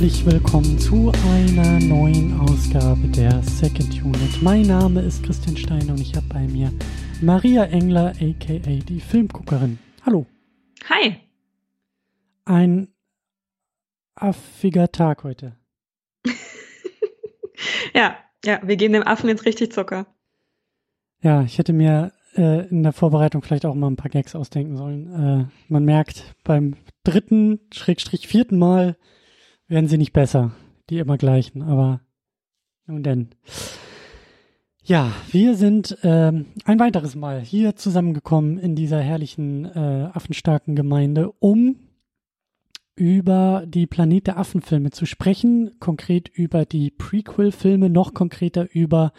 herzlich 0.00 0.24
willkommen 0.24 0.78
zu 0.78 1.12
einer 1.26 1.78
neuen 1.78 2.40
Ausgabe 2.40 3.06
der 3.08 3.42
Second 3.42 4.02
Unit. 4.02 4.40
Mein 4.40 4.62
Name 4.62 5.02
ist 5.02 5.22
Christian 5.22 5.58
Steiner 5.58 5.92
und 5.92 6.00
ich 6.00 6.16
habe 6.16 6.24
bei 6.26 6.48
mir 6.48 6.72
Maria 7.20 7.64
Engler, 7.64 8.14
aka 8.18 8.78
die 8.88 8.98
Filmguckerin. 8.98 9.78
Hallo. 10.06 10.24
Hi. 10.88 11.16
Ein 12.46 12.88
affiger 14.14 14.90
Tag 14.90 15.22
heute. 15.22 15.56
ja, 17.94 18.16
ja, 18.42 18.60
wir 18.62 18.76
geben 18.76 18.94
dem 18.94 19.06
Affen 19.06 19.28
jetzt 19.28 19.44
richtig 19.44 19.70
Zucker. 19.70 20.06
Ja, 21.20 21.42
ich 21.42 21.58
hätte 21.58 21.74
mir 21.74 22.14
äh, 22.36 22.66
in 22.68 22.84
der 22.84 22.94
Vorbereitung 22.94 23.42
vielleicht 23.42 23.66
auch 23.66 23.74
mal 23.74 23.90
ein 23.90 23.96
paar 23.96 24.10
Gags 24.10 24.34
ausdenken 24.34 24.78
sollen. 24.78 25.50
Äh, 25.50 25.52
man 25.68 25.84
merkt 25.84 26.36
beim 26.42 26.76
dritten, 27.04 27.60
schrägstrich 27.70 28.28
vierten 28.28 28.58
Mal 28.58 28.96
werden 29.70 29.88
sie 29.88 29.98
nicht 29.98 30.12
besser, 30.12 30.50
die 30.90 30.98
immer 30.98 31.16
gleichen, 31.16 31.62
aber 31.62 32.00
nun 32.86 33.02
denn. 33.02 33.28
Ja, 34.82 35.12
wir 35.30 35.54
sind 35.54 35.96
ähm, 36.02 36.46
ein 36.64 36.80
weiteres 36.80 37.14
Mal 37.14 37.40
hier 37.40 37.76
zusammengekommen 37.76 38.58
in 38.58 38.74
dieser 38.74 39.00
herrlichen 39.00 39.66
äh, 39.66 40.10
affenstarken 40.12 40.74
Gemeinde, 40.74 41.30
um 41.38 41.76
über 42.96 43.64
die 43.66 43.86
Planet 43.86 44.26
der 44.26 44.38
Affen-Filme 44.38 44.90
zu 44.90 45.06
sprechen, 45.06 45.76
konkret 45.78 46.28
über 46.28 46.64
die 46.64 46.90
Prequel-Filme, 46.90 47.88
noch 47.88 48.12
konkreter 48.12 48.68
über 48.74 49.12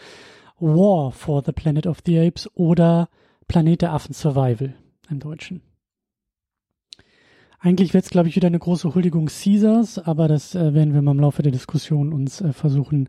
War 0.60 1.12
for 1.12 1.42
the 1.44 1.54
Planet 1.54 1.88
of 1.88 2.00
the 2.06 2.20
Apes 2.20 2.50
oder 2.56 3.10
Planet 3.48 3.82
der 3.82 3.94
Affen 3.94 4.14
Survival 4.14 4.76
im 5.10 5.20
Deutschen. 5.20 5.62
Eigentlich 7.64 7.94
wird 7.94 8.06
es, 8.06 8.10
glaube 8.10 8.28
ich, 8.28 8.36
wieder 8.36 8.48
eine 8.48 8.58
große 8.58 8.96
Huldigung 8.96 9.28
Caesars, 9.28 10.00
aber 10.00 10.28
das 10.28 10.56
äh, 10.56 10.74
werden 10.74 10.96
wir 10.96 11.04
mal 11.04 11.12
im 11.12 11.20
Laufe 11.20 11.44
der 11.44 11.52
Diskussion 11.52 12.12
uns 12.12 12.42
äh, 12.42 12.54
versuchen 12.54 13.08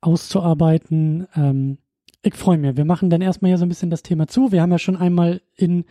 auszuarbeiten. 0.00 1.28
Ähm, 1.36 1.78
ich 2.22 2.34
freue 2.34 2.58
mich. 2.58 2.76
Wir 2.76 2.84
machen 2.84 3.08
dann 3.08 3.20
erstmal 3.20 3.50
hier 3.50 3.58
so 3.58 3.64
ein 3.64 3.68
bisschen 3.68 3.90
das 3.90 4.02
Thema 4.02 4.26
zu. 4.26 4.50
Wir 4.50 4.62
haben 4.62 4.72
ja 4.72 4.80
schon 4.80 4.96
einmal 4.96 5.42
in 5.54 5.84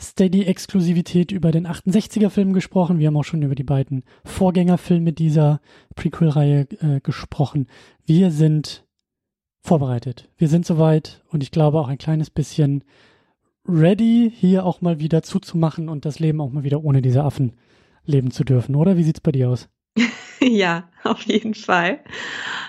Steady-Exklusivität 0.00 1.30
über 1.30 1.50
den 1.50 1.66
68er-Film 1.66 2.54
gesprochen. 2.54 2.98
Wir 2.98 3.08
haben 3.08 3.16
auch 3.18 3.24
schon 3.24 3.42
über 3.42 3.54
die 3.54 3.64
beiden 3.64 4.04
Vorgängerfilme 4.24 5.12
dieser 5.12 5.60
Prequel-Reihe 5.94 6.68
äh, 6.80 7.00
gesprochen. 7.00 7.66
Wir 8.06 8.30
sind 8.30 8.86
vorbereitet. 9.60 10.30
Wir 10.38 10.48
sind 10.48 10.64
soweit 10.64 11.22
und 11.28 11.42
ich 11.42 11.50
glaube 11.50 11.80
auch 11.80 11.88
ein 11.88 11.98
kleines 11.98 12.30
bisschen 12.30 12.82
ready, 13.68 14.32
hier 14.34 14.64
auch 14.64 14.80
mal 14.80 15.00
wieder 15.00 15.22
zuzumachen 15.22 15.88
und 15.88 16.04
das 16.04 16.18
Leben 16.18 16.40
auch 16.40 16.50
mal 16.50 16.64
wieder 16.64 16.82
ohne 16.84 17.02
diese 17.02 17.24
Affen 17.24 17.52
leben 18.04 18.30
zu 18.30 18.44
dürfen, 18.44 18.76
oder? 18.76 18.96
Wie 18.96 19.02
sieht's 19.02 19.20
bei 19.20 19.32
dir 19.32 19.50
aus? 19.50 19.68
ja, 20.40 20.88
auf 21.04 21.22
jeden 21.22 21.54
Fall. 21.54 22.00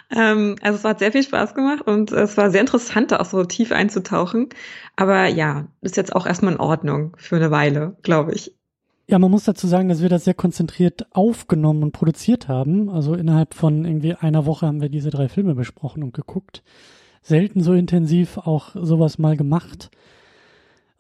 Ähm, 0.10 0.56
also 0.62 0.78
es 0.78 0.84
hat 0.84 1.00
sehr 1.00 1.12
viel 1.12 1.24
Spaß 1.24 1.54
gemacht 1.54 1.82
und 1.82 2.12
es 2.12 2.38
war 2.38 2.50
sehr 2.50 2.62
interessant, 2.62 3.12
da 3.12 3.20
auch 3.20 3.26
so 3.26 3.44
tief 3.44 3.72
einzutauchen. 3.72 4.50
Aber 4.96 5.28
ja, 5.28 5.68
ist 5.82 5.98
jetzt 5.98 6.16
auch 6.16 6.26
erstmal 6.26 6.54
in 6.54 6.60
Ordnung 6.60 7.16
für 7.18 7.36
eine 7.36 7.52
Weile, 7.52 7.98
glaube 8.04 8.34
ich. 8.34 8.56
Ja, 9.10 9.20
man 9.20 9.32
muss 9.32 9.46
dazu 9.46 9.68
sagen, 9.68 9.88
dass 9.88 10.02
wir 10.02 10.10
das 10.10 10.26
sehr 10.26 10.34
konzentriert 10.34 11.08
aufgenommen 11.12 11.84
und 11.84 11.94
produziert 11.94 12.50
haben. 12.50 12.90
Also 12.90 13.14
innerhalb 13.14 13.54
von 13.54 13.86
irgendwie 13.86 14.16
einer 14.16 14.46
Woche 14.46 14.68
haben 14.68 14.82
wir 14.82 14.90
diese 14.90 15.12
drei 15.12 15.30
Filme 15.30 15.56
besprochen 15.56 16.04
und 16.04 16.14
geguckt. 16.14 16.62
Selten 17.22 17.62
so 17.62 17.74
intensiv 17.74 18.38
auch 18.38 18.76
sowas 18.76 19.18
mal 19.18 19.38
gemacht. 19.38 19.92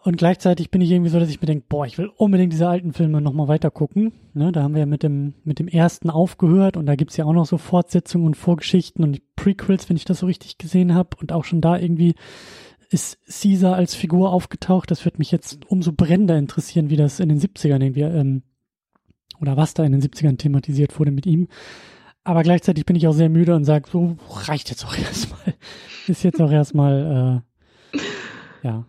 Und 0.08 0.16
gleichzeitig 0.16 0.72
bin 0.72 0.80
ich 0.80 0.90
irgendwie 0.90 1.10
so, 1.10 1.20
dass 1.20 1.30
ich 1.30 1.42
mir 1.42 1.48
denke, 1.48 1.66
boah, 1.68 1.86
ich 1.86 1.98
will 1.98 2.10
unbedingt 2.16 2.54
diese 2.54 2.70
alten 2.70 2.94
Filme 2.94 3.20
nochmal 3.20 3.50
weiter 3.50 3.70
gucken. 3.70 4.14
Ne, 4.34 4.54
da 4.54 4.64
haben 4.64 4.74
wir 4.74 4.80
ja 4.80 4.86
mit 4.86 5.04
dem, 5.04 5.34
mit 5.44 5.60
dem 5.60 5.68
ersten 5.68 6.10
aufgehört 6.10 6.78
und 6.78 6.86
da 6.86 6.96
gibt's 6.96 7.18
ja 7.18 7.26
auch 7.26 7.34
noch 7.34 7.46
so 7.46 7.58
Fortsetzungen 7.58 8.26
und 8.26 8.36
Vorgeschichten 8.36 9.04
und 9.04 9.20
Prequels, 9.36 9.90
wenn 9.90 9.98
ich 9.98 10.06
das 10.06 10.20
so 10.20 10.26
richtig 10.26 10.58
gesehen 10.60 10.96
habe. 10.96 11.10
Und 11.20 11.34
auch 11.34 11.44
schon 11.44 11.60
da 11.60 11.78
irgendwie 11.78 12.16
ist 12.90 13.20
Caesar 13.26 13.76
als 13.76 13.96
Figur 13.96 14.32
aufgetaucht. 14.32 14.92
Das 14.92 15.04
wird 15.04 15.20
mich 15.20 15.30
jetzt 15.30 15.70
umso 15.70 15.92
brennender 15.92 16.38
interessieren, 16.38 16.90
wie 16.90 16.96
das 16.96 17.20
in 17.20 17.28
den 17.28 17.42
70ern 17.42 17.84
irgendwie, 17.84 18.04
ähm, 18.04 18.44
oder 19.42 19.58
was 19.58 19.74
da 19.74 19.84
in 19.84 19.92
den 19.92 20.02
70ern 20.02 20.38
thematisiert 20.38 20.98
wurde 20.98 21.12
mit 21.12 21.26
ihm. 21.26 21.50
Aber 22.24 22.44
gleichzeitig 22.44 22.86
bin 22.86 22.96
ich 22.96 23.10
auch 23.10 23.14
sehr 23.14 23.28
müde 23.28 23.54
und 23.56 23.66
sage, 23.66 23.90
so 23.92 24.16
reicht 24.30 24.70
jetzt 24.70 24.86
auch 24.86 24.98
erstmal. 24.98 25.54
Ist 26.08 26.24
jetzt 26.24 26.42
auch 26.42 26.52
erstmal, 26.52 27.44
äh, 27.94 28.00
ja, 28.66 28.86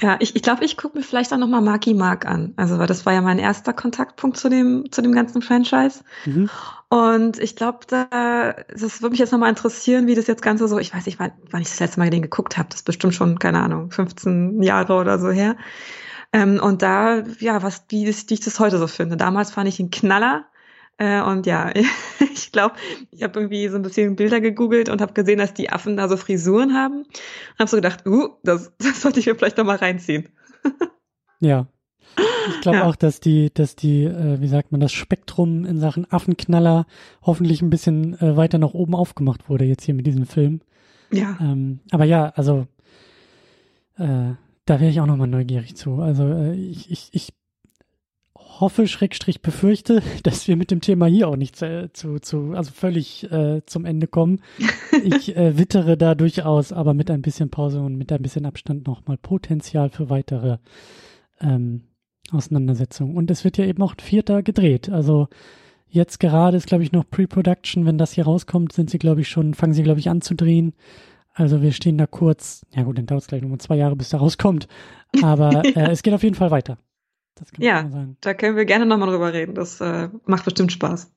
ja, 0.00 0.16
ich 0.20 0.36
ich, 0.36 0.42
glaube, 0.42 0.64
ich 0.64 0.76
gucke 0.76 0.96
mir 0.96 1.04
vielleicht 1.04 1.32
auch 1.32 1.38
nochmal 1.38 1.60
Marky 1.60 1.94
Mark 1.94 2.26
an. 2.26 2.52
Also, 2.56 2.78
weil 2.78 2.86
das 2.86 3.06
war 3.06 3.12
ja 3.12 3.20
mein 3.20 3.38
erster 3.38 3.72
Kontaktpunkt 3.72 4.36
zu 4.36 4.48
dem, 4.48 4.90
zu 4.90 5.02
dem 5.02 5.12
ganzen 5.12 5.42
Franchise. 5.42 6.00
Mhm. 6.24 6.48
Und 6.88 7.38
ich 7.38 7.56
glaube, 7.56 7.80
da, 7.86 8.54
das 8.68 9.02
würde 9.02 9.10
mich 9.10 9.18
jetzt 9.18 9.32
nochmal 9.32 9.50
interessieren, 9.50 10.06
wie 10.06 10.14
das 10.14 10.26
jetzt 10.26 10.42
Ganze 10.42 10.68
so, 10.68 10.78
ich 10.78 10.94
weiß 10.94 11.06
nicht, 11.06 11.18
wann, 11.18 11.32
wann 11.50 11.62
ich 11.62 11.68
das 11.68 11.80
letzte 11.80 12.00
Mal 12.00 12.10
den 12.10 12.22
geguckt 12.22 12.56
habe. 12.56 12.68
Das 12.68 12.80
ist 12.80 12.86
bestimmt 12.86 13.14
schon, 13.14 13.38
keine 13.38 13.60
Ahnung, 13.60 13.90
15 13.90 14.62
Jahre 14.62 14.94
oder 14.94 15.18
so 15.18 15.30
her. 15.30 15.56
Ähm, 16.32 16.60
und 16.62 16.82
da, 16.82 17.22
ja, 17.40 17.62
was, 17.62 17.84
wie, 17.88 18.06
wie 18.06 18.34
ich 18.34 18.40
das 18.40 18.60
heute 18.60 18.78
so 18.78 18.86
finde. 18.86 19.16
Damals 19.16 19.50
fand 19.50 19.68
ich 19.68 19.80
ihn 19.80 19.90
Knaller. 19.90 20.46
Äh, 20.98 21.22
und 21.22 21.46
ja, 21.46 21.72
ich 22.32 22.52
glaube, 22.52 22.74
ich 23.10 23.22
habe 23.22 23.40
irgendwie 23.40 23.68
so 23.68 23.76
ein 23.76 23.82
bisschen 23.82 24.16
Bilder 24.16 24.40
gegoogelt 24.40 24.88
und 24.88 25.00
habe 25.00 25.14
gesehen, 25.14 25.38
dass 25.38 25.54
die 25.54 25.70
Affen 25.70 25.96
da 25.96 26.08
so 26.08 26.16
Frisuren 26.16 26.74
haben. 26.74 27.02
Und 27.02 27.58
habe 27.58 27.70
so 27.70 27.76
gedacht, 27.76 28.06
uh, 28.06 28.30
das, 28.42 28.72
das 28.78 29.00
sollte 29.00 29.20
ich 29.20 29.26
mir 29.26 29.36
vielleicht 29.36 29.56
noch 29.56 29.64
mal 29.64 29.76
reinziehen. 29.76 30.28
ja. 31.40 31.66
Ich 32.48 32.60
glaube 32.62 32.78
ja. 32.78 32.84
auch, 32.84 32.96
dass 32.96 33.20
die, 33.20 33.52
dass 33.52 33.76
die, 33.76 34.04
äh, 34.04 34.40
wie 34.40 34.48
sagt 34.48 34.72
man, 34.72 34.80
das 34.80 34.92
Spektrum 34.92 35.64
in 35.64 35.78
Sachen 35.78 36.10
Affenknaller 36.10 36.86
hoffentlich 37.22 37.62
ein 37.62 37.70
bisschen 37.70 38.18
äh, 38.20 38.36
weiter 38.36 38.58
nach 38.58 38.74
oben 38.74 38.94
aufgemacht 38.94 39.48
wurde 39.48 39.64
jetzt 39.64 39.84
hier 39.84 39.94
mit 39.94 40.06
diesem 40.06 40.26
Film. 40.26 40.60
Ja. 41.12 41.36
Ähm, 41.40 41.80
aber 41.90 42.04
ja, 42.04 42.30
also 42.34 42.66
äh, 43.98 44.32
da 44.64 44.80
wäre 44.80 44.90
ich 44.90 45.00
auch 45.00 45.06
nochmal 45.06 45.28
neugierig 45.28 45.76
zu. 45.76 46.00
Also 46.00 46.24
äh, 46.24 46.54
ich, 46.54 46.90
ich, 46.90 47.08
ich 47.12 47.37
hoffe, 48.60 48.86
Schrägstrich 48.86 49.42
befürchte, 49.42 50.02
dass 50.22 50.48
wir 50.48 50.56
mit 50.56 50.70
dem 50.70 50.80
Thema 50.80 51.06
hier 51.06 51.28
auch 51.28 51.36
nicht 51.36 51.56
zu, 51.56 51.90
zu, 51.92 52.18
zu 52.18 52.52
also 52.54 52.72
völlig 52.72 53.30
äh, 53.30 53.62
zum 53.66 53.84
Ende 53.84 54.06
kommen. 54.06 54.40
Ich 55.04 55.36
äh, 55.36 55.56
wittere 55.56 55.96
da 55.96 56.16
durchaus, 56.16 56.72
aber 56.72 56.92
mit 56.92 57.08
ein 57.08 57.22
bisschen 57.22 57.50
Pause 57.50 57.80
und 57.80 57.96
mit 57.96 58.10
ein 58.10 58.20
bisschen 58.20 58.46
Abstand 58.46 58.88
nochmal 58.88 59.16
Potenzial 59.16 59.90
für 59.90 60.10
weitere 60.10 60.58
ähm, 61.40 61.84
Auseinandersetzungen. 62.32 63.16
Und 63.16 63.30
es 63.30 63.44
wird 63.44 63.58
ja 63.58 63.64
eben 63.64 63.80
auch 63.82 63.92
ein 63.92 64.00
vierter 64.00 64.42
gedreht. 64.42 64.88
Also 64.88 65.28
jetzt 65.86 66.18
gerade 66.18 66.56
ist, 66.56 66.66
glaube 66.66 66.82
ich, 66.82 66.90
noch 66.90 67.08
Pre-Production. 67.08 67.86
Wenn 67.86 67.96
das 67.96 68.12
hier 68.12 68.24
rauskommt, 68.24 68.72
sind 68.72 68.90
sie, 68.90 68.98
glaube 68.98 69.20
ich, 69.20 69.28
schon, 69.28 69.54
fangen 69.54 69.72
sie, 69.72 69.84
glaube 69.84 70.00
ich, 70.00 70.10
an 70.10 70.20
zu 70.20 70.34
drehen. 70.34 70.74
Also 71.32 71.62
wir 71.62 71.70
stehen 71.70 71.96
da 71.96 72.06
kurz, 72.06 72.66
ja 72.74 72.82
gut, 72.82 72.98
dann 72.98 73.06
dauert 73.06 73.22
es 73.22 73.28
gleich 73.28 73.42
nochmal 73.42 73.58
zwei 73.58 73.76
Jahre, 73.76 73.94
bis 73.94 74.08
da 74.08 74.18
rauskommt. 74.18 74.66
Aber 75.22 75.64
äh, 75.76 75.92
es 75.92 76.02
geht 76.02 76.14
auf 76.14 76.24
jeden 76.24 76.34
Fall 76.34 76.50
weiter 76.50 76.78
ja, 77.58 77.88
da 78.20 78.34
können 78.34 78.56
wir 78.56 78.64
gerne 78.64 78.86
nochmal 78.86 79.08
drüber 79.08 79.32
reden. 79.32 79.54
Das 79.54 79.80
äh, 79.80 80.08
macht 80.26 80.44
bestimmt 80.44 80.72
Spaß. 80.72 81.10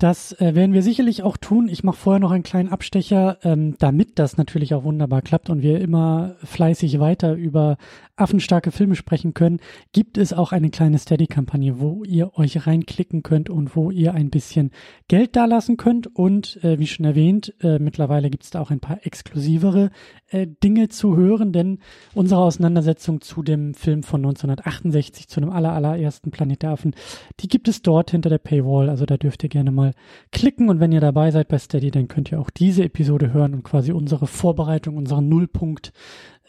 Das 0.00 0.32
äh, 0.40 0.54
werden 0.54 0.72
wir 0.72 0.82
sicherlich 0.82 1.22
auch 1.22 1.36
tun. 1.36 1.68
Ich 1.68 1.84
mache 1.84 1.98
vorher 1.98 2.20
noch 2.20 2.30
einen 2.30 2.42
kleinen 2.42 2.70
Abstecher, 2.70 3.36
ähm, 3.42 3.76
damit 3.78 4.18
das 4.18 4.38
natürlich 4.38 4.72
auch 4.72 4.82
wunderbar 4.82 5.20
klappt 5.20 5.50
und 5.50 5.60
wir 5.60 5.78
immer 5.78 6.36
fleißig 6.42 7.00
weiter 7.00 7.34
über 7.34 7.76
affenstarke 8.20 8.70
Filme 8.70 8.96
sprechen 8.96 9.34
können, 9.34 9.60
gibt 9.92 10.18
es 10.18 10.32
auch 10.32 10.52
eine 10.52 10.70
kleine 10.70 10.98
Steady-Kampagne, 10.98 11.80
wo 11.80 12.04
ihr 12.04 12.36
euch 12.38 12.66
reinklicken 12.66 13.22
könnt 13.22 13.50
und 13.50 13.76
wo 13.76 13.90
ihr 13.90 14.14
ein 14.14 14.30
bisschen 14.30 14.70
Geld 15.08 15.36
dalassen 15.36 15.76
könnt. 15.76 16.06
Und 16.14 16.62
äh, 16.62 16.78
wie 16.78 16.86
schon 16.86 17.06
erwähnt, 17.06 17.54
äh, 17.60 17.78
mittlerweile 17.78 18.30
gibt 18.30 18.44
es 18.44 18.50
da 18.50 18.60
auch 18.60 18.70
ein 18.70 18.80
paar 18.80 19.06
exklusivere 19.06 19.90
äh, 20.28 20.46
Dinge 20.62 20.88
zu 20.88 21.16
hören, 21.16 21.52
denn 21.52 21.78
unsere 22.14 22.40
Auseinandersetzung 22.40 23.20
zu 23.20 23.42
dem 23.42 23.74
Film 23.74 24.02
von 24.02 24.20
1968, 24.20 25.28
zu 25.28 25.40
dem 25.40 25.50
aller, 25.50 25.72
allerersten 25.72 26.30
Planet 26.30 26.62
der 26.62 26.70
Affen, 26.70 26.94
die 27.40 27.48
gibt 27.48 27.68
es 27.68 27.82
dort 27.82 28.10
hinter 28.10 28.30
der 28.30 28.38
Paywall. 28.38 28.88
Also 28.88 29.06
da 29.06 29.16
dürft 29.16 29.42
ihr 29.42 29.48
gerne 29.48 29.70
mal 29.70 29.92
klicken 30.32 30.68
und 30.68 30.80
wenn 30.80 30.92
ihr 30.92 31.00
dabei 31.00 31.30
seid 31.30 31.48
bei 31.48 31.58
Steady, 31.58 31.90
dann 31.90 32.08
könnt 32.08 32.30
ihr 32.32 32.40
auch 32.40 32.50
diese 32.50 32.84
Episode 32.84 33.32
hören 33.32 33.54
und 33.54 33.62
quasi 33.62 33.92
unsere 33.92 34.26
Vorbereitung, 34.26 34.96
unseren 34.96 35.28
Nullpunkt 35.28 35.92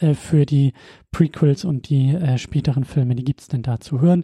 äh, 0.02 0.14
für 0.14 0.46
die 0.46 0.74
Prequels 1.12 1.66
und 1.66 1.90
die 1.90 2.10
äh, 2.10 2.38
späteren 2.38 2.84
Filme, 2.84 3.16
die 3.16 3.24
gibt's 3.24 3.48
denn 3.48 3.62
da 3.62 3.80
zu 3.80 4.02
hören. 4.02 4.24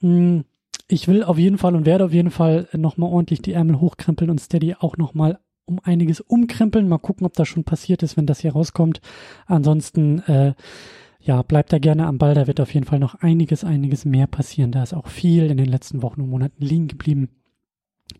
Mm, 0.00 0.40
ich 0.88 1.08
will 1.08 1.24
auf 1.24 1.38
jeden 1.38 1.58
Fall 1.58 1.74
und 1.74 1.86
werde 1.86 2.04
auf 2.04 2.12
jeden 2.12 2.30
Fall 2.30 2.68
nochmal 2.72 3.10
ordentlich 3.10 3.42
die 3.42 3.52
Ärmel 3.52 3.80
hochkrempeln 3.80 4.30
und 4.30 4.40
Steady 4.40 4.74
auch 4.78 4.96
nochmal 4.96 5.38
um 5.64 5.80
einiges 5.82 6.20
umkrempeln. 6.20 6.88
Mal 6.88 6.98
gucken, 6.98 7.26
ob 7.26 7.32
das 7.34 7.48
schon 7.48 7.64
passiert 7.64 8.02
ist, 8.02 8.16
wenn 8.16 8.26
das 8.26 8.40
hier 8.40 8.52
rauskommt. 8.52 9.00
Ansonsten, 9.46 10.20
äh, 10.20 10.54
ja, 11.20 11.42
bleibt 11.42 11.72
da 11.72 11.78
gerne 11.80 12.06
am 12.06 12.18
Ball. 12.18 12.34
Da 12.34 12.46
wird 12.46 12.60
auf 12.60 12.72
jeden 12.72 12.86
Fall 12.86 13.00
noch 13.00 13.16
einiges, 13.16 13.64
einiges 13.64 14.04
mehr 14.04 14.28
passieren. 14.28 14.70
Da 14.70 14.84
ist 14.84 14.94
auch 14.94 15.08
viel 15.08 15.50
in 15.50 15.56
den 15.56 15.66
letzten 15.66 16.02
Wochen 16.02 16.20
und 16.20 16.30
Monaten 16.30 16.64
liegen 16.64 16.86
geblieben. 16.86 17.30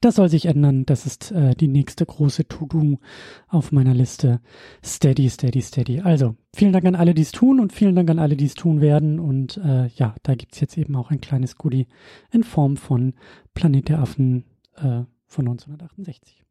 Das 0.01 0.17
soll 0.17 0.29
sich 0.29 0.47
ändern. 0.47 0.85
Das 0.85 1.07
ist 1.07 1.31
äh, 1.33 1.55
die 1.55 1.69
nächste 1.69 2.05
große 2.05 2.49
To-Do 2.49 2.99
auf 3.49 3.73
meiner 3.73 3.95
Liste. 3.95 4.41
Steady, 4.85 5.31
steady, 5.31 5.63
steady. 5.63 6.01
Also, 6.01 6.37
vielen 6.55 6.73
Dank 6.73 6.85
an 6.85 6.97
alle, 6.97 7.15
die 7.15 7.23
es 7.23 7.33
tun 7.33 7.61
und 7.61 7.73
vielen 7.73 7.95
Dank 7.95 8.11
an 8.11 8.19
alle, 8.19 8.37
die 8.37 8.47
es 8.47 8.55
tun 8.55 8.81
werden. 8.81 9.21
Und 9.21 9.59
äh, 9.59 9.87
ja, 9.89 10.15
da 10.23 10.35
gibt's 10.35 10.61
jetzt 10.61 10.77
eben 10.77 10.97
auch 10.97 11.11
ein 11.11 11.21
kleines 11.21 11.57
Goodie 11.57 11.87
in 12.31 12.43
Form 12.43 12.77
von 12.77 13.15
Planet 13.55 13.89
der 13.89 14.01
Affen 14.01 14.45
äh, 14.77 15.05
von 15.27 15.49
1968. 15.49 16.46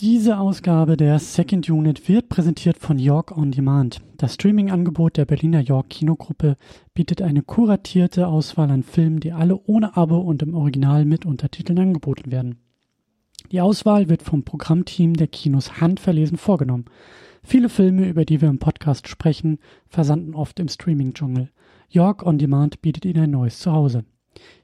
Diese 0.00 0.38
Ausgabe 0.38 0.96
der 0.96 1.20
Second 1.20 1.70
Unit 1.70 2.08
wird 2.08 2.28
präsentiert 2.28 2.78
von 2.78 2.98
York 2.98 3.36
On 3.38 3.52
Demand. 3.52 4.00
Das 4.16 4.34
Streaming-Angebot 4.34 5.16
der 5.16 5.24
Berliner 5.24 5.60
York 5.60 5.88
Kinogruppe 5.88 6.56
bietet 6.94 7.22
eine 7.22 7.42
kuratierte 7.42 8.26
Auswahl 8.26 8.72
an 8.72 8.82
Filmen, 8.82 9.20
die 9.20 9.30
alle 9.30 9.56
ohne 9.66 9.96
Abo 9.96 10.18
und 10.18 10.42
im 10.42 10.54
Original 10.54 11.04
mit 11.04 11.24
Untertiteln 11.24 11.78
angeboten 11.78 12.32
werden. 12.32 12.58
Die 13.52 13.60
Auswahl 13.60 14.08
wird 14.08 14.22
vom 14.22 14.42
Programmteam 14.42 15.14
der 15.14 15.28
Kinos 15.28 15.80
handverlesen 15.80 16.38
vorgenommen. 16.38 16.86
Viele 17.44 17.68
Filme, 17.68 18.08
über 18.08 18.24
die 18.24 18.40
wir 18.40 18.48
im 18.48 18.58
Podcast 18.58 19.06
sprechen, 19.06 19.58
versanden 19.86 20.34
oft 20.34 20.58
im 20.58 20.66
Streaming-Dschungel. 20.66 21.50
York 21.88 22.26
On 22.26 22.36
Demand 22.36 22.82
bietet 22.82 23.04
Ihnen 23.04 23.24
ein 23.24 23.30
neues 23.30 23.60
Zuhause. 23.60 24.04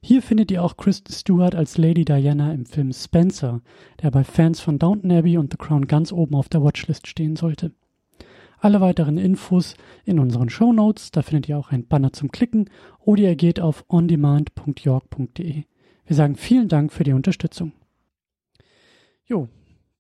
Hier 0.03 0.23
findet 0.23 0.51
ihr 0.51 0.65
auch 0.65 0.77
Kristen 0.77 1.13
Stewart 1.13 1.55
als 1.55 1.79
Lady 1.79 2.05
Diana 2.05 2.53
im 2.53 2.67
Film 2.67 2.93
Spencer, 2.93 3.61
der 4.03 4.11
bei 4.11 4.25
Fans 4.25 4.61
von 4.61 4.79
Downton 4.79 5.13
Abbey 5.13 5.39
und 5.39 5.53
The 5.53 5.59
Crown 5.59 5.87
ganz 5.87 6.13
oben 6.13 6.35
auf 6.35 6.49
der 6.49 6.63
Watchlist 6.63 7.07
stehen 7.07 7.37
sollte. 7.37 7.73
Alle 8.59 8.81
weiteren 8.81 9.17
Infos 9.17 9.75
in 10.05 10.19
unseren 10.19 10.51
Show 10.51 10.73
Notes, 10.73 11.11
da 11.11 11.23
findet 11.23 11.49
ihr 11.49 11.59
auch 11.59 11.71
ein 11.71 11.87
Banner 11.87 12.13
zum 12.13 12.31
Klicken 12.31 12.69
oder 12.99 13.23
ihr 13.23 13.37
geht 13.37 13.61
auf 13.61 13.85
ondemand.york.de. 13.89 15.65
Wir 16.05 16.17
sagen 16.17 16.37
vielen 16.37 16.69
Dank 16.69 16.93
für 16.93 17.05
die 17.05 17.15
Unterstützung. 17.15 17.73
Jo, 19.25 19.49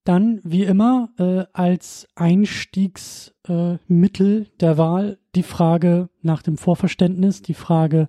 dann 0.05 0.41
wie 0.45 0.65
immer 0.65 1.11
äh, 1.19 1.45
als 1.53 2.09
Einstiegsmittel 2.17 4.43
äh, 4.43 4.47
der 4.61 4.77
Wahl 4.77 5.19
die 5.35 5.43
Frage 5.43 6.09
nach 6.21 6.43
dem 6.43 6.57
Vorverständnis, 6.57 7.43
die 7.43 7.55
Frage, 7.55 8.09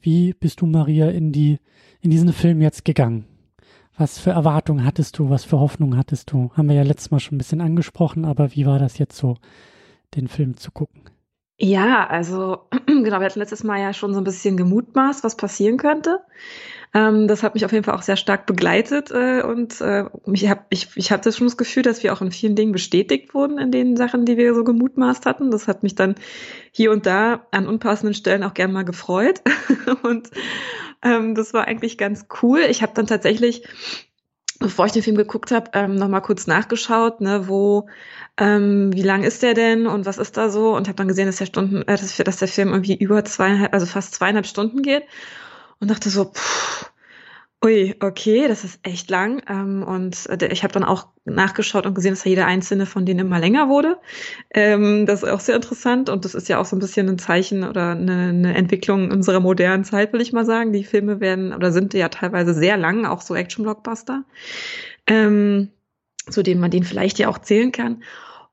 wie 0.00 0.32
bist 0.32 0.60
du, 0.60 0.66
Maria, 0.66 1.08
in 1.08 1.32
die, 1.32 1.58
in 2.00 2.10
diesen 2.10 2.32
Film 2.32 2.60
jetzt 2.60 2.84
gegangen? 2.84 3.26
Was 3.96 4.18
für 4.18 4.30
Erwartungen 4.30 4.84
hattest 4.84 5.18
du? 5.18 5.28
Was 5.28 5.44
für 5.44 5.60
Hoffnungen 5.60 5.98
hattest 5.98 6.32
du? 6.32 6.50
Haben 6.54 6.68
wir 6.68 6.76
ja 6.76 6.82
letztes 6.82 7.10
Mal 7.10 7.20
schon 7.20 7.36
ein 7.36 7.38
bisschen 7.38 7.60
angesprochen, 7.60 8.24
aber 8.24 8.54
wie 8.54 8.64
war 8.64 8.78
das 8.78 8.98
jetzt 8.98 9.16
so, 9.16 9.36
den 10.14 10.28
Film 10.28 10.56
zu 10.56 10.72
gucken? 10.72 11.02
Ja, 11.58 12.06
also 12.06 12.68
genau, 12.86 13.20
wir 13.20 13.26
hatten 13.26 13.38
letztes 13.38 13.62
Mal 13.62 13.80
ja 13.80 13.92
schon 13.92 14.14
so 14.14 14.20
ein 14.20 14.24
bisschen 14.24 14.56
gemutmaßt, 14.56 15.22
was 15.22 15.36
passieren 15.36 15.76
könnte. 15.76 16.20
Ähm, 16.92 17.28
das 17.28 17.42
hat 17.42 17.54
mich 17.54 17.64
auf 17.64 17.72
jeden 17.72 17.84
Fall 17.84 17.94
auch 17.94 18.02
sehr 18.02 18.16
stark 18.16 18.46
begleitet 18.46 19.12
äh, 19.12 19.42
und 19.42 19.80
äh, 19.80 20.06
ich 20.32 20.48
habe 20.48 20.62
ich, 20.70 20.88
ich 20.96 21.12
hatte 21.12 21.30
schon 21.30 21.46
das 21.46 21.56
Gefühl, 21.56 21.84
dass 21.84 22.02
wir 22.02 22.12
auch 22.12 22.20
in 22.20 22.32
vielen 22.32 22.56
Dingen 22.56 22.72
bestätigt 22.72 23.32
wurden 23.32 23.58
in 23.58 23.70
den 23.70 23.96
Sachen, 23.96 24.24
die 24.24 24.36
wir 24.36 24.54
so 24.54 24.64
gemutmaßt 24.64 25.24
hatten. 25.24 25.52
Das 25.52 25.68
hat 25.68 25.84
mich 25.84 25.94
dann 25.94 26.16
hier 26.72 26.90
und 26.90 27.06
da 27.06 27.46
an 27.52 27.68
unpassenden 27.68 28.14
Stellen 28.14 28.42
auch 28.42 28.54
gern 28.54 28.72
mal 28.72 28.84
gefreut 28.84 29.40
und 30.02 30.30
ähm, 31.02 31.36
das 31.36 31.54
war 31.54 31.66
eigentlich 31.66 31.96
ganz 31.96 32.26
cool. 32.42 32.60
Ich 32.68 32.82
habe 32.82 32.92
dann 32.94 33.06
tatsächlich 33.06 33.62
bevor 34.58 34.84
ich 34.84 34.92
den 34.92 35.02
Film 35.02 35.16
geguckt 35.16 35.52
habe, 35.52 35.70
ähm, 35.72 35.94
nochmal 35.94 36.20
kurz 36.20 36.46
nachgeschaut, 36.46 37.22
ne, 37.22 37.48
wo, 37.48 37.88
ähm, 38.36 38.92
wie 38.92 39.02
lang 39.02 39.22
ist 39.22 39.42
der 39.42 39.54
denn 39.54 39.86
und 39.86 40.04
was 40.04 40.18
ist 40.18 40.36
da 40.36 40.50
so 40.50 40.76
und 40.76 40.86
habe 40.86 40.96
dann 40.96 41.08
gesehen, 41.08 41.26
dass 41.26 41.36
der 41.36 41.46
Stunden, 41.46 41.80
äh, 41.82 41.96
dass, 41.96 42.14
dass 42.16 42.36
der 42.36 42.48
Film 42.48 42.68
irgendwie 42.68 42.94
über 42.94 43.24
zweieinhalb, 43.24 43.72
also 43.72 43.86
fast 43.86 44.14
zweieinhalb 44.14 44.46
Stunden 44.46 44.82
geht 44.82 45.04
und 45.80 45.90
dachte 45.90 46.10
so, 46.10 46.26
pff, 46.26 46.90
ui, 47.64 47.94
okay, 48.00 48.48
das 48.48 48.64
ist 48.64 48.80
echt 48.82 49.10
lang. 49.10 49.42
Ähm, 49.48 49.82
und 49.82 50.28
ich 50.50 50.62
habe 50.62 50.72
dann 50.72 50.84
auch 50.84 51.08
nachgeschaut 51.24 51.86
und 51.86 51.94
gesehen, 51.94 52.12
dass 52.12 52.24
jeder 52.24 52.46
einzelne 52.46 52.86
von 52.86 53.04
denen 53.04 53.20
immer 53.20 53.38
länger 53.38 53.68
wurde. 53.68 53.98
Ähm, 54.50 55.06
das 55.06 55.22
ist 55.22 55.28
auch 55.28 55.40
sehr 55.40 55.56
interessant 55.56 56.08
und 56.08 56.24
das 56.24 56.34
ist 56.34 56.48
ja 56.48 56.58
auch 56.58 56.64
so 56.64 56.76
ein 56.76 56.80
bisschen 56.80 57.08
ein 57.08 57.18
Zeichen 57.18 57.64
oder 57.64 57.90
eine, 57.90 58.28
eine 58.28 58.54
Entwicklung 58.54 59.10
unserer 59.10 59.40
modernen 59.40 59.84
Zeit, 59.84 60.12
will 60.12 60.20
ich 60.20 60.32
mal 60.32 60.46
sagen. 60.46 60.72
Die 60.72 60.84
Filme 60.84 61.20
werden 61.20 61.52
oder 61.52 61.72
sind 61.72 61.94
ja 61.94 62.08
teilweise 62.08 62.54
sehr 62.54 62.76
lang, 62.76 63.04
auch 63.06 63.20
so 63.20 63.34
Action-Blockbuster, 63.34 64.24
ähm, 65.06 65.70
zu 66.28 66.42
denen 66.42 66.60
man 66.60 66.70
den 66.70 66.84
vielleicht 66.84 67.18
ja 67.18 67.28
auch 67.28 67.38
zählen 67.38 67.72
kann. 67.72 68.02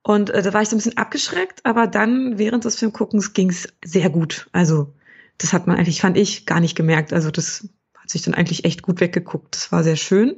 Und 0.03 0.29
äh, 0.29 0.41
da 0.41 0.53
war 0.53 0.61
ich 0.61 0.69
so 0.69 0.75
ein 0.75 0.79
bisschen 0.79 0.97
abgeschreckt, 0.97 1.65
aber 1.65 1.87
dann 1.87 2.37
während 2.37 2.65
des 2.65 2.77
Filmguckens 2.77 3.33
ging 3.33 3.49
es 3.49 3.67
sehr 3.83 4.09
gut. 4.09 4.47
Also 4.51 4.93
das 5.37 5.53
hat 5.53 5.67
man 5.67 5.77
eigentlich, 5.77 6.01
fand 6.01 6.17
ich, 6.17 6.45
gar 6.45 6.59
nicht 6.59 6.75
gemerkt. 6.75 7.13
Also 7.13 7.31
das 7.31 7.69
hat 7.95 8.09
sich 8.09 8.21
dann 8.23 8.33
eigentlich 8.33 8.65
echt 8.65 8.81
gut 8.81 8.99
weggeguckt. 9.01 9.55
Das 9.55 9.71
war 9.71 9.83
sehr 9.83 9.95
schön. 9.95 10.37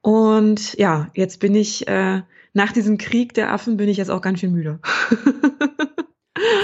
Und 0.00 0.74
ja, 0.78 1.10
jetzt 1.14 1.40
bin 1.40 1.54
ich, 1.54 1.86
äh, 1.88 2.22
nach 2.54 2.72
diesem 2.72 2.98
Krieg 2.98 3.34
der 3.34 3.52
Affen 3.52 3.76
bin 3.76 3.88
ich 3.88 3.96
jetzt 3.96 4.10
auch 4.10 4.22
ganz 4.22 4.40
schön 4.40 4.52
müde. 4.52 4.80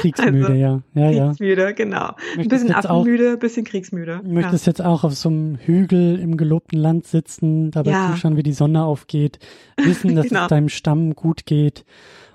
Kriegsmüde, 0.00 0.46
also, 0.46 0.54
ja. 0.54 0.82
ja. 0.94 1.26
Kriegsmüde, 1.26 1.62
ja. 1.62 1.72
genau. 1.72 2.14
Ein 2.38 2.48
bisschen 2.48 2.72
affenmüde, 2.72 3.32
ein 3.32 3.38
bisschen 3.38 3.64
kriegsmüde. 3.64 4.20
Du 4.22 4.30
möchtest 4.30 4.66
ja. 4.66 4.70
jetzt 4.70 4.82
auch 4.82 5.04
auf 5.04 5.14
so 5.14 5.28
einem 5.28 5.56
Hügel 5.56 6.18
im 6.20 6.36
gelobten 6.36 6.78
Land 6.78 7.06
sitzen, 7.06 7.70
dabei 7.70 7.90
ja. 7.90 8.10
zuschauen, 8.10 8.36
wie 8.36 8.42
die 8.42 8.52
Sonne 8.52 8.84
aufgeht, 8.84 9.38
wissen, 9.76 10.14
dass 10.14 10.26
genau. 10.28 10.42
es 10.42 10.48
deinem 10.48 10.68
Stamm 10.68 11.14
gut 11.14 11.46
geht 11.46 11.84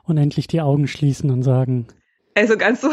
und 0.04 0.18
endlich 0.18 0.48
die 0.48 0.62
Augen 0.62 0.88
schließen 0.88 1.32
und 1.32 1.44
sagen. 1.44 1.88
Also 2.36 2.58
ganz 2.58 2.82
so 2.82 2.90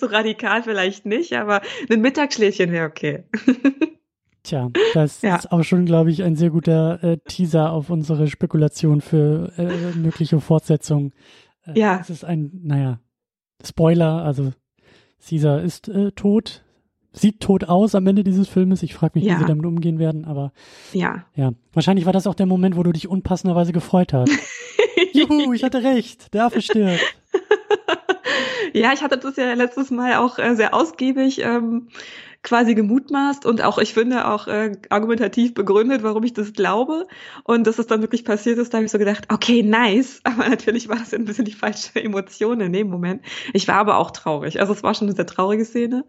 so 0.00 0.06
radikal 0.06 0.62
vielleicht 0.62 1.06
nicht, 1.06 1.34
aber 1.34 1.62
ein 1.90 2.00
Mittagsschläfchen 2.00 2.72
wäre 2.72 2.86
okay. 2.86 3.24
Tja, 4.42 4.70
das 4.94 5.20
ja. 5.20 5.36
ist 5.36 5.52
auch 5.52 5.62
schon, 5.62 5.84
glaube 5.84 6.10
ich, 6.10 6.22
ein 6.22 6.34
sehr 6.34 6.50
guter 6.50 7.02
äh, 7.04 7.18
Teaser 7.28 7.72
auf 7.72 7.90
unsere 7.90 8.26
Spekulation 8.26 9.02
für 9.02 9.52
äh, 9.58 9.96
mögliche 9.98 10.40
Fortsetzung. 10.40 11.12
Äh, 11.66 11.78
ja. 11.78 11.98
Es 12.00 12.08
ist 12.08 12.24
ein, 12.24 12.50
naja, 12.62 13.00
Spoiler, 13.62 14.24
also 14.24 14.52
Caesar 15.26 15.60
ist 15.60 15.88
äh, 15.88 16.12
tot, 16.12 16.64
sieht 17.12 17.40
tot 17.40 17.64
aus 17.64 17.94
am 17.94 18.06
Ende 18.06 18.24
dieses 18.24 18.48
Filmes. 18.48 18.82
Ich 18.82 18.94
frage 18.94 19.18
mich, 19.18 19.28
ja. 19.28 19.34
wie 19.34 19.40
sie 19.40 19.46
damit 19.46 19.66
umgehen 19.66 19.98
werden, 19.98 20.24
aber 20.24 20.52
ja. 20.92 21.26
Ja, 21.34 21.52
wahrscheinlich 21.72 22.06
war 22.06 22.12
das 22.14 22.26
auch 22.26 22.34
der 22.34 22.46
Moment, 22.46 22.76
wo 22.76 22.82
du 22.82 22.92
dich 22.92 23.08
unpassenderweise 23.08 23.72
gefreut 23.72 24.12
hast. 24.12 24.32
Juhu, 25.12 25.52
ich 25.52 25.64
hatte 25.64 25.82
recht, 25.82 26.32
der 26.32 26.46
Affe 26.46 26.62
stirbt. 26.62 27.00
Ja, 28.72 28.92
ich 28.92 29.02
hatte 29.02 29.18
das 29.18 29.36
ja 29.36 29.54
letztes 29.54 29.90
Mal 29.90 30.16
auch 30.16 30.38
äh, 30.38 30.54
sehr 30.54 30.74
ausgiebig 30.74 31.40
ähm, 31.40 31.88
quasi 32.42 32.74
gemutmaßt 32.74 33.44
und 33.44 33.62
auch, 33.62 33.78
ich 33.78 33.92
finde, 33.92 34.26
auch 34.26 34.46
äh, 34.46 34.72
argumentativ 34.88 35.52
begründet, 35.52 36.02
warum 36.02 36.24
ich 36.24 36.32
das 36.32 36.52
glaube. 36.52 37.06
Und 37.44 37.66
dass 37.66 37.78
es 37.78 37.86
dann 37.86 38.00
wirklich 38.00 38.24
passiert 38.24 38.58
ist, 38.58 38.72
da 38.72 38.78
habe 38.78 38.86
ich 38.86 38.92
so 38.92 38.98
gedacht, 38.98 39.26
okay, 39.30 39.62
nice. 39.62 40.20
Aber 40.24 40.48
natürlich 40.48 40.88
war 40.88 40.96
das 40.96 41.12
ein 41.12 41.24
bisschen 41.24 41.44
die 41.44 41.52
falsche 41.52 42.02
Emotion 42.02 42.60
in 42.60 42.72
dem 42.72 42.88
Moment. 42.88 43.22
Ich 43.52 43.68
war 43.68 43.76
aber 43.76 43.98
auch 43.98 44.10
traurig. 44.10 44.60
Also 44.60 44.72
es 44.72 44.82
war 44.82 44.94
schon 44.94 45.08
eine 45.08 45.16
sehr 45.16 45.26
traurige 45.26 45.64
Szene. 45.64 46.04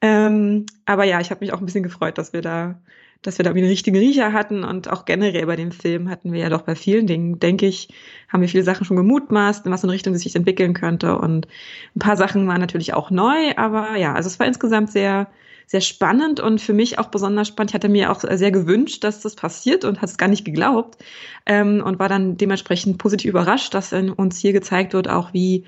Ähm, 0.00 0.66
aber 0.86 1.04
ja, 1.04 1.20
ich 1.20 1.30
habe 1.30 1.40
mich 1.40 1.52
auch 1.52 1.58
ein 1.58 1.66
bisschen 1.66 1.82
gefreut, 1.82 2.18
dass 2.18 2.32
wir 2.32 2.40
da 2.40 2.80
dass 3.22 3.38
wir 3.38 3.42
da 3.42 3.50
irgendwie 3.50 3.64
einen 3.64 3.70
richtigen 3.70 3.96
Riecher 3.96 4.32
hatten. 4.32 4.64
Und 4.64 4.90
auch 4.90 5.04
generell 5.04 5.46
bei 5.46 5.56
dem 5.56 5.72
Film 5.72 6.08
hatten 6.08 6.32
wir 6.32 6.40
ja 6.40 6.48
doch 6.48 6.62
bei 6.62 6.74
vielen 6.74 7.06
Dingen, 7.06 7.38
denke 7.38 7.66
ich, 7.66 7.88
haben 8.28 8.40
wir 8.40 8.48
viele 8.48 8.62
Sachen 8.62 8.84
schon 8.84 8.96
gemutmaßt, 8.96 9.66
in 9.66 9.72
was 9.72 9.84
in 9.84 9.90
Richtung 9.90 10.14
sich 10.16 10.36
entwickeln 10.36 10.74
könnte. 10.74 11.18
Und 11.18 11.48
ein 11.96 12.00
paar 12.00 12.16
Sachen 12.16 12.46
waren 12.46 12.60
natürlich 12.60 12.94
auch 12.94 13.10
neu, 13.10 13.54
aber 13.56 13.96
ja, 13.96 14.14
also 14.14 14.28
es 14.28 14.38
war 14.38 14.46
insgesamt 14.46 14.90
sehr 14.90 15.28
sehr 15.68 15.82
spannend 15.82 16.40
und 16.40 16.62
für 16.62 16.72
mich 16.72 16.98
auch 16.98 17.08
besonders 17.08 17.48
spannend. 17.48 17.72
Ich 17.72 17.74
hatte 17.74 17.90
mir 17.90 18.10
auch 18.10 18.22
sehr 18.22 18.50
gewünscht, 18.50 19.04
dass 19.04 19.20
das 19.20 19.36
passiert 19.36 19.84
und 19.84 20.00
hat 20.00 20.08
es 20.08 20.16
gar 20.16 20.26
nicht 20.26 20.46
geglaubt 20.46 20.96
ähm, 21.44 21.82
und 21.84 21.98
war 21.98 22.08
dann 22.08 22.38
dementsprechend 22.38 22.96
positiv 22.96 23.28
überrascht, 23.28 23.74
dass 23.74 23.92
uns 23.92 24.38
hier 24.38 24.54
gezeigt 24.54 24.94
wird, 24.94 25.10
auch 25.10 25.34
wie 25.34 25.64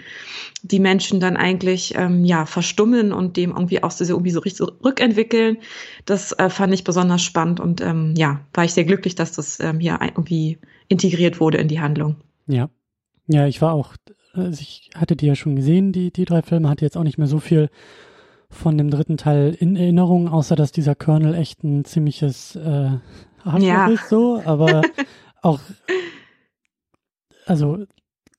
die 0.63 0.81
Menschen 0.81 1.21
dann 1.21 1.37
eigentlich 1.37 1.95
ähm, 1.97 2.25
ja 2.25 2.47
verstummen 2.47 3.13
und 3.13 3.37
dem 3.37 3.51
irgendwie 3.51 3.83
auch 3.83 3.91
so, 3.91 4.03
irgendwie 4.03 4.31
so 4.31 4.41
richtig 4.41 4.69
rückentwickeln. 4.83 5.59
Das 6.07 6.33
äh, 6.33 6.49
fand 6.49 6.73
ich 6.73 6.83
besonders 6.83 7.23
spannend 7.23 7.61
und 7.61 7.83
ähm, 7.83 8.15
ja, 8.17 8.41
war 8.55 8.65
ich 8.65 8.73
sehr 8.73 8.85
glücklich, 8.85 9.17
dass 9.17 9.33
das 9.33 9.61
ähm, 9.61 9.81
hier 9.81 9.99
irgendwie 10.01 10.57
integriert 10.89 11.41
wurde 11.41 11.59
in 11.59 11.69
die 11.69 11.81
Handlung. 11.81 12.17
Ja. 12.47 12.71
Ja, 13.27 13.47
ich 13.47 13.61
war 13.61 13.75
auch, 13.75 13.95
also 14.33 14.63
ich 14.63 14.89
hatte 14.97 15.15
die 15.15 15.27
ja 15.27 15.35
schon 15.35 15.57
gesehen, 15.57 15.93
die, 15.93 16.11
die 16.11 16.25
drei 16.25 16.41
Filme, 16.41 16.71
hatte 16.71 16.87
jetzt 16.87 16.97
auch 16.97 17.05
nicht 17.05 17.19
mehr 17.19 17.29
so 17.29 17.39
viel 17.39 17.69
von 18.51 18.77
dem 18.77 18.91
dritten 18.91 19.17
Teil 19.17 19.57
in 19.59 19.77
Erinnerung, 19.77 20.29
außer 20.29 20.57
dass 20.57 20.73
dieser 20.73 20.95
Colonel 20.95 21.35
echt 21.35 21.63
ein 21.63 21.85
ziemliches 21.85 22.57
äh, 22.57 22.91
Arschloch 23.45 23.63
ja. 23.63 23.89
ist, 23.89 24.09
so, 24.09 24.43
aber 24.45 24.83
auch, 25.43 25.61
also 27.47 27.79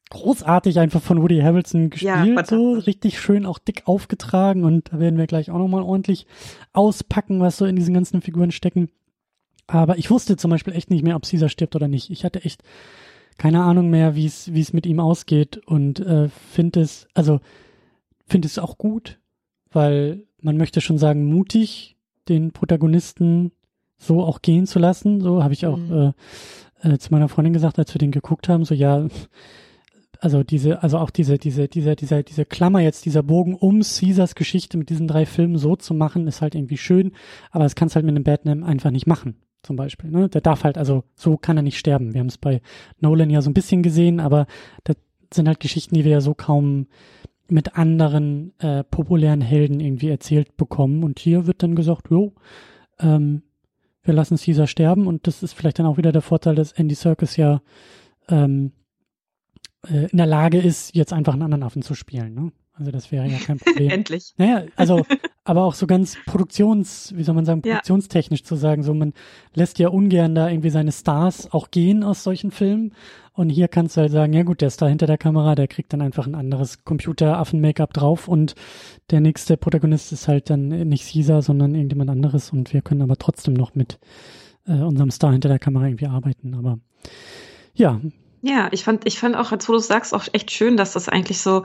großartig 0.10 0.80
einfach 0.80 1.02
von 1.02 1.22
Woody 1.22 1.40
Harrelson 1.40 1.90
gespielt, 1.90 2.36
ja, 2.36 2.46
so 2.46 2.74
richtig 2.74 3.20
schön 3.20 3.46
auch 3.46 3.58
dick 3.58 3.84
aufgetragen 3.86 4.66
und 4.66 4.92
da 4.92 5.00
werden 5.00 5.18
wir 5.18 5.26
gleich 5.26 5.50
auch 5.50 5.58
nochmal 5.58 5.84
ordentlich 5.84 6.28
auspacken, 6.74 7.40
was 7.40 7.58
so 7.58 7.66
in 7.66 7.78
diesen 7.78 7.94
ganzen 7.94 8.22
Figuren 8.22 8.52
stecken. 8.52 8.90
Aber 9.68 9.98
ich 9.98 10.12
wusste 10.12 10.36
zum 10.36 10.52
Beispiel 10.52 10.74
echt 10.74 10.90
nicht 10.90 11.04
mehr, 11.04 11.16
ob 11.16 11.24
Caesar 11.24 11.48
stirbt 11.48 11.78
oder 11.78 11.88
nicht. 11.88 12.10
Ich 12.10 12.26
hatte 12.26 12.44
echt 12.44 12.62
keine 13.38 13.64
Ahnung 13.64 13.90
mehr, 13.90 14.16
wie 14.16 14.26
es 14.26 14.54
wie 14.54 14.60
es 14.60 14.74
mit 14.74 14.86
ihm 14.86 15.00
ausgeht 15.00 15.62
und 15.66 16.02
äh, 16.02 16.28
finde 16.28 16.82
es, 16.82 17.08
also 17.14 17.40
finde 18.28 18.48
es 18.48 18.60
auch 18.60 18.78
gut, 18.78 19.21
weil 19.72 20.24
man 20.42 20.58
möchte 20.58 20.82
schon 20.82 20.98
sagen, 20.98 21.26
mutig, 21.26 21.98
den 22.30 22.52
Protagonisten 22.52 23.52
so 23.98 24.24
auch 24.24 24.42
gehen 24.42 24.66
zu 24.66 24.80
lassen. 24.80 25.22
So 25.22 25.44
habe 25.44 25.54
ich 25.54 25.66
auch 25.66 25.78
mhm. 25.78 26.14
äh, 26.84 26.94
äh, 26.94 26.98
zu 26.98 27.12
meiner 27.12 27.30
Freundin 27.30 27.54
gesagt, 27.54 27.80
als 27.80 27.94
wir 27.94 28.00
den 28.00 28.12
geguckt 28.12 28.50
haben, 28.50 28.66
so 28.66 28.74
ja, 28.74 29.08
also 30.20 30.44
diese, 30.44 30.84
also 30.84 30.98
auch 30.98 31.10
diese, 31.10 31.38
diese, 31.38 31.68
diese, 31.68 31.96
diese, 31.96 32.24
diese 32.24 32.46
Klammer 32.46 32.80
jetzt, 32.80 33.06
dieser 33.06 33.24
Bogen 33.24 33.56
um 33.56 33.82
Caesars 33.82 34.36
Geschichte 34.36 34.78
mit 34.78 34.90
diesen 34.90 35.08
drei 35.08 35.26
Filmen 35.26 35.58
so 35.58 35.76
zu 35.76 35.94
machen, 35.94 36.28
ist 36.28 36.42
halt 36.42 36.56
irgendwie 36.56 36.78
schön, 36.78 37.14
aber 37.50 37.64
das 37.64 37.76
kannst 37.76 37.96
halt 37.96 38.06
mit 38.06 38.16
einem 38.16 38.24
Batman 38.24 38.64
einfach 38.64 38.92
nicht 38.92 39.08
machen. 39.08 39.36
zum 39.64 39.76
Beispiel. 39.76 40.10
Ne? 40.10 40.30
Der 40.30 40.42
darf 40.42 40.64
halt, 40.64 40.78
also 40.78 41.04
so 41.16 41.38
kann 41.38 41.58
er 41.58 41.64
nicht 41.64 41.78
sterben. 41.78 42.14
Wir 42.14 42.20
haben 42.20 42.28
es 42.28 42.38
bei 42.38 42.62
Nolan 43.00 43.30
ja 43.30 43.42
so 43.42 43.50
ein 43.50 43.54
bisschen 43.54 43.84
gesehen, 43.84 44.20
aber 44.20 44.48
das 44.84 44.96
sind 45.34 45.48
halt 45.48 45.60
Geschichten, 45.60 45.96
die 45.96 46.04
wir 46.04 46.12
ja 46.12 46.22
so 46.22 46.34
kaum 46.34 46.88
mit 47.52 47.76
anderen 47.76 48.54
äh, 48.60 48.84
populären 48.84 49.42
Helden 49.42 49.80
irgendwie 49.80 50.10
erzählt 50.10 50.58
bekommen. 50.58 51.04
Und 51.04 51.20
hier 51.20 51.48
wird 51.48 51.64
dann 51.64 51.76
gesagt, 51.76 52.10
jo, 52.10 52.34
ähm, 53.00 53.44
wir 54.04 54.14
lassen 54.14 54.38
Caesar 54.38 54.68
sterben 54.68 55.08
und 55.08 55.28
das 55.28 55.44
ist 55.44 55.54
vielleicht 55.54 55.80
dann 55.80 55.86
auch 55.86 55.98
wieder 55.98 56.12
der 56.12 56.22
Vorteil, 56.22 56.56
dass 56.56 56.72
Andy 56.72 56.96
Serkis 56.96 57.38
ja 57.38 57.62
ähm, 58.30 58.72
äh, 59.88 60.08
in 60.10 60.18
der 60.18 60.26
Lage 60.26 60.60
ist, 60.60 60.96
jetzt 60.96 61.14
einfach 61.14 61.34
einen 61.34 61.44
anderen 61.44 61.64
Affen 61.64 61.82
zu 61.82 61.94
spielen. 61.94 62.34
Ne? 62.34 62.52
Also 62.74 62.92
das 62.92 63.12
wäre 63.12 63.28
ja 63.28 63.38
kein 63.38 63.60
Problem. 63.60 63.90
Endlich. 63.90 64.34
Naja, 64.38 64.66
also, 64.76 65.06
aber 65.44 65.64
auch 65.64 65.74
so 65.74 65.88
ganz 65.88 66.18
produktions, 66.26 67.14
wie 67.16 67.24
soll 67.24 67.34
man 67.34 67.46
sagen, 67.46 67.62
produktionstechnisch 67.62 68.42
ja. 68.42 68.46
zu 68.46 68.56
sagen, 68.56 68.84
so 68.84 68.94
man 68.94 69.14
lässt 69.56 69.80
ja 69.80 69.90
ungern 69.90 70.36
da 70.36 70.50
irgendwie 70.50 70.70
seine 70.70 70.92
Stars 70.92 71.52
auch 71.52 71.72
gehen 71.72 72.04
aus 72.04 72.24
solchen 72.24 72.52
Filmen. 72.52 72.94
Und 73.34 73.50
hier 73.50 73.68
kannst 73.68 73.96
du 73.96 74.02
halt 74.02 74.12
sagen, 74.12 74.34
ja 74.34 74.44
gut, 74.44 74.62
der 74.62 74.70
Star 74.70 74.90
hinter 74.90 75.08
der 75.08 75.18
Kamera, 75.18 75.56
der 75.56 75.68
kriegt 75.68 75.94
dann 75.94 76.02
einfach 76.02 76.28
ein 76.28 76.36
anderes 76.36 76.84
Computer-Affen-Make-up 76.84 77.94
drauf 77.94 78.28
und 78.28 78.56
der 79.10 79.22
nächste 79.22 79.58
Protagonist 79.58 80.12
ist 80.12 80.28
halt 80.28 80.50
dann 80.50 80.68
nicht 80.68 81.12
Caesar, 81.12 81.42
sondern 81.42 81.74
irgendjemand 81.74 82.10
anderes 82.10 82.52
und 82.52 82.74
wir 82.74 82.82
können 82.82 83.02
aber 83.02 83.18
trotzdem 83.18 83.54
noch 83.54 83.74
mit 83.74 84.00
äh, 84.68 84.74
unserem 84.74 85.12
Star 85.12 85.32
hinter 85.32 85.50
der 85.50 85.60
Kamera 85.60 85.86
irgendwie 85.86 86.08
arbeiten. 86.08 86.54
Aber 86.54 86.80
ja. 87.74 88.00
Ja, 88.44 88.70
ich 88.72 88.84
fand, 88.84 89.08
ich 89.08 89.18
fand 89.18 89.36
auch, 89.36 89.52
als 89.52 89.66
du 89.66 89.78
sagst, 89.78 90.14
auch 90.14 90.28
echt 90.34 90.52
schön, 90.52 90.78
dass 90.78 90.94
das 90.94 91.10
eigentlich 91.10 91.40
so 91.40 91.64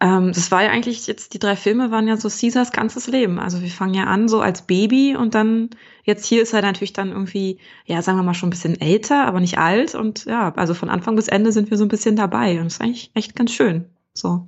ähm, 0.00 0.32
das 0.32 0.50
war 0.52 0.62
ja 0.62 0.70
eigentlich 0.70 1.06
jetzt, 1.08 1.34
die 1.34 1.40
drei 1.40 1.56
Filme 1.56 1.90
waren 1.90 2.06
ja 2.06 2.16
so 2.16 2.28
Caesars 2.28 2.70
ganzes 2.70 3.08
Leben. 3.08 3.40
Also 3.40 3.62
wir 3.62 3.68
fangen 3.68 3.94
ja 3.94 4.04
an 4.04 4.28
so 4.28 4.40
als 4.40 4.62
Baby 4.62 5.16
und 5.16 5.34
dann, 5.34 5.70
jetzt 6.04 6.24
hier 6.24 6.42
ist 6.42 6.52
er 6.52 6.62
natürlich 6.62 6.92
dann 6.92 7.10
irgendwie, 7.10 7.58
ja, 7.84 8.00
sagen 8.00 8.16
wir 8.16 8.22
mal 8.22 8.34
schon 8.34 8.48
ein 8.48 8.50
bisschen 8.50 8.80
älter, 8.80 9.26
aber 9.26 9.40
nicht 9.40 9.58
alt. 9.58 9.96
Und 9.96 10.24
ja, 10.26 10.52
also 10.54 10.74
von 10.74 10.88
Anfang 10.88 11.16
bis 11.16 11.26
Ende 11.26 11.50
sind 11.50 11.70
wir 11.70 11.78
so 11.78 11.84
ein 11.84 11.88
bisschen 11.88 12.14
dabei. 12.14 12.58
Und 12.58 12.66
das 12.66 12.74
ist 12.74 12.80
eigentlich 12.80 13.10
echt 13.14 13.34
ganz 13.34 13.52
schön. 13.52 13.86
So. 14.14 14.46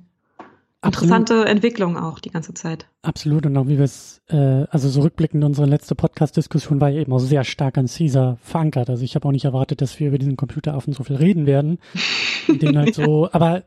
Interessante 0.83 1.33
Absolut. 1.33 1.49
Entwicklung 1.49 1.97
auch 1.97 2.19
die 2.19 2.31
ganze 2.31 2.55
Zeit. 2.55 2.87
Absolut. 3.03 3.45
Und 3.45 3.55
auch 3.57 3.67
wie 3.67 3.77
wir 3.77 3.85
es, 3.85 4.21
äh, 4.29 4.65
also 4.71 4.89
so 4.89 5.01
rückblickend, 5.01 5.43
unsere 5.43 5.67
letzte 5.67 5.93
Podcast-Diskussion 5.93 6.81
war 6.81 6.89
ja 6.89 7.01
eben 7.01 7.13
auch 7.13 7.19
sehr 7.19 7.43
stark 7.43 7.77
an 7.77 7.85
Caesar 7.85 8.37
verankert. 8.41 8.89
Also 8.89 9.03
ich 9.03 9.15
habe 9.15 9.27
auch 9.27 9.31
nicht 9.31 9.45
erwartet, 9.45 9.81
dass 9.81 9.99
wir 9.99 10.07
über 10.07 10.17
diesen 10.17 10.37
Computeraffen 10.37 10.93
so 10.93 11.03
viel 11.03 11.17
reden 11.17 11.45
werden. 11.45 11.77
den 12.47 12.77
halt 12.77 12.95
so, 12.95 13.29
aber 13.31 13.63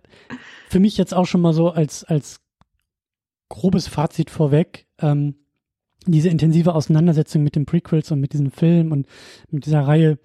für 0.74 0.80
mich 0.80 0.96
jetzt 0.96 1.14
auch 1.14 1.26
schon 1.26 1.40
mal 1.40 1.52
so 1.52 1.70
als, 1.70 2.02
als 2.02 2.40
grobes 3.48 3.86
Fazit 3.86 4.28
vorweg, 4.28 4.88
ähm, 4.98 5.36
diese 6.04 6.30
intensive 6.30 6.74
Auseinandersetzung 6.74 7.44
mit 7.44 7.54
den 7.54 7.64
Prequels 7.64 8.10
und 8.10 8.18
mit 8.18 8.32
diesem 8.32 8.50
Film 8.50 8.90
und 8.90 9.06
mit 9.52 9.66
dieser 9.66 9.82
Reihe 9.82 10.18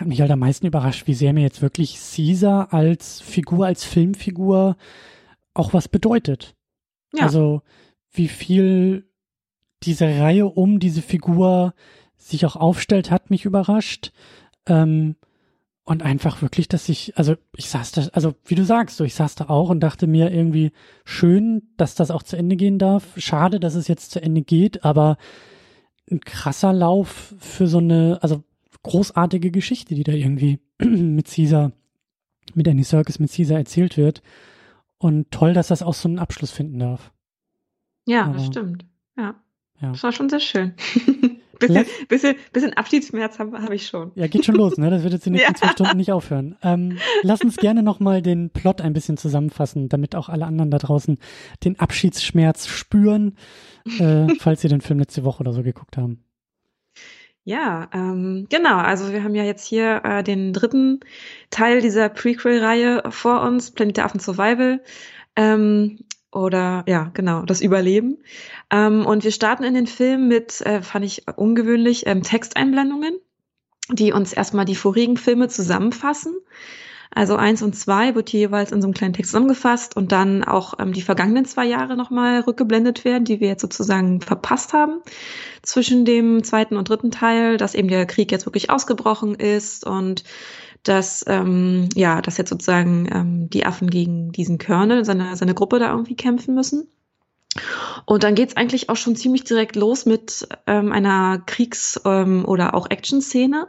hat 0.00 0.08
mich 0.08 0.22
halt 0.22 0.30
am 0.30 0.38
meisten 0.38 0.66
überrascht, 0.66 1.06
wie 1.06 1.12
sehr 1.12 1.34
mir 1.34 1.42
jetzt 1.42 1.60
wirklich 1.60 1.98
Caesar 1.98 2.72
als 2.72 3.20
Figur, 3.20 3.66
als 3.66 3.84
Filmfigur 3.84 4.78
auch 5.52 5.74
was 5.74 5.86
bedeutet. 5.86 6.56
Ja. 7.12 7.24
Also 7.24 7.60
wie 8.10 8.28
viel 8.28 9.10
diese 9.82 10.06
Reihe 10.06 10.46
um 10.46 10.80
diese 10.80 11.02
Figur 11.02 11.74
sich 12.16 12.46
auch 12.46 12.56
aufstellt, 12.56 13.10
hat 13.10 13.28
mich 13.28 13.44
überrascht. 13.44 14.12
Ähm, 14.64 15.16
und 15.88 16.02
einfach 16.02 16.42
wirklich, 16.42 16.68
dass 16.68 16.90
ich, 16.90 17.16
also 17.16 17.36
ich 17.56 17.70
saß 17.70 17.92
da, 17.92 18.02
also 18.12 18.34
wie 18.44 18.54
du 18.54 18.62
sagst, 18.62 18.98
so 18.98 19.04
ich 19.04 19.14
saß 19.14 19.36
da 19.36 19.48
auch 19.48 19.70
und 19.70 19.80
dachte 19.80 20.06
mir 20.06 20.30
irgendwie 20.30 20.70
schön, 21.06 21.62
dass 21.78 21.94
das 21.94 22.10
auch 22.10 22.22
zu 22.22 22.36
Ende 22.36 22.56
gehen 22.56 22.78
darf. 22.78 23.14
Schade, 23.16 23.58
dass 23.58 23.74
es 23.74 23.88
jetzt 23.88 24.10
zu 24.10 24.20
Ende 24.20 24.42
geht, 24.42 24.84
aber 24.84 25.16
ein 26.10 26.20
krasser 26.20 26.74
Lauf 26.74 27.34
für 27.38 27.66
so 27.66 27.78
eine, 27.78 28.18
also 28.20 28.44
großartige 28.82 29.50
Geschichte, 29.50 29.94
die 29.94 30.04
da 30.04 30.12
irgendwie 30.12 30.58
mit 30.78 31.30
Caesar, 31.34 31.72
mit 32.52 32.68
Andy 32.68 32.84
Circus, 32.84 33.18
mit 33.18 33.32
Caesar 33.32 33.56
erzählt 33.56 33.96
wird. 33.96 34.22
Und 34.98 35.30
toll, 35.30 35.54
dass 35.54 35.68
das 35.68 35.82
auch 35.82 35.94
so 35.94 36.06
einen 36.06 36.18
Abschluss 36.18 36.50
finden 36.50 36.80
darf. 36.80 37.12
Ja, 38.04 38.26
aber, 38.26 38.34
das 38.34 38.46
stimmt. 38.46 38.84
Ja. 39.16 39.36
ja. 39.80 39.92
Das 39.92 40.02
war 40.02 40.12
schon 40.12 40.28
sehr 40.28 40.40
schön. 40.40 40.74
bisschen, 41.58 41.86
bisschen, 42.08 42.36
bisschen 42.52 42.72
Abschiedsschmerz 42.74 43.38
habe 43.38 43.60
hab 43.62 43.70
ich 43.70 43.86
schon. 43.86 44.12
Ja, 44.14 44.26
geht 44.26 44.44
schon 44.44 44.54
los, 44.54 44.76
ne? 44.76 44.90
Das 44.90 45.02
wird 45.02 45.12
jetzt 45.12 45.26
in 45.26 45.32
den 45.32 45.40
nächsten 45.40 45.54
ja. 45.54 45.60
zwei 45.60 45.72
Stunden 45.72 45.96
nicht 45.96 46.12
aufhören. 46.12 46.56
Ähm, 46.62 46.98
lass 47.22 47.40
uns 47.42 47.56
gerne 47.56 47.82
nochmal 47.82 48.22
den 48.22 48.50
Plot 48.50 48.80
ein 48.80 48.92
bisschen 48.92 49.16
zusammenfassen, 49.16 49.88
damit 49.88 50.14
auch 50.14 50.28
alle 50.28 50.46
anderen 50.46 50.70
da 50.70 50.78
draußen 50.78 51.18
den 51.64 51.78
Abschiedsschmerz 51.78 52.66
spüren, 52.68 53.36
äh, 53.98 54.26
falls 54.38 54.60
sie 54.60 54.68
den 54.68 54.80
Film 54.80 54.98
letzte 54.98 55.24
Woche 55.24 55.40
oder 55.40 55.52
so 55.52 55.62
geguckt 55.62 55.96
haben. 55.96 56.24
Ja, 57.44 57.88
ähm, 57.94 58.46
genau. 58.50 58.76
Also 58.76 59.10
wir 59.10 59.24
haben 59.24 59.34
ja 59.34 59.44
jetzt 59.44 59.66
hier 59.66 60.02
äh, 60.04 60.22
den 60.22 60.52
dritten 60.52 61.00
Teil 61.48 61.80
dieser 61.80 62.10
Prequel-Reihe 62.10 63.04
vor 63.08 63.40
uns, 63.40 63.70
Planet 63.70 63.96
der 63.96 64.04
Affen 64.04 64.20
Survival. 64.20 64.82
Ähm, 65.34 66.00
oder 66.32 66.84
ja, 66.86 67.10
genau, 67.14 67.42
das 67.42 67.60
Überleben. 67.60 68.18
Ähm, 68.70 69.06
und 69.06 69.24
wir 69.24 69.32
starten 69.32 69.64
in 69.64 69.74
den 69.74 69.86
Film 69.86 70.28
mit, 70.28 70.60
äh, 70.62 70.82
fand 70.82 71.04
ich 71.04 71.24
ungewöhnlich, 71.36 72.06
ähm, 72.06 72.22
Texteinblendungen, 72.22 73.18
die 73.90 74.12
uns 74.12 74.32
erstmal 74.32 74.64
die 74.64 74.74
vorigen 74.74 75.16
Filme 75.16 75.48
zusammenfassen. 75.48 76.34
Also 77.10 77.36
eins 77.36 77.62
und 77.62 77.74
zwei 77.74 78.14
wird 78.14 78.30
jeweils 78.30 78.70
in 78.70 78.82
so 78.82 78.86
einem 78.86 78.94
kleinen 78.94 79.14
Text 79.14 79.30
zusammengefasst 79.30 79.96
und 79.96 80.12
dann 80.12 80.44
auch 80.44 80.74
ähm, 80.78 80.92
die 80.92 81.00
vergangenen 81.00 81.46
zwei 81.46 81.64
Jahre 81.64 81.96
nochmal 81.96 82.40
rückgeblendet 82.40 83.04
werden, 83.04 83.24
die 83.24 83.40
wir 83.40 83.48
jetzt 83.48 83.62
sozusagen 83.62 84.20
verpasst 84.20 84.74
haben 84.74 85.00
zwischen 85.62 86.04
dem 86.04 86.44
zweiten 86.44 86.76
und 86.76 86.88
dritten 86.88 87.10
Teil, 87.10 87.56
dass 87.56 87.74
eben 87.74 87.88
der 87.88 88.04
Krieg 88.04 88.30
jetzt 88.30 88.44
wirklich 88.46 88.70
ausgebrochen 88.70 89.34
ist 89.34 89.86
und 89.86 90.22
dass 90.82 91.24
ähm, 91.28 91.88
ja, 91.94 92.22
dass 92.22 92.38
jetzt 92.38 92.50
sozusagen 92.50 93.08
ähm, 93.12 93.50
die 93.50 93.66
Affen 93.66 93.90
gegen 93.90 94.32
diesen 94.32 94.58
Körnel, 94.58 95.04
seine, 95.04 95.36
seine 95.36 95.54
Gruppe 95.54 95.78
da 95.78 95.90
irgendwie 95.90 96.16
kämpfen 96.16 96.54
müssen. 96.54 96.88
Und 98.04 98.22
dann 98.22 98.34
geht's 98.34 98.56
eigentlich 98.56 98.88
auch 98.88 98.96
schon 98.96 99.16
ziemlich 99.16 99.44
direkt 99.44 99.76
los 99.76 100.06
mit 100.06 100.48
ähm, 100.66 100.92
einer 100.92 101.42
Kriegs- 101.46 102.00
ähm, 102.04 102.44
oder 102.44 102.74
auch 102.74 102.90
Action-Szene, 102.90 103.68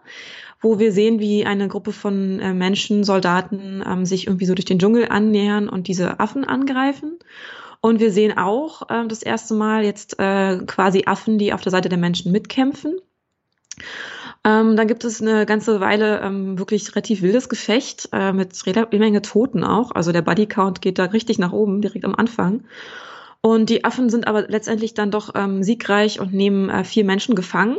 wo 0.61 0.79
wir 0.79 0.91
sehen, 0.91 1.19
wie 1.19 1.45
eine 1.45 1.67
Gruppe 1.67 1.93
von 1.93 2.39
äh, 2.39 2.53
Menschen, 2.53 3.03
Soldaten 3.03 3.83
ähm, 3.85 4.05
sich 4.05 4.27
irgendwie 4.27 4.45
so 4.45 4.55
durch 4.55 4.65
den 4.65 4.79
Dschungel 4.79 5.07
annähern 5.09 5.69
und 5.69 5.87
diese 5.87 6.19
Affen 6.19 6.43
angreifen. 6.45 7.17
Und 7.81 7.99
wir 7.99 8.11
sehen 8.11 8.37
auch 8.37 8.89
äh, 8.89 9.07
das 9.07 9.23
erste 9.23 9.53
Mal 9.53 9.83
jetzt 9.83 10.19
äh, 10.19 10.59
quasi 10.65 11.03
Affen, 11.05 11.37
die 11.37 11.53
auf 11.53 11.61
der 11.61 11.71
Seite 11.71 11.89
der 11.89 11.97
Menschen 11.97 12.31
mitkämpfen. 12.31 12.99
Ähm, 14.45 14.77
dann 14.77 14.87
gibt 14.87 15.03
es 15.03 15.21
eine 15.21 15.45
ganze 15.45 15.81
Weile 15.81 16.21
ähm, 16.21 16.57
wirklich 16.57 16.95
relativ 16.95 17.21
wildes 17.21 17.49
Gefecht 17.49 18.09
äh, 18.13 18.31
mit 18.31 18.53
jeder 18.65 18.87
Menge 18.91 19.21
Toten 19.21 19.63
auch. 19.63 19.91
Also 19.91 20.11
der 20.11 20.21
Bodycount 20.21 20.81
geht 20.81 20.97
da 20.97 21.05
richtig 21.05 21.39
nach 21.39 21.51
oben, 21.51 21.81
direkt 21.81 22.05
am 22.05 22.15
Anfang. 22.15 22.63
Und 23.41 23.69
die 23.69 23.83
Affen 23.83 24.09
sind 24.09 24.27
aber 24.27 24.47
letztendlich 24.47 24.93
dann 24.93 25.11
doch 25.11 25.31
ähm, 25.35 25.63
siegreich 25.63 26.19
und 26.19 26.33
nehmen 26.33 26.69
äh, 26.69 26.83
vier 26.83 27.05
Menschen 27.05 27.35
gefangen. 27.35 27.77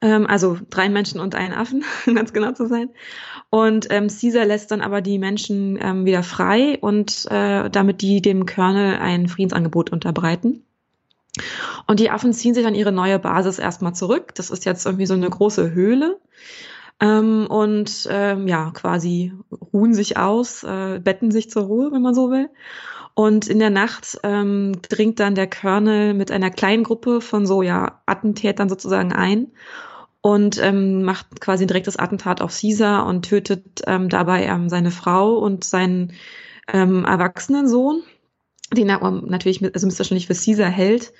Ähm, 0.00 0.26
also 0.26 0.58
drei 0.70 0.88
Menschen 0.88 1.20
und 1.20 1.34
einen 1.34 1.54
Affen, 1.54 1.84
ganz 2.14 2.32
genau 2.32 2.52
zu 2.52 2.66
sein. 2.66 2.90
Und 3.50 3.88
ähm, 3.90 4.08
Caesar 4.08 4.44
lässt 4.44 4.70
dann 4.70 4.82
aber 4.82 5.00
die 5.00 5.18
Menschen 5.18 5.78
ähm, 5.80 6.04
wieder 6.04 6.22
frei 6.22 6.78
und 6.80 7.26
äh, 7.30 7.70
damit 7.70 8.02
die 8.02 8.20
dem 8.20 8.46
Colonel 8.46 8.98
ein 8.98 9.28
Friedensangebot 9.28 9.90
unterbreiten. 9.90 10.64
Und 11.86 12.00
die 12.00 12.10
Affen 12.10 12.32
ziehen 12.32 12.54
sich 12.54 12.66
an 12.66 12.74
ihre 12.74 12.92
neue 12.92 13.18
Basis 13.18 13.58
erstmal 13.58 13.94
zurück. 13.94 14.34
Das 14.34 14.50
ist 14.50 14.64
jetzt 14.64 14.86
irgendwie 14.86 15.06
so 15.06 15.14
eine 15.14 15.28
große 15.28 15.72
Höhle. 15.72 16.18
Ähm, 17.00 17.46
und 17.48 18.08
ähm, 18.10 18.48
ja, 18.48 18.70
quasi 18.72 19.32
ruhen 19.72 19.94
sich 19.94 20.16
aus, 20.16 20.64
äh, 20.64 20.98
betten 20.98 21.30
sich 21.30 21.50
zur 21.50 21.64
Ruhe, 21.64 21.92
wenn 21.92 22.02
man 22.02 22.14
so 22.14 22.30
will. 22.30 22.48
Und 23.14 23.48
in 23.48 23.58
der 23.58 23.70
Nacht 23.70 24.18
ähm, 24.24 24.72
dringt 24.82 25.20
dann 25.20 25.34
der 25.34 25.48
Colonel 25.48 26.14
mit 26.14 26.30
einer 26.30 26.50
kleinen 26.50 26.84
Gruppe 26.84 27.20
von 27.20 27.46
so 27.46 27.62
ja 27.62 28.02
Attentätern 28.06 28.68
sozusagen 28.68 29.12
ein 29.12 29.52
und 30.20 30.62
ähm, 30.62 31.02
macht 31.02 31.40
quasi 31.40 31.64
ein 31.64 31.68
direktes 31.68 31.98
Attentat 31.98 32.40
auf 32.42 32.58
Caesar 32.58 33.06
und 33.06 33.24
tötet 33.24 33.82
ähm, 33.86 34.08
dabei 34.08 34.44
ähm, 34.44 34.68
seine 34.68 34.90
Frau 34.90 35.38
und 35.38 35.64
seinen 35.64 36.12
ähm, 36.72 37.04
erwachsenen 37.04 37.68
Sohn 37.68 38.02
den 38.72 38.88
er 38.88 39.10
natürlich 39.10 39.62
also 39.62 39.86
missverständlich 39.86 40.26
für 40.26 40.34
Caesar 40.34 40.70
hält. 40.70 41.12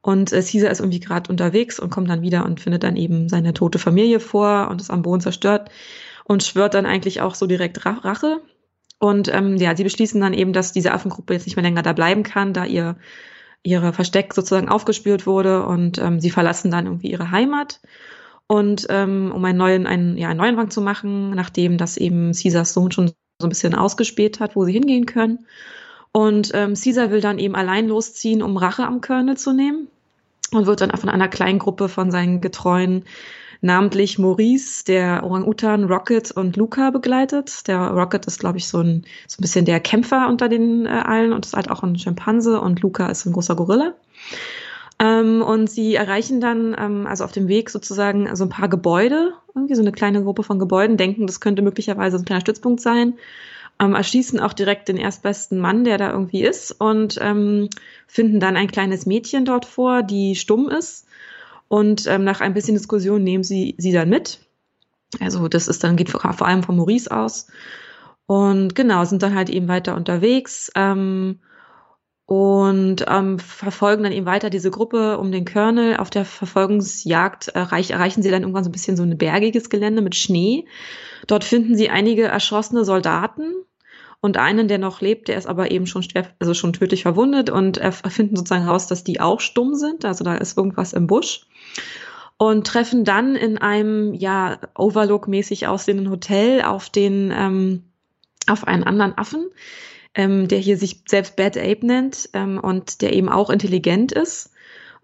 Und 0.00 0.32
äh, 0.32 0.42
Caesar 0.42 0.70
ist 0.70 0.80
irgendwie 0.80 1.00
gerade 1.00 1.30
unterwegs 1.30 1.78
und 1.80 1.90
kommt 1.90 2.08
dann 2.08 2.22
wieder 2.22 2.44
und 2.44 2.60
findet 2.60 2.82
dann 2.82 2.96
eben 2.96 3.28
seine 3.28 3.54
tote 3.54 3.78
Familie 3.78 4.20
vor 4.20 4.68
und 4.70 4.80
ist 4.80 4.90
am 4.90 5.02
Boden 5.02 5.20
zerstört 5.20 5.70
und 6.24 6.42
schwört 6.42 6.74
dann 6.74 6.86
eigentlich 6.86 7.20
auch 7.20 7.34
so 7.34 7.46
direkt 7.46 7.84
Rache. 7.84 8.40
Und 8.98 9.32
ähm, 9.32 9.56
ja, 9.56 9.76
sie 9.76 9.84
beschließen 9.84 10.20
dann 10.20 10.34
eben, 10.34 10.52
dass 10.52 10.72
diese 10.72 10.92
Affengruppe 10.92 11.34
jetzt 11.34 11.46
nicht 11.46 11.56
mehr 11.56 11.62
länger 11.62 11.82
da 11.82 11.92
bleiben 11.92 12.22
kann, 12.22 12.52
da 12.52 12.64
ihr 12.64 12.96
ihre 13.62 13.92
Versteck 13.92 14.34
sozusagen 14.34 14.68
aufgespürt 14.68 15.26
wurde 15.26 15.66
und 15.66 15.98
ähm, 15.98 16.20
sie 16.20 16.30
verlassen 16.30 16.70
dann 16.70 16.86
irgendwie 16.86 17.10
ihre 17.10 17.30
Heimat. 17.30 17.80
Und 18.46 18.86
ähm, 18.88 19.30
um 19.34 19.44
einen 19.44 19.58
neuen, 19.58 19.86
einen, 19.86 20.16
ja, 20.16 20.28
einen 20.28 20.38
Neuanfang 20.38 20.70
zu 20.70 20.80
machen, 20.80 21.30
nachdem 21.30 21.76
das 21.76 21.96
eben 21.96 22.32
Caesars 22.32 22.72
Sohn 22.72 22.92
schon 22.92 23.08
so 23.08 23.46
ein 23.46 23.50
bisschen 23.50 23.74
ausgespäht 23.74 24.40
hat, 24.40 24.56
wo 24.56 24.64
sie 24.64 24.72
hingehen 24.72 25.06
können. 25.06 25.46
Und 26.12 26.50
ähm, 26.54 26.74
Caesar 26.74 27.10
will 27.10 27.20
dann 27.20 27.38
eben 27.38 27.54
allein 27.54 27.88
losziehen, 27.88 28.42
um 28.42 28.56
Rache 28.56 28.84
am 28.84 29.00
Colonel 29.00 29.36
zu 29.36 29.52
nehmen 29.52 29.88
und 30.52 30.66
wird 30.66 30.80
dann 30.80 30.90
von 30.90 31.08
einer 31.08 31.28
kleinen 31.28 31.58
Gruppe 31.58 31.88
von 31.88 32.10
seinen 32.10 32.40
Getreuen 32.40 33.04
namentlich 33.60 34.18
Maurice, 34.18 34.84
der 34.84 35.24
Orang-Utan, 35.24 35.84
Rocket 35.84 36.30
und 36.30 36.56
Luca 36.56 36.90
begleitet. 36.90 37.66
Der 37.66 37.90
Rocket 37.90 38.26
ist, 38.26 38.38
glaube 38.38 38.58
ich, 38.58 38.68
so 38.68 38.78
ein, 38.78 39.04
so 39.26 39.38
ein 39.38 39.42
bisschen 39.42 39.64
der 39.64 39.80
Kämpfer 39.80 40.28
unter 40.28 40.48
den 40.48 40.86
äh, 40.86 40.90
allen 40.90 41.32
und 41.32 41.44
ist 41.44 41.54
halt 41.54 41.70
auch 41.70 41.82
ein 41.82 41.98
Schimpanse 41.98 42.60
und 42.60 42.80
Luca 42.80 43.08
ist 43.08 43.26
ein 43.26 43.32
großer 43.32 43.56
Gorilla. 43.56 43.94
Ähm, 45.00 45.42
und 45.42 45.70
sie 45.70 45.94
erreichen 45.94 46.40
dann, 46.40 46.74
ähm, 46.78 47.06
also 47.06 47.24
auf 47.24 47.32
dem 47.32 47.48
Weg 47.48 47.70
sozusagen, 47.70 48.34
so 48.34 48.44
ein 48.44 48.50
paar 48.50 48.68
Gebäude, 48.68 49.32
irgendwie 49.54 49.74
so 49.74 49.82
eine 49.82 49.92
kleine 49.92 50.22
Gruppe 50.22 50.42
von 50.42 50.58
Gebäuden, 50.58 50.96
denken, 50.96 51.26
das 51.26 51.40
könnte 51.40 51.62
möglicherweise 51.62 52.16
ein 52.16 52.24
kleiner 52.24 52.40
Stützpunkt 52.40 52.80
sein, 52.80 53.14
ähm, 53.80 53.94
erschießen 53.94 54.40
auch 54.40 54.52
direkt 54.52 54.88
den 54.88 54.96
erstbesten 54.96 55.58
Mann, 55.58 55.84
der 55.84 55.98
da 55.98 56.10
irgendwie 56.10 56.42
ist, 56.42 56.72
und 56.72 57.18
ähm, 57.20 57.68
finden 58.06 58.40
dann 58.40 58.56
ein 58.56 58.70
kleines 58.70 59.06
Mädchen 59.06 59.44
dort 59.44 59.64
vor, 59.64 60.02
die 60.02 60.34
stumm 60.34 60.68
ist. 60.68 61.06
Und 61.68 62.06
ähm, 62.06 62.24
nach 62.24 62.40
ein 62.40 62.54
bisschen 62.54 62.74
Diskussion 62.74 63.22
nehmen 63.22 63.44
sie 63.44 63.74
sie 63.78 63.92
dann 63.92 64.08
mit. 64.08 64.40
Also 65.20 65.48
das 65.48 65.68
ist 65.68 65.84
dann, 65.84 65.96
geht 65.96 66.10
vor, 66.10 66.24
allem 66.24 66.62
von 66.62 66.76
Maurice 66.76 67.10
aus. 67.10 67.48
Und 68.26 68.74
genau, 68.74 69.04
sind 69.04 69.22
dann 69.22 69.34
halt 69.34 69.50
eben 69.50 69.68
weiter 69.68 69.94
unterwegs. 69.94 70.70
Ähm, 70.74 71.40
und 72.26 73.06
ähm, 73.08 73.38
verfolgen 73.38 74.02
dann 74.02 74.12
eben 74.12 74.26
weiter 74.26 74.50
diese 74.50 74.70
Gruppe 74.70 75.16
um 75.18 75.32
den 75.32 75.46
Colonel. 75.46 75.96
Auf 75.96 76.10
der 76.10 76.26
Verfolgungsjagd 76.26 77.48
erreich, 77.48 77.90
erreichen 77.90 78.22
sie 78.22 78.30
dann 78.30 78.42
irgendwann 78.42 78.64
so 78.64 78.68
ein 78.68 78.72
bisschen 78.72 78.98
so 78.98 79.02
ein 79.02 79.16
bergiges 79.16 79.70
Gelände 79.70 80.02
mit 80.02 80.14
Schnee. 80.14 80.66
Dort 81.26 81.44
finden 81.44 81.74
sie 81.74 81.88
einige 81.88 82.24
erschossene 82.24 82.84
Soldaten 82.84 83.54
und 84.20 84.36
einen, 84.36 84.68
der 84.68 84.78
noch 84.78 85.00
lebt, 85.00 85.28
der 85.28 85.38
ist 85.38 85.46
aber 85.46 85.70
eben 85.70 85.86
schon 85.86 86.02
schwer, 86.02 86.26
also 86.38 86.54
schon 86.54 86.72
tödlich 86.72 87.02
verwundet 87.02 87.50
und 87.50 87.78
erfinden 87.78 88.36
sozusagen 88.36 88.66
raus, 88.66 88.86
dass 88.86 89.04
die 89.04 89.20
auch 89.20 89.40
stumm 89.40 89.74
sind. 89.74 90.04
Also 90.04 90.24
da 90.24 90.34
ist 90.34 90.56
irgendwas 90.56 90.92
im 90.92 91.06
Busch 91.06 91.46
und 92.36 92.66
treffen 92.66 93.04
dann 93.04 93.36
in 93.36 93.58
einem 93.58 94.14
ja 94.14 94.58
Overlook-mäßig 94.76 95.66
aussehenden 95.66 96.10
Hotel 96.10 96.62
auf 96.62 96.90
den 96.90 97.32
ähm, 97.34 97.84
auf 98.46 98.66
einen 98.66 98.84
anderen 98.84 99.16
Affen 99.16 99.50
ähm, 100.18 100.48
der 100.48 100.58
hier 100.58 100.76
sich 100.76 101.02
selbst 101.06 101.36
Bad 101.36 101.56
Ape 101.56 101.86
nennt 101.86 102.28
ähm, 102.32 102.58
und 102.58 103.02
der 103.02 103.12
eben 103.12 103.28
auch 103.28 103.50
intelligent 103.50 104.12
ist 104.12 104.50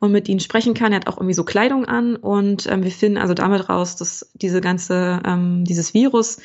und 0.00 0.12
mit 0.12 0.28
ihnen 0.28 0.40
sprechen 0.40 0.75
kann. 0.75 0.92
Er 0.92 0.97
hat 0.97 1.06
auch 1.06 1.16
irgendwie 1.16 1.35
so 1.35 1.44
Kleidung 1.44 1.85
an 1.85 2.16
und 2.16 2.66
ähm, 2.66 2.83
wir 2.83 2.90
finden 2.90 3.18
also 3.18 3.33
damit 3.33 3.68
raus, 3.68 3.97
dass 3.97 4.30
diese 4.35 4.61
ganze, 4.61 5.21
ähm, 5.25 5.64
dieses 5.64 5.94
Virus 5.94 6.38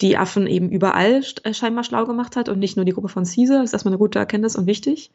die 0.00 0.16
Affen 0.16 0.46
eben 0.46 0.70
überall 0.70 1.22
äh, 1.44 1.54
scheinbar 1.54 1.84
schlau 1.84 2.06
gemacht 2.06 2.36
hat 2.36 2.48
und 2.48 2.58
nicht 2.58 2.76
nur 2.76 2.84
die 2.84 2.92
Gruppe 2.92 3.08
von 3.08 3.24
Caesar. 3.24 3.58
Das 3.58 3.70
ist 3.70 3.72
erstmal 3.72 3.92
eine 3.92 3.98
gute 3.98 4.18
Erkenntnis 4.18 4.56
und 4.56 4.66
wichtig. 4.66 5.10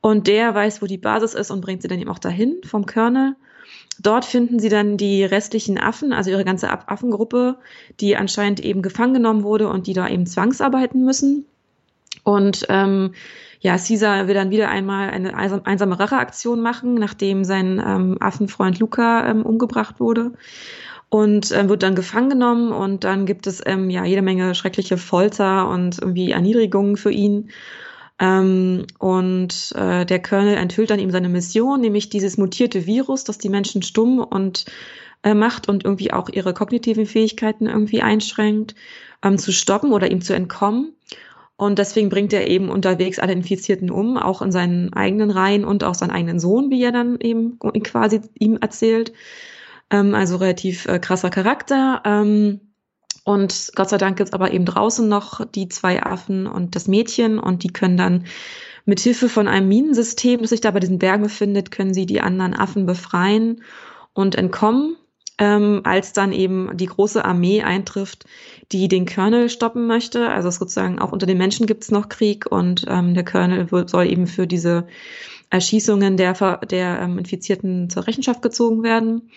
Und 0.00 0.26
der 0.26 0.54
weiß, 0.54 0.82
wo 0.82 0.86
die 0.86 0.98
Basis 0.98 1.34
ist 1.34 1.50
und 1.50 1.60
bringt 1.60 1.82
sie 1.82 1.88
dann 1.88 2.00
eben 2.00 2.10
auch 2.10 2.18
dahin 2.18 2.56
vom 2.64 2.86
Colonel. 2.86 3.34
Dort 4.00 4.24
finden 4.24 4.58
sie 4.58 4.68
dann 4.68 4.96
die 4.96 5.24
restlichen 5.24 5.78
Affen, 5.78 6.12
also 6.12 6.30
ihre 6.30 6.44
ganze 6.44 6.70
Affengruppe, 6.70 7.56
die 8.00 8.16
anscheinend 8.16 8.60
eben 8.60 8.82
gefangen 8.82 9.14
genommen 9.14 9.42
wurde 9.42 9.68
und 9.68 9.86
die 9.86 9.92
da 9.92 10.08
eben 10.08 10.26
zwangsarbeiten 10.26 11.04
müssen. 11.04 11.46
Und 12.24 12.66
ähm, 12.68 13.12
ja, 13.60 13.76
Caesar 13.76 14.26
will 14.26 14.34
dann 14.34 14.50
wieder 14.50 14.70
einmal 14.70 15.10
eine 15.10 15.36
einsame 15.36 15.98
Racheaktion 15.98 16.60
machen, 16.60 16.94
nachdem 16.94 17.44
sein 17.44 17.80
ähm, 17.84 18.16
Affenfreund 18.18 18.78
Luca 18.80 19.28
ähm, 19.28 19.42
umgebracht 19.42 20.00
wurde. 20.00 20.32
Und 21.12 21.52
ähm, 21.52 21.68
wird 21.68 21.82
dann 21.82 21.94
gefangen 21.94 22.30
genommen 22.30 22.72
und 22.72 23.04
dann 23.04 23.26
gibt 23.26 23.46
es 23.46 23.60
ähm, 23.66 23.90
ja 23.90 24.02
jede 24.02 24.22
Menge 24.22 24.54
schreckliche 24.54 24.96
Folter 24.96 25.68
und 25.68 25.98
irgendwie 25.98 26.30
Erniedrigungen 26.30 26.96
für 26.96 27.10
ihn. 27.10 27.50
Ähm, 28.18 28.86
und 28.98 29.72
äh, 29.76 30.06
der 30.06 30.22
Colonel 30.22 30.56
enthüllt 30.56 30.88
dann 30.88 30.98
ihm 30.98 31.10
seine 31.10 31.28
Mission, 31.28 31.82
nämlich 31.82 32.08
dieses 32.08 32.38
mutierte 32.38 32.86
Virus, 32.86 33.24
das 33.24 33.36
die 33.36 33.50
Menschen 33.50 33.82
stumm 33.82 34.20
und 34.20 34.64
äh, 35.22 35.34
macht 35.34 35.68
und 35.68 35.84
irgendwie 35.84 36.14
auch 36.14 36.30
ihre 36.30 36.54
kognitiven 36.54 37.04
Fähigkeiten 37.04 37.66
irgendwie 37.66 38.00
einschränkt, 38.00 38.74
ähm, 39.22 39.36
zu 39.36 39.52
stoppen 39.52 39.92
oder 39.92 40.10
ihm 40.10 40.22
zu 40.22 40.34
entkommen. 40.34 40.94
Und 41.56 41.78
deswegen 41.78 42.08
bringt 42.08 42.32
er 42.32 42.48
eben 42.48 42.70
unterwegs 42.70 43.18
alle 43.18 43.34
Infizierten 43.34 43.90
um, 43.90 44.16
auch 44.16 44.40
in 44.40 44.50
seinen 44.50 44.94
eigenen 44.94 45.30
Reihen 45.30 45.66
und 45.66 45.84
auch 45.84 45.94
seinen 45.94 46.10
eigenen 46.10 46.40
Sohn, 46.40 46.70
wie 46.70 46.82
er 46.82 46.90
dann 46.90 47.20
eben 47.20 47.58
quasi 47.58 48.22
ihm 48.38 48.56
erzählt. 48.62 49.12
Ähm, 49.92 50.14
also 50.14 50.36
relativ 50.36 50.86
äh, 50.86 50.98
krasser 50.98 51.30
Charakter. 51.30 52.02
Ähm, 52.04 52.72
und 53.24 53.70
Gott 53.76 53.90
sei 53.90 53.98
Dank 53.98 54.16
gibt's 54.16 54.32
aber 54.32 54.52
eben 54.52 54.64
draußen 54.64 55.08
noch 55.08 55.46
die 55.46 55.68
zwei 55.68 56.02
Affen 56.02 56.48
und 56.48 56.74
das 56.74 56.88
Mädchen 56.88 57.38
und 57.38 57.62
die 57.62 57.72
können 57.72 57.96
dann 57.96 58.24
mit 58.84 58.98
Hilfe 58.98 59.28
von 59.28 59.46
einem 59.46 59.68
Minensystem, 59.68 60.40
das 60.40 60.50
sich 60.50 60.60
da 60.60 60.72
bei 60.72 60.80
diesen 60.80 60.98
Bergen 60.98 61.22
befindet, 61.22 61.70
können 61.70 61.94
sie 61.94 62.04
die 62.04 62.20
anderen 62.20 62.54
Affen 62.54 62.84
befreien 62.84 63.62
und 64.12 64.34
entkommen 64.34 64.96
ähm, 65.38 65.80
als 65.84 66.12
dann 66.12 66.32
eben 66.32 66.76
die 66.76 66.86
große 66.86 67.24
Armee 67.24 67.62
eintrifft, 67.62 68.26
die 68.70 68.88
den 68.88 69.06
Colonel 69.06 69.48
stoppen 69.48 69.86
möchte. 69.86 70.28
Also 70.28 70.50
sozusagen 70.50 70.98
auch 70.98 71.12
unter 71.12 71.26
den 71.26 71.38
Menschen 71.38 71.66
gibt 71.66 71.82
es 71.82 71.90
noch 71.90 72.08
Krieg 72.08 72.46
und 72.50 72.84
ähm, 72.88 73.14
der 73.14 73.24
Colonel 73.24 73.66
soll 73.88 74.06
eben 74.06 74.26
für 74.26 74.46
diese 74.46 74.86
Erschießungen 75.50 76.16
der, 76.16 76.34
der 76.64 77.00
ähm, 77.00 77.18
Infizierten 77.18 77.90
zur 77.90 78.06
Rechenschaft 78.06 78.42
gezogen 78.42 78.82
werden. 78.82 79.30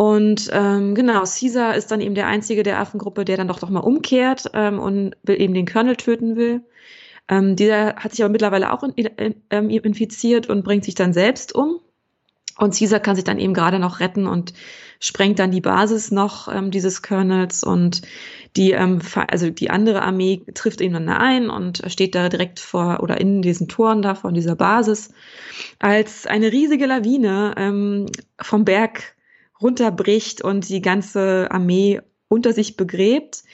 Und 0.00 0.48
ähm, 0.54 0.94
genau, 0.94 1.24
Caesar 1.24 1.74
ist 1.74 1.90
dann 1.90 2.00
eben 2.00 2.14
der 2.14 2.26
einzige 2.26 2.62
der 2.62 2.80
Affengruppe, 2.80 3.26
der 3.26 3.36
dann 3.36 3.48
doch 3.48 3.58
doch 3.58 3.68
mal 3.68 3.80
umkehrt 3.80 4.46
ähm, 4.54 4.78
und 4.78 5.14
will 5.24 5.38
eben 5.38 5.52
den 5.52 5.66
Colonel 5.66 5.96
töten 5.96 6.36
will. 6.36 6.62
Ähm, 7.28 7.54
dieser 7.54 7.96
hat 7.96 8.12
sich 8.12 8.22
aber 8.24 8.32
mittlerweile 8.32 8.72
auch 8.72 8.82
in, 8.82 8.92
in, 8.92 9.34
in, 9.50 9.68
infiziert 9.68 10.48
und 10.48 10.64
bringt 10.64 10.86
sich 10.86 10.94
dann 10.94 11.12
selbst 11.12 11.54
um. 11.54 11.80
Und 12.56 12.74
Caesar 12.74 12.98
kann 12.98 13.14
sich 13.14 13.24
dann 13.24 13.38
eben 13.38 13.52
gerade 13.52 13.78
noch 13.78 14.00
retten 14.00 14.26
und 14.26 14.54
sprengt 15.00 15.38
dann 15.38 15.50
die 15.50 15.60
Basis 15.60 16.10
noch 16.10 16.48
ähm, 16.48 16.70
dieses 16.70 17.02
Kernels 17.02 17.62
und 17.62 18.00
die, 18.56 18.70
ähm, 18.70 19.00
also 19.28 19.50
die 19.50 19.68
andere 19.68 20.00
Armee 20.00 20.42
trifft 20.54 20.80
ihn 20.80 20.94
dann 20.94 21.10
ein 21.10 21.50
und 21.50 21.82
steht 21.88 22.14
da 22.14 22.30
direkt 22.30 22.58
vor 22.58 23.00
oder 23.02 23.20
in 23.20 23.42
diesen 23.42 23.68
Toren 23.68 24.00
da 24.00 24.14
von 24.14 24.32
dieser 24.32 24.56
Basis, 24.56 25.12
als 25.78 26.26
eine 26.26 26.50
riesige 26.50 26.86
Lawine 26.86 27.52
ähm, 27.58 28.06
vom 28.40 28.64
Berg 28.64 29.14
runterbricht 29.60 30.42
und 30.42 30.68
die 30.68 30.82
ganze 30.82 31.48
Armee 31.50 32.00
unter 32.28 32.52
sich 32.52 32.76
begräbt. 32.76 33.44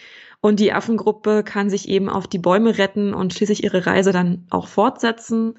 Und 0.40 0.60
die 0.60 0.72
Affengruppe 0.72 1.42
kann 1.42 1.70
sich 1.70 1.88
eben 1.88 2.08
auf 2.08 2.26
die 2.26 2.38
Bäume 2.38 2.78
retten 2.78 3.14
und 3.14 3.34
schließlich 3.34 3.64
ihre 3.64 3.86
Reise 3.86 4.12
dann 4.12 4.46
auch 4.50 4.68
fortsetzen. 4.68 5.54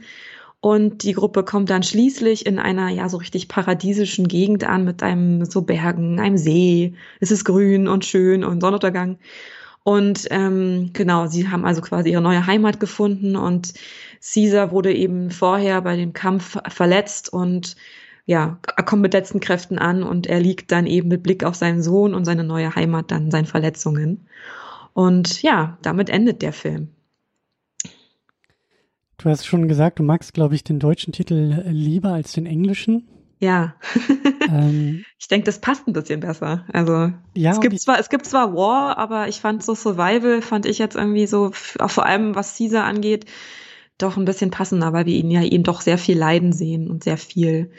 Und 0.59 1.03
die 1.03 1.13
Gruppe 1.13 1.43
kommt 1.43 1.69
dann 1.69 1.83
schließlich 1.83 2.45
in 2.45 2.57
einer 2.59 2.89
ja 2.89 3.09
so 3.09 3.17
richtig 3.17 3.47
paradiesischen 3.47 4.27
Gegend 4.27 4.63
an 4.63 4.85
mit 4.85 5.03
einem 5.03 5.45
so 5.45 5.61
Bergen, 5.61 6.19
einem 6.19 6.37
See. 6.37 6.93
Es 7.19 7.31
ist 7.31 7.43
grün 7.43 7.87
und 7.87 8.05
schön 8.05 8.43
und 8.43 8.61
Sonnenuntergang. 8.61 9.17
Und 9.83 10.27
ähm, 10.31 10.89
genau, 10.93 11.27
sie 11.27 11.47
haben 11.47 11.63
also 11.63 11.81
quasi 11.81 12.11
ihre 12.11 12.21
neue 12.21 12.45
Heimat 12.45 12.79
gefunden 12.79 13.37
und 13.37 13.73
Caesar 14.21 14.71
wurde 14.71 14.93
eben 14.93 15.31
vorher 15.31 15.81
bei 15.81 15.95
dem 15.95 16.11
Kampf 16.11 16.57
verletzt 16.67 17.31
und 17.31 17.77
ja, 18.27 18.59
er 18.75 18.83
kommt 18.83 19.01
mit 19.01 19.13
letzten 19.13 19.39
Kräften 19.39 19.79
an 19.79 20.03
und 20.03 20.27
er 20.27 20.41
liegt 20.41 20.73
dann 20.73 20.85
eben 20.85 21.07
mit 21.07 21.23
Blick 21.23 21.45
auf 21.45 21.55
seinen 21.55 21.81
Sohn 21.81 22.13
und 22.13 22.25
seine 22.25 22.43
neue 22.43 22.75
Heimat 22.75 23.09
dann 23.09 23.31
seinen 23.31 23.45
Verletzungen. 23.45 24.27
Und 24.93 25.41
ja, 25.43 25.77
damit 25.81 26.09
endet 26.09 26.41
der 26.41 26.51
Film. 26.51 26.89
Du 29.17 29.29
hast 29.29 29.47
schon 29.47 29.69
gesagt, 29.69 29.99
du 29.99 30.03
magst, 30.03 30.33
glaube 30.33 30.55
ich, 30.55 30.65
den 30.65 30.77
deutschen 30.77 31.13
Titel 31.13 31.63
lieber 31.67 32.11
als 32.11 32.33
den 32.33 32.45
englischen. 32.45 33.07
Ja. 33.39 33.75
ähm, 34.49 35.05
ich 35.17 35.29
denke, 35.29 35.45
das 35.45 35.61
passt 35.61 35.87
ein 35.87 35.93
bisschen 35.93 36.19
besser. 36.19 36.65
Also 36.73 37.13
ja, 37.33 37.51
es 37.51 37.61
gibt 37.61 37.79
zwar, 37.79 37.97
es 37.97 38.09
gibt 38.09 38.25
zwar 38.25 38.53
War, 38.55 38.97
aber 38.97 39.29
ich 39.29 39.39
fand 39.39 39.63
so 39.63 39.73
Survival, 39.73 40.41
fand 40.41 40.65
ich 40.65 40.79
jetzt 40.79 40.97
irgendwie 40.97 41.27
so, 41.27 41.51
auch 41.79 41.91
vor 41.91 42.05
allem 42.05 42.35
was 42.35 42.57
Caesar 42.57 42.83
angeht, 42.83 43.25
doch 43.97 44.17
ein 44.17 44.25
bisschen 44.25 44.51
passender, 44.51 44.93
weil 44.93 45.05
wir 45.05 45.15
ihn 45.15 45.31
ja 45.31 45.43
eben 45.43 45.63
doch 45.63 45.81
sehr 45.81 45.97
viel 45.97 46.17
leiden 46.17 46.53
sehen 46.53 46.89
und 46.89 47.03
sehr 47.03 47.17
viel. 47.17 47.71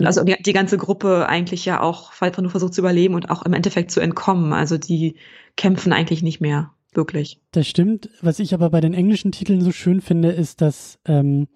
Also 0.00 0.22
die, 0.22 0.36
die, 0.40 0.52
ganze 0.52 0.78
Gruppe 0.78 1.28
eigentlich 1.28 1.64
ja 1.64 1.80
auch 1.80 2.12
einfach 2.20 2.42
nur 2.42 2.50
versucht 2.50 2.74
zu 2.74 2.80
überleben 2.80 3.14
und 3.14 3.30
auch 3.30 3.42
im 3.42 3.52
Endeffekt 3.52 3.90
zu 3.90 4.00
entkommen. 4.00 4.52
Also 4.52 4.78
die 4.78 5.16
kämpfen 5.56 5.92
eigentlich 5.92 6.22
nicht 6.22 6.40
mehr 6.40 6.70
wirklich. 6.92 7.40
Das 7.50 7.66
stimmt. 7.66 8.08
Was 8.22 8.38
ich 8.38 8.54
aber 8.54 8.70
bei 8.70 8.80
den 8.80 8.94
englischen 8.94 9.32
Titeln 9.32 9.60
so 9.60 9.72
schön 9.72 10.00
finde, 10.00 10.30
ist, 10.30 10.60
dass 10.60 10.98
ähm, 11.06 11.48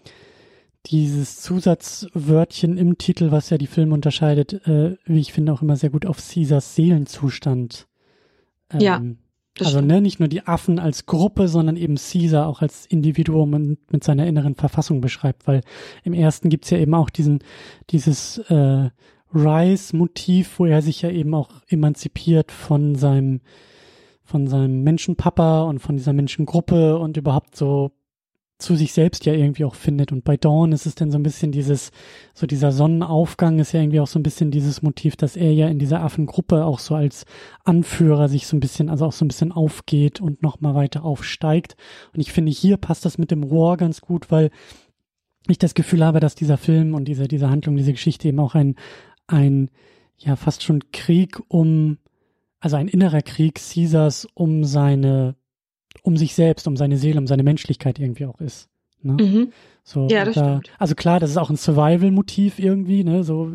dieses 0.87 1.41
Zusatzwörtchen 1.41 2.77
im 2.77 2.99
Titel, 2.99 3.31
was 3.31 3.51
ja 3.51 3.59
die 3.59 3.67
Filme 3.67 3.95
unterscheidet, 3.95 4.67
äh, 4.67 4.97
wie 5.05 5.21
ich 5.21 5.33
finde, 5.33 5.53
auch 5.53 5.63
immer 5.63 5.77
sehr 5.77 5.91
gut 5.91 6.07
auf 6.07 6.19
Caesars 6.19 6.75
Seelenzustand. 6.75 7.87
Ähm, 8.73 8.81
ja. 8.81 9.03
Also 9.67 9.81
ne, 9.81 10.01
nicht 10.01 10.21
nur 10.21 10.29
die 10.29 10.47
Affen 10.47 10.79
als 10.79 11.07
Gruppe, 11.07 11.49
sondern 11.49 11.77
eben 11.77 11.97
Caesar 11.97 12.47
auch 12.47 12.63
als 12.63 12.87
Individuum 12.87 13.55
und 13.55 13.93
mit 13.93 14.05
seiner 14.05 14.27
inneren 14.27 14.55
Verfassung 14.55 15.01
beschreibt, 15.01 15.47
weil 15.47 15.63
im 16.05 16.15
ersten 16.15 16.49
gibt's 16.49 16.71
ja 16.71 16.79
eben 16.79 16.95
auch 16.95 17.11
diesen, 17.11 17.41
dieses 17.91 18.39
äh, 18.49 18.91
Rice-Motiv, 19.35 20.59
wo 20.59 20.67
er 20.67 20.83
sich 20.83 21.03
ja 21.03 21.11
eben 21.11 21.35
auch 21.35 21.51
emanzipiert 21.69 22.53
von 22.53 22.95
seinem 22.95 23.41
von 24.25 24.47
seinem 24.47 24.83
Menschenpapa 24.83 25.63
und 25.63 25.79
von 25.79 25.97
dieser 25.97 26.13
Menschengruppe 26.13 26.99
und 26.99 27.17
überhaupt 27.17 27.57
so 27.57 27.93
zu 28.59 28.75
sich 28.75 28.93
selbst 28.93 29.25
ja 29.25 29.33
irgendwie 29.33 29.65
auch 29.65 29.77
findet. 29.77 30.11
Und 30.11 30.25
bei 30.25 30.37
Dawn 30.37 30.73
ist 30.73 30.85
es 30.85 30.97
dann 30.97 31.13
so 31.13 31.19
ein 31.19 31.23
bisschen 31.23 31.53
dieses, 31.53 31.93
so 32.35 32.47
dieser 32.47 32.73
Sonnenaufgang 32.73 33.61
ist 33.61 33.73
ja 33.73 33.81
irgendwie 33.81 34.01
auch 34.01 34.09
so 34.09 34.19
ein 34.19 34.25
bisschen 34.25 34.51
dieses 34.51 34.83
Motiv, 34.83 35.15
dass 35.15 35.37
er 35.37 35.53
ja 35.53 35.69
in 35.69 35.79
dieser 35.79 36.03
Affengruppe 36.03 36.65
auch 36.65 36.81
so 36.81 36.97
als 36.97 37.25
Anführer 37.65 38.29
sich 38.29 38.49
so 38.49 38.57
ein 38.57 38.61
bisschen, 38.61 38.89
also 38.89 39.07
auch 39.07 39.13
so 39.13 39.25
ein 39.25 39.29
bisschen 39.29 39.53
aufgeht 39.53 40.21
und 40.21 40.43
nochmal 40.43 40.75
weiter 40.75 41.05
aufsteigt. 41.05 41.77
Und 42.13 42.21
ich 42.21 42.33
finde, 42.33 42.51
hier 42.51 42.77
passt 42.79 43.05
das 43.05 43.17
mit 43.17 43.31
dem 43.31 43.45
Rohr 43.45 43.77
ganz 43.77 44.01
gut, 44.01 44.33
weil 44.33 44.51
ich 45.47 45.59
das 45.59 45.75
Gefühl 45.75 46.05
habe, 46.05 46.19
dass 46.19 46.35
dieser 46.35 46.59
Film 46.59 46.95
und 46.95 47.05
diese, 47.07 47.29
diese 47.29 47.51
Handlung, 47.51 47.77
diese 47.77 47.93
Geschichte 47.93 48.27
eben 48.27 48.41
auch 48.41 48.57
ein, 48.57 48.75
ein, 49.29 49.71
ja, 50.17 50.35
fast 50.35 50.65
schon 50.65 50.91
Krieg 50.93 51.41
um, 51.47 51.99
also 52.59 52.75
ein 52.75 52.89
innerer 52.89 53.23
Krieg 53.23 53.55
Caesars 53.55 54.27
um 54.35 54.65
seine 54.65 55.37
um 56.03 56.17
sich 56.17 56.35
selbst, 56.35 56.67
um 56.67 56.77
seine 56.77 56.97
Seele, 56.97 57.19
um 57.19 57.27
seine 57.27 57.43
Menschlichkeit 57.43 57.99
irgendwie 57.99 58.27
auch 58.27 58.41
ist. 58.41 58.69
Ne? 59.03 59.13
Mhm. 59.23 59.53
So, 59.85 60.07
ja, 60.09 60.25
das 60.25 60.35
da, 60.35 60.59
stimmt. 60.61 60.77
Also 60.79 60.95
klar, 60.95 61.19
das 61.19 61.31
ist 61.31 61.39
auch 61.39 61.49
ein 61.49 61.57
Survival-Motiv 61.57 62.59
irgendwie, 62.59 63.05
ne? 63.05 63.25
So 63.25 63.53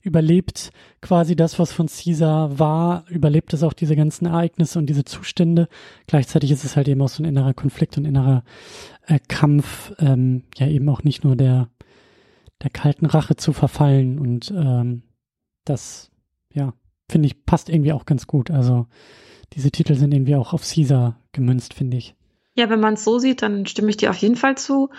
überlebt 0.00 0.70
quasi 1.02 1.36
das, 1.36 1.58
was 1.58 1.72
von 1.72 1.88
Caesar 1.88 2.58
war, 2.58 3.04
überlebt 3.10 3.52
es 3.52 3.62
auch 3.62 3.74
diese 3.74 3.96
ganzen 3.96 4.26
Ereignisse 4.26 4.78
und 4.78 4.86
diese 4.86 5.04
Zustände. 5.04 5.68
Gleichzeitig 6.06 6.50
ist 6.52 6.64
es 6.64 6.76
halt 6.76 6.88
eben 6.88 7.02
auch 7.02 7.08
so 7.08 7.22
ein 7.22 7.26
innerer 7.26 7.52
Konflikt 7.52 7.98
und 7.98 8.06
innerer 8.06 8.44
äh, 9.06 9.18
Kampf, 9.28 9.92
ähm, 9.98 10.44
ja 10.56 10.68
eben 10.68 10.88
auch 10.88 11.02
nicht 11.02 11.22
nur 11.22 11.36
der 11.36 11.68
der 12.62 12.70
kalten 12.70 13.04
Rache 13.04 13.36
zu 13.36 13.52
verfallen 13.52 14.18
und 14.18 14.50
ähm, 14.56 15.02
das, 15.64 16.10
ja, 16.52 16.72
finde 17.10 17.26
ich, 17.26 17.44
passt 17.44 17.68
irgendwie 17.68 17.92
auch 17.92 18.06
ganz 18.06 18.26
gut. 18.26 18.50
Also 18.50 18.86
diese 19.54 19.70
Titel 19.70 19.94
sind 19.94 20.12
irgendwie 20.12 20.36
auch 20.36 20.52
auf 20.52 20.62
Caesar 20.62 21.20
gemünzt, 21.32 21.74
finde 21.74 21.96
ich. 21.96 22.14
Ja, 22.56 22.70
wenn 22.70 22.78
man 22.78 22.94
es 22.94 23.02
so 23.02 23.18
sieht, 23.18 23.42
dann 23.42 23.66
stimme 23.66 23.90
ich 23.90 23.96
dir 23.96 24.10
auf 24.10 24.16
jeden 24.16 24.36
Fall 24.36 24.56
zu. 24.56 24.90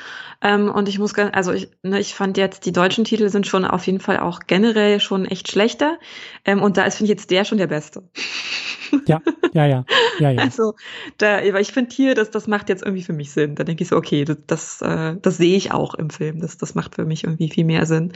Ähm, 0.41 0.69
und 0.69 0.89
ich 0.89 0.99
muss, 0.99 1.17
also 1.17 1.53
ich, 1.53 1.69
ne, 1.83 1.99
ich 2.01 2.13
fand 2.13 2.37
jetzt, 2.37 2.65
die 2.65 2.73
deutschen 2.73 3.05
Titel 3.05 3.29
sind 3.29 3.47
schon 3.47 3.63
auf 3.63 3.85
jeden 3.85 4.01
Fall 4.01 4.19
auch 4.19 4.41
generell 4.45 4.99
schon 4.99 5.25
echt 5.25 5.49
schlechter. 5.49 5.97
Ähm, 6.43 6.61
und 6.61 6.75
da 6.75 6.83
ist, 6.83 6.97
finde 6.97 7.13
ich, 7.13 7.17
jetzt 7.17 7.31
der 7.31 7.45
schon 7.45 7.57
der 7.57 7.67
beste. 7.67 8.03
Ja, 9.07 9.21
ja, 9.53 9.65
ja, 9.65 9.85
ja, 10.19 10.31
ja. 10.31 10.41
Also, 10.41 10.75
da, 11.17 11.39
aber 11.39 11.59
ich 11.59 11.71
finde 11.71 11.93
hier, 11.93 12.15
dass 12.15 12.29
das 12.29 12.47
macht 12.47 12.69
jetzt 12.69 12.83
irgendwie 12.83 13.03
für 13.03 13.13
mich 13.13 13.31
Sinn. 13.31 13.55
Da 13.55 13.63
denke 13.63 13.83
ich 13.83 13.89
so, 13.89 13.95
okay, 13.95 14.25
das, 14.25 14.37
das, 14.47 14.81
äh, 14.81 15.15
das 15.21 15.37
sehe 15.37 15.57
ich 15.57 15.71
auch 15.71 15.95
im 15.95 16.09
Film. 16.09 16.39
Das, 16.39 16.57
das 16.57 16.75
macht 16.75 16.95
für 16.95 17.05
mich 17.05 17.23
irgendwie 17.23 17.49
viel 17.49 17.65
mehr 17.65 17.85
Sinn. 17.85 18.13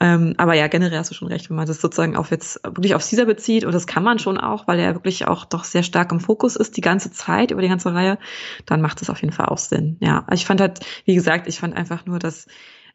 Ähm, 0.00 0.34
aber 0.38 0.54
ja, 0.54 0.66
generell 0.66 0.98
hast 0.98 1.10
du 1.10 1.14
schon 1.14 1.28
recht, 1.28 1.48
wenn 1.50 1.56
man 1.56 1.66
das 1.66 1.80
sozusagen 1.80 2.16
auf 2.16 2.30
jetzt 2.30 2.60
wirklich 2.64 2.94
auf 2.94 3.08
Caesar 3.08 3.26
bezieht, 3.26 3.64
und 3.64 3.72
das 3.72 3.86
kann 3.86 4.02
man 4.02 4.18
schon 4.18 4.38
auch, 4.38 4.66
weil 4.66 4.78
er 4.80 4.94
wirklich 4.94 5.28
auch 5.28 5.44
doch 5.44 5.64
sehr 5.64 5.82
stark 5.82 6.10
im 6.12 6.20
Fokus 6.20 6.56
ist, 6.56 6.76
die 6.76 6.80
ganze 6.80 7.12
Zeit, 7.12 7.52
über 7.52 7.62
die 7.62 7.68
ganze 7.68 7.94
Reihe, 7.94 8.18
dann 8.66 8.80
macht 8.80 9.02
es 9.02 9.10
auf 9.10 9.20
jeden 9.20 9.32
Fall 9.32 9.46
auch 9.46 9.58
Sinn. 9.58 9.96
Ja, 10.00 10.26
ich 10.32 10.46
fand 10.46 10.60
halt, 10.60 10.80
wie 11.04 11.14
gesagt, 11.14 11.46
ich 11.48 11.58
fand 11.58 11.76
einfach 11.76 12.06
nur, 12.06 12.18
dass 12.18 12.46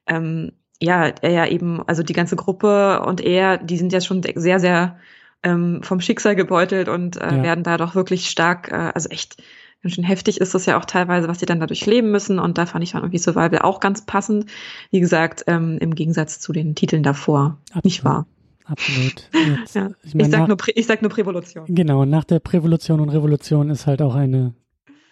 ähm, 0.07 0.51
ja, 0.81 1.07
er 1.07 1.31
ja 1.31 1.45
eben, 1.45 1.81
also 1.87 2.03
die 2.03 2.13
ganze 2.13 2.35
Gruppe 2.35 3.01
und 3.01 3.21
er, 3.21 3.57
die 3.57 3.77
sind 3.77 3.91
ja 3.91 4.01
schon 4.01 4.23
sehr, 4.35 4.59
sehr 4.59 4.97
ähm, 5.43 5.81
vom 5.83 6.01
Schicksal 6.01 6.35
gebeutelt 6.35 6.89
und 6.89 7.17
äh, 7.17 7.35
ja. 7.37 7.43
werden 7.43 7.63
da 7.63 7.77
doch 7.77 7.95
wirklich 7.95 8.29
stark, 8.29 8.71
äh, 8.71 8.91
also 8.93 9.09
echt 9.09 9.41
ganz 9.81 9.95
schön 9.95 10.03
heftig 10.03 10.41
ist 10.41 10.53
das 10.53 10.65
ja 10.65 10.77
auch 10.77 10.85
teilweise, 10.85 11.27
was 11.27 11.39
sie 11.39 11.45
dann 11.45 11.59
dadurch 11.59 11.85
leben 11.85 12.11
müssen. 12.11 12.39
Und 12.39 12.57
da 12.57 12.65
fand 12.65 12.83
ich 12.83 12.91
dann 12.91 13.01
irgendwie 13.01 13.17
Survival 13.17 13.59
auch 13.59 13.79
ganz 13.79 14.05
passend. 14.05 14.45
Wie 14.91 14.99
gesagt, 14.99 15.43
ähm, 15.47 15.77
im 15.79 15.95
Gegensatz 15.95 16.39
zu 16.39 16.51
den 16.51 16.75
Titeln 16.75 17.03
davor. 17.03 17.57
Absolut. 17.69 17.85
Nicht 17.85 18.03
wahr? 18.03 18.25
Absolut. 18.65 19.29
Jetzt, 19.59 19.75
ja. 19.75 19.89
ich, 20.03 20.13
mein, 20.15 20.25
ich, 20.25 20.31
sag 20.31 20.39
nach, 20.41 20.47
nur, 20.47 20.57
ich 20.75 20.85
sag 20.85 21.01
nur 21.01 21.09
Prävolution. 21.09 21.65
Genau, 21.67 22.05
nach 22.05 22.23
der 22.23 22.39
Prävolution 22.39 22.99
und 22.99 23.09
Revolution 23.09 23.69
ist 23.69 23.87
halt 23.87 24.01
auch 24.01 24.15
eine 24.15 24.53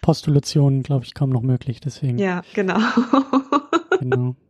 Postulation, 0.08 0.82
glaube 0.82 1.04
ich, 1.04 1.12
kaum 1.12 1.28
noch 1.28 1.42
möglich. 1.42 1.80
Deswegen. 1.80 2.16
Ja, 2.16 2.40
genau. 2.54 2.78
genau. 4.00 4.36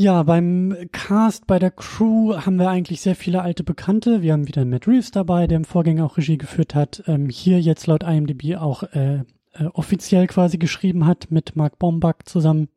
Ja, 0.00 0.22
beim 0.22 0.76
Cast, 0.92 1.48
bei 1.48 1.58
der 1.58 1.72
Crew 1.72 2.36
haben 2.36 2.56
wir 2.56 2.68
eigentlich 2.68 3.00
sehr 3.00 3.16
viele 3.16 3.42
alte 3.42 3.64
Bekannte. 3.64 4.22
Wir 4.22 4.32
haben 4.32 4.46
wieder 4.46 4.64
Matt 4.64 4.86
Reeves 4.86 5.10
dabei, 5.10 5.48
der 5.48 5.56
im 5.56 5.64
Vorgänger 5.64 6.04
auch 6.04 6.18
Regie 6.18 6.38
geführt 6.38 6.76
hat. 6.76 7.02
Ähm, 7.08 7.28
hier 7.28 7.60
jetzt 7.60 7.88
laut 7.88 8.04
IMDb 8.04 8.54
auch 8.56 8.84
äh, 8.92 9.24
äh, 9.54 9.64
offiziell 9.72 10.28
quasi 10.28 10.56
geschrieben 10.56 11.04
hat 11.04 11.32
mit 11.32 11.56
Mark 11.56 11.80
Bombach 11.80 12.22
zusammen. 12.24 12.68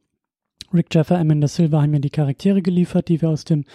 Rick 0.73 0.95
Jeffer, 0.95 1.19
Amanda 1.19 1.47
Silver 1.47 1.83
haben 1.83 1.93
ja 1.93 1.99
die 1.99 2.09
Charaktere 2.09 2.63
geliefert, 2.63 3.07
die 3.07 3.21
wir 3.21 3.29
aus 3.29 3.45
dem 3.45 3.65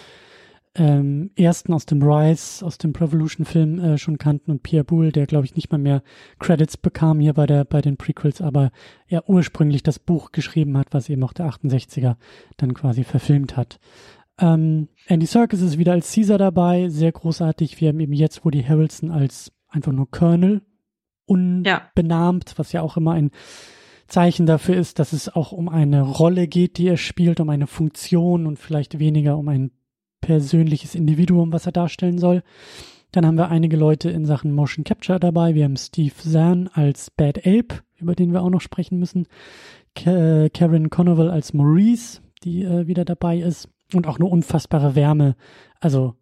ähm, 0.77 1.31
ersten 1.35 1.73
aus 1.73 1.85
dem 1.85 2.01
Rise, 2.01 2.65
aus 2.65 2.77
dem 2.77 2.93
Prevolution-Film 2.93 3.79
äh, 3.79 3.97
schon 3.97 4.17
kannten 4.17 4.51
und 4.51 4.63
Pierre 4.63 4.83
Boulle, 4.83 5.11
der 5.11 5.25
glaube 5.25 5.45
ich 5.45 5.55
nicht 5.55 5.71
mal 5.71 5.79
mehr 5.79 6.03
Credits 6.39 6.77
bekam 6.77 7.19
hier 7.19 7.33
bei 7.33 7.45
der 7.45 7.65
bei 7.65 7.81
den 7.81 7.97
Prequels, 7.97 8.41
aber 8.41 8.71
er 9.07 9.27
ursprünglich 9.27 9.83
das 9.83 9.99
Buch 9.99 10.31
geschrieben 10.31 10.77
hat, 10.77 10.87
was 10.91 11.09
eben 11.09 11.23
auch 11.23 11.33
der 11.33 11.47
68er 11.47 12.15
dann 12.57 12.73
quasi 12.73 13.03
verfilmt 13.03 13.57
hat. 13.57 13.79
Ähm, 14.39 14.87
Andy 15.07 15.25
Serkis 15.25 15.61
ist 15.61 15.79
wieder 15.79 15.93
als 15.93 16.13
Caesar 16.13 16.37
dabei, 16.37 16.89
sehr 16.89 17.11
großartig. 17.11 17.81
Wir 17.81 17.89
haben 17.89 17.99
eben 17.99 18.13
jetzt 18.13 18.45
Woody 18.45 18.63
Harrelson 18.63 19.09
als 19.09 19.51
einfach 19.67 19.91
nur 19.91 20.09
Colonel 20.11 20.61
unbenahmt, 21.25 22.49
ja. 22.51 22.57
was 22.57 22.71
ja 22.71 22.81
auch 22.81 22.97
immer 22.97 23.13
ein 23.13 23.31
Zeichen 24.07 24.45
dafür 24.45 24.75
ist, 24.75 24.99
dass 24.99 25.11
es 25.11 25.27
auch 25.27 25.51
um 25.51 25.67
eine 25.67 26.01
Rolle 26.01 26.47
geht, 26.47 26.77
die 26.77 26.87
er 26.87 26.97
spielt, 26.97 27.39
um 27.39 27.49
eine 27.49 27.67
Funktion 27.67 28.45
und 28.45 28.57
vielleicht 28.57 28.99
weniger 28.99 29.37
um 29.37 29.49
ein 29.49 29.71
persönliches 30.21 30.95
Individuum, 30.95 31.51
was 31.53 31.65
er 31.65 31.71
darstellen 31.71 32.17
soll. 32.17 32.43
Dann 33.11 33.25
haben 33.25 33.37
wir 33.37 33.49
einige 33.49 33.77
Leute 33.77 34.09
in 34.09 34.25
Sachen 34.25 34.51
Motion 34.51 34.83
Capture 34.83 35.19
dabei. 35.19 35.55
Wir 35.55 35.63
haben 35.63 35.77
Steve 35.77 36.13
Zahn 36.15 36.69
als 36.73 37.09
Bad 37.09 37.39
Ape, 37.39 37.81
über 37.95 38.15
den 38.15 38.33
wir 38.33 38.41
auch 38.41 38.49
noch 38.49 38.61
sprechen 38.61 38.99
müssen. 38.99 39.27
K 39.95 40.49
Karen 40.49 40.89
Conoval 40.89 41.29
als 41.29 41.53
Maurice, 41.53 42.21
die 42.43 42.63
äh, 42.63 42.87
wieder 42.87 43.05
dabei 43.05 43.37
ist. 43.39 43.69
Und 43.93 44.05
auch 44.05 44.17
eine 44.17 44.25
unfassbare 44.25 44.95
Wärme. 44.95 45.35
Also 45.79 46.15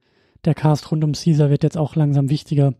der 0.45 0.53
Cast 0.53 0.91
rund 0.91 1.03
um 1.03 1.13
Caesar 1.13 1.49
wird 1.49 1.63
jetzt 1.63 1.77
auch 1.77 1.95
langsam 1.95 2.29
wichtiger. 2.29 2.75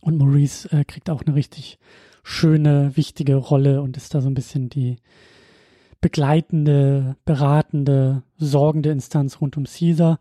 Und 0.00 0.16
Maurice 0.16 0.70
äh, 0.70 0.84
kriegt 0.84 1.10
auch 1.10 1.22
eine 1.22 1.34
richtig 1.34 1.78
schöne, 2.22 2.96
wichtige 2.96 3.34
Rolle 3.34 3.82
und 3.82 3.96
ist 3.96 4.14
da 4.14 4.20
so 4.20 4.28
ein 4.28 4.34
bisschen 4.34 4.68
die, 4.68 4.96
begleitende, 6.00 7.16
beratende, 7.24 8.22
sorgende 8.36 8.90
Instanz 8.90 9.40
rund 9.40 9.56
um 9.56 9.64
Caesar. 9.64 10.18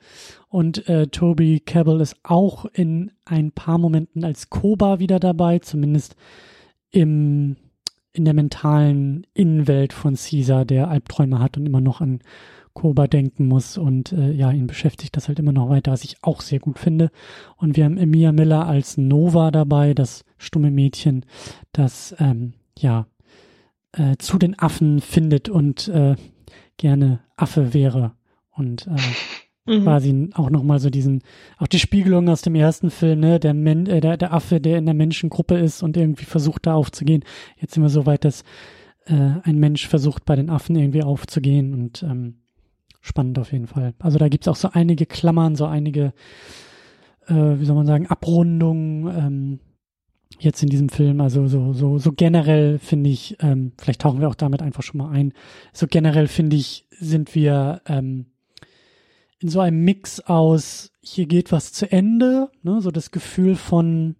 Und 0.50 0.88
äh, 0.90 1.08
Toby 1.08 1.60
Cabell 1.60 2.02
ist 2.02 2.16
auch 2.24 2.66
in 2.66 3.12
ein 3.26 3.52
paar 3.52 3.78
Momenten 3.78 4.24
als 4.24 4.50
Koba 4.50 5.00
wieder 5.00 5.20
dabei, 5.20 5.60
zumindest 5.60 6.16
im, 6.90 7.58
in 8.14 8.26
der 8.26 8.34
mentalen 8.34 9.28
Innenwelt 9.34 9.94
von 9.94 10.16
Caesar, 10.16 10.66
der 10.66 10.90
Albträume 10.90 11.40
hat 11.40 11.58
und 11.58 11.66
immer 11.66 11.82
noch 11.82 12.02
an 12.02 12.22
Koba 12.74 13.08
denken 13.08 13.48
muss 13.48 13.78
und 13.80 14.12
äh, 14.12 14.32
ja, 14.32 14.52
ihn 14.52 14.68
beschäftigt 14.68 15.18
das 15.18 15.28
halt 15.28 15.40
immer 15.40 15.52
noch 15.52 15.68
weiter, 15.68 15.92
was 15.92 16.04
ich 16.04 16.18
auch 16.22 16.42
sehr 16.42 16.60
gut 16.60 16.78
finde. 16.78 17.10
Und 17.56 17.76
wir 17.76 17.86
haben 17.86 17.98
Emilia 17.98 18.32
Miller 18.32 18.68
als 18.68 18.98
Nova 18.98 19.50
dabei, 19.50 19.96
das 19.96 20.24
stumme 20.38 20.70
Mädchen, 20.70 21.26
das 21.72 22.16
ähm, 22.20 22.54
ja 22.78 23.08
äh, 23.98 24.18
zu 24.18 24.38
den 24.38 24.58
Affen 24.58 25.02
findet 25.02 25.50
und 25.50 25.88
äh, 25.88 26.16
gerne 26.78 27.20
Affe 27.36 27.74
wäre 27.74 28.14
und 28.52 28.88
äh, 28.88 29.72
mhm. 29.78 29.84
quasi 29.84 30.30
auch 30.34 30.50
nochmal 30.50 30.80
so 30.80 30.90
diesen, 30.90 31.22
auch 31.58 31.68
die 31.68 31.80
Spiegelung 31.80 32.30
aus 32.30 32.42
dem 32.42 32.56
ersten 32.56 32.90
Film, 32.90 33.20
ne, 33.20 33.40
der, 33.40 33.54
Men 33.54 33.88
äh, 33.88 34.00
der, 34.00 34.18
der 34.18 34.34
Affe, 34.34 34.62
der 34.62 34.78
in 34.78 34.86
der 34.86 34.96
Menschengruppe 34.96 35.58
ist 35.58 35.84
und 35.84 35.98
irgendwie 35.98 36.26
versucht 36.26 36.66
da 36.66 36.76
aufzugehen. 36.76 37.24
Jetzt 37.60 37.74
sind 37.74 37.84
wir 37.84 37.90
so 37.90 38.06
weit, 38.06 38.26
dass 38.26 38.44
äh, 39.06 39.14
ein 39.44 39.58
Mensch 39.58 39.88
versucht 39.88 40.26
bei 40.26 40.36
den 40.36 40.50
Affen 40.50 40.76
irgendwie 40.76 41.04
aufzugehen 41.04 41.74
und 41.74 42.04
ähm, 42.04 42.42
spannend 43.02 43.40
auf 43.40 43.52
jeden 43.52 43.68
Fall. 43.68 43.94
Also 44.00 44.18
da 44.20 44.28
gibt's 44.28 44.48
auch 44.48 44.56
so 44.56 44.70
einige 44.72 45.06
Klammern, 45.06 45.56
so 45.56 45.66
einige, 45.66 46.14
äh, 47.28 47.34
wie 47.34 47.66
soll 47.66 47.76
man 47.76 47.88
sagen, 47.88 48.08
Abrundungen, 48.08 49.08
ähm, 49.08 49.60
jetzt 50.40 50.62
in 50.64 50.70
diesem 50.70 50.90
Film. 50.90 51.22
Also 51.22 51.48
so, 51.48 51.74
so, 51.74 51.98
so 51.98 52.12
generell 52.12 52.80
finde 52.80 53.10
ich, 53.10 53.38
ähm, 53.42 53.74
vielleicht 53.78 54.02
tauchen 54.02 54.22
wir 54.22 54.30
auch 54.30 54.36
damit 54.36 54.62
einfach 54.62 54.84
schon 54.84 55.00
mal 55.00 55.12
ein. 55.12 55.34
So 55.74 55.88
generell 55.88 56.28
finde 56.28 56.56
ich, 56.56 56.86
sind 56.92 57.36
wir 57.36 57.82
ähm, 57.88 58.28
in 59.40 59.50
so 59.50 59.60
einem 59.60 59.84
Mix 59.84 60.20
aus, 60.20 60.92
hier 61.02 61.28
geht 61.28 61.52
was 61.52 61.74
zu 61.74 61.92
Ende, 61.92 62.50
ne? 62.64 62.82
so 62.82 62.92
das 62.92 63.12
Gefühl 63.12 63.56
von, 63.56 64.16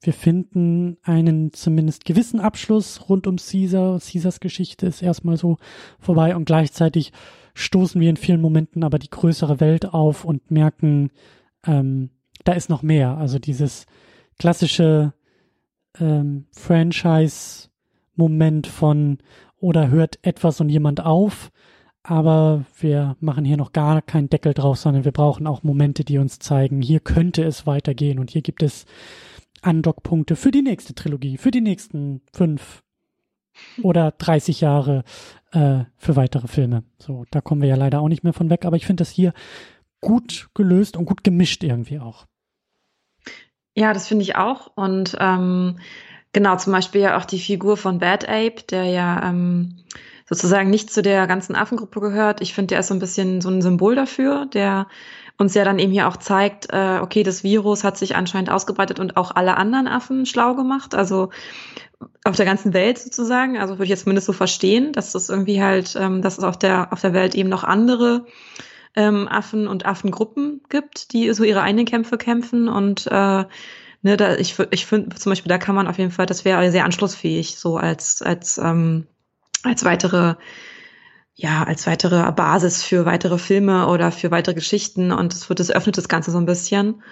wir 0.00 0.12
finden 0.12 0.98
einen 1.02 1.52
zumindest 1.52 2.04
gewissen 2.04 2.40
Abschluss 2.40 3.08
rund 3.08 3.26
um 3.26 3.36
Caesar. 3.36 3.98
Caesars 4.00 4.40
Geschichte 4.40 4.86
ist 4.86 5.02
erstmal 5.02 5.36
so 5.36 5.58
vorbei 5.98 6.36
und 6.36 6.44
gleichzeitig 6.44 7.12
stoßen 7.54 8.00
wir 8.00 8.10
in 8.10 8.16
vielen 8.16 8.40
Momenten 8.40 8.84
aber 8.84 8.98
die 8.98 9.10
größere 9.10 9.60
Welt 9.60 9.86
auf 9.86 10.24
und 10.24 10.50
merken, 10.50 11.10
ähm, 11.66 12.10
da 12.44 12.52
ist 12.52 12.68
noch 12.68 12.82
mehr. 12.82 13.16
Also 13.16 13.38
dieses 13.38 13.86
klassische 14.38 15.14
ähm, 15.98 16.46
Franchise-Moment 16.52 18.66
von 18.66 19.18
oder 19.56 19.88
hört 19.88 20.18
etwas 20.22 20.60
und 20.60 20.68
jemand 20.68 21.04
auf, 21.04 21.50
aber 22.02 22.64
wir 22.78 23.16
machen 23.20 23.44
hier 23.44 23.56
noch 23.56 23.72
gar 23.72 24.02
keinen 24.02 24.28
Deckel 24.28 24.54
drauf, 24.54 24.78
sondern 24.78 25.04
wir 25.04 25.12
brauchen 25.12 25.46
auch 25.46 25.62
Momente, 25.62 26.04
die 26.04 26.18
uns 26.18 26.38
zeigen, 26.38 26.82
hier 26.82 27.00
könnte 27.00 27.42
es 27.44 27.66
weitergehen 27.66 28.18
und 28.18 28.30
hier 28.30 28.42
gibt 28.42 28.62
es 28.62 28.84
Andockpunkte 29.62 30.36
für 30.36 30.50
die 30.50 30.62
nächste 30.62 30.94
Trilogie, 30.94 31.38
für 31.38 31.50
die 31.50 31.62
nächsten 31.62 32.20
fünf, 32.32 32.84
oder 33.82 34.12
30 34.12 34.60
Jahre 34.60 35.04
äh, 35.52 35.84
für 35.96 36.16
weitere 36.16 36.48
Filme. 36.48 36.84
So, 36.98 37.24
da 37.30 37.40
kommen 37.40 37.62
wir 37.62 37.68
ja 37.68 37.76
leider 37.76 38.00
auch 38.00 38.08
nicht 38.08 38.24
mehr 38.24 38.32
von 38.32 38.50
weg, 38.50 38.64
aber 38.64 38.76
ich 38.76 38.86
finde 38.86 39.02
das 39.02 39.10
hier 39.10 39.32
gut 40.00 40.48
gelöst 40.54 40.96
und 40.96 41.06
gut 41.06 41.24
gemischt 41.24 41.64
irgendwie 41.64 41.98
auch. 41.98 42.26
Ja, 43.74 43.92
das 43.92 44.06
finde 44.06 44.22
ich 44.22 44.36
auch. 44.36 44.70
Und 44.74 45.16
ähm, 45.20 45.78
genau, 46.32 46.56
zum 46.56 46.72
Beispiel 46.72 47.00
ja 47.00 47.18
auch 47.18 47.24
die 47.24 47.40
Figur 47.40 47.76
von 47.76 47.98
Bad 47.98 48.28
Ape, 48.28 48.62
der 48.70 48.84
ja 48.84 49.28
ähm, 49.28 49.76
sozusagen 50.28 50.70
nicht 50.70 50.92
zu 50.92 51.02
der 51.02 51.26
ganzen 51.26 51.56
Affengruppe 51.56 52.00
gehört. 52.00 52.40
Ich 52.40 52.54
finde, 52.54 52.68
der 52.68 52.80
ist 52.80 52.88
so 52.88 52.94
ein 52.94 53.00
bisschen 53.00 53.40
so 53.40 53.50
ein 53.50 53.62
Symbol 53.62 53.94
dafür, 53.94 54.46
der 54.46 54.86
uns 55.36 55.54
ja 55.54 55.64
dann 55.64 55.80
eben 55.80 55.92
hier 55.92 56.06
auch 56.06 56.16
zeigt, 56.16 56.68
äh, 56.72 57.00
okay, 57.02 57.24
das 57.24 57.42
Virus 57.42 57.82
hat 57.82 57.98
sich 57.98 58.14
anscheinend 58.14 58.50
ausgebreitet 58.50 59.00
und 59.00 59.16
auch 59.16 59.34
alle 59.34 59.56
anderen 59.56 59.88
Affen 59.88 60.26
schlau 60.26 60.54
gemacht. 60.54 60.94
Also 60.94 61.30
auf 62.24 62.36
der 62.36 62.46
ganzen 62.46 62.72
Welt 62.72 62.98
sozusagen. 62.98 63.58
Also 63.58 63.74
würde 63.74 63.84
ich 63.84 63.90
jetzt 63.90 64.04
zumindest 64.04 64.26
so 64.26 64.32
verstehen, 64.32 64.92
dass 64.92 65.12
das 65.12 65.28
irgendwie 65.28 65.62
halt, 65.62 65.96
ähm, 65.98 66.22
dass 66.22 66.38
es 66.38 66.44
auf 66.44 66.58
der 66.58 66.92
auf 66.92 67.00
der 67.00 67.12
Welt 67.12 67.34
eben 67.34 67.48
noch 67.48 67.64
andere 67.64 68.26
ähm, 68.96 69.28
Affen 69.28 69.66
und 69.66 69.86
Affengruppen 69.86 70.62
gibt, 70.68 71.12
die 71.12 71.32
so 71.32 71.44
ihre 71.44 71.62
eigenen 71.62 71.86
Kämpfe 71.86 72.16
kämpfen 72.18 72.68
und 72.68 73.06
äh, 73.06 73.44
ne, 74.04 74.16
da, 74.16 74.36
ich, 74.36 74.56
ich 74.70 74.86
finde 74.86 75.16
zum 75.16 75.30
Beispiel, 75.30 75.48
da 75.48 75.58
kann 75.58 75.74
man 75.74 75.88
auf 75.88 75.98
jeden 75.98 76.12
Fall, 76.12 76.26
das 76.26 76.44
wäre 76.44 76.70
sehr 76.70 76.84
anschlussfähig, 76.84 77.56
so 77.56 77.76
als, 77.76 78.22
als, 78.22 78.58
ähm, 78.58 79.06
als 79.64 79.84
weitere, 79.84 80.36
ja, 81.34 81.64
als 81.64 81.86
weitere 81.86 82.30
Basis 82.32 82.84
für 82.84 83.06
weitere 83.06 83.38
Filme 83.38 83.88
oder 83.88 84.12
für 84.12 84.30
weitere 84.30 84.54
Geschichten 84.54 85.10
und 85.10 85.34
es 85.34 85.48
wird, 85.48 85.58
es 85.58 85.72
öffnet 85.72 85.98
das 85.98 86.08
Ganze 86.08 86.30
so 86.30 86.38
ein 86.38 86.46
bisschen. 86.46 87.02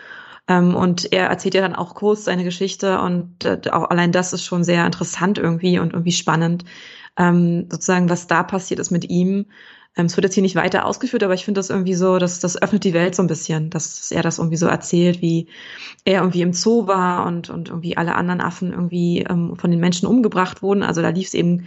Ähm, 0.48 0.74
und 0.74 1.12
er 1.12 1.28
erzählt 1.28 1.54
ja 1.54 1.60
dann 1.62 1.74
auch 1.76 1.94
kurz 1.94 2.24
seine 2.24 2.44
Geschichte 2.44 3.00
und 3.00 3.44
äh, 3.44 3.60
auch 3.70 3.90
allein 3.90 4.12
das 4.12 4.32
ist 4.32 4.44
schon 4.44 4.64
sehr 4.64 4.84
interessant 4.84 5.38
irgendwie 5.38 5.78
und 5.78 5.92
irgendwie 5.92 6.12
spannend, 6.12 6.64
ähm, 7.16 7.68
sozusagen, 7.70 8.08
was 8.10 8.26
da 8.26 8.42
passiert 8.42 8.80
ist 8.80 8.90
mit 8.90 9.08
ihm. 9.08 9.46
Ähm, 9.96 10.06
es 10.06 10.16
wird 10.16 10.24
jetzt 10.24 10.34
hier 10.34 10.42
nicht 10.42 10.56
weiter 10.56 10.86
ausgeführt, 10.86 11.22
aber 11.22 11.34
ich 11.34 11.44
finde 11.44 11.58
das 11.58 11.70
irgendwie 11.70 11.94
so, 11.94 12.18
dass 12.18 12.40
das 12.40 12.60
öffnet 12.60 12.84
die 12.84 12.94
Welt 12.94 13.14
so 13.14 13.22
ein 13.22 13.26
bisschen, 13.26 13.70
dass 13.70 14.10
er 14.10 14.22
das 14.22 14.38
irgendwie 14.38 14.56
so 14.56 14.66
erzählt, 14.66 15.20
wie 15.20 15.48
er 16.04 16.20
irgendwie 16.20 16.42
im 16.42 16.52
Zoo 16.52 16.86
war 16.86 17.26
und, 17.26 17.50
und 17.50 17.68
irgendwie 17.68 17.96
alle 17.96 18.14
anderen 18.14 18.40
Affen 18.40 18.72
irgendwie 18.72 19.20
ähm, 19.28 19.56
von 19.56 19.70
den 19.70 19.80
Menschen 19.80 20.06
umgebracht 20.06 20.62
wurden. 20.62 20.82
Also 20.82 21.02
da 21.02 21.10
lief 21.10 21.28
es 21.28 21.34
eben 21.34 21.66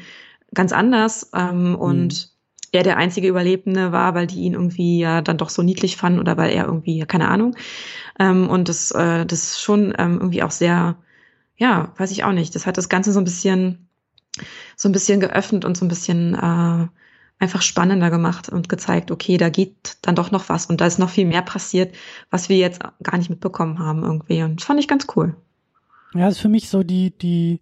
ganz 0.54 0.72
anders 0.72 1.30
ähm, 1.34 1.70
mhm. 1.70 1.76
und 1.76 2.36
er 2.72 2.84
der 2.84 2.98
einzige 2.98 3.28
Überlebende 3.28 3.92
war, 3.92 4.16
weil 4.16 4.28
die 4.28 4.42
ihn 4.42 4.54
irgendwie 4.54 5.00
ja 5.00 5.22
dann 5.22 5.38
doch 5.38 5.50
so 5.50 5.62
niedlich 5.62 5.96
fanden 5.98 6.20
oder 6.20 6.36
weil 6.38 6.52
er 6.52 6.66
irgendwie, 6.66 7.00
keine 7.06 7.30
Ahnung. 7.30 7.56
Ähm, 8.20 8.50
und 8.50 8.70
das, 8.70 8.92
äh, 8.92 9.26
das 9.26 9.44
ist 9.44 9.62
schon 9.62 9.94
ähm, 9.98 10.20
irgendwie 10.20 10.44
auch 10.44 10.52
sehr, 10.52 10.98
ja, 11.58 11.94
weiß 11.98 12.12
ich 12.12 12.24
auch 12.24 12.34
nicht. 12.34 12.54
Das 12.56 12.66
hat 12.66 12.78
das 12.78 12.90
Ganze 12.90 13.14
so 13.14 13.20
ein 13.20 13.24
bisschen, 13.24 13.88
so 14.76 14.90
ein 14.90 14.92
bisschen 14.92 15.20
geöffnet 15.20 15.64
und 15.64 15.78
so 15.78 15.86
ein 15.86 15.90
bisschen 15.90 16.34
äh, 16.34 16.88
einfach 17.40 17.62
spannender 17.62 18.10
gemacht 18.10 18.50
und 18.50 18.70
gezeigt, 18.70 19.12
okay, 19.12 19.38
da 19.38 19.50
geht 19.50 19.98
dann 20.02 20.16
doch 20.16 20.32
noch 20.32 20.50
was 20.50 20.68
und 20.68 20.82
da 20.82 20.86
ist 20.86 21.00
noch 21.00 21.10
viel 21.10 21.26
mehr 21.26 21.42
passiert, 21.42 21.94
was 22.30 22.50
wir 22.50 22.58
jetzt 22.58 22.82
gar 23.04 23.18
nicht 23.18 23.30
mitbekommen 23.30 23.80
haben 23.80 24.04
irgendwie. 24.04 24.42
Und 24.44 24.62
das 24.62 24.66
fand 24.66 24.80
ich 24.80 24.88
ganz 24.88 25.08
cool. 25.16 25.36
Ja, 26.14 26.30
ist 26.30 26.40
für 26.40 26.50
mich 26.50 26.70
so 26.70 26.84
die, 26.84 27.12
die, 27.12 27.60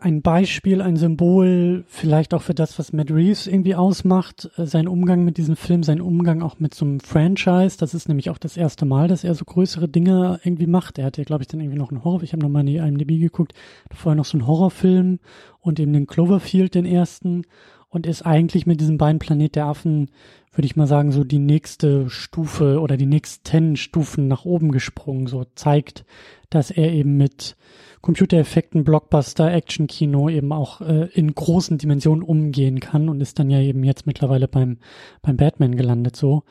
ein 0.00 0.22
Beispiel, 0.22 0.80
ein 0.80 0.96
Symbol, 0.96 1.84
vielleicht 1.88 2.32
auch 2.32 2.42
für 2.42 2.54
das, 2.54 2.78
was 2.78 2.92
Matt 2.92 3.10
Reeves 3.10 3.46
irgendwie 3.46 3.74
ausmacht, 3.74 4.50
äh, 4.56 4.64
sein 4.64 4.88
Umgang 4.88 5.24
mit 5.24 5.36
diesem 5.36 5.56
Film, 5.56 5.82
sein 5.82 6.00
Umgang 6.00 6.42
auch 6.42 6.58
mit 6.58 6.74
so 6.74 6.84
einem 6.84 7.00
Franchise. 7.00 7.76
Das 7.78 7.92
ist 7.92 8.08
nämlich 8.08 8.30
auch 8.30 8.38
das 8.38 8.56
erste 8.56 8.86
Mal, 8.86 9.08
dass 9.08 9.24
er 9.24 9.34
so 9.34 9.44
größere 9.44 9.88
Dinge 9.88 10.40
irgendwie 10.44 10.66
macht. 10.66 10.98
Er 10.98 11.06
hatte, 11.06 11.24
glaube 11.24 11.42
ich, 11.42 11.48
dann 11.48 11.60
irgendwie 11.60 11.78
noch 11.78 11.90
einen 11.90 12.04
Horror, 12.04 12.22
ich 12.22 12.32
habe 12.32 12.42
nochmal 12.42 12.60
in 12.60 12.66
die 12.66 12.76
IMDb 12.76 13.20
geguckt, 13.20 13.52
vorher 13.94 14.16
noch 14.16 14.24
so 14.24 14.38
einen 14.38 14.46
Horrorfilm 14.46 15.18
und 15.60 15.78
eben 15.78 15.92
den 15.92 16.06
Cloverfield, 16.06 16.74
den 16.74 16.86
ersten 16.86 17.42
und 17.90 18.06
ist 18.06 18.22
eigentlich 18.22 18.66
mit 18.66 18.80
diesem 18.80 18.98
beiden 18.98 19.18
Planet 19.18 19.56
der 19.56 19.66
Affen, 19.66 20.10
würde 20.52 20.66
ich 20.66 20.76
mal 20.76 20.86
sagen, 20.86 21.12
so 21.12 21.24
die 21.24 21.38
nächste 21.38 22.08
Stufe 22.08 22.80
oder 22.80 22.96
die 22.96 23.06
nächsten 23.06 23.76
Stufen 23.76 24.28
nach 24.28 24.44
oben 24.44 24.72
gesprungen. 24.72 25.26
So 25.26 25.44
zeigt, 25.54 26.04
dass 26.48 26.70
er 26.70 26.92
eben 26.92 27.16
mit 27.16 27.56
Computereffekten, 28.00 28.84
Blockbuster, 28.84 29.52
Action-Kino 29.52 30.28
eben 30.28 30.52
auch 30.52 30.80
äh, 30.80 31.08
in 31.12 31.34
großen 31.34 31.78
Dimensionen 31.78 32.22
umgehen 32.22 32.80
kann 32.80 33.08
und 33.08 33.20
ist 33.20 33.38
dann 33.38 33.50
ja 33.50 33.60
eben 33.60 33.84
jetzt 33.84 34.06
mittlerweile 34.06 34.48
beim, 34.48 34.78
beim 35.20 35.36
Batman 35.36 35.76
gelandet 35.76 36.16
so. 36.16 36.44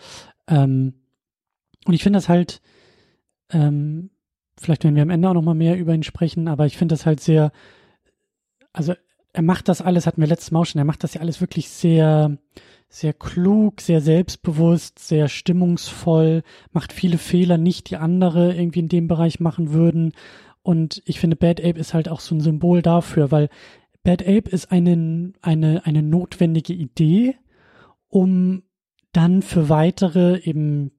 Ähm, 0.48 0.94
und 1.86 1.94
ich 1.94 2.04
finde 2.04 2.18
das 2.18 2.30
halt, 2.30 2.62
ähm, 3.52 4.12
vielleicht 4.58 4.84
werden 4.84 4.96
wir 4.96 5.04
am 5.04 5.10
Ende 5.10 5.30
auch 5.30 5.34
nochmal 5.34 5.56
mehr 5.56 5.78
über 5.78 5.94
ihn 5.94 6.04
sprechen, 6.04 6.48
aber 6.48 6.66
ich 6.66 6.78
finde 6.78 6.94
das 6.94 7.06
halt 7.06 7.20
sehr, 7.20 7.52
also 8.74 8.94
er 9.34 9.42
macht 9.42 9.68
das 9.68 9.82
alles, 9.82 10.08
hatten 10.08 10.22
wir 10.22 10.28
letztes 10.28 10.52
Mal 10.52 10.66
schon, 10.66 10.80
er 10.80 10.86
macht 10.86 11.04
das 11.04 11.14
ja 11.14 11.22
alles 11.22 11.42
wirklich 11.42 11.70
sehr, 11.70 12.38
sehr 12.88 13.14
klug, 13.14 13.82
sehr 13.82 14.02
selbstbewusst, 14.02 15.00
sehr 15.00 15.28
stimmungsvoll, 15.28 16.44
macht 16.72 16.94
viele 16.94 17.18
Fehler 17.18 17.58
nicht, 17.58 17.90
die 17.90 17.98
andere 17.98 18.56
irgendwie 18.56 18.80
in 18.80 18.90
dem 18.90 19.08
Bereich 19.08 19.40
machen 19.40 19.72
würden. 19.72 20.14
Und 20.64 21.02
ich 21.06 21.20
finde, 21.20 21.36
Bad 21.36 21.60
Ape 21.62 21.80
ist 21.80 21.94
halt 21.94 22.10
auch 22.10 22.20
so 22.20 22.36
ein 22.36 22.42
Symbol 22.42 22.82
dafür, 22.82 23.32
weil 23.32 23.50
Bad 24.04 24.24
Ape 24.24 24.50
ist 24.50 24.72
eine, 24.72 25.34
eine, 25.42 25.86
eine 25.86 26.02
notwendige 26.02 26.74
Idee, 26.74 27.36
um 28.08 28.64
dann 29.12 29.42
für 29.42 29.70
weitere 29.70 30.40
eben 30.40 30.92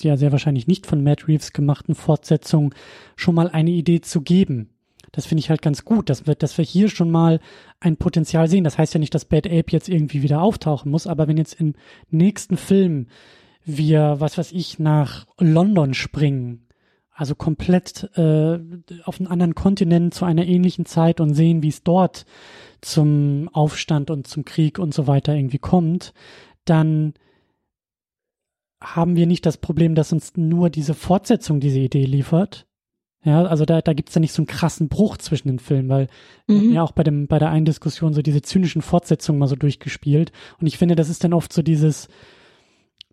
ja 0.00 0.16
sehr 0.16 0.32
wahrscheinlich 0.32 0.66
nicht 0.66 0.86
von 0.86 1.02
Matt 1.02 1.28
Reeves 1.28 1.52
gemachten 1.52 1.94
Fortsetzungen 1.94 2.74
schon 3.16 3.34
mal 3.34 3.48
eine 3.48 3.70
Idee 3.70 4.00
zu 4.00 4.20
geben. 4.20 4.73
Das 5.14 5.26
finde 5.26 5.40
ich 5.40 5.50
halt 5.50 5.62
ganz 5.62 5.84
gut, 5.84 6.10
dass 6.10 6.26
wir, 6.26 6.34
dass 6.34 6.58
wir 6.58 6.64
hier 6.64 6.88
schon 6.88 7.10
mal 7.10 7.38
ein 7.78 7.96
Potenzial 7.96 8.48
sehen. 8.48 8.64
Das 8.64 8.78
heißt 8.78 8.94
ja 8.94 9.00
nicht, 9.00 9.14
dass 9.14 9.24
Bad 9.24 9.46
Ape 9.46 9.70
jetzt 9.70 9.88
irgendwie 9.88 10.22
wieder 10.22 10.42
auftauchen 10.42 10.90
muss, 10.90 11.06
aber 11.06 11.28
wenn 11.28 11.36
jetzt 11.36 11.60
im 11.60 11.74
nächsten 12.10 12.56
Film 12.56 13.06
wir, 13.64 14.16
was 14.18 14.36
weiß 14.36 14.52
ich, 14.52 14.78
nach 14.78 15.26
London 15.38 15.94
springen, 15.94 16.66
also 17.12 17.36
komplett 17.36 18.10
äh, 18.16 18.58
auf 19.04 19.20
einen 19.20 19.28
anderen 19.28 19.54
Kontinent 19.54 20.14
zu 20.14 20.24
einer 20.24 20.46
ähnlichen 20.46 20.84
Zeit 20.84 21.20
und 21.20 21.32
sehen, 21.34 21.62
wie 21.62 21.68
es 21.68 21.84
dort 21.84 22.26
zum 22.80 23.48
Aufstand 23.52 24.10
und 24.10 24.26
zum 24.26 24.44
Krieg 24.44 24.80
und 24.80 24.92
so 24.92 25.06
weiter 25.06 25.34
irgendwie 25.34 25.58
kommt, 25.58 26.12
dann 26.64 27.14
haben 28.82 29.16
wir 29.16 29.26
nicht 29.26 29.46
das 29.46 29.58
Problem, 29.58 29.94
dass 29.94 30.12
uns 30.12 30.36
nur 30.36 30.70
diese 30.70 30.92
Fortsetzung 30.92 31.60
diese 31.60 31.78
Idee 31.78 32.04
liefert, 32.04 32.66
ja, 33.24 33.42
also 33.44 33.64
da, 33.64 33.80
da 33.80 33.94
gibt's 33.94 34.14
ja 34.14 34.20
nicht 34.20 34.32
so 34.32 34.42
einen 34.42 34.46
krassen 34.46 34.88
Bruch 34.88 35.16
zwischen 35.16 35.48
den 35.48 35.58
Filmen, 35.58 35.88
weil 35.88 36.08
mhm. 36.46 36.72
ja 36.72 36.82
auch 36.82 36.92
bei 36.92 37.02
dem, 37.02 37.26
bei 37.26 37.38
der 37.38 37.50
einen 37.50 37.64
Diskussion 37.64 38.12
so 38.12 38.20
diese 38.20 38.42
zynischen 38.42 38.82
Fortsetzungen 38.82 39.38
mal 39.38 39.46
so 39.46 39.56
durchgespielt. 39.56 40.30
Und 40.60 40.66
ich 40.66 40.76
finde, 40.76 40.94
das 40.94 41.08
ist 41.08 41.24
dann 41.24 41.32
oft 41.32 41.50
so 41.52 41.62
dieses, 41.62 42.08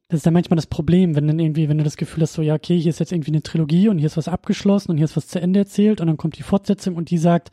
das 0.10 0.18
ist 0.18 0.26
dann 0.26 0.34
manchmal 0.34 0.58
das 0.58 0.68
Problem, 0.68 1.16
wenn 1.16 1.28
dann 1.28 1.40
irgendwie, 1.40 1.70
wenn 1.70 1.78
du 1.78 1.86
das 1.86 1.96
Gefühl 1.96 2.24
hast, 2.24 2.34
so, 2.34 2.42
ja, 2.42 2.56
okay, 2.56 2.78
hier 2.78 2.90
ist 2.90 3.00
jetzt 3.00 3.14
irgendwie 3.14 3.32
eine 3.32 3.42
Trilogie 3.42 3.88
und 3.88 4.00
hier 4.00 4.08
ist 4.08 4.18
was 4.18 4.28
abgeschlossen 4.28 4.92
und 4.92 4.98
hier 4.98 5.06
ist 5.06 5.16
was 5.16 5.28
zu 5.28 5.40
Ende 5.40 5.60
erzählt 5.60 6.02
und 6.02 6.08
dann 6.08 6.18
kommt 6.18 6.38
die 6.38 6.44
Fortsetzung 6.44 6.96
und 6.96 7.10
die 7.10 7.18
sagt, 7.18 7.52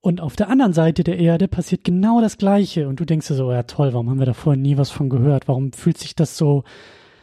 und 0.00 0.20
auf 0.20 0.36
der 0.36 0.50
anderen 0.50 0.74
Seite 0.74 1.02
der 1.02 1.18
Erde 1.18 1.48
passiert 1.48 1.82
genau 1.82 2.20
das 2.20 2.38
Gleiche 2.38 2.86
und 2.86 3.00
du 3.00 3.04
denkst 3.04 3.26
dir 3.26 3.34
so, 3.34 3.50
ja 3.50 3.64
toll, 3.64 3.94
warum 3.94 4.10
haben 4.10 4.20
wir 4.20 4.26
da 4.26 4.34
vorher 4.34 4.60
nie 4.60 4.76
was 4.76 4.90
von 4.90 5.08
gehört? 5.08 5.48
Warum 5.48 5.72
fühlt 5.72 5.98
sich 5.98 6.14
das 6.14 6.36
so 6.36 6.62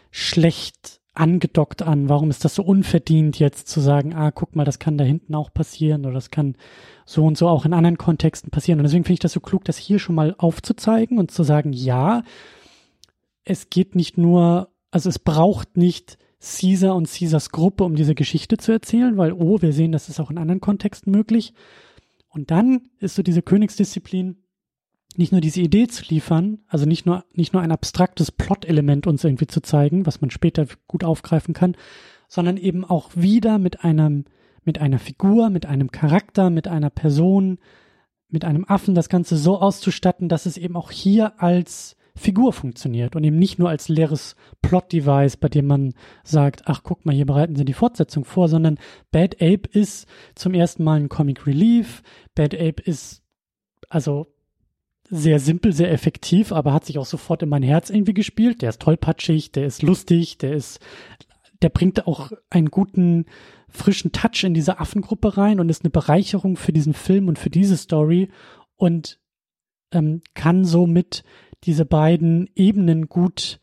schlecht 0.10 1.01
angedockt 1.14 1.82
an. 1.82 2.10
Warum 2.10 2.30
ist 2.30 2.46
das 2.46 2.56
so 2.56 2.64
unverdient 2.64 3.38
jetzt 3.40 3.68
zu 3.68 3.82
sagen, 3.82 4.14
ah, 4.14 4.32
guck 4.32 4.56
mal, 4.56 4.64
das 4.64 4.80
kann 4.80 4.98
da 4.98 5.04
hinten 5.04 5.36
auch 5.36 5.54
passieren 5.54 6.06
oder 6.06 6.14
das 6.14 6.32
kann 6.32 6.56
so 7.06 7.26
und 7.26 7.38
so 7.38 7.48
auch 7.48 7.66
in 7.66 7.74
anderen 7.74 7.98
Kontexten 7.98 8.50
passieren. 8.50 8.80
Und 8.80 8.84
deswegen 8.84 9.04
finde 9.04 9.16
ich 9.16 9.20
das 9.20 9.34
so 9.34 9.42
klug, 9.42 9.66
das 9.66 9.78
hier 9.78 10.00
schon 10.00 10.16
mal 10.16 10.36
aufzuzeigen 10.38 11.18
und 11.18 11.32
zu 11.32 11.44
sagen, 11.44 11.74
ja, 11.74 12.24
es 13.44 13.70
geht 13.70 13.96
nicht 13.96 14.18
nur, 14.18 14.70
also 14.92 15.10
es 15.10 15.20
braucht 15.20 15.76
nicht 15.76 16.18
Caesar 16.40 16.96
und 16.96 17.10
Caesars 17.12 17.52
Gruppe, 17.52 17.84
um 17.84 17.96
diese 17.96 18.16
Geschichte 18.16 18.58
zu 18.58 18.72
erzählen, 18.72 19.18
weil, 19.18 19.34
oh, 19.34 19.62
wir 19.62 19.74
sehen, 19.74 19.92
das 19.92 20.10
ist 20.10 20.20
auch 20.20 20.32
in 20.32 20.38
anderen 20.38 20.62
Kontexten 20.62 21.12
möglich. 21.12 21.54
Und 22.30 22.50
dann 22.50 22.90
ist 23.00 23.16
so 23.16 23.24
diese 23.24 23.42
Königsdisziplin, 23.42 24.38
nicht 25.18 25.32
nur 25.32 25.42
diese 25.42 25.62
Idee 25.62 25.88
zu 25.88 26.04
liefern, 26.08 26.60
also 26.68 26.86
nicht 26.86 27.06
nur, 27.06 27.26
nicht 27.34 27.54
nur 27.54 27.62
ein 27.62 27.72
abstraktes 27.72 28.32
Plot-Element 28.32 29.08
uns 29.08 29.24
irgendwie 29.24 29.48
zu 29.48 29.62
zeigen, 29.62 30.06
was 30.06 30.22
man 30.22 30.32
später 30.32 30.66
gut 30.88 31.04
aufgreifen 31.04 31.54
kann, 31.54 31.76
sondern 32.28 32.58
eben 32.58 32.86
auch 32.86 33.12
wieder 33.16 33.58
mit 33.58 33.84
einem, 33.84 34.26
mit 34.64 34.80
einer 34.80 35.00
Figur, 35.00 35.50
mit 35.50 35.66
einem 35.66 35.92
Charakter, 35.92 36.50
mit 36.50 36.68
einer 36.68 36.90
Person, 36.90 37.60
mit 38.30 38.46
einem 38.46 38.66
Affen 38.66 38.96
das 38.96 39.10
Ganze 39.10 39.38
so 39.38 39.60
auszustatten, 39.60 40.30
dass 40.30 40.46
es 40.46 40.58
eben 40.58 40.76
auch 40.76 40.92
hier 40.92 41.42
als 41.42 41.98
Figur 42.16 42.54
funktioniert 42.54 43.16
und 43.16 43.24
eben 43.24 43.40
nicht 43.40 43.58
nur 43.58 43.70
als 43.70 43.88
leeres 43.88 44.36
Plot-Device, 44.62 45.38
bei 45.38 45.48
dem 45.48 45.68
man 45.68 45.94
sagt, 46.24 46.64
ach 46.66 46.84
guck 46.84 47.06
mal, 47.06 47.16
hier 47.16 47.26
bereiten 47.26 47.56
sie 47.56 47.66
die 47.66 47.74
Fortsetzung 47.74 48.26
vor, 48.26 48.50
sondern 48.50 48.80
Bad 49.12 49.36
Ape 49.36 49.70
ist 49.72 50.08
zum 50.36 50.54
ersten 50.54 50.84
Mal 50.84 51.00
ein 51.00 51.10
Comic 51.10 51.48
Relief. 51.48 52.04
Bad 52.36 52.54
Ape 52.54 52.82
ist 52.84 53.24
also 53.90 54.28
sehr 55.12 55.40
simpel, 55.40 55.74
sehr 55.74 55.92
effektiv, 55.92 56.52
aber 56.52 56.74
hat 56.74 56.86
sich 56.86 56.98
auch 56.98 57.06
sofort 57.06 57.44
in 57.44 57.50
mein 57.50 57.64
Herz 57.64 57.90
irgendwie 57.90 58.14
gespielt. 58.14 58.62
Der 58.62 58.70
ist 58.70 58.82
tollpatschig, 58.82 59.52
der 59.52 59.66
ist 59.66 59.84
lustig, 59.84 60.38
der 60.38 60.54
ist, 60.54 60.80
der 61.62 61.70
bringt 61.70 62.08
auch 62.08 62.32
einen 62.50 62.72
guten, 62.72 63.26
frischen 63.68 64.12
Touch 64.12 64.44
in 64.44 64.54
diese 64.54 64.80
Affengruppe 64.80 65.38
rein 65.38 65.60
und 65.60 65.70
ist 65.70 65.84
eine 65.84 65.92
Bereicherung 65.92 66.58
für 66.58 66.74
diesen 66.74 66.94
Film 66.94 67.28
und 67.28 67.40
für 67.40 67.50
diese 67.50 67.78
Story. 67.78 68.30
und 68.76 69.20
ähm, 69.94 70.22
kann 70.34 70.66
somit 70.66 71.24
diese 71.66 71.86
beiden 71.86 72.50
Ebenen 72.56 73.08
gut 73.08 73.60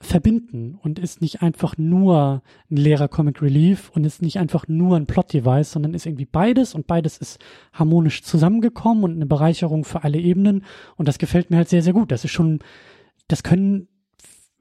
verbinden 0.00 0.78
und 0.82 0.98
ist 0.98 1.22
nicht 1.22 1.42
einfach 1.42 1.78
nur 1.78 2.42
ein 2.70 2.76
leerer 2.76 3.08
Comic 3.08 3.40
Relief 3.40 3.90
und 3.94 4.04
ist 4.04 4.20
nicht 4.20 4.38
einfach 4.38 4.68
nur 4.68 4.96
ein 4.96 5.06
Plot-Device, 5.06 5.72
sondern 5.72 5.94
ist 5.94 6.04
irgendwie 6.04 6.26
beides 6.26 6.74
und 6.74 6.86
beides 6.86 7.16
ist 7.16 7.38
harmonisch 7.72 8.22
zusammengekommen 8.22 9.04
und 9.04 9.14
eine 9.14 9.26
Bereicherung 9.26 9.84
für 9.84 10.04
alle 10.04 10.18
Ebenen 10.18 10.64
und 10.96 11.08
das 11.08 11.18
gefällt 11.18 11.50
mir 11.50 11.56
halt 11.56 11.70
sehr, 11.70 11.82
sehr 11.82 11.94
gut. 11.94 12.12
Das 12.12 12.24
ist 12.24 12.30
schon, 12.30 12.58
das 13.26 13.42
können, 13.42 13.88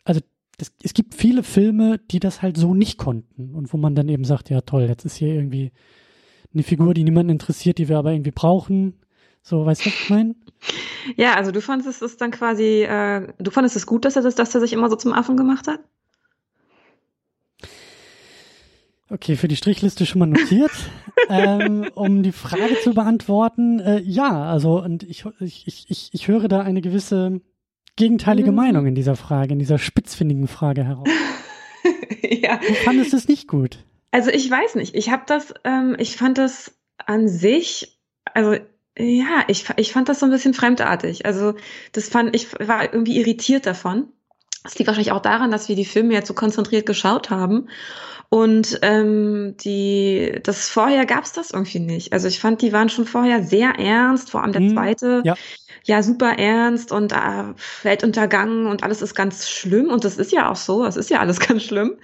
also 0.06 0.22
das, 0.58 0.72
es 0.82 0.94
gibt 0.94 1.14
viele 1.14 1.44
Filme, 1.44 2.00
die 2.12 2.22
das 2.22 2.42
halt 2.42 2.56
so 2.56 2.74
nicht 2.74 2.98
konnten 2.98 3.54
und 3.56 3.74
wo 3.74 3.78
man 3.78 3.94
dann 3.94 4.08
eben 4.08 4.24
sagt, 4.24 4.50
ja 4.50 4.62
toll, 4.62 4.84
jetzt 4.84 5.04
ist 5.04 5.18
hier 5.18 5.34
irgendwie 5.34 5.74
eine 6.54 6.64
Figur, 6.64 6.94
die 6.94 7.04
niemanden 7.04 7.32
interessiert, 7.32 7.78
die 7.78 7.90
wir 7.90 7.98
aber 7.98 8.14
irgendwie 8.14 8.32
brauchen. 8.32 9.02
So, 9.48 9.64
weißt 9.64 9.86
du, 9.86 9.90
was 9.92 9.96
ich 10.02 10.10
meine? 10.10 10.36
Ja, 11.18 11.36
also 11.36 11.52
du 11.52 11.62
fandest 11.62 12.02
es 12.02 12.18
dann 12.18 12.32
quasi, 12.32 12.82
äh, 12.82 13.32
du 13.38 13.52
fandest 13.52 13.76
es 13.76 13.86
gut, 13.86 14.04
dass 14.04 14.16
er 14.16 14.24
das, 14.24 14.34
dass 14.34 14.56
er 14.56 14.60
sich 14.60 14.74
immer 14.74 14.90
so 14.90 14.96
zum 14.96 15.14
Affen 15.14 15.38
gemacht 15.38 15.68
hat? 15.68 15.82
Okay, 19.12 19.36
für 19.36 19.48
die 19.48 19.56
Strichliste 19.56 20.08
schon 20.08 20.18
mal 20.18 20.26
notiert. 20.26 20.72
ähm, 21.30 21.88
um 21.94 22.24
die 22.24 22.32
Frage 22.32 22.76
zu 22.82 22.96
beantworten, 22.96 23.80
äh, 23.80 24.00
ja, 24.00 24.50
also 24.50 24.82
und 24.82 25.04
ich, 25.04 25.26
ich, 25.40 25.86
ich, 25.90 26.10
ich 26.12 26.28
höre 26.28 26.48
da 26.48 26.62
eine 26.62 26.82
gewisse 26.82 27.40
gegenteilige 27.98 28.50
mhm. 28.50 28.58
Meinung 28.58 28.88
in 28.88 28.96
dieser 28.96 29.16
Frage, 29.16 29.54
in 29.54 29.60
dieser 29.60 29.78
spitzfindigen 29.78 30.48
Frage 30.48 30.84
heraus. 30.84 31.08
ja. 32.24 32.58
Du 32.58 32.74
fandest 32.74 33.14
es 33.14 33.28
nicht 33.28 33.48
gut. 33.48 33.78
Also 34.10 34.32
ich 34.32 34.50
weiß 34.50 34.74
nicht. 34.74 34.96
Ich 34.96 35.12
habe 35.12 35.24
das, 35.28 35.54
ähm, 35.64 35.96
ich 36.00 36.18
fand 36.18 36.40
das 36.40 36.76
an 36.98 37.28
sich, 37.28 38.00
also 38.34 38.58
ja, 38.98 39.44
ich, 39.48 39.66
ich 39.76 39.92
fand 39.92 40.08
das 40.10 40.20
so 40.20 40.26
ein 40.26 40.32
bisschen 40.32 40.54
fremdartig. 40.54 41.26
Also 41.26 41.56
das 41.92 42.10
fand 42.10 42.36
ich 42.36 42.48
war 42.60 42.84
irgendwie 42.94 43.20
irritiert 43.20 43.66
davon. 43.66 44.08
Das 44.64 44.78
liegt 44.78 44.88
wahrscheinlich 44.88 45.12
auch 45.12 45.22
daran, 45.22 45.52
dass 45.52 45.70
wir 45.70 45.76
die 45.76 45.86
Filme 45.86 46.14
jetzt 46.14 46.28
so 46.28 46.34
konzentriert 46.34 46.86
geschaut 46.86 47.30
haben. 47.30 47.70
Und 48.30 48.80
ähm, 48.82 49.56
die, 49.58 50.40
das 50.44 50.70
vorher 50.70 51.06
gab's 51.06 51.34
das 51.34 51.52
irgendwie 51.52 51.80
nicht. 51.80 52.14
Also 52.14 52.28
ich 52.28 52.40
fand, 52.40 52.62
die 52.62 52.74
waren 52.74 52.90
schon 52.90 53.06
vorher 53.06 53.44
sehr 53.44 53.76
ernst, 53.78 54.32
vor 54.32 54.42
allem 54.42 54.54
der 54.54 54.62
hm, 54.62 54.74
zweite. 54.74 55.22
Ja. 55.24 55.36
ja, 55.84 56.02
super 56.02 56.40
ernst 56.40 56.92
und 56.92 57.12
äh, 57.12 57.54
Weltuntergang 57.84 58.66
und 58.66 58.84
alles 58.84 59.02
ist 59.04 59.14
ganz 59.14 59.48
schlimm. 59.48 59.90
Und 59.90 60.04
das 60.04 60.18
ist 60.18 60.32
ja 60.32 60.50
auch 60.50 60.56
so, 60.56 60.86
es 60.86 60.96
ist 60.96 61.12
ja 61.12 61.20
alles 61.20 61.40
ganz 61.48 61.64
schlimm. 61.64 61.98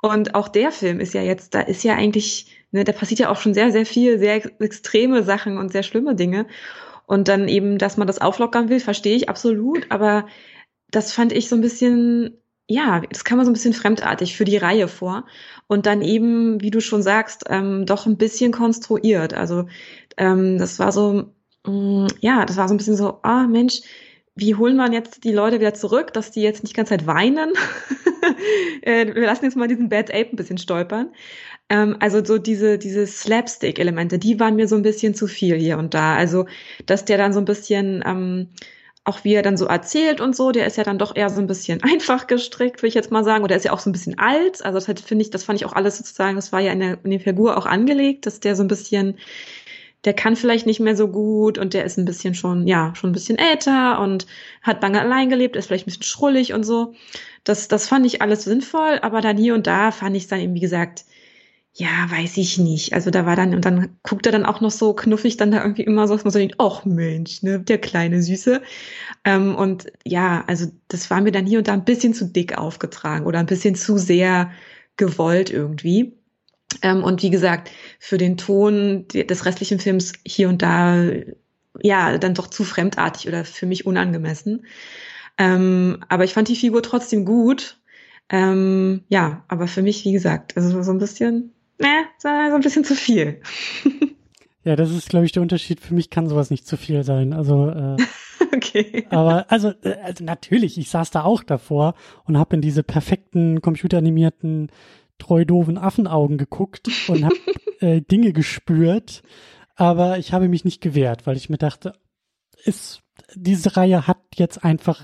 Und 0.00 0.34
auch 0.34 0.48
der 0.48 0.72
Film 0.72 0.98
ist 0.98 1.14
ja 1.14 1.22
jetzt, 1.22 1.54
da 1.54 1.60
ist 1.60 1.84
ja 1.84 1.94
eigentlich 1.94 2.61
Ne, 2.72 2.84
da 2.84 2.92
passiert 2.92 3.20
ja 3.20 3.30
auch 3.30 3.36
schon 3.36 3.54
sehr, 3.54 3.70
sehr 3.70 3.86
viel, 3.86 4.18
sehr 4.18 4.42
extreme 4.60 5.22
Sachen 5.22 5.58
und 5.58 5.70
sehr 5.72 5.82
schlimme 5.82 6.14
Dinge. 6.14 6.46
Und 7.06 7.28
dann 7.28 7.46
eben, 7.48 7.78
dass 7.78 7.98
man 7.98 8.06
das 8.06 8.20
auflockern 8.20 8.70
will, 8.70 8.80
verstehe 8.80 9.14
ich 9.14 9.28
absolut. 9.28 9.90
Aber 9.90 10.26
das 10.90 11.12
fand 11.12 11.32
ich 11.32 11.48
so 11.48 11.56
ein 11.56 11.60
bisschen, 11.60 12.38
ja, 12.66 13.00
das 13.10 13.24
kam 13.24 13.38
mir 13.38 13.44
so 13.44 13.50
ein 13.50 13.54
bisschen 13.54 13.74
fremdartig 13.74 14.36
für 14.36 14.44
die 14.46 14.56
Reihe 14.56 14.88
vor. 14.88 15.26
Und 15.66 15.84
dann 15.86 16.00
eben, 16.00 16.62
wie 16.62 16.70
du 16.70 16.80
schon 16.80 17.02
sagst, 17.02 17.44
ähm, 17.48 17.84
doch 17.84 18.06
ein 18.06 18.16
bisschen 18.16 18.52
konstruiert. 18.52 19.34
Also 19.34 19.66
ähm, 20.16 20.58
das 20.58 20.78
war 20.78 20.92
so, 20.92 21.32
mh, 21.66 21.72
mm, 21.72 22.06
ja, 22.20 22.46
das 22.46 22.56
war 22.56 22.68
so 22.68 22.74
ein 22.74 22.78
bisschen 22.78 22.96
so, 22.96 23.18
ah 23.22 23.46
Mensch, 23.46 23.82
wie 24.34 24.54
holen 24.54 24.76
wir 24.76 24.90
jetzt 24.90 25.24
die 25.24 25.32
Leute 25.32 25.60
wieder 25.60 25.74
zurück, 25.74 26.14
dass 26.14 26.30
die 26.30 26.40
jetzt 26.40 26.62
nicht 26.62 26.72
die 26.74 26.76
ganze 26.76 26.96
Zeit 26.96 27.06
weinen? 27.06 27.52
Äh, 28.82 29.14
wir 29.14 29.26
lassen 29.26 29.44
jetzt 29.44 29.56
mal 29.56 29.68
diesen 29.68 29.88
Bad 29.88 30.10
Ape 30.10 30.30
ein 30.30 30.36
bisschen 30.36 30.58
stolpern. 30.58 31.12
Ähm, 31.72 31.96
also 32.00 32.22
so 32.22 32.36
diese, 32.36 32.76
diese 32.76 33.06
Slapstick-Elemente, 33.06 34.18
die 34.18 34.38
waren 34.38 34.56
mir 34.56 34.68
so 34.68 34.76
ein 34.76 34.82
bisschen 34.82 35.14
zu 35.14 35.26
viel 35.26 35.56
hier 35.56 35.78
und 35.78 35.94
da. 35.94 36.14
Also, 36.14 36.44
dass 36.84 37.06
der 37.06 37.16
dann 37.16 37.32
so 37.32 37.38
ein 37.40 37.46
bisschen, 37.46 38.04
ähm, 38.06 38.48
auch 39.04 39.24
wie 39.24 39.32
er 39.32 39.42
dann 39.42 39.56
so 39.56 39.64
erzählt 39.64 40.20
und 40.20 40.36
so, 40.36 40.52
der 40.52 40.66
ist 40.66 40.76
ja 40.76 40.84
dann 40.84 40.98
doch 40.98 41.16
eher 41.16 41.30
so 41.30 41.40
ein 41.40 41.46
bisschen 41.46 41.82
einfach 41.90 42.26
gestrickt, 42.26 42.82
würde 42.82 42.88
ich 42.88 42.94
jetzt 42.94 43.10
mal 43.10 43.24
sagen. 43.24 43.42
Oder 43.42 43.56
ist 43.56 43.64
ja 43.64 43.72
auch 43.72 43.78
so 43.78 43.88
ein 43.88 43.94
bisschen 43.94 44.18
alt. 44.18 44.62
Also 44.62 44.78
das 44.78 45.00
finde 45.00 45.22
ich, 45.22 45.30
das 45.30 45.44
fand 45.44 45.58
ich 45.60 45.66
auch 45.66 45.72
alles 45.72 45.96
sozusagen, 45.96 46.36
das 46.36 46.52
war 46.52 46.60
ja 46.60 46.72
in 46.72 46.80
der, 46.80 46.98
in 47.04 47.10
der 47.10 47.20
Figur 47.20 47.56
auch 47.56 47.64
angelegt, 47.66 48.26
dass 48.26 48.38
der 48.40 48.54
so 48.54 48.62
ein 48.62 48.68
bisschen, 48.68 49.16
der 50.04 50.12
kann 50.12 50.36
vielleicht 50.36 50.66
nicht 50.66 50.80
mehr 50.80 50.96
so 50.96 51.08
gut 51.08 51.56
und 51.56 51.72
der 51.72 51.84
ist 51.86 51.96
ein 51.96 52.04
bisschen 52.04 52.34
schon, 52.34 52.66
ja, 52.66 52.94
schon 52.96 53.10
ein 53.10 53.14
bisschen 53.14 53.38
älter 53.38 53.98
und 54.00 54.26
hat 54.60 54.82
lange 54.82 55.00
allein 55.00 55.30
gelebt, 55.30 55.56
ist 55.56 55.68
vielleicht 55.68 55.86
ein 55.86 55.90
bisschen 55.90 56.02
schrullig 56.02 56.52
und 56.52 56.64
so. 56.64 56.94
Das, 57.44 57.68
das 57.68 57.88
fand 57.88 58.04
ich 58.04 58.20
alles 58.20 58.44
sinnvoll, 58.44 58.98
aber 59.00 59.22
dann 59.22 59.38
hier 59.38 59.54
und 59.54 59.66
da 59.66 59.90
fand 59.90 60.16
ich 60.16 60.24
es 60.24 60.28
dann 60.28 60.40
eben, 60.40 60.54
wie 60.54 60.60
gesagt, 60.60 61.04
ja, 61.74 62.10
weiß 62.10 62.36
ich 62.36 62.58
nicht. 62.58 62.92
Also 62.92 63.10
da 63.10 63.24
war 63.24 63.34
dann, 63.34 63.54
und 63.54 63.64
dann 63.64 63.96
guckt 64.02 64.26
er 64.26 64.32
dann 64.32 64.44
auch 64.44 64.60
noch 64.60 64.70
so 64.70 64.92
knuffig 64.92 65.38
dann 65.38 65.50
da 65.50 65.62
irgendwie 65.62 65.84
immer 65.84 66.06
so, 66.06 66.14
dass 66.14 66.24
man 66.24 66.30
so 66.32 66.38
denkt, 66.38 66.56
ach 66.58 66.84
Mensch, 66.84 67.42
ne, 67.42 67.60
der 67.60 67.78
kleine 67.78 68.22
Süße. 68.22 68.60
Ähm, 69.24 69.54
und 69.54 69.90
ja, 70.04 70.44
also 70.46 70.66
das 70.88 71.10
war 71.10 71.22
mir 71.22 71.32
dann 71.32 71.46
hier 71.46 71.58
und 71.58 71.68
da 71.68 71.72
ein 71.72 71.84
bisschen 71.84 72.12
zu 72.12 72.26
dick 72.26 72.58
aufgetragen 72.58 73.26
oder 73.26 73.38
ein 73.38 73.46
bisschen 73.46 73.74
zu 73.74 73.96
sehr 73.96 74.50
gewollt 74.98 75.50
irgendwie. 75.50 76.14
Ähm, 76.82 77.02
und 77.04 77.22
wie 77.22 77.30
gesagt, 77.30 77.70
für 77.98 78.18
den 78.18 78.36
Ton 78.36 79.06
des 79.08 79.46
restlichen 79.46 79.80
Films 79.80 80.12
hier 80.26 80.48
und 80.50 80.62
da, 80.62 81.04
ja, 81.82 82.18
dann 82.18 82.34
doch 82.34 82.48
zu 82.48 82.64
fremdartig 82.64 83.28
oder 83.28 83.44
für 83.46 83.66
mich 83.66 83.86
unangemessen. 83.86 84.66
Ähm, 85.38 86.04
aber 86.08 86.24
ich 86.24 86.34
fand 86.34 86.48
die 86.48 86.56
Figur 86.56 86.82
trotzdem 86.82 87.24
gut. 87.24 87.78
Ähm, 88.28 89.04
ja, 89.08 89.44
aber 89.48 89.68
für 89.68 89.82
mich, 89.82 90.04
wie 90.04 90.12
gesagt, 90.12 90.56
also 90.56 90.82
so 90.82 90.90
ein 90.92 90.98
bisschen 90.98 91.52
ne, 91.82 92.04
so 92.18 92.28
ein 92.28 92.60
bisschen 92.60 92.84
zu 92.84 92.94
viel. 92.94 93.40
ja, 94.64 94.76
das 94.76 94.90
ist, 94.90 95.10
glaube 95.10 95.26
ich, 95.26 95.32
der 95.32 95.42
Unterschied. 95.42 95.80
Für 95.80 95.94
mich 95.94 96.10
kann 96.10 96.28
sowas 96.28 96.50
nicht 96.50 96.66
zu 96.66 96.76
viel 96.76 97.04
sein. 97.04 97.32
Also, 97.32 97.68
äh, 97.68 97.96
okay. 98.54 99.06
Aber 99.10 99.50
also, 99.50 99.72
äh, 99.82 99.96
also 100.02 100.24
natürlich, 100.24 100.78
ich 100.78 100.90
saß 100.90 101.10
da 101.10 101.24
auch 101.24 101.42
davor 101.42 101.94
und 102.24 102.38
habe 102.38 102.56
in 102.56 102.62
diese 102.62 102.82
perfekten 102.82 103.60
computeranimierten 103.60 104.70
treu 105.18 105.44
doofen 105.44 105.78
Affenaugen 105.78 106.36
geguckt 106.38 106.88
und 107.08 107.24
habe 107.24 107.36
äh, 107.80 108.00
Dinge 108.00 108.32
gespürt, 108.32 109.22
aber 109.76 110.18
ich 110.18 110.32
habe 110.32 110.48
mich 110.48 110.64
nicht 110.64 110.80
gewehrt, 110.80 111.26
weil 111.26 111.36
ich 111.36 111.48
mir 111.48 111.58
dachte, 111.58 111.94
ist 112.64 113.02
diese 113.34 113.76
Reihe 113.76 114.06
hat 114.06 114.18
jetzt 114.34 114.64
einfach 114.64 115.02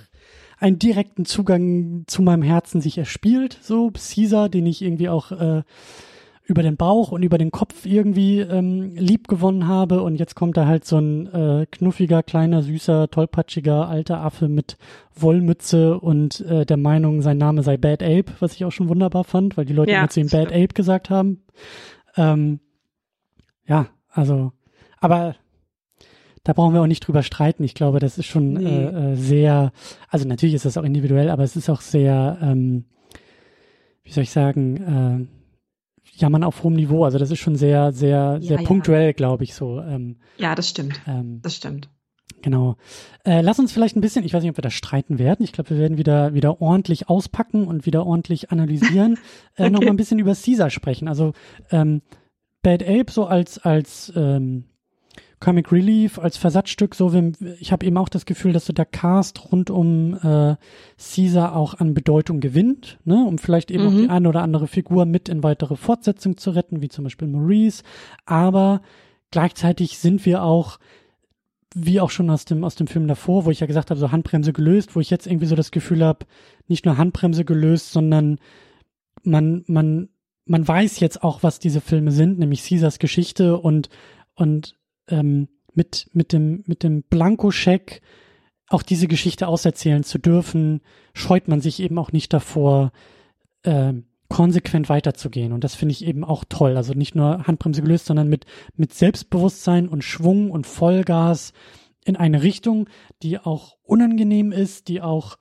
einen 0.59 0.79
direkten 0.79 1.25
Zugang 1.25 2.05
zu 2.07 2.23
meinem 2.23 2.43
Herzen 2.43 2.81
sich 2.81 2.99
erspielt, 2.99 3.59
so 3.63 3.91
Caesar, 3.93 4.49
den 4.49 4.67
ich 4.67 4.83
irgendwie 4.83 5.09
auch 5.09 5.31
äh, 5.31 5.63
über 6.49 6.63
den 6.63 6.79
Bauch 6.79 7.13
und 7.13 7.23
über 7.23 7.37
den 7.37 7.51
Kopf 7.51 7.85
irgendwie 7.85 8.41
ähm, 8.41 8.95
lieb 8.97 9.29
gewonnen 9.29 9.69
habe 9.69 10.03
und 10.03 10.17
jetzt 10.17 10.35
kommt 10.35 10.57
da 10.57 10.65
halt 10.67 10.87
so 10.87 10.97
ein 10.97 11.27
äh, 11.27 11.67
knuffiger, 11.71 12.23
kleiner, 12.23 12.63
süßer, 12.63 13.11
tollpatschiger 13.11 13.87
alter 13.87 14.23
Affe 14.23 14.49
mit 14.49 14.79
Wollmütze 15.15 16.01
und 16.01 16.41
äh, 16.41 16.65
der 16.65 16.79
Meinung, 16.79 17.21
sein 17.21 17.37
Name 17.37 17.63
sei 17.63 17.77
Bad 17.77 18.03
Ape, 18.03 18.33
was 18.41 18.55
ich 18.55 18.65
auch 18.65 18.73
schon 18.73 18.89
wunderbar 18.89 19.25
fand, 19.25 19.59
weil 19.59 19.67
die 19.67 19.75
Leute 19.75 19.93
ja, 19.93 19.99
immer 19.99 20.09
zu 20.09 20.21
ihm 20.21 20.31
Bad 20.31 20.49
Ape 20.49 20.69
gesagt 20.69 21.11
haben. 21.11 21.43
Ähm, 22.17 22.61
ja, 23.67 23.89
also, 24.09 24.53
aber 25.01 25.37
da 26.45 26.55
brauchen 26.55 26.73
wir 26.73 26.81
auch 26.81 26.87
nicht 26.87 27.07
drüber 27.07 27.23
streiten. 27.23 27.63
Ich 27.63 27.75
glaube, 27.75 28.01
das 28.01 28.17
ist 28.17 28.25
schon 28.25 28.55
nee. 28.55 28.85
äh, 28.85 29.13
äh 29.13 29.17
sehr, 29.17 29.71
also 30.09 30.27
natürlich 30.27 30.55
ist 30.55 30.65
das 30.65 30.79
auch 30.79 30.85
individuell, 30.85 31.29
aber 31.29 31.43
es 31.43 31.57
ist 31.57 31.69
auch 31.69 31.83
sehr, 31.83 32.39
ähm, 32.41 32.87
wie 34.03 34.13
soll 34.13 34.23
ich 34.23 34.31
sagen, 34.31 35.29
äh, 35.29 35.38
jammern 36.15 36.45
auf 36.45 36.63
hohem 36.63 36.75
Niveau. 36.75 37.05
Also 37.05 37.19
das 37.19 37.31
ist 37.31 37.39
schon 37.39 37.57
sehr, 37.57 37.93
sehr, 37.93 38.39
sehr 38.41 38.61
ja, 38.61 38.67
punktuell, 38.67 39.07
ja. 39.07 39.13
glaube 39.13 39.45
ich, 39.45 39.55
so. 39.55 39.81
Ähm, 39.81 40.17
ja, 40.37 40.55
das 40.55 40.69
stimmt. 40.69 41.01
Ähm, 41.07 41.41
das 41.43 41.57
stimmt. 41.57 41.89
Genau. 42.43 42.77
Äh, 43.25 43.41
lass 43.41 43.59
uns 43.59 43.73
vielleicht 43.73 43.97
ein 43.97 44.01
bisschen, 44.01 44.25
ich 44.25 44.33
weiß 44.33 44.43
nicht, 44.43 44.51
ob 44.51 44.59
wir 44.59 44.63
da 44.63 44.71
streiten 44.71 45.19
werden. 45.19 45.43
Ich 45.43 45.53
glaube, 45.53 45.71
wir 45.71 45.79
werden 45.79 45.99
wieder, 45.99 46.35
wieder 46.35 46.61
ordentlich 46.61 47.09
auspacken 47.09 47.67
und 47.67 47.87
wieder 47.87 48.07
ordentlich 48.07 48.51
analysieren. 48.51 49.19
äh, 49.57 49.63
okay. 49.63 49.71
Noch 49.71 49.81
mal 49.81 49.91
ein 49.91 49.97
bisschen 49.97 50.19
über 50.19 50.35
Caesar 50.35 50.71
sprechen. 50.71 51.09
Also 51.09 51.33
ähm, 51.71 52.03
Bad 52.63 52.83
Ape 52.83 53.11
so 53.11 53.27
als, 53.27 53.59
als 53.59 54.13
ähm, 54.17 54.65
Comic 55.41 55.71
Relief 55.71 56.19
als 56.19 56.37
Versatzstück, 56.37 56.95
so 56.95 57.15
wie, 57.15 57.33
ich 57.61 57.71
habe 57.71 57.87
eben 57.87 57.97
auch 57.97 58.09
das 58.09 58.27
Gefühl, 58.27 58.53
dass 58.53 58.67
so 58.67 58.73
der 58.73 58.87
Cast 58.87 59.53
rund 59.53 59.71
um 59.71 60.15
äh, 60.15 60.57
Caesar 60.99 61.55
auch 61.55 61.75
an 61.75 61.95
Bedeutung 61.95 62.41
gewinnt, 62.41 62.99
ne, 63.05 63.25
um 63.25 63.39
vielleicht 63.39 63.71
eben 63.71 63.85
mhm. 63.85 63.89
auch 63.89 64.01
die 64.01 64.09
eine 64.09 64.29
oder 64.29 64.43
andere 64.43 64.67
Figur 64.67 65.07
mit 65.07 65.29
in 65.29 65.43
weitere 65.43 65.77
Fortsetzung 65.77 66.37
zu 66.37 66.51
retten, 66.51 66.83
wie 66.83 66.89
zum 66.89 67.05
Beispiel 67.05 67.29
Maurice. 67.29 67.85
Aber 68.27 68.83
gleichzeitig 69.31 69.99
sind 69.99 70.27
wir 70.27 70.43
auch, 70.43 70.81
wie 71.75 72.01
auch 72.01 72.11
schon 72.11 72.31
aus 72.31 72.45
dem 72.45 72.65
aus 72.65 72.75
dem 72.75 72.89
Film 72.89 73.07
davor, 73.07 73.45
wo 73.45 73.51
ich 73.51 73.61
ja 73.61 73.67
gesagt 73.67 73.91
habe, 73.91 74.01
so 74.01 74.11
Handbremse 74.11 74.53
gelöst, 74.53 74.97
wo 74.97 75.01
ich 75.01 75.11
jetzt 75.11 75.27
irgendwie 75.27 75.47
so 75.47 75.55
das 75.55 75.71
Gefühl 75.71 76.05
habe, 76.05 76.27
nicht 76.67 76.85
nur 76.85 76.97
Handbremse 76.97 77.45
gelöst, 77.45 77.93
sondern 77.93 78.39
man 79.23 79.65
man 79.69 80.09
man 80.47 80.67
weiß 80.67 80.99
jetzt 80.99 81.23
auch, 81.23 81.43
was 81.43 81.61
diese 81.61 81.83
Filme 81.83 82.11
sind, 82.11 82.39
nämlich 82.39 82.67
Caesars 82.67 82.99
Geschichte 82.99 83.59
und 83.59 83.89
und 84.35 84.78
ähm, 85.09 85.49
mit, 85.75 86.09
mit 86.13 86.33
dem, 86.33 86.65
mit 86.67 86.83
dem 86.83 87.03
Blankoscheck 87.03 88.03
auch 88.69 88.83
diese 88.83 89.09
Geschichte 89.09 89.49
auserzählen 89.49 90.05
zu 90.05 90.19
dürfen, 90.19 90.83
scheut 91.15 91.49
man 91.49 91.61
sich 91.61 91.81
eben 91.81 91.99
auch 91.99 92.13
nicht 92.13 92.33
davor, 92.33 92.93
äh, 93.63 93.95
konsequent 94.29 94.89
weiterzugehen. 94.89 95.53
Und 95.53 95.65
das 95.65 95.75
finde 95.75 95.93
ich 95.93 96.05
eben 96.05 96.23
auch 96.23 96.45
toll. 96.49 96.77
Also 96.77 96.93
nicht 96.93 97.15
nur 97.15 97.47
Handbremse 97.47 97.83
gelöst, 97.83 98.07
sondern 98.07 98.29
mit, 98.29 98.45
mit 98.77 98.93
Selbstbewusstsein 98.93 99.89
und 99.89 100.05
Schwung 100.05 100.51
und 100.51 100.67
Vollgas 100.67 101.53
in 102.05 102.17
eine 102.17 102.43
Richtung, 102.43 102.89
die 103.23 103.39
auch 103.39 103.77
unangenehm 103.83 104.53
ist, 104.53 104.89
die 104.89 105.01
auch, 105.01 105.39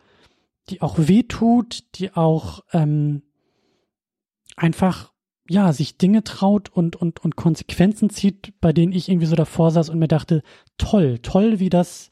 die 0.70 0.82
auch 0.82 0.96
wehtut, 0.98 1.84
die 1.96 2.14
auch 2.14 2.62
ähm, 2.72 3.24
einfach 4.56 5.12
ja, 5.50 5.74
sich 5.74 5.98
Dinge 5.98 6.24
traut 6.24 6.70
und, 6.70 6.96
und, 6.96 7.24
und 7.24 7.36
Konsequenzen 7.36 8.10
zieht, 8.10 8.54
bei 8.60 8.74
denen 8.74 8.94
ich 8.94 9.10
irgendwie 9.10 9.28
so 9.28 9.36
davor 9.36 9.72
saß 9.72 9.90
und 9.90 10.00
mir 10.00 10.08
dachte, 10.08 10.44
toll, 10.78 11.20
toll, 11.20 11.60
wie 11.60 11.70
das, 11.70 12.12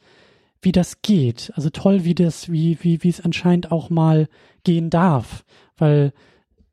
wie 0.62 0.72
das 0.72 1.02
geht. 1.02 1.52
Also 1.56 1.70
toll, 1.70 2.04
wie 2.04 2.16
das, 2.16 2.52
wie, 2.52 2.78
wie, 2.82 3.04
wie 3.04 3.10
es 3.10 3.22
anscheinend 3.22 3.72
auch 3.72 3.90
mal 3.90 4.28
gehen 4.64 4.90
darf. 4.90 5.46
Weil, 5.78 6.14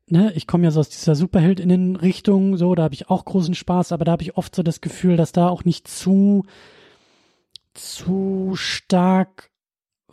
ne, 0.07 0.31
ich 0.35 0.47
komme 0.47 0.65
ja 0.65 0.71
so 0.71 0.79
aus 0.79 0.89
dieser 0.89 1.15
Superheldinnen-Richtung, 1.15 2.57
so, 2.57 2.75
da 2.75 2.83
habe 2.83 2.95
ich 2.95 3.09
auch 3.09 3.25
großen 3.25 3.55
Spaß, 3.55 3.91
aber 3.91 4.05
da 4.05 4.13
habe 4.13 4.23
ich 4.23 4.37
oft 4.37 4.55
so 4.55 4.63
das 4.63 4.81
Gefühl, 4.81 5.17
dass 5.17 5.31
da 5.31 5.49
auch 5.49 5.65
nicht 5.65 5.87
zu, 5.87 6.43
zu 7.73 8.51
stark 8.55 9.51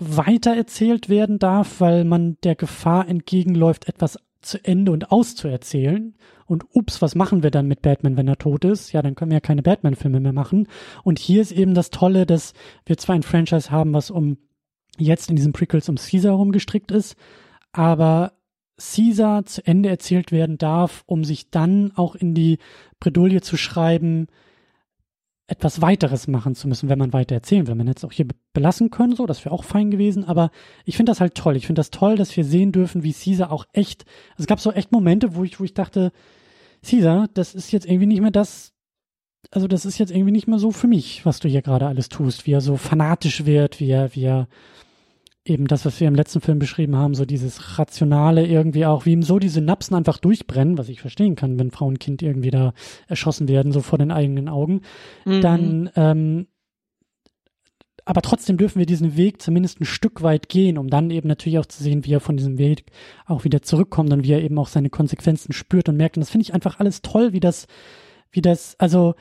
weitererzählt 0.01 1.09
werden 1.09 1.39
darf, 1.39 1.81
weil 1.81 2.05
man 2.05 2.39
der 2.43 2.57
Gefahr 2.57 3.07
entgegenläuft, 3.07 3.87
etwas 3.87 4.19
zu 4.41 4.65
Ende 4.65 4.93
und 4.93 5.13
auszuerzählen. 5.13 6.15
Und 6.51 6.65
ups, 6.73 7.01
was 7.01 7.15
machen 7.15 7.45
wir 7.45 7.53
dann 7.53 7.69
mit 7.69 7.81
Batman, 7.81 8.17
wenn 8.17 8.27
er 8.27 8.37
tot 8.37 8.65
ist? 8.65 8.91
Ja, 8.91 9.03
dann 9.03 9.15
können 9.15 9.31
wir 9.31 9.37
ja 9.37 9.41
keine 9.41 9.63
Batman-Filme 9.63 10.19
mehr 10.19 10.33
machen. 10.33 10.67
Und 11.05 11.21
hier 11.21 11.41
ist 11.43 11.53
eben 11.53 11.75
das 11.75 11.91
Tolle, 11.91 12.27
dass 12.27 12.55
wir 12.85 12.97
zwar 12.97 13.15
ein 13.15 13.23
Franchise 13.23 13.71
haben, 13.71 13.95
was 13.95 14.11
um 14.11 14.37
jetzt 14.99 15.31
in 15.31 15.37
diesen 15.37 15.53
Prequels 15.53 15.89
um 15.89 15.95
Caesar 15.95 16.35
rumgestrickt 16.35 16.91
ist, 16.91 17.15
aber 17.71 18.33
Caesar 18.79 19.47
zu 19.47 19.65
Ende 19.65 19.91
erzählt 19.91 20.33
werden 20.33 20.59
darf, 20.59 21.05
um 21.07 21.23
sich 21.23 21.51
dann 21.51 21.93
auch 21.95 22.17
in 22.17 22.35
die 22.35 22.59
Bredouille 22.99 23.43
zu 23.43 23.57
schreiben, 23.57 24.27
etwas 25.47 25.81
weiteres 25.81 26.27
machen 26.27 26.57
zu 26.57 26.67
müssen, 26.67 26.89
wenn 26.89 26.99
man 26.99 27.13
weiter 27.13 27.37
erzählen 27.37 27.69
will. 27.69 27.77
Man 27.77 27.87
hätte 27.87 27.99
es 27.99 28.05
auch 28.05 28.13
hier 28.13 28.27
belassen 28.53 28.91
können, 28.91 29.15
so, 29.15 29.27
das 29.27 29.45
wäre 29.45 29.55
auch 29.55 29.63
fein 29.63 29.93
gewesen, 29.93 30.25
aber 30.25 30.51
ich 30.85 30.97
finde 30.97 31.11
das 31.11 31.21
halt 31.21 31.37
toll. 31.37 31.55
Ich 31.55 31.67
finde 31.67 31.79
das 31.79 31.91
toll, 31.91 32.17
dass 32.17 32.37
wir 32.37 32.45
sehen 32.45 32.73
dürfen, 32.73 33.05
wie 33.05 33.13
Caesar 33.13 33.53
auch 33.53 33.67
echt, 33.73 34.05
also 34.33 34.43
es 34.43 34.47
gab 34.49 34.59
so 34.59 34.73
echt 34.73 34.91
Momente, 34.91 35.37
wo 35.37 35.45
ich, 35.45 35.61
wo 35.61 35.65
ich 35.65 35.75
dachte, 35.75 36.11
Caesar, 36.83 37.29
das 37.35 37.55
ist 37.55 37.73
jetzt 37.73 37.87
irgendwie 37.87 38.07
nicht 38.07 38.21
mehr 38.21 38.31
das, 38.31 38.73
also 39.51 39.67
das 39.67 39.85
ist 39.85 39.99
jetzt 39.99 40.11
irgendwie 40.11 40.33
nicht 40.33 40.47
mehr 40.47 40.59
so 40.59 40.71
für 40.71 40.87
mich, 40.87 41.25
was 41.27 41.41
du 41.41 41.49
hier 41.49 41.63
gerade 41.63 41.87
alles 41.87 42.09
tust, 42.09 42.47
wie 42.47 42.53
er 42.53 42.61
so 42.61 42.77
fanatisch 42.77 43.45
wird, 43.47 43.81
wie 43.81 43.91
er, 43.91 44.15
wie 44.15 44.25
er 44.25 44.49
eben 45.45 45.67
das, 45.67 45.85
was 45.85 45.99
wir 46.01 46.09
im 46.09 46.15
letzten 46.15 46.41
Film 46.41 46.59
beschrieben 46.59 46.97
haben, 46.97 47.15
so 47.15 47.25
dieses 47.25 47.79
Rationale 47.79 48.47
irgendwie 48.47 48.87
auch, 48.87 49.07
wie 49.07 49.13
ihm 49.13 49.23
so 49.23 49.39
die 49.39 49.49
Synapsen 49.49 49.97
einfach 49.97 50.19
durchbrennen, 50.19 50.79
was 50.79 50.89
ich 50.89 51.01
verstehen 51.01 51.35
kann, 51.35 51.59
wenn 51.59 51.71
Frau 51.71 51.87
und 51.87 51.99
Kind 51.99 52.23
irgendwie 52.23 52.51
da 52.51 52.73
erschossen 53.09 53.49
werden, 53.49 53.73
so 53.73 53.81
vor 53.81 53.99
den 53.99 54.11
eigenen 54.11 54.49
Augen, 54.49 54.83
mhm. 55.25 55.41
dann, 55.41 55.91
ähm, 55.97 56.47
aber 58.11 58.23
trotzdem 58.23 58.57
dürfen 58.57 58.81
wir 58.81 58.87
diesen 58.87 59.17
Weg 59.17 59.41
zumindest 59.41 59.81
ein 59.81 59.85
Stück 59.85 60.21
weit 60.21 60.49
gehen, 60.49 60.79
um 60.79 60.91
dann 60.91 61.13
eben 61.13 61.29
natürlich 61.29 61.61
auch 61.61 61.67
zu 61.67 61.81
sehen, 61.81 62.05
wie 62.05 62.13
er 62.13 62.19
von 62.19 62.37
diesem 62.37 62.59
Weg 62.59 62.87
auch 63.25 63.45
wieder 63.45 63.63
zurückkommt 63.63 64.13
und 64.13 64.25
wie 64.25 64.33
er 64.33 64.43
eben 64.43 64.59
auch 64.59 64.67
seine 64.67 64.91
Konsequenzen 64.91 65.53
spürt 65.53 65.89
und 65.89 65.97
merkt. 65.97 66.17
Und 66.17 66.23
das 66.23 66.31
finde 66.31 66.43
ich 66.43 66.53
einfach 66.53 66.81
alles 66.81 67.03
toll, 67.03 67.33
wie 67.33 67.39
das, 67.39 67.69
wie 68.33 68.41
das, 68.41 68.75
also, 68.81 69.15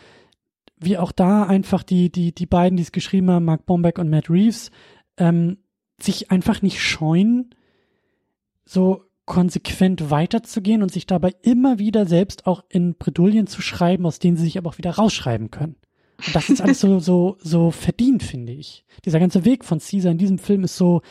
wie 0.79 0.97
auch 0.97 1.11
da 1.11 1.43
einfach 1.43 1.83
die, 1.83 2.11
die, 2.11 2.33
die 2.33 2.47
beiden, 2.47 2.77
die 2.77 2.81
es 2.81 2.91
geschrieben 2.91 3.29
haben, 3.29 3.45
Mark 3.45 3.67
Bombeck 3.67 3.99
und 3.99 4.09
Matt 4.09 4.27
Reeves, 4.27 4.71
ähm, 5.17 5.59
sich 6.01 6.31
einfach 6.31 6.63
nicht 6.63 6.81
scheuen, 6.81 7.53
so 8.65 9.03
konsequent 9.27 10.09
weiterzugehen 10.09 10.81
und 10.81 10.91
sich 10.91 11.05
dabei 11.05 11.35
immer 11.43 11.77
wieder 11.77 12.07
selbst 12.07 12.47
auch 12.47 12.63
in 12.69 12.95
Bredouillen 12.95 13.45
zu 13.45 13.61
schreiben, 13.61 14.07
aus 14.07 14.17
denen 14.17 14.35
sie 14.35 14.45
sich 14.45 14.57
aber 14.57 14.71
auch 14.71 14.79
wieder 14.79 14.95
rausschreiben 14.95 15.51
können. 15.51 15.75
Und 16.25 16.35
das 16.35 16.49
ist 16.49 16.61
alles 16.61 16.79
so, 16.79 16.99
so, 16.99 17.37
so 17.39 17.71
verdient, 17.71 18.23
finde 18.23 18.53
ich. 18.53 18.85
Dieser 19.05 19.19
ganze 19.19 19.45
Weg 19.45 19.63
von 19.63 19.79
Caesar 19.79 20.11
in 20.11 20.17
diesem 20.17 20.37
Film 20.37 20.63
ist 20.63 20.75
so 20.75 21.01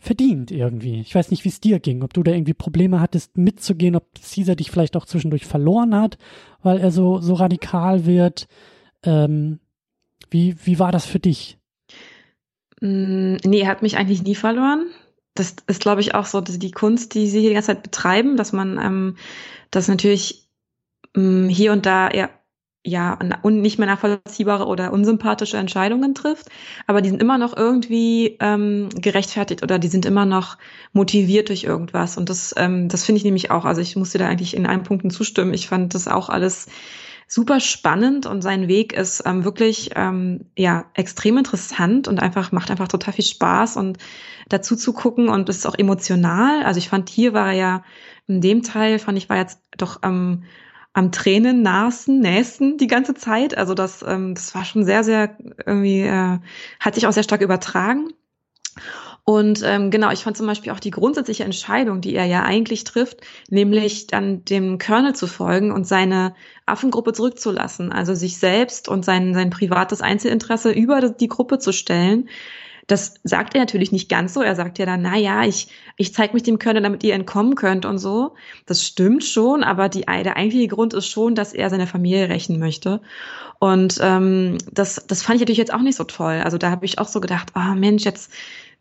verdient 0.00 0.50
irgendwie. 0.50 1.00
Ich 1.00 1.14
weiß 1.14 1.30
nicht, 1.30 1.44
wie 1.44 1.48
es 1.48 1.60
dir 1.60 1.80
ging, 1.80 2.02
ob 2.02 2.14
du 2.14 2.22
da 2.22 2.32
irgendwie 2.32 2.54
Probleme 2.54 3.00
hattest, 3.00 3.36
mitzugehen, 3.36 3.96
ob 3.96 4.04
Caesar 4.14 4.54
dich 4.54 4.70
vielleicht 4.70 4.96
auch 4.96 5.06
zwischendurch 5.06 5.46
verloren 5.46 5.94
hat, 5.94 6.18
weil 6.62 6.78
er 6.78 6.90
so, 6.90 7.20
so 7.20 7.34
radikal 7.34 8.06
wird. 8.06 8.48
Ähm, 9.02 9.58
wie, 10.30 10.56
wie 10.64 10.78
war 10.78 10.92
das 10.92 11.06
für 11.06 11.18
dich? 11.18 11.58
Mm, 12.80 13.36
nee, 13.44 13.60
er 13.60 13.68
hat 13.68 13.82
mich 13.82 13.96
eigentlich 13.96 14.22
nie 14.22 14.34
verloren. 14.34 14.86
Das 15.34 15.56
ist, 15.66 15.80
glaube 15.80 16.00
ich, 16.00 16.14
auch 16.14 16.26
so 16.26 16.40
die 16.40 16.70
Kunst, 16.70 17.14
die 17.14 17.28
sie 17.28 17.40
hier 17.40 17.50
die 17.50 17.54
ganze 17.54 17.68
Zeit 17.68 17.82
betreiben, 17.82 18.36
dass 18.36 18.52
man 18.52 18.78
ähm, 18.78 19.16
das 19.70 19.88
natürlich 19.88 20.48
ähm, 21.16 21.48
hier 21.48 21.72
und 21.72 21.86
da 21.86 22.08
eher 22.08 22.30
ja, 22.84 23.18
und 23.42 23.60
nicht 23.60 23.78
mehr 23.78 23.88
nachvollziehbare 23.88 24.66
oder 24.66 24.92
unsympathische 24.92 25.56
Entscheidungen 25.56 26.14
trifft, 26.14 26.46
aber 26.86 27.02
die 27.02 27.10
sind 27.10 27.20
immer 27.20 27.36
noch 27.36 27.56
irgendwie 27.56 28.36
ähm, 28.40 28.88
gerechtfertigt 28.94 29.62
oder 29.62 29.78
die 29.78 29.88
sind 29.88 30.06
immer 30.06 30.24
noch 30.24 30.58
motiviert 30.92 31.48
durch 31.48 31.64
irgendwas. 31.64 32.16
Und 32.16 32.30
das, 32.30 32.54
ähm, 32.56 32.88
das 32.88 33.04
finde 33.04 33.18
ich 33.18 33.24
nämlich 33.24 33.50
auch. 33.50 33.64
Also 33.64 33.80
ich 33.80 33.96
musste 33.96 34.18
da 34.18 34.28
eigentlich 34.28 34.56
in 34.56 34.66
allen 34.66 34.84
Punkten 34.84 35.10
zustimmen. 35.10 35.54
Ich 35.54 35.68
fand 35.68 35.94
das 35.94 36.08
auch 36.08 36.28
alles 36.28 36.68
super 37.26 37.60
spannend 37.60 38.24
und 38.24 38.40
sein 38.40 38.68
Weg 38.68 38.94
ist 38.94 39.22
ähm, 39.26 39.44
wirklich 39.44 39.90
ähm, 39.94 40.46
ja 40.56 40.86
extrem 40.94 41.36
interessant 41.36 42.08
und 42.08 42.20
einfach 42.20 42.52
macht 42.52 42.70
einfach 42.70 42.88
total 42.88 43.12
viel 43.12 43.24
Spaß 43.24 43.76
und 43.76 43.98
dazu 44.48 44.76
zu 44.76 44.94
gucken 44.94 45.28
und 45.28 45.48
ist 45.50 45.66
auch 45.66 45.74
emotional. 45.76 46.62
Also 46.62 46.78
ich 46.78 46.88
fand 46.88 47.10
hier 47.10 47.34
war 47.34 47.48
er 47.48 47.58
ja 47.58 47.84
in 48.26 48.40
dem 48.40 48.62
Teil 48.62 48.98
fand 48.98 49.18
ich 49.18 49.28
war 49.28 49.36
jetzt 49.36 49.60
doch 49.76 50.00
ähm, 50.04 50.44
am 50.98 51.12
Tränen 51.12 51.62
nahesten, 51.62 52.18
nächsten 52.18 52.76
die 52.76 52.88
ganze 52.88 53.14
Zeit. 53.14 53.56
Also 53.56 53.74
das, 53.74 54.04
ähm, 54.06 54.34
das 54.34 54.54
war 54.54 54.64
schon 54.64 54.84
sehr, 54.84 55.04
sehr 55.04 55.36
irgendwie, 55.64 56.00
äh, 56.00 56.38
hat 56.80 56.94
sich 56.94 57.06
auch 57.06 57.12
sehr 57.12 57.22
stark 57.22 57.40
übertragen. 57.40 58.08
Und 59.22 59.62
ähm, 59.62 59.90
genau, 59.90 60.10
ich 60.10 60.24
fand 60.24 60.36
zum 60.36 60.46
Beispiel 60.46 60.72
auch 60.72 60.80
die 60.80 60.90
grundsätzliche 60.90 61.44
Entscheidung, 61.44 62.00
die 62.00 62.14
er 62.14 62.24
ja 62.24 62.42
eigentlich 62.42 62.82
trifft, 62.84 63.20
nämlich 63.48 64.06
dann 64.06 64.44
dem 64.44 64.78
Colonel 64.78 65.14
zu 65.14 65.26
folgen 65.26 65.70
und 65.70 65.86
seine 65.86 66.34
Affengruppe 66.66 67.12
zurückzulassen, 67.12 67.92
also 67.92 68.14
sich 68.14 68.38
selbst 68.38 68.88
und 68.88 69.04
sein, 69.04 69.34
sein 69.34 69.50
privates 69.50 70.00
Einzelinteresse 70.00 70.72
über 70.72 71.10
die 71.10 71.28
Gruppe 71.28 71.58
zu 71.58 71.72
stellen. 71.72 72.28
Das 72.88 73.14
sagt 73.22 73.54
er 73.54 73.60
natürlich 73.60 73.92
nicht 73.92 74.08
ganz 74.08 74.34
so. 74.34 74.42
Er 74.42 74.56
sagt 74.56 74.78
ja 74.78 74.86
dann, 74.86 75.02
na 75.02 75.16
ja, 75.16 75.44
ich, 75.44 75.68
ich 75.96 76.12
zeige 76.12 76.32
mich 76.34 76.42
dem 76.42 76.58
Colonel, 76.58 76.82
damit 76.82 77.04
ihr 77.04 77.14
entkommen 77.14 77.54
könnt 77.54 77.84
und 77.84 77.98
so. 77.98 78.34
Das 78.66 78.82
stimmt 78.82 79.24
schon, 79.24 79.62
aber 79.62 79.88
die, 79.88 80.06
der 80.06 80.36
eigentliche 80.36 80.68
Grund 80.68 80.94
ist 80.94 81.06
schon, 81.06 81.34
dass 81.34 81.52
er 81.52 81.70
seine 81.70 81.86
Familie 81.86 82.28
rächen 82.28 82.58
möchte. 82.58 83.00
Und 83.60 83.98
ähm, 84.02 84.58
das, 84.72 85.04
das 85.06 85.22
fand 85.22 85.36
ich 85.36 85.42
natürlich 85.42 85.58
jetzt 85.58 85.72
auch 85.72 85.82
nicht 85.82 85.96
so 85.96 86.04
toll. 86.04 86.40
Also 86.42 86.58
da 86.58 86.70
habe 86.70 86.86
ich 86.86 86.98
auch 86.98 87.08
so 87.08 87.20
gedacht, 87.20 87.52
oh 87.54 87.74
Mensch, 87.74 88.04
jetzt 88.04 88.32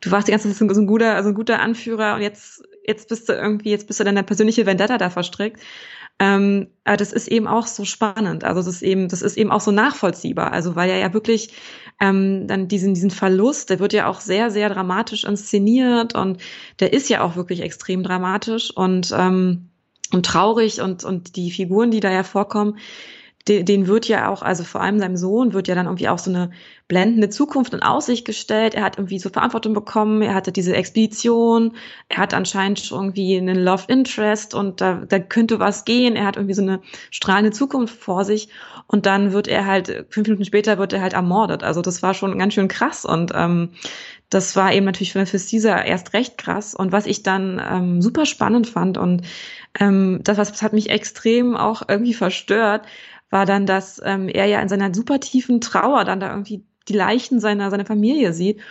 du 0.02 0.12
warst 0.12 0.28
die 0.28 0.32
ganze 0.32 0.50
Zeit 0.50 0.58
so 0.58 0.82
ein 0.82 0.88
guter, 0.88 1.16
also 1.16 1.30
ein 1.30 1.36
guter 1.36 1.60
Anführer 1.60 2.16
und 2.16 2.22
jetzt, 2.22 2.64
jetzt 2.86 3.10
bist 3.10 3.28
du 3.30 3.34
irgendwie, 3.34 3.70
jetzt 3.70 3.88
bist 3.88 4.00
du 4.00 4.04
deine 4.04 4.24
persönliche 4.24 4.66
Vendetta 4.66 4.98
da 4.98 5.10
verstrickt. 5.10 5.60
Ähm, 6.20 6.68
aber 6.84 6.98
das 6.98 7.14
ist 7.14 7.28
eben 7.28 7.48
auch 7.48 7.68
so 7.68 7.86
spannend. 7.86 8.44
Also 8.44 8.62
das 8.62 8.68
ist 8.68 8.82
eben, 8.82 9.08
das 9.08 9.22
ist 9.22 9.38
eben 9.38 9.52
auch 9.52 9.62
so 9.62 9.72
nachvollziehbar. 9.72 10.52
Also 10.52 10.76
weil 10.76 10.90
er 10.90 10.98
ja 10.98 11.14
wirklich 11.14 11.54
ähm, 12.00 12.48
dann 12.48 12.68
diesen, 12.68 12.96
diesen 12.96 13.12
Verlust, 13.12 13.70
der 13.70 13.80
wird 13.80 13.94
ja 13.94 14.08
auch 14.08 14.20
sehr, 14.20 14.50
sehr 14.50 14.70
dramatisch 14.70 15.26
inszeniert 15.26 16.16
und 16.16 16.42
der 16.80 16.94
ist 16.94 17.10
ja 17.10 17.22
auch 17.22 17.36
wirklich 17.36 17.62
extrem 17.62 18.02
dramatisch 18.02 18.76
und, 18.76 19.14
ähm, 19.16 19.70
und 20.12 20.26
traurig 20.26 20.82
und, 20.82 21.04
und 21.04 21.36
die 21.36 21.52
Figuren, 21.52 21.92
die 21.92 22.00
da 22.00 22.12
ja 22.12 22.24
vorkommen, 22.24 22.78
den, 23.48 23.66
den 23.66 23.88
wird 23.88 24.08
ja 24.08 24.30
auch, 24.30 24.42
also 24.42 24.64
vor 24.64 24.82
allem 24.82 25.00
seinem 25.00 25.18
Sohn 25.18 25.54
wird 25.54 25.68
ja 25.68 25.76
dann 25.76 25.86
irgendwie 25.86 26.10
auch 26.10 26.20
so 26.20 26.30
eine 26.30 26.52
blendende 26.88 27.30
Zukunft 27.30 27.74
in 27.74 27.82
Aussicht 27.82 28.26
gestellt. 28.26 28.74
Er 28.74 28.84
hat 28.84 28.98
irgendwie 28.98 29.20
so 29.20 29.30
Verantwortung 29.30 29.74
bekommen, 29.74 30.22
er 30.22 30.34
hatte 30.34 30.52
diese 30.52 30.76
Expedition, 30.76 31.74
er 32.10 32.18
hat 32.18 32.34
anscheinend 32.34 32.80
schon 32.80 32.98
irgendwie 33.08 33.38
einen 33.38 33.58
Love 33.58 33.84
Interest 33.88 34.54
und 34.54 34.80
da, 34.80 35.04
da 35.08 35.20
könnte 35.20 35.60
was 35.60 35.86
gehen. 35.86 36.16
Er 36.16 36.26
hat 36.26 36.38
irgendwie 36.38 36.54
so 36.54 36.62
eine 36.62 36.80
strahlende 37.12 37.52
Zukunft 37.52 37.98
vor 38.00 38.24
sich 38.24 38.50
und 38.88 39.06
dann 39.06 39.34
wird 39.34 39.48
er 39.48 39.66
halt, 39.66 40.06
fünf 40.10 40.28
Minuten 40.28 40.46
später 40.46 40.78
wird 40.78 40.94
er 40.94 41.02
halt 41.02 41.14
ermordet. 41.14 41.64
Also 41.64 41.82
das 41.82 42.02
war 42.02 42.14
schon 42.14 42.38
ganz 42.40 42.54
schön 42.54 42.68
krass 42.70 43.06
und 43.06 43.32
ähm, 43.36 43.70
das 44.30 44.56
war 44.58 44.74
eben 44.74 44.86
natürlich 44.86 45.14
für, 45.14 45.26
für 45.26 45.40
Caesar 45.40 45.86
erst 45.86 46.14
recht 46.14 46.38
krass. 46.38 46.76
Und 46.76 46.92
was 46.92 47.06
ich 47.06 47.24
dann 47.24 47.62
ähm, 47.66 48.02
super 48.02 48.26
spannend 48.26 48.68
fand 48.68 48.98
und 48.98 49.22
ähm, 49.80 50.20
das, 50.24 50.38
was 50.38 50.52
das 50.52 50.62
hat 50.62 50.74
mich 50.74 50.90
extrem 50.90 51.56
auch 51.56 51.84
irgendwie 51.88 52.14
verstört, 52.14 52.86
war 53.30 53.46
dann, 53.46 53.66
dass 53.66 54.02
ähm, 54.04 54.30
er 54.30 54.46
ja 54.46 54.62
in 54.62 54.70
seiner 54.70 54.94
super 54.94 55.20
tiefen 55.20 55.62
Trauer 55.62 56.06
dann 56.06 56.20
da 56.20 56.30
irgendwie 56.30 56.64
die 56.88 56.94
Leichen 56.94 57.40
seiner, 57.40 57.70
seiner 57.70 57.86
Familie 57.86 58.34
sieht. 58.34 58.62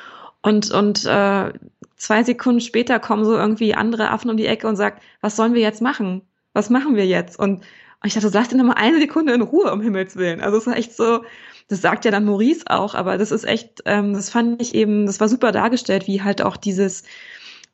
Und, 0.42 0.70
und 0.70 1.04
äh, 1.04 1.52
zwei 1.96 2.22
Sekunden 2.22 2.60
später 2.60 2.98
kommen 2.98 3.24
so 3.24 3.36
irgendwie 3.36 3.74
andere 3.74 4.10
Affen 4.10 4.30
um 4.30 4.36
die 4.36 4.46
Ecke 4.46 4.68
und 4.68 4.76
sagt, 4.76 5.02
was 5.20 5.36
sollen 5.36 5.54
wir 5.54 5.60
jetzt 5.60 5.82
machen? 5.82 6.22
Was 6.52 6.70
machen 6.70 6.96
wir 6.96 7.06
jetzt? 7.06 7.38
Und, 7.38 7.58
und 7.58 8.06
ich 8.06 8.14
dachte, 8.14 8.30
lass 8.32 8.48
den 8.48 8.58
noch 8.58 8.64
mal 8.64 8.74
eine 8.74 8.98
Sekunde 8.98 9.34
in 9.34 9.42
Ruhe, 9.42 9.72
um 9.72 9.80
Himmels 9.80 10.16
Willen. 10.16 10.40
Also 10.40 10.58
es 10.58 10.66
war 10.66 10.76
echt 10.76 10.94
so, 10.94 11.24
das 11.68 11.82
sagt 11.82 12.04
ja 12.04 12.10
dann 12.10 12.24
Maurice 12.24 12.64
auch, 12.66 12.94
aber 12.94 13.18
das 13.18 13.32
ist 13.32 13.44
echt, 13.44 13.82
ähm, 13.86 14.14
das 14.14 14.30
fand 14.30 14.62
ich 14.62 14.74
eben, 14.74 15.06
das 15.06 15.20
war 15.20 15.28
super 15.28 15.52
dargestellt, 15.52 16.06
wie 16.06 16.22
halt 16.22 16.42
auch 16.42 16.56
dieses, 16.56 17.02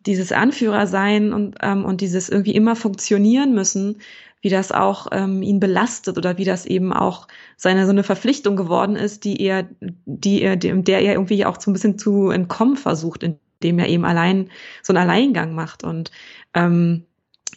dieses 0.07 0.33
Anführer 0.33 0.87
sein 0.87 1.33
und, 1.33 1.57
ähm, 1.63 1.85
und 1.85 2.01
dieses 2.01 2.29
irgendwie 2.29 2.55
immer 2.55 2.75
funktionieren 2.75 3.55
müssen, 3.55 4.01
wie 4.43 4.51
das 4.51 4.73
auch 4.73 5.07
ähm, 5.13 5.43
ihn 5.43 5.61
belastet 5.61 6.19
oder 6.19 6.37
wie 6.37 6.45
das 6.45 6.67
eben 6.67 6.93
auch 6.93 7.29
seine 7.57 7.87
so 7.87 7.93
eine 7.93 8.03
Verpflichtung 8.03 8.57
geworden 8.57 8.97
ist, 8.97 9.25
die 9.25 9.41
er, 9.41 9.69
die 9.81 10.43
er, 10.43 10.57
dem, 10.57 10.85
der 10.85 11.01
er 11.01 11.15
irgendwie 11.15 11.47
auch 11.47 11.59
so 11.61 11.71
ein 11.71 11.73
bisschen 11.73 11.97
zu 11.97 12.31
entkommen 12.31 12.77
versucht, 12.77 13.23
indem 13.23 13.79
er 13.79 13.89
eben 13.89 14.05
allein 14.05 14.51
so 14.83 14.93
einen 14.93 15.09
Alleingang 15.09 15.55
macht. 15.55 15.85
Und 15.85 16.11
ähm, 16.55 17.07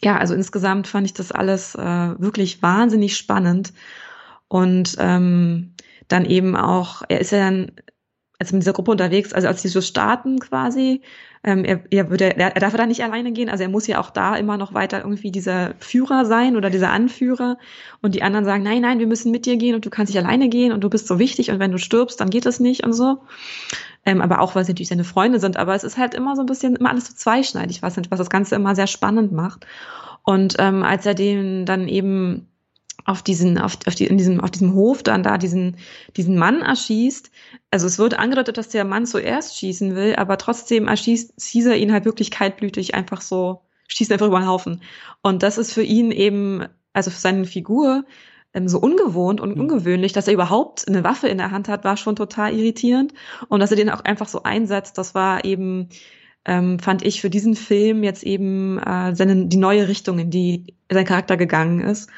ja, 0.02 0.16
also 0.16 0.34
insgesamt 0.34 0.86
fand 0.86 1.06
ich 1.06 1.12
das 1.12 1.32
alles 1.32 1.74
äh, 1.74 1.80
wirklich 2.20 2.62
wahnsinnig 2.62 3.16
spannend. 3.16 3.72
Und 4.46 4.96
ähm, 5.00 5.74
dann 6.06 6.24
eben 6.24 6.54
auch, 6.54 7.02
er 7.08 7.20
ist 7.20 7.32
ja 7.32 7.38
dann 7.40 7.72
also 8.38 8.54
mit 8.54 8.62
dieser 8.62 8.74
Gruppe 8.74 8.90
unterwegs, 8.92 9.32
also 9.32 9.48
als 9.48 9.62
die 9.62 9.68
so 9.68 9.80
starten 9.80 10.38
quasi, 10.38 11.02
ähm, 11.46 11.64
er, 11.64 11.80
er, 11.90 12.10
würde, 12.10 12.36
er, 12.36 12.54
er 12.54 12.60
darf 12.60 12.74
da 12.74 12.86
nicht 12.86 13.04
alleine 13.04 13.32
gehen, 13.32 13.48
also 13.48 13.62
er 13.62 13.70
muss 13.70 13.86
ja 13.86 14.00
auch 14.00 14.10
da 14.10 14.36
immer 14.36 14.56
noch 14.56 14.74
weiter 14.74 14.98
irgendwie 15.02 15.30
dieser 15.30 15.74
Führer 15.78 16.26
sein 16.26 16.56
oder 16.56 16.70
dieser 16.70 16.90
Anführer 16.90 17.56
und 18.02 18.16
die 18.16 18.22
anderen 18.22 18.44
sagen, 18.44 18.64
nein, 18.64 18.82
nein, 18.82 18.98
wir 18.98 19.06
müssen 19.06 19.30
mit 19.30 19.46
dir 19.46 19.56
gehen 19.56 19.76
und 19.76 19.86
du 19.86 19.90
kannst 19.90 20.12
nicht 20.12 20.22
alleine 20.22 20.48
gehen 20.48 20.72
und 20.72 20.82
du 20.82 20.90
bist 20.90 21.06
so 21.06 21.20
wichtig 21.20 21.50
und 21.52 21.60
wenn 21.60 21.70
du 21.70 21.78
stirbst, 21.78 22.20
dann 22.20 22.30
geht 22.30 22.46
das 22.46 22.58
nicht 22.58 22.84
und 22.84 22.92
so. 22.92 23.18
Ähm, 24.04 24.20
aber 24.20 24.40
auch, 24.40 24.56
weil 24.56 24.64
sie 24.64 24.72
natürlich 24.72 24.88
seine 24.88 25.04
Freunde 25.04 25.38
sind, 25.38 25.56
aber 25.56 25.74
es 25.74 25.84
ist 25.84 25.96
halt 25.96 26.14
immer 26.14 26.34
so 26.34 26.42
ein 26.42 26.46
bisschen, 26.46 26.74
immer 26.76 26.90
alles 26.90 27.06
so 27.06 27.14
zweischneidig, 27.14 27.80
was, 27.80 27.96
was 27.96 28.18
das 28.18 28.30
Ganze 28.30 28.56
immer 28.56 28.74
sehr 28.74 28.88
spannend 28.88 29.30
macht. 29.30 29.66
Und 30.24 30.56
ähm, 30.58 30.82
als 30.82 31.06
er 31.06 31.14
den 31.14 31.64
dann 31.64 31.86
eben 31.86 32.48
auf 33.06 33.22
diesen, 33.22 33.56
auf, 33.56 33.78
auf, 33.86 33.94
die, 33.94 34.06
in 34.06 34.18
diesem, 34.18 34.40
auf 34.40 34.50
diesem 34.50 34.74
Hof 34.74 35.02
dann 35.02 35.22
da 35.22 35.38
diesen, 35.38 35.76
diesen 36.16 36.36
Mann 36.36 36.60
erschießt. 36.60 37.30
Also 37.70 37.86
es 37.86 37.98
wird 37.98 38.18
angedeutet, 38.18 38.58
dass 38.58 38.68
der 38.68 38.84
Mann 38.84 39.06
zuerst 39.06 39.56
schießen 39.56 39.94
will, 39.94 40.16
aber 40.16 40.38
trotzdem 40.38 40.88
erschießt 40.88 41.34
Caesar 41.40 41.76
ihn 41.76 41.92
halt 41.92 42.04
wirklich 42.04 42.32
kaltblütig 42.32 42.94
einfach 42.94 43.20
so, 43.20 43.62
schießt 43.88 44.10
einfach 44.12 44.26
über 44.26 44.40
den 44.40 44.48
Haufen. 44.48 44.82
Und 45.22 45.44
das 45.44 45.56
ist 45.56 45.72
für 45.72 45.84
ihn 45.84 46.10
eben, 46.10 46.66
also 46.92 47.10
für 47.10 47.20
seine 47.20 47.44
Figur, 47.44 48.04
ähm, 48.54 48.68
so 48.68 48.80
ungewohnt 48.80 49.40
und 49.40 49.54
mhm. 49.54 49.62
ungewöhnlich, 49.62 50.12
dass 50.12 50.26
er 50.26 50.34
überhaupt 50.34 50.88
eine 50.88 51.04
Waffe 51.04 51.28
in 51.28 51.38
der 51.38 51.52
Hand 51.52 51.68
hat, 51.68 51.84
war 51.84 51.96
schon 51.96 52.16
total 52.16 52.54
irritierend. 52.54 53.14
Und 53.48 53.60
dass 53.60 53.70
er 53.70 53.76
den 53.76 53.90
auch 53.90 54.04
einfach 54.04 54.26
so 54.26 54.42
einsetzt, 54.42 54.98
das 54.98 55.14
war 55.14 55.44
eben, 55.44 55.90
ähm, 56.44 56.80
fand 56.80 57.04
ich 57.04 57.20
für 57.20 57.30
diesen 57.30 57.54
Film 57.54 58.02
jetzt 58.02 58.24
eben 58.24 58.78
äh, 58.78 59.14
seine, 59.14 59.46
die 59.46 59.58
neue 59.58 59.86
Richtung, 59.86 60.18
in 60.18 60.30
die 60.30 60.74
sein 60.90 61.04
Charakter 61.04 61.36
gegangen 61.36 61.80
ist. 61.80 62.10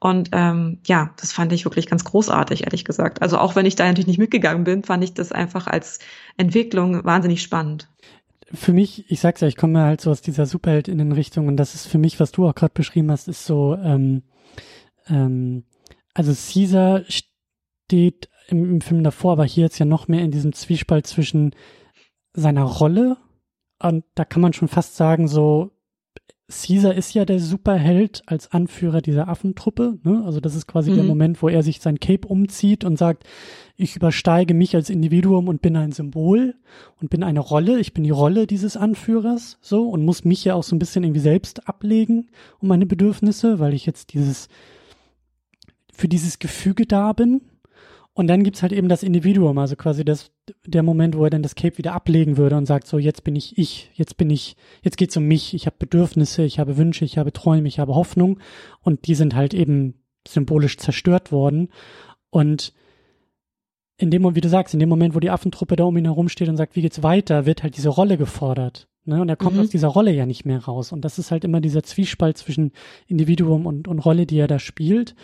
Und 0.00 0.30
ähm, 0.32 0.78
ja, 0.86 1.10
das 1.20 1.32
fand 1.32 1.52
ich 1.52 1.66
wirklich 1.66 1.86
ganz 1.86 2.04
großartig, 2.04 2.64
ehrlich 2.64 2.86
gesagt. 2.86 3.20
Also 3.20 3.36
auch 3.36 3.54
wenn 3.54 3.66
ich 3.66 3.76
da 3.76 3.86
natürlich 3.86 4.06
nicht 4.06 4.18
mitgegangen 4.18 4.64
bin, 4.64 4.82
fand 4.82 5.04
ich 5.04 5.12
das 5.12 5.30
einfach 5.30 5.66
als 5.66 5.98
Entwicklung 6.38 7.04
wahnsinnig 7.04 7.42
spannend. 7.42 7.88
Für 8.52 8.72
mich, 8.72 9.10
ich 9.10 9.20
sag's 9.20 9.42
ja, 9.42 9.48
ich 9.48 9.56
komme 9.56 9.80
halt 9.80 10.00
so 10.00 10.10
aus 10.10 10.22
dieser 10.22 10.46
Superheldinnen-Richtung 10.46 11.48
und 11.48 11.58
das 11.58 11.74
ist 11.74 11.86
für 11.86 11.98
mich, 11.98 12.18
was 12.18 12.32
du 12.32 12.48
auch 12.48 12.54
gerade 12.54 12.72
beschrieben 12.72 13.10
hast, 13.10 13.28
ist 13.28 13.44
so, 13.44 13.76
ähm, 13.76 14.22
ähm, 15.06 15.64
also 16.14 16.32
Caesar 16.32 17.02
steht 17.06 18.30
im, 18.48 18.64
im 18.64 18.80
Film 18.80 19.04
davor, 19.04 19.32
aber 19.32 19.44
hier 19.44 19.64
jetzt 19.64 19.78
ja 19.78 19.84
noch 19.84 20.08
mehr 20.08 20.22
in 20.22 20.30
diesem 20.30 20.54
Zwiespalt 20.54 21.06
zwischen 21.06 21.54
seiner 22.32 22.64
Rolle 22.64 23.18
und 23.82 24.04
da 24.14 24.24
kann 24.24 24.42
man 24.42 24.54
schon 24.54 24.68
fast 24.68 24.96
sagen, 24.96 25.28
so 25.28 25.70
Caesar 26.50 26.94
ist 26.94 27.14
ja 27.14 27.24
der 27.24 27.38
Superheld 27.38 28.22
als 28.26 28.52
Anführer 28.52 29.00
dieser 29.00 29.28
Affentruppe. 29.28 29.98
Ne? 30.02 30.22
Also 30.24 30.40
das 30.40 30.54
ist 30.54 30.66
quasi 30.66 30.90
mhm. 30.90 30.94
der 30.96 31.04
Moment, 31.04 31.42
wo 31.42 31.48
er 31.48 31.62
sich 31.62 31.80
sein 31.80 32.00
Cape 32.00 32.26
umzieht 32.26 32.84
und 32.84 32.96
sagt, 32.96 33.24
ich 33.76 33.96
übersteige 33.96 34.52
mich 34.52 34.74
als 34.74 34.90
Individuum 34.90 35.48
und 35.48 35.62
bin 35.62 35.76
ein 35.76 35.92
Symbol 35.92 36.54
und 37.00 37.10
bin 37.10 37.22
eine 37.22 37.40
Rolle. 37.40 37.78
Ich 37.78 37.94
bin 37.94 38.04
die 38.04 38.10
Rolle 38.10 38.46
dieses 38.46 38.76
Anführers 38.76 39.58
so 39.60 39.88
und 39.88 40.04
muss 40.04 40.24
mich 40.24 40.44
ja 40.44 40.54
auch 40.54 40.64
so 40.64 40.74
ein 40.74 40.80
bisschen 40.80 41.04
irgendwie 41.04 41.20
selbst 41.20 41.68
ablegen 41.68 42.28
um 42.58 42.68
meine 42.68 42.86
Bedürfnisse, 42.86 43.58
weil 43.58 43.72
ich 43.72 43.86
jetzt 43.86 44.12
dieses 44.12 44.48
für 45.92 46.08
dieses 46.08 46.38
Gefüge 46.38 46.86
da 46.86 47.12
bin. 47.12 47.42
Und 48.20 48.26
dann 48.26 48.44
gibt's 48.44 48.60
halt 48.60 48.72
eben 48.72 48.90
das 48.90 49.02
Individuum, 49.02 49.56
also 49.56 49.76
quasi 49.76 50.04
das, 50.04 50.30
der 50.66 50.82
Moment, 50.82 51.16
wo 51.16 51.24
er 51.24 51.30
dann 51.30 51.42
das 51.42 51.54
Cape 51.54 51.78
wieder 51.78 51.94
ablegen 51.94 52.36
würde 52.36 52.54
und 52.58 52.66
sagt, 52.66 52.86
so, 52.86 52.98
jetzt 52.98 53.24
bin 53.24 53.34
ich 53.34 53.56
ich, 53.56 53.90
jetzt 53.94 54.18
bin 54.18 54.28
ich, 54.28 54.58
jetzt 54.82 54.98
geht's 54.98 55.16
um 55.16 55.24
mich, 55.24 55.54
ich 55.54 55.64
habe 55.64 55.76
Bedürfnisse, 55.78 56.42
ich 56.42 56.58
habe 56.58 56.76
Wünsche, 56.76 57.06
ich 57.06 57.16
habe 57.16 57.32
Träume, 57.32 57.66
ich 57.66 57.78
habe 57.78 57.94
Hoffnung 57.94 58.38
und 58.82 59.06
die 59.06 59.14
sind 59.14 59.34
halt 59.34 59.54
eben 59.54 59.94
symbolisch 60.28 60.76
zerstört 60.76 61.32
worden. 61.32 61.70
Und 62.28 62.74
in 63.96 64.10
dem 64.10 64.20
Moment, 64.20 64.36
wie 64.36 64.42
du 64.42 64.50
sagst, 64.50 64.74
in 64.74 64.80
dem 64.80 64.90
Moment, 64.90 65.14
wo 65.14 65.20
die 65.20 65.30
Affentruppe 65.30 65.76
da 65.76 65.84
um 65.84 65.96
ihn 65.96 66.04
herum 66.04 66.28
steht 66.28 66.50
und 66.50 66.58
sagt, 66.58 66.76
wie 66.76 66.82
geht's 66.82 67.02
weiter, 67.02 67.46
wird 67.46 67.62
halt 67.62 67.78
diese 67.78 67.88
Rolle 67.88 68.18
gefordert. 68.18 68.86
Ne? 69.06 69.22
Und 69.22 69.30
er 69.30 69.36
kommt 69.36 69.56
mhm. 69.56 69.62
aus 69.62 69.70
dieser 69.70 69.88
Rolle 69.88 70.12
ja 70.12 70.26
nicht 70.26 70.44
mehr 70.44 70.62
raus. 70.62 70.92
Und 70.92 71.06
das 71.06 71.18
ist 71.18 71.30
halt 71.30 71.44
immer 71.44 71.62
dieser 71.62 71.84
Zwiespalt 71.84 72.36
zwischen 72.36 72.72
Individuum 73.06 73.64
und, 73.64 73.88
und 73.88 73.98
Rolle, 74.00 74.26
die 74.26 74.36
er 74.36 74.46
da 74.46 74.58
spielt. 74.58 75.14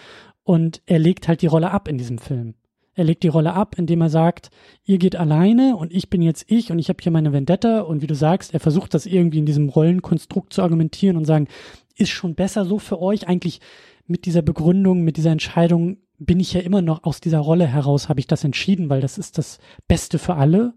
Und 0.44 0.80
er 0.86 0.98
legt 0.98 1.28
halt 1.28 1.42
die 1.42 1.46
Rolle 1.46 1.72
ab 1.72 1.88
in 1.88 1.98
diesem 1.98 2.16
Film. 2.16 2.54
Er 2.96 3.04
legt 3.04 3.22
die 3.22 3.28
Rolle 3.28 3.52
ab, 3.52 3.76
indem 3.78 4.00
er 4.00 4.08
sagt, 4.08 4.50
ihr 4.84 4.96
geht 4.96 5.16
alleine 5.16 5.76
und 5.76 5.92
ich 5.92 6.08
bin 6.08 6.22
jetzt 6.22 6.46
ich 6.48 6.72
und 6.72 6.78
ich 6.78 6.88
habe 6.88 7.00
hier 7.00 7.12
meine 7.12 7.32
Vendetta 7.32 7.82
und 7.82 8.00
wie 8.00 8.06
du 8.06 8.14
sagst, 8.14 8.54
er 8.54 8.60
versucht 8.60 8.94
das 8.94 9.04
irgendwie 9.04 9.38
in 9.38 9.46
diesem 9.46 9.68
Rollenkonstrukt 9.68 10.52
zu 10.52 10.62
argumentieren 10.62 11.18
und 11.18 11.26
sagen, 11.26 11.46
ist 11.94 12.10
schon 12.10 12.34
besser 12.34 12.64
so 12.64 12.78
für 12.78 13.00
euch 13.00 13.28
eigentlich 13.28 13.60
mit 14.06 14.24
dieser 14.24 14.40
Begründung, 14.40 15.02
mit 15.02 15.18
dieser 15.18 15.30
Entscheidung 15.30 15.98
bin 16.18 16.40
ich 16.40 16.54
ja 16.54 16.62
immer 16.62 16.80
noch 16.80 17.04
aus 17.04 17.20
dieser 17.20 17.40
Rolle 17.40 17.66
heraus, 17.66 18.08
habe 18.08 18.20
ich 18.20 18.26
das 18.26 18.44
entschieden, 18.44 18.88
weil 18.88 19.02
das 19.02 19.18
ist 19.18 19.36
das 19.36 19.58
Beste 19.86 20.18
für 20.18 20.36
alle. 20.36 20.72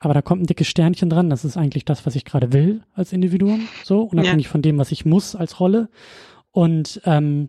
Aber 0.00 0.12
da 0.14 0.22
kommt 0.22 0.42
ein 0.42 0.46
dickes 0.46 0.68
Sternchen 0.68 1.10
dran. 1.10 1.30
Das 1.30 1.44
ist 1.44 1.56
eigentlich 1.56 1.84
das, 1.84 2.06
was 2.06 2.14
ich 2.14 2.24
gerade 2.24 2.52
will 2.52 2.82
als 2.92 3.12
Individuum, 3.12 3.66
so 3.84 4.02
unabhängig 4.02 4.46
ja. 4.46 4.52
von 4.52 4.62
dem, 4.62 4.78
was 4.78 4.92
ich 4.92 5.04
muss 5.04 5.34
als 5.34 5.58
Rolle. 5.58 5.88
Und 6.52 7.00
ähm, 7.04 7.48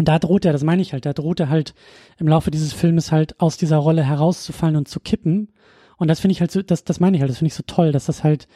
und 0.00 0.08
da 0.08 0.18
droht 0.18 0.46
er, 0.46 0.54
das 0.54 0.64
meine 0.64 0.80
ich 0.80 0.94
halt, 0.94 1.04
da 1.04 1.12
droht 1.12 1.40
er 1.40 1.50
halt 1.50 1.74
im 2.16 2.26
Laufe 2.26 2.50
dieses 2.50 2.72
Filmes 2.72 3.12
halt 3.12 3.38
aus 3.38 3.58
dieser 3.58 3.76
Rolle 3.76 4.02
herauszufallen 4.02 4.76
und 4.76 4.88
zu 4.88 4.98
kippen. 4.98 5.52
Und 5.98 6.08
das 6.08 6.20
finde 6.20 6.32
ich 6.32 6.40
halt 6.40 6.50
so, 6.50 6.62
das, 6.62 6.84
das 6.84 7.00
meine 7.00 7.18
ich 7.18 7.20
halt, 7.20 7.30
das 7.30 7.36
finde 7.36 7.48
ich 7.48 7.54
so 7.54 7.64
toll, 7.66 7.92
dass 7.92 8.06
das 8.06 8.24
halt, 8.24 8.48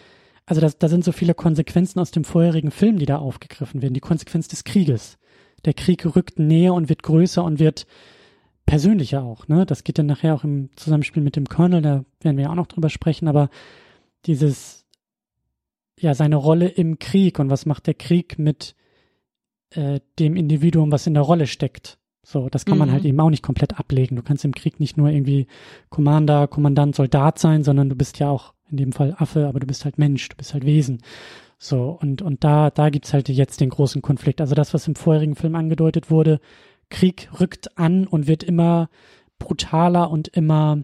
also 0.46 0.62
das, 0.62 0.78
da 0.78 0.88
sind 0.88 1.04
so 1.04 1.12
viele 1.12 1.34
Konsequenzen 1.34 2.00
aus 2.00 2.12
dem 2.12 2.24
vorherigen 2.24 2.70
Film, 2.70 2.98
die 2.98 3.04
da 3.04 3.18
aufgegriffen 3.18 3.82
werden. 3.82 3.92
Die 3.92 4.00
Konsequenz 4.00 4.48
des 4.48 4.64
Krieges. 4.64 5.18
Der 5.66 5.74
Krieg 5.74 6.16
rückt 6.16 6.38
näher 6.38 6.72
und 6.72 6.88
wird 6.88 7.02
größer 7.02 7.44
und 7.44 7.58
wird 7.58 7.86
persönlicher 8.64 9.22
auch, 9.22 9.46
ne? 9.46 9.66
Das 9.66 9.84
geht 9.84 9.98
dann 9.98 10.06
nachher 10.06 10.34
auch 10.34 10.44
im 10.44 10.70
Zusammenspiel 10.76 11.22
mit 11.22 11.36
dem 11.36 11.44
Colonel, 11.44 11.82
da 11.82 12.04
werden 12.22 12.38
wir 12.38 12.44
ja 12.44 12.50
auch 12.52 12.54
noch 12.54 12.68
drüber 12.68 12.88
sprechen, 12.88 13.28
aber 13.28 13.50
dieses, 14.24 14.86
ja, 16.00 16.14
seine 16.14 16.36
Rolle 16.36 16.68
im 16.68 16.98
Krieg 16.98 17.38
und 17.38 17.50
was 17.50 17.66
macht 17.66 17.86
der 17.86 17.92
Krieg 17.92 18.38
mit 18.38 18.74
äh, 19.74 20.00
dem 20.18 20.36
Individuum, 20.36 20.92
was 20.92 21.06
in 21.06 21.14
der 21.14 21.22
Rolle 21.22 21.46
steckt. 21.46 21.98
So, 22.22 22.48
das 22.48 22.64
kann 22.64 22.76
mhm. 22.76 22.80
man 22.80 22.92
halt 22.92 23.04
eben 23.04 23.20
auch 23.20 23.30
nicht 23.30 23.42
komplett 23.42 23.78
ablegen. 23.78 24.16
Du 24.16 24.22
kannst 24.22 24.44
im 24.44 24.54
Krieg 24.54 24.80
nicht 24.80 24.96
nur 24.96 25.10
irgendwie 25.10 25.46
Commander, 25.90 26.48
Kommandant, 26.48 26.96
Soldat 26.96 27.38
sein, 27.38 27.62
sondern 27.62 27.90
du 27.90 27.96
bist 27.96 28.18
ja 28.18 28.30
auch 28.30 28.54
in 28.70 28.78
dem 28.78 28.92
Fall 28.92 29.14
Affe, 29.18 29.46
aber 29.46 29.60
du 29.60 29.66
bist 29.66 29.84
halt 29.84 29.98
Mensch, 29.98 30.28
du 30.30 30.36
bist 30.36 30.54
halt 30.54 30.64
Wesen. 30.64 31.02
So, 31.58 31.98
und, 32.00 32.22
und 32.22 32.44
da, 32.44 32.70
da 32.70 32.90
gibt's 32.90 33.12
halt 33.12 33.28
jetzt 33.28 33.60
den 33.60 33.70
großen 33.70 34.02
Konflikt. 34.02 34.40
Also 34.40 34.54
das, 34.54 34.74
was 34.74 34.88
im 34.88 34.94
vorherigen 34.94 35.36
Film 35.36 35.54
angedeutet 35.54 36.10
wurde, 36.10 36.40
Krieg 36.90 37.28
rückt 37.40 37.78
an 37.78 38.06
und 38.06 38.26
wird 38.26 38.42
immer 38.42 38.88
brutaler 39.38 40.10
und 40.10 40.28
immer, 40.28 40.82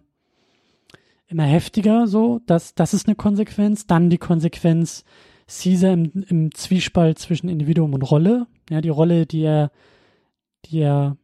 immer 1.27 1.45
heftiger, 1.45 2.07
so, 2.07 2.41
das, 2.47 2.75
das 2.75 2.95
ist 2.95 3.07
eine 3.07 3.17
Konsequenz. 3.17 3.87
Dann 3.87 4.11
die 4.11 4.19
Konsequenz, 4.19 5.05
Caesar 5.51 5.93
im, 5.93 6.11
im 6.29 6.55
Zwiespalt 6.55 7.19
zwischen 7.19 7.49
Individuum 7.49 7.93
und 7.95 8.03
Rolle. 8.03 8.47
Ja, 8.71 8.81
die 8.81 8.89
Rolle, 8.89 9.27
die 9.27 9.43
er, 9.43 9.71
die 10.67 10.81
er 10.81 11.17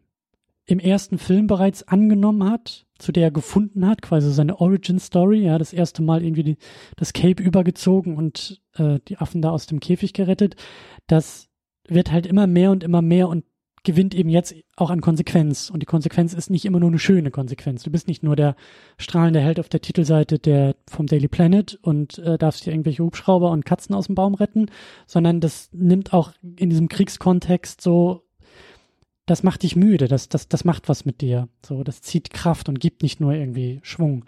im 0.67 0.81
ersten 0.81 1.19
Film 1.19 1.47
bereits 1.47 1.87
angenommen 1.87 2.51
hat, 2.51 2.87
zu 2.99 3.13
der 3.13 3.25
er 3.25 3.31
gefunden 3.31 3.87
hat, 3.87 4.03
quasi 4.03 4.33
seine 4.33 4.61
Origin 4.61 4.99
Story, 4.99 5.45
ja, 5.45 5.59
das 5.59 5.73
erste 5.73 6.03
Mal 6.03 6.25
irgendwie 6.25 6.43
die, 6.43 6.57
das 6.97 7.13
Cape 7.13 7.43
übergezogen 7.43 8.17
und 8.17 8.61
äh, 8.75 8.99
die 9.07 9.19
Affen 9.19 9.43
da 9.43 9.51
aus 9.51 9.67
dem 9.67 9.81
Käfig 9.81 10.13
gerettet, 10.13 10.57
das 11.07 11.49
wird 11.87 12.11
halt 12.11 12.27
immer 12.27 12.49
mehr 12.49 12.73
und 12.73 12.83
immer 12.83 13.03
mehr 13.03 13.29
und 13.29 13.45
gewinnt 13.87 14.15
eben 14.15 14.29
jetzt 14.29 14.55
auch 14.75 14.91
an 14.91 15.01
Konsequenz. 15.01 15.71
Und 15.71 15.81
die 15.81 15.87
Konsequenz 15.87 16.35
ist 16.35 16.51
nicht 16.51 16.65
immer 16.65 16.81
nur 16.81 16.91
eine 16.91 16.99
schöne 16.99 17.31
Konsequenz. 17.31 17.85
Du 17.85 17.91
bist 17.91 18.09
nicht 18.09 18.23
nur 18.23 18.37
der 18.37 18.57
strahlende 18.99 19.41
Held 19.41 19.61
auf 19.61 19.69
der 19.69 19.81
Titelseite 19.81 20.39
der 20.39 20.75
vom 20.89 21.07
Daily 21.07 21.29
Planet 21.29 21.79
und 21.83 22.19
äh, 22.19 22.37
darfst 22.37 22.67
dir 22.67 22.73
irgendwelche 22.73 23.05
Hubschrauber 23.05 23.51
und 23.51 23.65
Katzen 23.65 23.95
aus 23.95 24.07
dem 24.07 24.17
Baum 24.17 24.35
retten, 24.35 24.67
sondern 25.07 25.41
das 25.41 25.71
nimmt 25.73 26.13
auch 26.13 26.33
in 26.43 26.69
diesem 26.69 26.89
Kriegskontext 26.89 27.81
so, 27.81 28.25
das 29.25 29.45
macht 29.45 29.63
dich 29.63 29.77
müde, 29.77 30.09
das, 30.09 30.29
das, 30.29 30.49
das 30.49 30.65
macht 30.65 30.89
was 30.89 31.05
mit 31.05 31.21
dir. 31.21 31.49
So, 31.65 31.85
das 31.85 32.03
zieht 32.03 32.31
Kraft 32.31 32.69
und 32.69 32.81
gibt 32.81 33.03
nicht 33.03 33.21
nur 33.21 33.35
irgendwie 33.35 33.79
Schwung. 33.83 34.25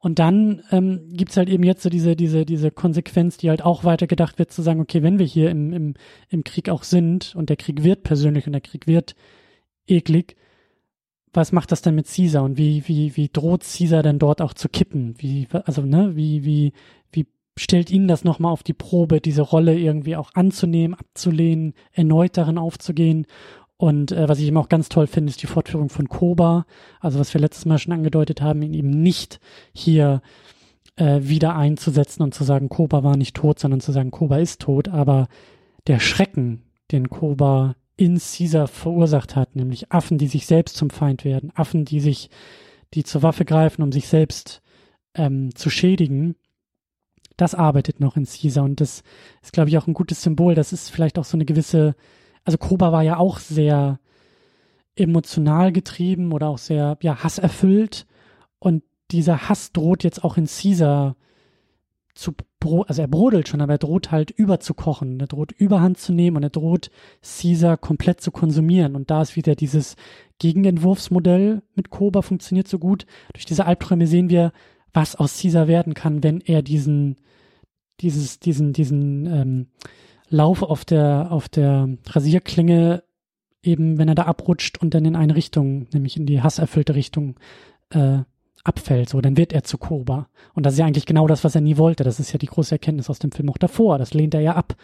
Und 0.00 0.20
dann 0.20 0.62
ähm, 0.70 1.08
gibt 1.12 1.36
halt 1.36 1.48
eben 1.48 1.64
jetzt 1.64 1.82
so 1.82 1.90
diese, 1.90 2.14
diese, 2.14 2.46
diese 2.46 2.70
Konsequenz, 2.70 3.36
die 3.36 3.50
halt 3.50 3.64
auch 3.64 3.82
weitergedacht 3.82 4.38
wird, 4.38 4.52
zu 4.52 4.62
sagen, 4.62 4.80
okay, 4.80 5.02
wenn 5.02 5.18
wir 5.18 5.26
hier 5.26 5.50
im, 5.50 5.72
im, 5.72 5.94
im 6.28 6.44
Krieg 6.44 6.68
auch 6.68 6.84
sind 6.84 7.34
und 7.34 7.48
der 7.48 7.56
Krieg 7.56 7.82
wird 7.82 8.04
persönlich 8.04 8.46
und 8.46 8.52
der 8.52 8.60
Krieg 8.60 8.86
wird 8.86 9.16
eklig, 9.88 10.36
was 11.32 11.52
macht 11.52 11.72
das 11.72 11.82
denn 11.82 11.96
mit 11.96 12.06
Caesar 12.06 12.44
und 12.44 12.56
wie, 12.56 12.86
wie, 12.86 13.16
wie 13.16 13.28
droht 13.28 13.64
Caesar 13.64 14.02
denn 14.02 14.18
dort 14.18 14.40
auch 14.40 14.54
zu 14.54 14.68
kippen? 14.68 15.14
Wie, 15.18 15.48
also, 15.64 15.82
ne, 15.82 16.14
wie, 16.14 16.44
wie, 16.44 16.72
wie 17.12 17.26
stellt 17.56 17.90
ihn 17.90 18.08
das 18.08 18.24
nochmal 18.24 18.52
auf 18.52 18.62
die 18.62 18.74
Probe, 18.74 19.20
diese 19.20 19.42
Rolle 19.42 19.76
irgendwie 19.78 20.16
auch 20.16 20.30
anzunehmen, 20.34 20.98
abzulehnen, 20.98 21.74
erneut 21.92 22.36
darin 22.36 22.56
aufzugehen. 22.56 23.26
Und 23.78 24.12
äh, 24.12 24.28
was 24.28 24.40
ich 24.40 24.46
eben 24.46 24.56
auch 24.56 24.68
ganz 24.68 24.88
toll 24.88 25.06
finde, 25.06 25.30
ist 25.30 25.40
die 25.42 25.46
Fortführung 25.46 25.88
von 25.88 26.08
Koba. 26.08 26.66
Also 27.00 27.18
was 27.18 27.32
wir 27.32 27.40
letztes 27.40 27.64
Mal 27.64 27.78
schon 27.78 27.94
angedeutet 27.94 28.42
haben, 28.42 28.60
ihn 28.62 28.74
eben 28.74 28.90
nicht 28.90 29.40
hier 29.72 30.20
äh, 30.96 31.20
wieder 31.22 31.56
einzusetzen 31.56 32.22
und 32.22 32.34
zu 32.34 32.44
sagen, 32.44 32.68
Koba 32.68 33.04
war 33.04 33.16
nicht 33.16 33.36
tot, 33.36 33.58
sondern 33.58 33.80
zu 33.80 33.92
sagen, 33.92 34.10
Koba 34.10 34.38
ist 34.38 34.60
tot. 34.60 34.88
Aber 34.88 35.28
der 35.86 36.00
Schrecken, 36.00 36.62
den 36.90 37.08
Koba 37.08 37.76
in 37.96 38.18
Caesar 38.18 38.66
verursacht 38.66 39.36
hat, 39.36 39.56
nämlich 39.56 39.92
Affen, 39.92 40.18
die 40.18 40.28
sich 40.28 40.46
selbst 40.46 40.76
zum 40.76 40.90
Feind 40.90 41.24
werden, 41.24 41.52
Affen, 41.54 41.84
die 41.84 42.00
sich, 42.00 42.30
die 42.94 43.04
zur 43.04 43.22
Waffe 43.22 43.44
greifen, 43.44 43.82
um 43.82 43.92
sich 43.92 44.08
selbst 44.08 44.60
ähm, 45.14 45.54
zu 45.54 45.70
schädigen, 45.70 46.36
das 47.36 47.54
arbeitet 47.54 48.00
noch 48.00 48.16
in 48.16 48.24
Caesar 48.24 48.64
und 48.64 48.80
das 48.80 49.04
ist, 49.42 49.52
glaube 49.52 49.70
ich, 49.70 49.78
auch 49.78 49.86
ein 49.86 49.94
gutes 49.94 50.22
Symbol. 50.22 50.56
Das 50.56 50.72
ist 50.72 50.90
vielleicht 50.90 51.18
auch 51.18 51.24
so 51.24 51.36
eine 51.36 51.44
gewisse, 51.44 51.94
also 52.48 52.56
Koba 52.56 52.92
war 52.92 53.02
ja 53.02 53.18
auch 53.18 53.40
sehr 53.40 54.00
emotional 54.96 55.70
getrieben 55.70 56.32
oder 56.32 56.48
auch 56.48 56.56
sehr, 56.56 56.96
ja, 57.02 57.22
hasserfüllt. 57.22 58.06
Und 58.58 58.84
dieser 59.10 59.50
Hass 59.50 59.72
droht 59.72 60.02
jetzt 60.02 60.24
auch 60.24 60.38
in 60.38 60.46
Caesar 60.46 61.16
zu, 62.14 62.32
also 62.86 63.02
er 63.02 63.06
brodelt 63.06 63.48
schon, 63.48 63.60
aber 63.60 63.74
er 63.74 63.78
droht 63.78 64.10
halt 64.10 64.30
überzukochen, 64.30 65.20
er 65.20 65.26
droht 65.26 65.52
Überhand 65.52 65.98
zu 65.98 66.14
nehmen 66.14 66.38
und 66.38 66.42
er 66.42 66.48
droht 66.48 66.90
Caesar 67.20 67.76
komplett 67.76 68.22
zu 68.22 68.30
konsumieren. 68.30 68.96
Und 68.96 69.10
da 69.10 69.20
ist 69.20 69.36
wieder 69.36 69.54
dieses 69.54 69.94
Gegenentwurfsmodell 70.38 71.60
mit 71.74 71.90
Koba 71.90 72.22
funktioniert 72.22 72.66
so 72.66 72.78
gut. 72.78 73.04
Durch 73.34 73.44
diese 73.44 73.66
Albträume 73.66 74.06
sehen 74.06 74.30
wir, 74.30 74.52
was 74.94 75.16
aus 75.16 75.38
Caesar 75.38 75.68
werden 75.68 75.92
kann, 75.92 76.22
wenn 76.22 76.40
er 76.40 76.62
diesen, 76.62 77.16
dieses, 78.00 78.40
diesen, 78.40 78.72
diesen 78.72 79.26
ähm, 79.26 79.66
Lauf 80.30 80.62
auf 80.62 80.84
der, 80.84 81.28
auf 81.30 81.48
der 81.48 81.88
Rasierklinge 82.06 83.02
eben, 83.62 83.98
wenn 83.98 84.08
er 84.08 84.14
da 84.14 84.24
abrutscht 84.24 84.78
und 84.78 84.94
dann 84.94 85.04
in 85.04 85.16
eine 85.16 85.34
Richtung, 85.34 85.86
nämlich 85.92 86.16
in 86.16 86.26
die 86.26 86.42
hasserfüllte 86.42 86.94
Richtung, 86.94 87.36
äh, 87.90 88.18
abfällt, 88.64 89.08
so, 89.08 89.20
dann 89.20 89.36
wird 89.36 89.52
er 89.52 89.64
zu 89.64 89.78
Koba. 89.78 90.28
Und 90.54 90.66
das 90.66 90.74
ist 90.74 90.78
ja 90.78 90.86
eigentlich 90.86 91.06
genau 91.06 91.26
das, 91.26 91.42
was 91.44 91.54
er 91.54 91.60
nie 91.60 91.78
wollte. 91.78 92.04
Das 92.04 92.20
ist 92.20 92.32
ja 92.32 92.38
die 92.38 92.46
große 92.46 92.74
Erkenntnis 92.74 93.08
aus 93.08 93.18
dem 93.18 93.32
Film 93.32 93.48
auch 93.50 93.58
davor. 93.58 93.98
Das 93.98 94.14
lehnt 94.14 94.34
er 94.34 94.40
ja 94.40 94.56
ab. 94.56 94.76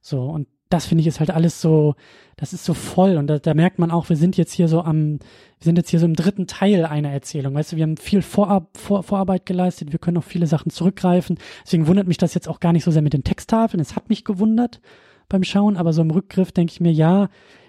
So, 0.00 0.24
und 0.24 0.46
das 0.72 0.86
finde 0.86 1.02
ich 1.02 1.06
ist 1.06 1.20
halt 1.20 1.30
alles 1.30 1.60
so, 1.60 1.94
das 2.36 2.52
ist 2.52 2.64
so 2.64 2.74
voll 2.74 3.16
und 3.16 3.26
da, 3.26 3.38
da, 3.38 3.54
merkt 3.54 3.78
man 3.78 3.90
auch, 3.90 4.08
wir 4.08 4.16
sind 4.16 4.36
jetzt 4.36 4.52
hier 4.52 4.68
so 4.68 4.82
am, 4.82 5.18
wir 5.18 5.64
sind 5.64 5.76
jetzt 5.76 5.90
hier 5.90 6.00
so 6.00 6.06
im 6.06 6.16
dritten 6.16 6.46
Teil 6.46 6.86
einer 6.86 7.10
Erzählung. 7.10 7.54
Weißt 7.54 7.72
du, 7.72 7.76
wir 7.76 7.82
haben 7.82 7.96
viel 7.96 8.22
Vorab, 8.22 8.76
Vor, 8.76 9.02
Vorarbeit 9.02 9.46
geleistet, 9.46 9.92
wir 9.92 9.98
können 9.98 10.16
auf 10.16 10.24
viele 10.24 10.46
Sachen 10.46 10.70
zurückgreifen. 10.70 11.38
Deswegen 11.64 11.86
wundert 11.86 12.08
mich 12.08 12.18
das 12.18 12.34
jetzt 12.34 12.48
auch 12.48 12.60
gar 12.60 12.72
nicht 12.72 12.84
so 12.84 12.90
sehr 12.90 13.02
mit 13.02 13.12
den 13.12 13.24
Texttafeln. 13.24 13.80
Es 13.80 13.96
hat 13.96 14.08
mich 14.08 14.24
gewundert 14.24 14.80
beim 15.28 15.44
Schauen, 15.44 15.76
aber 15.76 15.92
so 15.92 16.02
im 16.02 16.10
Rückgriff 16.10 16.52
denke 16.52 16.72
ich 16.72 16.80
mir, 16.80 16.92
ja, 16.92 17.28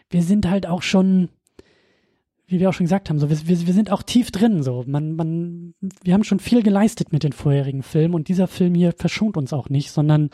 wir 0.10 0.24
sind 0.24 0.50
halt 0.50 0.68
auch 0.68 0.82
schon, 0.82 1.30
wie 2.48 2.60
wir 2.60 2.70
auch 2.70 2.74
schon 2.74 2.86
gesagt 2.86 3.10
haben, 3.10 3.20
so 3.20 3.30
wir, 3.30 3.48
wir, 3.48 3.68
wir 3.68 3.74
sind 3.74 3.92
auch 3.92 4.04
tief 4.04 4.32
drin. 4.32 4.64
So 4.64 4.84
man, 4.88 5.16
man, 5.16 5.74
wir 6.04 6.14
haben 6.14 6.24
schon 6.24 6.40
viel 6.40 6.64
geleistet 6.64 7.12
mit 7.12 7.24
den 7.24 7.34
vorherigen 7.34 7.84
Filmen 7.84 8.14
und 8.14 8.28
dieser 8.28 8.48
Film 8.48 8.76
hier 8.76 8.94
verschont 8.98 9.36
uns 9.36 9.52
auch 9.52 9.70
nicht, 9.70 9.92
sondern 9.92 10.30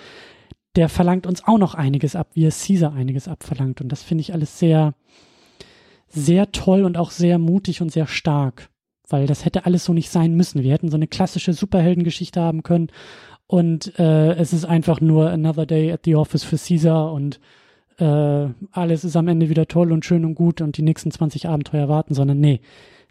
der 0.76 0.89
verlangt 0.89 1.26
uns 1.26 1.43
auch 1.45 1.57
noch 1.57 1.76
einiges 1.76 2.15
ab, 2.15 2.30
wie 2.34 2.45
es 2.45 2.65
Caesar 2.65 2.93
einiges 2.93 3.28
abverlangt. 3.28 3.82
Und 3.82 3.89
das 3.89 4.03
finde 4.03 4.22
ich 4.22 4.34
alles 4.34 4.59
sehr, 4.59 4.93
sehr 6.07 6.51
toll 6.51 6.84
und 6.84 6.97
auch 6.97 7.11
sehr 7.11 7.39
mutig 7.39 7.82
und 7.82 7.91
sehr 7.91 8.07
stark. 8.07 8.70
Weil 9.07 9.26
das 9.26 9.45
hätte 9.45 9.65
alles 9.65 9.86
so 9.86 9.93
nicht 9.93 10.09
sein 10.09 10.36
müssen. 10.36 10.61
Wir 10.63 10.74
hätten 10.74 10.89
so 10.89 10.97
eine 10.97 11.07
klassische 11.07 11.53
Superheldengeschichte 11.53 12.39
haben 12.39 12.63
können. 12.63 12.89
Und 13.47 13.97
äh, 13.97 14.34
es 14.34 14.53
ist 14.53 14.65
einfach 14.65 15.01
nur 15.01 15.32
Another 15.32 15.65
Day 15.65 15.91
at 15.91 16.01
the 16.05 16.15
Office 16.15 16.43
für 16.43 16.57
Caesar 16.57 17.11
und 17.11 17.39
äh, 17.97 18.47
alles 18.72 19.03
ist 19.03 19.15
am 19.15 19.28
Ende 19.28 19.49
wieder 19.49 19.67
toll 19.67 19.91
und 19.91 20.05
schön 20.05 20.24
und 20.24 20.36
gut 20.36 20.61
und 20.61 20.78
die 20.78 20.84
nächsten 20.84 21.09
20 21.09 21.47
Abenteuer 21.47 21.89
warten, 21.89 22.13
sondern 22.13 22.39
nee, 22.39 22.61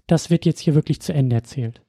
das 0.07 0.31
wird 0.31 0.47
jetzt 0.47 0.61
hier 0.61 0.77
wirklich 0.77 1.01
zu 1.01 1.13
Ende 1.13 1.35
erzählt. 1.35 1.83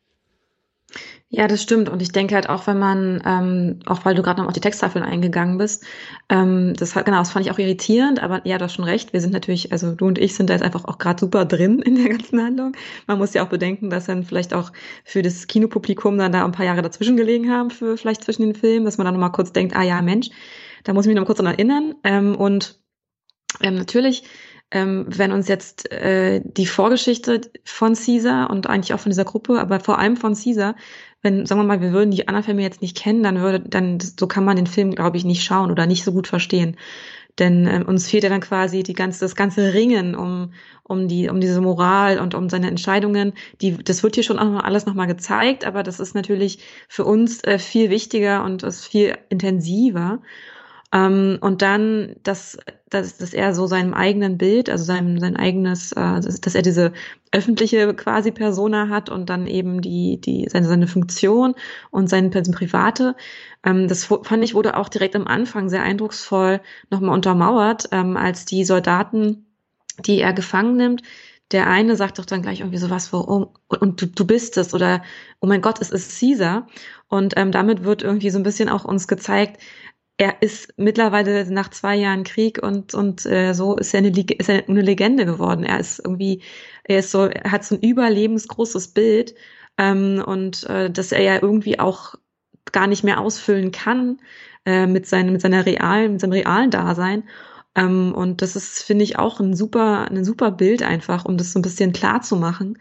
Ja, 1.31 1.47
das 1.47 1.61
stimmt. 1.61 1.89
Und 1.89 2.01
ich 2.01 2.11
denke 2.11 2.33
halt 2.33 2.49
auch, 2.49 2.65
wenn 2.65 2.79
man, 2.79 3.21
ähm, 3.23 3.79
auch 3.85 4.03
weil 4.03 4.15
du 4.15 4.23
gerade 4.23 4.41
noch 4.41 4.47
auf 4.47 4.53
die 4.53 4.61
Texttafeln 4.61 5.05
eingegangen 5.05 5.59
bist, 5.59 5.85
ähm, 6.29 6.73
das 6.75 6.95
hat, 6.95 7.05
genau, 7.05 7.19
das 7.19 7.29
fand 7.31 7.45
ich 7.45 7.51
auch 7.51 7.59
irritierend, 7.59 8.19
aber 8.21 8.41
ja, 8.47 8.57
du 8.57 8.65
hast 8.65 8.73
schon 8.73 8.85
recht. 8.85 9.13
Wir 9.13 9.21
sind 9.21 9.31
natürlich, 9.31 9.71
also 9.71 9.93
du 9.93 10.07
und 10.07 10.17
ich 10.17 10.33
sind 10.33 10.49
da 10.49 10.55
jetzt 10.55 10.63
einfach 10.63 10.85
auch 10.85 10.97
gerade 10.97 11.19
super 11.19 11.45
drin 11.45 11.79
in 11.83 11.95
der 11.95 12.09
ganzen 12.09 12.41
Handlung. 12.41 12.71
Man 13.05 13.19
muss 13.19 13.35
ja 13.35 13.43
auch 13.43 13.49
bedenken, 13.49 13.91
dass 13.91 14.05
dann 14.05 14.23
vielleicht 14.23 14.53
auch 14.55 14.71
für 15.03 15.21
das 15.21 15.45
Kinopublikum 15.45 16.17
dann 16.17 16.31
da 16.31 16.43
ein 16.43 16.51
paar 16.51 16.65
Jahre 16.65 16.81
dazwischen 16.81 17.15
gelegen 17.17 17.51
haben, 17.51 17.69
für 17.69 17.95
vielleicht 17.95 18.23
zwischen 18.23 18.41
den 18.41 18.55
Filmen, 18.55 18.85
dass 18.85 18.97
man 18.97 19.05
dann 19.05 19.13
nochmal 19.13 19.31
kurz 19.31 19.53
denkt, 19.53 19.75
ah 19.75 19.83
ja, 19.83 20.01
Mensch, 20.01 20.29
da 20.83 20.93
muss 20.93 21.05
ich 21.05 21.09
mich 21.09 21.17
noch 21.17 21.25
kurz 21.25 21.37
daran 21.37 21.53
erinnern. 21.53 21.93
Ähm, 22.03 22.35
und 22.35 22.79
ähm, 23.61 23.75
natürlich 23.75 24.23
ähm, 24.71 25.05
wenn 25.09 25.31
uns 25.31 25.47
jetzt 25.47 25.91
äh, 25.91 26.41
die 26.43 26.67
Vorgeschichte 26.67 27.41
von 27.63 27.95
Caesar 27.95 28.49
und 28.49 28.67
eigentlich 28.67 28.93
auch 28.93 28.99
von 28.99 29.09
dieser 29.09 29.25
Gruppe, 29.25 29.59
aber 29.59 29.79
vor 29.79 29.97
allem 29.97 30.15
von 30.15 30.35
Caesar, 30.35 30.75
wenn, 31.21 31.45
sagen 31.45 31.61
wir 31.61 31.65
mal, 31.65 31.81
wir 31.81 31.91
würden 31.91 32.11
die 32.11 32.27
anderen 32.27 32.45
Filme 32.45 32.61
jetzt 32.61 32.81
nicht 32.81 32.95
kennen, 32.95 33.23
dann 33.23 33.39
würde, 33.39 33.59
dann, 33.59 33.99
so 33.99 34.27
kann 34.27 34.45
man 34.45 34.55
den 34.55 34.67
Film, 34.67 34.91
glaube 34.95 35.17
ich, 35.17 35.25
nicht 35.25 35.43
schauen 35.43 35.71
oder 35.71 35.85
nicht 35.85 36.03
so 36.03 36.11
gut 36.11 36.27
verstehen. 36.27 36.77
Denn 37.39 37.67
ähm, 37.67 37.83
uns 37.87 38.09
fehlt 38.09 38.23
ja 38.23 38.29
dann 38.29 38.41
quasi 38.41 38.83
die 38.83 38.93
ganze, 38.93 39.21
das 39.21 39.35
ganze 39.35 39.73
Ringen 39.73 40.13
um, 40.15 40.53
um 40.83 41.07
die, 41.07 41.29
um 41.29 41.39
diese 41.39 41.61
Moral 41.61 42.19
und 42.19 42.35
um 42.35 42.49
seine 42.49 42.67
Entscheidungen. 42.67 43.33
Die, 43.61 43.77
das 43.77 44.03
wird 44.03 44.15
hier 44.15 44.23
schon 44.23 44.39
auch 44.39 44.49
noch 44.49 44.63
alles 44.63 44.85
nochmal 44.85 45.07
gezeigt, 45.07 45.65
aber 45.65 45.83
das 45.83 45.99
ist 45.99 46.15
natürlich 46.15 46.59
für 46.89 47.05
uns 47.05 47.43
äh, 47.43 47.57
viel 47.57 47.89
wichtiger 47.89 48.43
und 48.43 48.63
ist 48.63 48.85
viel 48.85 49.17
intensiver. 49.29 50.21
Ähm, 50.91 51.37
und 51.41 51.61
dann, 51.61 52.15
dass, 52.23 52.57
dass, 52.89 53.17
dass 53.17 53.33
er 53.33 53.53
so 53.53 53.67
seinem 53.67 53.93
eigenen 53.93 54.37
Bild, 54.37 54.69
also 54.69 54.83
sein, 54.83 55.19
sein 55.19 55.35
eigenes, 55.35 55.91
äh, 55.91 56.19
dass 56.21 56.55
er 56.55 56.63
diese 56.63 56.93
öffentliche 57.31 57.93
quasi 57.93 58.31
Persona 58.31 58.89
hat 58.89 59.09
und 59.09 59.29
dann 59.29 59.45
eben 59.45 59.81
die, 59.81 60.19
die, 60.19 60.47
seine, 60.49 60.67
seine 60.67 60.87
Funktion 60.87 61.53
und 61.91 62.09
sein, 62.09 62.31
sein 62.31 62.51
Private. 62.51 63.15
Ähm, 63.63 63.87
das 63.87 64.05
fand 64.05 64.43
ich 64.43 64.55
wurde 64.55 64.77
auch 64.77 64.89
direkt 64.89 65.15
am 65.15 65.27
Anfang 65.27 65.69
sehr 65.69 65.83
eindrucksvoll 65.83 66.59
nochmal 66.89 67.13
untermauert, 67.13 67.89
ähm, 67.91 68.17
als 68.17 68.45
die 68.45 68.65
Soldaten, 68.65 69.45
die 70.05 70.19
er 70.21 70.33
gefangen 70.33 70.75
nimmt, 70.75 71.03
der 71.51 71.67
eine 71.67 71.95
sagt 71.95 72.19
doch 72.19 72.25
dann 72.25 72.41
gleich 72.41 72.59
irgendwie 72.59 72.77
sowas, 72.77 73.11
wo, 73.11 73.17
oh, 73.17 73.53
und 73.79 74.01
du, 74.01 74.05
du 74.05 74.25
bist 74.25 74.57
es 74.57 74.73
oder 74.73 75.01
oh 75.39 75.47
mein 75.47 75.61
Gott, 75.61 75.81
es 75.81 75.89
ist 75.89 76.19
Caesar. 76.19 76.67
Und 77.07 77.33
ähm, 77.37 77.51
damit 77.51 77.83
wird 77.83 78.03
irgendwie 78.03 78.29
so 78.29 78.37
ein 78.37 78.43
bisschen 78.43 78.69
auch 78.69 78.85
uns 78.85 79.07
gezeigt, 79.07 79.59
er 80.19 80.41
ist 80.41 80.73
mittlerweile 80.77 81.49
nach 81.51 81.69
zwei 81.69 81.95
Jahren 81.95 82.25
Krieg 82.25 82.61
und 82.61 82.93
und 82.93 83.25
äh, 83.25 83.53
so 83.53 83.77
ist 83.77 83.93
er, 83.93 83.99
eine, 83.99 84.09
ist 84.09 84.49
er 84.49 84.67
eine 84.67 84.81
Legende 84.81 85.25
geworden. 85.25 85.63
Er 85.63 85.79
ist 85.79 85.99
irgendwie, 86.03 86.43
er 86.83 86.99
ist 86.99 87.11
so, 87.11 87.27
er 87.27 87.51
hat 87.51 87.63
so 87.63 87.75
ein 87.75 87.81
überlebensgroßes 87.81 88.89
Bild 88.89 89.33
ähm, 89.77 90.21
und 90.25 90.65
äh, 90.65 90.91
dass 90.91 91.13
er 91.13 91.21
ja 91.23 91.41
irgendwie 91.41 91.79
auch 91.79 92.15
gar 92.73 92.87
nicht 92.87 93.05
mehr 93.05 93.21
ausfüllen 93.21 93.71
kann 93.71 94.19
äh, 94.65 94.87
mit 94.87 95.07
seinem 95.07 95.31
mit 95.33 95.41
seiner 95.41 95.65
realen 95.65 96.13
mit 96.13 96.21
seinem 96.21 96.33
realen 96.33 96.71
Dasein. 96.71 97.23
Ähm, 97.75 98.13
und 98.13 98.41
das 98.41 98.57
ist 98.57 98.83
finde 98.83 99.05
ich 99.05 99.17
auch 99.17 99.39
ein 99.39 99.55
super 99.55 100.09
ein 100.11 100.25
super 100.25 100.51
Bild 100.51 100.83
einfach, 100.83 101.25
um 101.25 101.37
das 101.37 101.53
so 101.53 101.59
ein 101.59 101.63
bisschen 101.63 101.93
klar 101.93 102.21
zu 102.21 102.35
machen. 102.35 102.77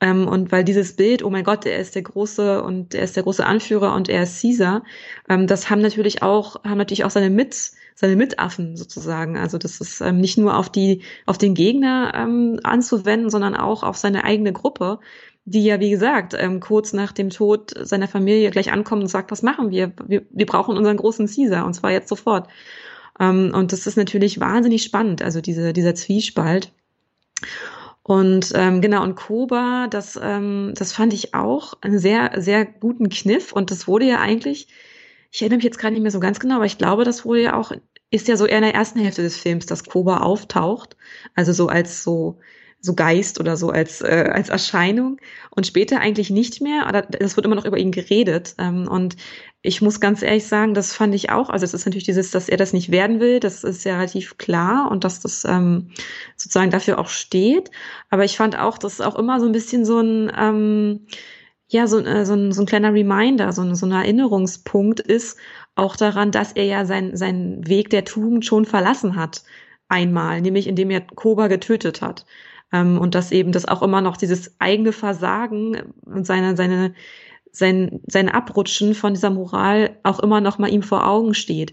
Ähm, 0.00 0.26
und 0.26 0.50
weil 0.50 0.64
dieses 0.64 0.96
Bild, 0.96 1.22
oh 1.22 1.30
mein 1.30 1.44
Gott, 1.44 1.66
er 1.66 1.78
ist 1.78 1.94
der 1.94 2.02
große 2.02 2.62
und 2.62 2.94
er 2.94 3.04
ist 3.04 3.16
der 3.16 3.22
große 3.22 3.44
Anführer 3.44 3.94
und 3.94 4.08
er 4.08 4.22
ist 4.22 4.40
Caesar, 4.40 4.82
ähm, 5.28 5.46
das 5.46 5.68
haben 5.68 5.82
natürlich 5.82 6.22
auch, 6.22 6.62
haben 6.64 6.78
natürlich 6.78 7.04
auch 7.04 7.10
seine 7.10 7.30
Mit, 7.30 7.72
seine 7.94 8.16
Mitaffen 8.16 8.76
sozusagen. 8.76 9.36
Also 9.36 9.58
das 9.58 9.80
ist 9.80 10.00
ähm, 10.00 10.18
nicht 10.18 10.38
nur 10.38 10.56
auf 10.56 10.70
die, 10.70 11.02
auf 11.26 11.36
den 11.36 11.54
Gegner 11.54 12.12
ähm, 12.14 12.60
anzuwenden, 12.62 13.28
sondern 13.28 13.54
auch 13.54 13.82
auf 13.82 13.96
seine 13.98 14.24
eigene 14.24 14.52
Gruppe, 14.54 15.00
die 15.44 15.64
ja, 15.64 15.80
wie 15.80 15.90
gesagt, 15.90 16.34
ähm, 16.38 16.60
kurz 16.60 16.92
nach 16.92 17.12
dem 17.12 17.30
Tod 17.30 17.72
seiner 17.76 18.08
Familie 18.08 18.50
gleich 18.50 18.72
ankommt 18.72 19.02
und 19.02 19.08
sagt, 19.08 19.30
was 19.30 19.42
machen 19.42 19.70
wir? 19.70 19.92
Wir, 20.06 20.22
wir 20.30 20.46
brauchen 20.46 20.76
unseren 20.76 20.96
großen 20.96 21.26
Caesar 21.26 21.66
und 21.66 21.74
zwar 21.74 21.90
jetzt 21.90 22.08
sofort. 22.08 22.48
Ähm, 23.18 23.52
und 23.54 23.72
das 23.72 23.86
ist 23.86 23.96
natürlich 23.96 24.40
wahnsinnig 24.40 24.82
spannend, 24.82 25.22
also 25.22 25.40
diese, 25.40 25.72
dieser 25.72 25.94
Zwiespalt. 25.94 26.72
Und 28.02 28.52
ähm, 28.54 28.80
genau, 28.80 29.02
und 29.02 29.14
Koba, 29.14 29.86
das, 29.88 30.18
ähm, 30.20 30.72
das 30.76 30.92
fand 30.92 31.12
ich 31.12 31.34
auch 31.34 31.74
einen 31.82 31.98
sehr, 31.98 32.32
sehr 32.36 32.64
guten 32.64 33.08
Kniff. 33.08 33.52
Und 33.52 33.70
das 33.70 33.86
wurde 33.86 34.06
ja 34.06 34.20
eigentlich, 34.20 34.68
ich 35.30 35.42
erinnere 35.42 35.58
mich 35.58 35.64
jetzt 35.64 35.78
gerade 35.78 35.92
nicht 35.94 36.02
mehr 36.02 36.10
so 36.10 36.20
ganz 36.20 36.40
genau, 36.40 36.56
aber 36.56 36.66
ich 36.66 36.78
glaube, 36.78 37.04
das 37.04 37.24
wurde 37.24 37.42
ja 37.42 37.56
auch, 37.56 37.72
ist 38.10 38.28
ja 38.28 38.36
so 38.36 38.46
eher 38.46 38.58
in 38.58 38.64
der 38.64 38.74
ersten 38.74 38.98
Hälfte 39.00 39.22
des 39.22 39.36
Films, 39.36 39.66
dass 39.66 39.84
Koba 39.84 40.18
auftaucht. 40.18 40.96
Also 41.34 41.52
so 41.52 41.68
als 41.68 42.02
so 42.02 42.38
so 42.80 42.94
Geist 42.94 43.38
oder 43.38 43.56
so 43.56 43.70
als, 43.70 44.00
äh, 44.00 44.30
als 44.32 44.48
Erscheinung 44.48 45.18
und 45.50 45.66
später 45.66 46.00
eigentlich 46.00 46.30
nicht 46.30 46.62
mehr, 46.62 46.86
oder 46.88 47.06
es 47.20 47.36
wird 47.36 47.44
immer 47.44 47.54
noch 47.54 47.66
über 47.66 47.78
ihn 47.78 47.92
geredet. 47.92 48.54
Ähm, 48.58 48.88
und 48.88 49.16
ich 49.62 49.82
muss 49.82 50.00
ganz 50.00 50.22
ehrlich 50.22 50.46
sagen, 50.46 50.72
das 50.72 50.94
fand 50.94 51.14
ich 51.14 51.30
auch, 51.30 51.50
also 51.50 51.64
es 51.64 51.74
ist 51.74 51.84
natürlich 51.84 52.06
dieses, 52.06 52.30
dass 52.30 52.48
er 52.48 52.56
das 52.56 52.72
nicht 52.72 52.90
werden 52.90 53.20
will, 53.20 53.40
das 53.40 53.64
ist 53.64 53.84
ja 53.84 53.96
relativ 53.96 54.38
klar 54.38 54.90
und 54.90 55.04
dass 55.04 55.20
das 55.20 55.44
ähm, 55.44 55.90
sozusagen 56.36 56.70
dafür 56.70 56.98
auch 56.98 57.08
steht. 57.08 57.70
Aber 58.08 58.24
ich 58.24 58.36
fand 58.36 58.58
auch, 58.58 58.78
dass 58.78 59.02
auch 59.02 59.16
immer 59.16 59.40
so 59.40 59.46
ein 59.46 59.52
bisschen 59.52 59.84
so 59.84 60.00
ein, 60.00 60.32
ähm, 60.38 61.06
ja, 61.68 61.86
so, 61.86 61.98
äh, 62.00 62.24
so, 62.24 62.34
ein, 62.34 62.52
so 62.52 62.62
ein 62.62 62.66
kleiner 62.66 62.94
Reminder, 62.94 63.52
so 63.52 63.62
ein, 63.62 63.74
so 63.74 63.84
ein 63.86 63.92
Erinnerungspunkt 63.92 65.00
ist, 65.00 65.38
auch 65.74 65.96
daran, 65.96 66.30
dass 66.30 66.52
er 66.52 66.64
ja 66.64 66.86
sein, 66.86 67.16
seinen 67.16 67.66
Weg 67.68 67.90
der 67.90 68.04
Tugend 68.04 68.46
schon 68.46 68.64
verlassen 68.64 69.16
hat. 69.16 69.42
Einmal, 69.88 70.40
nämlich 70.40 70.66
indem 70.68 70.90
er 70.90 71.00
Koba 71.00 71.48
getötet 71.48 72.00
hat. 72.00 72.24
Ähm, 72.72 72.98
und 72.98 73.14
dass 73.14 73.32
eben 73.32 73.52
das 73.52 73.66
auch 73.66 73.82
immer 73.82 74.00
noch 74.00 74.16
dieses 74.16 74.54
eigene 74.60 74.92
Versagen 74.92 75.94
und 76.04 76.26
seine, 76.26 76.56
seine, 76.56 76.94
sein, 77.52 78.00
sein 78.06 78.28
Abrutschen 78.28 78.94
von 78.94 79.14
dieser 79.14 79.30
Moral 79.30 79.96
auch 80.02 80.20
immer 80.20 80.40
noch 80.40 80.58
mal 80.58 80.70
ihm 80.72 80.82
vor 80.82 81.06
Augen 81.06 81.34
steht. 81.34 81.72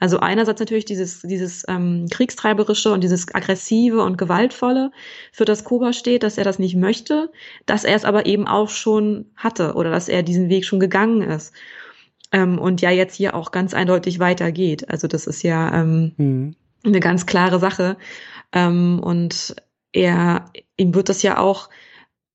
Also 0.00 0.20
einerseits 0.20 0.60
natürlich 0.60 0.84
dieses, 0.84 1.22
dieses 1.22 1.64
ähm, 1.66 2.06
Kriegstreiberische 2.10 2.92
und 2.92 3.02
dieses 3.02 3.34
Aggressive 3.34 4.02
und 4.02 4.16
Gewaltvolle, 4.16 4.92
für 5.32 5.44
das 5.44 5.64
Koba 5.64 5.92
steht, 5.92 6.22
dass 6.22 6.38
er 6.38 6.44
das 6.44 6.60
nicht 6.60 6.76
möchte, 6.76 7.32
dass 7.66 7.84
er 7.84 7.96
es 7.96 8.04
aber 8.04 8.26
eben 8.26 8.46
auch 8.46 8.68
schon 8.68 9.26
hatte 9.34 9.74
oder 9.74 9.90
dass 9.90 10.08
er 10.08 10.22
diesen 10.22 10.48
Weg 10.48 10.64
schon 10.64 10.78
gegangen 10.78 11.22
ist. 11.22 11.52
Ähm, 12.30 12.58
und 12.58 12.80
ja 12.80 12.90
jetzt 12.90 13.16
hier 13.16 13.34
auch 13.34 13.50
ganz 13.50 13.74
eindeutig 13.74 14.20
weitergeht. 14.20 14.88
Also 14.88 15.08
das 15.08 15.26
ist 15.26 15.42
ja 15.42 15.74
ähm, 15.74 16.12
mhm. 16.16 16.56
eine 16.84 17.00
ganz 17.00 17.26
klare 17.26 17.58
Sache. 17.58 17.96
Ähm, 18.52 19.00
und 19.02 19.56
er, 19.98 20.50
ihm 20.76 20.94
wird 20.94 21.08
das 21.08 21.22
ja 21.22 21.38
auch 21.38 21.68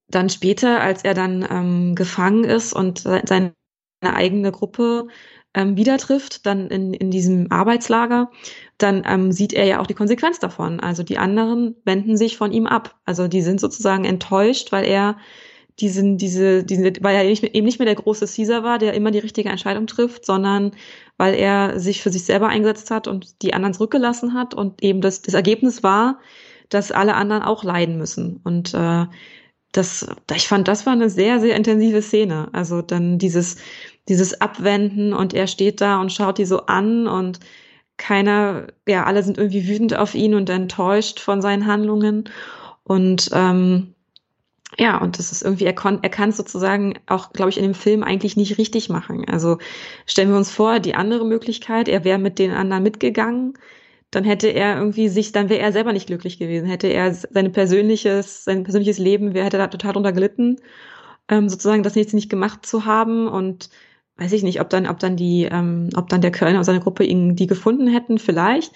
dann 0.09 0.29
später, 0.29 0.81
als 0.81 1.03
er 1.03 1.13
dann 1.13 1.47
ähm, 1.49 1.95
gefangen 1.95 2.43
ist 2.43 2.73
und 2.73 2.99
seine 2.99 3.53
eigene 4.01 4.51
Gruppe 4.51 5.07
ähm, 5.53 5.77
wieder 5.77 5.97
trifft, 5.97 6.45
dann 6.45 6.67
in, 6.67 6.93
in 6.93 7.09
diesem 7.09 7.51
Arbeitslager, 7.51 8.29
dann 8.77 9.03
ähm, 9.07 9.31
sieht 9.31 9.53
er 9.53 9.65
ja 9.65 9.79
auch 9.79 9.87
die 9.87 9.93
Konsequenz 9.93 10.39
davon. 10.39 10.79
Also 10.79 11.03
die 11.03 11.17
anderen 11.17 11.75
wenden 11.85 12.17
sich 12.17 12.37
von 12.37 12.51
ihm 12.51 12.67
ab. 12.67 12.99
Also 13.05 13.27
die 13.27 13.41
sind 13.41 13.59
sozusagen 13.59 14.03
enttäuscht, 14.03 14.71
weil 14.71 14.85
er 14.85 15.17
diesen, 15.79 16.17
diese, 16.17 16.63
diese, 16.63 16.93
weil 17.01 17.15
er 17.15 17.25
eben 17.25 17.65
nicht 17.65 17.79
mehr 17.79 17.85
der 17.85 17.95
große 17.95 18.27
Caesar 18.27 18.63
war, 18.63 18.77
der 18.77 18.93
immer 18.93 19.11
die 19.11 19.19
richtige 19.19 19.49
Entscheidung 19.49 19.87
trifft, 19.87 20.25
sondern 20.25 20.71
weil 21.17 21.33
er 21.33 21.79
sich 21.79 22.01
für 22.01 22.11
sich 22.11 22.25
selber 22.25 22.47
eingesetzt 22.47 22.91
hat 22.91 23.07
und 23.07 23.41
die 23.41 23.53
anderen 23.53 23.73
zurückgelassen 23.73 24.33
hat 24.33 24.53
und 24.53 24.83
eben 24.83 25.01
das, 25.01 25.21
das 25.21 25.33
Ergebnis 25.33 25.81
war, 25.81 26.19
dass 26.73 26.91
alle 26.91 27.15
anderen 27.15 27.43
auch 27.43 27.63
leiden 27.63 27.97
müssen. 27.97 28.39
Und 28.43 28.73
äh, 28.73 29.05
das, 29.71 30.07
ich 30.33 30.47
fand, 30.47 30.67
das 30.67 30.85
war 30.85 30.93
eine 30.93 31.09
sehr, 31.09 31.39
sehr 31.39 31.55
intensive 31.55 32.01
Szene. 32.01 32.49
Also 32.53 32.81
dann 32.81 33.17
dieses, 33.17 33.57
dieses 34.07 34.39
Abwenden 34.39 35.13
und 35.13 35.33
er 35.33 35.47
steht 35.47 35.81
da 35.81 35.99
und 35.99 36.11
schaut 36.11 36.37
die 36.37 36.45
so 36.45 36.65
an 36.67 37.07
und 37.07 37.39
keiner, 37.97 38.67
ja, 38.87 39.03
alle 39.03 39.23
sind 39.23 39.37
irgendwie 39.37 39.67
wütend 39.67 39.95
auf 39.95 40.15
ihn 40.15 40.35
und 40.35 40.49
enttäuscht 40.49 41.19
von 41.19 41.41
seinen 41.41 41.65
Handlungen. 41.65 42.29
Und 42.83 43.29
ähm, 43.33 43.93
ja, 44.77 44.97
und 44.99 45.19
das 45.19 45.31
ist 45.31 45.43
irgendwie, 45.43 45.65
er, 45.65 45.75
er 45.75 46.09
kann 46.09 46.29
es 46.29 46.37
sozusagen 46.37 46.95
auch, 47.07 47.31
glaube 47.31 47.49
ich, 47.49 47.57
in 47.57 47.63
dem 47.63 47.75
Film 47.75 48.03
eigentlich 48.03 48.35
nicht 48.35 48.57
richtig 48.57 48.89
machen. 48.89 49.25
Also 49.29 49.59
stellen 50.05 50.29
wir 50.29 50.37
uns 50.37 50.51
vor, 50.51 50.79
die 50.79 50.95
andere 50.95 51.25
Möglichkeit, 51.25 51.87
er 51.87 52.03
wäre 52.03 52.19
mit 52.19 52.39
den 52.39 52.51
anderen 52.51 52.83
mitgegangen, 52.83 53.53
dann 54.15 54.23
hätte 54.23 54.47
er 54.47 54.77
irgendwie 54.77 55.09
sich, 55.09 55.31
dann 55.31 55.49
wäre 55.49 55.61
er 55.61 55.71
selber 55.71 55.93
nicht 55.93 56.07
glücklich 56.07 56.37
gewesen, 56.39 56.67
hätte 56.67 56.87
er 56.87 57.13
sein 57.13 57.51
persönliches, 57.51 58.43
sein 58.43 58.63
persönliches 58.63 58.99
Leben, 58.99 59.33
wäre 59.33 59.45
hätte 59.45 59.57
da 59.57 59.67
total 59.67 59.93
drunter 59.93 60.11
gelitten, 60.13 60.57
ähm, 61.29 61.49
sozusagen 61.49 61.83
das 61.83 61.95
jetzt 61.95 62.13
nicht 62.13 62.29
gemacht 62.29 62.65
zu 62.65 62.85
haben 62.85 63.27
und 63.27 63.69
weiß 64.17 64.31
ich 64.33 64.43
nicht, 64.43 64.61
ob 64.61 64.69
dann, 64.69 64.87
ob 64.87 64.99
dann 64.99 65.17
die, 65.17 65.47
ähm, 65.51 65.89
ob 65.95 66.09
dann 66.09 66.21
der 66.21 66.31
Kölner 66.31 66.59
und 66.59 66.63
seine 66.63 66.79
Gruppe 66.79 67.03
ihn 67.03 67.35
die 67.35 67.47
gefunden 67.47 67.87
hätten, 67.87 68.19
vielleicht. 68.19 68.73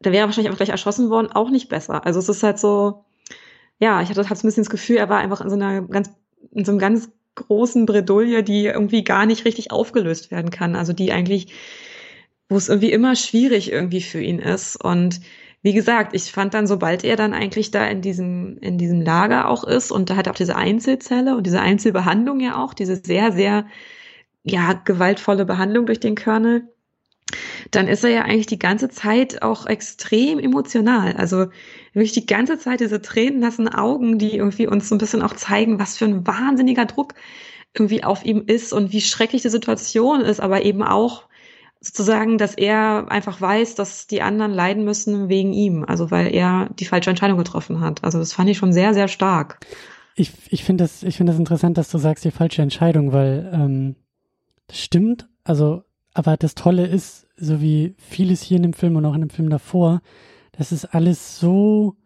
Da 0.00 0.12
wäre 0.12 0.24
er 0.24 0.26
wahrscheinlich 0.26 0.48
einfach 0.48 0.58
gleich 0.58 0.70
erschossen 0.70 1.10
worden, 1.10 1.30
auch 1.30 1.50
nicht 1.50 1.68
besser. 1.68 2.06
Also 2.06 2.18
es 2.18 2.28
ist 2.30 2.42
halt 2.42 2.58
so, 2.58 3.04
ja, 3.78 4.00
ich 4.02 4.08
hatte, 4.08 4.28
hatte 4.28 4.40
so 4.40 4.46
ein 4.46 4.48
bisschen 4.48 4.64
das 4.64 4.70
Gefühl, 4.70 4.96
er 4.96 5.08
war 5.10 5.18
einfach 5.18 5.42
in 5.42 5.50
so 5.50 5.56
einer 5.56 5.82
ganz, 5.82 6.10
in 6.52 6.64
so 6.64 6.72
einem 6.72 6.78
ganz 6.78 7.10
großen 7.34 7.86
Bredouille, 7.86 8.42
die 8.42 8.66
irgendwie 8.66 9.04
gar 9.04 9.26
nicht 9.26 9.44
richtig 9.44 9.72
aufgelöst 9.72 10.30
werden 10.30 10.50
kann. 10.50 10.76
Also 10.76 10.92
die 10.92 11.12
eigentlich 11.12 11.52
wo 12.50 12.56
es 12.56 12.68
irgendwie 12.68 12.92
immer 12.92 13.16
schwierig 13.16 13.72
irgendwie 13.72 14.02
für 14.02 14.20
ihn 14.20 14.40
ist. 14.40 14.76
Und 14.76 15.20
wie 15.62 15.72
gesagt, 15.72 16.14
ich 16.14 16.32
fand 16.32 16.52
dann, 16.52 16.66
sobald 16.66 17.04
er 17.04 17.16
dann 17.16 17.32
eigentlich 17.32 17.70
da 17.70 17.86
in 17.86 18.02
diesem, 18.02 18.58
in 18.58 18.76
diesem 18.76 19.00
Lager 19.00 19.48
auch 19.48 19.64
ist 19.64 19.92
und 19.92 20.10
da 20.10 20.16
hat 20.16 20.26
er 20.26 20.32
auch 20.32 20.36
diese 20.36 20.56
Einzelzelle 20.56 21.36
und 21.36 21.46
diese 21.46 21.60
Einzelbehandlung 21.60 22.40
ja 22.40 22.62
auch, 22.62 22.74
diese 22.74 22.96
sehr, 22.96 23.32
sehr, 23.32 23.66
ja, 24.42 24.72
gewaltvolle 24.72 25.44
Behandlung 25.44 25.86
durch 25.86 26.00
den 26.00 26.16
Körnel, 26.16 26.68
dann 27.70 27.86
ist 27.86 28.02
er 28.02 28.10
ja 28.10 28.22
eigentlich 28.22 28.46
die 28.46 28.58
ganze 28.58 28.88
Zeit 28.88 29.42
auch 29.42 29.66
extrem 29.66 30.40
emotional. 30.40 31.14
Also 31.16 31.46
wirklich 31.92 32.12
die 32.12 32.26
ganze 32.26 32.58
Zeit 32.58 32.80
diese 32.80 33.00
tränennassen 33.00 33.68
Augen, 33.68 34.18
die 34.18 34.36
irgendwie 34.36 34.66
uns 34.66 34.88
so 34.88 34.96
ein 34.96 34.98
bisschen 34.98 35.22
auch 35.22 35.34
zeigen, 35.34 35.78
was 35.78 35.98
für 35.98 36.06
ein 36.06 36.26
wahnsinniger 36.26 36.86
Druck 36.86 37.14
irgendwie 37.74 38.02
auf 38.02 38.24
ihm 38.24 38.42
ist 38.46 38.72
und 38.72 38.92
wie 38.92 39.00
schrecklich 39.00 39.42
die 39.42 39.48
Situation 39.50 40.22
ist, 40.22 40.40
aber 40.40 40.64
eben 40.64 40.82
auch, 40.82 41.28
sozusagen, 41.80 42.36
dass 42.36 42.54
er 42.54 43.06
einfach 43.10 43.40
weiß, 43.40 43.74
dass 43.74 44.06
die 44.06 44.22
anderen 44.22 44.52
leiden 44.52 44.84
müssen 44.84 45.28
wegen 45.28 45.52
ihm, 45.52 45.84
also 45.84 46.10
weil 46.10 46.34
er 46.34 46.68
die 46.78 46.84
falsche 46.84 47.10
Entscheidung 47.10 47.38
getroffen 47.38 47.80
hat. 47.80 48.04
Also 48.04 48.18
das 48.18 48.34
fand 48.34 48.50
ich 48.50 48.58
schon 48.58 48.72
sehr, 48.72 48.92
sehr 48.92 49.08
stark. 49.08 49.60
Ich, 50.14 50.32
ich 50.50 50.64
finde 50.64 50.84
das, 50.84 51.02
ich 51.02 51.16
finde 51.16 51.32
das 51.32 51.38
interessant, 51.38 51.78
dass 51.78 51.90
du 51.90 51.98
sagst, 51.98 52.24
die 52.24 52.30
falsche 52.30 52.60
Entscheidung, 52.60 53.12
weil 53.12 53.50
ähm, 53.52 53.96
das 54.66 54.78
stimmt, 54.78 55.28
also, 55.42 55.82
aber 56.12 56.36
das 56.36 56.54
Tolle 56.54 56.86
ist, 56.86 57.26
so 57.36 57.62
wie 57.62 57.94
vieles 57.96 58.42
hier 58.42 58.58
in 58.58 58.64
dem 58.64 58.72
Film 58.74 58.96
und 58.96 59.06
auch 59.06 59.14
in 59.14 59.22
dem 59.22 59.30
Film 59.30 59.48
davor, 59.48 60.02
das 60.52 60.72
ist 60.72 60.84
alles 60.84 61.38
so 61.38 61.96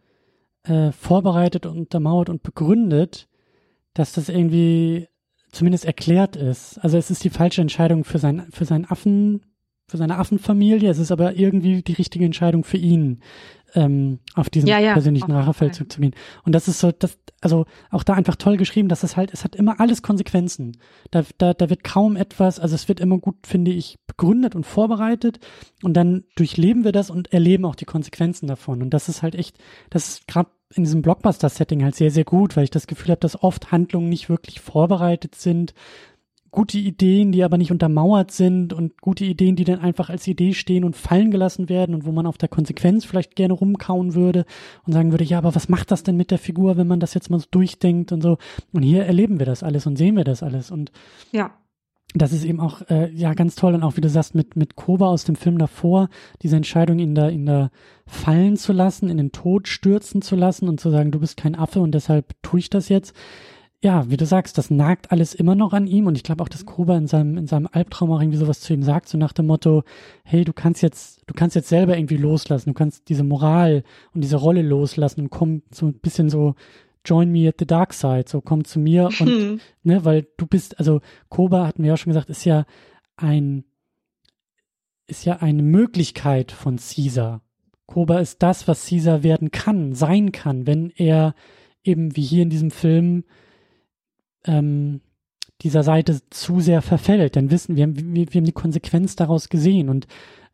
äh, 0.63 0.93
vorbereitet 0.93 1.67
und 1.67 1.77
untermauert 1.77 2.31
und 2.31 2.45
begründet, 2.45 3.29
dass 3.95 4.13
das 4.13 4.29
irgendwie 4.29 5.09
zumindest 5.51 5.85
erklärt 5.85 6.37
ist. 6.37 6.79
Also 6.79 6.97
es 6.97 7.11
ist 7.11 7.25
die 7.25 7.31
falsche 7.31 7.61
Entscheidung 7.61 8.05
für 8.05 8.19
sein, 8.19 8.47
für 8.51 8.65
seinen 8.65 8.85
Affen, 8.85 9.43
für 9.87 9.97
seine 9.97 10.19
Affenfamilie. 10.19 10.91
Es 10.91 10.99
ist 10.99 11.13
aber 11.13 11.37
irgendwie 11.37 11.83
die 11.83 11.93
richtige 11.93 12.25
Entscheidung 12.25 12.65
für 12.65 12.79
ihn, 12.79 13.21
ähm, 13.75 14.21
auf 14.35 14.51
diesen 14.51 14.69
ja, 14.69 14.79
ja, 14.79 14.93
persönlichen 14.93 15.33
Rachefeldzug 15.33 15.91
zu 15.91 16.01
gehen. 16.01 16.15
Und 16.45 16.55
das 16.55 16.69
ist 16.69 16.79
so, 16.79 16.93
das, 16.93 17.19
also 17.41 17.67
auch 17.91 18.05
da 18.05 18.15
einfach 18.15 18.37
toll 18.37 18.57
geschrieben, 18.57 18.89
dass 18.89 19.03
es 19.03 19.17
halt, 19.17 19.33
es 19.33 19.45
hat 19.45 19.57
immer 19.57 19.81
alles 19.81 20.03
Konsequenzen. 20.03 20.79
Da, 21.11 21.25
da, 21.39 21.55
da 21.55 21.71
wird 21.71 21.85
kaum 21.85 22.17
etwas, 22.17 22.61
also 22.61 22.75
es 22.75 22.89
wird 22.89 23.01
immer 23.01 23.19
gut, 23.19 23.47
finde 23.47 23.73
ich, 23.73 23.99
begründet 24.07 24.55
und 24.55 24.65
vorbereitet 24.65 25.41
und 25.83 25.95
dann 25.95 26.25
durchleben 26.37 26.85
wir 26.85 26.93
das 26.93 27.11
und 27.11 27.33
erleben 27.33 27.65
auch 27.65 27.75
die 27.75 27.85
Konsequenzen 27.85 28.47
davon. 28.47 28.81
Und 28.81 28.91
das 28.91 29.09
ist 29.09 29.23
halt 29.23 29.35
echt, 29.35 29.59
das 29.91 30.09
ist 30.09 30.29
gerade 30.29 30.51
in 30.75 30.85
diesem 30.85 31.03
Blockbuster-Setting 31.03 31.85
halt 31.85 31.95
sehr, 31.95 32.11
sehr 32.11 32.25
gut, 32.25 32.57
weil 32.57 32.65
ich 32.65 32.71
das 32.71 32.87
Gefühl 32.87 33.11
habe, 33.11 33.21
dass 33.21 33.43
oft 33.43 33.71
Handlungen 33.71 34.09
nicht 34.09 34.29
wirklich 34.29 34.61
vorbereitet 34.61 35.35
sind, 35.35 35.75
gute 36.55 36.79
Ideen, 36.79 37.33
die 37.33 37.43
aber 37.43 37.59
nicht 37.59 37.73
untermauert 37.73 38.31
sind 38.31 38.73
und 38.73 39.01
gute 39.01 39.25
Ideen, 39.25 39.57
die 39.57 39.65
dann 39.65 39.81
einfach 39.81 40.09
als 40.09 40.27
Idee 40.29 40.55
stehen 40.55 40.85
und 40.85 40.97
fallen 40.97 41.33
gelassen 41.33 41.69
werden 41.69 41.97
und 41.97 42.07
wo 42.07 42.13
man 42.13 42.27
auf 42.27 42.39
der 42.39 42.49
Konsequenz 42.49 43.05
vielleicht 43.05 43.35
gerne 43.35 43.55
rumkauen 43.55 44.15
würde 44.15 44.45
und 44.87 44.93
sagen 44.93 45.11
würde, 45.11 45.25
ja, 45.25 45.39
aber 45.39 45.57
was 45.57 45.69
macht 45.69 45.91
das 45.91 46.05
denn 46.05 46.17
mit 46.17 46.31
der 46.31 46.39
Figur, 46.39 46.77
wenn 46.77 46.87
man 46.87 47.01
das 47.01 47.13
jetzt 47.13 47.29
mal 47.29 47.41
so 47.41 47.47
durchdenkt 47.51 48.13
und 48.13 48.23
so. 48.23 48.39
Und 48.73 48.85
hier 48.85 49.05
erleben 49.05 49.41
wir 49.41 49.47
das 49.47 49.65
alles 49.65 49.87
und 49.87 49.97
sehen 49.97 50.17
wir 50.17 50.23
das 50.23 50.45
alles 50.45 50.71
und 50.71 50.93
ja. 51.33 51.51
Das 52.17 52.33
ist 52.33 52.45
eben 52.45 52.61
auch 52.61 52.83
äh, 52.89 53.11
ja 53.13 53.35
ganz 53.35 53.57
toll 53.57 53.75
und 53.75 53.83
auch 53.83 53.97
wie 53.97 54.01
du 54.01 54.09
sagst 54.09 54.37
mit 54.37 54.55
mit 54.55 54.77
Koba 54.77 55.09
aus 55.09 55.25
dem 55.25 55.35
Film 55.35 55.59
davor 55.59 56.09
diese 56.43 56.55
Entscheidung 56.55 57.01
in 57.01 57.17
der 57.17 57.31
in 57.31 57.47
der 57.47 57.73
fallen 58.07 58.57
zu 58.57 58.73
lassen, 58.73 59.09
in 59.09 59.17
den 59.17 59.33
Tod 59.33 59.67
stürzen 59.67 60.23
zu 60.23 60.37
lassen 60.37 60.69
und 60.69 60.79
zu 60.79 60.91
sagen, 60.91 61.11
du 61.11 61.19
bist 61.19 61.37
kein 61.37 61.57
Affe 61.57 61.81
und 61.81 61.93
deshalb 61.93 62.41
tue 62.43 62.61
ich 62.61 62.71
das 62.71 62.89
jetzt 62.89 63.17
ja, 63.83 64.09
wie 64.11 64.17
du 64.17 64.25
sagst, 64.25 64.57
das 64.57 64.71
nagt 64.71 65.13
alles 65.13 65.35
immer 65.35 65.55
noch 65.55 65.75
an 65.75 65.87
ihm 65.87 66.07
und 66.07 66.17
ich 66.17 66.23
glaube 66.23 66.43
auch, 66.43 66.49
dass 66.49 66.65
Koba 66.65 66.97
in 66.97 67.07
seinem, 67.07 67.37
in 67.37 67.47
seinem 67.47 67.69
Albtraum 67.71 68.11
auch 68.13 68.21
irgendwie 68.21 68.39
sowas 68.39 68.61
zu 68.61 68.73
ihm 68.73 68.83
sagt, 68.83 69.09
so 69.09 69.19
nach 69.19 69.33
dem 69.33 69.47
Motto, 69.47 69.85
hey, 70.25 70.45
du 70.45 70.55
kannst 70.55 70.81
jetzt, 70.83 71.23
du 71.27 71.35
kannst 71.35 71.55
jetzt 71.55 71.69
selber 71.69 71.97
irgendwie 71.97 72.17
loslassen, 72.17 72.71
du 72.71 72.75
kannst 72.75 73.09
diese 73.11 73.25
Moral 73.25 73.85
und 74.15 74.23
diese 74.23 74.37
Rolle 74.37 74.63
loslassen 74.63 75.23
und 75.23 75.31
komm 75.31 75.63
so 75.71 75.87
ein 75.87 75.99
bisschen 75.99 76.31
so, 76.31 76.55
join 77.05 77.31
me 77.31 77.47
at 77.47 77.57
the 77.59 77.67
dark 77.67 77.93
side, 77.93 78.25
so 78.27 78.41
komm 78.41 78.65
zu 78.65 78.79
mir 78.79 79.07
und, 79.07 79.29
hm. 79.29 79.61
ne, 79.83 80.05
weil 80.05 80.27
du 80.37 80.47
bist, 80.47 80.79
also 80.79 81.01
Koba, 81.29 81.67
hatten 81.67 81.83
wir 81.83 81.91
ja 81.91 81.97
schon 81.97 82.13
gesagt, 82.13 82.31
ist 82.31 82.45
ja 82.45 82.65
ein, 83.17 83.65
ist 85.07 85.27
ja 85.27 85.37
eine 85.37 85.63
Möglichkeit 85.63 86.53
von 86.53 86.77
Caesar. 86.77 87.43
Koba 87.87 88.21
ist 88.21 88.43
das, 88.43 88.67
was 88.67 88.89
Caesar 88.89 89.23
werden 89.23 89.51
kann, 89.51 89.93
sein 89.93 90.33
kann, 90.33 90.67
wenn 90.67 90.91
er 90.91 91.35
eben 91.83 92.17
wie 92.17 92.23
hier 92.23 92.43
in 92.43 92.51
diesem 92.51 92.71
Film 92.71 93.25
ähm, 94.47 95.01
dieser 95.63 95.83
Seite 95.83 96.21
zu 96.31 96.61
sehr 96.61 96.83
verfällt. 96.83 97.37
Denn 97.37 97.51
wissen, 97.51 97.77
wir 97.77 97.85
haben, 97.85 97.97
wir, 97.97 98.27
wir 98.33 98.41
haben 98.41 98.45
die 98.45 98.53
Konsequenz 98.53 99.17
daraus 99.17 99.49
gesehen 99.49 99.89
und 99.89 100.07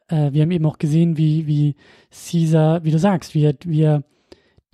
äh, 0.09 0.33
wir 0.33 0.43
haben 0.43 0.51
eben 0.51 0.67
auch 0.67 0.79
gesehen, 0.79 1.17
wie, 1.17 1.47
wie 1.47 1.77
Caesar, 2.11 2.85
wie 2.85 2.91
du 2.91 2.99
sagst, 2.99 3.35
wie 3.35 3.55
wie 3.65 3.83
er 3.83 4.05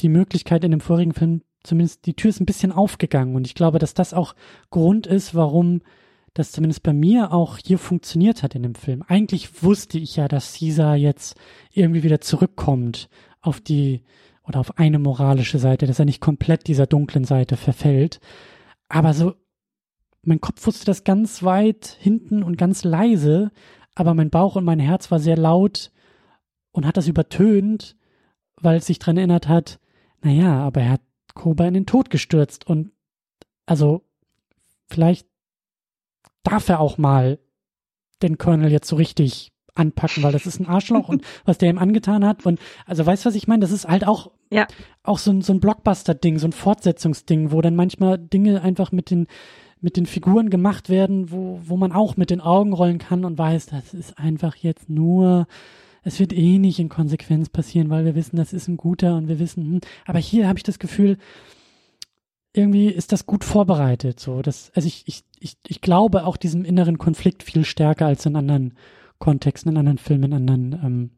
die 0.01 0.09
Möglichkeit 0.09 0.64
in 0.64 0.73
dem 0.73 0.81
vorigen 0.81 1.14
Film 1.14 1.43
zumindest 1.67 2.07
die 2.07 2.14
Tür 2.14 2.31
ist 2.31 2.41
ein 2.41 2.47
bisschen 2.47 2.73
aufgegangen 2.73 3.35
und 3.35 3.47
ich 3.47 3.55
glaube, 3.55 3.79
dass 3.79 3.93
das 3.93 4.14
auch 4.14 4.35
Grund 4.71 5.07
ist, 5.07 5.35
warum 5.35 5.83
das 6.33 6.53
zumindest 6.53 6.83
bei 6.83 6.93
mir 6.93 7.33
auch 7.33 7.59
hier 7.59 7.79
funktioniert 7.79 8.43
hat 8.43 8.55
in 8.55 8.62
dem 8.62 8.75
Film. 8.75 9.03
Eigentlich 9.07 9.62
wusste 9.62 9.99
ich 9.99 10.17
ja, 10.17 10.29
dass 10.29 10.59
Caesar 10.59 10.95
jetzt 10.95 11.37
irgendwie 11.73 12.03
wieder 12.03 12.21
zurückkommt 12.21 13.09
auf 13.41 13.61
die 13.61 14.03
oder 14.47 14.61
auf 14.61 14.79
eine 14.79 14.99
moralische 14.99 15.59
Seite, 15.59 15.87
dass 15.87 15.99
er 15.99 16.05
nicht 16.05 16.21
komplett 16.21 16.69
dieser 16.69 16.87
dunklen 16.87 17.25
Seite 17.25 17.57
verfällt. 17.57 18.21
Aber 18.89 19.14
so, 19.14 19.34
mein 20.22 20.41
Kopf 20.41 20.66
wusste 20.66 20.84
das 20.84 21.05
ganz 21.05 21.43
weit 21.43 21.97
hinten 22.01 22.43
und 22.43 22.57
ganz 22.57 22.84
leise, 22.84 23.51
aber 23.95 24.14
mein 24.14 24.30
Bauch 24.30 24.57
und 24.57 24.64
mein 24.64 24.80
Herz 24.80 25.11
war 25.11 25.18
sehr 25.18 25.37
laut 25.37 25.93
und 26.72 26.87
hat 26.87 26.97
das 26.97 27.09
übertönt, 27.09 27.97
weil 28.57 28.78
es 28.78 28.87
sich 28.87 28.99
dran 28.99 29.16
erinnert 29.16 29.49
hat, 29.49 29.78
naja, 30.22 30.61
aber 30.61 30.82
er 30.82 30.91
hat 30.91 31.03
Koba 31.34 31.66
in 31.66 31.74
den 31.74 31.87
Tod 31.87 32.11
gestürzt 32.11 32.66
und 32.66 32.93
also 33.66 34.03
vielleicht 34.89 35.26
darf 36.43 36.68
er 36.68 36.80
auch 36.80 36.99
mal 36.99 37.39
den 38.22 38.39
Colonel 38.39 38.70
jetzt 38.70 38.89
so 38.89 38.97
richtig 38.97 39.53
anpacken, 39.77 40.22
weil 40.22 40.33
das 40.33 40.47
ist 40.47 40.61
ein 40.61 40.66
Arschloch 40.66 41.09
und 41.09 41.22
was 41.45 41.59
der 41.59 41.70
ihm 41.70 41.79
angetan 41.79 42.24
hat. 42.24 42.47
Und 42.47 42.59
also 42.87 43.05
weißt 43.05 43.24
du, 43.24 43.29
was 43.29 43.35
ich 43.35 43.49
meine? 43.49 43.61
Das 43.61 43.72
ist 43.72 43.87
halt 43.87 44.07
auch, 44.07 44.31
ja. 44.51 44.66
auch 45.03 45.18
so 45.18 45.31
ein, 45.31 45.43
so 45.43 45.53
ein 45.53 45.61
Blockbuster-Ding, 45.61 46.39
so 46.39 46.49
ein 46.49 46.53
Fortsetzungsding, 46.53 47.53
wo 47.53 47.61
dann 47.61 47.77
manchmal 47.77 48.18
Dinge 48.18 48.62
einfach 48.62 48.93
mit 48.93 49.11
den, 49.11 49.27
mit 49.81 49.97
den 49.97 50.07
Figuren 50.07 50.51
gemacht 50.51 50.89
werden, 50.89 51.31
wo, 51.31 51.61
wo 51.64 51.77
man 51.77 51.93
auch 51.93 52.16
mit 52.16 52.31
den 52.31 52.41
Augen 52.41 52.72
rollen 52.72 52.99
kann 52.99 53.24
und 53.24 53.39
weiß, 53.39 53.66
das 53.66 53.95
ist 53.95 54.18
einfach 54.18 54.57
jetzt 54.57 54.89
nur, 54.89 55.47
es 56.03 56.18
wird 56.18 56.33
eh 56.33 56.59
nicht 56.59 56.79
in 56.79 56.89
Konsequenz 56.89 57.49
passieren, 57.49 57.91
weil 57.91 58.05
wir 58.05 58.14
wissen, 58.14 58.37
das 58.37 58.53
ist 58.53 58.68
ein 58.68 58.77
guter 58.77 59.16
und 59.16 59.29
wir 59.29 59.39
wissen, 59.39 59.64
hm, 59.64 59.81
aber 60.07 60.18
hier 60.18 60.49
habe 60.49 60.59
ich 60.59 60.62
das 60.62 60.79
Gefühl, 60.79 61.18
irgendwie 62.57 62.89
ist 62.89 63.12
das 63.12 63.27
gut 63.27 63.45
vorbereitet. 63.45 64.18
So, 64.18 64.43
das, 64.43 64.70
also 64.74 64.89
ich, 64.89 65.05
ich, 65.07 65.24
ich, 65.39 65.57
ich 65.66 65.81
glaube 65.81 66.24
auch 66.24 66.37
diesem 66.37 66.64
inneren 66.64 66.99
Konflikt 66.99 67.43
viel 67.43 67.64
stärker 67.64 68.07
als 68.07 68.24
in 68.24 68.35
anderen 68.35 68.74
Kontexten, 69.19 69.73
in 69.73 69.79
anderen 69.79 69.99
Filmen, 69.99 70.33
in 70.33 70.35
anderen 70.35 70.73
ähm, 70.85 71.11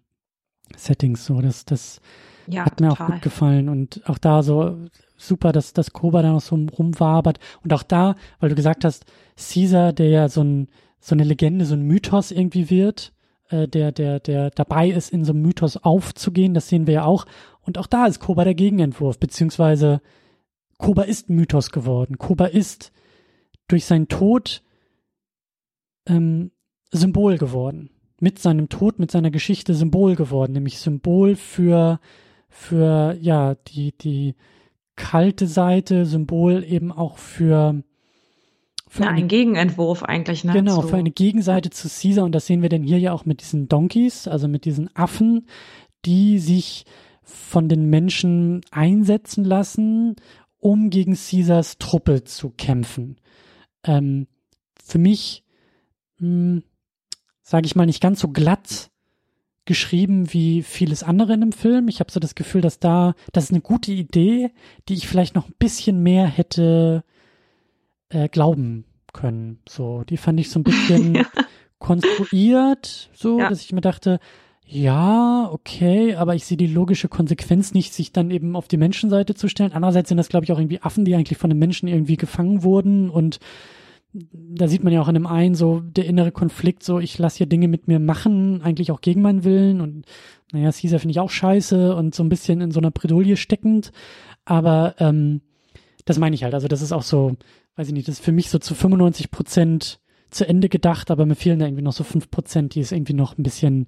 Settings. 0.76 1.24
So, 1.24 1.40
das, 1.40 1.64
das 1.64 2.00
ja, 2.46 2.64
hat 2.64 2.80
mir 2.80 2.90
total. 2.90 3.06
auch 3.06 3.12
gut 3.12 3.22
gefallen. 3.22 3.68
Und 3.68 4.02
auch 4.08 4.18
da 4.18 4.42
so 4.42 4.76
super, 5.16 5.52
dass 5.52 5.72
das 5.72 5.92
Koba 5.92 6.22
da 6.22 6.32
noch 6.32 6.40
so 6.40 6.54
rumwabert. 6.56 7.38
Und 7.62 7.72
auch 7.72 7.82
da, 7.82 8.14
weil 8.40 8.50
du 8.50 8.54
gesagt 8.54 8.84
hast, 8.84 9.04
Caesar, 9.36 9.92
der 9.92 10.08
ja 10.08 10.28
so 10.28 10.42
ein, 10.42 10.68
so 11.00 11.14
eine 11.14 11.24
Legende, 11.24 11.64
so 11.64 11.74
ein 11.74 11.82
Mythos 11.82 12.30
irgendwie 12.30 12.70
wird, 12.70 13.12
äh, 13.50 13.68
der, 13.68 13.92
der, 13.92 14.20
der 14.20 14.50
dabei 14.50 14.88
ist, 14.88 15.10
in 15.10 15.24
so 15.24 15.32
einem 15.32 15.42
Mythos 15.42 15.76
aufzugehen, 15.76 16.54
das 16.54 16.68
sehen 16.68 16.86
wir 16.86 16.94
ja 16.94 17.04
auch. 17.04 17.26
Und 17.62 17.78
auch 17.78 17.86
da 17.86 18.06
ist 18.06 18.20
Koba 18.20 18.44
der 18.44 18.54
Gegenentwurf, 18.54 19.18
beziehungsweise 19.18 20.00
Koba 20.78 21.02
ist 21.02 21.28
Mythos 21.28 21.70
geworden. 21.70 22.18
Koba 22.18 22.46
ist 22.46 22.92
durch 23.66 23.84
seinen 23.84 24.08
Tod 24.08 24.62
ähm, 26.06 26.50
Symbol 26.92 27.38
geworden. 27.38 27.90
Mit 28.20 28.38
seinem 28.38 28.68
Tod, 28.68 28.98
mit 28.98 29.10
seiner 29.10 29.30
Geschichte 29.30 29.74
Symbol 29.74 30.16
geworden, 30.16 30.52
nämlich 30.52 30.78
Symbol 30.80 31.36
für, 31.36 32.00
für, 32.48 33.16
ja, 33.20 33.54
die, 33.54 33.92
die 33.96 34.34
kalte 34.96 35.46
Seite, 35.46 36.04
Symbol 36.04 36.64
eben 36.64 36.90
auch 36.90 37.18
für, 37.18 37.82
für 38.88 39.04
ja, 39.04 39.10
ein 39.10 39.28
Gegenentwurf 39.28 40.02
eigentlich, 40.02 40.42
ne? 40.42 40.52
Genau, 40.52 40.82
für 40.82 40.96
eine 40.96 41.12
Gegenseite 41.12 41.70
zu 41.70 41.88
Caesar 41.88 42.24
und 42.24 42.32
das 42.32 42.46
sehen 42.46 42.62
wir 42.62 42.68
denn 42.68 42.82
hier 42.82 42.98
ja 42.98 43.12
auch 43.12 43.24
mit 43.24 43.40
diesen 43.40 43.68
Donkeys, 43.68 44.26
also 44.26 44.48
mit 44.48 44.64
diesen 44.64 44.90
Affen, 44.96 45.46
die 46.04 46.40
sich 46.40 46.84
von 47.22 47.68
den 47.68 47.88
Menschen 47.88 48.62
einsetzen 48.72 49.44
lassen 49.44 50.16
um 50.58 50.90
gegen 50.90 51.14
Caesars 51.14 51.78
Truppe 51.78 52.24
zu 52.24 52.50
kämpfen. 52.50 53.16
Ähm, 53.84 54.26
für 54.82 54.98
mich, 54.98 55.44
hm, 56.18 56.62
sage 57.48 57.64
ich 57.64 57.74
mal, 57.74 57.86
nicht 57.86 58.02
ganz 58.02 58.20
so 58.20 58.28
glatt 58.28 58.90
geschrieben 59.64 60.34
wie 60.34 60.62
vieles 60.62 61.02
andere 61.02 61.32
in 61.32 61.40
dem 61.40 61.52
Film. 61.52 61.88
Ich 61.88 62.00
habe 62.00 62.12
so 62.12 62.20
das 62.20 62.34
Gefühl, 62.34 62.60
dass 62.60 62.78
da, 62.78 63.14
das 63.32 63.44
ist 63.44 63.52
eine 63.52 63.62
gute 63.62 63.90
Idee, 63.90 64.50
die 64.88 64.94
ich 64.94 65.08
vielleicht 65.08 65.34
noch 65.34 65.48
ein 65.48 65.54
bisschen 65.58 66.02
mehr 66.02 66.26
hätte 66.26 67.04
äh, 68.10 68.28
glauben 68.28 68.84
können. 69.14 69.60
So, 69.66 70.04
die 70.04 70.18
fand 70.18 70.38
ich 70.40 70.50
so 70.50 70.60
ein 70.60 70.64
bisschen 70.64 71.14
ja. 71.14 71.24
konstruiert, 71.78 73.08
so, 73.14 73.38
ja. 73.38 73.48
dass 73.48 73.62
ich 73.62 73.72
mir 73.72 73.80
dachte, 73.80 74.20
ja, 74.66 75.48
okay, 75.50 76.16
aber 76.16 76.34
ich 76.34 76.44
sehe 76.44 76.58
die 76.58 76.66
logische 76.66 77.08
Konsequenz 77.08 77.72
nicht, 77.72 77.94
sich 77.94 78.12
dann 78.12 78.30
eben 78.30 78.56
auf 78.56 78.68
die 78.68 78.76
Menschenseite 78.76 79.34
zu 79.34 79.48
stellen. 79.48 79.72
Andererseits 79.72 80.10
sind 80.10 80.18
das, 80.18 80.28
glaube 80.28 80.44
ich, 80.44 80.52
auch 80.52 80.58
irgendwie 80.58 80.82
Affen, 80.82 81.06
die 81.06 81.14
eigentlich 81.14 81.38
von 81.38 81.48
den 81.48 81.58
Menschen 81.58 81.88
irgendwie 81.88 82.18
gefangen 82.18 82.62
wurden 82.62 83.08
und 83.08 83.38
da 84.32 84.68
sieht 84.68 84.84
man 84.84 84.92
ja 84.92 85.00
auch 85.00 85.08
an 85.08 85.14
dem 85.14 85.26
einen 85.26 85.54
so 85.54 85.80
der 85.80 86.06
innere 86.06 86.32
Konflikt, 86.32 86.82
so 86.82 86.98
ich 86.98 87.18
lasse 87.18 87.38
hier 87.38 87.46
Dinge 87.46 87.68
mit 87.68 87.88
mir 87.88 87.98
machen, 87.98 88.62
eigentlich 88.62 88.90
auch 88.90 89.00
gegen 89.00 89.22
meinen 89.22 89.44
Willen 89.44 89.80
und 89.80 90.06
naja, 90.52 90.70
Caesar 90.72 90.98
finde 90.98 91.12
ich 91.12 91.20
auch 91.20 91.30
scheiße 91.30 91.94
und 91.94 92.14
so 92.14 92.22
ein 92.22 92.28
bisschen 92.28 92.60
in 92.60 92.70
so 92.70 92.80
einer 92.80 92.90
Bredouille 92.90 93.36
steckend, 93.36 93.92
aber 94.44 94.94
ähm, 94.98 95.42
das 96.04 96.18
meine 96.18 96.34
ich 96.34 96.44
halt, 96.44 96.54
also 96.54 96.68
das 96.68 96.82
ist 96.82 96.92
auch 96.92 97.02
so, 97.02 97.36
weiß 97.76 97.88
ich 97.88 97.94
nicht, 97.94 98.08
das 98.08 98.16
ist 98.16 98.24
für 98.24 98.32
mich 98.32 98.50
so 98.50 98.58
zu 98.58 98.74
95 98.74 99.30
Prozent 99.30 100.00
zu 100.30 100.46
Ende 100.46 100.68
gedacht, 100.68 101.10
aber 101.10 101.26
mir 101.26 101.36
fehlen 101.36 101.58
da 101.58 101.66
irgendwie 101.66 101.82
noch 101.82 101.92
so 101.92 102.04
fünf 102.04 102.30
Prozent, 102.30 102.74
die 102.74 102.80
ist 102.80 102.92
irgendwie 102.92 103.14
noch 103.14 103.38
ein 103.38 103.42
bisschen 103.42 103.86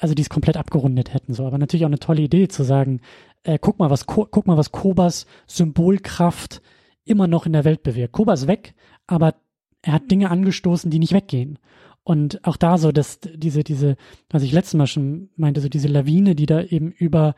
also 0.00 0.14
die 0.14 0.22
es 0.22 0.28
komplett 0.28 0.56
abgerundet 0.56 1.14
hätten. 1.14 1.34
So, 1.34 1.46
aber 1.46 1.58
natürlich 1.58 1.84
auch 1.84 1.88
eine 1.88 1.98
tolle 1.98 2.22
Idee 2.22 2.48
zu 2.48 2.64
sagen, 2.64 3.00
äh, 3.42 3.58
guck 3.60 3.78
mal, 3.78 3.90
was 3.90 4.06
guck 4.06 4.46
mal, 4.46 4.56
was 4.56 4.72
Kobas 4.72 5.26
Symbolkraft 5.46 6.62
immer 7.04 7.26
noch 7.26 7.46
in 7.46 7.52
der 7.52 7.64
Welt 7.64 7.82
bewirkt. 7.82 8.12
Koba 8.12 8.32
ist 8.34 8.46
weg, 8.46 8.74
aber 9.06 9.34
er 9.82 9.94
hat 9.94 10.10
Dinge 10.10 10.30
angestoßen, 10.30 10.90
die 10.90 10.98
nicht 10.98 11.12
weggehen. 11.12 11.58
Und 12.02 12.44
auch 12.46 12.56
da 12.56 12.78
so, 12.78 12.92
dass 12.92 13.20
diese, 13.20 13.64
diese, 13.64 13.96
was 14.30 14.42
ich 14.42 14.52
letztes 14.52 14.74
Mal 14.74 14.86
schon 14.86 15.30
meinte, 15.36 15.60
so 15.60 15.68
diese 15.68 15.88
Lawine, 15.88 16.34
die 16.34 16.46
da 16.46 16.62
eben 16.62 16.90
über 16.92 17.34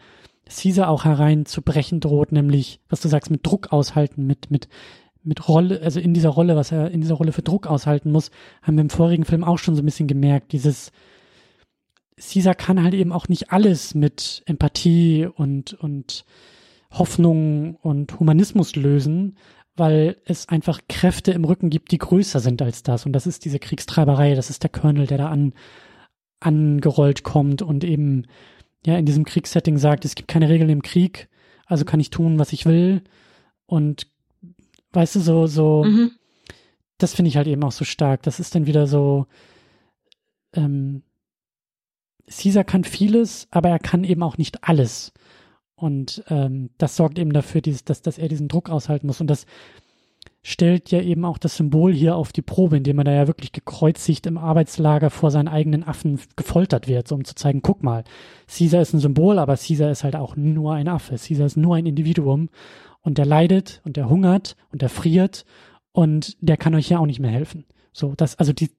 Caesar 0.48 0.88
auch 0.88 1.04
hereinzubrechen 1.04 2.00
droht, 2.00 2.32
nämlich, 2.32 2.80
was 2.88 3.00
du 3.00 3.08
sagst, 3.08 3.30
mit 3.30 3.46
Druck 3.46 3.72
aushalten, 3.72 4.26
mit, 4.26 4.50
mit, 4.50 4.68
mit 5.22 5.48
Rolle, 5.48 5.80
also 5.82 6.00
in 6.00 6.14
dieser 6.14 6.30
Rolle, 6.30 6.56
was 6.56 6.72
er 6.72 6.90
in 6.90 7.00
dieser 7.00 7.14
Rolle 7.14 7.32
für 7.32 7.42
Druck 7.42 7.66
aushalten 7.66 8.10
muss, 8.12 8.30
haben 8.62 8.76
wir 8.76 8.82
im 8.82 8.90
vorigen 8.90 9.24
Film 9.24 9.44
auch 9.44 9.58
schon 9.58 9.74
so 9.74 9.82
ein 9.82 9.86
bisschen 9.86 10.08
gemerkt, 10.08 10.52
dieses, 10.52 10.92
Caesar 12.18 12.54
kann 12.54 12.82
halt 12.82 12.94
eben 12.94 13.12
auch 13.12 13.28
nicht 13.28 13.52
alles 13.52 13.94
mit 13.94 14.42
Empathie 14.46 15.26
und, 15.26 15.74
und 15.74 16.24
Hoffnung 16.90 17.76
und 17.76 18.18
Humanismus 18.18 18.74
lösen, 18.74 19.36
weil 19.76 20.16
es 20.24 20.48
einfach 20.48 20.80
Kräfte 20.88 21.32
im 21.32 21.44
Rücken 21.44 21.70
gibt, 21.70 21.92
die 21.92 21.98
größer 21.98 22.40
sind 22.40 22.62
als 22.62 22.82
das. 22.82 23.06
Und 23.06 23.12
das 23.12 23.26
ist 23.26 23.44
diese 23.44 23.58
Kriegstreiberei, 23.58 24.34
das 24.34 24.50
ist 24.50 24.62
der 24.62 24.70
Colonel, 24.70 25.06
der 25.06 25.18
da 25.18 25.28
an, 25.28 25.52
angerollt 26.40 27.22
kommt 27.22 27.62
und 27.62 27.84
eben 27.84 28.26
ja 28.84 28.96
in 28.96 29.06
diesem 29.06 29.24
Kriegssetting 29.24 29.78
sagt, 29.78 30.04
es 30.04 30.14
gibt 30.14 30.28
keine 30.28 30.48
Regeln 30.48 30.70
im 30.70 30.82
Krieg, 30.82 31.28
also 31.66 31.84
kann 31.84 32.00
ich 32.00 32.10
tun, 32.10 32.38
was 32.38 32.52
ich 32.52 32.66
will. 32.66 33.02
Und 33.66 34.06
weißt 34.92 35.16
du, 35.16 35.20
so, 35.20 35.46
so, 35.46 35.84
mhm. 35.84 36.12
das 36.98 37.14
finde 37.14 37.28
ich 37.28 37.36
halt 37.36 37.48
eben 37.48 37.64
auch 37.64 37.72
so 37.72 37.84
stark. 37.84 38.22
Das 38.22 38.40
ist 38.40 38.54
dann 38.54 38.66
wieder 38.66 38.86
so, 38.86 39.26
ähm, 40.54 41.02
Caesar 42.28 42.64
kann 42.64 42.84
vieles, 42.84 43.46
aber 43.50 43.68
er 43.68 43.78
kann 43.78 44.04
eben 44.04 44.22
auch 44.22 44.38
nicht 44.38 44.64
alles. 44.64 45.12
Und 45.76 46.24
ähm, 46.28 46.70
das 46.78 46.96
sorgt 46.96 47.18
eben 47.18 47.32
dafür, 47.32 47.60
dieses, 47.60 47.84
dass, 47.84 48.02
dass 48.02 48.18
er 48.18 48.28
diesen 48.28 48.48
Druck 48.48 48.70
aushalten 48.70 49.06
muss. 49.06 49.20
Und 49.20 49.28
das 49.28 49.46
stellt 50.42 50.90
ja 50.90 51.00
eben 51.00 51.24
auch 51.24 51.38
das 51.38 51.56
Symbol 51.56 51.92
hier 51.92 52.16
auf 52.16 52.32
die 52.32 52.42
Probe, 52.42 52.76
indem 52.76 52.98
er 52.98 53.04
da 53.04 53.12
ja 53.12 53.26
wirklich 53.26 53.52
gekreuzigt 53.52 54.26
im 54.26 54.38
Arbeitslager 54.38 55.10
vor 55.10 55.30
seinen 55.30 55.48
eigenen 55.48 55.82
Affen 55.82 56.20
gefoltert 56.36 56.86
wird, 56.86 57.08
so 57.08 57.16
um 57.16 57.24
zu 57.24 57.34
zeigen, 57.34 57.62
guck 57.62 57.82
mal, 57.82 58.04
Caesar 58.46 58.80
ist 58.80 58.94
ein 58.94 59.00
Symbol, 59.00 59.38
aber 59.38 59.56
Caesar 59.56 59.90
ist 59.90 60.04
halt 60.04 60.14
auch 60.16 60.36
nur 60.36 60.74
ein 60.74 60.88
Affe. 60.88 61.16
Caesar 61.16 61.46
ist 61.46 61.56
nur 61.56 61.74
ein 61.74 61.86
Individuum 61.86 62.48
und 63.00 63.18
der 63.18 63.26
leidet 63.26 63.80
und 63.84 63.96
der 63.96 64.08
hungert 64.08 64.56
und 64.70 64.82
der 64.82 64.88
friert 64.88 65.44
und 65.90 66.36
der 66.40 66.56
kann 66.56 66.74
euch 66.74 66.88
ja 66.88 67.00
auch 67.00 67.06
nicht 67.06 67.20
mehr 67.20 67.30
helfen. 67.30 67.64
So, 67.92 68.14
das, 68.16 68.38
also 68.38 68.52
die, 68.52 68.70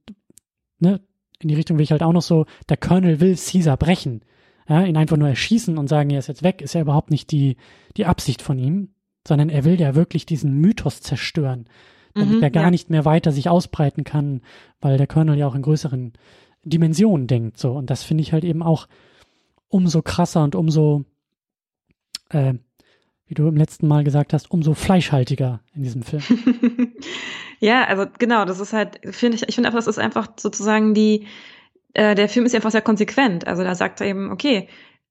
ne, 0.80 1.02
in 1.40 1.50
die 1.50 1.56
Richtung 1.56 1.78
will 1.78 1.84
ich 1.84 1.92
halt 1.92 2.04
auch 2.04 2.14
noch 2.14 2.22
so, 2.22 2.46
der 2.70 2.78
Colonel 2.78 3.20
will 3.20 3.36
Caesar 3.36 3.76
brechen. 3.76 4.22
Ja, 4.70 4.84
ihn 4.84 4.98
einfach 4.98 5.18
nur 5.18 5.30
erschießen 5.30 5.78
und 5.78 5.88
sagen, 5.88 6.10
er 6.10 6.20
ist 6.20 6.28
jetzt 6.28 6.44
weg, 6.44 6.62
ist 6.62 6.74
ja 6.74 6.82
überhaupt 6.82 7.12
nicht 7.12 7.32
die, 7.32 7.58
die 7.96 8.06
Absicht 8.06 8.42
von 8.42 8.60
ihm, 8.60 8.90
sondern 9.28 9.50
er 9.50 9.64
will 9.64 9.80
ja 9.80 9.96
wirklich 9.96 10.26
diesen 10.26 10.60
Mythos 10.60 11.02
zerstören, 11.02 11.66
damit 12.14 12.38
mhm, 12.38 12.44
er 12.44 12.52
gar 12.52 12.64
ja. 12.64 12.72
nicht 12.72 12.90
mehr 12.90 13.06
weiter 13.06 13.32
sich 13.32 13.50
ausbreiten 13.50 14.04
kann, 14.04 14.42
weil 14.82 14.98
der 14.98 15.08
Colonel 15.08 15.38
ja 15.38 15.48
auch 15.48 15.56
in 15.56 15.62
größeren 15.62 16.14
Dimensionen 16.64 17.28
denkt, 17.28 17.58
so. 17.58 17.74
Und 17.74 17.90
das 17.90 18.04
finde 18.04 18.24
ich 18.24 18.34
halt 18.34 18.44
eben 18.44 18.62
auch 18.62 18.88
umso 19.70 20.02
krasser 20.02 20.44
und 20.44 20.56
umso, 20.56 21.06
äh, 22.30 22.56
wie 23.26 23.36
du 23.36 23.48
im 23.48 23.58
letzten 23.58 23.88
Mal 23.88 24.04
gesagt 24.04 24.34
hast, 24.34 24.52
umso 24.52 24.74
fleischhaltiger 24.74 25.62
in 25.76 25.84
diesem 25.84 26.02
Film. 26.02 26.24
Ja, 27.60 27.86
also 27.86 28.06
genau, 28.20 28.46
das 28.46 28.60
ist 28.60 28.74
halt, 28.74 29.00
finde 29.04 29.38
ich, 29.38 29.48
ich 29.48 29.56
finde 29.56 29.70
einfach, 29.70 29.80
das 29.80 29.88
ist 29.88 30.00
einfach 30.00 30.28
sozusagen 30.40 30.94
die, 30.94 31.26
äh, 31.98 32.14
der 32.14 32.30
Film 32.30 32.46
ist 32.46 32.54
einfach 32.54 32.72
sehr 32.72 32.82
konsequent. 32.82 33.48
Also 33.48 33.64
da 33.64 33.74
sagt 33.74 34.02
er 34.02 34.08
eben, 34.08 34.32
okay, 34.32 34.70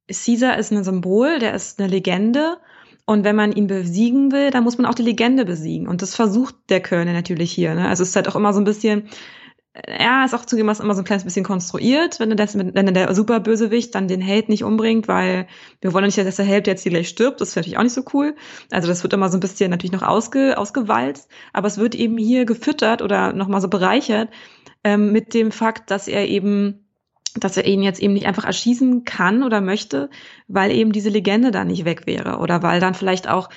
Caesar 0.08 0.56
ist 0.56 0.70
ein 0.70 0.84
Symbol, 0.84 1.40
der 1.40 1.52
ist 1.52 1.80
eine 1.80 1.88
Legende. 1.88 2.58
Und 3.06 3.24
wenn 3.24 3.36
man 3.36 3.52
ihn 3.52 3.66
besiegen 3.66 4.32
will, 4.32 4.50
dann 4.50 4.64
muss 4.64 4.78
man 4.78 4.86
auch 4.86 4.94
die 4.94 5.02
Legende 5.02 5.44
besiegen. 5.44 5.88
Und 5.88 6.00
das 6.00 6.14
versucht 6.14 6.54
der 6.68 6.80
Körner 6.80 7.12
natürlich 7.12 7.52
hier. 7.52 7.74
Ne? 7.74 7.88
Also 7.88 8.04
es 8.04 8.10
ist 8.10 8.16
halt 8.16 8.28
auch 8.28 8.36
immer 8.36 8.52
so 8.52 8.60
ein 8.60 8.64
bisschen, 8.64 9.08
ja, 9.86 10.24
ist 10.24 10.34
auch 10.34 10.44
zugegeben 10.44 10.74
immer 10.80 10.94
so 10.94 11.02
ein 11.02 11.04
kleines 11.04 11.24
bisschen 11.24 11.44
konstruiert, 11.44 12.20
wenn, 12.20 12.36
das, 12.36 12.56
wenn 12.56 12.94
der 12.94 13.14
Superbösewicht 13.14 13.94
dann 13.94 14.08
den 14.08 14.20
Held 14.20 14.48
nicht 14.48 14.64
umbringt, 14.64 15.08
weil 15.08 15.48
wir 15.80 15.92
wollen 15.92 16.06
nicht, 16.06 16.18
dass 16.18 16.36
der 16.36 16.44
Held 16.44 16.66
jetzt 16.66 16.82
hier 16.82 16.92
gleich 16.92 17.08
stirbt, 17.08 17.40
das 17.40 17.50
ist 17.50 17.56
natürlich 17.56 17.78
auch 17.78 17.82
nicht 17.82 17.94
so 17.94 18.04
cool. 18.14 18.36
Also 18.70 18.88
das 18.88 19.02
wird 19.02 19.12
immer 19.12 19.28
so 19.28 19.36
ein 19.36 19.40
bisschen 19.40 19.70
natürlich 19.70 19.92
noch 19.92 20.02
ausge, 20.02 20.56
ausgewalzt, 20.56 21.28
aber 21.52 21.66
es 21.66 21.78
wird 21.78 21.94
eben 21.94 22.16
hier 22.16 22.44
gefüttert 22.44 23.02
oder 23.02 23.32
nochmal 23.32 23.60
so 23.60 23.68
bereichert, 23.68 24.30
ähm, 24.86 25.10
mit 25.10 25.34
dem 25.34 25.50
Fakt, 25.50 25.90
dass 25.90 26.06
er 26.06 26.28
eben 26.28 26.84
dass 27.38 27.58
er 27.58 27.66
ihn 27.66 27.82
jetzt 27.82 28.00
eben 28.00 28.14
nicht 28.14 28.26
einfach 28.26 28.44
erschießen 28.44 29.04
kann 29.04 29.42
oder 29.42 29.60
möchte, 29.60 30.08
weil 30.48 30.70
eben 30.70 30.92
diese 30.92 31.10
Legende 31.10 31.50
da 31.50 31.64
nicht 31.64 31.84
weg 31.84 32.06
wäre 32.06 32.38
oder 32.38 32.62
weil 32.62 32.80
dann 32.80 32.94
vielleicht 32.94 33.28
auch 33.28 33.50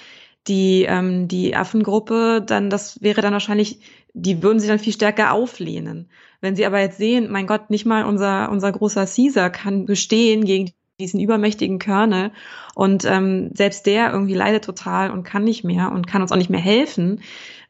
die 0.48 0.86
ähm, 0.90 1.28
die 1.28 1.56
Affengruppe 1.56 2.44
dann 2.46 2.70
das 2.72 3.02
wäre 3.04 3.22
dann 3.22 3.32
wahrscheinlich 3.32 3.80
die 4.14 4.42
würden 4.42 4.60
sich 4.60 4.70
dann 4.70 4.80
viel 4.80 4.92
stärker 4.92 5.32
auflehnen. 5.32 6.10
Wenn 6.42 6.56
sie 6.56 6.66
aber 6.66 6.80
jetzt 6.80 6.98
sehen, 6.98 7.32
mein 7.32 7.46
Gott, 7.46 7.70
nicht 7.70 7.86
mal 7.86 8.06
unser 8.06 8.50
unser 8.50 8.72
großer 8.72 9.06
Caesar 9.06 9.52
kann 9.52 9.86
bestehen 9.86 10.46
gegen 10.46 10.72
diesen 11.00 11.20
übermächtigen 11.20 11.78
Körner 11.80 12.32
und 12.74 13.06
ähm, 13.06 13.52
selbst 13.54 13.86
der 13.86 14.12
irgendwie 14.12 14.34
leidet 14.34 14.66
total 14.66 15.12
und 15.12 15.24
kann 15.24 15.44
nicht 15.44 15.64
mehr 15.64 15.92
und 15.92 16.08
kann 16.08 16.24
uns 16.24 16.32
auch 16.32 16.38
nicht 16.38 16.50
mehr 16.50 16.60
helfen. 16.60 17.22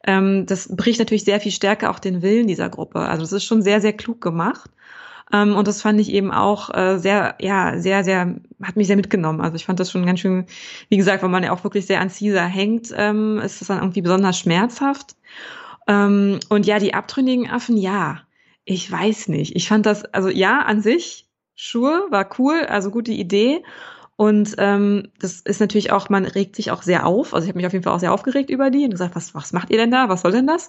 Ähm, 0.04 0.46
das 0.46 0.74
bricht 0.74 0.98
natürlich 0.98 1.24
sehr 1.24 1.40
viel 1.40 1.52
stärker 1.52 1.90
auch 1.90 1.98
den 1.98 2.22
Willen 2.22 2.46
dieser 2.46 2.68
Gruppe. 2.68 3.00
Also 3.00 3.22
das 3.22 3.32
ist 3.32 3.44
schon 3.44 3.62
sehr, 3.62 3.80
sehr 3.80 3.92
klug 3.92 4.20
gemacht. 4.20 4.70
Ähm, 5.32 5.54
und 5.54 5.68
das 5.68 5.82
fand 5.82 6.00
ich 6.00 6.12
eben 6.12 6.32
auch 6.32 6.74
äh, 6.74 6.98
sehr, 6.98 7.36
ja, 7.40 7.78
sehr, 7.78 8.04
sehr, 8.04 8.36
hat 8.62 8.76
mich 8.76 8.86
sehr 8.86 8.96
mitgenommen. 8.96 9.40
Also 9.40 9.56
ich 9.56 9.64
fand 9.64 9.78
das 9.78 9.90
schon 9.90 10.06
ganz 10.06 10.20
schön, 10.20 10.46
wie 10.88 10.96
gesagt, 10.96 11.22
wenn 11.22 11.30
man 11.30 11.44
ja 11.44 11.52
auch 11.52 11.64
wirklich 11.64 11.86
sehr 11.86 12.00
an 12.00 12.10
Caesar 12.10 12.46
hängt, 12.46 12.92
ähm, 12.96 13.38
ist 13.38 13.60
das 13.60 13.68
dann 13.68 13.78
irgendwie 13.78 14.02
besonders 14.02 14.38
schmerzhaft. 14.38 15.16
Ähm, 15.86 16.40
und 16.48 16.66
ja, 16.66 16.78
die 16.78 16.94
abtrünnigen 16.94 17.48
Affen, 17.48 17.76
ja, 17.76 18.22
ich 18.64 18.90
weiß 18.90 19.28
nicht. 19.28 19.56
Ich 19.56 19.68
fand 19.68 19.86
das, 19.86 20.04
also 20.06 20.28
ja, 20.28 20.60
an 20.60 20.82
sich 20.82 21.28
Schuhe, 21.54 22.06
war 22.10 22.28
cool, 22.38 22.64
also 22.68 22.90
gute 22.90 23.12
Idee. 23.12 23.62
Und 24.20 24.56
ähm, 24.58 25.08
das 25.18 25.40
ist 25.40 25.60
natürlich 25.60 25.92
auch, 25.92 26.10
man 26.10 26.26
regt 26.26 26.54
sich 26.54 26.70
auch 26.70 26.82
sehr 26.82 27.06
auf. 27.06 27.32
Also 27.32 27.46
ich 27.46 27.48
habe 27.48 27.56
mich 27.56 27.66
auf 27.66 27.72
jeden 27.72 27.84
Fall 27.84 27.94
auch 27.94 28.00
sehr 28.00 28.12
aufgeregt 28.12 28.50
über 28.50 28.68
die 28.68 28.84
und 28.84 28.90
gesagt, 28.90 29.16
was, 29.16 29.34
was 29.34 29.54
macht 29.54 29.70
ihr 29.70 29.78
denn 29.78 29.90
da? 29.90 30.10
Was 30.10 30.20
soll 30.20 30.32
denn 30.32 30.46
das? 30.46 30.68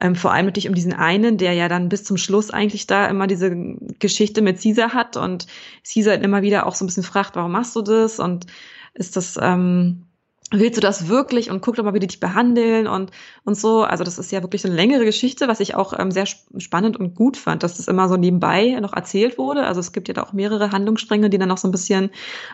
Ähm, 0.00 0.14
vor 0.14 0.32
allem 0.32 0.46
natürlich 0.46 0.66
um 0.66 0.74
diesen 0.74 0.94
einen, 0.94 1.36
der 1.36 1.52
ja 1.52 1.68
dann 1.68 1.90
bis 1.90 2.04
zum 2.04 2.16
Schluss 2.16 2.50
eigentlich 2.50 2.86
da 2.86 3.06
immer 3.06 3.26
diese 3.26 3.54
Geschichte 3.98 4.40
mit 4.40 4.62
Caesar 4.62 4.94
hat 4.94 5.18
und 5.18 5.46
Caesar 5.86 6.14
immer 6.14 6.40
wieder 6.40 6.64
auch 6.64 6.74
so 6.74 6.84
ein 6.84 6.86
bisschen 6.86 7.02
fragt, 7.02 7.36
warum 7.36 7.52
machst 7.52 7.76
du 7.76 7.82
das? 7.82 8.18
Und 8.18 8.46
ist 8.94 9.14
das, 9.14 9.38
ähm, 9.42 10.05
willst 10.52 10.76
du 10.76 10.80
das 10.80 11.08
wirklich 11.08 11.50
und 11.50 11.60
guck 11.60 11.74
doch 11.74 11.84
mal, 11.84 11.94
wie 11.94 11.98
die 11.98 12.06
dich 12.06 12.20
behandeln 12.20 12.86
und, 12.86 13.10
und 13.44 13.56
so. 13.56 13.82
Also 13.82 14.04
das 14.04 14.18
ist 14.18 14.30
ja 14.30 14.42
wirklich 14.42 14.62
so 14.62 14.68
eine 14.68 14.76
längere 14.76 15.04
Geschichte, 15.04 15.48
was 15.48 15.60
ich 15.60 15.74
auch 15.74 15.98
ähm, 15.98 16.10
sehr 16.10 16.26
spannend 16.26 16.96
und 16.96 17.14
gut 17.14 17.36
fand, 17.36 17.62
dass 17.62 17.76
das 17.76 17.88
immer 17.88 18.08
so 18.08 18.16
nebenbei 18.16 18.78
noch 18.80 18.92
erzählt 18.92 19.38
wurde. 19.38 19.66
Also 19.66 19.80
es 19.80 19.92
gibt 19.92 20.08
ja 20.08 20.14
da 20.14 20.22
auch 20.22 20.32
mehrere 20.32 20.70
Handlungsstränge, 20.70 21.30
die 21.30 21.38
dann 21.38 21.48
noch 21.48 21.58
so 21.58 21.66
ein 21.66 21.72
bisschen 21.72 22.10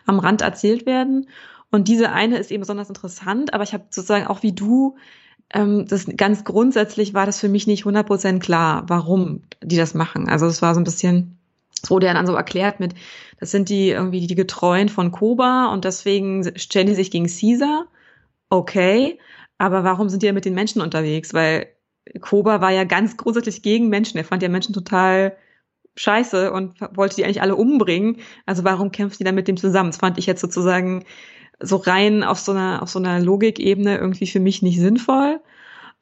am 0.07 0.18
Rand 0.18 0.40
erzählt 0.40 0.86
werden. 0.86 1.28
Und 1.70 1.88
diese 1.88 2.12
eine 2.12 2.38
ist 2.38 2.51
eben 2.51 2.61
besonders 2.61 2.88
interessant, 2.88 3.55
aber 3.55 3.64
ich 3.64 3.74
habe 3.74 3.84
sozusagen 3.90 4.26
auch 4.26 4.43
wie 4.43 4.53
du, 4.53 4.97
ähm, 5.53 5.86
das 5.86 6.07
ganz 6.16 6.45
grundsätzlich 6.45 7.14
war 7.14 7.26
das 7.26 7.40
für 7.40 7.49
mich 7.49 7.66
nicht 7.66 7.84
100% 7.84 8.40
klar, 8.40 8.84
warum 8.88 9.43
die 9.62 9.76
das 9.76 9.95
machen. 9.95 10.28
Also 10.28 10.47
es 10.47 10.62
war 10.62 10.74
so 10.74 10.80
ein 10.80 10.84
bisschen, 10.84 11.38
es 11.83 11.91
wurde 11.91 12.07
ja 12.07 12.14
dann 12.14 12.26
so 12.26 12.35
erklärt 12.35 12.80
mit, 12.80 12.95
das 13.39 13.51
sind 13.51 13.68
die 13.68 13.91
irgendwie 13.91 14.26
die 14.26 14.35
Getreuen 14.35 14.89
von 14.89 15.11
Koba 15.11 15.72
und 15.72 15.85
deswegen 15.85 16.57
stellen 16.59 16.87
die 16.87 16.95
sich 16.95 17.11
gegen 17.11 17.26
Caesar. 17.26 17.87
Okay, 18.51 19.18
aber 19.59 19.85
warum 19.85 20.09
sind 20.09 20.22
die 20.22 20.26
ja 20.26 20.33
mit 20.33 20.45
den 20.45 20.55
Menschen 20.55 20.83
unterwegs? 20.83 21.35
Weil 21.35 21.66
Koba 22.20 22.61
war 22.61 22.70
ja 22.70 22.85
ganz 22.85 23.16
grundsätzlich 23.16 23.62
gegen 23.62 23.89
Menschen. 23.89 24.18
Er 24.18 24.24
fand 24.24 24.43
ja 24.43 24.49
Menschen 24.49 24.74
total 24.74 25.37
scheiße 25.97 26.53
und 26.53 26.80
wollte 26.95 27.16
die 27.16 27.24
eigentlich 27.24 27.43
alle 27.43 27.57
umbringen. 27.57 28.18
Also 28.47 28.64
warum 28.64 28.93
kämpft 28.93 29.20
die 29.20 29.24
dann 29.24 29.35
mit 29.35 29.49
dem 29.49 29.57
zusammen? 29.57 29.91
Das 29.91 29.99
fand 29.99 30.18
ich 30.18 30.26
jetzt 30.26 30.41
sozusagen 30.41 31.05
so 31.61 31.76
rein 31.76 32.24
auf 32.24 32.39
so 32.39 32.53
einer, 32.53 32.83
auf 32.83 32.91
so 32.91 32.99
einer 32.99 33.20
Logikebene 33.20 33.99
irgendwie 33.99 34.26
für 34.26 34.41
mich 34.41 34.62
nicht 34.62 34.80
sinnvoll. 34.80 35.41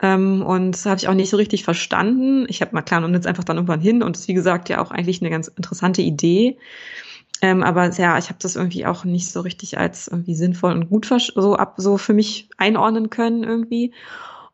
Ähm, 0.02 0.42
und 0.42 0.72
das 0.72 0.86
habe 0.86 0.98
ich 0.98 1.08
auch 1.08 1.14
nicht 1.14 1.30
so 1.30 1.36
richtig 1.36 1.64
verstanden. 1.64 2.46
Ich 2.48 2.62
habe 2.62 2.74
mal 2.74 2.82
klar 2.82 3.04
und 3.04 3.14
jetzt 3.14 3.26
einfach 3.26 3.44
dann 3.44 3.56
irgendwann 3.56 3.80
hin 3.80 4.02
und 4.02 4.16
ist 4.16 4.28
wie 4.28 4.34
gesagt 4.34 4.68
ja 4.68 4.80
auch 4.80 4.90
eigentlich 4.90 5.20
eine 5.20 5.30
ganz 5.30 5.48
interessante 5.48 6.02
Idee. 6.02 6.56
Ähm, 7.42 7.62
aber 7.62 7.90
ja, 7.90 8.18
ich 8.18 8.28
habe 8.28 8.38
das 8.40 8.56
irgendwie 8.56 8.86
auch 8.86 9.04
nicht 9.04 9.30
so 9.30 9.40
richtig 9.40 9.78
als 9.78 10.08
irgendwie 10.08 10.34
sinnvoll 10.34 10.72
und 10.72 10.90
gut 10.90 11.06
so 11.06 11.56
ab 11.56 11.74
so 11.78 11.96
für 11.96 12.12
mich 12.12 12.48
einordnen 12.58 13.10
können 13.10 13.44
irgendwie. 13.44 13.92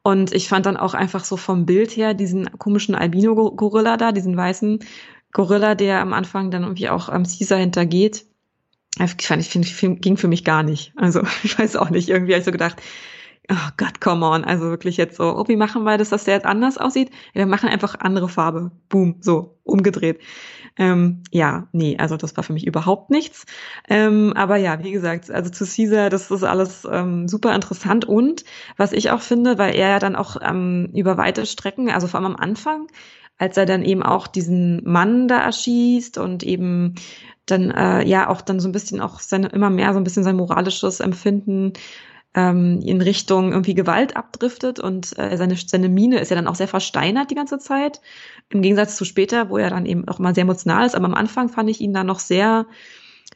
Und 0.03 0.33
ich 0.33 0.49
fand 0.49 0.67
dann 0.67 0.77
auch 0.77 0.95
einfach 0.95 1.25
so 1.25 1.37
vom 1.37 1.67
Bild 1.67 1.97
her 1.97 2.15
diesen 2.15 2.59
komischen 2.59 2.95
Albino-Gorilla 2.95 3.97
da, 3.97 4.13
diesen 4.13 4.37
weißen 4.37 4.79
Gorilla, 5.33 5.75
der 5.75 6.01
am 6.01 6.13
Anfang 6.13 6.53
dann 6.53 6.63
irgendwie 6.63 6.89
auch 6.89 7.09
am 7.09 7.25
Caesar 7.25 7.59
hintergeht. 7.59 8.25
Ich 9.01 9.27
fand, 9.27 9.43
ich 9.43 9.51
finde, 9.51 10.01
ging 10.01 10.17
für 10.17 10.29
mich 10.29 10.45
gar 10.45 10.63
nicht. 10.63 10.93
Also 10.97 11.23
ich 11.43 11.59
weiß 11.59 11.77
auch 11.77 11.91
nicht. 11.91 12.09
Irgendwie 12.09 12.35
habe 12.35 12.39
ich 12.39 12.45
so 12.45 12.53
gedacht, 12.53 12.81
oh 13.51 13.69
Gott, 13.77 14.01
come 14.01 14.25
on. 14.25 14.45
Also 14.45 14.65
wirklich 14.65 14.97
jetzt 14.97 15.17
so, 15.17 15.37
oh, 15.37 15.45
wie 15.49 15.57
machen 15.57 15.85
wir 15.85 15.99
das, 15.99 16.11
dass 16.11 16.25
der 16.25 16.35
jetzt 16.35 16.47
anders 16.47 16.79
aussieht? 16.79 17.11
Ja, 17.35 17.41
wir 17.41 17.47
machen 17.47 17.69
einfach 17.69 17.97
andere 18.01 18.29
Farbe. 18.29 18.71
Boom, 18.89 19.17
so, 19.21 19.59
umgedreht. 19.65 20.21
Ähm, 20.79 21.23
ja, 21.31 21.69
nee, 21.73 21.97
also 21.99 22.17
das 22.17 22.37
war 22.37 22.45
für 22.45 22.53
mich 22.53 22.67
überhaupt 22.67 23.11
nichts. 23.11 23.47
Ähm, 23.89 24.33
aber 24.37 24.57
ja, 24.57 24.83
wie 24.83 24.93
gesagt, 24.93 25.31
also 25.31 25.51
zu 25.51 25.65
Caesar, 25.65 26.11
das 26.11 26.31
ist 26.31 26.43
alles 26.45 26.87
ähm, 26.91 27.29
super 27.29 27.55
interessant. 27.55 28.05
Und 28.05 28.45
was 28.77 28.93
ich 28.93 29.11
auch 29.11 29.23
finde, 29.23 29.59
weil 29.59 29.75
er 29.75 29.89
ja 29.89 29.99
dann 29.99 30.17
auch 30.17 30.37
ähm, 30.43 30.91
über 30.95 31.17
weite 31.17 31.47
Strecken, 31.47 31.91
also 31.91 32.09
vor 32.09 32.21
allem 32.21 32.35
am 32.35 32.37
Anfang, 32.37 32.89
als 33.39 33.57
er 33.57 33.67
dann 33.67 33.83
eben 33.83 34.03
auch 34.03 34.27
diesen 34.27 34.83
Mann 34.85 35.29
da 35.29 35.39
erschießt 35.41 36.19
und 36.19 36.43
eben 36.43 36.95
dann 37.47 37.71
äh, 37.71 38.05
ja 38.05 38.29
auch 38.29 38.41
dann 38.41 38.61
so 38.61 38.69
ein 38.69 38.73
bisschen 38.73 39.01
auch 39.01 39.21
seine 39.21 39.49
immer 39.49 39.71
mehr 39.71 39.93
so 39.93 40.01
ein 40.01 40.05
bisschen 40.05 40.25
sein 40.25 40.37
moralisches 40.37 41.01
Empfinden 41.01 41.73
ähm, 42.37 42.81
in 42.85 43.01
Richtung 43.01 43.51
irgendwie 43.51 43.75
Gewalt 43.75 44.15
abdriftet 44.15 44.79
und 44.79 45.19
äh, 45.19 45.37
seine, 45.37 45.57
seine 45.57 45.89
Mine 45.89 46.21
ist 46.21 46.29
ja 46.29 46.37
dann 46.37 46.47
auch 46.47 46.55
sehr 46.55 46.69
versteinert 46.69 47.31
die 47.31 47.35
ganze 47.35 47.59
Zeit. 47.59 48.03
Im 48.51 48.61
Gegensatz 48.61 48.95
zu 48.95 49.07
später, 49.07 49.49
wo 49.49 49.57
er 49.57 49.71
dann 49.71 49.87
eben 49.87 50.07
auch 50.07 50.19
mal 50.19 50.35
sehr 50.35 50.43
emotional 50.43 50.87
ist. 50.87 50.95
Aber 50.95 51.07
am 51.07 51.15
Anfang 51.15 51.49
fand 51.49 51.71
ich 51.71 51.81
ihn 51.81 51.95
dann 51.95 52.07
noch 52.07 52.21
sehr, 52.21 52.67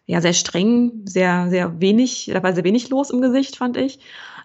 ja, 0.07 0.20
sehr 0.20 0.34
streng, 0.34 1.03
sehr, 1.07 1.48
sehr 1.48 1.80
wenig, 1.80 2.30
da 2.32 2.42
war 2.42 2.53
sehr 2.53 2.64
wenig 2.64 2.90
los 2.90 3.11
im 3.11 3.22
Gesicht, 3.22 3.57
fand 3.57 3.78
ich. 3.78 4.01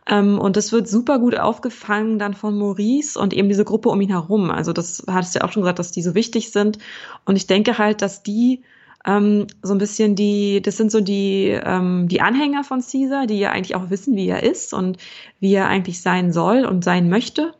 Ähm, 0.08 0.40
und 0.40 0.56
das 0.56 0.72
wird 0.72 0.88
super 0.88 1.20
gut 1.20 1.38
aufgefangen 1.38 2.18
dann 2.18 2.34
von 2.34 2.58
Maurice 2.58 3.20
und 3.20 3.34
eben 3.34 3.50
diese 3.50 3.66
Gruppe 3.66 3.90
um 3.90 4.00
ihn 4.00 4.10
herum. 4.10 4.52
Also 4.52 4.72
das 4.72 5.04
hattest 5.08 5.36
du 5.36 5.40
ja 5.40 5.46
auch 5.46 5.52
schon 5.52 5.64
gesagt, 5.64 5.80
dass 5.80 5.92
die 5.92 6.02
so 6.02 6.16
wichtig 6.16 6.52
sind. 6.52 6.80
Und 7.26 7.36
ich 7.36 7.46
denke 7.46 7.78
halt, 7.78 8.02
dass 8.02 8.24
die 8.24 8.64
ähm, 9.06 9.48
so 9.62 9.74
ein 9.74 9.78
bisschen 9.78 10.16
die, 10.16 10.62
das 10.62 10.78
sind 10.78 10.92
so 10.92 11.00
die, 11.00 11.50
ähm, 11.50 12.08
die 12.08 12.22
Anhänger 12.22 12.64
von 12.64 12.82
Caesar, 12.82 13.28
die 13.28 13.40
ja 13.40 13.52
eigentlich 13.52 13.76
auch 13.76 13.90
wissen, 13.90 14.16
wie 14.16 14.28
er 14.28 14.44
ist 14.44 14.74
und 14.74 14.98
wie 15.40 15.54
er 15.54 15.68
eigentlich 15.68 16.02
sein 16.02 16.34
soll 16.34 16.66
und 16.66 16.84
sein 16.84 17.10
möchte. 17.10 17.54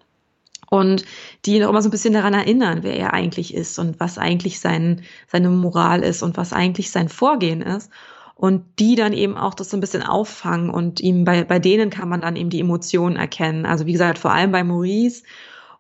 Und 0.68 1.06
die 1.46 1.56
ihn 1.56 1.64
auch 1.64 1.70
immer 1.70 1.84
so 1.84 1.90
ein 1.90 1.92
bisschen 1.92 2.16
daran 2.16 2.34
erinnern, 2.34 2.80
wer 2.82 2.98
er 2.98 3.14
eigentlich 3.14 3.54
ist 3.54 3.78
und 3.78 4.00
was 4.00 4.18
eigentlich 4.18 4.60
sein, 4.60 5.04
seine 5.28 5.50
Moral 5.50 6.02
ist 6.04 6.24
und 6.24 6.38
was 6.38 6.54
eigentlich 6.54 6.90
sein 6.90 7.08
Vorgehen 7.08 7.62
ist. 7.62 7.92
Und 8.34 8.64
die 8.80 8.96
dann 8.96 9.14
eben 9.14 9.38
auch 9.38 9.54
das 9.54 9.70
so 9.70 9.78
ein 9.78 9.82
bisschen 9.82 10.04
auffangen 10.04 10.70
und 10.72 11.00
ihm 11.00 11.24
bei, 11.24 11.44
bei 11.44 11.60
denen 11.60 11.92
kann 11.92 12.10
man 12.10 12.20
dann 12.22 12.36
eben 12.36 12.50
die 12.50 12.60
Emotionen 12.60 13.16
erkennen. 13.16 13.66
Also 13.66 13.86
wie 13.86 13.94
gesagt, 13.94 14.18
vor 14.18 14.34
allem 14.34 14.52
bei 14.52 14.64
Maurice 14.64 15.24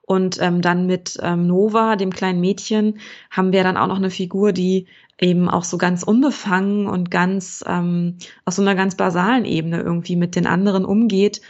und 0.03 0.39
ähm, 0.39 0.61
dann 0.61 0.86
mit 0.86 1.18
ähm, 1.22 1.47
Nova, 1.47 1.95
dem 1.95 2.11
kleinen 2.11 2.39
Mädchen, 2.39 2.99
haben 3.32 3.51
wir 3.51 3.63
dann 3.63 3.76
auch 3.76 3.88
noch 3.88 3.97
eine 3.97 4.11
Figur, 4.11 4.53
die 4.53 4.86
eben 5.20 5.49
auch 5.49 5.63
so 5.63 5.78
ganz 5.78 6.03
unbefangen 6.03 6.88
und 6.88 7.09
ganz 7.11 7.63
ähm, 7.68 8.18
aus 8.43 8.57
so 8.57 8.61
einer 8.61 8.76
ganz 8.76 8.95
basalen 8.95 9.45
Ebene 9.45 9.82
irgendwie 9.82 10.16
mit 10.16 10.36
den 10.36 10.47
anderen 10.47 10.86
umgeht 10.86 11.41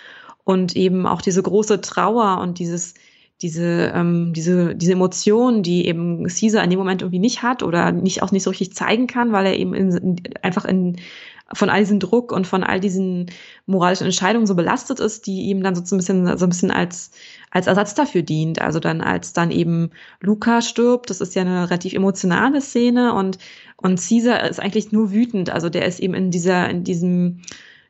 und 0.43 0.76
eben 0.76 1.07
auch 1.07 1.22
diese 1.22 1.41
große 1.41 1.82
Trauer 1.82 2.39
und 2.39 2.59
dieses 2.59 2.93
diese 3.42 3.92
ähm, 3.94 4.34
diese 4.34 4.76
diese 4.76 4.94
Emotionen, 4.94 5.62
die 5.62 5.88
eben 5.88 6.26
Caesar 6.28 6.64
in 6.64 6.70
dem 6.70 6.80
Moment 6.80 7.02
irgendwie 7.02 7.20
nicht 7.20 7.44
hat 7.44 7.64
oder 7.64 7.92
nicht 7.92 8.24
auch 8.24 8.32
nicht 8.32 8.44
so 8.44 8.50
richtig 8.50 8.74
zeigen 8.76 9.08
kann, 9.08 9.32
weil 9.32 9.46
er 9.46 9.58
eben 9.58 9.74
in, 9.74 9.92
in, 9.92 10.16
einfach 10.42 10.66
in 10.66 10.98
von 11.54 11.70
all 11.70 11.80
diesem 11.82 12.00
Druck 12.00 12.32
und 12.32 12.48
von 12.48 12.64
all 12.64 12.80
diesen 12.80 13.28
moralischen 13.68 14.06
Entscheidungen 14.06 14.48
so 14.48 14.56
belastet 14.56 15.00
ist, 15.00 15.28
die 15.28 15.44
ihm 15.44 15.62
dann 15.62 15.76
so 15.76 15.96
ein 15.96 15.98
bisschen, 15.98 16.38
so 16.38 16.46
ein 16.46 16.50
bisschen 16.50 16.72
als, 16.72 17.12
als 17.52 17.68
Ersatz 17.68 17.94
dafür 17.94 18.24
dient. 18.24 18.62
Also 18.62 18.80
dann, 18.80 19.02
als 19.02 19.34
dann 19.34 19.52
eben 19.52 19.92
Luca 20.22 20.62
stirbt, 20.62 21.10
das 21.10 21.22
ist 21.22 21.36
ja 21.36 21.44
eine 21.44 21.70
relativ 21.70 21.94
emotionale 21.94 22.62
Szene 22.62 23.14
und, 23.14 23.38
und 23.78 24.00
Caesar 24.00 24.50
ist 24.50 24.60
eigentlich 24.60 24.92
nur 24.92 25.12
wütend. 25.12 25.52
Also 25.52 25.70
der 25.70 25.86
ist 25.86 26.00
eben 26.00 26.16
in 26.16 26.32
dieser, 26.32 26.68
in 26.70 26.84
diesem, 26.84 27.42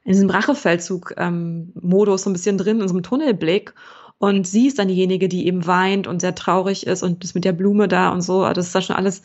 in 0.04 0.12
diesem 0.12 0.30
Rachefeldzug-Modus 0.30 2.22
ähm, 2.22 2.24
so 2.24 2.30
ein 2.30 2.34
bisschen 2.34 2.58
drin, 2.58 2.82
in 2.82 2.88
so 2.89 2.93
einem 2.93 3.04
Tunnelblick. 3.04 3.74
Und 4.18 4.47
sie 4.47 4.68
ist 4.68 4.80
dann 4.80 4.88
diejenige, 4.88 5.28
die 5.28 5.45
eben 5.47 5.68
weint 5.68 6.07
und 6.07 6.22
sehr 6.22 6.36
traurig 6.36 6.88
ist 6.88 7.03
und 7.03 7.24
ist 7.24 7.36
mit 7.36 7.45
der 7.45 7.51
Blume 7.51 7.88
da 7.88 8.09
und 8.09 8.22
so. 8.22 8.47
Das 8.53 8.68
ist 8.68 8.76
da 8.76 8.82
schon 8.82 8.95
alles 8.95 9.24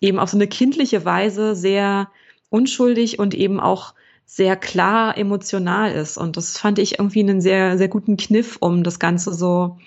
eben 0.00 0.18
auf 0.18 0.30
so 0.30 0.36
eine 0.36 0.48
kindliche 0.48 1.04
Weise 1.04 1.54
sehr 1.54 2.08
unschuldig 2.50 3.18
und 3.18 3.34
eben 3.34 3.60
auch 3.60 3.94
sehr 4.24 4.56
klar 4.56 5.16
emotional 5.16 5.92
ist. 5.92 6.18
Und 6.18 6.36
das 6.36 6.58
fand 6.58 6.78
ich 6.78 6.98
irgendwie 6.98 7.20
einen 7.20 7.40
sehr, 7.40 7.78
sehr 7.78 7.88
guten 7.88 8.16
Kniff, 8.16 8.56
um 8.60 8.82
das 8.82 8.98
Ganze 8.98 9.32
so, 9.32 9.78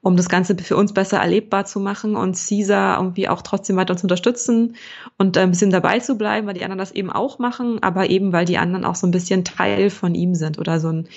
um 0.00 0.16
das 0.16 0.30
Ganze 0.30 0.56
für 0.56 0.76
uns 0.76 0.94
besser 0.94 1.18
erlebbar 1.18 1.66
zu 1.66 1.80
machen 1.80 2.16
und 2.16 2.36
Caesar 2.36 2.98
irgendwie 2.98 3.28
auch 3.28 3.42
trotzdem 3.42 3.76
weiter 3.76 3.96
zu 3.96 4.04
unterstützen 4.04 4.76
und 5.18 5.36
ein 5.36 5.50
bisschen 5.50 5.70
dabei 5.70 6.00
zu 6.00 6.16
bleiben, 6.16 6.46
weil 6.46 6.54
die 6.54 6.62
anderen 6.62 6.78
das 6.78 6.92
eben 6.92 7.10
auch 7.10 7.38
machen, 7.38 7.82
aber 7.82 8.08
eben 8.08 8.32
weil 8.32 8.46
die 8.46 8.58
anderen 8.58 8.84
auch 8.86 8.94
so 8.94 9.06
ein 9.06 9.12
bisschen 9.12 9.44
Teil 9.44 9.90
von 9.90 10.14
ihm 10.14 10.34
sind 10.34 10.58
oder 10.58 10.80
so 10.80 10.88
ein 10.88 11.08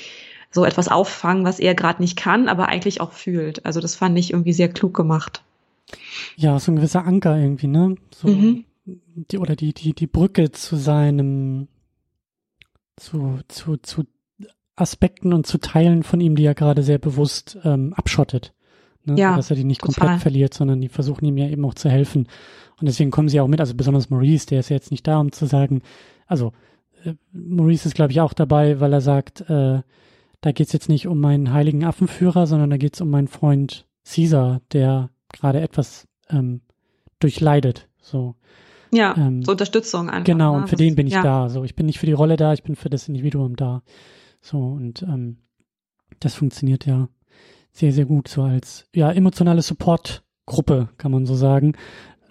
so 0.51 0.65
etwas 0.65 0.87
auffangen, 0.87 1.45
was 1.45 1.59
er 1.59 1.75
gerade 1.75 2.01
nicht 2.01 2.17
kann, 2.17 2.47
aber 2.47 2.69
eigentlich 2.69 3.01
auch 3.01 3.11
fühlt. 3.11 3.65
Also 3.65 3.79
das 3.79 3.95
fand 3.95 4.17
ich 4.17 4.31
irgendwie 4.31 4.53
sehr 4.53 4.69
klug 4.69 4.93
gemacht. 4.93 5.43
Ja, 6.35 6.59
so 6.59 6.71
ein 6.71 6.77
gewisser 6.77 7.05
Anker 7.05 7.37
irgendwie, 7.37 7.67
ne? 7.67 7.95
So, 8.13 8.27
mhm. 8.27 8.65
die, 8.85 9.37
oder 9.37 9.55
die, 9.55 9.73
die, 9.73 9.93
die 9.93 10.07
Brücke 10.07 10.51
zu 10.51 10.75
seinem, 10.75 11.67
zu, 12.95 13.39
zu, 13.47 13.77
zu 13.77 14.03
Aspekten 14.75 15.33
und 15.33 15.47
zu 15.47 15.57
Teilen 15.57 16.03
von 16.03 16.21
ihm, 16.21 16.35
die 16.35 16.45
er 16.45 16.55
gerade 16.55 16.83
sehr 16.83 16.99
bewusst 16.99 17.57
ähm, 17.63 17.93
abschottet. 17.93 18.53
Ne? 19.05 19.15
Ja, 19.17 19.31
so, 19.31 19.37
dass 19.37 19.49
er 19.49 19.55
die 19.55 19.63
nicht 19.63 19.81
total. 19.81 19.95
komplett 19.95 20.21
verliert, 20.21 20.53
sondern 20.53 20.81
die 20.81 20.89
versuchen 20.89 21.25
ihm 21.25 21.37
ja 21.37 21.47
eben 21.47 21.65
auch 21.65 21.73
zu 21.73 21.89
helfen. 21.89 22.27
Und 22.79 22.87
deswegen 22.87 23.09
kommen 23.09 23.29
sie 23.29 23.39
auch 23.39 23.47
mit, 23.47 23.59
also 23.59 23.73
besonders 23.73 24.09
Maurice, 24.09 24.45
der 24.47 24.59
ist 24.59 24.69
ja 24.69 24.75
jetzt 24.75 24.91
nicht 24.91 25.07
da, 25.07 25.19
um 25.19 25.31
zu 25.31 25.45
sagen, 25.45 25.81
also 26.27 26.53
äh, 27.03 27.13
Maurice 27.31 27.87
ist, 27.87 27.95
glaube 27.95 28.11
ich, 28.11 28.21
auch 28.21 28.33
dabei, 28.33 28.79
weil 28.79 28.93
er 28.93 29.01
sagt, 29.01 29.41
äh, 29.49 29.81
da 30.41 30.51
geht's 30.51 30.73
jetzt 30.73 30.89
nicht 30.89 31.07
um 31.07 31.19
meinen 31.19 31.51
heiligen 31.51 31.83
Affenführer, 31.83 32.47
sondern 32.47 32.69
da 32.69 32.77
geht's 32.77 33.01
um 33.01 33.09
meinen 33.09 33.27
Freund 33.27 33.87
Caesar, 34.05 34.61
der 34.71 35.09
gerade 35.33 35.61
etwas 35.61 36.07
ähm, 36.29 36.61
durchleidet. 37.19 37.89
So. 38.01 38.35
Ja, 38.91 39.15
ähm, 39.17 39.43
so 39.43 39.51
Unterstützung 39.51 40.09
einfach. 40.09 40.25
Genau, 40.25 40.53
ne? 40.53 40.61
und 40.61 40.69
für 40.69 40.75
das, 40.75 40.79
den 40.79 40.95
bin 40.95 41.07
ich 41.07 41.13
ja. 41.13 41.23
da. 41.23 41.49
So, 41.49 41.63
ich 41.63 41.75
bin 41.75 41.85
nicht 41.85 41.99
für 41.99 42.05
die 42.05 42.13
Rolle 42.13 42.37
da, 42.37 42.53
ich 42.53 42.63
bin 42.63 42.75
für 42.75 42.89
das 42.89 43.07
Individuum 43.07 43.55
da. 43.55 43.83
So, 44.41 44.59
und 44.59 45.01
ähm, 45.03 45.37
das 46.19 46.35
funktioniert 46.35 46.85
ja 46.85 47.09
sehr, 47.71 47.91
sehr 47.91 48.05
gut, 48.05 48.27
so 48.27 48.43
als 48.43 48.87
ja, 48.95 49.11
emotionale 49.11 49.61
Supportgruppe, 49.61 50.89
kann 50.97 51.11
man 51.11 51.25
so 51.25 51.35
sagen. 51.35 51.73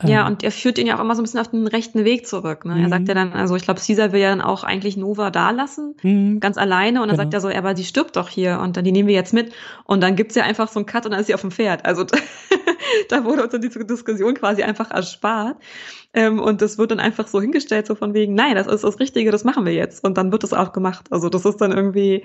Ja, 0.03 0.22
ähm, 0.22 0.32
und 0.32 0.42
er 0.42 0.53
führt 0.53 0.78
ihn 0.78 0.86
ja 0.86 0.97
auch 0.97 1.01
immer 1.01 1.14
so 1.14 1.22
ein 1.22 1.24
bisschen 1.24 1.40
auf 1.40 1.49
den 1.49 1.66
rechten 1.66 2.05
Weg 2.05 2.26
zurück. 2.26 2.64
Ne? 2.64 2.82
Er 2.82 2.88
sagt 2.88 3.03
mhm. 3.03 3.09
ja 3.09 3.14
dann, 3.14 3.32
also 3.32 3.57
ich 3.57 3.62
glaube, 3.62 3.80
Caesar 3.80 4.12
will 4.12 4.20
ja 4.20 4.30
dann 4.30 4.42
auch 4.42 4.62
eigentlich 4.62 4.97
Nova 4.97 5.30
da 5.30 5.51
lassen, 5.51 5.94
mhm. 6.03 6.40
ganz 6.40 6.59
alleine. 6.59 7.01
Und 7.01 7.09
dann 7.09 7.16
genau. 7.16 7.30
sagt 7.30 7.34
er 7.34 7.40
so, 7.40 7.49
aber 7.49 7.72
die 7.72 7.84
stirbt 7.84 8.16
doch 8.16 8.28
hier 8.28 8.61
und 8.61 8.76
dann 8.76 8.84
die 8.84 8.92
nehmen 8.92 9.09
wir 9.09 9.14
jetzt 9.14 9.32
mit. 9.32 9.53
Und 9.84 10.03
dann 10.03 10.14
gibt's 10.14 10.34
ja 10.34 10.44
einfach 10.44 10.68
so 10.68 10.78
einen 10.78 10.86
Cut 10.86 11.07
und 11.07 11.12
dann 11.12 11.20
ist 11.20 11.28
sie 11.28 11.34
auf 11.34 11.40
dem 11.40 11.51
Pferd. 11.51 11.86
Also 11.86 12.05
da 13.09 13.24
wurde 13.24 13.44
uns 13.44 13.59
diese 13.59 13.84
Diskussion 13.86 14.34
quasi 14.34 14.62
einfach 14.62 14.90
erspart. 14.90 15.57
Ähm, 16.17 16.41
und 16.41 16.62
das 16.62 16.79
wird 16.79 16.91
dann 16.91 16.99
einfach 16.99 17.29
so 17.29 17.43
hingestellt, 17.43 17.87
so 17.87 17.95
von 17.95 18.14
wegen, 18.14 18.35
nein, 18.35 18.55
das 18.55 18.67
ist 18.67 18.83
das 18.83 18.99
Richtige, 18.99 19.31
das 19.31 19.45
machen 19.45 19.67
wir 19.67 19.75
jetzt. 19.75 20.03
Und 20.03 20.17
dann 20.17 20.33
wird 20.33 20.43
das 20.43 20.55
auch 20.55 20.73
gemacht. 20.73 21.07
Also 21.11 21.29
das 21.29 21.45
ist 21.45 21.59
dann 21.59 21.73
irgendwie, 21.73 22.25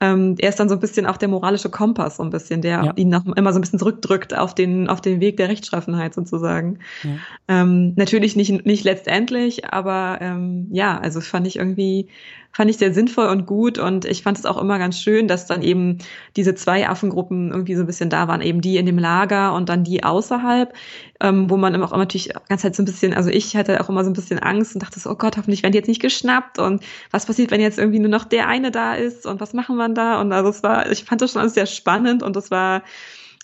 ähm, 0.00 0.34
er 0.40 0.48
ist 0.48 0.58
dann 0.58 0.68
so 0.68 0.74
ein 0.74 0.80
bisschen 0.80 1.06
auch 1.06 1.16
der 1.16 1.28
moralische 1.28 1.70
Kompass, 1.70 2.16
so 2.16 2.24
ein 2.24 2.30
bisschen, 2.30 2.62
der 2.62 2.84
ja. 2.84 2.92
ihn 2.96 3.10
noch 3.10 3.24
immer 3.36 3.52
so 3.52 3.60
ein 3.60 3.62
bisschen 3.62 3.78
zurückdrückt 3.78 4.36
auf 4.36 4.56
den, 4.56 4.88
auf 4.88 5.00
den 5.00 5.20
Weg 5.20 5.36
der 5.36 5.48
Rechtschaffenheit 5.48 6.14
sozusagen. 6.14 6.80
Ja. 7.04 7.62
Ähm, 7.62 7.92
natürlich 7.94 8.34
nicht, 8.34 8.66
nicht 8.66 8.82
letztendlich, 8.82 9.72
aber 9.72 10.18
ähm, 10.20 10.66
ja, 10.72 10.98
also 10.98 11.20
fand 11.20 11.46
ich 11.46 11.56
irgendwie 11.56 12.08
fand 12.52 12.70
ich 12.70 12.78
sehr 12.78 12.92
sinnvoll 12.92 13.26
und 13.26 13.46
gut. 13.46 13.78
Und 13.78 14.04
ich 14.04 14.22
fand 14.22 14.38
es 14.38 14.46
auch 14.46 14.60
immer 14.60 14.78
ganz 14.78 15.00
schön, 15.00 15.28
dass 15.28 15.46
dann 15.46 15.62
eben 15.62 15.98
diese 16.36 16.54
zwei 16.54 16.88
Affengruppen 16.88 17.50
irgendwie 17.50 17.74
so 17.74 17.82
ein 17.82 17.86
bisschen 17.86 18.10
da 18.10 18.26
waren, 18.28 18.40
eben 18.40 18.60
die 18.60 18.76
in 18.78 18.86
dem 18.86 18.98
Lager 18.98 19.54
und 19.54 19.68
dann 19.68 19.84
die 19.84 20.02
außerhalb, 20.02 20.74
ähm, 21.20 21.48
wo 21.50 21.56
man 21.56 21.74
immer 21.74 21.86
auch 21.86 21.92
immer 21.92 22.00
natürlich 22.00 22.30
ganz 22.48 22.64
halt 22.64 22.74
so 22.74 22.82
ein 22.82 22.86
bisschen, 22.86 23.14
also 23.14 23.30
ich 23.30 23.56
hatte 23.56 23.80
auch 23.80 23.88
immer 23.88 24.04
so 24.04 24.10
ein 24.10 24.14
bisschen 24.14 24.38
Angst 24.38 24.74
und 24.74 24.82
dachte 24.82 24.98
so, 24.98 25.10
oh 25.10 25.14
Gott, 25.14 25.36
hoffentlich 25.36 25.62
werden 25.62 25.72
die 25.72 25.78
jetzt 25.78 25.88
nicht 25.88 26.02
geschnappt. 26.02 26.58
Und 26.58 26.82
was 27.10 27.26
passiert, 27.26 27.50
wenn 27.50 27.60
jetzt 27.60 27.78
irgendwie 27.78 28.00
nur 28.00 28.10
noch 28.10 28.24
der 28.24 28.48
eine 28.48 28.70
da 28.70 28.94
ist? 28.94 29.26
Und 29.26 29.40
was 29.40 29.52
machen 29.52 29.76
wir 29.76 29.88
da? 29.90 30.20
Und 30.20 30.32
also 30.32 30.50
es 30.50 30.62
war, 30.62 30.90
ich 30.90 31.04
fand 31.04 31.22
das 31.22 31.32
schon 31.32 31.40
alles 31.40 31.54
sehr 31.54 31.66
spannend 31.66 32.22
und 32.22 32.34
das 32.34 32.50
war 32.50 32.82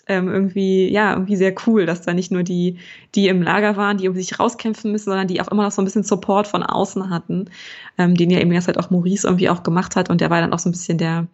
ähm, 0.07 0.27
irgendwie, 0.27 0.91
ja, 0.91 1.13
irgendwie 1.13 1.35
sehr 1.35 1.53
cool, 1.65 1.85
dass 1.85 2.01
da 2.01 2.13
nicht 2.13 2.31
nur 2.31 2.43
die, 2.43 2.77
die 3.15 3.27
im 3.27 3.41
Lager 3.41 3.75
waren, 3.75 3.97
die 3.97 4.05
irgendwie 4.05 4.21
sich 4.21 4.39
rauskämpfen 4.39 4.91
müssen, 4.91 5.05
sondern 5.05 5.27
die 5.27 5.41
auch 5.41 5.47
immer 5.47 5.63
noch 5.63 5.71
so 5.71 5.81
ein 5.81 5.85
bisschen 5.85 6.03
Support 6.03 6.47
von 6.47 6.63
außen 6.63 7.09
hatten, 7.09 7.49
ähm, 7.97 8.15
den 8.15 8.29
ja 8.29 8.39
eben 8.39 8.51
jetzt 8.51 8.67
halt 8.67 8.77
auch 8.77 8.89
Maurice 8.89 9.27
irgendwie 9.27 9.49
auch 9.49 9.63
gemacht 9.63 9.95
hat 9.95 10.09
und 10.09 10.21
der 10.21 10.29
war 10.29 10.41
dann 10.41 10.53
auch 10.53 10.59
so 10.59 10.69
ein 10.69 10.73
bisschen 10.73 10.97
der, 10.97 11.27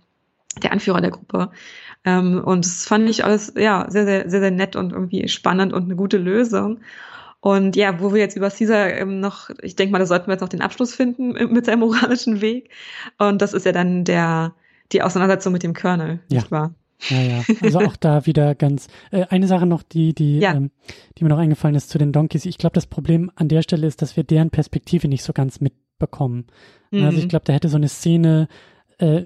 der 0.62 0.72
Anführer 0.72 1.02
der 1.02 1.12
Gruppe. 1.12 1.52
Ähm, 2.06 2.42
und 2.44 2.66
das 2.66 2.86
fand 2.86 3.10
ich 3.10 3.24
alles, 3.24 3.54
ja, 3.58 3.86
sehr, 3.90 4.06
sehr, 4.06 4.30
sehr, 4.30 4.40
sehr 4.40 4.52
nett 4.52 4.76
und 4.76 4.92
irgendwie 4.92 5.28
spannend 5.28 5.74
und 5.74 5.84
eine 5.84 5.96
gute 5.96 6.18
Lösung. 6.18 6.80
Und 7.42 7.76
ja, 7.76 8.00
wo 8.00 8.14
wir 8.14 8.20
jetzt 8.20 8.38
über 8.38 8.50
Caesar 8.50 8.94
ähm, 8.94 9.20
noch, 9.20 9.50
ich 9.62 9.76
denke 9.76 9.92
mal, 9.92 10.00
da 10.00 10.06
sollten 10.06 10.28
wir 10.28 10.34
jetzt 10.34 10.42
noch 10.42 10.50
den 10.50 10.62
Abschluss 10.62 10.94
finden 10.94 11.32
mit 11.52 11.66
seinem 11.66 11.80
moralischen 11.80 12.40
Weg. 12.42 12.70
Und 13.18 13.42
das 13.42 13.54
ist 13.54 13.66
ja 13.66 13.72
dann 13.72 14.04
der, 14.04 14.54
die 14.92 15.02
Auseinandersetzung 15.02 15.52
mit 15.54 15.64
dem 15.64 15.74
Colonel, 15.74 16.20
ja. 16.30 16.40
nicht 16.40 16.52
wahr? 16.52 16.74
Ja, 17.10 17.22
ja. 17.22 17.44
Also 17.62 17.80
auch 17.80 17.96
da 17.96 18.26
wieder 18.26 18.56
ganz. 18.56 18.88
Äh, 19.12 19.26
eine 19.30 19.48
Sache 19.48 19.66
noch, 19.66 19.84
die, 19.84 20.14
die, 20.14 20.40
ja. 20.40 20.54
ähm, 20.54 20.72
die 21.18 21.24
mir 21.24 21.30
noch 21.30 21.38
eingefallen 21.38 21.76
ist 21.76 21.90
zu 21.90 21.98
den 21.98 22.12
Donkeys. 22.12 22.46
Ich 22.46 22.58
glaube, 22.58 22.74
das 22.74 22.86
Problem 22.86 23.32
an 23.36 23.48
der 23.48 23.62
Stelle 23.62 23.88
ist, 23.88 24.02
dass 24.02 24.16
wir 24.18 24.24
deren 24.24 24.50
Perspektive 24.50 25.08
nicht 25.08 25.24
so 25.24 25.34
ganz 25.34 25.60
mitbekommen. 25.62 26.46
Mhm. 26.92 27.04
Also 27.04 27.18
ich 27.18 27.30
glaube, 27.30 27.46
da 27.46 27.54
hätte 27.54 27.70
so 27.70 27.78
eine 27.78 27.90
Szene, 27.90 28.48
äh, 29.00 29.24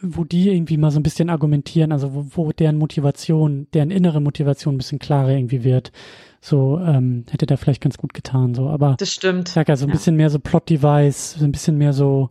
wo 0.00 0.24
die 0.24 0.48
irgendwie 0.48 0.76
mal 0.76 0.90
so 0.90 0.98
ein 0.98 1.04
bisschen 1.04 1.30
argumentieren, 1.30 1.92
also 1.92 2.14
wo, 2.14 2.26
wo 2.32 2.52
deren 2.52 2.76
Motivation, 2.76 3.68
deren 3.72 3.90
innere 3.90 4.20
Motivation 4.20 4.74
ein 4.74 4.78
bisschen 4.78 4.98
klarer 4.98 5.30
irgendwie 5.30 5.64
wird. 5.64 5.92
So 6.40 6.80
ähm, 6.80 7.24
hätte 7.30 7.46
da 7.46 7.56
vielleicht 7.56 7.80
ganz 7.80 7.98
gut 7.98 8.14
getan. 8.14 8.54
So, 8.54 8.68
aber 8.68 8.96
das 8.98 9.12
stimmt. 9.12 9.48
Sag 9.48 9.70
also 9.70 9.86
ein 9.86 9.90
ja. 9.90 9.94
bisschen 9.94 10.16
mehr 10.16 10.28
so 10.28 10.40
Plot-Device, 10.40 11.34
so 11.34 11.44
ein 11.44 11.52
bisschen 11.52 11.78
mehr 11.78 11.92
so, 11.92 12.30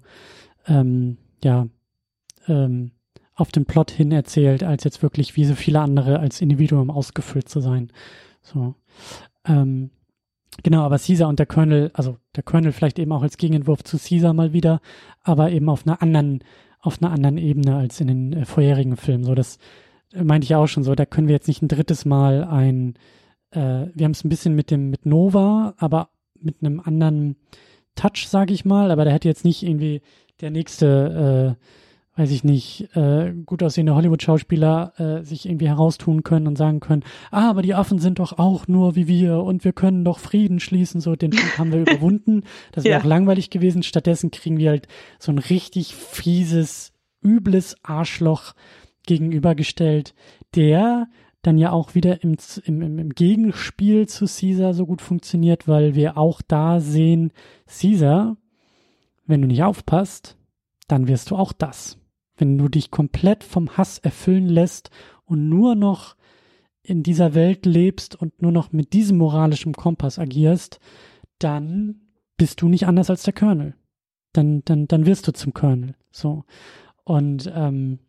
ähm, 0.67 1.17
ja, 1.43 1.67
ähm, 2.47 2.91
auf 3.41 3.51
den 3.51 3.65
Plot 3.65 3.91
hin 3.91 4.11
erzählt, 4.11 4.63
als 4.63 4.83
jetzt 4.83 5.03
wirklich 5.03 5.35
wie 5.35 5.45
so 5.45 5.55
viele 5.55 5.81
andere 5.81 6.19
als 6.19 6.41
Individuum 6.41 6.89
ausgefüllt 6.89 7.49
zu 7.49 7.59
sein. 7.59 7.91
So. 8.41 8.75
Ähm, 9.45 9.89
genau, 10.63 10.83
aber 10.83 10.99
Caesar 10.99 11.27
und 11.27 11.39
der 11.39 11.47
Colonel, 11.47 11.91
also 11.93 12.17
der 12.35 12.43
Colonel 12.43 12.71
vielleicht 12.71 12.99
eben 12.99 13.11
auch 13.11 13.23
als 13.23 13.37
Gegenentwurf 13.37 13.83
zu 13.83 13.97
Caesar 13.97 14.33
mal 14.33 14.53
wieder, 14.53 14.79
aber 15.23 15.51
eben 15.51 15.69
auf 15.69 15.85
einer 15.85 16.01
anderen, 16.01 16.43
auf 16.79 17.01
einer 17.01 17.11
anderen 17.11 17.37
Ebene 17.37 17.75
als 17.75 17.99
in 17.99 18.07
den 18.07 18.33
äh, 18.33 18.45
vorherigen 18.45 18.95
Filmen. 18.95 19.23
So, 19.23 19.35
das 19.35 19.57
äh, 20.13 20.23
meinte 20.23 20.45
ich 20.45 20.55
auch 20.55 20.67
schon 20.67 20.83
so, 20.83 20.93
da 20.95 21.05
können 21.05 21.27
wir 21.27 21.35
jetzt 21.35 21.47
nicht 21.47 21.61
ein 21.61 21.67
drittes 21.67 22.05
Mal 22.05 22.43
ein, 22.43 22.95
äh, 23.51 23.87
wir 23.93 24.05
haben 24.05 24.11
es 24.11 24.23
ein 24.23 24.29
bisschen 24.29 24.55
mit 24.55 24.71
dem, 24.71 24.89
mit 24.89 25.05
Nova, 25.05 25.73
aber 25.77 26.09
mit 26.39 26.57
einem 26.61 26.79
anderen 26.79 27.37
Touch, 27.95 28.27
sage 28.27 28.53
ich 28.53 28.65
mal, 28.65 28.91
aber 28.91 29.03
der 29.03 29.13
hätte 29.13 29.27
jetzt 29.27 29.45
nicht 29.45 29.63
irgendwie 29.63 30.01
der 30.41 30.51
nächste 30.51 31.57
äh, 31.59 31.80
weiß 32.17 32.31
ich 32.31 32.43
nicht, 32.43 32.89
äh, 32.95 33.33
gut 33.45 33.63
aussehende 33.63 33.95
Hollywood-Schauspieler 33.95 34.93
äh, 34.97 35.23
sich 35.23 35.47
irgendwie 35.47 35.69
heraustun 35.69 36.23
können 36.23 36.47
und 36.47 36.57
sagen 36.57 36.81
können, 36.81 37.03
ah, 37.31 37.49
aber 37.49 37.61
die 37.61 37.73
Affen 37.73 37.99
sind 37.99 38.19
doch 38.19 38.37
auch 38.37 38.67
nur 38.67 38.95
wie 38.95 39.07
wir 39.07 39.39
und 39.39 39.63
wir 39.63 39.71
können 39.71 40.03
doch 40.03 40.19
Frieden 40.19 40.59
schließen, 40.59 40.99
so 40.99 41.15
den 41.15 41.31
Punkt 41.31 41.57
haben 41.57 41.71
wir 41.71 41.81
überwunden. 41.87 42.43
Das 42.73 42.83
wäre 42.83 42.95
ja. 42.95 42.99
auch 42.99 43.05
langweilig 43.05 43.49
gewesen. 43.49 43.81
Stattdessen 43.81 44.29
kriegen 44.29 44.57
wir 44.57 44.71
halt 44.71 44.87
so 45.19 45.31
ein 45.31 45.37
richtig 45.37 45.95
fieses, 45.95 46.91
übles 47.23 47.75
Arschloch 47.83 48.53
gegenübergestellt, 49.05 50.13
der 50.53 51.07
dann 51.43 51.57
ja 51.57 51.71
auch 51.71 51.95
wieder 51.95 52.23
im, 52.23 52.35
im, 52.65 52.99
im 52.99 53.09
Gegenspiel 53.11 54.07
zu 54.07 54.25
Caesar 54.25 54.73
so 54.73 54.85
gut 54.85 55.01
funktioniert, 55.01 55.67
weil 55.67 55.95
wir 55.95 56.17
auch 56.17 56.41
da 56.41 56.81
sehen, 56.81 57.31
Caesar, 57.67 58.37
wenn 59.25 59.41
du 59.41 59.47
nicht 59.47 59.63
aufpasst, 59.63 60.37
dann 60.87 61.07
wirst 61.07 61.31
du 61.31 61.37
auch 61.37 61.53
das 61.53 62.00
wenn 62.41 62.57
du 62.57 62.67
dich 62.67 62.91
komplett 62.91 63.43
vom 63.43 63.77
Hass 63.77 63.99
erfüllen 63.99 64.49
lässt 64.49 64.89
und 65.25 65.47
nur 65.47 65.75
noch 65.75 66.15
in 66.83 67.03
dieser 67.03 67.35
Welt 67.35 67.65
lebst 67.65 68.15
und 68.15 68.41
nur 68.41 68.51
noch 68.51 68.71
mit 68.71 68.93
diesem 68.93 69.17
moralischen 69.17 69.73
Kompass 69.73 70.17
agierst, 70.17 70.79
dann 71.39 72.01
bist 72.37 72.61
du 72.61 72.67
nicht 72.67 72.87
anders 72.87 73.11
als 73.11 73.23
der 73.23 73.33
Colonel. 73.33 73.75
Dann, 74.33 74.63
dann, 74.65 74.87
dann 74.87 75.05
wirst 75.05 75.27
du 75.27 75.33
zum 75.33 75.53
Colonel. 75.53 75.93
So. 76.11 76.43
Und 77.03 77.51
ähm, 77.55 77.99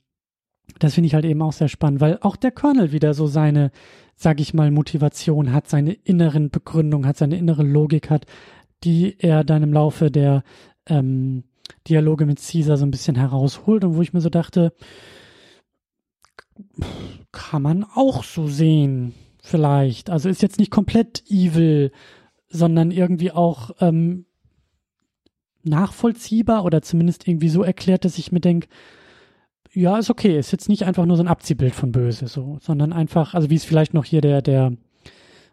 das 0.78 0.94
finde 0.94 1.08
ich 1.08 1.14
halt 1.14 1.26
eben 1.26 1.42
auch 1.42 1.52
sehr 1.52 1.68
spannend, 1.68 2.00
weil 2.00 2.18
auch 2.22 2.36
der 2.36 2.52
Colonel 2.52 2.92
wieder 2.92 3.12
so 3.12 3.26
seine, 3.26 3.70
sag 4.14 4.40
ich 4.40 4.54
mal, 4.54 4.70
Motivation 4.70 5.52
hat, 5.52 5.68
seine 5.68 5.92
inneren 5.92 6.50
Begründungen 6.50 7.06
hat, 7.06 7.18
seine 7.18 7.36
innere 7.36 7.62
Logik 7.64 8.08
hat, 8.08 8.24
die 8.84 9.16
er 9.18 9.44
dann 9.44 9.62
im 9.62 9.72
Laufe 9.72 10.10
der 10.10 10.42
ähm, 10.86 11.44
Dialoge 11.88 12.26
mit 12.26 12.40
Caesar 12.40 12.76
so 12.76 12.84
ein 12.84 12.90
bisschen 12.90 13.16
herausholt 13.16 13.84
und 13.84 13.96
wo 13.96 14.02
ich 14.02 14.12
mir 14.12 14.20
so 14.20 14.28
dachte, 14.28 14.72
kann 17.32 17.62
man 17.62 17.84
auch 17.84 18.24
so 18.24 18.46
sehen, 18.46 19.14
vielleicht. 19.42 20.10
Also 20.10 20.28
ist 20.28 20.42
jetzt 20.42 20.58
nicht 20.58 20.70
komplett 20.70 21.24
evil, 21.28 21.92
sondern 22.48 22.90
irgendwie 22.90 23.32
auch 23.32 23.70
ähm, 23.80 24.26
nachvollziehbar 25.64 26.64
oder 26.64 26.82
zumindest 26.82 27.26
irgendwie 27.26 27.48
so 27.48 27.62
erklärt, 27.62 28.04
dass 28.04 28.18
ich 28.18 28.32
mir 28.32 28.40
denke, 28.40 28.68
ja, 29.72 29.98
ist 29.98 30.10
okay, 30.10 30.38
ist 30.38 30.52
jetzt 30.52 30.68
nicht 30.68 30.84
einfach 30.84 31.06
nur 31.06 31.16
so 31.16 31.22
ein 31.22 31.28
Abziehbild 31.28 31.74
von 31.74 31.92
Böse, 31.92 32.26
so, 32.28 32.58
sondern 32.60 32.92
einfach, 32.92 33.34
also 33.34 33.48
wie 33.48 33.54
es 33.54 33.64
vielleicht 33.64 33.94
noch 33.94 34.04
hier 34.04 34.20
der, 34.20 34.42
der 34.42 34.76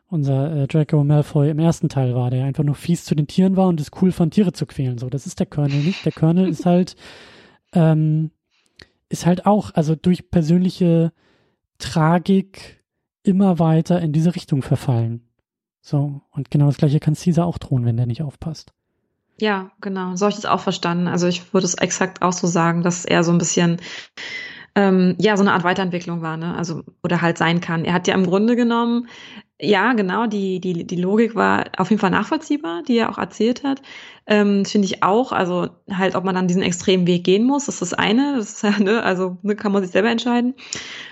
unser 0.10 0.56
äh, 0.56 0.68
Draco 0.68 1.04
Malfoy 1.04 1.50
im 1.50 1.60
ersten 1.60 1.90
Teil 1.90 2.16
war, 2.16 2.32
der 2.32 2.46
einfach 2.46 2.64
nur 2.64 2.76
fies 2.76 3.06
zu 3.06 3.16
den 3.16 3.28
Tieren 3.28 3.56
war 3.56 3.68
und 3.68 3.80
es 3.80 3.92
cool 4.02 4.12
fand, 4.12 4.34
Tiere 4.34 4.54
zu 4.54 4.66
quälen. 4.66 4.98
So, 4.98 5.10
das 5.10 5.26
ist 5.26 5.40
der 5.40 5.46
Colonel 5.46 5.84
nicht. 5.84 6.06
Der 6.06 6.12
Colonel 6.12 6.50
ist 6.50 6.66
halt, 6.66 6.96
ähm, 7.74 8.32
ist 9.10 9.26
halt 9.26 9.46
auch, 9.46 9.72
also 9.74 9.96
durch 9.96 10.32
persönliche 10.32 11.14
Tragik 11.78 12.84
immer 13.24 13.60
weiter 13.60 14.02
in 14.02 14.12
diese 14.12 14.36
Richtung 14.36 14.62
verfallen. 14.62 15.22
So, 15.82 16.22
und 16.32 16.52
genau 16.52 16.66
das 16.66 16.78
gleiche 16.78 17.00
kann 17.00 17.16
Caesar 17.16 17.46
auch 17.46 17.58
drohen, 17.58 17.86
wenn 17.86 17.98
der 17.98 18.06
nicht 18.06 18.22
aufpasst. 18.22 18.74
Ja, 19.40 19.72
genau. 19.80 20.16
So 20.16 20.26
habe 20.26 20.32
ich 20.32 20.36
das 20.36 20.46
auch 20.46 20.60
verstanden. 20.60 21.08
Also 21.08 21.28
ich 21.28 21.54
würde 21.54 21.66
es 21.66 21.76
exakt 21.76 22.22
auch 22.22 22.34
so 22.34 22.48
sagen, 22.48 22.84
dass 22.84 23.06
er 23.06 23.24
so 23.24 23.32
ein 23.32 23.38
bisschen 23.38 23.78
ähm, 24.76 25.16
ja 25.18 25.38
so 25.38 25.44
eine 25.44 25.54
Art 25.54 25.64
Weiterentwicklung 25.64 26.22
war, 26.22 26.36
ne? 26.36 26.56
Also 26.56 26.84
oder 27.04 27.22
halt 27.22 27.38
sein 27.38 27.62
kann. 27.62 27.86
Er 27.86 27.94
hat 27.94 28.08
ja 28.08 28.16
im 28.16 28.26
Grunde 28.26 28.56
genommen 28.56 29.08
ja, 29.62 29.92
genau, 29.94 30.26
die, 30.26 30.62
die, 30.62 30.88
die 30.88 30.96
Logik 30.96 31.36
war 31.36 31.66
auf 31.78 31.90
jeden 31.90 32.00
Fall 32.00 32.12
nachvollziehbar, 32.12 32.82
die 32.84 32.98
er 32.98 33.10
auch 33.10 33.18
erzählt 33.18 33.64
hat. 33.64 33.82
Ähm, 34.26 34.64
Finde 34.64 34.86
ich 34.86 35.04
auch, 35.04 35.34
also 35.34 35.68
halt, 35.92 36.16
ob 36.16 36.24
man 36.24 36.36
dann 36.36 36.48
diesen 36.48 36.62
extremen 36.62 37.06
Weg 37.08 37.26
gehen 37.26 37.44
muss, 37.44 37.66
das 37.66 37.76
ist 37.76 37.92
das 37.92 37.94
eine, 37.94 38.36
das 38.38 38.52
ist 38.52 38.64
ja, 38.64 38.80
ne, 38.80 39.04
also 39.04 39.38
ne, 39.42 39.56
kann 39.58 39.74
man 39.74 39.84
sich 39.84 39.92
selber 39.92 40.10
entscheiden. 40.10 40.56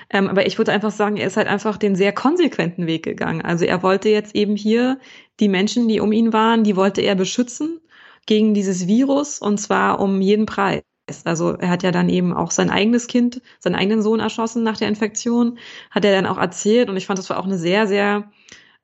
Ähm, 0.10 0.30
aber 0.30 0.48
ich 0.48 0.58
würde 0.58 0.72
einfach 0.72 0.92
sagen, 0.92 1.18
er 1.18 1.28
ist 1.28 1.36
halt 1.38 1.48
einfach 1.48 1.78
den 1.78 1.96
sehr 1.96 2.14
konsequenten 2.14 2.88
Weg 2.88 3.04
gegangen. 3.04 3.42
Also 3.42 3.66
er 3.66 3.84
wollte 3.84 4.10
jetzt 4.10 4.34
eben 4.36 4.56
hier 4.56 5.00
die 5.42 5.50
Menschen, 5.50 5.90
die 5.90 6.00
um 6.00 6.14
ihn 6.14 6.32
waren, 6.32 6.64
die 6.64 6.78
wollte 6.78 7.02
er 7.02 7.16
beschützen 7.16 7.82
gegen 8.28 8.54
dieses 8.54 8.88
Virus 8.88 9.40
und 9.40 9.58
zwar 9.58 10.00
um 10.00 10.22
jeden 10.22 10.46
Preis. 10.46 10.84
Also 11.26 11.54
er 11.54 11.70
hat 11.70 11.84
ja 11.84 11.92
dann 11.92 12.10
eben 12.10 12.34
auch 12.34 12.52
sein 12.52 12.70
eigenes 12.70 13.08
Kind, 13.08 13.42
seinen 13.60 13.76
eigenen 13.76 14.02
Sohn 14.02 14.20
erschossen 14.20 14.64
nach 14.64 14.78
der 14.78 14.90
Infektion, 14.90 15.58
hat 15.90 16.06
er 16.06 16.14
dann 16.14 16.26
auch 16.26 16.38
erzählt 16.38 16.90
und 16.90 16.98
ich 16.98 17.06
fand, 17.06 17.20
das 17.20 17.30
war 17.30 17.40
auch 17.40 17.46
eine 17.46 17.58
sehr, 17.58 17.88
sehr 17.88 18.30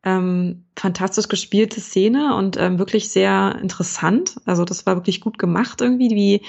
ähm, 0.05 0.65
fantastisch 0.77 1.29
gespielte 1.29 1.79
Szene 1.79 2.35
und 2.35 2.57
ähm, 2.57 2.77
wirklich 2.77 3.09
sehr 3.09 3.57
interessant. 3.61 4.35
Also 4.45 4.65
das 4.65 4.85
war 4.85 4.95
wirklich 4.95 5.21
gut 5.21 5.37
gemacht 5.37 5.81
irgendwie, 5.81 6.09
wie 6.09 6.41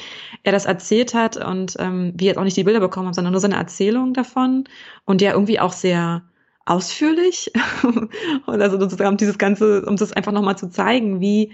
er 0.43 0.53
das 0.53 0.65
erzählt 0.65 1.15
hat 1.15 1.37
und 1.37 1.77
ähm, 1.79 2.13
wie 2.17 2.27
jetzt 2.27 2.39
auch 2.39 2.45
nicht 2.45 2.57
die 2.57 2.65
Bilder 2.65 2.81
bekommen 2.81 3.07
haben, 3.07 3.15
sondern 3.15 3.33
nur 3.33 3.41
seine 3.41 3.57
Erzählung 3.57 4.13
davon 4.13 4.65
und 5.05 5.23
ja 5.23 5.33
irgendwie 5.33 5.61
auch 5.61 5.73
sehr 5.73 6.23
ausführlich 6.67 7.53
und 8.47 8.61
also 8.61 8.81
sozusagen 8.81 9.17
dieses 9.17 9.39
ganze, 9.39 9.85
um 9.85 9.97
das 9.97 10.13
einfach 10.13 10.33
nochmal 10.33 10.59
zu 10.59 10.71
zeigen, 10.71 11.21
wie 11.21 11.53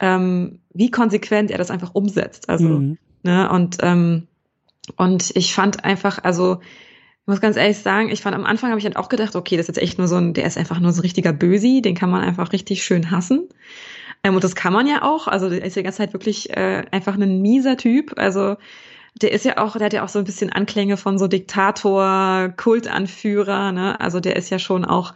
ähm, 0.00 0.60
wie 0.72 0.90
konsequent 0.90 1.50
er 1.50 1.58
das 1.58 1.70
einfach 1.70 1.94
umsetzt. 1.94 2.48
Also 2.48 2.68
mhm. 2.68 2.98
Ne? 3.22 3.50
Und, 3.50 3.78
ähm, 3.82 4.26
und 4.96 5.30
ich 5.36 5.54
fand 5.54 5.84
einfach, 5.84 6.22
also 6.22 6.60
ich 6.62 7.26
muss 7.26 7.40
ganz 7.40 7.56
ehrlich 7.56 7.78
sagen, 7.78 8.10
ich 8.10 8.22
fand 8.22 8.34
am 8.34 8.46
Anfang 8.46 8.70
habe 8.70 8.78
ich 8.78 8.84
dann 8.84 8.96
auch 8.96 9.08
gedacht, 9.08 9.36
okay, 9.36 9.56
das 9.56 9.64
ist 9.68 9.76
jetzt 9.76 9.82
echt 9.82 9.98
nur 9.98 10.08
so 10.08 10.16
ein, 10.16 10.34
der 10.34 10.46
ist 10.46 10.58
einfach 10.58 10.80
nur 10.80 10.92
so 10.92 11.00
ein 11.00 11.02
richtiger 11.02 11.32
Bösi, 11.32 11.82
den 11.82 11.94
kann 11.94 12.10
man 12.10 12.22
einfach 12.22 12.52
richtig 12.52 12.82
schön 12.82 13.10
hassen. 13.10 13.48
Ähm, 14.24 14.34
und 14.34 14.44
das 14.44 14.54
kann 14.54 14.72
man 14.72 14.86
ja 14.86 15.02
auch. 15.02 15.28
Also 15.28 15.48
der 15.48 15.64
ist 15.64 15.76
die 15.76 15.82
ganze 15.82 15.98
Zeit 15.98 16.12
wirklich 16.12 16.50
äh, 16.50 16.84
einfach 16.90 17.14
ein 17.14 17.40
mieser 17.40 17.76
Typ. 17.76 18.14
Also 18.18 18.56
der 19.20 19.32
ist 19.32 19.44
ja 19.44 19.58
auch, 19.58 19.76
der 19.76 19.86
hat 19.86 19.92
ja 19.92 20.04
auch 20.04 20.08
so 20.08 20.18
ein 20.18 20.24
bisschen 20.24 20.50
Anklänge 20.50 20.96
von 20.96 21.18
so 21.18 21.26
Diktator, 21.26 22.52
Kultanführer, 22.56 23.72
ne? 23.72 24.00
Also 24.00 24.20
der 24.20 24.36
ist 24.36 24.50
ja 24.50 24.58
schon 24.58 24.84
auch 24.84 25.14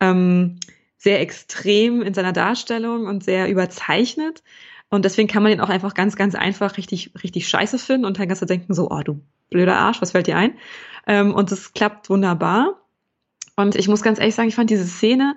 ähm, 0.00 0.58
sehr 0.96 1.20
extrem 1.20 2.02
in 2.02 2.14
seiner 2.14 2.32
Darstellung 2.32 3.06
und 3.06 3.22
sehr 3.22 3.48
überzeichnet. 3.48 4.42
Und 4.94 5.04
deswegen 5.04 5.28
kann 5.28 5.42
man 5.42 5.50
den 5.50 5.60
auch 5.60 5.68
einfach 5.68 5.94
ganz, 5.94 6.16
ganz 6.16 6.34
einfach 6.34 6.76
richtig, 6.76 7.12
richtig 7.22 7.48
scheiße 7.48 7.78
finden 7.78 8.06
und 8.06 8.18
dann 8.18 8.28
kannst 8.28 8.42
du 8.42 8.46
denken 8.46 8.74
so, 8.74 8.90
oh, 8.90 9.02
du 9.02 9.20
blöder 9.50 9.76
Arsch, 9.76 10.00
was 10.00 10.12
fällt 10.12 10.26
dir 10.26 10.36
ein? 10.36 10.54
Ähm, 11.06 11.34
und 11.34 11.50
es 11.52 11.72
klappt 11.72 12.10
wunderbar. 12.10 12.80
Und 13.56 13.76
ich 13.76 13.88
muss 13.88 14.02
ganz 14.02 14.18
ehrlich 14.18 14.34
sagen, 14.34 14.48
ich 14.48 14.54
fand 14.54 14.70
diese 14.70 14.86
Szene, 14.86 15.36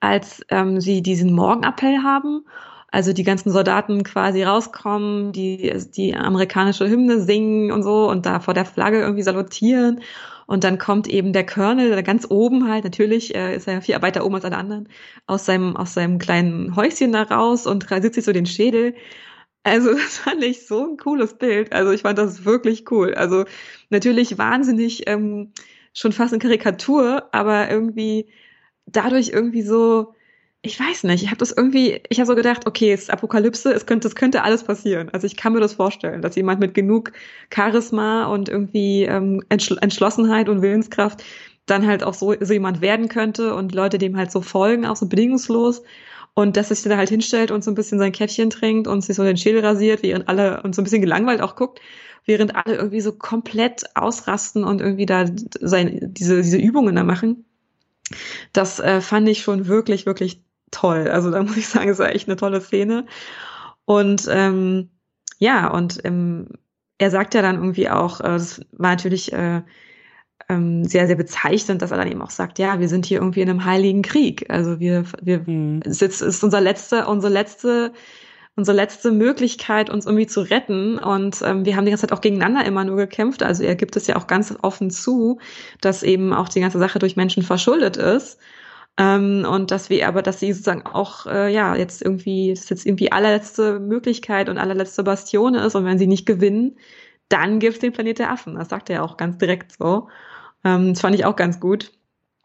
als 0.00 0.42
ähm, 0.48 0.80
sie 0.80 1.02
diesen 1.02 1.32
Morgenappell 1.32 1.98
haben, 2.02 2.44
also 2.90 3.12
die 3.12 3.24
ganzen 3.24 3.50
Soldaten 3.50 4.04
quasi 4.04 4.42
rauskommen, 4.42 5.32
die 5.32 5.72
die 5.96 6.14
amerikanische 6.14 6.88
Hymne 6.88 7.20
singen 7.20 7.72
und 7.72 7.82
so 7.82 8.08
und 8.08 8.26
da 8.26 8.40
vor 8.40 8.54
der 8.54 8.64
Flagge 8.64 9.00
irgendwie 9.00 9.22
salutieren 9.22 10.00
und 10.46 10.64
dann 10.64 10.78
kommt 10.78 11.08
eben 11.08 11.32
der 11.32 11.46
Colonel, 11.46 12.02
ganz 12.02 12.26
oben 12.28 12.68
halt, 12.68 12.84
natürlich 12.84 13.34
äh, 13.34 13.56
ist 13.56 13.66
er 13.66 13.74
ja 13.74 13.80
viel 13.80 14.02
weiter 14.02 14.24
oben 14.24 14.34
als 14.34 14.44
alle 14.44 14.56
anderen, 14.56 14.88
aus 15.26 15.46
seinem, 15.46 15.76
aus 15.76 15.94
seinem 15.94 16.18
kleinen 16.18 16.76
Häuschen 16.76 17.12
da 17.12 17.22
raus 17.22 17.66
und 17.66 17.90
rasiert 17.90 18.14
sich 18.14 18.24
so 18.24 18.32
den 18.32 18.46
Schädel. 18.46 18.94
Also 19.62 19.92
das 19.94 20.18
fand 20.18 20.42
ich 20.44 20.66
so 20.66 20.86
ein 20.90 20.96
cooles 20.96 21.38
Bild. 21.38 21.72
Also 21.72 21.92
ich 21.92 22.02
fand 22.02 22.18
das 22.18 22.44
wirklich 22.44 22.90
cool. 22.90 23.14
Also 23.14 23.44
natürlich 23.90 24.38
wahnsinnig 24.38 25.08
ähm, 25.08 25.52
schon 25.94 26.12
fast 26.12 26.32
eine 26.32 26.40
Karikatur, 26.40 27.28
aber 27.32 27.70
irgendwie 27.70 28.28
dadurch 28.86 29.30
irgendwie 29.30 29.62
so 29.62 30.14
ich 30.64 30.80
weiß 30.80 31.04
nicht, 31.04 31.22
ich 31.22 31.28
habe 31.28 31.38
das 31.38 31.52
irgendwie, 31.52 32.00
ich 32.08 32.18
habe 32.18 32.26
so 32.26 32.34
gedacht, 32.34 32.66
okay, 32.66 32.90
es 32.90 33.02
ist 33.02 33.10
Apokalypse, 33.10 33.70
es 33.72 33.84
könnte, 33.84 34.08
es 34.08 34.14
könnte 34.14 34.42
alles 34.42 34.64
passieren. 34.64 35.10
Also 35.10 35.26
ich 35.26 35.36
kann 35.36 35.52
mir 35.52 35.60
das 35.60 35.74
vorstellen, 35.74 36.22
dass 36.22 36.36
jemand 36.36 36.58
mit 36.58 36.72
genug 36.72 37.12
Charisma 37.54 38.24
und 38.26 38.48
irgendwie 38.48 39.02
ähm, 39.02 39.42
Entschl 39.50 39.76
Entschlossenheit 39.82 40.48
und 40.48 40.62
Willenskraft 40.62 41.22
dann 41.66 41.86
halt 41.86 42.02
auch 42.02 42.14
so, 42.14 42.34
so 42.40 42.52
jemand 42.54 42.80
werden 42.80 43.08
könnte 43.08 43.54
und 43.54 43.74
Leute 43.74 43.98
dem 43.98 44.16
halt 44.16 44.32
so 44.32 44.40
folgen, 44.40 44.86
auch 44.86 44.96
so 44.96 45.06
bedingungslos. 45.06 45.82
Und 46.32 46.56
dass 46.56 46.70
sich 46.70 46.82
da 46.82 46.96
halt 46.96 47.10
hinstellt 47.10 47.50
und 47.50 47.62
so 47.62 47.70
ein 47.70 47.74
bisschen 47.74 47.98
sein 47.98 48.12
Käffchen 48.12 48.50
trinkt 48.50 48.88
und 48.88 49.02
sich 49.02 49.16
so 49.16 49.22
den 49.22 49.36
Schädel 49.36 49.64
rasiert, 49.64 50.02
während 50.02 50.28
alle 50.28 50.62
und 50.62 50.74
so 50.74 50.80
ein 50.80 50.84
bisschen 50.84 51.02
gelangweilt 51.02 51.42
auch 51.42 51.56
guckt, 51.56 51.80
während 52.24 52.56
alle 52.56 52.74
irgendwie 52.74 53.02
so 53.02 53.12
komplett 53.12 53.84
ausrasten 53.94 54.64
und 54.64 54.80
irgendwie 54.80 55.06
da 55.06 55.26
sein, 55.60 55.98
diese, 56.02 56.40
diese 56.42 56.58
Übungen 56.58 56.96
da 56.96 57.04
machen. 57.04 57.44
Das 58.52 58.80
äh, 58.80 59.00
fand 59.00 59.28
ich 59.28 59.42
schon 59.42 59.66
wirklich, 59.68 60.06
wirklich 60.06 60.40
toll. 60.74 61.08
Also 61.08 61.30
da 61.30 61.42
muss 61.44 61.56
ich 61.56 61.68
sagen, 61.68 61.88
es 61.88 61.98
war 61.98 62.10
echt 62.10 62.28
eine 62.28 62.36
tolle 62.36 62.60
Szene. 62.60 63.06
Und 63.84 64.26
ähm, 64.30 64.90
ja, 65.38 65.68
und 65.68 66.00
ähm, 66.04 66.48
er 66.98 67.10
sagt 67.10 67.34
ja 67.34 67.42
dann 67.42 67.56
irgendwie 67.56 67.88
auch, 67.90 68.20
äh, 68.20 68.24
das 68.24 68.60
war 68.72 68.90
natürlich 68.90 69.32
äh, 69.32 69.62
ähm, 70.48 70.84
sehr, 70.84 71.06
sehr 71.06 71.16
bezeichnend, 71.16 71.82
dass 71.82 71.90
er 71.90 71.98
dann 71.98 72.10
eben 72.10 72.22
auch 72.22 72.30
sagt, 72.30 72.58
ja, 72.58 72.80
wir 72.80 72.88
sind 72.88 73.06
hier 73.06 73.18
irgendwie 73.18 73.40
in 73.40 73.50
einem 73.50 73.64
heiligen 73.64 74.02
Krieg. 74.02 74.46
Also 74.50 74.80
wir, 74.80 75.04
wir, 75.22 75.40
mhm. 75.46 75.80
es 75.84 76.02
ist, 76.02 76.20
ist 76.20 76.44
unser 76.44 76.60
letzte, 76.60 77.06
unsere 77.06 77.32
letzte, 77.32 77.92
unsere 78.56 78.76
letzte 78.76 79.10
Möglichkeit, 79.10 79.90
uns 79.90 80.06
irgendwie 80.06 80.26
zu 80.26 80.40
retten. 80.42 80.98
Und 80.98 81.40
ähm, 81.42 81.64
wir 81.64 81.76
haben 81.76 81.84
die 81.84 81.90
ganze 81.90 82.06
Zeit 82.06 82.16
auch 82.16 82.20
gegeneinander 82.20 82.64
immer 82.64 82.84
nur 82.84 82.96
gekämpft. 82.96 83.42
Also 83.42 83.64
er 83.64 83.74
gibt 83.74 83.96
es 83.96 84.06
ja 84.06 84.16
auch 84.16 84.26
ganz 84.26 84.54
offen 84.62 84.90
zu, 84.90 85.40
dass 85.80 86.02
eben 86.02 86.32
auch 86.32 86.48
die 86.48 86.60
ganze 86.60 86.78
Sache 86.78 86.98
durch 86.98 87.16
Menschen 87.16 87.42
verschuldet 87.42 87.96
ist. 87.96 88.38
Ähm, 88.96 89.44
und 89.48 89.70
dass 89.70 89.90
wir 89.90 90.06
aber, 90.06 90.22
dass 90.22 90.40
sie 90.40 90.52
sozusagen 90.52 90.86
auch, 90.86 91.26
äh, 91.26 91.52
ja, 91.52 91.74
jetzt 91.74 92.00
irgendwie, 92.02 92.50
das 92.50 92.60
ist 92.60 92.70
jetzt 92.70 92.86
irgendwie 92.86 93.10
allerletzte 93.10 93.80
Möglichkeit 93.80 94.48
und 94.48 94.58
allerletzte 94.58 95.02
Bastion 95.02 95.54
ist. 95.54 95.74
Und 95.74 95.84
wenn 95.84 95.98
sie 95.98 96.06
nicht 96.06 96.26
gewinnen, 96.26 96.76
dann 97.28 97.58
gibt's 97.58 97.80
den 97.80 97.92
Planet 97.92 98.20
der 98.20 98.30
Affen. 98.30 98.54
Das 98.54 98.68
sagt 98.68 98.90
er 98.90 99.02
auch 99.02 99.16
ganz 99.16 99.38
direkt 99.38 99.72
so. 99.72 100.08
Ähm, 100.64 100.92
das 100.92 101.00
fand 101.00 101.14
ich 101.16 101.24
auch 101.24 101.36
ganz 101.36 101.58
gut. 101.58 101.92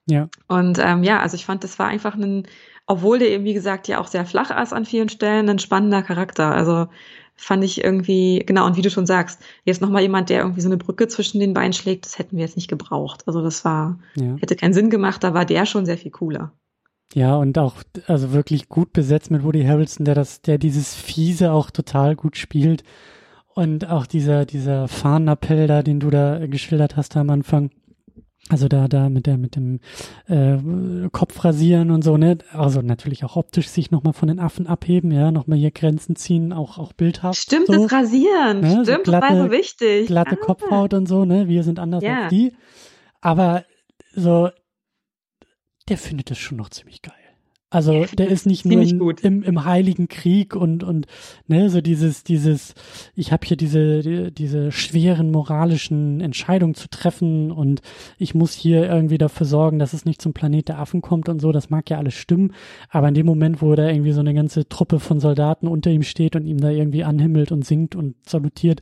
Ja. 0.08 0.28
Und 0.48 0.80
ähm, 0.80 1.04
ja, 1.04 1.20
also 1.20 1.36
ich 1.36 1.46
fand, 1.46 1.64
das 1.64 1.78
war 1.78 1.88
einfach 1.88 2.16
ein, 2.16 2.48
obwohl 2.88 3.20
der 3.20 3.30
eben, 3.30 3.44
wie 3.44 3.54
gesagt, 3.54 3.88
ja 3.88 4.00
auch 4.00 4.08
sehr 4.08 4.26
flach 4.26 4.50
ist 4.60 4.74
an 4.74 4.86
vielen 4.86 5.10
Stellen, 5.10 5.50
ein 5.50 5.60
spannender 5.60 6.02
Charakter. 6.02 6.52
Also 6.52 6.88
fand 7.40 7.64
ich 7.64 7.84
irgendwie, 7.84 8.44
genau, 8.45 8.66
und 8.66 8.76
wie 8.76 8.82
du 8.82 8.90
schon 8.90 9.06
sagst, 9.06 9.41
jetzt 9.64 9.82
nochmal 9.82 10.02
jemand, 10.02 10.30
der 10.30 10.40
irgendwie 10.41 10.61
so 10.61 10.68
eine 10.68 10.78
Brücke 10.78 11.07
zwischen 11.07 11.40
den 11.40 11.53
Beinen 11.53 11.74
schlägt, 11.74 12.06
das 12.06 12.20
hätten 12.20 12.36
wir 12.36 12.44
jetzt 12.44 12.57
nicht 12.57 12.68
gebraucht. 12.68 13.24
Also 13.28 13.41
das 13.41 13.64
war, 13.64 13.99
ja. 14.16 14.36
hätte 14.40 14.56
keinen 14.56 14.74
Sinn 14.74 14.90
gemacht, 14.90 15.24
da 15.24 15.34
war 15.34 15.45
der 15.45 15.66
schon 15.66 15.86
sehr 15.86 15.98
viel 15.98 16.11
cooler. 16.11 16.52
Ja, 17.14 17.38
und 17.38 17.57
auch, 17.57 17.76
also 18.07 18.34
wirklich 18.34 18.70
gut 18.70 18.94
besetzt 18.94 19.32
mit 19.32 19.44
Woody 19.44 19.64
Harrelson, 19.64 20.06
der 20.06 20.16
das, 20.16 20.41
der 20.41 20.57
dieses 20.57 20.94
Fiese 20.94 21.52
auch 21.53 21.72
total 21.72 22.16
gut 22.16 22.38
spielt. 22.38 22.84
Und 23.56 23.90
auch 23.90 24.06
dieser, 24.06 24.45
dieser 24.45 24.88
Fahnenappell 24.88 25.66
da, 25.66 25.82
den 25.82 25.99
du 25.99 26.10
da 26.10 26.45
geschildert 26.45 26.98
hast 26.98 27.18
am 27.18 27.30
Anfang, 27.30 27.72
also 28.48 28.68
da, 28.68 28.88
da 28.88 29.10
mit 29.10 29.28
der, 29.28 29.38
mit 29.38 29.56
dem 29.56 29.80
äh, 30.28 30.57
Kopf 31.11 31.44
rasieren 31.44 31.91
und 31.91 32.03
so, 32.03 32.18
ne? 32.18 32.40
Also 32.52 32.82
natürlich 32.82 33.24
auch 33.24 33.36
optisch 33.36 33.68
sich 33.68 33.91
nochmal 33.91 34.14
von 34.14 34.28
den 34.28 34.40
Affen 34.40 34.66
abheben, 34.66 35.11
ja, 35.11 35.32
nochmal 35.32 35.60
hier 35.60 35.72
Grenzen 35.72 36.16
ziehen, 36.16 36.52
auch, 36.52 36.80
auch 36.80 36.94
bildhaft. 36.94 37.40
Stimmt, 37.40 37.68
so, 37.68 37.74
das 37.74 37.91
Rasieren, 37.91 38.61
ne? 38.61 38.84
stimmt, 38.84 38.86
so 38.88 39.03
glatte, 39.03 39.28
das 39.28 39.38
war 39.38 39.45
so 39.45 39.52
wichtig. 39.52 40.07
Glatte 40.07 40.38
ah. 40.41 40.45
Kopfhaut 40.45 40.94
und 40.94 41.07
so, 41.07 41.26
ne? 41.26 41.48
Wir 41.48 41.64
sind 41.64 41.80
anders 41.80 42.03
ja. 42.03 42.24
als 42.24 42.30
die. 42.30 42.53
Aber 43.22 43.66
so, 44.16 44.49
der 45.88 45.98
findet 45.98 46.32
es 46.32 46.40
schon 46.40 46.57
noch 46.57 46.70
ziemlich 46.70 47.02
geil. 47.02 47.14
Also 47.72 48.06
der 48.18 48.30
ist 48.30 48.48
nicht 48.48 48.66
nur 48.66 48.82
in, 48.82 49.00
im, 49.22 49.44
im 49.44 49.64
Heiligen 49.64 50.08
Krieg 50.08 50.56
und 50.56 50.84
und 50.84 51.06
ne 51.46 51.70
so 51.70 51.82
dieses 51.82 52.24
dieses 52.24 52.74
ich 53.14 53.32
habe 53.32 53.46
hier 53.46 53.58
diese 53.58 54.02
die, 54.02 54.32
diese 54.32 54.72
schweren 54.72 55.30
moralischen 55.30 56.20
Entscheidungen 56.20 56.74
zu 56.74 56.90
treffen 56.90 57.52
und 57.52 57.84
ich 58.18 58.34
muss 58.34 58.54
hier 58.54 58.90
irgendwie 58.90 59.20
dafür 59.20 59.46
sorgen, 59.46 59.78
dass 59.78 59.94
es 59.94 60.04
nicht 60.04 60.20
zum 60.20 60.34
Planet 60.34 60.70
der 60.70 60.80
Affen 60.80 61.02
kommt 61.02 61.30
und 61.30 61.40
so. 61.40 61.52
Das 61.52 61.70
mag 61.70 61.88
ja 61.91 62.00
alles 62.00 62.16
stimmen, 62.16 62.54
aber 62.90 63.08
in 63.08 63.14
dem 63.14 63.28
Moment, 63.28 63.62
wo 63.62 63.76
da 63.76 63.88
irgendwie 63.88 64.14
so 64.14 64.22
eine 64.22 64.34
ganze 64.34 64.68
Truppe 64.68 65.00
von 65.00 65.20
Soldaten 65.20 65.68
unter 65.68 65.91
ihm 65.91 66.04
steht 66.04 66.36
und 66.36 66.48
ihm 66.48 66.58
da 66.60 66.72
irgendwie 66.72 67.04
anhimmelt 67.04 67.52
und 67.52 67.66
singt 67.66 67.96
und 67.96 68.16
salutiert 68.28 68.82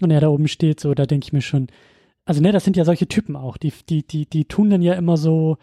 und 0.00 0.12
er 0.12 0.20
da 0.20 0.28
oben 0.28 0.46
steht, 0.46 0.78
so 0.78 0.94
da 0.94 1.06
denke 1.06 1.24
ich 1.24 1.32
mir 1.32 1.42
schon, 1.42 1.66
also 2.24 2.40
ne, 2.40 2.52
das 2.52 2.62
sind 2.62 2.76
ja 2.76 2.84
solche 2.84 3.08
Typen 3.08 3.34
auch, 3.34 3.56
die 3.56 3.72
die 3.88 4.06
die 4.06 4.26
die 4.26 4.44
tun 4.44 4.70
dann 4.70 4.82
ja 4.82 4.94
immer 4.94 5.16
so 5.16 5.56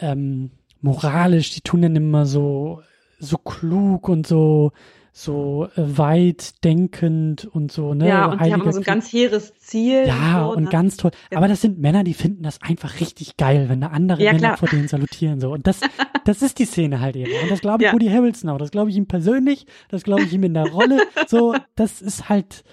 ähm, 0.00 0.50
moralisch, 0.84 1.50
die 1.50 1.62
tun 1.62 1.82
dann 1.82 1.96
immer 1.96 2.26
so, 2.26 2.82
so 3.18 3.38
klug 3.38 4.08
und 4.08 4.26
so, 4.26 4.72
so 5.12 5.68
äh, 5.76 5.98
weit 5.98 6.62
denkend 6.64 7.46
und 7.46 7.72
so, 7.72 7.94
ne? 7.94 8.08
Ja, 8.08 8.26
und 8.26 8.44
die 8.44 8.52
haben 8.52 8.70
so 8.70 8.80
ein 8.80 8.84
ganz 8.84 9.10
hehres 9.10 9.54
Ziel. 9.58 10.06
Ja, 10.06 10.44
und, 10.44 10.50
so, 10.50 10.56
und 10.56 10.64
ne? 10.64 10.70
ganz 10.70 10.96
toll. 10.96 11.12
Aber 11.34 11.48
das 11.48 11.62
sind 11.62 11.78
Männer, 11.78 12.04
die 12.04 12.14
finden 12.14 12.42
das 12.42 12.60
einfach 12.60 13.00
richtig 13.00 13.36
geil, 13.36 13.68
wenn 13.68 13.80
da 13.80 13.88
andere 13.88 14.22
ja, 14.22 14.32
Männer 14.32 14.48
klar. 14.48 14.56
vor 14.58 14.68
denen 14.68 14.88
salutieren, 14.88 15.40
so. 15.40 15.52
Und 15.52 15.66
das, 15.66 15.80
das 16.24 16.42
ist 16.42 16.58
die 16.58 16.66
Szene 16.66 17.00
halt 17.00 17.16
eben. 17.16 17.30
Und 17.42 17.50
das 17.50 17.60
glaube 17.60 17.82
ich 17.82 17.86
ja. 17.86 17.92
Woody 17.92 18.08
Harrelson 18.08 18.50
auch. 18.50 18.58
Das 18.58 18.70
glaube 18.70 18.90
ich 18.90 18.96
ihm 18.96 19.06
persönlich. 19.06 19.66
Das 19.88 20.02
glaube 20.02 20.22
ich 20.22 20.32
ihm 20.32 20.42
in 20.42 20.54
der 20.54 20.70
Rolle. 20.70 21.00
So, 21.28 21.54
das 21.76 22.02
ist 22.02 22.28
halt, 22.28 22.64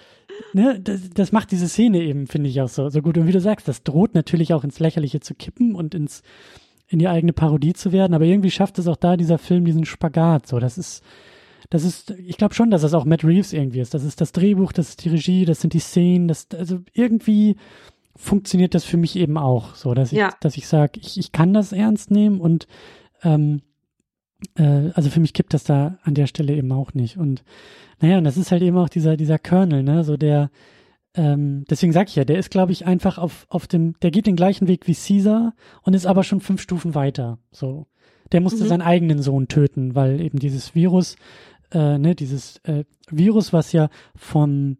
ne, 0.52 0.80
das, 0.80 1.10
das 1.14 1.32
macht 1.32 1.52
diese 1.52 1.68
Szene 1.68 2.02
eben, 2.02 2.26
finde 2.26 2.50
ich 2.50 2.60
auch 2.60 2.68
so, 2.68 2.88
so 2.88 3.00
gut. 3.02 3.16
Und 3.16 3.26
wie 3.26 3.32
du 3.32 3.40
sagst, 3.40 3.68
das 3.68 3.84
droht 3.84 4.14
natürlich 4.14 4.52
auch 4.52 4.64
ins 4.64 4.80
Lächerliche 4.80 5.20
zu 5.20 5.34
kippen 5.34 5.74
und 5.74 5.94
ins, 5.94 6.22
in 6.92 6.98
die 6.98 7.08
eigene 7.08 7.32
Parodie 7.32 7.72
zu 7.72 7.90
werden, 7.90 8.12
aber 8.12 8.26
irgendwie 8.26 8.50
schafft 8.50 8.78
es 8.78 8.86
auch 8.86 8.96
da 8.96 9.16
dieser 9.16 9.38
Film 9.38 9.64
diesen 9.64 9.86
Spagat. 9.86 10.46
So, 10.46 10.58
das 10.58 10.76
ist, 10.76 11.02
das 11.70 11.84
ist, 11.84 12.10
ich 12.10 12.36
glaube 12.36 12.54
schon, 12.54 12.70
dass 12.70 12.82
das 12.82 12.92
auch 12.92 13.06
Matt 13.06 13.24
Reeves 13.24 13.54
irgendwie 13.54 13.80
ist. 13.80 13.94
Das 13.94 14.04
ist 14.04 14.20
das 14.20 14.32
Drehbuch, 14.32 14.72
das 14.72 14.90
ist 14.90 15.04
die 15.04 15.08
Regie, 15.08 15.46
das 15.46 15.62
sind 15.62 15.72
die 15.72 15.78
Szenen, 15.78 16.28
das, 16.28 16.48
also 16.54 16.80
irgendwie 16.92 17.56
funktioniert 18.14 18.74
das 18.74 18.84
für 18.84 18.98
mich 18.98 19.16
eben 19.16 19.38
auch, 19.38 19.74
so, 19.74 19.94
dass 19.94 20.12
ich, 20.12 20.18
ja. 20.18 20.34
dass 20.40 20.58
ich 20.58 20.68
sage, 20.68 21.00
ich, 21.00 21.18
ich 21.18 21.32
kann 21.32 21.54
das 21.54 21.72
ernst 21.72 22.10
nehmen 22.10 22.40
und 22.40 22.66
ähm, 23.22 23.62
äh, 24.56 24.90
also 24.92 25.08
für 25.08 25.20
mich 25.20 25.32
kippt 25.32 25.54
das 25.54 25.64
da 25.64 25.98
an 26.02 26.14
der 26.14 26.26
Stelle 26.26 26.54
eben 26.54 26.70
auch 26.72 26.92
nicht. 26.92 27.16
Und 27.16 27.42
naja, 28.00 28.18
und 28.18 28.24
das 28.24 28.36
ist 28.36 28.52
halt 28.52 28.62
eben 28.62 28.76
auch 28.76 28.90
dieser, 28.90 29.16
dieser 29.16 29.38
Kernel, 29.38 29.82
ne, 29.82 30.04
so 30.04 30.18
der, 30.18 30.50
ähm, 31.14 31.64
deswegen 31.68 31.92
sag 31.92 32.08
ich 32.08 32.16
ja, 32.16 32.24
der 32.24 32.38
ist, 32.38 32.50
glaube 32.50 32.72
ich, 32.72 32.86
einfach 32.86 33.18
auf, 33.18 33.46
auf 33.48 33.66
dem, 33.66 33.94
der 34.00 34.10
geht 34.10 34.26
den 34.26 34.36
gleichen 34.36 34.68
Weg 34.68 34.86
wie 34.86 34.94
Caesar 34.94 35.54
und 35.82 35.94
ist 35.94 36.06
aber 36.06 36.24
schon 36.24 36.40
fünf 36.40 36.62
Stufen 36.62 36.94
weiter. 36.94 37.38
So. 37.50 37.86
Der 38.32 38.40
musste 38.40 38.64
mhm. 38.64 38.68
seinen 38.68 38.82
eigenen 38.82 39.20
Sohn 39.20 39.48
töten, 39.48 39.94
weil 39.94 40.20
eben 40.20 40.38
dieses 40.38 40.74
Virus, 40.74 41.16
äh, 41.72 41.98
ne, 41.98 42.14
dieses 42.14 42.58
äh, 42.64 42.84
Virus, 43.10 43.52
was 43.52 43.72
ja 43.72 43.90
vom 44.16 44.78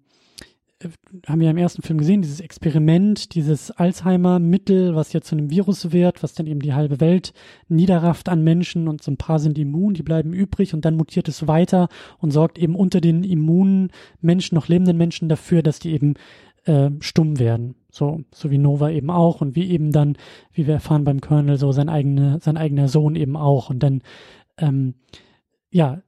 haben 1.26 1.40
wir 1.40 1.50
im 1.50 1.56
ersten 1.56 1.82
Film 1.82 1.98
gesehen, 1.98 2.22
dieses 2.22 2.40
Experiment, 2.40 3.34
dieses 3.34 3.70
Alzheimer-Mittel, 3.70 4.94
was 4.94 5.12
jetzt 5.12 5.28
zu 5.28 5.36
einem 5.36 5.50
Virus 5.50 5.92
wird, 5.92 6.22
was 6.22 6.34
dann 6.34 6.46
eben 6.46 6.60
die 6.60 6.74
halbe 6.74 7.00
Welt 7.00 7.32
niederrafft 7.68 8.28
an 8.28 8.42
Menschen 8.42 8.88
und 8.88 9.02
so 9.02 9.10
ein 9.10 9.16
paar 9.16 9.38
sind 9.38 9.59
immun, 9.59 9.94
die 9.94 10.02
bleiben 10.02 10.32
übrig 10.32 10.74
und 10.74 10.84
dann 10.84 10.96
mutiert 10.96 11.28
es 11.28 11.46
weiter 11.46 11.88
und 12.18 12.30
sorgt 12.30 12.59
eben 12.59 12.74
unter 12.74 13.00
den 13.00 13.24
immunen 13.24 13.90
Menschen, 14.20 14.54
noch 14.54 14.68
lebenden 14.68 14.96
Menschen 14.96 15.28
dafür, 15.28 15.62
dass 15.62 15.78
die 15.78 15.92
eben 15.92 16.14
äh, 16.64 16.90
stumm 17.00 17.38
werden. 17.38 17.74
So, 17.90 18.22
so 18.32 18.50
wie 18.50 18.59
Nova 18.59 18.90
eben 18.90 19.10
auch 19.10 19.40
und 19.40 19.56
wie 19.56 19.70
eben 19.70 19.92
dann, 19.92 20.16
wie 20.52 20.66
wir 20.66 20.74
erfahren 20.74 21.04
beim 21.04 21.20
Colonel, 21.20 21.59
so 21.59 21.72
sein 21.72 21.88
eigener, 21.88 22.40
sein 22.40 22.56
eigener 22.56 22.88
Sohn 22.88 23.16
eben 23.16 23.36
auch. 23.36 23.68
Und 23.68 23.80
dann, 23.82 24.02
ähm, 24.59 24.94
ja, 25.70 26.02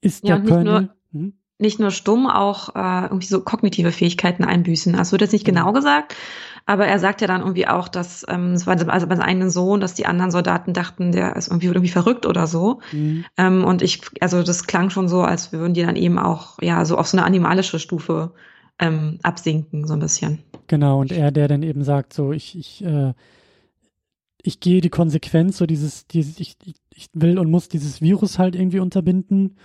ist 0.00 0.26
ja, 0.26 0.38
der 0.38 0.48
Colonel. 0.48 0.90
Hm? 1.12 1.34
Nicht 1.58 1.80
nur 1.80 1.90
stumm, 1.90 2.28
auch 2.28 2.74
äh, 2.74 3.06
irgendwie 3.06 3.26
so 3.26 3.40
kognitive 3.40 3.90
Fähigkeiten 3.90 4.44
einbüßen. 4.44 4.94
Also 4.94 5.12
wird 5.12 5.22
jetzt 5.22 5.32
nicht 5.32 5.46
mhm. 5.46 5.52
genau 5.52 5.72
gesagt, 5.72 6.14
aber 6.66 6.86
er 6.86 6.98
sagt 6.98 7.20
ja 7.20 7.26
dann 7.26 7.40
irgendwie 7.40 7.66
auch, 7.66 7.88
dass 7.88 8.24
ähm, 8.28 8.52
es 8.52 8.66
war 8.66 8.78
also 8.90 9.06
bei 9.06 9.16
seinem 9.16 9.26
eigenen 9.26 9.50
Sohn, 9.50 9.80
dass 9.80 9.94
die 9.94 10.06
anderen 10.06 10.30
Soldaten 10.30 10.72
dachten, 10.72 11.12
der 11.12 11.34
ist 11.34 11.48
irgendwie 11.48 11.66
irgendwie 11.66 11.88
verrückt 11.88 12.26
oder 12.26 12.46
so. 12.46 12.80
Mhm. 12.92 13.24
Ähm, 13.36 13.64
und 13.64 13.82
ich, 13.82 14.02
also 14.20 14.42
das 14.42 14.66
klang 14.66 14.90
schon 14.90 15.08
so, 15.08 15.22
als 15.22 15.52
würden 15.52 15.74
die 15.74 15.82
dann 15.82 15.96
eben 15.96 16.18
auch 16.18 16.58
ja 16.60 16.84
so 16.84 16.96
auf 16.96 17.08
so 17.08 17.16
eine 17.16 17.26
animalische 17.26 17.78
Stufe 17.78 18.32
ähm, 18.78 19.18
absinken, 19.22 19.86
so 19.86 19.94
ein 19.94 20.00
bisschen. 20.00 20.40
Genau, 20.68 21.00
und 21.00 21.10
er, 21.10 21.32
der 21.32 21.48
dann 21.48 21.62
eben 21.62 21.82
sagt, 21.82 22.12
so 22.12 22.32
ich, 22.32 22.56
ich, 22.56 22.84
äh, 22.84 23.14
ich 24.42 24.60
gehe 24.60 24.80
die 24.80 24.90
Konsequenz, 24.90 25.56
so 25.56 25.66
dieses, 25.66 26.06
dieses, 26.06 26.38
ich, 26.38 26.56
ich 26.94 27.08
will 27.14 27.38
und 27.38 27.50
muss 27.50 27.68
dieses 27.68 28.00
Virus 28.00 28.38
halt 28.38 28.54
irgendwie 28.54 28.78
unterbinden 28.78 29.56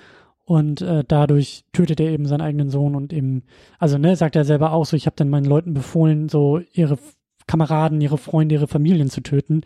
und 0.45 0.82
äh, 0.82 1.03
dadurch 1.07 1.64
tötet 1.72 1.99
er 1.99 2.11
eben 2.11 2.26
seinen 2.26 2.41
eigenen 2.41 2.70
Sohn 2.70 2.95
und 2.95 3.14
eben, 3.14 3.44
also 3.80 3.98
ne, 3.98 4.15
sagt 4.15 4.36
er 4.36 4.45
selber 4.45 4.74
auch 4.74 4.86
so, 4.86 4.98
ich 4.98 5.06
habe 5.06 5.15
dann 5.15 5.30
meinen 5.30 5.45
Leuten 5.45 5.74
befohlen, 5.74 6.28
so 6.30 6.61
ihre 6.74 6.98
Kameraden, 7.48 8.02
ihre 8.02 8.18
Freunde, 8.18 8.56
ihre 8.56 8.68
Familien 8.68 9.10
zu 9.10 9.22
töten. 9.22 9.61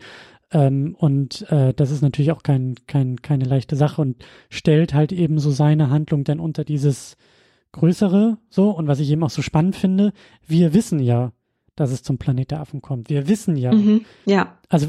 Ähm, 0.52 0.94
und 0.98 1.50
äh, 1.50 1.74
das 1.74 1.90
ist 1.90 2.02
natürlich 2.02 2.32
auch 2.32 2.42
kein, 2.42 2.76
kein, 2.86 3.20
keine 3.22 3.44
leichte 3.44 3.76
Sache 3.76 4.00
und 4.00 4.24
stellt 4.50 4.94
halt 4.94 5.12
eben 5.12 5.38
so 5.38 5.50
seine 5.50 5.90
Handlung 5.90 6.24
dann 6.24 6.40
unter 6.40 6.64
dieses 6.64 7.16
Größere 7.72 8.38
so. 8.48 8.70
Und 8.70 8.86
was 8.86 9.00
ich 9.00 9.10
eben 9.10 9.24
auch 9.24 9.30
so 9.30 9.42
spannend 9.42 9.76
finde, 9.76 10.12
wir 10.46 10.74
wissen 10.74 11.00
ja, 11.00 11.32
dass 11.76 11.90
es 11.90 12.02
zum 12.02 12.18
Planet 12.18 12.52
der 12.52 12.60
Affen 12.60 12.82
kommt. 12.82 13.10
Wir 13.10 13.28
wissen 13.28 13.56
ja. 13.56 13.72
Mhm, 13.72 14.04
ja. 14.24 14.58
Also 14.68 14.88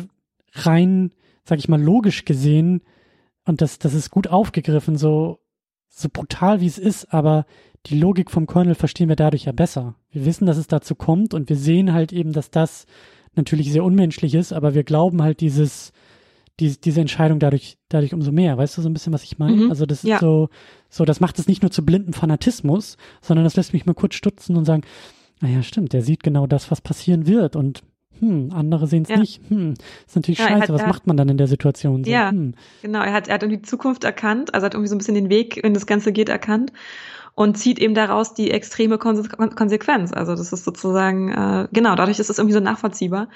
rein, 0.53 1.11
sag 1.44 1.60
ich 1.60 1.68
mal, 1.68 1.82
logisch 1.82 2.26
gesehen, 2.26 2.82
und 3.45 3.61
das, 3.61 3.80
das 3.80 3.95
ist 3.95 4.11
gut 4.11 4.28
aufgegriffen, 4.28 4.95
so 4.95 5.40
so 5.90 6.07
brutal 6.11 6.61
wie 6.61 6.68
es 6.68 6.78
ist, 6.78 7.14
aber 7.14 7.45
die 7.86 7.99
Logik 7.99 8.32
vom 8.32 8.48
Kernel 8.48 8.76
verstehen 8.76 9.10
wir 9.10 9.16
dadurch 9.16 9.45
ja 9.45 9.52
besser. 9.52 9.95
Wir 10.11 10.26
wissen, 10.26 10.45
dass 10.45 10.57
es 10.57 10.68
dazu 10.68 10.95
kommt 10.95 11.34
und 11.34 11.49
wir 11.49 11.56
sehen 11.56 11.94
halt 11.94 12.14
eben, 12.14 12.34
dass 12.34 12.52
das 12.52 12.86
natürlich 13.36 13.72
sehr 13.72 13.84
unmenschlich 13.84 14.34
ist, 14.36 14.53
aber 14.53 14.74
wir 14.74 14.84
glauben 14.84 15.22
halt 15.22 15.40
dieses, 15.40 15.94
die, 16.60 16.80
diese 16.80 17.02
Entscheidung 17.02 17.40
dadurch, 17.40 17.78
dadurch 17.88 18.14
umso 18.14 18.32
mehr. 18.32 18.57
Weißt 18.57 18.78
du 18.78 18.82
so 18.82 18.90
ein 18.90 18.94
bisschen, 18.94 19.14
was 19.14 19.24
ich 19.24 19.40
meine? 19.40 19.64
Mhm, 19.64 19.70
also 19.70 19.86
das 19.86 20.03
ja. 20.03 20.16
ist 20.16 20.22
so, 20.22 20.49
so, 20.90 21.06
das 21.06 21.20
macht 21.20 21.40
es 21.40 21.48
nicht 21.48 21.61
nur 21.61 21.72
zu 21.72 21.86
blinden 21.86 22.14
Fanatismus, 22.14 22.98
sondern 23.22 23.44
das 23.44 23.56
lässt 23.56 23.74
mich 23.74 23.86
mal 23.86 23.94
kurz 23.94 24.16
stutzen 24.16 24.57
und 24.57 24.66
sagen, 24.66 24.84
naja, 25.41 25.64
stimmt, 25.64 25.94
der 25.94 26.02
sieht 26.02 26.24
genau 26.24 26.48
das, 26.48 26.70
was 26.70 26.82
passieren 26.82 27.28
wird 27.28 27.56
und 27.56 27.84
hm, 28.20 28.52
andere 28.54 28.88
sehen 28.88 29.04
es 29.04 29.10
ja. 29.10 29.18
nicht. 29.18 29.41
Hm, 29.50 29.74
ist 30.06 30.16
natürlich 30.16 30.40
ja, 30.40 30.48
scheiße. 30.48 30.62
Hat, 30.62 30.70
Was 30.70 30.86
macht 30.86 31.08
man 31.08 31.18
dann 31.18 31.30
in 31.30 31.38
der 31.38 31.48
Situation? 31.48 32.04
So, 32.04 32.12
ja, 32.12 32.30
hm. 32.32 32.54
genau. 32.82 33.02
Er 33.02 33.14
hat, 33.14 33.28
er 33.28 33.36
hat 33.36 33.44
irgendwie 33.44 33.62
die 33.62 33.70
Zukunft 33.70 34.04
erkannt, 34.04 34.54
also 34.54 34.66
hat 34.66 34.74
irgendwie 34.74 34.90
so 34.90 34.96
ein 34.96 35.00
bisschen 35.00 35.16
den 35.16 35.30
Weg, 35.30 35.60
wenn 35.64 35.74
das 35.74 35.86
Ganze 35.86 36.12
geht, 36.12 36.30
erkannt 36.30 36.72
und 37.40 37.58
zieht 37.58 37.80
eben 37.80 37.94
daraus 37.94 38.34
die 38.34 38.52
extreme 38.52 38.98
Konsequenz. 38.98 40.12
Also 40.12 40.36
das 40.36 40.52
ist 40.52 40.66
sozusagen, 40.66 41.32
äh, 41.32 41.68
genau, 41.72 41.96
dadurch 41.96 42.20
ist 42.20 42.30
es 42.30 42.38
irgendwie 42.38 42.54
so 42.54 42.60
nachvollziehbar. 42.60 43.30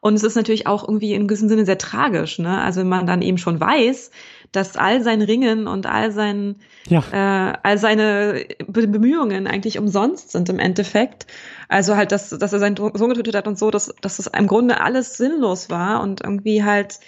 Und 0.00 0.14
es 0.14 0.22
ist 0.22 0.34
natürlich 0.34 0.66
auch 0.66 0.88
irgendwie 0.88 1.12
in 1.12 1.28
gewissem 1.28 1.50
Sinne 1.50 1.66
sehr 1.66 1.76
tragisch, 1.76 2.38
ne? 2.38 2.58
Also 2.62 2.80
wenn 2.80 2.88
man 2.88 3.06
dann 3.06 3.20
eben 3.20 3.36
schon 3.36 3.60
weiß, 3.60 4.12
dass 4.52 4.76
all 4.76 5.02
sein 5.02 5.22
Ringen 5.22 5.66
und 5.66 5.86
all 5.86 6.12
sein, 6.12 6.56
ja. 6.88 7.02
äh, 7.12 7.58
all 7.62 7.78
seine 7.78 8.44
Bemühungen 8.66 9.46
eigentlich 9.46 9.78
umsonst 9.78 10.32
sind 10.32 10.48
im 10.48 10.58
Endeffekt. 10.58 11.26
Also 11.68 11.96
halt, 11.96 12.12
dass, 12.12 12.30
dass 12.30 12.52
er 12.52 12.58
seinen 12.58 12.76
Sohn 12.76 13.08
getötet 13.10 13.34
hat 13.34 13.46
und 13.46 13.58
so, 13.58 13.70
dass, 13.70 13.94
dass 14.00 14.16
das 14.16 14.26
im 14.26 14.46
Grunde 14.46 14.80
alles 14.80 15.16
sinnlos 15.16 15.70
war 15.70 16.02
und 16.02 16.22
irgendwie 16.22 16.64
halt 16.64 16.98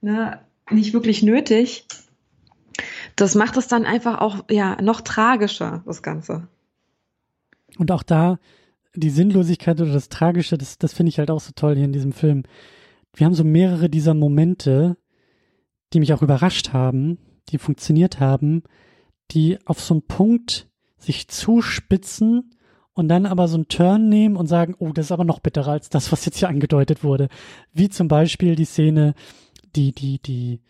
ne, 0.00 0.40
nicht 0.70 0.92
wirklich 0.92 1.22
nötig. 1.22 1.86
Das 3.16 3.34
macht 3.34 3.56
es 3.56 3.68
dann 3.68 3.84
einfach 3.84 4.20
auch 4.20 4.44
ja 4.50 4.80
noch 4.80 5.00
tragischer, 5.00 5.82
das 5.86 6.02
Ganze. 6.02 6.48
Und 7.78 7.90
auch 7.92 8.02
da 8.02 8.38
die 8.94 9.10
Sinnlosigkeit 9.10 9.80
oder 9.80 9.92
das 9.92 10.08
Tragische, 10.08 10.58
das, 10.58 10.78
das 10.78 10.92
finde 10.92 11.10
ich 11.10 11.18
halt 11.18 11.30
auch 11.30 11.40
so 11.40 11.52
toll 11.54 11.76
hier 11.76 11.84
in 11.84 11.92
diesem 11.92 12.12
Film. 12.12 12.42
Wir 13.14 13.26
haben 13.26 13.34
so 13.34 13.44
mehrere 13.44 13.88
dieser 13.88 14.14
Momente, 14.14 14.96
die 15.92 16.00
mich 16.00 16.12
auch 16.12 16.22
überrascht 16.22 16.72
haben, 16.72 17.18
die 17.48 17.58
funktioniert 17.58 18.20
haben, 18.20 18.62
die 19.30 19.58
auf 19.66 19.80
so 19.80 19.94
einen 19.94 20.06
Punkt 20.06 20.68
sich 20.98 21.28
zuspitzen 21.28 22.54
und 22.92 23.08
dann 23.08 23.26
aber 23.26 23.48
so 23.48 23.56
einen 23.56 23.68
Turn 23.68 24.08
nehmen 24.08 24.36
und 24.36 24.46
sagen, 24.46 24.74
oh, 24.78 24.92
das 24.92 25.06
ist 25.06 25.12
aber 25.12 25.24
noch 25.24 25.40
bitterer 25.40 25.72
als 25.72 25.88
das, 25.88 26.12
was 26.12 26.24
jetzt 26.24 26.38
hier 26.38 26.48
angedeutet 26.48 27.02
wurde. 27.02 27.28
Wie 27.72 27.88
zum 27.88 28.08
Beispiel 28.08 28.56
die 28.56 28.64
Szene, 28.64 29.14
die, 29.74 29.92
die, 29.92 30.20
die 30.20 30.60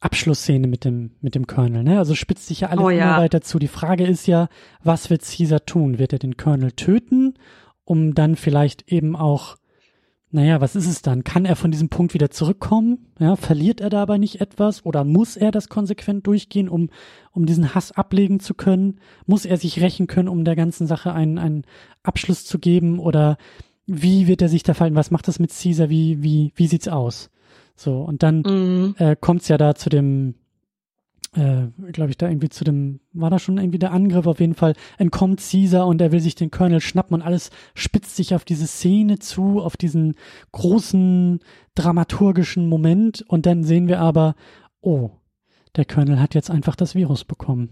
Abschlussszene 0.00 0.66
mit 0.66 0.84
dem, 0.84 1.12
mit 1.20 1.34
dem 1.34 1.46
Colonel, 1.46 1.82
ne? 1.82 1.98
Also 1.98 2.14
spitzt 2.14 2.46
sich 2.46 2.60
ja 2.60 2.68
alles 2.68 2.84
oh, 2.84 2.90
ja. 2.90 3.04
immer 3.04 3.22
weiter 3.22 3.40
zu. 3.40 3.58
Die 3.58 3.68
Frage 3.68 4.06
ist 4.06 4.26
ja, 4.26 4.48
was 4.82 5.10
wird 5.10 5.22
Caesar 5.22 5.64
tun? 5.64 5.98
Wird 5.98 6.12
er 6.12 6.18
den 6.18 6.36
Colonel 6.36 6.72
töten, 6.72 7.34
um 7.84 8.14
dann 8.14 8.36
vielleicht 8.36 8.90
eben 8.92 9.16
auch 9.16 9.56
naja, 10.34 10.60
was 10.60 10.74
ist 10.74 10.88
es 10.88 11.00
dann? 11.00 11.22
Kann 11.22 11.44
er 11.44 11.54
von 11.54 11.70
diesem 11.70 11.90
Punkt 11.90 12.12
wieder 12.12 12.28
zurückkommen? 12.28 13.06
Ja, 13.20 13.36
verliert 13.36 13.80
er 13.80 13.88
dabei 13.88 14.18
nicht 14.18 14.40
etwas 14.40 14.84
oder 14.84 15.04
muss 15.04 15.36
er 15.36 15.52
das 15.52 15.68
konsequent 15.68 16.26
durchgehen, 16.26 16.68
um, 16.68 16.90
um 17.30 17.46
diesen 17.46 17.72
Hass 17.72 17.92
ablegen 17.92 18.40
zu 18.40 18.54
können? 18.54 18.98
Muss 19.26 19.44
er 19.44 19.58
sich 19.58 19.80
rächen 19.80 20.08
können, 20.08 20.26
um 20.26 20.44
der 20.44 20.56
ganzen 20.56 20.88
Sache 20.88 21.12
einen, 21.12 21.38
einen 21.38 21.62
Abschluss 22.02 22.44
zu 22.44 22.58
geben? 22.58 22.98
Oder 22.98 23.36
wie 23.86 24.26
wird 24.26 24.42
er 24.42 24.48
sich 24.48 24.64
da 24.64 24.74
fallen? 24.74 24.96
Was 24.96 25.12
macht 25.12 25.28
das 25.28 25.38
mit 25.38 25.52
Caesar? 25.52 25.88
Wie, 25.88 26.20
wie, 26.20 26.52
wie 26.56 26.66
sieht's 26.66 26.88
aus? 26.88 27.30
So, 27.76 28.00
und 28.00 28.24
dann 28.24 28.40
mhm. 28.40 28.96
äh, 28.98 29.14
kommt's 29.14 29.46
ja 29.46 29.56
da 29.56 29.76
zu 29.76 29.88
dem, 29.88 30.34
äh, 31.34 31.68
glaube 31.92 32.10
ich, 32.10 32.16
da 32.16 32.28
irgendwie 32.28 32.48
zu 32.48 32.64
dem, 32.64 33.00
war 33.12 33.30
da 33.30 33.38
schon 33.38 33.58
irgendwie 33.58 33.78
der 33.78 33.92
Angriff 33.92 34.26
auf 34.26 34.40
jeden 34.40 34.54
Fall, 34.54 34.74
entkommt 34.98 35.40
Caesar 35.40 35.86
und 35.86 36.00
er 36.00 36.12
will 36.12 36.20
sich 36.20 36.34
den 36.34 36.50
Colonel 36.50 36.80
schnappen 36.80 37.14
und 37.14 37.22
alles 37.22 37.50
spitzt 37.74 38.16
sich 38.16 38.34
auf 38.34 38.44
diese 38.44 38.66
Szene 38.66 39.18
zu, 39.18 39.60
auf 39.60 39.76
diesen 39.76 40.14
großen 40.52 41.40
dramaturgischen 41.74 42.68
Moment 42.68 43.24
und 43.28 43.46
dann 43.46 43.64
sehen 43.64 43.88
wir 43.88 44.00
aber, 44.00 44.34
oh, 44.80 45.10
der 45.76 45.84
Colonel 45.84 46.20
hat 46.20 46.34
jetzt 46.34 46.50
einfach 46.50 46.76
das 46.76 46.94
Virus 46.94 47.24
bekommen. 47.24 47.70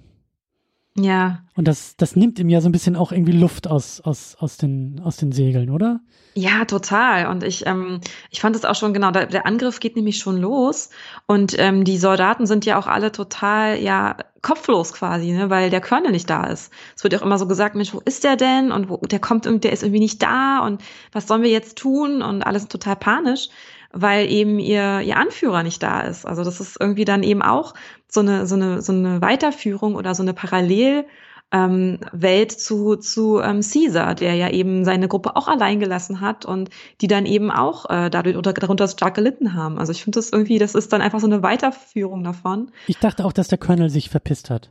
Ja. 0.95 1.43
Und 1.57 1.69
das, 1.69 1.97
das 1.97 2.17
nimmt 2.17 2.39
ihm 2.39 2.49
ja 2.49 2.61
so 2.61 2.69
ein 2.69 2.73
bisschen 2.73 2.97
auch 2.97 3.13
irgendwie 3.13 3.33
Luft 3.33 3.67
aus, 3.67 4.01
aus, 4.01 4.37
aus, 4.39 4.59
den, 4.59 5.01
aus 5.03 5.17
den 5.17 5.33
Segeln, 5.33 5.71
oder? 5.71 6.01
Ja, 6.35 6.65
total. 6.65 7.29
Und 7.29 7.43
ich, 7.43 7.67
ähm, 7.67 8.01
ich 8.31 8.41
fand 8.41 8.57
es 8.57 8.65
auch 8.65 8.75
schon, 8.75 8.93
genau, 8.93 9.11
der, 9.11 9.27
der 9.27 9.47
Angriff 9.47 9.81
geht 9.81 9.97
nämlich 9.97 10.19
schon 10.19 10.39
los. 10.39 10.91
Und 11.27 11.59
ähm, 11.59 11.85
die 11.85 11.99
Soldaten 11.99 12.47
sind 12.47 12.67
ja 12.67 12.79
auch 12.79 12.87
alle 12.87 13.13
total, 13.13 13.79
ja, 13.81 14.17
kopflos 14.43 14.93
quasi, 14.93 15.31
ne, 15.31 15.51
weil 15.51 15.71
der 15.71 15.81
Colonel 15.81 16.11
nicht 16.11 16.29
da 16.29 16.45
ist. 16.47 16.73
Es 16.97 17.05
wird 17.05 17.13
ja 17.13 17.21
auch 17.21 17.25
immer 17.25 17.39
so 17.39 17.47
gesagt, 17.47 17.75
Mensch, 17.75 17.95
wo 17.95 18.01
ist 18.01 18.25
der 18.25 18.37
denn? 18.37 18.73
Und 18.73 18.89
wo, 18.89 18.97
der 18.97 19.21
kommt, 19.21 19.47
der 19.47 19.73
ist 19.73 19.83
irgendwie 19.83 20.01
nicht 20.01 20.23
da 20.23 20.61
und 20.61 20.83
was 21.13 21.29
sollen 21.29 21.43
wir 21.43 21.51
jetzt 21.51 21.79
tun? 21.79 22.23
Und 22.23 22.43
alles 22.43 22.69
total 22.69 22.97
panisch 22.97 23.49
weil 23.93 24.31
eben 24.31 24.59
ihr, 24.59 25.01
ihr 25.01 25.19
Anführer 25.19 25.63
nicht 25.63 25.83
da 25.83 26.01
ist. 26.01 26.27
Also 26.27 26.45
das 26.45 26.61
ist 26.61 26.79
irgendwie 26.81 27.05
dann 27.05 27.23
eben 27.23 27.43
auch 27.43 27.75
so 28.13 28.21
eine, 28.21 28.47
so 28.47 28.55
eine, 28.55 28.83
so 28.83 28.93
eine 28.93 29.23
Weiterführung 29.23 29.95
oder 29.95 30.15
so 30.15 30.23
eine 30.23 30.35
Parallel 30.35 31.07
ähm, 31.51 31.99
Welt 32.13 32.53
zu, 32.53 32.97
zu 32.97 33.41
ähm, 33.41 33.61
Caesar, 33.61 34.15
der 34.15 34.35
ja 34.35 34.51
eben 34.51 34.85
seine 34.85 35.09
Gruppe 35.09 35.37
auch 35.37 35.49
allein 35.49 35.81
gelassen 35.81 36.21
hat 36.21 36.45
und 36.45 36.71
die 37.01 37.07
dann 37.07 37.27
eben 37.27 37.51
auch 37.51 37.89
äh, 37.91 38.11
dadurch 38.11 38.37
oder 38.37 38.53
darunter 38.53 38.89
stark 38.89 39.15
gelitten 39.15 39.55
haben. 39.55 39.79
Also 39.79 39.93
ich 39.93 40.03
finde 40.03 40.19
das 40.19 40.31
irgendwie, 40.31 40.59
das 40.59 40.75
ist 40.75 40.93
dann 40.93 41.03
einfach 41.03 41.21
so 41.21 41.27
eine 41.27 41.43
Weiterführung 41.43 42.25
davon. 42.25 42.71
Ich 42.87 42.99
dachte 42.99 43.25
auch, 43.25 43.33
dass 43.33 43.49
der 43.49 43.59
Colonel 43.59 43.91
sich 43.91 44.11
verpisst 44.11 44.51
hat. 44.51 44.71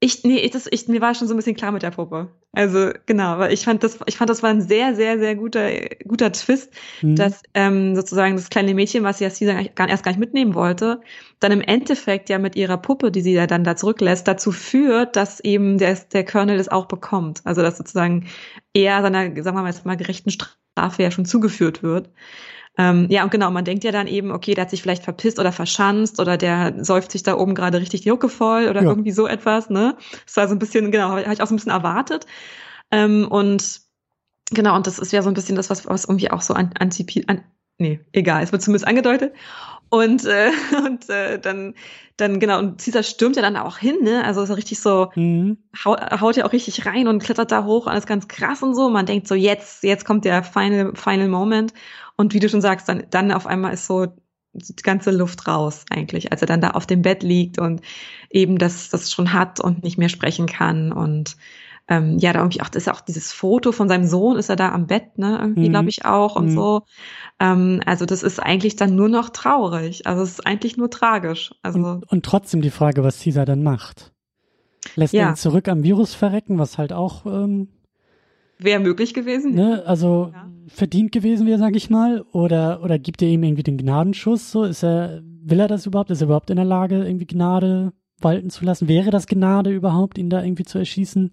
Ich, 0.00 0.24
nee, 0.24 0.38
ich, 0.38 0.50
das, 0.50 0.68
ich, 0.70 0.88
mir 0.88 1.00
war 1.00 1.14
schon 1.14 1.26
so 1.26 1.34
ein 1.34 1.38
bisschen 1.38 1.56
klar 1.56 1.72
mit 1.72 1.82
der 1.82 1.90
Puppe. 1.90 2.28
Also 2.52 2.90
genau, 3.06 3.38
weil 3.38 3.52
ich 3.52 3.64
fand 3.64 3.82
das, 3.82 3.98
ich 4.06 4.16
fand 4.16 4.28
das 4.28 4.42
war 4.42 4.50
ein 4.50 4.60
sehr, 4.60 4.94
sehr, 4.94 5.18
sehr 5.18 5.36
guter, 5.36 5.70
guter 6.06 6.32
Twist, 6.32 6.72
mhm. 7.02 7.16
dass 7.16 7.42
ähm, 7.54 7.96
sozusagen 7.96 8.36
das 8.36 8.50
kleine 8.50 8.74
Mädchen, 8.74 9.04
was 9.04 9.18
sie 9.18 9.24
ja 9.24 9.30
Caesar 9.30 9.88
erst 9.88 10.04
gar 10.04 10.10
nicht 10.10 10.20
mitnehmen 10.20 10.54
wollte, 10.54 11.00
dann 11.40 11.52
im 11.52 11.60
Endeffekt 11.60 12.28
ja 12.28 12.38
mit 12.38 12.56
ihrer 12.56 12.76
Puppe, 12.76 13.10
die 13.10 13.22
sie 13.22 13.32
ja 13.32 13.46
dann 13.46 13.64
da 13.64 13.76
zurücklässt, 13.76 14.28
dazu 14.28 14.52
führt, 14.52 15.16
dass 15.16 15.40
eben 15.40 15.78
der, 15.78 15.94
der 16.12 16.24
Colonel 16.24 16.58
das 16.58 16.68
auch 16.68 16.86
bekommt. 16.86 17.40
Also 17.44 17.62
dass 17.62 17.78
sozusagen 17.78 18.26
er 18.74 19.02
seiner, 19.02 19.24
sagen 19.42 19.56
wir 19.56 19.62
mal 19.62 19.66
jetzt 19.66 19.86
mal 19.86 19.96
gerechten 19.96 20.30
Strafe 20.30 21.02
ja 21.02 21.10
schon 21.10 21.24
zugeführt 21.24 21.82
wird. 21.82 22.10
Ähm, 22.78 23.06
ja, 23.08 23.24
und 23.24 23.30
genau, 23.30 23.50
man 23.50 23.64
denkt 23.64 23.84
ja 23.84 23.92
dann 23.92 24.06
eben, 24.06 24.30
okay, 24.30 24.54
der 24.54 24.62
hat 24.62 24.70
sich 24.70 24.82
vielleicht 24.82 25.04
verpisst 25.04 25.38
oder 25.38 25.52
verschanzt 25.52 26.20
oder 26.20 26.36
der 26.36 26.84
säuft 26.84 27.10
sich 27.10 27.22
da 27.22 27.36
oben 27.36 27.54
gerade 27.54 27.80
richtig 27.80 28.02
die 28.02 28.10
Hucke 28.10 28.28
voll 28.28 28.68
oder 28.68 28.82
ja. 28.82 28.88
irgendwie 28.88 29.12
so 29.12 29.26
etwas, 29.26 29.70
ne? 29.70 29.96
Das 30.26 30.36
war 30.36 30.48
so 30.48 30.54
ein 30.54 30.58
bisschen, 30.58 30.90
genau, 30.90 31.08
habe 31.08 31.22
ich 31.22 31.42
auch 31.42 31.46
so 31.46 31.54
ein 31.54 31.56
bisschen 31.56 31.72
erwartet. 31.72 32.26
Ähm, 32.90 33.26
und 33.28 33.80
genau, 34.50 34.76
und 34.76 34.86
das 34.86 34.98
ist 34.98 35.12
ja 35.12 35.22
so 35.22 35.28
ein 35.28 35.34
bisschen 35.34 35.56
das, 35.56 35.70
was, 35.70 35.86
was 35.86 36.04
irgendwie 36.04 36.30
auch 36.30 36.42
so 36.42 36.52
an, 36.52 36.72
antizipiert, 36.78 37.28
an, 37.28 37.44
nee, 37.78 38.00
egal, 38.12 38.42
es 38.42 38.52
wird 38.52 38.62
zumindest 38.62 38.86
angedeutet. 38.86 39.32
Und, 39.88 40.24
äh, 40.24 40.50
und 40.84 41.08
äh, 41.08 41.38
dann, 41.38 41.74
dann, 42.16 42.40
genau, 42.40 42.58
und 42.58 42.82
Caesar 42.82 43.02
stürmt 43.02 43.36
ja 43.36 43.42
dann 43.42 43.56
auch 43.56 43.78
hin, 43.78 43.96
ne? 44.02 44.24
Also 44.24 44.42
ist 44.42 44.56
richtig 44.56 44.80
so, 44.80 45.10
mhm. 45.14 45.58
haut, 45.84 46.00
haut 46.20 46.36
ja 46.36 46.44
auch 46.44 46.52
richtig 46.52 46.86
rein 46.86 47.08
und 47.08 47.22
klettert 47.22 47.52
da 47.52 47.64
hoch, 47.64 47.86
alles 47.86 48.06
ganz 48.06 48.28
krass 48.28 48.62
und 48.62 48.74
so. 48.74 48.90
Man 48.90 49.06
denkt 49.06 49.28
so, 49.28 49.34
jetzt, 49.34 49.82
jetzt 49.82 50.04
kommt 50.04 50.24
der 50.24 50.42
final, 50.42 50.94
final 50.94 51.28
Moment. 51.28 51.72
Und 52.16 52.34
wie 52.34 52.40
du 52.40 52.48
schon 52.48 52.60
sagst, 52.60 52.88
dann, 52.88 53.04
dann 53.10 53.32
auf 53.32 53.46
einmal 53.46 53.74
ist 53.74 53.86
so 53.86 54.06
die 54.52 54.82
ganze 54.82 55.10
Luft 55.10 55.46
raus 55.46 55.84
eigentlich, 55.90 56.32
als 56.32 56.40
er 56.40 56.46
dann 56.46 56.60
da 56.60 56.70
auf 56.70 56.86
dem 56.86 57.02
Bett 57.02 57.22
liegt 57.22 57.58
und 57.58 57.82
eben 58.30 58.58
das, 58.58 58.88
das 58.88 59.12
schon 59.12 59.32
hat 59.32 59.60
und 59.60 59.82
nicht 59.82 59.98
mehr 59.98 60.08
sprechen 60.08 60.46
kann 60.46 60.92
und 60.92 61.36
ähm, 61.88 62.18
ja, 62.18 62.32
da 62.32 62.40
irgendwie 62.40 62.62
auch, 62.62 62.68
das 62.68 62.84
ist 62.84 62.88
auch 62.88 63.00
dieses 63.00 63.32
Foto 63.32 63.70
von 63.70 63.88
seinem 63.88 64.06
Sohn, 64.06 64.36
ist 64.36 64.48
er 64.48 64.56
da 64.56 64.72
am 64.72 64.86
Bett, 64.86 65.18
ne, 65.18 65.38
irgendwie, 65.40 65.68
mhm. 65.68 65.72
glaube 65.72 65.88
ich 65.88 66.04
auch 66.04 66.34
und 66.34 66.46
mhm. 66.46 66.54
so. 66.54 66.82
Ähm, 67.38 67.80
also 67.86 68.06
das 68.06 68.24
ist 68.24 68.40
eigentlich 68.40 68.74
dann 68.74 68.96
nur 68.96 69.08
noch 69.08 69.30
traurig. 69.30 70.06
Also 70.06 70.22
es 70.22 70.30
ist 70.30 70.46
eigentlich 70.46 70.76
nur 70.76 70.90
tragisch. 70.90 71.54
Also 71.62 71.78
und, 71.78 72.10
und 72.10 72.24
trotzdem 72.24 72.60
die 72.60 72.70
Frage, 72.70 73.04
was 73.04 73.22
Caesar 73.22 73.44
dann 73.44 73.62
macht. 73.62 74.12
Lässt 74.96 75.12
ja. 75.12 75.26
er 75.26 75.28
ihn 75.30 75.36
zurück 75.36 75.68
am 75.68 75.84
Virus 75.84 76.14
verrecken, 76.14 76.58
was 76.58 76.76
halt 76.76 76.92
auch 76.92 77.24
ähm, 77.24 77.68
Wäre 78.58 78.80
möglich 78.80 79.14
gewesen. 79.14 79.54
Ne, 79.54 79.82
also 79.84 80.30
ja. 80.32 80.50
verdient 80.68 81.12
gewesen 81.12 81.46
wäre, 81.46 81.58
sag 81.58 81.76
ich 81.76 81.90
mal. 81.90 82.24
Oder, 82.32 82.82
oder 82.82 82.98
gibt 82.98 83.22
er 83.22 83.28
ihm 83.28 83.42
irgendwie 83.42 83.62
den 83.62 83.76
Gnadenschuss? 83.76 84.50
So, 84.50 84.64
ist 84.64 84.82
er, 84.82 85.22
will 85.22 85.60
er 85.60 85.68
das 85.68 85.86
überhaupt? 85.86 86.10
Ist 86.10 86.22
er 86.22 86.26
überhaupt 86.26 86.50
in 86.50 86.56
der 86.56 86.64
Lage, 86.64 87.04
irgendwie 87.04 87.26
Gnade 87.26 87.92
walten 88.20 88.50
zu 88.50 88.64
lassen? 88.64 88.88
Wäre 88.88 89.10
das 89.10 89.26
Gnade 89.26 89.70
überhaupt, 89.70 90.16
ihn 90.16 90.30
da 90.30 90.42
irgendwie 90.42 90.64
zu 90.64 90.78
erschießen? 90.78 91.32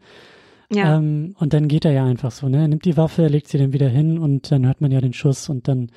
Ja. 0.72 0.98
Ähm, 0.98 1.36
und 1.40 1.54
dann 1.54 1.68
geht 1.68 1.86
er 1.86 1.92
ja 1.92 2.06
einfach 2.06 2.32
so, 2.32 2.50
ne? 2.50 2.62
Er 2.62 2.68
nimmt 2.68 2.86
die 2.86 2.98
Waffe, 2.98 3.28
legt 3.28 3.48
sie 3.48 3.58
dann 3.58 3.74
wieder 3.74 3.90
hin 3.90 4.18
und 4.18 4.52
dann 4.52 4.66
hört 4.66 4.82
man 4.82 4.92
ja 4.92 5.02
den 5.02 5.14
Schuss 5.14 5.50
und 5.50 5.68
dann 5.68 5.92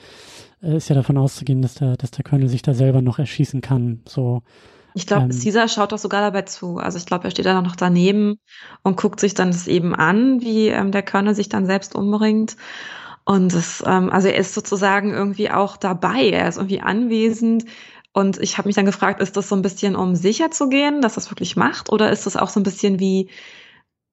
äh, 0.62 0.77
ist 0.77 0.89
ja 0.89 0.94
davon 0.94 1.16
auszugehen, 1.16 1.62
dass 1.62 1.74
der, 1.74 1.97
dass 1.97 2.11
der 2.11 2.24
Colonel 2.24 2.48
sich 2.48 2.62
da 2.62 2.74
selber 2.74 3.03
noch 3.03 3.19
erschießen 3.19 3.61
kann. 3.61 4.03
So. 4.07 4.43
Ich 4.97 5.06
glaube, 5.06 5.24
ähm, 5.24 5.31
Caesar 5.31 5.68
schaut 5.68 5.93
doch 5.93 5.98
sogar 5.98 6.23
dabei 6.23 6.43
zu. 6.43 6.78
Also 6.78 6.97
ich 6.97 7.05
glaube, 7.05 7.24
er 7.24 7.31
steht 7.31 7.44
da 7.44 7.60
noch 7.60 7.77
daneben 7.77 8.40
und 8.82 8.97
guckt 8.97 9.20
sich 9.20 9.35
dann 9.35 9.51
das 9.51 9.66
eben 9.66 9.94
an, 9.94 10.40
wie 10.40 10.68
ähm, 10.68 10.90
der 10.90 11.02
Colonel 11.02 11.35
sich 11.35 11.51
dann 11.51 11.66
selbst 11.66 11.94
umbringt. 11.94 12.56
Und 13.27 13.52
das, 13.52 13.85
ähm, 13.86 14.10
also 14.10 14.28
er 14.28 14.36
ist 14.36 14.55
sozusagen 14.55 15.12
irgendwie 15.12 15.51
auch 15.51 15.77
dabei. 15.77 16.31
Er 16.31 16.48
ist 16.48 16.56
irgendwie 16.56 16.81
anwesend. 16.81 17.66
Und 18.14 18.39
ich 18.40 18.56
habe 18.56 18.68
mich 18.68 18.74
dann 18.74 18.86
gefragt, 18.86 19.20
ist 19.20 19.36
das 19.36 19.51
so 19.51 19.55
ein 19.55 19.60
bisschen, 19.60 19.97
um 19.97 20.16
sicher 20.16 20.51
zu 20.51 20.70
gehen, 20.70 21.02
dass 21.02 21.16
das 21.16 21.31
wirklich 21.31 21.56
macht? 21.56 21.93
Oder 21.93 22.10
ist 22.10 22.24
das 22.24 22.39
auch 22.39 22.48
so 22.48 22.59
ein 22.59 22.62
bisschen 22.62 22.98
wie, 22.98 23.28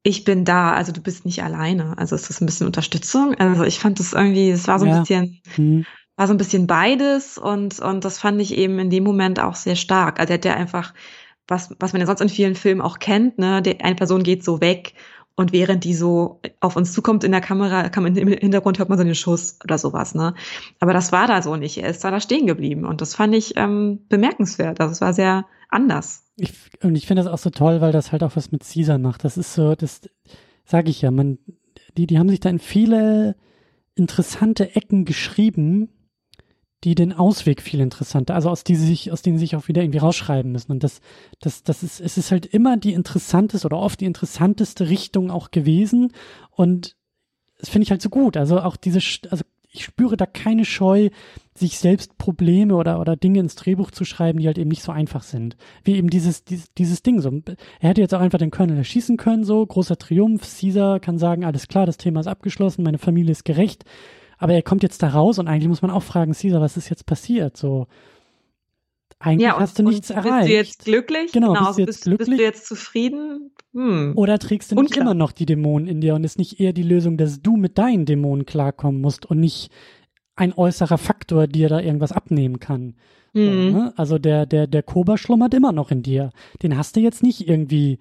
ich 0.04 0.26
bin 0.26 0.44
da, 0.44 0.74
also 0.74 0.92
du 0.92 1.00
bist 1.00 1.26
nicht 1.26 1.44
alleine. 1.44 1.98
Also 1.98 2.14
ist 2.14 2.30
das 2.30 2.42
ein 2.42 2.46
bisschen 2.46 2.68
Unterstützung? 2.68 3.36
Also 3.36 3.64
ich 3.64 3.80
fand 3.80 4.02
das 4.02 4.12
irgendwie, 4.12 4.50
es 4.50 4.68
war 4.68 4.80
so 4.80 4.86
ein 4.86 4.92
ja. 4.92 5.00
bisschen, 5.00 5.42
hm 5.56 5.86
war 6.16 6.28
so 6.28 6.34
ein 6.34 6.38
bisschen 6.38 6.68
beides 6.68 7.38
und, 7.38 7.80
und 7.80 8.06
das 8.06 8.20
fand 8.20 8.40
ich 8.42 8.56
eben 8.56 8.80
in 8.80 8.90
dem 8.90 9.04
Moment 9.04 9.40
auch 9.40 9.56
sehr 9.56 9.76
stark. 9.76 10.20
Also 10.20 10.32
er 10.32 10.36
hat 10.36 10.46
ja 10.46 10.54
einfach, 10.54 10.94
was, 11.48 11.76
was 11.80 11.94
man 11.94 12.02
ja 12.02 12.06
sonst 12.06 12.22
in 12.22 12.30
vielen 12.30 12.56
Filmen 12.56 12.82
auch 12.82 13.00
kennt, 13.00 13.40
ne, 13.40 13.62
die, 13.62 13.80
eine 13.82 13.96
Person 13.96 14.24
geht 14.24 14.44
so 14.44 14.62
weg 14.62 14.94
und 15.36 15.52
während 15.52 15.84
die 15.84 15.96
so 15.96 16.40
auf 16.60 16.76
uns 16.76 16.94
zukommt 16.94 17.24
in 17.24 17.32
der 17.32 17.42
Kamera, 17.42 17.90
kann 17.90 18.04
man 18.04 18.16
im 18.16 18.28
Hintergrund 18.28 18.78
hört 18.78 18.90
man 18.90 19.00
so 19.00 19.04
einen 19.04 19.16
Schuss 19.16 19.58
oder 19.64 19.80
sowas, 19.80 20.14
ne? 20.14 20.36
Aber 20.80 20.94
das 20.94 21.12
war 21.12 21.26
da 21.26 21.42
so 21.42 21.56
nicht. 21.56 21.78
Er 21.80 21.90
ist 21.90 22.04
da, 22.04 22.12
da 22.12 22.20
stehen 22.20 22.46
geblieben 22.46 22.86
und 22.86 23.02
das 23.02 23.16
fand 23.16 23.34
ich 23.34 23.58
ähm, 23.58 24.02
bemerkenswert. 24.10 24.80
Also 24.80 24.92
es 24.92 25.02
war 25.02 25.14
sehr 25.14 25.46
anders. 25.70 26.24
Ich, 26.38 26.54
und 26.84 26.96
ich 26.96 27.08
finde 27.08 27.24
das 27.24 27.32
auch 27.32 27.40
so 27.40 27.50
toll, 27.50 27.82
weil 27.82 27.92
das 27.92 28.12
halt 28.12 28.22
auch 28.24 28.36
was 28.36 28.52
mit 28.52 28.64
Caesar 28.64 29.00
macht. 29.00 29.24
Das 29.24 29.38
ist 29.38 29.56
so, 29.56 29.74
das 29.74 30.02
sage 30.66 30.92
ich 30.92 31.02
ja, 31.02 31.10
man, 31.10 31.40
die, 31.98 32.06
die 32.06 32.20
haben 32.20 32.30
sich 32.30 32.40
da 32.40 32.50
in 32.50 32.60
viele 32.60 33.36
interessante 33.96 34.76
Ecken 34.76 35.04
geschrieben, 35.04 35.90
die 36.84 36.96
den 36.96 37.14
Ausweg 37.14 37.62
viel 37.62 37.80
interessanter, 37.80 38.36
also 38.36 38.50
aus 38.50 38.64
die 38.64 38.76
sich, 38.76 39.12
aus 39.12 39.22
denen 39.22 39.38
sich 39.38 39.56
auch 39.56 39.68
wieder 39.68 39.82
irgendwie 39.82 40.00
rausschreiben 40.00 40.52
müssen. 40.52 40.72
Und 40.74 40.84
das, 40.84 41.00
das, 41.40 41.64
das 41.64 41.82
ist, 41.82 42.02
es 42.02 42.18
ist 42.18 42.32
halt 42.32 42.46
immer 42.46 42.78
die 42.78 42.94
interessanteste 42.94 43.66
oder 43.66 43.78
oft 43.78 44.02
die 44.02 44.06
interessanteste 44.06 44.90
Richtung 44.90 45.32
auch 45.32 45.52
gewesen. 45.52 46.12
Und 46.52 46.96
das 47.58 47.70
finde 47.70 47.84
ich 47.84 47.92
halt 47.92 48.02
so 48.02 48.10
gut. 48.10 48.36
Also 48.36 48.60
auch 48.60 48.76
diese, 48.76 49.00
also 49.30 49.44
ich 49.70 49.86
spüre 49.86 50.18
da 50.18 50.26
keine 50.26 50.66
Scheu, 50.66 51.10
sich 51.56 51.80
selbst 51.80 52.18
Probleme 52.18 52.76
oder, 52.76 53.00
oder 53.00 53.16
Dinge 53.16 53.40
ins 53.40 53.56
Drehbuch 53.56 53.92
zu 53.92 54.04
schreiben, 54.04 54.40
die 54.40 54.48
halt 54.48 54.58
eben 54.58 54.70
nicht 54.70 54.84
so 54.84 54.92
einfach 54.92 55.24
sind. 55.24 55.56
Wie 55.84 55.96
eben 55.96 56.10
dieses, 56.10 56.44
dieses, 56.44 56.74
dieses 56.74 57.02
Ding 57.02 57.22
so. 57.22 57.32
Er 57.80 57.90
hätte 57.90 58.02
jetzt 58.02 58.14
auch 58.14 58.20
einfach 58.20 58.40
den 58.40 58.52
Colonel 58.52 58.78
erschießen 58.78 59.16
können, 59.16 59.46
so, 59.46 59.66
großer 59.66 59.98
Triumph. 59.98 60.42
Caesar 60.42 61.00
kann 61.00 61.18
sagen, 61.18 61.46
alles 61.46 61.68
klar, 61.68 61.86
das 61.86 61.98
Thema 61.98 62.20
ist 62.20 62.28
abgeschlossen, 62.28 62.84
meine 62.84 62.98
Familie 62.98 63.32
ist 63.32 63.46
gerecht 63.46 63.86
aber 64.38 64.54
er 64.54 64.62
kommt 64.62 64.84
jetzt 64.84 65.04
da 65.04 65.10
raus 65.10 65.40
und 65.40 65.48
eigentlich 65.48 65.68
muss 65.68 65.82
man 65.82 65.92
auch 65.92 66.04
fragen, 66.04 66.34
Caesar, 66.34 66.62
was 66.62 66.78
ist 66.78 66.90
jetzt 66.90 67.06
passiert? 67.06 67.58
So, 67.58 67.88
eigentlich 69.24 69.48
ja, 69.48 69.56
und, 69.56 69.62
hast 69.62 69.80
du 69.80 69.84
nichts 69.84 70.10
erreicht. 70.10 70.48
Bist 70.48 70.50
du 70.50 70.54
jetzt 70.54 70.86
glücklich? 70.86 71.32
Genau, 71.32 71.54
genau 71.54 71.68
bist, 71.68 71.78
du 71.78 71.82
jetzt 71.82 71.88
bist, 71.88 72.04
glücklich? 72.04 72.28
bist 72.28 72.40
du 72.40 72.44
jetzt 72.44 72.68
zufrieden? 72.68 73.52
Hm. 73.74 74.14
Oder 74.16 74.38
trägst 74.38 74.72
du 74.72 74.76
nicht 74.76 74.92
Unklar. 74.92 75.02
immer 75.02 75.14
noch 75.14 75.32
die 75.32 75.46
Dämonen 75.46 75.88
in 75.88 76.02
dir 76.02 76.16
und 76.16 76.24
ist 76.24 76.38
nicht 76.38 76.60
eher 76.60 76.74
die 76.74 76.84
Lösung, 76.84 77.18
dass 77.18 77.42
du 77.42 77.56
mit 77.56 77.78
deinen 77.78 78.06
Dämonen 78.06 78.46
klarkommen 78.46 79.02
musst 79.02 79.26
und 79.26 79.40
nicht 79.40 79.72
ein 80.36 80.54
äußerer 80.54 80.98
Faktor 80.98 81.48
dir 81.48 81.70
da 81.70 81.80
irgendwas 81.80 82.12
abnehmen 82.12 82.60
kann? 82.60 82.96
Mhm. 83.34 83.72
So, 83.72 83.78
ne? 83.78 83.94
Also 83.96 84.18
der, 84.18 84.46
der, 84.46 84.68
der 84.68 84.84
Koba 84.84 85.18
schlummert 85.18 85.54
immer 85.54 85.72
noch 85.72 85.90
in 85.90 86.04
dir. 86.04 86.32
Den 86.62 86.78
hast 86.78 86.96
du 86.96 87.00
jetzt 87.00 87.24
nicht 87.24 87.48
irgendwie 87.48 88.00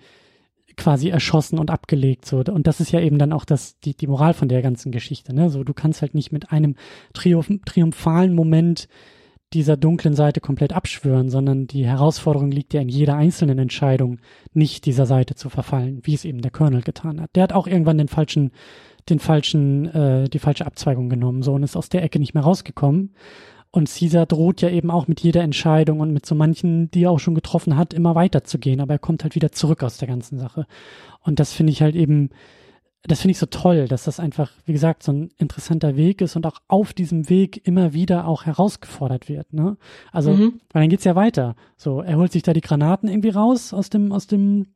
quasi 0.77 1.09
erschossen 1.09 1.59
und 1.59 1.71
abgelegt. 1.71 2.27
So. 2.27 2.39
Und 2.39 2.67
das 2.67 2.81
ist 2.81 2.93
ja 2.93 3.01
eben 3.01 3.19
dann 3.19 3.33
auch 3.33 3.45
das, 3.45 3.79
die, 3.81 3.97
die 3.97 4.07
Moral 4.07 4.35
von 4.35 4.49
der 4.49 4.63
ganzen 4.63 4.93
Geschichte. 4.93 5.35
Ne? 5.35 5.51
So, 5.51 5.65
du 5.65 5.75
kannst 5.75 6.03
halt 6.03 6.15
nicht 6.15 6.33
mit 6.33 6.53
einem 6.53 6.77
Triumph, 7.13 7.51
triumphalen 7.65 8.35
Moment 8.35 8.89
dieser 9.53 9.77
dunklen 9.77 10.15
Seite 10.15 10.41
komplett 10.41 10.73
abschwören, 10.73 11.29
sondern 11.29 11.67
die 11.67 11.87
Herausforderung 11.87 12.51
liegt 12.51 12.73
ja 12.75 12.81
in 12.81 12.89
jeder 12.89 13.17
einzelnen 13.17 13.59
Entscheidung, 13.59 14.19
nicht 14.55 14.87
dieser 14.87 15.07
Seite 15.07 15.35
zu 15.35 15.51
verfallen, 15.51 16.01
wie 16.05 16.15
es 16.15 16.25
eben 16.25 16.41
der 16.41 16.51
Colonel 16.51 16.83
getan 16.83 17.21
hat. 17.21 17.31
Der 17.35 17.43
hat 17.43 17.53
auch 17.53 17.67
irgendwann 17.67 17.99
den 17.99 18.09
falschen, 18.09 18.53
den 19.09 19.19
falschen, 19.19 19.87
äh, 19.89 20.29
die 20.29 20.39
falsche 20.39 20.67
Abzweigung 20.67 21.09
genommen, 21.09 21.43
so 21.43 21.53
und 21.53 21.63
ist 21.63 21.77
aus 21.77 21.89
der 21.89 22.03
Ecke 22.03 22.19
nicht 22.19 22.35
mehr 22.35 22.43
rausgekommen. 22.43 23.15
Und 23.75 23.89
Caesar 23.89 24.27
droht 24.27 24.61
ja 24.61 24.69
eben 24.69 24.91
auch 24.91 25.09
mit 25.09 25.21
jeder 25.21 25.43
Entscheidung 25.43 26.01
und 26.01 26.13
mit 26.13 26.27
so 26.27 26.35
manchen, 26.35 26.91
die 26.91 27.05
er 27.05 27.11
auch 27.11 27.19
schon 27.19 27.35
getroffen 27.35 27.77
hat, 27.77 27.95
immer 27.95 28.15
weiterzugehen. 28.15 28.81
Aber 28.81 28.93
er 28.93 28.99
kommt 28.99 29.23
halt 29.25 29.35
wieder 29.35 29.51
zurück 29.51 29.83
aus 29.83 29.97
der 29.97 30.09
ganzen 30.09 30.39
Sache. 30.39 30.67
Und 31.23 31.41
das 31.41 31.55
finde 31.55 31.73
ich 31.73 31.81
halt 31.81 31.95
eben, 31.97 32.29
das 33.05 33.23
finde 33.23 33.33
ich 33.33 33.39
so 33.39 33.47
toll, 33.47 33.89
dass 33.89 34.05
das 34.05 34.21
einfach, 34.21 34.53
wie 34.67 34.75
gesagt, 34.75 35.03
so 35.03 35.13
ein 35.13 35.31
interessanter 35.39 35.97
Weg 35.97 36.21
ist 36.21 36.37
und 36.37 36.47
auch 36.47 36.59
auf 36.69 36.93
diesem 36.93 37.31
Weg 37.31 37.67
immer 37.67 37.95
wieder 37.95 38.29
auch 38.29 38.45
herausgefordert 38.45 39.31
wird. 39.31 39.55
Ne? 39.55 39.79
Also, 40.13 40.35
mhm. 40.35 40.61
weil 40.71 40.83
dann 40.83 40.91
geht's 40.91 41.05
ja 41.05 41.17
weiter. 41.17 41.57
So, 41.79 42.03
er 42.03 42.19
holt 42.19 42.31
sich 42.31 42.43
da 42.43 42.53
die 42.53 42.61
Granaten 42.61 43.09
irgendwie 43.09 43.31
raus 43.31 43.73
aus 43.73 43.89
dem, 43.89 44.13
aus 44.13 44.27
dem, 44.27 44.67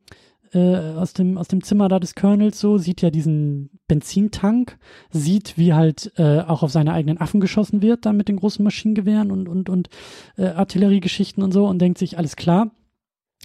äh, 0.53 0.97
aus 0.97 1.13
dem 1.13 1.37
aus 1.37 1.47
dem 1.47 1.63
Zimmer 1.63 1.87
da 1.87 1.99
des 1.99 2.15
Colonels 2.15 2.59
so, 2.59 2.77
sieht 2.77 3.01
ja 3.01 3.09
diesen 3.09 3.69
Benzintank, 3.87 4.77
sieht, 5.11 5.57
wie 5.57 5.73
halt 5.73 6.11
äh, 6.17 6.41
auch 6.41 6.63
auf 6.63 6.71
seine 6.71 6.93
eigenen 6.93 7.19
Affen 7.19 7.39
geschossen 7.39 7.81
wird, 7.81 8.05
da 8.05 8.13
mit 8.13 8.27
den 8.27 8.37
großen 8.37 8.63
Maschinengewehren 8.63 9.31
und 9.31 9.47
und 9.47 9.69
und 9.69 9.89
äh, 10.37 10.47
Artilleriegeschichten 10.47 11.43
und 11.43 11.51
so 11.51 11.67
und 11.67 11.79
denkt 11.79 11.97
sich, 11.97 12.17
alles 12.17 12.35
klar, 12.35 12.71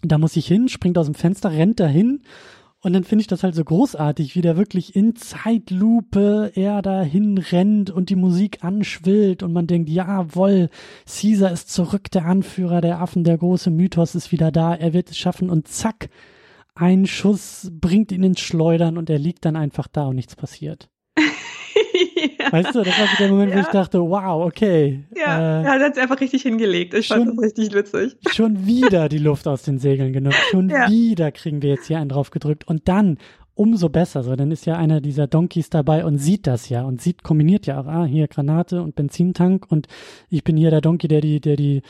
da 0.03 0.19
muss 0.19 0.37
ich 0.37 0.47
hin, 0.47 0.69
springt 0.69 0.99
aus 0.99 1.07
dem 1.07 1.15
Fenster, 1.15 1.53
rennt 1.53 1.81
dahin 1.81 2.23
und 2.85 2.95
dann 2.95 3.05
finde 3.05 3.23
ich 3.23 3.29
das 3.29 3.45
halt 3.45 3.55
so 3.55 3.63
großartig, 3.63 4.35
wie 4.35 4.41
der 4.41 4.57
wirklich 4.57 4.97
in 4.97 5.15
Zeitlupe 5.15 6.51
er 6.57 6.83
dahin 6.83 7.39
rennt 7.39 7.91
und 7.91 8.11
die 8.11 8.17
Musik 8.17 8.65
anschwillt 8.65 9.45
und 9.45 9.53
man 9.53 9.69
denkt, 9.69 9.89
jawoll, 9.89 10.69
Caesar 11.07 11.53
ist 11.53 11.71
zurück, 11.71 12.11
der 12.11 12.25
Anführer 12.25 12.81
der 12.81 13.01
Affen, 13.01 13.23
der 13.23 13.39
große 13.39 13.71
Mythos 13.71 14.17
ist 14.17 14.33
wieder 14.33 14.51
da, 14.51 14.75
er 14.75 14.93
wird 14.93 15.11
es 15.11 15.17
schaffen 15.17 15.49
und 15.49 15.69
zack, 15.69 16.09
ein 16.75 17.07
Schuss 17.07 17.71
bringt 17.73 18.13
ihn 18.13 18.23
ins 18.23 18.41
Schleudern 18.41 18.97
und 18.97 19.11
er 19.11 19.19
liegt 19.19 19.45
dann 19.45 19.57
einfach 19.57 19.89
da 19.89 20.07
und 20.07 20.17
nichts 20.17 20.37
passiert. 20.37 20.89
ja. 21.19 22.53
Weißt 22.53 22.75
du, 22.75 22.83
das 22.83 22.99
war 22.99 23.07
so 23.07 23.17
der 23.19 23.29
Moment, 23.29 23.51
ja. 23.51 23.57
wo 23.57 23.61
ich 23.61 23.67
dachte, 23.67 24.01
wow, 24.01 24.47
okay. 24.47 25.05
Ja, 25.17 25.61
äh, 25.61 25.65
er 25.65 25.71
hat 25.73 25.93
es 25.93 25.99
einfach 25.99 26.21
richtig 26.21 26.43
hingelegt. 26.43 26.95
Ich 26.95 27.07
schon, 27.07 27.27
fand 27.27 27.39
das 27.39 27.45
richtig 27.45 27.75
witzig. 27.75 28.17
Schon 28.31 28.67
wieder 28.67 29.09
die 29.09 29.19
Luft 29.19 29.47
aus 29.47 29.63
den 29.63 29.79
Segeln 29.79 30.13
genommen. 30.13 30.37
Schon 30.51 30.71
ja. 30.71 30.89
wieder 30.89 31.31
kriegen 31.33 31.63
wir 31.63 31.71
jetzt 31.71 31.87
hier 31.87 31.99
einen 31.99 32.09
drauf 32.09 32.31
gedrückt. 32.31 32.67
Und 32.67 32.89
dann, 32.89 33.19
umso 33.55 33.89
besser. 33.89 34.23
So, 34.23 34.35
dann 34.37 34.51
ist 34.51 34.67
ja 34.67 34.77
einer 34.77 35.01
dieser 35.01 35.27
Donkeys 35.27 35.71
dabei 35.71 36.05
und 36.05 36.19
sieht 36.19 36.47
das 36.47 36.69
ja 36.69 36.83
und 36.83 37.01
sieht, 37.01 37.23
kombiniert 37.23 37.67
ja 37.67 37.81
auch, 37.81 37.87
ah, 37.87 38.05
hier 38.05 38.29
Granate 38.29 38.83
und 38.83 38.95
Benzintank 38.95 39.67
und 39.71 39.89
ich 40.31 40.45
bin 40.45 40.57
hier 40.57 40.71
der 40.71 40.81
Donkey, 40.81 41.09
der 41.09 41.21
die, 41.21 41.41
der 41.41 41.57
die, 41.57 41.83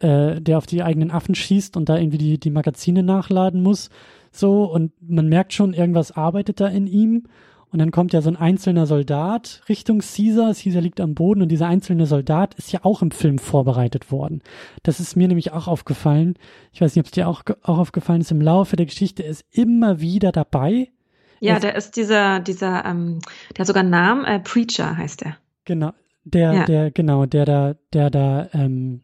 äh, 0.00 0.40
der 0.40 0.58
auf 0.58 0.66
die 0.66 0.82
eigenen 0.82 1.10
Affen 1.10 1.34
schießt 1.34 1.76
und 1.76 1.88
da 1.88 1.96
irgendwie 1.96 2.18
die, 2.18 2.38
die 2.38 2.50
Magazine 2.50 3.02
nachladen 3.02 3.62
muss. 3.62 3.90
So, 4.38 4.64
und 4.64 4.92
man 5.00 5.28
merkt 5.28 5.52
schon, 5.52 5.74
irgendwas 5.74 6.12
arbeitet 6.12 6.60
da 6.60 6.68
in 6.68 6.86
ihm. 6.86 7.24
Und 7.70 7.80
dann 7.80 7.90
kommt 7.90 8.12
ja 8.12 8.22
so 8.22 8.30
ein 8.30 8.36
einzelner 8.36 8.86
Soldat 8.86 9.62
Richtung 9.68 9.98
Caesar. 9.98 10.54
Caesar 10.54 10.80
liegt 10.80 11.00
am 11.00 11.14
Boden 11.14 11.42
und 11.42 11.48
dieser 11.48 11.66
einzelne 11.66 12.06
Soldat 12.06 12.54
ist 12.54 12.72
ja 12.72 12.80
auch 12.84 13.02
im 13.02 13.10
Film 13.10 13.38
vorbereitet 13.38 14.12
worden. 14.12 14.42
Das 14.84 15.00
ist 15.00 15.16
mir 15.16 15.26
nämlich 15.26 15.52
auch 15.52 15.66
aufgefallen. 15.66 16.36
Ich 16.72 16.80
weiß 16.80 16.94
nicht, 16.94 17.02
ob 17.02 17.06
es 17.06 17.12
dir 17.12 17.26
auch, 17.28 17.42
auch 17.62 17.78
aufgefallen 17.78 18.20
ist. 18.20 18.30
Im 18.30 18.40
Laufe 18.40 18.76
der 18.76 18.86
Geschichte 18.86 19.24
ist 19.24 19.44
immer 19.50 20.00
wieder 20.00 20.30
dabei. 20.30 20.92
Ja, 21.40 21.56
es, 21.56 21.62
der 21.62 21.74
ist 21.74 21.96
dieser, 21.96 22.38
dieser, 22.38 22.84
ähm, 22.84 23.18
der 23.56 23.62
hat 23.62 23.66
sogar 23.66 23.82
einen 23.82 23.90
Namen, 23.90 24.24
äh, 24.24 24.38
Preacher 24.38 24.96
heißt 24.96 25.22
er. 25.22 25.36
Genau, 25.64 25.92
der, 26.22 26.52
ja. 26.52 26.64
der, 26.64 26.90
genau, 26.92 27.26
der 27.26 27.44
da, 27.44 27.74
der 27.92 28.08
da, 28.10 28.48
ähm, 28.52 29.02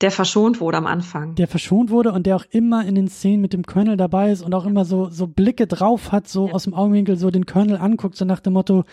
der 0.00 0.10
verschont 0.10 0.60
wurde 0.60 0.78
am 0.78 0.86
Anfang. 0.86 1.34
Der 1.34 1.46
verschont 1.46 1.90
wurde 1.90 2.12
und 2.12 2.26
der 2.26 2.36
auch 2.36 2.46
immer 2.50 2.86
in 2.86 2.94
den 2.94 3.08
Szenen 3.08 3.42
mit 3.42 3.52
dem 3.52 3.64
Colonel 3.64 3.98
dabei 3.98 4.30
ist 4.30 4.40
und 4.40 4.54
auch 4.54 4.64
immer 4.64 4.86
so, 4.86 5.10
so 5.10 5.26
Blicke 5.26 5.66
drauf 5.66 6.10
hat, 6.10 6.26
so 6.26 6.48
ja. 6.48 6.54
aus 6.54 6.64
dem 6.64 6.72
Augenwinkel 6.72 7.16
so 7.18 7.30
den 7.30 7.44
Colonel 7.44 7.76
anguckt, 7.76 8.16
so 8.16 8.24
nach 8.24 8.40
dem 8.40 8.54
Motto, 8.54 8.84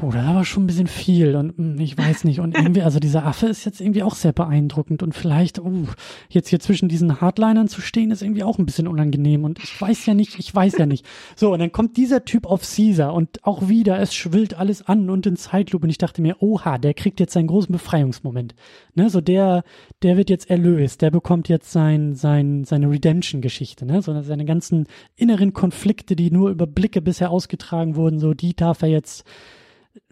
oh, 0.00 0.10
da 0.12 0.34
war 0.34 0.44
schon 0.44 0.64
ein 0.64 0.66
bisschen 0.68 0.86
viel 0.86 1.34
und 1.34 1.58
mh, 1.58 1.74
hm, 1.74 1.80
ich 1.80 1.98
weiß 1.98 2.22
nicht. 2.24 2.38
Und 2.38 2.54
irgendwie, 2.56 2.82
also 2.82 3.00
dieser 3.00 3.26
Affe 3.26 3.46
ist 3.46 3.64
jetzt 3.64 3.80
irgendwie 3.80 4.04
auch 4.04 4.14
sehr 4.14 4.32
beeindruckend 4.32 5.02
und 5.02 5.14
vielleicht, 5.14 5.58
uh, 5.58 5.86
jetzt 6.28 6.48
hier 6.48 6.60
zwischen 6.60 6.88
diesen 6.88 7.20
Hardlinern 7.20 7.66
zu 7.66 7.80
stehen, 7.80 8.12
ist 8.12 8.22
irgendwie 8.22 8.44
auch 8.44 8.58
ein 8.58 8.66
bisschen 8.66 8.86
unangenehm 8.86 9.42
und 9.42 9.58
ich 9.58 9.80
weiß 9.80 10.06
ja 10.06 10.14
nicht, 10.14 10.38
ich 10.38 10.54
weiß 10.54 10.78
ja 10.78 10.86
nicht. 10.86 11.04
So, 11.34 11.52
und 11.52 11.58
dann 11.58 11.72
kommt 11.72 11.96
dieser 11.96 12.24
Typ 12.24 12.46
auf 12.46 12.62
Caesar 12.62 13.14
und 13.14 13.44
auch 13.44 13.68
wieder, 13.68 13.98
es 13.98 14.14
schwillt 14.14 14.54
alles 14.54 14.86
an 14.86 15.10
und 15.10 15.26
in 15.26 15.34
Zeitlupe 15.34 15.84
und 15.84 15.90
ich 15.90 15.98
dachte 15.98 16.22
mir, 16.22 16.36
oha, 16.40 16.78
der 16.78 16.94
kriegt 16.94 17.18
jetzt 17.18 17.32
seinen 17.32 17.48
großen 17.48 17.72
Befreiungsmoment. 17.72 18.54
Ne, 18.94 19.10
so 19.10 19.20
der, 19.20 19.64
der 20.02 20.16
wird 20.16 20.30
jetzt 20.30 20.35
erlöst, 20.44 21.02
der 21.02 21.10
bekommt 21.10 21.48
jetzt 21.48 21.72
sein, 21.72 22.14
sein, 22.14 22.64
seine 22.64 22.90
Redemption-Geschichte, 22.90 23.86
ne, 23.86 24.02
so 24.02 24.20
seine 24.22 24.44
ganzen 24.44 24.86
inneren 25.16 25.52
Konflikte, 25.52 26.14
die 26.14 26.30
nur 26.30 26.50
über 26.50 26.66
Blicke 26.66 27.00
bisher 27.00 27.30
ausgetragen 27.30 27.96
wurden, 27.96 28.18
so 28.18 28.34
die 28.34 28.54
darf 28.54 28.82
er 28.82 28.88
jetzt, 28.88 29.24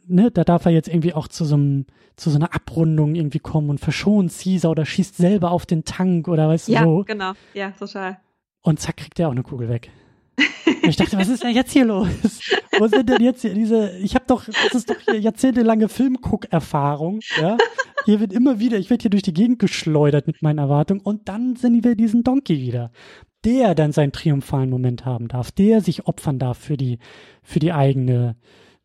ne, 0.06 0.30
da 0.30 0.44
darf 0.44 0.64
er 0.64 0.72
jetzt 0.72 0.88
irgendwie 0.88 1.14
auch 1.14 1.28
zu 1.28 1.44
so 1.44 1.56
einem, 1.56 1.86
zu 2.16 2.30
so 2.30 2.36
einer 2.36 2.54
Abrundung 2.54 3.14
irgendwie 3.14 3.40
kommen 3.40 3.70
und 3.70 3.78
verschont 3.78 4.32
Caesar 4.32 4.70
oder 4.70 4.86
schießt 4.86 5.16
selber 5.16 5.50
auf 5.50 5.66
den 5.66 5.84
Tank 5.84 6.28
oder 6.28 6.48
weißt 6.48 6.68
ja, 6.68 6.82
du 6.82 6.86
so. 6.86 6.98
Ja, 6.98 7.04
genau, 7.04 7.32
ja, 7.52 7.70
total. 7.72 8.18
Und 8.62 8.80
zack, 8.80 8.96
kriegt 8.96 9.20
er 9.20 9.28
auch 9.28 9.32
eine 9.32 9.42
Kugel 9.42 9.68
weg. 9.68 9.90
Ich 10.82 10.96
dachte, 10.96 11.16
was 11.16 11.28
ist 11.28 11.42
denn 11.42 11.54
jetzt 11.54 11.72
hier 11.72 11.84
los? 11.84 12.08
Wo 12.78 12.86
sind 12.88 13.08
denn 13.08 13.22
jetzt 13.22 13.42
hier 13.42 13.54
diese, 13.54 13.96
ich 13.98 14.14
habe 14.14 14.24
doch, 14.26 14.44
das 14.44 14.74
ist 14.74 14.90
doch 14.90 14.98
hier 14.98 15.18
jahrzehntelange 15.18 15.88
Filmguck-Erfahrung, 15.88 17.20
ja. 17.40 17.56
Hier 18.04 18.20
wird 18.20 18.32
immer 18.32 18.58
wieder, 18.58 18.78
ich 18.78 18.90
werde 18.90 19.02
hier 19.02 19.10
durch 19.10 19.22
die 19.22 19.32
Gegend 19.32 19.58
geschleudert 19.58 20.26
mit 20.26 20.42
meinen 20.42 20.58
Erwartungen 20.58 21.00
und 21.00 21.28
dann 21.28 21.56
sind 21.56 21.84
wir 21.84 21.94
diesen 21.94 22.22
Donkey 22.22 22.60
wieder. 22.60 22.90
Der 23.44 23.74
dann 23.74 23.92
seinen 23.92 24.12
triumphalen 24.12 24.70
Moment 24.70 25.04
haben 25.04 25.28
darf, 25.28 25.50
der 25.50 25.80
sich 25.80 26.06
opfern 26.06 26.38
darf 26.38 26.58
für 26.58 26.76
die, 26.76 26.98
für 27.42 27.60
die 27.60 27.72
eigene, 27.72 28.36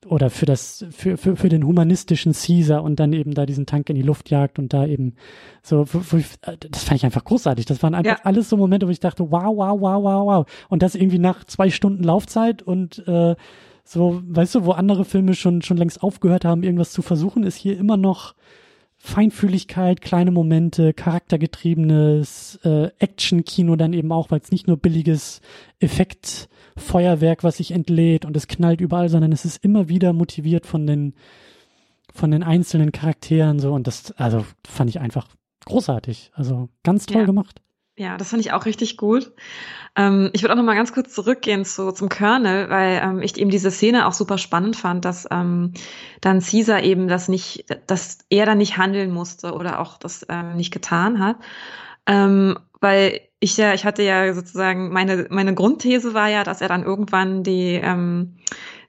oder 0.06 0.30
für 0.30 0.46
das, 0.46 0.86
für, 0.92 1.18
für, 1.18 1.36
für 1.36 1.50
den 1.50 1.66
humanistischen 1.66 2.34
Caesar 2.34 2.84
und 2.84 3.00
dann 3.00 3.12
eben 3.12 3.34
da 3.34 3.46
diesen 3.46 3.66
Tank 3.66 3.90
in 3.90 3.96
die 3.96 4.02
Luft 4.02 4.30
jagt 4.30 4.58
und 4.58 4.72
da 4.72 4.86
eben 4.86 5.16
so, 5.62 5.82
äh, 5.84 6.58
das 6.70 6.84
fand 6.84 6.98
ich 6.98 7.06
einfach 7.06 7.26
großartig. 7.26 7.66
Das 7.66 7.84
waren 7.84 7.96
einfach 7.96 8.20
ja. 8.20 8.24
alles 8.24 8.50
so 8.50 8.56
Momente, 8.56 8.88
wo 8.88 8.92
ich 8.92 9.02
dachte, 9.02 9.30
wow, 9.30 9.56
wow, 9.56 9.80
wow, 9.80 10.04
wow, 10.04 10.26
wow. 10.26 10.46
Und 10.70 10.84
das 10.84 10.96
irgendwie 10.96 11.20
nach 11.20 11.44
zwei 11.44 11.70
Stunden 11.70 12.04
Laufzeit 12.04 12.62
und 12.62 13.06
äh, 13.08 13.36
so, 13.84 14.22
weißt 14.24 14.56
du, 14.56 14.66
wo 14.66 14.72
andere 14.72 15.04
Filme 15.04 15.34
schon, 15.34 15.62
schon 15.64 15.78
längst 15.78 16.04
aufgehört 16.04 16.46
haben, 16.46 16.64
irgendwas 16.64 16.92
zu 16.92 17.02
versuchen, 17.02 17.44
ist 17.44 17.56
hier 17.56 17.78
immer 17.78 17.98
noch 17.98 18.36
Feinfühligkeit, 19.02 20.02
kleine 20.02 20.32
Momente, 20.32 20.94
charaktergetriebenes 20.94 22.60
äh, 22.64 22.90
Action-Kino 23.00 23.78
dann 23.78 23.94
eben 23.94 24.12
auch, 24.12 24.30
weil 24.30 24.42
es 24.42 24.52
nicht 24.52 24.68
nur 24.68 24.78
billiges 24.78 25.40
Effektfeuerwerk, 25.80 27.44
was 27.44 27.58
sich 27.58 27.72
entlädt 27.72 28.26
und 28.26 28.36
es 28.36 28.48
knallt 28.48 28.82
überall, 28.82 29.08
sondern 29.08 29.32
es 29.32 29.46
ist 29.46 29.64
immer 29.64 29.88
wieder 29.88 30.14
motiviert 30.14 30.66
von 30.66 30.86
den 30.86 31.14
von 32.14 32.32
den 32.32 32.44
einzelnen 32.44 32.92
Charakteren 32.92 33.60
so 33.60 33.72
und 33.74 33.88
das 33.88 34.12
also 34.14 34.46
fand 34.68 34.90
ich 34.90 35.00
einfach 35.00 35.28
großartig, 35.66 36.32
also 36.34 36.70
ganz 36.84 37.06
toll 37.06 37.22
ja. 37.22 37.26
gemacht. 37.26 37.62
Ja, 38.00 38.16
das 38.16 38.30
fand 38.30 38.40
ich 38.40 38.54
auch 38.54 38.66
richtig 38.66 38.96
gut. 38.96 39.34
Ähm, 39.98 40.30
ich 40.32 40.42
würde 40.42 40.54
auch 40.54 40.58
noch 40.58 40.64
mal 40.64 40.76
ganz 40.76 40.94
kurz 40.94 41.14
zurückgehen 41.14 41.66
zu, 41.66 41.92
zum 41.92 42.08
Colonel, 42.08 42.70
weil 42.70 43.02
ähm, 43.04 43.22
ich 43.22 43.38
eben 43.38 43.50
diese 43.50 43.72
Szene 43.72 44.08
auch 44.08 44.14
super 44.14 44.38
spannend 44.38 44.78
fand, 44.78 45.04
dass 45.04 45.28
ähm, 45.30 45.74
dann 46.22 46.40
Caesar 46.40 46.82
eben 46.82 47.10
das 47.10 47.28
nicht, 47.28 47.66
dass 47.88 48.20
er 48.30 48.46
dann 48.46 48.60
nicht 48.60 48.78
handeln 48.78 49.12
musste 49.12 49.52
oder 49.52 49.82
auch 49.82 49.98
das 49.98 50.26
ähm, 50.30 50.56
nicht 50.56 50.72
getan 50.72 51.20
hat. 51.20 51.40
Ähm, 52.06 52.58
weil 52.80 53.20
ich 53.42 53.58
ja, 53.58 53.74
ich 53.74 53.84
hatte 53.84 54.04
ja 54.04 54.34
sozusagen, 54.34 54.94
meine, 54.94 55.28
meine 55.30 55.54
Grundthese 55.54 56.14
war 56.14 56.30
ja, 56.30 56.46
dass 56.46 56.62
er 56.62 56.70
dann 56.70 56.84
irgendwann 56.84 57.44
die, 57.44 57.74
ähm, 57.84 58.38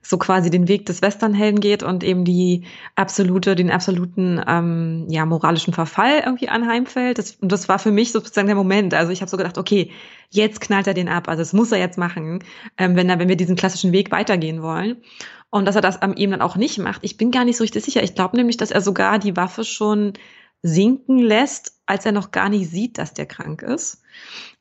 so 0.02 0.16
quasi 0.18 0.50
den 0.50 0.66
Weg 0.66 0.86
des 0.86 1.02
Westernhelden 1.02 1.60
geht 1.60 1.82
und 1.82 2.02
eben 2.02 2.24
die 2.24 2.64
absolute, 2.96 3.54
den 3.54 3.70
absoluten 3.70 4.42
ähm, 4.46 5.06
ja 5.08 5.26
moralischen 5.26 5.74
Verfall 5.74 6.22
irgendwie 6.24 6.48
anheimfällt. 6.48 7.18
Das, 7.18 7.32
und 7.32 7.52
das 7.52 7.68
war 7.68 7.78
für 7.78 7.90
mich 7.90 8.12
sozusagen 8.12 8.46
der 8.46 8.56
Moment. 8.56 8.94
Also 8.94 9.12
ich 9.12 9.20
habe 9.20 9.30
so 9.30 9.36
gedacht, 9.36 9.58
okay, 9.58 9.90
jetzt 10.30 10.60
knallt 10.60 10.86
er 10.86 10.94
den 10.94 11.08
ab. 11.08 11.28
Also 11.28 11.42
das 11.42 11.52
muss 11.52 11.72
er 11.72 11.78
jetzt 11.78 11.98
machen, 11.98 12.42
ähm, 12.78 12.96
wenn 12.96 13.10
er, 13.10 13.18
wenn 13.18 13.28
wir 13.28 13.36
diesen 13.36 13.56
klassischen 13.56 13.92
Weg 13.92 14.10
weitergehen 14.10 14.62
wollen. 14.62 14.96
Und 15.50 15.66
dass 15.66 15.76
er 15.76 15.82
das 15.82 15.98
ähm, 16.00 16.14
eben 16.16 16.32
dann 16.32 16.42
auch 16.42 16.56
nicht 16.56 16.78
macht. 16.78 17.02
Ich 17.04 17.16
bin 17.16 17.30
gar 17.30 17.44
nicht 17.44 17.56
so 17.56 17.64
richtig 17.64 17.84
sicher. 17.84 18.02
Ich 18.02 18.14
glaube 18.14 18.36
nämlich, 18.36 18.56
dass 18.56 18.70
er 18.70 18.80
sogar 18.80 19.18
die 19.18 19.36
Waffe 19.36 19.64
schon 19.64 20.14
sinken 20.62 21.18
lässt, 21.18 21.80
als 21.86 22.06
er 22.06 22.12
noch 22.12 22.30
gar 22.30 22.48
nicht 22.48 22.70
sieht, 22.70 22.98
dass 22.98 23.14
der 23.14 23.26
krank 23.26 23.62
ist. 23.62 24.02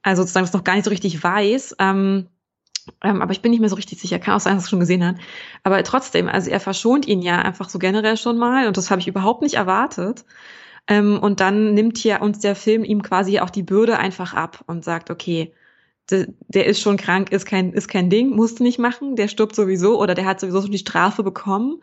Also 0.01 0.23
sozusagen 0.23 0.45
das 0.45 0.53
noch 0.53 0.63
gar 0.63 0.75
nicht 0.75 0.85
so 0.85 0.89
richtig 0.89 1.23
weiß. 1.23 1.75
Ähm, 1.79 2.27
ähm, 3.03 3.21
aber 3.21 3.31
ich 3.31 3.41
bin 3.41 3.51
nicht 3.51 3.59
mehr 3.59 3.69
so 3.69 3.75
richtig 3.75 3.99
sicher. 3.99 4.19
Kann 4.19 4.35
auch 4.35 4.39
sein, 4.39 4.55
dass 4.55 4.63
er 4.63 4.65
es 4.65 4.69
schon 4.69 4.79
gesehen 4.79 5.05
hat. 5.05 5.15
Aber 5.63 5.81
trotzdem, 5.83 6.27
also 6.27 6.49
er 6.49 6.59
verschont 6.59 7.07
ihn 7.07 7.21
ja 7.21 7.39
einfach 7.41 7.69
so 7.69 7.79
generell 7.79 8.17
schon 8.17 8.37
mal. 8.37 8.67
Und 8.67 8.77
das 8.77 8.91
habe 8.91 9.01
ich 9.01 9.07
überhaupt 9.07 9.41
nicht 9.41 9.55
erwartet. 9.55 10.25
Ähm, 10.87 11.19
und 11.19 11.39
dann 11.39 11.73
nimmt 11.73 11.97
hier 11.97 12.21
uns 12.21 12.39
der 12.39 12.55
Film 12.55 12.83
ihm 12.83 13.01
quasi 13.03 13.39
auch 13.39 13.49
die 13.49 13.63
Bürde 13.63 13.97
einfach 13.99 14.33
ab 14.33 14.63
und 14.67 14.83
sagt, 14.83 15.11
okay, 15.11 15.53
der 16.09 16.65
ist 16.65 16.81
schon 16.81 16.97
krank, 16.97 17.31
ist 17.31 17.45
kein, 17.45 17.73
ist 17.73 17.87
kein 17.87 18.09
Ding, 18.09 18.29
musste 18.29 18.63
nicht 18.63 18.79
machen, 18.79 19.15
der 19.15 19.27
stirbt 19.27 19.55
sowieso 19.55 20.01
oder 20.01 20.15
der 20.15 20.25
hat 20.25 20.39
sowieso 20.39 20.61
schon 20.61 20.71
die 20.71 20.77
Strafe 20.77 21.23
bekommen 21.23 21.81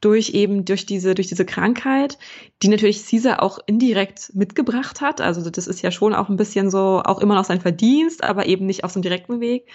durch 0.00 0.30
eben, 0.30 0.64
durch 0.64 0.86
diese, 0.86 1.14
durch 1.14 1.28
diese 1.28 1.44
Krankheit, 1.44 2.18
die 2.62 2.68
natürlich 2.68 3.04
Caesar 3.06 3.42
auch 3.42 3.58
indirekt 3.66 4.32
mitgebracht 4.34 5.00
hat. 5.00 5.20
Also 5.20 5.48
das 5.50 5.66
ist 5.66 5.82
ja 5.82 5.90
schon 5.90 6.14
auch 6.14 6.28
ein 6.28 6.36
bisschen 6.36 6.70
so, 6.70 7.02
auch 7.04 7.20
immer 7.20 7.34
noch 7.34 7.44
sein 7.44 7.60
Verdienst, 7.60 8.22
aber 8.22 8.46
eben 8.46 8.66
nicht 8.66 8.84
auf 8.84 8.92
so 8.92 8.96
einem 8.96 9.02
direkten 9.02 9.40
Weg. 9.40 9.66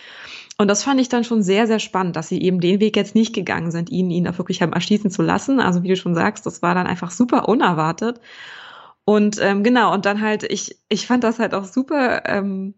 Und 0.57 0.67
das 0.67 0.83
fand 0.83 1.01
ich 1.01 1.09
dann 1.09 1.23
schon 1.23 1.43
sehr, 1.43 1.67
sehr 1.67 1.79
spannend, 1.79 2.15
dass 2.15 2.29
sie 2.29 2.41
eben 2.41 2.59
den 2.59 2.79
Weg 2.79 2.95
jetzt 2.95 3.15
nicht 3.15 3.33
gegangen 3.33 3.71
sind, 3.71 3.89
ihn, 3.89 4.11
ihn 4.11 4.27
auch 4.27 4.37
wirklich 4.37 4.61
haben 4.61 4.73
erschießen 4.73 5.11
zu 5.11 5.21
lassen. 5.21 5.59
Also 5.59 5.83
wie 5.83 5.89
du 5.89 5.95
schon 5.95 6.15
sagst, 6.15 6.45
das 6.45 6.61
war 6.61 6.75
dann 6.75 6.87
einfach 6.87 7.11
super 7.11 7.47
unerwartet. 7.49 8.19
Und 9.05 9.37
ähm, 9.41 9.63
genau, 9.63 9.93
und 9.93 10.05
dann 10.05 10.21
halt, 10.21 10.43
ich, 10.43 10.77
ich 10.87 11.07
fand 11.07 11.23
das 11.25 11.39
halt 11.39 11.53
auch 11.53 11.65
super, 11.65 12.23
ähm, 12.25 12.75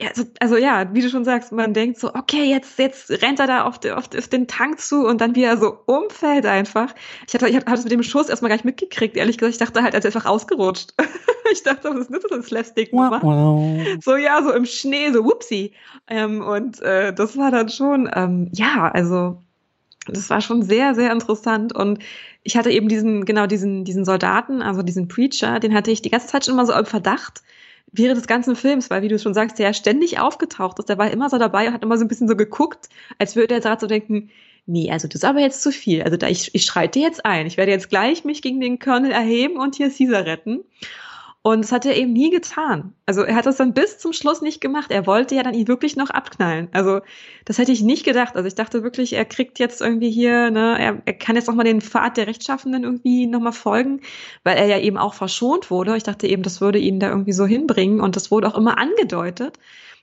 ja, 0.00 0.08
also, 0.08 0.24
also 0.40 0.56
ja, 0.58 0.92
wie 0.92 1.00
du 1.00 1.08
schon 1.08 1.24
sagst, 1.24 1.52
man 1.52 1.72
denkt 1.72 1.98
so, 1.98 2.12
okay, 2.14 2.44
jetzt, 2.44 2.78
jetzt 2.78 3.10
rennt 3.22 3.40
er 3.40 3.46
da 3.46 3.64
auf, 3.64 3.80
auf, 3.86 4.10
auf 4.14 4.28
den 4.28 4.46
Tank 4.46 4.78
zu 4.78 5.06
und 5.06 5.22
dann 5.22 5.34
wie 5.34 5.44
er 5.44 5.56
so 5.56 5.78
umfällt 5.86 6.44
einfach. 6.44 6.94
Ich 7.26 7.32
hatte, 7.32 7.48
ich 7.48 7.56
hatte 7.56 7.70
das 7.70 7.84
mit 7.84 7.92
dem 7.92 8.02
Schuss 8.02 8.28
erstmal 8.28 8.50
gar 8.50 8.56
nicht 8.56 8.66
mitgekriegt, 8.66 9.16
ehrlich 9.16 9.38
gesagt. 9.38 9.54
Ich 9.54 9.58
dachte 9.58 9.82
halt, 9.82 9.94
er 9.94 9.98
ist 9.98 10.04
einfach 10.04 10.26
ausgerutscht. 10.26 10.92
ich 11.52 11.62
dachte, 11.62 11.88
was 11.90 12.00
ist 12.00 12.10
das, 12.12 12.22
so 12.28 12.34
ein 12.34 12.42
Slapstick-Nummer? 12.42 13.22
Wow. 13.22 13.98
So, 14.04 14.16
ja, 14.16 14.42
so 14.42 14.52
im 14.52 14.66
Schnee, 14.66 15.12
so 15.12 15.24
whoopsie. 15.24 15.72
Ähm, 16.08 16.42
und 16.42 16.82
äh, 16.82 17.14
das 17.14 17.38
war 17.38 17.50
dann 17.50 17.70
schon, 17.70 18.10
ähm, 18.14 18.50
ja, 18.52 18.90
also 18.92 19.40
das 20.08 20.28
war 20.28 20.42
schon 20.42 20.62
sehr, 20.62 20.94
sehr 20.94 21.10
interessant. 21.10 21.74
Und 21.74 22.00
ich 22.42 22.58
hatte 22.58 22.70
eben 22.70 22.88
diesen, 22.88 23.24
genau 23.24 23.46
diesen, 23.46 23.84
diesen 23.84 24.04
Soldaten, 24.04 24.60
also 24.60 24.82
diesen 24.82 25.08
Preacher, 25.08 25.58
den 25.58 25.72
hatte 25.72 25.90
ich 25.90 26.02
die 26.02 26.10
ganze 26.10 26.26
Zeit 26.26 26.44
schon 26.44 26.52
immer 26.52 26.66
so 26.66 26.74
im 26.74 26.84
Verdacht 26.84 27.40
während 27.92 28.18
des 28.18 28.26
ganzen 28.26 28.56
Films, 28.56 28.90
weil 28.90 29.02
wie 29.02 29.08
du 29.08 29.18
schon 29.18 29.34
sagst, 29.34 29.58
der 29.58 29.66
ja 29.66 29.72
ständig 29.72 30.18
aufgetaucht 30.18 30.78
ist, 30.78 30.88
der 30.88 30.98
war 30.98 31.10
immer 31.10 31.30
so 31.30 31.38
dabei 31.38 31.68
und 31.68 31.74
hat 31.74 31.82
immer 31.82 31.98
so 31.98 32.04
ein 32.04 32.08
bisschen 32.08 32.28
so 32.28 32.36
geguckt, 32.36 32.88
als 33.18 33.36
würde 33.36 33.54
er 33.54 33.60
gerade 33.60 33.80
so 33.80 33.86
denken, 33.86 34.30
nee, 34.66 34.90
also 34.90 35.08
das 35.08 35.16
ist 35.16 35.24
aber 35.24 35.40
jetzt 35.40 35.62
zu 35.62 35.70
viel. 35.70 36.02
Also 36.02 36.16
da, 36.16 36.28
ich, 36.28 36.54
ich 36.54 36.64
schreite 36.64 36.98
jetzt 36.98 37.24
ein. 37.24 37.46
Ich 37.46 37.56
werde 37.56 37.72
jetzt 37.72 37.88
gleich 37.88 38.24
mich 38.24 38.42
gegen 38.42 38.60
den 38.60 38.78
Colonel 38.78 39.12
erheben 39.12 39.58
und 39.58 39.76
hier 39.76 39.90
Caesar 39.90 40.26
retten. 40.26 40.64
Und 41.46 41.62
das 41.62 41.70
hat 41.70 41.86
er 41.86 41.96
eben 41.96 42.12
nie 42.12 42.30
getan. 42.30 42.92
Also 43.06 43.22
er 43.22 43.36
hat 43.36 43.46
das 43.46 43.58
dann 43.58 43.72
bis 43.72 43.98
zum 44.00 44.12
Schluss 44.12 44.42
nicht 44.42 44.60
gemacht. 44.60 44.90
Er 44.90 45.06
wollte 45.06 45.36
ja 45.36 45.44
dann 45.44 45.54
ihn 45.54 45.68
wirklich 45.68 45.94
noch 45.94 46.10
abknallen. 46.10 46.66
Also 46.72 47.02
das 47.44 47.58
hätte 47.58 47.70
ich 47.70 47.82
nicht 47.82 48.04
gedacht. 48.04 48.34
Also 48.34 48.48
ich 48.48 48.56
dachte 48.56 48.82
wirklich, 48.82 49.12
er 49.12 49.24
kriegt 49.24 49.60
jetzt 49.60 49.80
irgendwie 49.80 50.10
hier, 50.10 50.50
ne, 50.50 50.76
er, 50.76 51.02
er 51.04 51.12
kann 51.12 51.36
jetzt 51.36 51.46
noch 51.46 51.54
mal 51.54 51.62
den 51.62 51.80
Pfad 51.80 52.16
der 52.16 52.26
Rechtschaffenden 52.26 52.82
irgendwie 52.82 53.28
noch 53.28 53.38
mal 53.38 53.52
folgen, 53.52 54.00
weil 54.42 54.56
er 54.56 54.66
ja 54.66 54.80
eben 54.80 54.98
auch 54.98 55.14
verschont 55.14 55.70
wurde. 55.70 55.96
Ich 55.96 56.02
dachte 56.02 56.26
eben, 56.26 56.42
das 56.42 56.60
würde 56.60 56.80
ihn 56.80 56.98
da 56.98 57.10
irgendwie 57.10 57.32
so 57.32 57.46
hinbringen 57.46 58.00
und 58.00 58.16
das 58.16 58.32
wurde 58.32 58.48
auch 58.48 58.58
immer 58.58 58.76
angedeutet. 58.78 59.56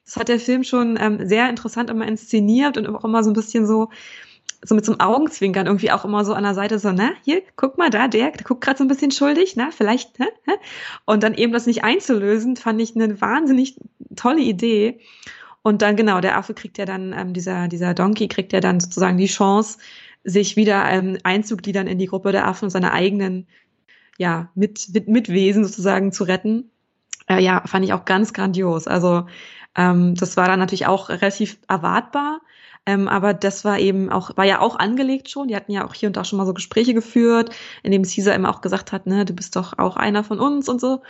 Das 0.05 0.15
hat 0.15 0.29
der 0.29 0.39
Film 0.39 0.63
schon 0.63 0.97
ähm, 0.97 1.27
sehr 1.27 1.49
interessant 1.49 1.89
immer 1.89 2.07
inszeniert 2.07 2.77
und 2.77 2.87
auch 2.87 3.03
immer 3.03 3.21
so 3.21 3.31
ein 3.31 3.35
bisschen 3.35 3.67
so 3.67 3.89
so 4.63 4.75
mit 4.75 4.85
so 4.85 4.93
einem 4.93 5.01
Augenzwinkern 5.01 5.67
irgendwie 5.67 5.91
auch 5.91 6.05
immer 6.05 6.23
so 6.25 6.33
an 6.33 6.43
der 6.43 6.53
Seite 6.53 6.79
so, 6.79 6.91
na, 6.91 7.11
hier, 7.23 7.41
guck 7.55 7.77
mal 7.77 7.89
da, 7.89 8.07
der, 8.07 8.31
der 8.31 8.43
guckt 8.43 8.61
gerade 8.61 8.77
so 8.77 8.83
ein 8.83 8.87
bisschen 8.87 9.11
schuldig, 9.11 9.55
na, 9.55 9.71
vielleicht, 9.71 10.19
ne? 10.19 10.27
Und 11.05 11.23
dann 11.23 11.33
eben 11.33 11.53
das 11.53 11.65
nicht 11.65 11.83
einzulösen, 11.83 12.55
fand 12.55 12.81
ich 12.81 12.95
eine 12.95 13.19
wahnsinnig 13.19 13.77
tolle 14.15 14.41
Idee. 14.41 14.99
Und 15.61 15.81
dann, 15.81 15.95
genau, 15.95 16.21
der 16.21 16.37
Affe 16.37 16.53
kriegt 16.53 16.77
ja 16.77 16.85
dann, 16.85 17.13
ähm, 17.13 17.33
dieser, 17.33 17.67
dieser 17.67 17.93
Donkey 17.93 18.27
kriegt 18.27 18.53
ja 18.53 18.59
dann 18.59 18.79
sozusagen 18.79 19.17
die 19.17 19.27
Chance, 19.27 19.79
sich 20.23 20.55
wieder 20.55 20.89
ähm, 20.89 21.17
einzugliedern 21.23 21.87
in 21.87 21.99
die 21.99 22.07
Gruppe 22.07 22.31
der 22.31 22.47
Affen 22.47 22.65
und 22.65 22.69
seine 22.69 22.93
eigenen, 22.93 23.47
ja, 24.17 24.49
mit, 24.55 24.89
mit, 24.93 25.07
Mitwesen 25.09 25.65
sozusagen 25.65 26.11
zu 26.11 26.23
retten. 26.23 26.71
Äh, 27.27 27.41
ja, 27.41 27.63
fand 27.65 27.83
ich 27.83 27.93
auch 27.93 28.05
ganz 28.05 28.33
grandios. 28.33 28.87
Also, 28.87 29.25
ähm, 29.75 30.15
das 30.15 30.37
war 30.37 30.47
dann 30.47 30.59
natürlich 30.59 30.87
auch 30.87 31.09
relativ 31.09 31.57
erwartbar. 31.67 32.41
Ähm, 32.85 33.07
aber 33.07 33.33
das 33.33 33.63
war 33.63 33.79
eben 33.79 34.09
auch, 34.09 34.35
war 34.35 34.45
ja 34.45 34.59
auch 34.59 34.75
angelegt 34.77 35.29
schon. 35.29 35.47
Die 35.47 35.55
hatten 35.55 35.71
ja 35.71 35.85
auch 35.85 35.93
hier 35.93 36.07
und 36.07 36.17
da 36.17 36.25
schon 36.25 36.37
mal 36.37 36.45
so 36.45 36.53
Gespräche 36.53 36.93
geführt, 36.93 37.49
in 37.81 37.91
dem 37.91 38.03
Caesar 38.03 38.35
immer 38.35 38.49
auch 38.49 38.61
gesagt 38.61 38.91
hat, 38.91 39.05
ne, 39.07 39.23
du 39.23 39.33
bist 39.33 39.55
doch 39.55 39.77
auch 39.79 39.95
einer 39.95 40.23
von 40.23 40.39
uns 40.39 40.67
und 40.67 40.81
so. 40.81 41.01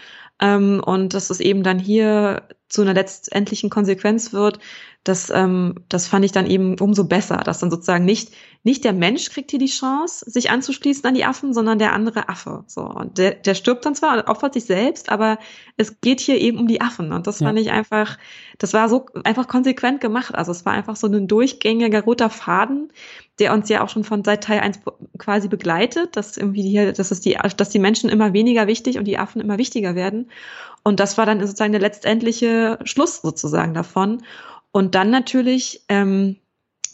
Ähm, 0.42 0.82
und 0.84 1.14
dass 1.14 1.30
es 1.30 1.40
eben 1.40 1.64
dann 1.64 1.80
hier 1.80 2.48
zu 2.68 2.82
einer 2.82 2.96
letztendlichen 2.96 3.70
Konsequenz 3.70 4.34
wird, 4.34 4.60
das, 5.04 5.30
ähm, 5.30 5.76
das 5.90 6.08
fand 6.08 6.24
ich 6.24 6.32
dann 6.32 6.48
eben 6.48 6.80
umso 6.80 7.04
besser, 7.04 7.38
dass 7.38 7.60
dann 7.60 7.70
sozusagen 7.70 8.06
nicht, 8.06 8.34
nicht 8.64 8.84
der 8.84 8.94
Mensch 8.94 9.30
kriegt 9.30 9.52
hier 9.52 9.60
die 9.60 9.68
Chance, 9.68 10.30
sich 10.30 10.50
anzuschließen 10.50 11.06
an 11.06 11.14
die 11.14 11.26
Affen, 11.26 11.54
sondern 11.54 11.78
der 11.78 11.94
andere 11.94 12.30
Affe. 12.30 12.64
So. 12.68 12.82
Und 12.82 13.18
der, 13.18 13.36
der 13.36 13.54
stirbt 13.54 13.86
dann 13.86 13.96
zwar, 13.96 14.28
opfert 14.30 14.54
sich 14.54 14.66
selbst, 14.66 15.10
aber 15.10 15.38
es 15.78 16.00
geht 16.00 16.22
hier 16.22 16.40
eben 16.40 16.58
um 16.58 16.68
die 16.68 16.82
Affen. 16.82 17.12
Und 17.12 17.28
das 17.28 17.42
ja. 17.42 17.48
fand 17.48 17.60
ich 17.60 17.72
einfach, 17.72 18.18
das 18.58 18.74
war 18.74 18.88
so 18.88 19.06
einfach 19.24 19.48
konsequent 19.48 20.00
gemacht. 20.00 20.34
Also 20.34 20.52
es 20.52 20.66
war 20.66 20.74
einfach 20.74 20.96
so 20.96 21.08
ein 21.08 21.28
durchgängiger 21.28 22.04
roter 22.04 22.30
Faden, 22.30 22.92
der 23.40 23.54
uns 23.54 23.68
ja 23.70 23.84
auch 23.84 23.90
schon 23.90 24.04
von 24.04 24.24
seit 24.24 24.44
Teil 24.44 24.60
1 24.60 24.82
quasi 25.18 25.48
begleitet, 25.48 26.16
dass 26.16 26.38
irgendwie 26.38 26.62
hier, 26.62 26.94
dass 26.94 27.12
es 27.12 27.20
die, 27.22 27.38
dass 27.58 27.70
die 27.70 27.80
Menschen 27.80 28.10
immer 28.10 28.34
weniger 28.34 28.68
wichtig 28.68 28.98
und 28.98 29.06
die 29.06 29.18
Affen 29.18 29.42
immer 29.42 29.58
wichtiger 29.58 29.96
werden. 29.96 30.30
Und 30.84 31.00
das 31.00 31.18
war 31.18 31.26
dann 31.26 31.40
sozusagen 31.40 31.72
der 31.72 31.82
letztendliche 31.82 32.78
Schluss 32.84 33.22
sozusagen 33.22 33.74
davon. 33.74 34.24
Und 34.72 34.96
dann 34.96 35.10
natürlich 35.10 35.84
ähm, 35.90 36.38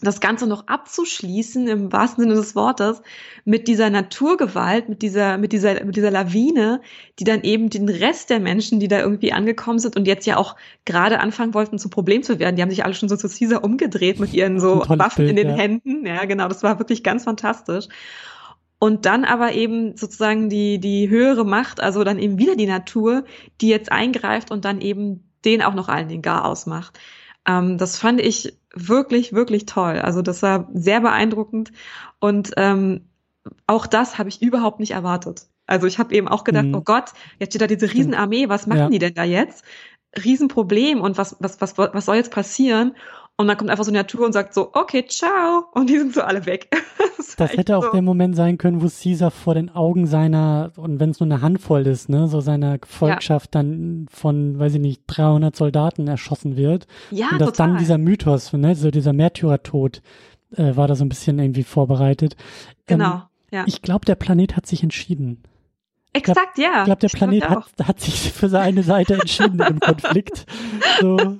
das 0.02 0.20
Ganze 0.22 0.48
noch 0.48 0.68
abzuschließen, 0.68 1.68
im 1.68 1.92
wahrsten 1.92 2.24
Sinne 2.24 2.36
des 2.36 2.56
Wortes, 2.56 3.02
mit 3.44 3.68
dieser 3.68 3.90
Naturgewalt, 3.90 4.88
mit 4.88 5.02
dieser, 5.02 5.38
mit 5.38 5.52
dieser, 5.52 5.84
mit 5.84 5.96
dieser 5.96 6.12
Lawine, 6.12 6.82
die 7.20 7.26
dann 7.26 7.42
eben 7.44 7.70
den 7.70 7.90
Rest 7.90 8.30
der 8.30 8.40
Menschen, 8.40 8.80
die 8.80 8.88
da 8.88 9.00
irgendwie 9.00 9.34
angekommen 9.34 9.80
sind 9.80 9.98
und 9.98 10.08
jetzt 10.08 10.26
ja 10.26 10.38
auch 10.38 10.56
gerade 10.86 11.20
anfangen 11.20 11.54
wollten, 11.54 11.80
zum 11.80 11.92
Problem 11.92 12.24
zu 12.24 12.40
werden, 12.40 12.56
die 12.56 12.62
haben 12.62 12.70
sich 12.70 12.86
alle 12.86 12.94
schon 12.94 13.10
so 13.10 13.18
zu 13.18 13.28
Caesar 13.28 13.64
umgedreht 13.64 14.20
mit 14.20 14.34
ihren 14.34 14.60
so 14.60 14.84
Waffen 14.88 15.26
Bild, 15.26 15.30
in 15.32 15.36
den 15.36 15.50
ja. 15.50 15.56
Händen. 15.56 16.06
Ja, 16.06 16.26
genau, 16.26 16.48
das 16.48 16.64
war 16.64 16.80
wirklich 16.80 17.04
ganz 17.04 17.26
fantastisch. 17.26 17.88
Und 18.80 19.06
dann 19.06 19.26
aber 19.26 19.52
eben 19.52 19.98
sozusagen 19.98 20.50
die, 20.50 20.80
die 20.80 21.10
höhere 21.10 21.46
Macht, 21.46 21.82
also 21.82 22.06
dann 22.06 22.18
eben 22.18 22.38
wieder 22.38 22.56
die 22.56 22.66
Natur, 22.66 23.26
die 23.60 23.68
jetzt 23.68 23.92
eingreift 23.92 24.52
und 24.52 24.64
dann 24.64 24.80
eben 24.80 25.26
den 25.44 25.62
auch 25.62 25.74
noch 25.74 25.90
allen 25.90 26.08
den 26.08 26.22
Gar 26.22 26.46
ausmacht. 26.46 26.98
Ähm, 27.46 27.78
das 27.78 27.98
fand 27.98 28.22
ich 28.22 28.58
wirklich, 28.74 29.34
wirklich 29.34 29.66
toll. 29.66 30.00
Also 30.00 30.22
das 30.22 30.42
war 30.42 30.70
sehr 30.74 31.02
beeindruckend 31.02 31.72
und 32.20 32.52
ähm, 32.58 33.02
auch 33.68 33.88
das 33.88 34.18
habe 34.18 34.30
ich 34.30 34.42
überhaupt 34.42 34.80
nicht 34.80 34.92
erwartet. 34.92 35.48
Also 35.66 35.88
ich 35.88 36.00
habe 36.00 36.16
eben 36.16 36.28
auch 36.28 36.44
gedacht, 36.44 36.66
mhm. 36.66 36.76
oh 36.76 36.82
Gott, 36.82 37.12
jetzt 37.40 37.52
steht 37.52 37.62
da 37.62 37.68
diese 37.68 37.94
Riesenarmee, 37.94 38.50
was 38.50 38.68
machen 38.68 38.80
ja. 38.80 38.90
die 38.90 39.00
denn 39.00 39.14
da 39.14 39.24
jetzt? 39.24 39.64
Riesenproblem 40.24 41.02
und 41.02 41.18
was, 41.18 41.36
was, 41.40 41.62
was, 41.62 41.78
was 41.78 42.06
soll 42.06 42.16
jetzt 42.16 42.32
passieren? 42.32 42.96
Und 43.40 43.48
dann 43.48 43.56
kommt 43.56 43.70
einfach 43.70 43.86
so 43.86 43.92
eine 43.92 44.00
Natur 44.00 44.26
und 44.26 44.34
sagt 44.34 44.54
so, 44.54 44.72
okay, 44.74 45.06
ciao. 45.08 45.64
Und 45.72 45.90
die 45.90 45.98
sind 45.98 46.14
so 46.14 46.20
alle 46.20 46.46
weg. 46.46 46.68
das, 47.18 47.38
das 47.38 47.54
hätte 47.54 47.78
auch 47.78 47.86
so. 47.86 47.92
der 47.92 48.02
Moment 48.02 48.36
sein 48.36 48.58
können, 48.58 48.82
wo 48.82 48.88
Caesar 48.90 49.32
vor 49.32 49.54
den 49.54 49.70
Augen 49.70 50.08
seiner, 50.08 50.74
und 50.76 51.00
wenn 51.00 51.12
es 51.12 51.22
nur 51.22 51.28
eine 51.28 51.42
Handvoll 51.42 51.88
ist, 51.88 52.10
ne, 52.10 52.28
so 52.28 52.42
seiner 52.42 52.80
Volkschaft 52.86 53.56
ja. 53.56 53.62
dann 53.62 54.08
von, 54.12 54.60
weiß 54.60 54.74
ich 54.74 54.82
nicht, 54.82 55.04
300 55.08 55.56
Soldaten 55.56 56.10
erschossen 56.10 56.58
wird. 56.58 56.86
Ja, 57.12 57.30
Und 57.32 57.40
dass 57.40 57.52
total. 57.52 57.68
dann 57.70 57.78
dieser 57.78 57.98
Mythos, 57.98 58.52
ne, 58.52 58.76
so 58.76 58.92
dieser 58.92 59.14
Märtyrertod, 59.14 60.02
äh, 60.58 60.76
war 60.76 60.90
da 60.90 60.96
so 60.96 61.06
ein 61.06 61.10
bisschen 61.10 61.40
irgendwie 61.40 61.64
vorbereitet. 61.64 62.36
Genau, 62.88 63.14
ähm, 63.14 63.22
ja. 63.52 63.64
Ich 63.68 63.82
glaube, 63.82 64.04
der 64.04 64.16
Planet 64.16 64.58
hat 64.58 64.66
sich 64.66 64.84
entschieden. 64.84 65.44
Exakt, 66.12 66.58
ja. 66.58 66.80
Ich 66.80 66.84
glaube, 66.84 67.00
der 67.00 67.08
Planet 67.08 67.48
glaub, 67.48 67.64
hat, 67.78 67.88
hat 67.88 68.00
sich 68.02 68.34
für 68.34 68.50
seine 68.50 68.84
Seite 68.84 69.14
entschieden 69.14 69.62
im 69.62 69.80
Konflikt. 69.80 70.46
So. 71.00 71.38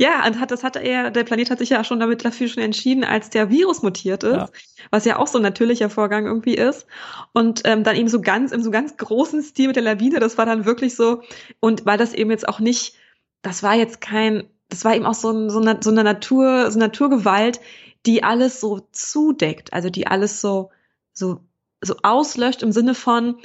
Ja, 0.00 0.26
und 0.26 0.40
hat, 0.40 0.50
das 0.50 0.64
hat 0.64 0.76
er, 0.76 1.10
der 1.10 1.24
Planet 1.24 1.50
hat 1.50 1.58
sich 1.58 1.68
ja 1.68 1.84
schon 1.84 2.00
damit 2.00 2.24
dafür 2.24 2.48
schon 2.48 2.62
entschieden, 2.62 3.04
als 3.04 3.28
der 3.28 3.50
Virus 3.50 3.82
mutiert 3.82 4.22
ist, 4.24 4.34
ja. 4.34 4.48
was 4.90 5.04
ja 5.04 5.18
auch 5.18 5.26
so 5.26 5.38
ein 5.38 5.42
natürlicher 5.42 5.90
Vorgang 5.90 6.24
irgendwie 6.24 6.54
ist. 6.54 6.86
Und 7.34 7.60
ähm, 7.66 7.84
dann 7.84 7.96
eben 7.96 8.08
so 8.08 8.22
ganz, 8.22 8.50
im 8.52 8.62
so 8.62 8.70
ganz 8.70 8.96
großen 8.96 9.42
Stil 9.42 9.66
mit 9.66 9.76
der 9.76 9.82
Lawine, 9.82 10.18
das 10.18 10.38
war 10.38 10.46
dann 10.46 10.64
wirklich 10.64 10.96
so, 10.96 11.20
und 11.60 11.84
weil 11.84 11.98
das 11.98 12.14
eben 12.14 12.30
jetzt 12.30 12.48
auch 12.48 12.60
nicht, 12.60 12.94
das 13.42 13.62
war 13.62 13.74
jetzt 13.74 14.00
kein, 14.00 14.48
das 14.70 14.86
war 14.86 14.96
eben 14.96 15.04
auch 15.04 15.12
so, 15.12 15.32
ein, 15.32 15.50
so, 15.50 15.60
eine, 15.60 15.78
so 15.82 15.90
eine 15.90 16.02
Natur, 16.02 16.70
so 16.70 16.78
eine 16.78 16.86
Naturgewalt, 16.86 17.60
die 18.06 18.22
alles 18.22 18.58
so 18.58 18.88
zudeckt, 18.92 19.74
also 19.74 19.90
die 19.90 20.06
alles 20.06 20.40
so, 20.40 20.70
so, 21.12 21.40
so 21.82 21.96
auslöscht 22.02 22.62
im 22.62 22.72
Sinne 22.72 22.94
von, 22.94 23.36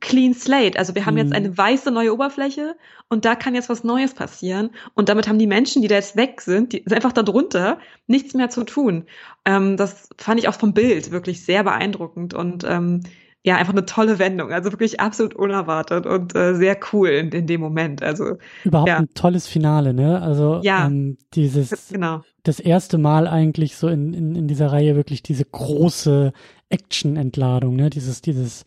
clean 0.00 0.34
slate. 0.34 0.78
Also 0.78 0.94
wir 0.94 1.06
haben 1.06 1.14
mhm. 1.14 1.20
jetzt 1.20 1.32
eine 1.32 1.56
weiße 1.56 1.90
neue 1.90 2.12
Oberfläche 2.12 2.76
und 3.08 3.24
da 3.24 3.34
kann 3.34 3.54
jetzt 3.54 3.68
was 3.68 3.84
Neues 3.84 4.14
passieren. 4.14 4.70
Und 4.94 5.08
damit 5.08 5.28
haben 5.28 5.38
die 5.38 5.46
Menschen, 5.46 5.82
die 5.82 5.88
da 5.88 5.96
jetzt 5.96 6.16
weg 6.16 6.40
sind, 6.40 6.72
die 6.72 6.82
sind 6.84 6.94
einfach 6.94 7.12
darunter, 7.12 7.78
nichts 8.06 8.34
mehr 8.34 8.50
zu 8.50 8.64
tun. 8.64 9.04
Ähm, 9.44 9.76
das 9.76 10.08
fand 10.18 10.40
ich 10.40 10.48
auch 10.48 10.54
vom 10.54 10.74
Bild 10.74 11.10
wirklich 11.10 11.44
sehr 11.44 11.64
beeindruckend 11.64 12.34
und 12.34 12.64
ähm, 12.64 13.00
ja, 13.46 13.54
einfach 13.56 13.72
eine 13.72 13.86
tolle 13.86 14.18
Wendung. 14.18 14.52
Also 14.52 14.72
wirklich 14.72 14.98
absolut 14.98 15.34
unerwartet 15.34 16.04
und 16.04 16.34
äh, 16.34 16.56
sehr 16.56 16.76
cool 16.92 17.10
in, 17.10 17.30
in 17.30 17.46
dem 17.46 17.60
Moment. 17.60 18.02
Also 18.02 18.38
überhaupt 18.64 18.88
ja. 18.88 18.96
ein 18.98 19.14
tolles 19.14 19.46
Finale, 19.46 19.94
ne? 19.94 20.20
Also 20.20 20.60
ja, 20.64 20.86
ähm, 20.86 21.16
dieses 21.32 21.88
genau. 21.92 22.22
das 22.42 22.58
erste 22.58 22.98
Mal 22.98 23.28
eigentlich 23.28 23.76
so 23.76 23.86
in, 23.86 24.12
in, 24.14 24.34
in 24.34 24.48
dieser 24.48 24.72
Reihe 24.72 24.96
wirklich 24.96 25.22
diese 25.22 25.44
große 25.44 26.32
Action-Entladung, 26.70 27.76
ne? 27.76 27.88
Dieses, 27.88 28.20
dieses 28.20 28.64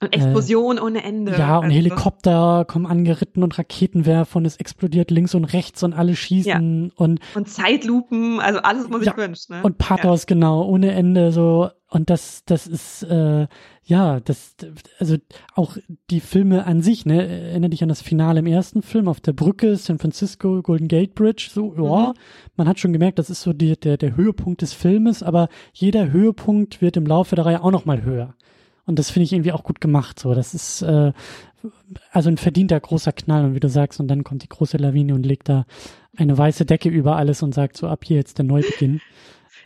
und 0.00 0.14
Explosion 0.14 0.78
äh, 0.78 0.80
ohne 0.80 1.04
Ende. 1.04 1.32
Ja, 1.32 1.58
und 1.58 1.64
also. 1.64 1.76
Helikopter 1.76 2.64
kommen 2.66 2.86
angeritten 2.86 3.42
und 3.42 3.58
Raketenwerfer 3.58 4.38
und 4.38 4.46
es 4.46 4.56
explodiert 4.56 5.10
links 5.10 5.34
und 5.34 5.44
rechts 5.44 5.82
und 5.82 5.92
alle 5.92 6.16
schießen 6.16 6.84
ja. 6.86 6.92
und 6.96 7.20
und 7.34 7.48
Zeitlupen, 7.48 8.40
also 8.40 8.60
alles, 8.60 8.84
was 8.84 8.90
man 8.90 9.02
ja, 9.02 9.12
sich 9.12 9.16
wünscht. 9.16 9.50
Ne? 9.50 9.62
Und 9.62 9.78
Pathos, 9.78 10.22
ja. 10.22 10.26
genau, 10.28 10.64
ohne 10.64 10.92
Ende 10.92 11.32
so. 11.32 11.70
Und 11.92 12.08
das, 12.08 12.44
das 12.46 12.68
ist, 12.68 13.02
äh, 13.02 13.48
ja, 13.82 14.20
das, 14.20 14.54
also 15.00 15.16
auch 15.56 15.76
die 16.08 16.20
Filme 16.20 16.64
an 16.64 16.82
sich, 16.82 17.04
ne, 17.04 17.26
erinnere 17.26 17.70
dich 17.70 17.82
an 17.82 17.88
das 17.88 18.00
Finale 18.00 18.38
im 18.38 18.46
ersten 18.46 18.82
Film 18.82 19.08
auf 19.08 19.20
der 19.20 19.32
Brücke, 19.32 19.74
San 19.74 19.98
Francisco, 19.98 20.62
Golden 20.62 20.86
Gate 20.86 21.16
Bridge, 21.16 21.50
so, 21.52 21.74
ja, 21.76 22.10
mhm. 22.10 22.14
man 22.54 22.68
hat 22.68 22.78
schon 22.78 22.92
gemerkt, 22.92 23.18
das 23.18 23.28
ist 23.28 23.42
so 23.42 23.52
die, 23.52 23.78
der, 23.78 23.96
der 23.96 24.14
Höhepunkt 24.14 24.62
des 24.62 24.72
Filmes, 24.72 25.24
aber 25.24 25.48
jeder 25.72 26.12
Höhepunkt 26.12 26.80
wird 26.80 26.96
im 26.96 27.06
Laufe 27.06 27.34
der 27.34 27.44
Reihe 27.44 27.62
auch 27.62 27.72
nochmal 27.72 28.04
höher. 28.04 28.34
Und 28.90 28.98
das 28.98 29.10
finde 29.10 29.24
ich 29.24 29.32
irgendwie 29.32 29.52
auch 29.52 29.64
gut 29.64 29.80
gemacht. 29.80 30.18
So, 30.18 30.34
das 30.34 30.52
ist 30.52 30.82
äh, 30.82 31.12
also 32.10 32.28
ein 32.28 32.36
verdienter 32.36 32.78
großer 32.78 33.12
Knall. 33.12 33.44
Und 33.44 33.54
wie 33.54 33.60
du 33.60 33.68
sagst, 33.68 34.00
und 34.00 34.08
dann 34.08 34.24
kommt 34.24 34.42
die 34.42 34.48
große 34.48 34.76
Lawine 34.76 35.14
und 35.14 35.24
legt 35.24 35.48
da 35.48 35.64
eine 36.16 36.36
weiße 36.36 36.64
Decke 36.64 36.88
über 36.88 37.16
alles 37.16 37.42
und 37.42 37.54
sagt 37.54 37.76
so 37.76 37.86
ab 37.86 38.04
hier 38.04 38.16
jetzt 38.16 38.38
der 38.38 38.44
Neubeginn. 38.44 39.00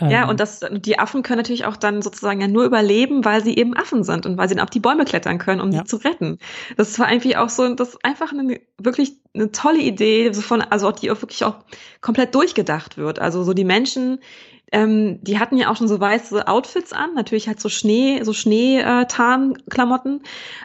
Ja, 0.00 0.24
ähm, 0.24 0.30
und 0.30 0.40
das, 0.40 0.60
die 0.72 0.98
Affen 0.98 1.22
können 1.22 1.38
natürlich 1.38 1.66
auch 1.66 1.76
dann 1.76 2.02
sozusagen 2.02 2.40
ja 2.40 2.48
nur 2.48 2.64
überleben, 2.64 3.24
weil 3.24 3.44
sie 3.44 3.56
eben 3.56 3.76
Affen 3.76 4.02
sind 4.02 4.26
und 4.26 4.36
weil 4.36 4.48
sie 4.48 4.56
dann 4.56 4.64
auf 4.64 4.70
die 4.70 4.80
Bäume 4.80 5.04
klettern 5.04 5.38
können, 5.38 5.60
um 5.60 5.70
ja. 5.70 5.78
sie 5.78 5.84
zu 5.84 5.96
retten. 5.98 6.38
Das 6.76 6.98
war 6.98 7.06
eigentlich 7.06 7.36
auch 7.36 7.48
so, 7.48 7.72
das 7.76 7.90
ist 7.90 8.04
einfach 8.04 8.32
eine, 8.32 8.60
wirklich 8.76 9.18
eine 9.34 9.52
tolle 9.52 9.78
Idee, 9.78 10.32
so 10.32 10.40
von, 10.40 10.62
also 10.62 10.90
die 10.90 11.12
auch 11.12 11.22
wirklich 11.22 11.44
auch 11.44 11.58
komplett 12.00 12.34
durchgedacht 12.34 12.96
wird. 12.96 13.20
Also 13.20 13.44
so 13.44 13.54
die 13.54 13.64
Menschen, 13.64 14.18
ähm, 14.72 15.22
die 15.22 15.38
hatten 15.38 15.56
ja 15.56 15.70
auch 15.70 15.76
schon 15.76 15.88
so 15.88 16.00
weiße 16.00 16.48
Outfits 16.48 16.92
an, 16.92 17.14
natürlich 17.14 17.48
halt 17.48 17.60
so 17.60 17.68
Schnee, 17.68 18.22
so 18.22 18.32
Schneetarnklamotten. 18.32 20.22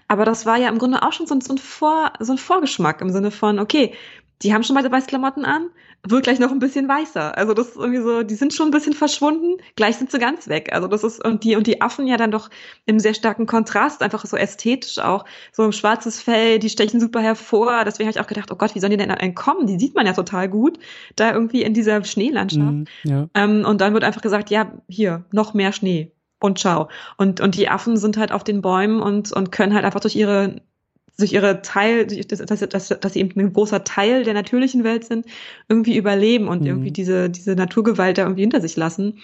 Aber 0.08 0.26
das 0.26 0.46
war 0.46 0.58
ja 0.58 0.70
im 0.70 0.80
Grunde 0.80 1.04
auch 1.04 1.14
schon 1.14 1.28
so, 1.28 1.40
so, 1.40 1.54
ein 1.54 1.58
Vor, 1.58 2.14
so 2.20 2.34
ein 2.34 2.38
Vorgeschmack 2.38 3.02
im 3.02 3.12
Sinne 3.12 3.32
von, 3.32 3.60
okay, 3.60 3.94
die 4.42 4.54
haben 4.54 4.64
schon 4.64 4.74
mal 4.74 4.90
Weißklamotten 4.90 5.44
an, 5.44 5.70
wird 6.08 6.24
gleich 6.24 6.40
noch 6.40 6.52
ein 6.52 6.60
bisschen 6.60 6.88
weißer. 6.88 7.38
Also 7.38 7.54
das 7.54 7.70
ist 7.70 7.76
irgendwie 7.76 8.02
so, 8.02 8.24
die 8.24 8.36
sind 8.36 8.54
schon 8.54 8.70
ein 8.70 8.72
bisschen 8.72 8.94
verschwunden, 8.94 9.62
gleich 9.76 9.98
sind 9.98 10.12
sie 10.12 10.20
ganz 10.20 10.48
weg. 10.48 10.70
Also 10.72 10.88
das 10.88 11.04
ist, 11.04 11.24
und 11.24 11.44
die, 11.44 11.58
und 11.58 11.68
die 11.68 11.82
Affen 11.82 12.08
ja 12.08 12.16
dann 12.16 12.32
doch 12.32 12.50
im 12.86 13.00
sehr 13.00 13.14
starken 13.14 13.46
Kontrast, 13.46 14.02
einfach 14.02 14.26
so 14.26 14.38
ästhetisch 14.38 15.00
auch, 15.00 15.26
so 15.52 15.64
ein 15.64 15.74
schwarzes 15.74 16.22
Fell, 16.22 16.60
die 16.60 16.70
stechen 16.70 17.02
super 17.02 17.20
hervor. 17.20 17.84
Deswegen 17.86 18.08
habe 18.08 18.18
ich 18.18 18.24
auch 18.24 18.28
gedacht, 18.28 18.50
oh 18.52 18.56
Gott, 18.56 18.76
wie 18.76 18.80
sollen 18.80 18.92
die 18.92 18.98
denn 18.98 19.10
entkommen? 19.10 19.68
Die 19.68 19.78
sieht 19.78 19.96
man 19.96 20.06
ja 20.06 20.14
total 20.14 20.48
gut, 20.48 20.80
da 21.18 21.34
irgendwie 21.34 21.64
in 21.64 21.74
dieser 21.74 22.04
Schneelandschaft. 22.06 22.72
Mm, 22.72 22.84
ja. 23.04 23.28
ähm, 23.34 23.66
und 23.66 23.82
dann 23.82 23.94
wird 23.94 24.06
einfach 24.06 24.22
gesagt, 24.22 24.50
ja, 24.50 24.72
hier, 24.88 25.26
noch 25.32 25.54
mehr 25.54 25.74
Schnee 25.74 26.14
und 26.40 26.60
ciao. 26.60 26.88
Und, 27.18 27.42
und 27.42 27.56
die 27.56 27.70
Affen 27.70 27.98
sind 27.98 28.18
halt 28.18 28.32
auf 28.32 28.44
den 28.44 28.62
Bäumen 28.62 29.02
und, 29.02 29.32
und 29.32 29.52
können 29.52 29.74
halt 29.74 29.86
einfach 29.86 30.00
durch 30.00 30.16
ihre 30.16 30.62
durch 31.20 31.34
ihre 31.34 31.62
Teil, 31.62 32.06
dass, 32.06 32.40
dass, 32.40 32.60
dass, 32.60 32.88
dass 32.88 33.14
sie 33.14 33.20
eben 33.20 33.40
ein 33.40 33.54
großer 33.54 33.84
Teil 33.84 34.24
der 34.24 34.34
natürlichen 34.34 34.84
Welt 34.84 35.06
sind, 35.06 35.26
irgendwie 35.68 35.98
überleben 35.98 36.48
und 36.48 36.62
mhm. 36.62 36.68
irgendwie 36.68 36.92
diese, 36.92 37.30
diese 37.30 37.56
Naturgewalt 37.56 38.18
da 38.18 38.24
irgendwie 38.24 38.42
hinter 38.42 38.62
sich 38.62 38.76
lassen. 38.76 39.20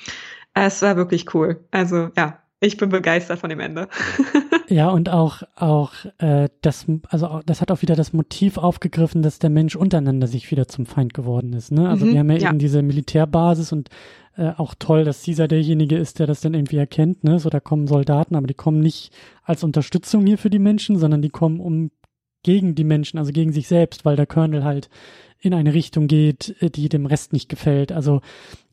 Es 0.54 0.82
war 0.82 0.96
wirklich 0.96 1.34
cool. 1.34 1.60
Also 1.72 2.10
ja, 2.16 2.40
ich 2.62 2.78
bin 2.78 2.90
begeistert 2.90 3.40
von 3.40 3.50
dem 3.50 3.60
Ende. 3.60 3.90
ja, 4.68 4.90
und 4.90 5.10
auch, 5.10 5.44
auch 5.56 5.92
äh, 6.20 6.50
das, 6.62 6.86
also 7.10 7.42
das 7.46 7.62
hat 7.62 7.72
auch 7.72 7.82
wieder 7.82 7.96
das 7.96 8.14
Motiv 8.14 8.58
aufgegriffen, 8.58 9.22
dass 9.22 9.40
der 9.40 9.50
Mensch 9.50 9.76
untereinander 9.76 10.28
sich 10.28 10.50
wieder 10.52 10.68
zum 10.68 10.86
Feind 10.86 11.14
geworden 11.14 11.54
ist. 11.54 11.72
Ne? 11.72 11.90
Also 11.90 12.06
mhm, 12.06 12.14
wir 12.14 12.20
haben 12.20 12.32
ja, 12.32 12.38
ja, 12.38 12.50
eben 12.50 12.60
diese 12.60 12.82
Militärbasis 12.82 13.72
und 13.72 13.90
äh, 14.38 14.52
auch 14.58 14.76
toll, 14.78 15.04
dass 15.04 15.22
dieser 15.22 15.48
derjenige 15.48 15.98
ist, 15.98 16.20
der 16.20 16.28
das 16.28 16.42
dann 16.42 16.54
irgendwie 16.54 16.78
erkennt. 16.78 17.24
Ne? 17.24 17.40
So, 17.40 17.50
da 17.50 17.60
kommen 17.60 17.88
Soldaten, 17.88 18.36
aber 18.36 18.48
die 18.48 18.54
kommen 18.54 18.80
nicht 18.80 19.12
als 19.44 19.64
Unterstützung 19.64 20.26
hier 20.26 20.38
für 20.38 20.50
die 20.50 20.60
Menschen, 20.60 20.98
sondern 20.98 21.22
die 21.22 21.30
kommen 21.30 21.60
um 21.60 21.92
gegen 22.44 22.76
die 22.76 22.84
Menschen, 22.84 23.18
also 23.18 23.32
gegen 23.32 23.52
sich 23.52 23.68
selbst, 23.68 24.06
weil 24.06 24.16
der 24.16 24.28
Colonel 24.28 24.64
halt 24.64 24.90
in 25.40 25.54
eine 25.54 25.74
Richtung 25.74 26.08
geht, 26.08 26.56
äh, 26.62 26.70
die 26.70 26.90
dem 26.90 27.06
Rest 27.06 27.34
nicht 27.34 27.50
gefällt. 27.50 27.92
Also, 27.92 28.22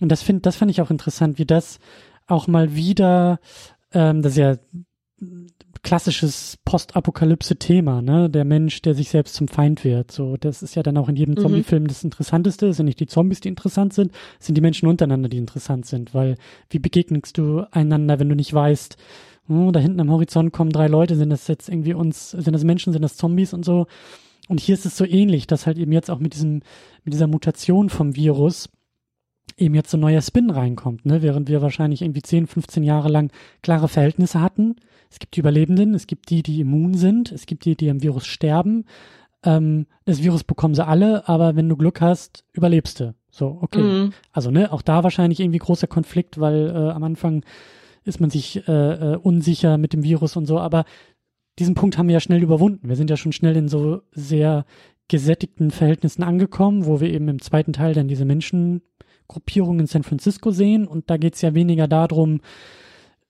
und 0.01 0.11
das 0.11 0.23
finde, 0.23 0.43
das 0.43 0.57
fand 0.57 0.71
ich 0.71 0.81
auch 0.81 0.91
interessant, 0.91 1.39
wie 1.39 1.47
das 1.47 1.79
auch 2.27 2.47
mal 2.47 2.75
wieder, 2.75 3.41
ähm, 3.93 4.23
das 4.23 4.33
ist 4.33 4.39
ja 4.39 4.57
klassisches 5.83 6.59
Postapokalypse-Thema, 6.65 8.03
ne? 8.03 8.31
Der 8.31 8.45
Mensch, 8.45 8.83
der 8.83 8.95
sich 8.95 9.09
selbst 9.09 9.35
zum 9.35 9.49
Feind 9.49 9.85
wird. 9.85 10.13
So, 10.13 10.37
das 10.37 10.63
ist 10.63 10.75
ja 10.77 10.83
dann 10.83 10.97
auch 10.97 11.09
in 11.09 11.17
jedem 11.17 11.35
mhm. 11.35 11.41
Zombie-Film 11.41 11.89
das 11.89 12.05
Interessanteste. 12.05 12.69
Es 12.69 12.77
sind 12.77 12.87
nicht 12.87 13.01
die 13.01 13.07
Zombies, 13.07 13.41
die 13.41 13.49
interessant 13.49 13.93
sind, 13.93 14.13
es 14.39 14.47
sind 14.47 14.55
die 14.55 14.61
Menschen 14.61 14.89
untereinander, 14.89 15.29
die 15.29 15.39
interessant 15.39 15.87
sind. 15.87 16.15
Weil 16.15 16.37
wie 16.71 16.79
begegnest 16.79 17.37
du 17.37 17.65
einander, 17.73 18.21
wenn 18.21 18.29
du 18.29 18.37
nicht 18.37 18.55
weißt, 18.55 18.97
oh, 19.49 19.71
da 19.73 19.81
hinten 19.81 20.01
am 20.01 20.11
Horizont 20.11 20.53
kommen 20.53 20.71
drei 20.71 20.87
Leute, 20.87 21.17
sind 21.17 21.31
das 21.31 21.49
jetzt 21.49 21.69
irgendwie 21.69 21.95
uns, 21.95 22.31
sind 22.31 22.53
das 22.53 22.65
Menschen, 22.65 22.93
sind 22.93 23.03
das 23.03 23.17
Zombies 23.17 23.53
und 23.53 23.65
so. 23.65 23.87
Und 24.49 24.61
hier 24.61 24.75
ist 24.75 24.87
es 24.87 24.97
so 24.97 25.05
ähnlich, 25.05 25.47
dass 25.47 25.67
halt 25.67 25.79
eben 25.79 25.93
jetzt 25.93 26.11
auch 26.11 26.19
mit 26.19 26.35
diesem, 26.35 26.63
mit 27.05 27.15
dieser 27.15 27.27
Mutation 27.27 27.91
vom 27.91 28.17
Virus 28.17 28.69
eben 29.57 29.75
jetzt 29.75 29.91
so 29.91 29.97
ein 29.97 30.01
neuer 30.01 30.23
Spin 30.23 30.51
reinkommt, 30.51 31.05
ne? 31.07 31.23
Während 31.23 31.49
wir 31.49 31.63
wahrscheinlich 31.63 32.03
irgendwie 32.03 32.23
10, 32.23 32.47
15 32.47 32.83
Jahre 32.83 33.09
lang 33.09 33.31
klare 33.63 33.89
Verhältnisse 33.89 34.41
hatten, 34.41 34.77
es 35.11 35.19
gibt 35.19 35.37
die 35.37 35.41
Überlebenden, 35.41 35.95
es 35.95 36.07
gibt 36.07 36.31
die, 36.31 36.43
die 36.43 36.61
immun 36.61 36.95
sind, 36.95 37.33
es 37.33 37.47
gibt 37.47 37.65
die, 37.65 37.77
die 37.77 37.91
am 37.91 38.03
Virus 38.03 38.27
sterben. 38.27 38.87
Ähm, 39.45 39.87
das 40.05 40.23
Virus 40.23 40.45
bekommen 40.45 40.75
sie 40.75 40.87
alle, 40.87 41.29
aber 41.29 41.55
wenn 41.55 41.69
du 41.69 41.77
Glück 41.77 42.01
hast, 42.01 42.45
überlebst 42.53 43.01
du. 43.01 43.15
So, 43.31 43.59
okay. 43.61 43.83
Mhm. 43.83 44.13
Also, 44.33 44.51
ne, 44.51 44.73
auch 44.73 44.83
da 44.83 45.05
wahrscheinlich 45.05 45.41
irgendwie 45.41 45.59
großer 45.59 45.87
Konflikt, 45.87 46.41
weil 46.41 46.71
äh, 46.71 46.91
am 46.91 47.03
Anfang 47.03 47.45
ist 48.05 48.21
man 48.21 48.31
sich 48.31 48.67
äh, 48.69 48.73
äh, 48.73 49.17
unsicher 49.17 49.79
mit 49.79 49.93
dem 49.93 50.03
Virus 50.03 50.37
und 50.37 50.47
so, 50.47 50.59
aber 50.59 50.85
diesen 51.59 51.75
Punkt 51.75 51.99
haben 51.99 52.09
wir 52.09 52.15
ja 52.15 52.21
schnell 52.21 52.43
überwunden. 52.43 52.89
Wir 52.89 52.97
sind 52.97 53.11
ja 53.11 53.17
schon 53.17 53.33
schnell 53.33 53.57
in 53.57 53.69
so 53.69 54.03
sehr 54.13 54.65
gesättigten 55.09 55.71
Verhältnissen 55.71 56.23
angekommen, 56.23 56.87
wo 56.87 57.01
wir 57.01 57.11
eben 57.11 57.29
im 57.29 57.43
zweiten 57.43 57.75
Teil 57.75 57.93
dann 57.93 58.09
diese 58.09 58.25
Menschengruppierung 59.33 59.81
in 59.81 59.87
San 59.87 60.03
Francisco 60.03 60.51
sehen 60.51 60.87
und 60.87 61.11
da 61.11 61.17
geht's 61.17 61.43
ja 61.43 61.55
weniger 61.55 61.89
darum, 61.89 62.41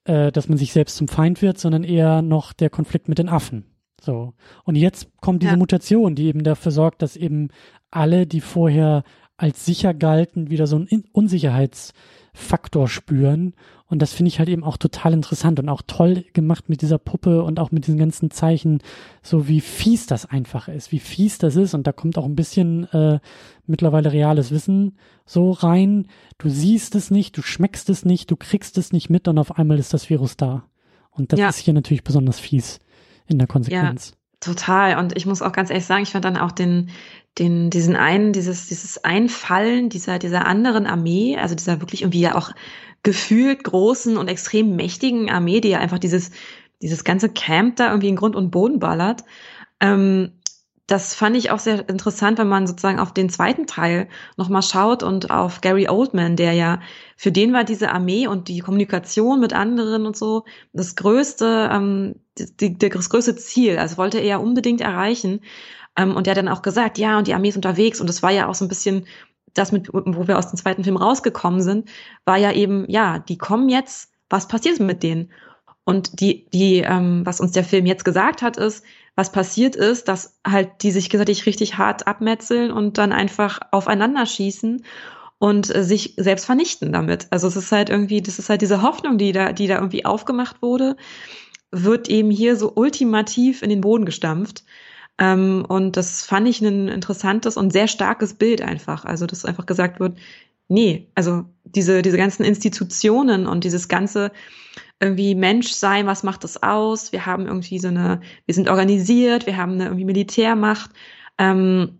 äh, 0.05 0.31
dass 0.31 0.49
man 0.49 0.57
sich 0.57 0.73
selbst 0.73 0.97
zum 0.97 1.07
Feind 1.07 1.41
wird, 1.41 1.57
sondern 1.57 1.83
eher 1.83 2.21
noch 2.21 2.53
der 2.53 2.69
Konflikt 2.69 3.09
mit 3.09 3.19
den 3.19 3.29
Affen. 3.29 3.65
So. 4.01 4.33
Und 4.65 4.75
jetzt 4.75 5.07
kommt 5.21 5.43
diese 5.43 5.53
ja. 5.53 5.57
Mutation, 5.57 6.15
die 6.15 6.25
eben 6.25 6.43
dafür 6.43 6.71
sorgt, 6.71 7.01
dass 7.01 7.15
eben 7.15 7.49
alle, 7.89 8.27
die 8.27 8.41
vorher 8.41 9.03
als 9.37 9.65
sicher 9.65 9.93
galten, 9.93 10.49
wieder 10.49 10.67
so 10.67 10.75
einen 10.75 10.87
Unsicherheitsfaktor 12.33 12.87
spüren 12.87 13.53
und 13.87 14.01
das 14.01 14.13
finde 14.13 14.29
ich 14.29 14.39
halt 14.39 14.49
eben 14.49 14.63
auch 14.63 14.77
total 14.77 15.13
interessant 15.13 15.59
und 15.59 15.69
auch 15.69 15.83
toll 15.85 16.25
gemacht 16.33 16.67
mit 16.67 16.81
dieser 16.81 16.97
Puppe 16.97 17.43
und 17.43 17.59
auch 17.59 17.71
mit 17.71 17.85
diesen 17.85 17.99
ganzen 17.99 18.31
Zeichen, 18.31 18.79
so 19.21 19.47
wie 19.47 19.61
fies 19.61 20.07
das 20.07 20.25
einfach 20.25 20.67
ist, 20.67 20.91
wie 20.91 20.99
fies 20.99 21.37
das 21.37 21.55
ist. 21.55 21.75
Und 21.75 21.85
da 21.85 21.91
kommt 21.91 22.17
auch 22.17 22.25
ein 22.25 22.35
bisschen 22.35 22.91
äh, 22.91 23.19
mittlerweile 23.67 24.11
reales 24.11 24.49
Wissen 24.49 24.97
so 25.25 25.51
rein. 25.51 26.07
Du 26.39 26.49
siehst 26.49 26.95
es 26.95 27.11
nicht, 27.11 27.37
du 27.37 27.43
schmeckst 27.43 27.89
es 27.89 28.03
nicht, 28.03 28.31
du 28.31 28.35
kriegst 28.35 28.77
es 28.79 28.91
nicht 28.91 29.09
mit 29.09 29.27
und 29.27 29.37
auf 29.37 29.57
einmal 29.57 29.77
ist 29.77 29.93
das 29.93 30.09
Virus 30.09 30.37
da. 30.37 30.65
Und 31.11 31.31
das 31.31 31.39
ja. 31.39 31.49
ist 31.49 31.59
hier 31.59 31.73
natürlich 31.73 32.03
besonders 32.03 32.39
fies 32.39 32.79
in 33.27 33.37
der 33.37 33.47
Konsequenz. 33.47 34.09
Ja. 34.09 34.22
Total. 34.43 34.97
Und 34.97 35.15
ich 35.15 35.25
muss 35.25 35.41
auch 35.41 35.53
ganz 35.53 35.69
ehrlich 35.69 35.85
sagen, 35.85 36.03
ich 36.03 36.11
fand 36.11 36.25
dann 36.25 36.37
auch 36.37 36.51
den, 36.51 36.89
den, 37.39 37.69
diesen 37.69 37.95
einen, 37.95 38.33
dieses, 38.33 38.67
dieses 38.67 39.01
Einfallen 39.03 39.89
dieser, 39.89 40.19
dieser 40.19 40.45
anderen 40.45 40.85
Armee, 40.85 41.37
also 41.37 41.55
dieser 41.55 41.79
wirklich 41.79 42.01
irgendwie 42.01 42.19
ja 42.19 42.35
auch 42.35 42.51
gefühlt 43.03 43.63
großen 43.63 44.17
und 44.17 44.27
extrem 44.27 44.75
mächtigen 44.75 45.29
Armee, 45.31 45.61
die 45.61 45.69
ja 45.69 45.79
einfach 45.79 45.97
dieses, 45.97 46.31
dieses 46.81 47.05
ganze 47.05 47.29
Camp 47.29 47.77
da 47.77 47.87
irgendwie 47.87 48.09
in 48.09 48.17
Grund 48.17 48.35
und 48.35 48.51
Boden 48.51 48.79
ballert. 48.79 49.23
Ähm, 49.79 50.33
das 50.87 51.15
fand 51.15 51.37
ich 51.37 51.49
auch 51.49 51.59
sehr 51.59 51.87
interessant, 51.87 52.37
wenn 52.39 52.49
man 52.49 52.67
sozusagen 52.67 52.99
auf 52.99 53.13
den 53.13 53.29
zweiten 53.29 53.67
Teil 53.67 54.09
nochmal 54.35 54.61
schaut 54.61 55.01
und 55.01 55.31
auf 55.31 55.61
Gary 55.61 55.87
Oldman, 55.87 56.35
der 56.35 56.53
ja, 56.53 56.81
für 57.15 57.31
den 57.31 57.53
war 57.53 57.63
diese 57.63 57.91
Armee 57.91 58.27
und 58.27 58.49
die 58.49 58.59
Kommunikation 58.59 59.39
mit 59.39 59.53
anderen 59.53 60.05
und 60.05 60.17
so 60.17 60.43
das 60.73 60.95
größte, 60.95 61.69
ähm, 61.71 62.15
die, 62.37 62.77
die, 62.77 62.89
das 62.89 63.09
größte 63.09 63.35
Ziel. 63.37 63.77
Also 63.77 63.97
wollte 63.97 64.19
er 64.19 64.25
ja 64.25 64.37
unbedingt 64.37 64.81
erreichen. 64.81 65.39
Ähm, 65.95 66.15
und 66.15 66.27
der 66.27 66.31
hat 66.31 66.37
dann 66.37 66.49
auch 66.49 66.61
gesagt, 66.61 66.97
ja, 66.97 67.17
und 67.17 67.27
die 67.27 67.33
Armee 67.33 67.49
ist 67.49 67.55
unterwegs. 67.55 68.01
Und 68.01 68.07
das 68.07 68.21
war 68.21 68.31
ja 68.31 68.47
auch 68.47 68.55
so 68.55 68.65
ein 68.65 68.69
bisschen 68.69 69.05
das 69.53 69.71
mit, 69.71 69.89
wo 69.93 70.27
wir 70.27 70.37
aus 70.37 70.49
dem 70.49 70.57
zweiten 70.57 70.83
Film 70.83 70.97
rausgekommen 70.97 71.61
sind, 71.61 71.89
war 72.25 72.37
ja 72.37 72.51
eben, 72.51 72.89
ja, 72.89 73.19
die 73.19 73.37
kommen 73.37 73.69
jetzt, 73.69 74.11
was 74.29 74.47
passiert 74.47 74.79
mit 74.79 75.03
denen? 75.03 75.31
Und 75.85 76.19
die, 76.21 76.49
die, 76.51 76.77
ähm, 76.79 77.25
was 77.25 77.39
uns 77.39 77.51
der 77.51 77.63
Film 77.63 77.85
jetzt 77.85 78.05
gesagt 78.05 78.41
hat, 78.41 78.57
ist, 78.57 78.83
was 79.15 79.31
passiert 79.31 79.75
ist, 79.75 80.07
dass 80.07 80.39
halt 80.45 80.81
die 80.81 80.91
sich 80.91 81.09
gegenseitig 81.09 81.45
richtig 81.45 81.77
hart 81.77 82.07
abmetzeln 82.07 82.71
und 82.71 82.97
dann 82.97 83.11
einfach 83.11 83.59
aufeinander 83.71 84.25
schießen 84.25 84.83
und 85.37 85.75
äh, 85.75 85.83
sich 85.83 86.15
selbst 86.17 86.45
vernichten 86.45 86.91
damit. 86.91 87.27
Also 87.29 87.47
es 87.47 87.55
ist 87.55 87.71
halt 87.71 87.89
irgendwie, 87.89 88.21
das 88.21 88.39
ist 88.39 88.49
halt 88.49 88.61
diese 88.61 88.81
Hoffnung, 88.81 89.17
die 89.17 89.31
da, 89.31 89.53
die 89.53 89.67
da 89.67 89.75
irgendwie 89.75 90.05
aufgemacht 90.05 90.61
wurde, 90.61 90.95
wird 91.71 92.09
eben 92.09 92.31
hier 92.31 92.55
so 92.55 92.71
ultimativ 92.75 93.61
in 93.61 93.69
den 93.69 93.81
Boden 93.81 94.05
gestampft. 94.05 94.63
Ähm, 95.19 95.65
und 95.67 95.97
das 95.97 96.23
fand 96.23 96.47
ich 96.47 96.61
ein 96.61 96.87
interessantes 96.87 97.57
und 97.57 97.73
sehr 97.73 97.87
starkes 97.87 98.35
Bild 98.35 98.61
einfach. 98.61 99.05
Also, 99.05 99.25
dass 99.25 99.45
einfach 99.45 99.65
gesagt 99.65 99.99
wird, 99.99 100.17
nee, 100.69 101.09
also 101.13 101.45
diese, 101.63 102.01
diese 102.01 102.17
ganzen 102.17 102.43
Institutionen 102.43 103.45
und 103.47 103.63
dieses 103.63 103.87
ganze 103.87 104.31
irgendwie 104.99 105.35
Menschsein, 105.35 106.07
was 106.07 106.23
macht 106.23 106.43
das 106.43 106.63
aus? 106.63 107.11
Wir 107.11 107.25
haben 107.25 107.45
irgendwie 107.47 107.79
so 107.79 107.89
eine, 107.89 108.21
wir 108.45 108.55
sind 108.55 108.69
organisiert, 108.69 109.45
wir 109.45 109.57
haben 109.57 109.73
eine 109.73 109.85
irgendwie 109.85 110.05
Militärmacht. 110.05 110.91
Ähm, 111.37 111.99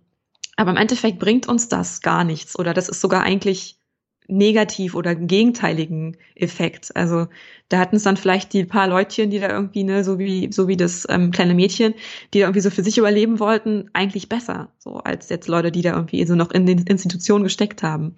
aber 0.55 0.71
im 0.71 0.77
Endeffekt 0.77 1.19
bringt 1.19 1.47
uns 1.47 1.67
das 1.67 2.01
gar 2.01 2.23
nichts 2.23 2.57
oder 2.57 2.73
das 2.73 2.89
ist 2.89 3.01
sogar 3.01 3.23
eigentlich 3.23 3.79
negativ 4.27 4.95
oder 4.95 5.15
gegenteiligen 5.15 6.17
Effekt. 6.35 6.95
Also 6.95 7.27
da 7.69 7.79
hatten 7.79 7.97
es 7.97 8.03
dann 8.03 8.17
vielleicht 8.17 8.53
die 8.53 8.65
paar 8.65 8.87
Leutchen, 8.87 9.29
die 9.29 9.39
da 9.39 9.49
irgendwie, 9.49 9.83
ne, 9.83 10.03
so 10.03 10.19
wie, 10.19 10.51
so 10.51 10.67
wie 10.67 10.77
das 10.77 11.05
ähm, 11.09 11.31
kleine 11.31 11.53
Mädchen, 11.55 11.93
die 12.33 12.39
da 12.39 12.45
irgendwie 12.45 12.61
so 12.61 12.69
für 12.69 12.83
sich 12.83 12.97
überleben 12.97 13.39
wollten, 13.39 13.89
eigentlich 13.93 14.29
besser, 14.29 14.71
so 14.77 14.95
als 14.97 15.29
jetzt 15.29 15.47
Leute, 15.47 15.71
die 15.71 15.81
da 15.81 15.93
irgendwie 15.93 16.25
so 16.25 16.35
noch 16.35 16.51
in 16.51 16.65
den 16.65 16.83
Institutionen 16.83 17.43
gesteckt 17.43 17.83
haben. 17.83 18.15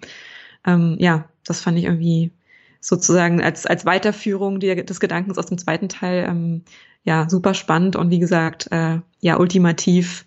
Ähm, 0.64 0.96
ja, 1.00 1.28
das 1.44 1.60
fand 1.60 1.78
ich 1.78 1.84
irgendwie 1.84 2.32
sozusagen 2.80 3.42
als, 3.42 3.66
als 3.66 3.84
Weiterführung 3.84 4.60
des 4.60 5.00
Gedankens 5.00 5.38
aus 5.38 5.46
dem 5.46 5.58
zweiten 5.58 5.88
Teil 5.88 6.26
ähm, 6.28 6.62
ja 7.04 7.28
super 7.28 7.54
spannend 7.54 7.96
und 7.96 8.10
wie 8.10 8.18
gesagt, 8.18 8.70
äh, 8.70 9.00
ja, 9.20 9.38
ultimativ 9.38 10.26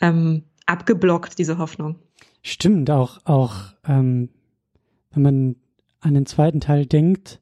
ähm, 0.00 0.44
abgeblockt, 0.66 1.38
diese 1.38 1.58
Hoffnung. 1.58 1.96
Stimmt, 2.42 2.90
auch, 2.90 3.18
auch 3.24 3.74
ähm, 3.86 4.30
wenn 5.12 5.22
man 5.22 5.56
an 6.00 6.14
den 6.14 6.26
zweiten 6.26 6.60
Teil 6.60 6.86
denkt, 6.86 7.40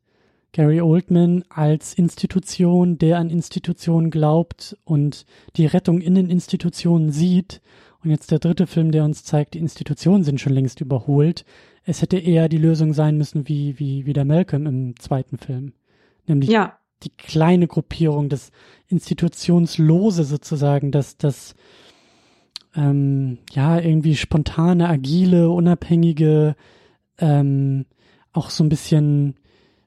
Gary 0.52 0.80
Oldman 0.80 1.44
als 1.50 1.94
Institution, 1.94 2.98
der 2.98 3.18
an 3.18 3.30
Institutionen 3.30 4.10
glaubt 4.10 4.76
und 4.84 5.26
die 5.56 5.66
Rettung 5.66 6.00
in 6.00 6.14
den 6.14 6.30
Institutionen 6.30 7.12
sieht. 7.12 7.60
Und 8.02 8.10
jetzt 8.10 8.30
der 8.30 8.38
dritte 8.38 8.66
Film, 8.66 8.90
der 8.90 9.04
uns 9.04 9.24
zeigt, 9.24 9.54
die 9.54 9.58
Institutionen 9.58 10.24
sind 10.24 10.40
schon 10.40 10.52
längst 10.52 10.80
überholt. 10.80 11.44
Es 11.88 12.02
hätte 12.02 12.18
eher 12.18 12.50
die 12.50 12.58
Lösung 12.58 12.92
sein 12.92 13.16
müssen 13.16 13.48
wie, 13.48 13.78
wie, 13.78 14.04
wie 14.04 14.12
der 14.12 14.26
Malcolm 14.26 14.66
im 14.66 15.00
zweiten 15.00 15.38
Film. 15.38 15.72
Nämlich 16.26 16.50
ja. 16.50 16.78
die 17.02 17.08
kleine 17.08 17.66
Gruppierung, 17.66 18.28
das 18.28 18.50
Institutionslose 18.88 20.24
sozusagen, 20.24 20.92
das, 20.92 21.16
das, 21.16 21.54
ähm, 22.76 23.38
ja, 23.52 23.80
irgendwie 23.80 24.16
spontane, 24.16 24.86
agile, 24.86 25.48
unabhängige, 25.48 26.56
ähm, 27.16 27.86
auch 28.34 28.50
so 28.50 28.64
ein 28.64 28.68
bisschen, 28.68 29.36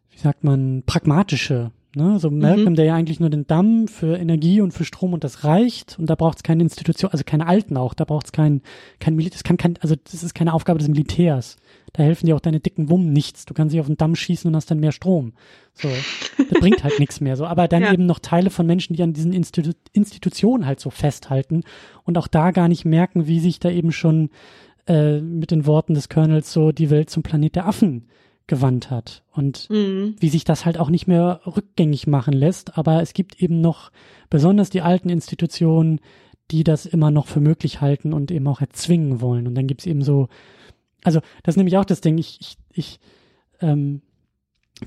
wie 0.09 0.17
sagt 0.17 0.43
man, 0.43 0.81
pragmatische 0.87 1.71
Ne? 1.93 2.19
So 2.19 2.31
Malcolm, 2.31 2.69
mhm. 2.69 2.75
der 2.75 2.85
ja 2.85 2.95
eigentlich 2.95 3.19
nur 3.19 3.29
den 3.29 3.47
Damm 3.47 3.89
für 3.89 4.17
Energie 4.17 4.61
und 4.61 4.71
für 4.71 4.85
Strom 4.85 5.11
und 5.11 5.25
das 5.25 5.43
reicht 5.43 5.99
und 5.99 6.09
da 6.09 6.15
braucht 6.15 6.37
es 6.37 6.43
keine 6.43 6.63
Institution, 6.63 7.11
also 7.11 7.25
keine 7.25 7.47
Alten 7.47 7.75
auch, 7.75 7.93
da 7.93 8.05
braucht 8.05 8.27
es 8.27 8.31
kein, 8.31 8.61
kein 8.99 9.15
Militär, 9.15 9.33
das 9.33 9.43
kann 9.43 9.57
kein, 9.57 9.77
also 9.81 9.95
das 10.01 10.23
ist 10.23 10.33
keine 10.33 10.53
Aufgabe 10.53 10.79
des 10.79 10.87
Militärs. 10.87 11.57
Da 11.91 12.03
helfen 12.03 12.27
dir 12.27 12.37
auch 12.37 12.41
deine 12.41 12.61
dicken 12.61 12.89
Wummen 12.89 13.11
nichts. 13.11 13.43
Du 13.43 13.53
kannst 13.53 13.73
dich 13.73 13.81
auf 13.81 13.87
den 13.87 13.97
Damm 13.97 14.15
schießen 14.15 14.47
und 14.47 14.55
hast 14.55 14.71
dann 14.71 14.79
mehr 14.79 14.93
Strom. 14.93 15.33
So, 15.73 15.89
das 16.37 16.59
bringt 16.61 16.85
halt 16.85 16.99
nichts 16.99 17.19
mehr 17.19 17.35
so. 17.35 17.45
Aber 17.45 17.67
dann 17.67 17.81
ja. 17.83 17.91
eben 17.91 18.05
noch 18.05 18.19
Teile 18.19 18.49
von 18.49 18.65
Menschen, 18.65 18.95
die 18.95 19.03
an 19.03 19.11
diesen 19.11 19.33
Institu 19.33 19.71
Institutionen 19.91 20.65
halt 20.65 20.79
so 20.79 20.89
festhalten 20.89 21.63
und 22.05 22.17
auch 22.17 22.27
da 22.27 22.51
gar 22.51 22.69
nicht 22.69 22.85
merken, 22.85 23.27
wie 23.27 23.41
sich 23.41 23.59
da 23.59 23.69
eben 23.69 23.91
schon 23.91 24.29
äh, 24.87 25.19
mit 25.19 25.51
den 25.51 25.65
Worten 25.65 25.93
des 25.93 26.07
Colonels 26.07 26.53
so 26.53 26.71
die 26.71 26.89
Welt 26.89 27.09
zum 27.09 27.23
Planet 27.23 27.57
der 27.57 27.67
Affen 27.67 28.07
gewandt 28.47 28.89
hat 28.89 29.23
und 29.31 29.69
mhm. 29.69 30.15
wie 30.19 30.29
sich 30.29 30.43
das 30.43 30.65
halt 30.65 30.77
auch 30.77 30.89
nicht 30.89 31.07
mehr 31.07 31.41
rückgängig 31.45 32.07
machen 32.07 32.33
lässt. 32.33 32.77
Aber 32.77 33.01
es 33.01 33.13
gibt 33.13 33.41
eben 33.41 33.61
noch 33.61 33.91
besonders 34.29 34.69
die 34.69 34.81
alten 34.81 35.09
Institutionen, 35.09 36.01
die 36.51 36.63
das 36.63 36.85
immer 36.85 37.11
noch 37.11 37.27
für 37.27 37.39
möglich 37.39 37.81
halten 37.81 38.13
und 38.13 38.29
eben 38.29 38.47
auch 38.47 38.61
erzwingen 38.61 39.21
wollen. 39.21 39.47
Und 39.47 39.55
dann 39.55 39.67
gibt 39.67 39.81
es 39.81 39.87
eben 39.87 40.03
so, 40.03 40.27
also 41.03 41.21
das 41.43 41.53
ist 41.53 41.57
nämlich 41.57 41.77
auch 41.77 41.85
das 41.85 42.01
Ding, 42.01 42.17
ich, 42.17 42.39
ich, 42.41 42.57
ich 42.73 42.99
ähm, 43.61 44.01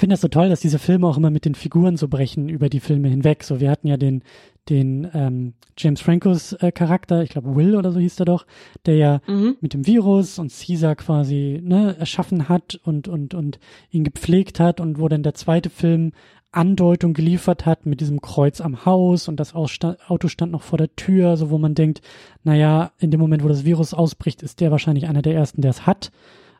finde 0.01 0.15
das 0.15 0.21
so 0.21 0.29
toll, 0.29 0.49
dass 0.49 0.61
diese 0.61 0.79
Filme 0.79 1.07
auch 1.07 1.17
immer 1.17 1.31
mit 1.31 1.45
den 1.45 1.55
Figuren 1.55 1.97
so 1.97 2.09
brechen 2.09 2.49
über 2.49 2.69
die 2.69 2.81
Filme 2.81 3.09
hinweg. 3.09 3.45
So, 3.45 3.61
wir 3.61 3.71
hatten 3.71 3.87
ja 3.87 3.97
den, 3.97 4.23
den 4.69 5.09
ähm, 5.15 5.55
James 5.79 6.01
Francos 6.01 6.53
äh, 6.55 6.73
Charakter, 6.73 7.23
ich 7.23 7.31
glaube 7.31 7.55
Will 7.55 7.77
oder 7.77 7.93
so 7.93 8.01
hieß 8.01 8.19
er 8.21 8.27
doch, 8.27 8.47
der 8.87 8.97
ja 8.97 9.21
mhm. 9.27 9.57
mit 9.61 9.75
dem 9.75 9.87
Virus 9.87 10.39
und 10.39 10.53
Caesar 10.53 10.97
quasi 10.97 11.61
ne, 11.63 11.97
erschaffen 11.99 12.49
hat 12.49 12.81
und, 12.83 13.09
und, 13.09 13.35
und 13.35 13.59
ihn 13.91 14.05
gepflegt 14.05 14.59
hat 14.59 14.81
und 14.81 14.99
wo 14.99 15.09
dann 15.09 15.23
der 15.23 15.35
zweite 15.35 15.71
Film 15.71 16.13
Andeutung 16.51 17.15
geliefert 17.15 17.67
hat 17.67 17.85
mit 17.85 18.01
diesem 18.01 18.21
Kreuz 18.21 18.61
am 18.61 18.85
Haus 18.85 19.29
und 19.29 19.39
das 19.41 19.55
Auto 19.55 20.29
stand 20.29 20.53
noch 20.53 20.63
vor 20.63 20.79
der 20.79 20.95
Tür, 20.95 21.37
so 21.37 21.51
wo 21.51 21.59
man 21.59 21.75
denkt, 21.75 22.01
naja, 22.45 22.93
in 22.99 23.11
dem 23.11 23.21
Moment, 23.21 23.43
wo 23.43 23.49
das 23.49 23.65
Virus 23.65 23.93
ausbricht, 23.93 24.43
ist 24.43 24.61
der 24.61 24.71
wahrscheinlich 24.71 25.09
einer 25.09 25.23
der 25.23 25.35
ersten, 25.35 25.63
der 25.63 25.71
es 25.71 25.87
hat. 25.87 26.13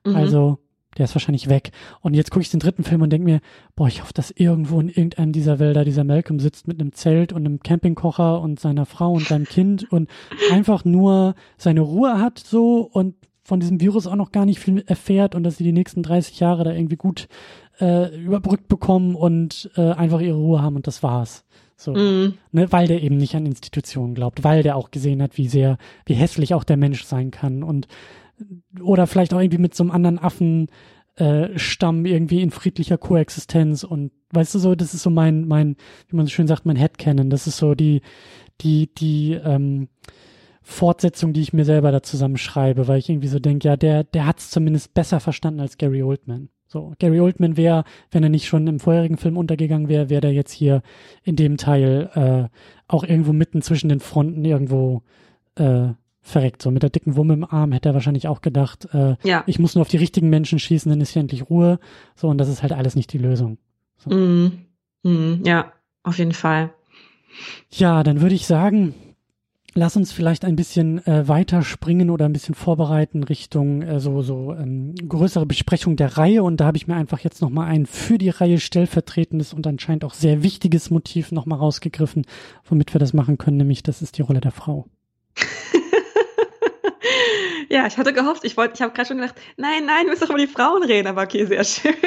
Mhm. 0.05 0.17
Also 0.17 0.59
der 0.97 1.05
ist 1.05 1.15
wahrscheinlich 1.15 1.49
weg. 1.49 1.73
Und 2.01 2.15
jetzt 2.15 2.31
gucke 2.31 2.43
ich 2.43 2.51
den 2.51 2.61
dritten 2.61 2.85
Film 2.85 3.03
und 3.03 3.11
denke 3.11 3.25
mir, 3.25 3.41
boah, 3.77 3.89
ich 3.89 4.03
hoffe, 4.03 4.13
dass 4.15 4.31
irgendwo 4.31 4.81
in 4.81 4.89
irgendeinem 4.89 5.33
dieser 5.33 5.59
Wälder 5.59 5.85
dieser 5.85 6.05
Malcolm 6.05 6.41
sitzt 6.41 6.69
mit 6.69 6.81
einem 6.81 6.93
Zelt 6.93 7.33
und 7.33 7.45
einem 7.45 7.61
Campingkocher 7.61 8.41
und 8.41 8.61
seiner 8.61 8.87
Frau 8.87 9.13
und 9.13 9.27
seinem 9.27 9.47
Kind 9.47 9.91
und 9.93 10.09
einfach 10.51 10.85
nur 10.85 11.35
seine 11.57 11.81
Ruhe 11.81 12.19
hat 12.19 12.39
so 12.39 12.81
und 12.81 13.15
von 13.43 13.61
diesem 13.61 13.81
Virus 13.81 14.07
auch 14.07 14.17
noch 14.17 14.33
gar 14.33 14.47
nicht 14.47 14.59
viel 14.59 14.83
erfährt 14.87 15.35
und 15.35 15.45
dass 15.45 15.59
sie 15.59 15.65
die 15.65 15.73
nächsten 15.73 16.03
30 16.03 16.41
Jahre 16.41 16.65
da 16.65 16.73
irgendwie 16.73 16.97
gut 16.97 17.29
äh, 17.79 18.17
überbrückt 18.17 18.69
bekommen 18.69 19.15
und 19.15 19.71
äh, 19.77 19.93
einfach 19.93 20.21
ihre 20.21 20.39
Ruhe 20.39 20.63
haben 20.63 20.77
und 20.77 20.87
das 20.87 21.03
war's. 21.03 21.45
So, 21.77 21.93
mm. 21.93 22.35
ne, 22.53 22.73
weil 22.73 22.87
der 22.87 23.03
eben 23.03 23.17
nicht 23.17 23.35
an 23.35 23.47
Institutionen 23.47 24.15
glaubt, 24.15 24.45
weil 24.45 24.63
der 24.63 24.77
auch 24.77 24.91
gesehen 24.91 25.21
hat, 25.21 25.37
wie 25.37 25.49
sehr, 25.49 25.77
wie 26.07 26.15
hässlich 26.15 26.55
auch 26.55 26.65
der 26.65 26.77
Mensch 26.77 27.05
sein 27.05 27.31
kann 27.31 27.63
und 27.63 27.89
oder 28.83 29.07
vielleicht 29.07 29.35
auch 29.35 29.41
irgendwie 29.41 29.59
mit 29.59 29.75
so 29.75 29.85
einem 29.85 29.91
anderen 29.91 30.19
Affen 30.19 30.69
äh, 31.17 31.57
Stamm 31.59 32.07
irgendwie 32.07 32.43
in 32.43 32.51
friedlicher 32.51 32.99
Koexistenz 32.99 33.85
und 33.85 34.11
weißt 34.33 34.55
du 34.55 34.59
so, 34.59 34.75
das 34.75 34.95
ist 34.95 35.03
so 35.03 35.11
mein, 35.11 35.47
mein, 35.47 35.77
wie 36.09 36.17
man 36.17 36.27
so 36.27 36.31
schön 36.31 36.49
sagt, 36.49 36.67
mein 36.67 36.77
Headcanon. 36.77 37.31
Das 37.31 37.47
ist 37.47 37.57
so 37.57 37.75
die, 37.75 38.03
die, 38.61 38.93
die 38.93 39.33
ähm, 39.33 39.89
Fortsetzung, 40.63 41.33
die 41.33 41.43
ich 41.43 41.53
mir 41.53 41.65
selber 41.65 41.93
da 41.93 42.03
zusammenschreibe, 42.03 42.89
weil 42.89 42.99
ich 42.99 43.09
irgendwie 43.09 43.29
so 43.29 43.39
denke, 43.39 43.69
ja, 43.69 43.77
der, 43.77 44.03
der 44.03 44.27
hat 44.27 44.39
es 44.41 44.51
zumindest 44.51 44.95
besser 44.95 45.21
verstanden 45.21 45.61
als 45.61 45.79
Gary 45.79 46.03
Oldman. 46.03 46.49
So, 46.67 46.95
Gary 46.99 47.21
Oldman 47.21 47.57
wäre, 47.57 47.85
wenn 48.11 48.25
er 48.25 48.31
nicht 48.31 48.47
schon 48.47 48.67
im 48.67 48.81
vorherigen 48.81 49.17
Film 49.17 49.37
untergegangen 49.37 49.89
wäre, 49.89 50.11
wäre 50.11 50.23
der 50.23 50.33
jetzt 50.33 50.53
hier 50.53 50.83
in 51.23 51.37
dem 51.37 51.57
Teil 51.59 52.11
äh, 52.15 52.59
auch 52.89 53.05
irgendwo 53.05 53.33
mitten 53.33 53.63
zwischen 53.63 53.89
den 53.89 54.01
Fronten 54.01 54.45
irgendwo 54.45 55.03
äh, 55.57 55.91
verreckt. 56.25 56.63
So 56.63 56.71
mit 56.71 56.83
der 56.83 56.91
dicken 56.91 57.17
Wumme 57.17 57.35
im 57.35 57.45
Arm 57.45 57.71
hätte 57.73 57.91
er 57.91 57.95
wahrscheinlich 57.95 58.27
auch 58.27 58.41
gedacht, 58.41 58.89
äh, 58.93 59.17
ja. 59.23 59.45
ich 59.47 59.59
muss 59.59 59.75
nur 59.75 59.83
auf 59.83 59.89
die 59.89 59.99
richtigen 59.99 60.31
Menschen 60.31 60.59
schießen, 60.59 60.91
dann 60.91 61.01
ist 61.01 61.11
hier 61.11 61.21
endlich 61.21 61.49
Ruhe. 61.49 61.79
So, 62.17 62.29
und 62.29 62.39
das 62.39 62.49
ist 62.49 62.63
halt 62.63 62.73
alles 62.73 62.97
nicht 62.97 63.13
die 63.13 63.19
Lösung. 63.19 63.59
So. 63.99 64.11
Mm, 64.11 64.65
mm, 65.03 65.45
ja, 65.45 65.73
auf 66.03 66.19
jeden 66.19 66.33
Fall. 66.33 66.71
Ja, 67.71 68.03
dann 68.03 68.21
würde 68.23 68.35
ich 68.35 68.47
sagen, 68.47 68.95
lass 69.75 69.97
uns 69.97 70.13
vielleicht 70.13 70.45
ein 70.45 70.57
bisschen 70.57 71.07
äh, 71.07 71.29
weiter 71.29 71.63
springen 71.63 72.09
oder 72.09 72.25
ein 72.25 72.33
bisschen 72.33 72.55
vorbereiten 72.55 73.23
Richtung 73.23 73.83
äh, 73.83 74.01
so, 74.01 74.23
so 74.23 74.55
ähm, 74.55 74.95
größere 74.95 75.45
Besprechung 75.45 75.97
der 75.97 76.17
Reihe. 76.17 76.43
Und 76.43 76.59
da 76.59 76.67
habe 76.67 76.79
ich 76.79 76.87
mir 76.87 76.97
einfach 76.97 77.19
jetzt 77.19 77.43
nochmal 77.43 77.67
ein 77.69 77.85
für 77.85 78.17
die 78.17 78.31
Reihe 78.31 78.59
stellvertretendes 78.59 79.53
und 79.53 79.67
anscheinend 79.67 80.05
auch 80.05 80.15
sehr 80.15 80.43
wichtiges 80.43 80.91
Motiv 80.91 81.33
nochmal 81.33 81.59
rausgegriffen, 81.59 82.25
womit 82.65 82.95
wir 82.95 82.99
das 82.99 83.13
machen 83.13 83.37
können, 83.37 83.59
nämlich 83.59 83.83
das 83.83 84.01
ist 84.01 84.17
die 84.17 84.23
Rolle 84.23 84.41
der 84.41 84.53
Frau. 84.53 84.87
Ja, 87.69 87.87
ich 87.87 87.97
hatte 87.97 88.13
gehofft, 88.13 88.45
ich 88.45 88.57
wollte, 88.57 88.75
ich 88.75 88.83
habe 88.83 88.93
gerade 88.93 89.09
schon 89.09 89.19
gedacht, 89.19 89.37
nein, 89.57 89.87
nein, 89.87 90.05
wir 90.05 90.11
müssen 90.11 90.23
doch 90.23 90.31
über 90.31 90.39
die 90.39 90.47
Frauen 90.47 90.83
reden, 90.83 91.09
aber 91.09 91.23
okay, 91.23 91.45
sehr 91.45 91.65
schön. 91.65 91.95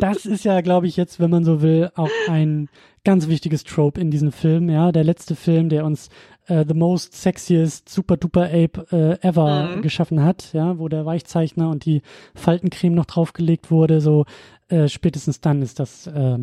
Das 0.00 0.26
ist 0.26 0.44
ja, 0.44 0.60
glaube 0.60 0.86
ich, 0.86 0.96
jetzt, 0.96 1.18
wenn 1.18 1.28
man 1.28 1.42
so 1.42 1.60
will, 1.60 1.90
auch 1.96 2.10
ein 2.28 2.68
ganz 3.04 3.26
wichtiges 3.26 3.64
Trope 3.64 4.00
in 4.00 4.12
diesem 4.12 4.30
Film, 4.30 4.70
ja. 4.70 4.92
Der 4.92 5.02
letzte 5.02 5.34
Film, 5.34 5.68
der 5.68 5.84
uns 5.84 6.08
äh, 6.46 6.64
The 6.66 6.74
Most 6.74 7.14
Sexiest 7.20 7.88
Super 7.88 8.16
Duper 8.16 8.44
Ape 8.44 8.86
äh, 8.92 9.26
Ever 9.26 9.76
mhm. 9.76 9.82
geschaffen 9.82 10.22
hat, 10.22 10.52
ja, 10.52 10.78
wo 10.78 10.88
der 10.88 11.04
Weichzeichner 11.04 11.68
und 11.70 11.84
die 11.84 12.02
Faltencreme 12.34 12.94
noch 12.94 13.06
draufgelegt 13.06 13.72
wurde, 13.72 14.00
so 14.00 14.24
äh, 14.68 14.88
spätestens 14.88 15.40
dann 15.40 15.62
ist 15.62 15.80
das 15.80 16.06
äh, 16.06 16.38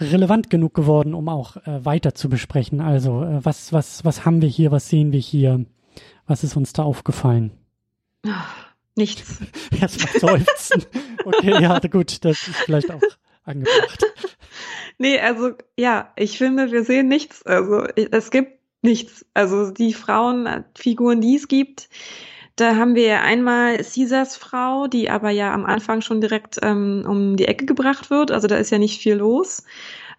relevant 0.00 0.50
genug 0.50 0.74
geworden, 0.74 1.14
um 1.14 1.28
auch 1.28 1.56
äh, 1.58 1.84
weiter 1.84 2.14
zu 2.14 2.28
besprechen. 2.28 2.80
Also, 2.80 3.22
äh, 3.22 3.44
was, 3.44 3.72
was, 3.72 4.04
was 4.04 4.24
haben 4.24 4.42
wir 4.42 4.48
hier, 4.48 4.70
was 4.70 4.88
sehen 4.88 5.12
wir 5.12 5.20
hier? 5.20 5.64
Was 6.26 6.44
ist 6.44 6.56
uns 6.56 6.72
da 6.72 6.82
aufgefallen? 6.82 7.52
Nichts. 8.96 9.38
Erstmal 9.80 10.20
seufzen. 10.20 10.84
Okay, 11.24 11.62
ja, 11.62 11.78
gut, 11.78 12.24
das 12.24 12.48
ist 12.48 12.56
vielleicht 12.56 12.90
auch 12.90 13.02
angebracht. 13.44 14.04
Nee, 14.98 15.20
also 15.20 15.50
ja, 15.76 16.10
ich 16.16 16.38
finde, 16.38 16.72
wir 16.72 16.82
sehen 16.82 17.08
nichts. 17.08 17.44
Also 17.44 17.84
es 17.96 18.30
gibt 18.30 18.60
nichts. 18.80 19.26
Also 19.34 19.70
die 19.70 19.92
Frauenfiguren, 19.92 21.20
die 21.20 21.36
es 21.36 21.48
gibt, 21.48 21.90
da 22.56 22.76
haben 22.76 22.94
wir 22.94 23.20
einmal 23.20 23.76
Caesars 23.76 24.36
Frau, 24.38 24.86
die 24.86 25.10
aber 25.10 25.28
ja 25.28 25.52
am 25.52 25.66
Anfang 25.66 26.00
schon 26.00 26.22
direkt 26.22 26.58
ähm, 26.62 27.04
um 27.06 27.36
die 27.36 27.46
Ecke 27.46 27.66
gebracht 27.66 28.08
wird. 28.08 28.30
Also 28.30 28.48
da 28.48 28.56
ist 28.56 28.70
ja 28.70 28.78
nicht 28.78 29.02
viel 29.02 29.16
los. 29.16 29.64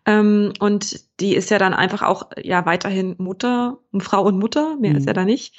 Ähm, 0.06 0.54
und 0.60 1.20
die 1.20 1.36
ist 1.36 1.50
ja 1.50 1.58
dann 1.58 1.74
einfach 1.74 2.04
auch 2.04 2.30
ja 2.42 2.66
weiterhin 2.68 3.16
Mutter, 3.18 3.80
Frau 4.00 4.24
und 4.24 4.38
Mutter, 4.38 4.76
mehr 4.78 4.92
mhm. 4.92 4.98
ist 4.98 5.08
ja 5.08 5.14
da 5.14 5.26
nicht. 5.26 5.56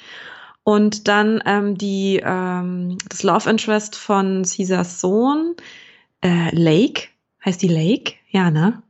Und 0.63 1.07
dann 1.07 1.41
ähm, 1.45 1.77
die 1.77 2.21
ähm, 2.23 2.97
das 3.09 3.23
Love 3.23 3.49
Interest 3.49 3.95
von 3.95 4.43
Caesars 4.43 5.01
Sohn, 5.01 5.55
äh, 6.21 6.53
Lake. 6.55 7.07
Heißt 7.43 7.61
die 7.61 7.67
Lake? 7.67 8.13
Ja, 8.29 8.51
ne? 8.51 8.83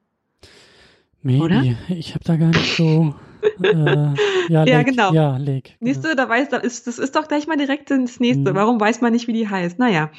Maybe. 1.22 1.44
Oder? 1.44 1.64
Ich 1.90 2.16
habe 2.16 2.24
da 2.24 2.36
gar 2.36 2.50
nicht 2.50 2.76
so. 2.76 3.16
äh, 3.62 3.68
ja, 3.74 4.14
Lake. 4.50 4.72
ja, 4.72 4.84
genau. 4.84 5.14
Ja, 5.14 5.38
Lake. 5.38 5.74
Siehst 5.80 6.04
du, 6.04 6.16
da 6.16 6.28
weiß, 6.28 6.50
da 6.50 6.58
ist, 6.58 6.88
das 6.88 7.00
ist 7.00 7.16
doch 7.16 7.28
gleich 7.28 7.48
mal 7.48 7.58
direkt 7.58 7.92
ins 7.92 8.20
nächste. 8.20 8.52
Mhm. 8.52 8.56
Warum 8.56 8.80
weiß 8.80 9.02
man 9.02 9.14
nicht, 9.14 9.28
wie 9.28 9.34
die 9.34 9.48
heißt? 9.48 9.80
Naja. 9.80 10.12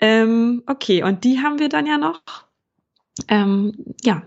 Ähm, 0.00 0.62
okay, 0.66 1.02
und 1.02 1.24
die 1.24 1.40
haben 1.40 1.58
wir 1.58 1.68
dann 1.68 1.86
ja 1.86 1.98
noch. 1.98 2.22
Ähm, 3.28 3.72
ja, 4.02 4.22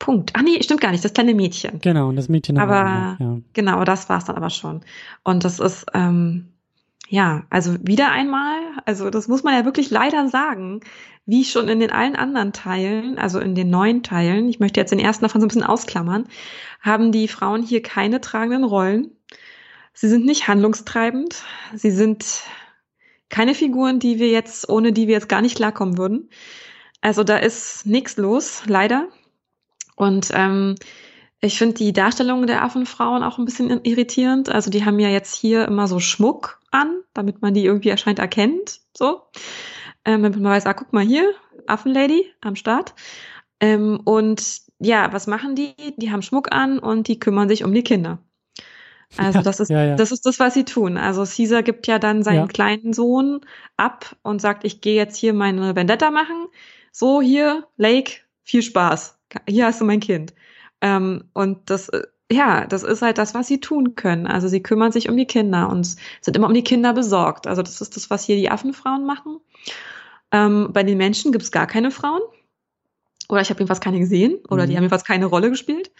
Punkt. 0.00 0.32
Ach 0.34 0.42
nee, 0.42 0.60
stimmt 0.62 0.80
gar 0.80 0.90
nicht, 0.90 1.04
das 1.04 1.12
kleine 1.12 1.34
Mädchen. 1.34 1.78
Genau, 1.80 2.08
und 2.08 2.16
das 2.16 2.28
Mädchen 2.28 2.58
aber 2.58 3.16
ja. 3.20 3.38
genau, 3.52 3.84
das 3.84 4.08
war's 4.08 4.24
dann 4.24 4.34
aber 4.34 4.50
schon. 4.50 4.80
Und 5.22 5.44
das 5.44 5.60
ist 5.60 5.86
ähm, 5.94 6.48
ja, 7.10 7.44
also 7.50 7.74
wieder 7.82 8.12
einmal, 8.12 8.60
also 8.86 9.10
das 9.10 9.26
muss 9.26 9.42
man 9.42 9.54
ja 9.54 9.64
wirklich 9.64 9.90
leider 9.90 10.28
sagen, 10.28 10.80
wie 11.26 11.44
schon 11.44 11.68
in 11.68 11.80
den 11.80 11.90
allen 11.90 12.14
anderen 12.14 12.52
Teilen, 12.52 13.18
also 13.18 13.40
in 13.40 13.56
den 13.56 13.68
neuen 13.68 14.04
Teilen, 14.04 14.48
ich 14.48 14.60
möchte 14.60 14.78
jetzt 14.78 14.90
den 14.90 15.00
ersten 15.00 15.24
davon 15.24 15.40
so 15.40 15.46
ein 15.46 15.48
bisschen 15.48 15.64
ausklammern, 15.64 16.28
haben 16.80 17.10
die 17.10 17.26
Frauen 17.26 17.64
hier 17.64 17.82
keine 17.82 18.20
tragenden 18.20 18.62
Rollen. 18.62 19.10
Sie 19.92 20.08
sind 20.08 20.24
nicht 20.24 20.46
handlungstreibend, 20.46 21.42
sie 21.74 21.90
sind 21.90 22.42
keine 23.28 23.54
Figuren, 23.54 23.98
die 23.98 24.20
wir 24.20 24.30
jetzt, 24.30 24.68
ohne 24.68 24.92
die 24.92 25.08
wir 25.08 25.14
jetzt 25.14 25.28
gar 25.28 25.42
nicht 25.42 25.56
klarkommen 25.56 25.98
würden. 25.98 26.30
Also 27.00 27.24
da 27.24 27.38
ist 27.38 27.86
nichts 27.86 28.18
los, 28.18 28.62
leider. 28.66 29.08
Und 30.00 30.30
ähm, 30.32 30.76
ich 31.42 31.58
finde 31.58 31.74
die 31.74 31.92
Darstellung 31.92 32.46
der 32.46 32.64
Affenfrauen 32.64 33.22
auch 33.22 33.36
ein 33.36 33.44
bisschen 33.44 33.84
irritierend. 33.84 34.48
Also 34.48 34.70
die 34.70 34.86
haben 34.86 34.98
ja 34.98 35.10
jetzt 35.10 35.34
hier 35.34 35.66
immer 35.66 35.88
so 35.88 36.00
Schmuck 36.00 36.58
an, 36.70 37.02
damit 37.12 37.42
man 37.42 37.52
die 37.52 37.66
irgendwie 37.66 37.90
erscheint 37.90 38.18
erkennt. 38.18 38.80
So. 38.96 39.20
Ähm, 40.06 40.22
damit 40.22 40.40
man 40.40 40.52
weiß, 40.52 40.64
ah, 40.64 40.72
guck 40.72 40.94
mal 40.94 41.04
hier, 41.04 41.34
Affenlady 41.66 42.24
am 42.40 42.56
Start. 42.56 42.94
Ähm, 43.60 44.00
und 44.02 44.62
ja, 44.78 45.12
was 45.12 45.26
machen 45.26 45.54
die? 45.54 45.74
Die 45.98 46.10
haben 46.10 46.22
Schmuck 46.22 46.50
an 46.50 46.78
und 46.78 47.06
die 47.06 47.18
kümmern 47.18 47.50
sich 47.50 47.62
um 47.62 47.74
die 47.74 47.84
Kinder. 47.84 48.20
Also 49.18 49.42
das 49.42 49.60
ist, 49.60 49.68
ja, 49.68 49.84
ja. 49.84 49.96
das 49.96 50.12
ist 50.12 50.24
das, 50.24 50.40
was 50.40 50.54
sie 50.54 50.64
tun. 50.64 50.96
Also 50.96 51.24
Caesar 51.24 51.62
gibt 51.62 51.86
ja 51.88 51.98
dann 51.98 52.22
seinen 52.22 52.48
kleinen 52.48 52.94
Sohn 52.94 53.42
ab 53.76 54.16
und 54.22 54.40
sagt, 54.40 54.64
ich 54.64 54.80
gehe 54.80 54.94
jetzt 54.94 55.16
hier 55.18 55.34
meine 55.34 55.76
Vendetta 55.76 56.10
machen. 56.10 56.46
So, 56.90 57.20
hier, 57.20 57.66
Lake, 57.76 58.12
viel 58.44 58.62
Spaß. 58.62 59.19
Hier 59.48 59.66
hast 59.66 59.80
du 59.80 59.84
mein 59.84 60.00
Kind. 60.00 60.34
Ähm, 60.80 61.24
und 61.32 61.70
das, 61.70 61.88
äh, 61.90 62.02
ja, 62.30 62.66
das 62.66 62.82
ist 62.82 63.02
halt 63.02 63.18
das, 63.18 63.34
was 63.34 63.48
sie 63.48 63.60
tun 63.60 63.96
können. 63.96 64.26
Also 64.26 64.48
sie 64.48 64.62
kümmern 64.62 64.92
sich 64.92 65.08
um 65.08 65.16
die 65.16 65.26
Kinder 65.26 65.68
und 65.68 65.96
sind 66.20 66.36
immer 66.36 66.46
um 66.46 66.54
die 66.54 66.64
Kinder 66.64 66.92
besorgt. 66.92 67.46
Also 67.46 67.62
das 67.62 67.80
ist 67.80 67.96
das, 67.96 68.10
was 68.10 68.24
hier 68.24 68.36
die 68.36 68.50
Affenfrauen 68.50 69.04
machen. 69.04 69.38
Ähm, 70.32 70.70
bei 70.72 70.82
den 70.82 70.96
Menschen 70.96 71.32
gibt 71.32 71.44
es 71.44 71.50
gar 71.52 71.66
keine 71.66 71.90
Frauen. 71.90 72.22
Oder 73.28 73.40
ich 73.40 73.50
habe 73.50 73.60
jedenfalls 73.60 73.80
keine 73.80 73.98
gesehen. 73.98 74.38
Oder 74.48 74.64
mhm. 74.64 74.70
die 74.70 74.76
haben 74.76 74.82
jedenfalls 74.84 75.04
keine 75.04 75.26
Rolle 75.26 75.50
gespielt. 75.50 75.90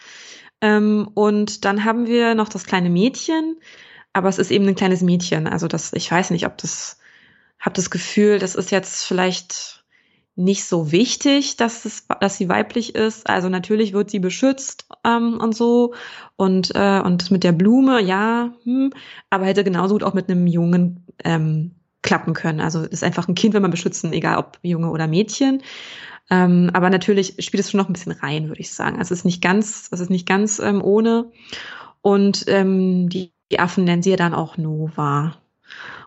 Ähm, 0.60 1.08
und 1.14 1.64
dann 1.64 1.84
haben 1.84 2.06
wir 2.06 2.34
noch 2.34 2.48
das 2.48 2.64
kleine 2.64 2.90
Mädchen. 2.90 3.60
Aber 4.12 4.28
es 4.28 4.38
ist 4.38 4.50
eben 4.50 4.66
ein 4.66 4.74
kleines 4.74 5.02
Mädchen. 5.02 5.46
Also 5.46 5.68
das, 5.68 5.92
ich 5.92 6.10
weiß 6.10 6.30
nicht, 6.30 6.46
ob 6.46 6.58
das, 6.58 6.98
habe 7.58 7.74
das 7.74 7.90
Gefühl, 7.90 8.38
das 8.38 8.54
ist 8.54 8.70
jetzt 8.70 9.04
vielleicht 9.04 9.79
nicht 10.36 10.64
so 10.64 10.92
wichtig, 10.92 11.56
dass, 11.56 11.84
es, 11.84 12.06
dass 12.20 12.36
sie 12.36 12.48
weiblich 12.48 12.94
ist. 12.94 13.28
Also 13.28 13.48
natürlich 13.48 13.92
wird 13.92 14.10
sie 14.10 14.20
beschützt 14.20 14.86
ähm, 15.04 15.38
und 15.40 15.54
so. 15.54 15.94
Und, 16.36 16.74
äh, 16.74 17.00
und 17.00 17.30
mit 17.30 17.44
der 17.44 17.52
Blume, 17.52 18.00
ja, 18.00 18.52
hm, 18.64 18.92
aber 19.28 19.46
hätte 19.46 19.64
genauso 19.64 19.94
gut 19.94 20.02
auch 20.04 20.14
mit 20.14 20.30
einem 20.30 20.46
Jungen 20.46 21.04
ähm, 21.24 21.72
klappen 22.02 22.34
können. 22.34 22.60
Also 22.60 22.82
ist 22.82 23.04
einfach 23.04 23.28
ein 23.28 23.34
Kind, 23.34 23.54
wenn 23.54 23.62
man 23.62 23.70
beschützen, 23.70 24.12
egal 24.12 24.38
ob 24.38 24.58
Junge 24.62 24.90
oder 24.90 25.06
Mädchen. 25.06 25.62
Ähm, 26.30 26.70
aber 26.72 26.90
natürlich 26.90 27.34
spielt 27.40 27.60
es 27.60 27.70
schon 27.70 27.78
noch 27.78 27.88
ein 27.88 27.92
bisschen 27.92 28.12
rein, 28.12 28.48
würde 28.48 28.60
ich 28.60 28.72
sagen. 28.72 28.98
Also 28.98 29.12
es 29.12 29.20
ist 29.20 29.24
nicht 29.24 29.42
ganz, 29.42 29.88
es 29.90 30.00
ist 30.00 30.10
nicht 30.10 30.28
ganz 30.28 30.60
ähm, 30.60 30.82
ohne. 30.82 31.30
Und 32.02 32.44
ähm, 32.46 33.08
die, 33.08 33.32
die 33.50 33.58
Affen 33.58 33.84
nennen 33.84 34.02
sie 34.02 34.10
ja 34.10 34.16
dann 34.16 34.32
auch 34.32 34.56
Nova. 34.56 35.36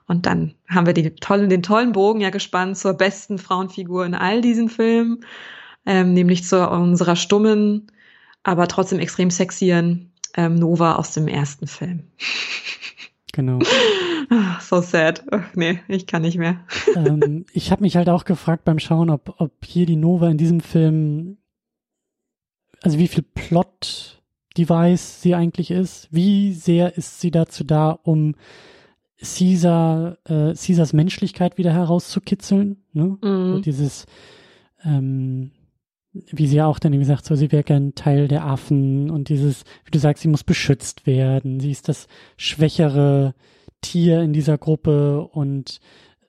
Und 0.08 0.26
dann 0.26 0.54
haben 0.68 0.86
wir 0.86 0.94
die 0.94 1.12
tollen, 1.12 1.50
den 1.50 1.64
tollen 1.64 1.94
Bogen 1.94 2.22
ja 2.22 2.30
gespannt 2.30 2.78
zur 2.78 2.94
besten 2.94 3.38
Frauenfigur 3.38 4.06
in 4.06 4.16
all 4.16 4.42
diesen 4.42 4.70
Filmen, 4.70 5.26
ähm, 5.86 6.14
nämlich 6.14 6.44
zu 6.44 6.70
unserer 6.70 7.16
stummen, 7.16 7.88
aber 8.44 8.68
trotzdem 8.68 9.00
extrem 9.00 9.30
sexieren 9.30 10.12
ähm, 10.36 10.56
Nova 10.56 10.96
aus 10.96 11.12
dem 11.14 11.28
ersten 11.28 11.68
Film. 11.68 12.04
Genau. 13.34 13.60
Ah, 14.30 14.60
so 14.62 14.82
sad. 14.82 15.24
Ach, 15.32 15.44
nee, 15.56 15.80
ich 15.88 16.08
kann 16.08 16.22
nicht 16.22 16.38
mehr. 16.38 16.66
ähm, 16.96 17.46
ich 17.54 17.72
habe 17.72 17.82
mich 17.82 17.98
halt 17.98 18.10
auch 18.10 18.26
gefragt 18.26 18.64
beim 18.64 18.80
Schauen, 18.80 19.10
ob, 19.10 19.36
ob 19.40 19.66
hier 19.66 19.86
die 19.86 19.96
Nova 19.96 20.30
in 20.30 20.38
diesem 20.38 20.60
Film, 20.60 21.38
also 22.82 22.98
wie 23.00 23.08
viel 23.08 23.24
Plot-Device 23.24 25.22
sie 25.22 25.36
eigentlich 25.36 25.72
ist. 25.72 26.08
Wie 26.12 26.54
sehr 26.54 26.98
ist 26.98 27.22
sie 27.22 27.32
dazu 27.32 27.64
da, 27.64 27.92
um 28.04 28.36
Caesar, 29.24 30.18
äh, 30.26 30.54
Caesars 30.54 30.94
Menschlichkeit 30.94 31.58
wieder 31.58 31.74
herauszukitzeln. 31.74 32.84
Ne? 32.92 33.18
Mhm. 33.22 33.54
So 33.54 33.60
dieses, 33.60 34.06
ähm, 34.84 35.52
wie 36.12 36.48
sie 36.48 36.58
ja 36.58 36.68
auch 36.68 36.80
dann 36.80 36.98
gesagt, 36.98 37.26
so 37.26 37.36
sie 37.36 37.52
wäre 37.52 37.64
gern 37.64 37.96
Teil 37.96 38.28
der 38.28 38.46
Affen 38.46 39.10
und 39.10 39.30
dieses, 39.30 39.64
wie 39.86 39.92
du 39.92 40.00
sagst, 40.00 40.22
sie 40.22 40.28
muss 40.28 40.44
beschützt 40.44 41.08
werden. 41.08 41.60
Sie 41.60 41.72
ist 41.72 41.90
das 41.90 42.08
schwächere 42.38 43.34
Tier 43.82 44.22
in 44.22 44.34
dieser 44.34 44.58
Gruppe 44.58 45.24
und 45.24 45.80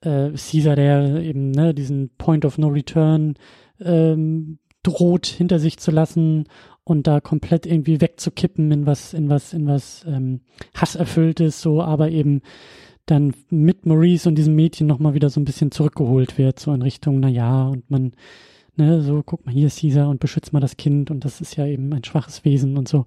äh, 0.01 0.31
Caesar, 0.31 0.77
der 0.77 1.17
eben 1.17 1.51
ne, 1.51 1.75
diesen 1.75 2.11
Point 2.17 2.45
of 2.45 2.59
No 2.59 2.69
Return 2.69 3.35
ähm, 3.81 4.59
droht 4.83 5.27
hinter 5.27 5.59
sich 5.59 5.79
zu 5.79 5.91
lassen 5.91 6.45
und 6.85 7.07
da 7.07 7.21
komplett 7.21 7.67
irgendwie 7.67 8.01
wegzukippen 8.01 8.71
in 8.71 8.87
was, 8.87 9.15
in 9.15 9.29
was, 9.29 9.53
in 9.53 9.67
was 9.67 10.05
ähm, 10.07 10.41
Hasserfülltes, 10.75 11.61
so, 11.61 11.83
aber 11.83 12.11
eben 12.11 12.43
dann 13.07 13.35
mit 13.51 13.87
Maurice 13.87 14.29
und 14.29 14.37
diesem 14.37 14.55
Mädchen 14.55 14.87
nochmal 14.87 15.15
wieder 15.15 15.31
so 15.31 15.41
ein 15.41 15.45
bisschen 15.45 15.71
zurückgeholt 15.71 16.39
wird, 16.39 16.59
so 16.59 16.73
in 16.73 16.83
Richtung, 16.83 17.21
na 17.21 17.29
ja, 17.29 17.69
und 17.69 17.91
man, 17.91 18.13
ne, 18.77 19.03
so, 19.03 19.23
guck 19.25 19.45
mal, 19.45 19.53
hier 19.53 19.67
ist 19.67 19.81
Caesar 19.81 20.09
und 20.09 20.21
beschützt 20.21 20.53
mal 20.53 20.61
das 20.61 20.77
Kind 20.77 21.11
und 21.11 21.25
das 21.25 21.41
ist 21.41 21.57
ja 21.57 21.67
eben 21.67 21.93
ein 21.93 22.05
schwaches 22.05 22.45
Wesen 22.45 22.77
und 22.77 22.89
so. 22.89 23.07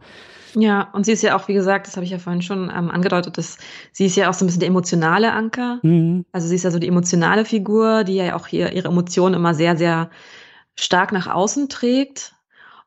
Ja, 0.54 0.90
und 0.94 1.06
sie 1.06 1.12
ist 1.12 1.24
ja 1.24 1.36
auch, 1.36 1.48
wie 1.48 1.54
gesagt, 1.54 1.88
das 1.88 1.96
habe 1.96 2.06
ich 2.06 2.12
ja 2.12 2.20
vorhin 2.20 2.42
schon 2.42 2.72
ähm, 2.76 2.92
angedeutet, 2.92 3.38
dass 3.38 3.58
sie 3.92 4.06
ist 4.06 4.16
ja 4.16 4.30
auch 4.30 4.34
so 4.34 4.46
ein 4.46 4.48
bisschen 4.48 4.62
der 4.62 4.70
emotionale 4.70 5.34
Anker. 5.34 5.80
Mhm. 5.84 6.26
Also 6.32 6.48
sie 6.48 6.56
ist 6.56 6.64
ja 6.64 6.72
so 6.72 6.80
die 6.80 6.88
emotionale 6.88 7.46
Figur, 7.46 8.04
die 8.04 8.16
ja 8.16 8.36
auch 8.36 8.48
hier 8.48 8.74
ihre 8.74 8.88
Emotionen 8.88 9.36
immer 9.36 9.54
sehr, 9.54 9.78
sehr 9.78 10.10
stark 10.76 11.12
nach 11.12 11.28
außen 11.28 11.70
trägt. 11.70 12.36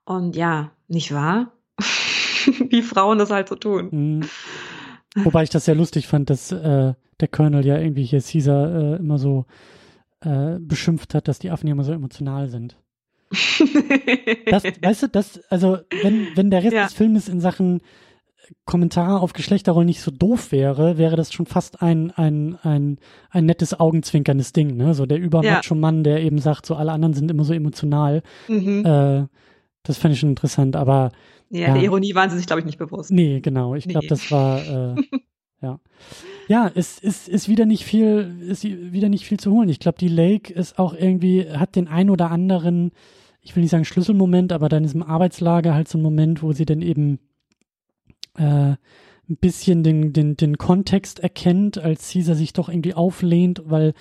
Und 0.05 0.37
ja, 0.37 0.71
nicht 0.89 1.13
wahr? 1.13 1.53
Wie 2.71 2.83
Frauen 2.83 3.19
das 3.19 3.31
halt 3.31 3.49
so 3.49 3.57
tun. 3.57 3.89
Mhm. 3.91 4.21
Wobei 5.17 5.43
ich 5.43 5.51
das 5.51 5.65
sehr 5.65 5.75
lustig 5.75 6.07
fand, 6.07 6.31
dass 6.31 6.53
äh, 6.53 6.95
der 7.21 7.29
Colonel 7.29 7.67
ja 7.67 7.79
irgendwie 7.79 8.05
hier 8.05 8.21
Caesar 8.21 8.75
äh, 8.75 8.97
immer 8.97 9.19
so 9.19 9.45
äh, 10.21 10.59
beschimpft 10.61 11.15
hat, 11.15 11.29
dass 11.29 11.39
die 11.39 11.51
Affen 11.51 11.67
ja 11.67 11.73
immer 11.73 11.85
so 11.85 11.93
emotional 11.93 12.49
sind. 12.49 12.77
das, 14.51 14.65
weißt 14.65 15.05
du, 15.05 15.09
das, 15.09 15.41
also 15.51 15.79
wenn, 16.03 16.29
wenn 16.35 16.51
der 16.51 16.63
Rest 16.63 16.75
ja. 16.75 16.85
des 16.85 16.95
Filmes 16.95 17.29
in 17.29 17.41
Sachen 17.41 17.81
Kommentare 18.65 19.21
auf 19.21 19.33
Geschlechterrollen 19.33 19.87
nicht 19.87 20.01
so 20.01 20.11
doof 20.11 20.51
wäre, 20.51 20.99
wäre 20.99 21.15
das 21.15 21.33
schon 21.33 21.47
fast 21.47 21.83
ein, 21.83 22.11
ein, 22.11 22.59
ein, 22.63 22.99
ein 23.31 23.47
nettes 23.47 23.79
augenzwinkerndes 23.79 24.53
Ding, 24.53 24.77
ne? 24.77 24.95
So 24.95 25.07
der 25.07 25.19
übermacho 25.19 25.77
Mann, 25.77 26.03
der 26.03 26.21
eben 26.21 26.39
sagt, 26.39 26.67
so 26.67 26.75
alle 26.75 26.91
anderen 26.91 27.15
sind 27.15 27.31
immer 27.31 27.45
so 27.45 27.53
emotional. 27.53 28.23
Mhm. 28.49 28.85
Äh, 28.85 29.27
das 29.85 29.99
fand 29.99 30.15
ich 30.15 30.21
schon 30.21 30.31
interessant, 30.31 30.77
aber. 30.77 31.13
Ja, 31.51 31.61
ja. 31.61 31.75
der 31.75 31.83
Ironie 31.83 32.15
waren 32.15 32.31
sie 32.31 32.37
sich, 32.37 32.47
glaube 32.47 32.61
ich, 32.61 32.67
nicht 32.67 32.79
bewusst. 32.79 33.11
Nee, 33.11 33.41
genau. 33.41 33.75
Ich 33.75 33.87
nee. 33.87 33.93
glaube, 33.93 34.07
das 34.07 34.31
war, 34.31 34.61
äh, 34.61 35.03
ja. 35.63 35.81
Ja, 36.49 36.71
es 36.75 36.99
ist, 36.99 37.29
ist 37.29 37.49
wieder 37.49 37.67
nicht 37.67 37.85
viel, 37.85 38.37
ist 38.49 38.65
wieder 38.65 39.09
nicht 39.09 39.25
viel 39.25 39.39
zu 39.39 39.53
holen. 39.53 39.69
Ich 39.69 39.79
glaube, 39.79 39.99
die 39.99 40.09
Lake 40.09 40.53
ist 40.53 40.79
auch 40.79 40.95
irgendwie, 40.95 41.49
hat 41.49 41.77
den 41.77 41.87
ein 41.87 42.11
oder 42.11 42.31
anderen, 42.31 42.93
ich 43.41 43.55
will 43.55 43.63
nicht 43.63 43.71
sagen 43.71 43.85
Schlüsselmoment, 43.85 44.53
aber 44.53 44.69
dann 44.69 44.85
ist 44.85 44.95
im 44.95 45.03
Arbeitslager 45.03 45.75
halt 45.75 45.89
so 45.89 45.99
ein 45.99 46.03
Moment, 46.03 46.43
wo 46.43 46.53
sie 46.53 46.65
dann 46.65 46.83
eben 46.83 47.19
äh, 48.37 48.75
ein 49.31 49.37
bisschen 49.41 49.83
den, 49.85 50.13
den, 50.13 50.37
den 50.37 50.59
Kontext 50.59 51.21
erkennt, 51.21 51.79
als 51.79 52.13
Caesar 52.13 52.35
sich 52.35 52.53
doch 52.53 52.69
irgendwie 52.69 52.95
auflehnt, 52.95 53.63
weil 53.67 53.95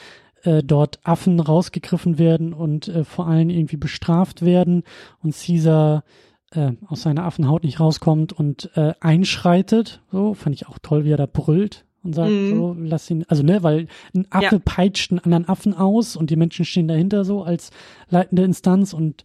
äh, 0.44 0.64
dort 0.64 1.00
Affen 1.04 1.40
rausgegriffen 1.40 2.18
werden 2.18 2.54
und 2.54 2.88
äh, 2.88 3.04
vor 3.04 3.28
allem 3.28 3.50
irgendwie 3.50 3.78
bestraft 3.78 4.44
werden 4.44 4.84
und 5.22 5.36
Caesar 5.36 6.04
äh, 6.52 6.72
aus 6.88 7.02
seiner 7.02 7.26
Affenhaut 7.26 7.64
nicht 7.64 7.80
rauskommt 7.80 8.34
und 8.34 8.72
äh, 8.76 8.94
einschreitet. 9.00 10.02
So 10.12 10.34
fand 10.34 10.56
ich 10.56 10.68
auch 10.68 10.80
toll, 10.82 11.06
wie 11.06 11.12
er 11.12 11.18
da 11.18 11.26
brüllt 11.26 11.86
und 12.04 12.14
sagt 12.14 12.32
mhm. 12.32 12.50
so, 12.50 12.76
lass 12.80 13.10
ihn, 13.10 13.26
also 13.28 13.44
ne, 13.44 13.64
weil 13.64 13.88
ein 14.16 14.28
Affe 14.30 14.56
ja. 14.56 14.62
peitscht 14.64 15.12
einen 15.12 15.20
anderen 15.20 15.48
Affen 15.48 15.74
aus 15.74 16.16
und 16.16 16.30
die 16.30 16.36
Menschen 16.36 16.66
stehen 16.66 16.88
dahinter 16.88 17.26
so 17.26 17.44
als 17.44 17.72
leitende 18.10 18.44
Instanz 18.44 18.94
und 18.94 19.24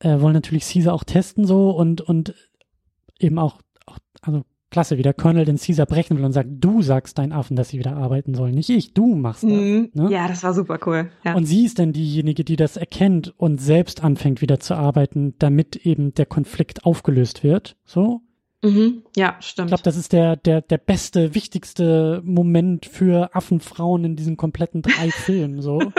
äh, 0.00 0.20
wollen 0.20 0.34
natürlich 0.34 0.64
Caesar 0.68 0.94
auch 0.94 1.04
testen 1.04 1.46
so 1.46 1.70
und 1.70 2.00
und 2.00 2.34
eben 3.18 3.38
auch, 3.38 3.58
auch 3.86 3.98
also 4.22 4.42
klasse, 4.70 4.98
wie 4.98 5.02
der 5.02 5.14
Colonel 5.14 5.44
den 5.44 5.58
Caesar 5.58 5.86
brechen 5.86 6.16
will 6.18 6.24
und 6.24 6.32
sagt, 6.32 6.48
du 6.52 6.82
sagst 6.82 7.18
deinen 7.18 7.32
Affen, 7.32 7.56
dass 7.56 7.70
sie 7.70 7.78
wieder 7.78 7.96
arbeiten 7.96 8.34
sollen, 8.34 8.54
nicht 8.54 8.70
ich, 8.70 8.94
du 8.94 9.14
machst 9.14 9.44
das. 9.44 9.50
Mhm. 9.50 9.90
Ne? 9.94 10.10
Ja, 10.10 10.28
das 10.28 10.42
war 10.42 10.54
super 10.54 10.78
cool. 10.86 11.10
Ja. 11.24 11.34
Und 11.34 11.44
sie 11.44 11.64
ist 11.64 11.78
dann 11.78 11.92
diejenige, 11.92 12.44
die 12.44 12.56
das 12.56 12.76
erkennt 12.76 13.34
und 13.36 13.60
selbst 13.60 14.02
anfängt 14.02 14.40
wieder 14.40 14.58
zu 14.58 14.74
arbeiten, 14.74 15.34
damit 15.38 15.76
eben 15.76 16.14
der 16.14 16.26
Konflikt 16.26 16.84
aufgelöst 16.84 17.44
wird. 17.44 17.76
So. 17.84 18.22
Mhm. 18.62 19.02
Ja, 19.14 19.36
stimmt. 19.40 19.66
Ich 19.66 19.70
glaube, 19.70 19.82
das 19.82 19.96
ist 19.96 20.12
der, 20.12 20.36
der, 20.36 20.62
der 20.62 20.78
beste, 20.78 21.34
wichtigste 21.34 22.22
Moment 22.24 22.86
für 22.86 23.34
Affenfrauen 23.34 24.04
in 24.04 24.16
diesen 24.16 24.36
kompletten 24.36 24.82
drei 24.82 25.10
Filmen. 25.10 25.62
So, 25.62 25.92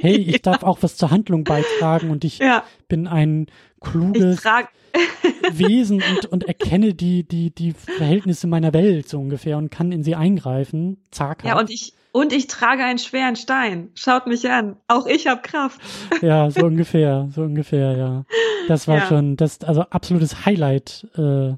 hey, 0.00 0.16
ich 0.16 0.32
ja. 0.32 0.38
darf 0.38 0.62
auch 0.62 0.78
was 0.82 0.96
zur 0.96 1.10
Handlung 1.10 1.44
beitragen 1.44 2.10
und 2.10 2.24
ich 2.24 2.38
ja. 2.38 2.64
bin 2.88 3.06
ein 3.06 3.46
kluges 3.84 4.44
Wesen 5.52 6.02
und, 6.02 6.26
und 6.26 6.44
erkenne 6.44 6.94
die, 6.94 7.26
die, 7.26 7.52
die 7.52 7.72
Verhältnisse 7.72 8.46
meiner 8.46 8.72
Welt 8.72 9.08
so 9.08 9.18
ungefähr 9.18 9.58
und 9.58 9.70
kann 9.70 9.92
in 9.92 10.02
sie 10.02 10.14
eingreifen. 10.14 10.98
Zack. 11.10 11.44
Ja, 11.44 11.58
und 11.58 11.70
ich, 11.70 11.94
und 12.12 12.32
ich 12.32 12.46
trage 12.46 12.84
einen 12.84 12.98
schweren 12.98 13.34
Stein. 13.34 13.90
Schaut 13.94 14.28
mich 14.28 14.48
an. 14.48 14.76
Auch 14.86 15.06
ich 15.06 15.26
habe 15.26 15.42
Kraft. 15.42 15.80
Ja, 16.22 16.48
so 16.50 16.64
ungefähr, 16.64 17.28
so 17.34 17.42
ungefähr, 17.42 17.96
ja. 17.96 18.24
Das 18.68 18.86
war 18.86 18.98
ja. 18.98 19.06
schon, 19.06 19.36
das, 19.36 19.62
also 19.62 19.82
absolutes 19.82 20.46
Highlight 20.46 21.08
äh, 21.16 21.54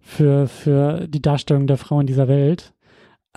für, 0.00 0.48
für 0.48 1.06
die 1.06 1.22
Darstellung 1.22 1.66
der 1.66 1.78
Frau 1.78 2.00
in 2.00 2.06
dieser 2.06 2.28
Welt. 2.28 2.72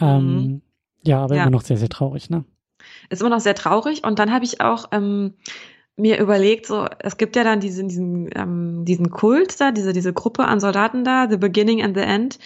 Ähm, 0.02 0.36
mhm. 0.36 0.62
Ja, 1.04 1.24
aber 1.24 1.36
ja. 1.36 1.44
immer 1.44 1.52
noch 1.52 1.62
sehr, 1.62 1.78
sehr 1.78 1.90
traurig, 1.90 2.30
ne? 2.30 2.44
Ist 3.10 3.22
immer 3.22 3.30
noch 3.30 3.40
sehr 3.40 3.56
traurig. 3.56 4.04
Und 4.04 4.20
dann 4.20 4.32
habe 4.32 4.44
ich 4.44 4.60
auch 4.60 4.86
ähm, 4.92 5.36
mir 5.98 6.20
überlegt, 6.20 6.68
so, 6.68 6.88
es 7.00 7.18
gibt 7.18 7.36
ja 7.36 7.44
dann 7.44 7.60
diesen, 7.60 7.90
diesen, 7.90 8.30
ähm, 8.36 8.86
diesen 8.86 9.10
Kult 9.10 9.60
da, 9.60 9.72
diese, 9.72 9.94
diese 9.94 10.14
Gruppe 10.14 10.46
an 10.46 10.60
Soldaten 10.60 11.04
da, 11.04 11.28
The 11.28 11.38
Beginning 11.38 11.84
and 11.84 11.98
the 11.98 12.04
End, 12.04 12.38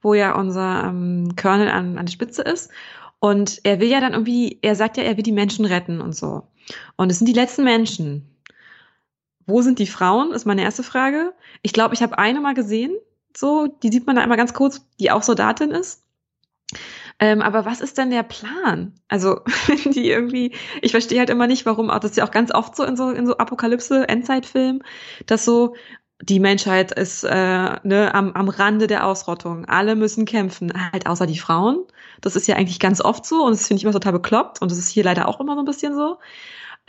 wo 0.00 0.14
ja 0.14 0.34
unser 0.34 0.84
ähm, 0.84 1.34
Colonel 1.36 1.68
an, 1.68 1.98
an 1.98 2.06
der 2.06 2.12
Spitze 2.12 2.42
ist. 2.42 2.70
Und 3.18 3.60
er 3.64 3.80
will 3.80 3.88
ja 3.88 4.00
dann 4.00 4.12
irgendwie, 4.12 4.58
er 4.62 4.76
sagt 4.76 4.96
ja, 4.96 5.02
er 5.02 5.16
will 5.16 5.24
die 5.24 5.32
Menschen 5.32 5.64
retten 5.66 6.00
und 6.00 6.14
so. 6.16 6.44
Und 6.96 7.10
es 7.10 7.18
sind 7.18 7.26
die 7.26 7.34
letzten 7.34 7.64
Menschen. 7.64 8.26
Wo 9.46 9.60
sind 9.60 9.80
die 9.80 9.88
Frauen, 9.88 10.32
ist 10.32 10.46
meine 10.46 10.62
erste 10.62 10.84
Frage. 10.84 11.34
Ich 11.62 11.72
glaube, 11.72 11.94
ich 11.94 12.02
habe 12.02 12.16
eine 12.16 12.40
mal 12.40 12.54
gesehen, 12.54 12.92
so, 13.36 13.66
die 13.82 13.90
sieht 13.90 14.06
man 14.06 14.16
da 14.16 14.22
einmal 14.22 14.38
ganz 14.38 14.54
kurz, 14.54 14.86
die 15.00 15.10
auch 15.10 15.24
Soldatin 15.24 15.72
ist. 15.72 16.02
Ähm, 17.20 17.42
aber 17.42 17.66
was 17.66 17.80
ist 17.80 17.98
denn 17.98 18.10
der 18.10 18.22
Plan? 18.22 18.94
Also, 19.08 19.40
wenn 19.66 19.92
die 19.92 20.10
irgendwie, 20.10 20.54
ich 20.82 20.92
verstehe 20.92 21.18
halt 21.18 21.30
immer 21.30 21.46
nicht, 21.46 21.66
warum, 21.66 21.88
das 21.88 22.12
ist 22.12 22.16
ja 22.16 22.26
auch 22.26 22.30
ganz 22.30 22.52
oft 22.52 22.74
so 22.74 22.84
in 22.84 22.96
so, 22.96 23.10
in 23.10 23.26
so 23.26 23.36
Apokalypse, 23.36 24.08
Endzeitfilmen, 24.08 24.82
dass 25.26 25.44
so, 25.44 25.74
die 26.22 26.40
Menschheit 26.40 26.92
ist 26.92 27.24
äh, 27.24 27.30
ne, 27.82 28.14
am, 28.14 28.32
am 28.32 28.48
Rande 28.48 28.86
der 28.86 29.06
Ausrottung. 29.06 29.64
Alle 29.66 29.96
müssen 29.96 30.26
kämpfen, 30.26 30.72
halt 30.92 31.06
außer 31.06 31.26
die 31.26 31.38
Frauen. 31.38 31.84
Das 32.20 32.36
ist 32.36 32.46
ja 32.46 32.56
eigentlich 32.56 32.78
ganz 32.78 33.00
oft 33.00 33.24
so 33.24 33.44
und 33.44 33.52
das 33.52 33.66
finde 33.66 33.78
ich 33.78 33.84
immer 33.84 33.92
total 33.92 34.12
bekloppt 34.12 34.60
und 34.60 34.70
das 34.70 34.78
ist 34.78 34.90
hier 34.90 35.04
leider 35.04 35.28
auch 35.28 35.40
immer 35.40 35.54
so 35.54 35.60
ein 35.60 35.64
bisschen 35.64 35.94
so. 35.94 36.18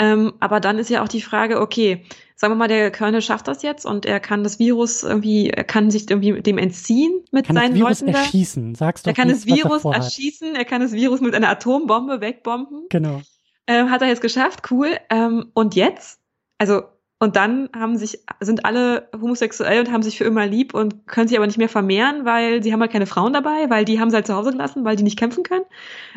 Ähm, 0.02 0.34
aber 0.40 0.60
dann 0.60 0.80
ist 0.80 0.90
ja 0.90 1.04
auch 1.04 1.08
die 1.08 1.22
Frage, 1.22 1.62
okay, 1.62 2.04
sagen 2.36 2.54
wir 2.54 2.58
mal, 2.58 2.68
der 2.68 2.92
Colonel 2.92 3.22
schafft 3.22 3.48
das 3.48 3.62
jetzt 3.62 3.86
und 3.86 4.08
er 4.08 4.20
kann 4.20 4.44
das 4.44 4.58
Virus 4.58 5.04
irgendwie, 5.04 5.52
er 5.52 5.64
kann 5.64 5.92
sich 5.92 6.10
irgendwie 6.10 6.42
dem 6.42 6.58
entziehen 6.58 7.24
mit 7.32 7.46
kann 7.46 7.56
seinen 7.56 7.70
das 7.74 7.80
Virus 7.80 8.02
Leuten 8.02 8.16
erschießen, 8.16 8.74
sagst 8.74 9.06
du. 9.06 9.12
Er 9.12 9.14
kann 9.14 9.30
das 9.30 9.46
Virus 9.46 9.86
erschießen, 9.86 10.56
er 10.56 10.66
kann 10.66 10.82
das 10.82 10.94
Virus 10.94 11.22
mit 11.22 11.36
einer 11.36 11.50
Atombombe 11.50 12.20
wegbomben. 12.20 12.88
Genau. 12.90 13.22
Ähm, 13.68 13.92
hat 13.92 14.02
er 14.02 14.08
jetzt 14.08 14.24
geschafft, 14.24 14.72
cool. 14.72 14.98
Ähm, 15.12 15.52
und 15.54 15.76
jetzt? 15.76 16.20
Also 16.58 16.82
und 17.22 17.36
dann 17.36 17.70
haben 17.76 17.98
sich, 17.98 18.18
sind 18.40 18.66
alle 18.66 19.08
homosexuell 19.14 19.82
und 19.82 19.92
haben 19.92 20.02
sich 20.02 20.18
für 20.18 20.24
immer 20.24 20.48
lieb 20.48 20.74
und 20.74 21.06
können 21.06 21.28
sich 21.28 21.38
aber 21.38 21.46
nicht 21.46 21.60
mehr 21.60 21.70
vermehren, 21.70 22.26
weil 22.26 22.64
sie 22.64 22.74
haben 22.74 22.82
halt 22.82 22.92
keine 22.92 23.06
Frauen 23.06 23.32
dabei, 23.32 23.70
weil 23.70 23.86
die 23.86 24.00
haben 24.00 24.10
sie 24.10 24.16
halt 24.16 24.26
zu 24.26 24.34
Hause 24.34 24.50
gelassen, 24.50 24.84
weil 24.86 24.96
die 24.96 25.04
nicht 25.04 25.20
kämpfen 25.20 25.44
können. 25.44 25.66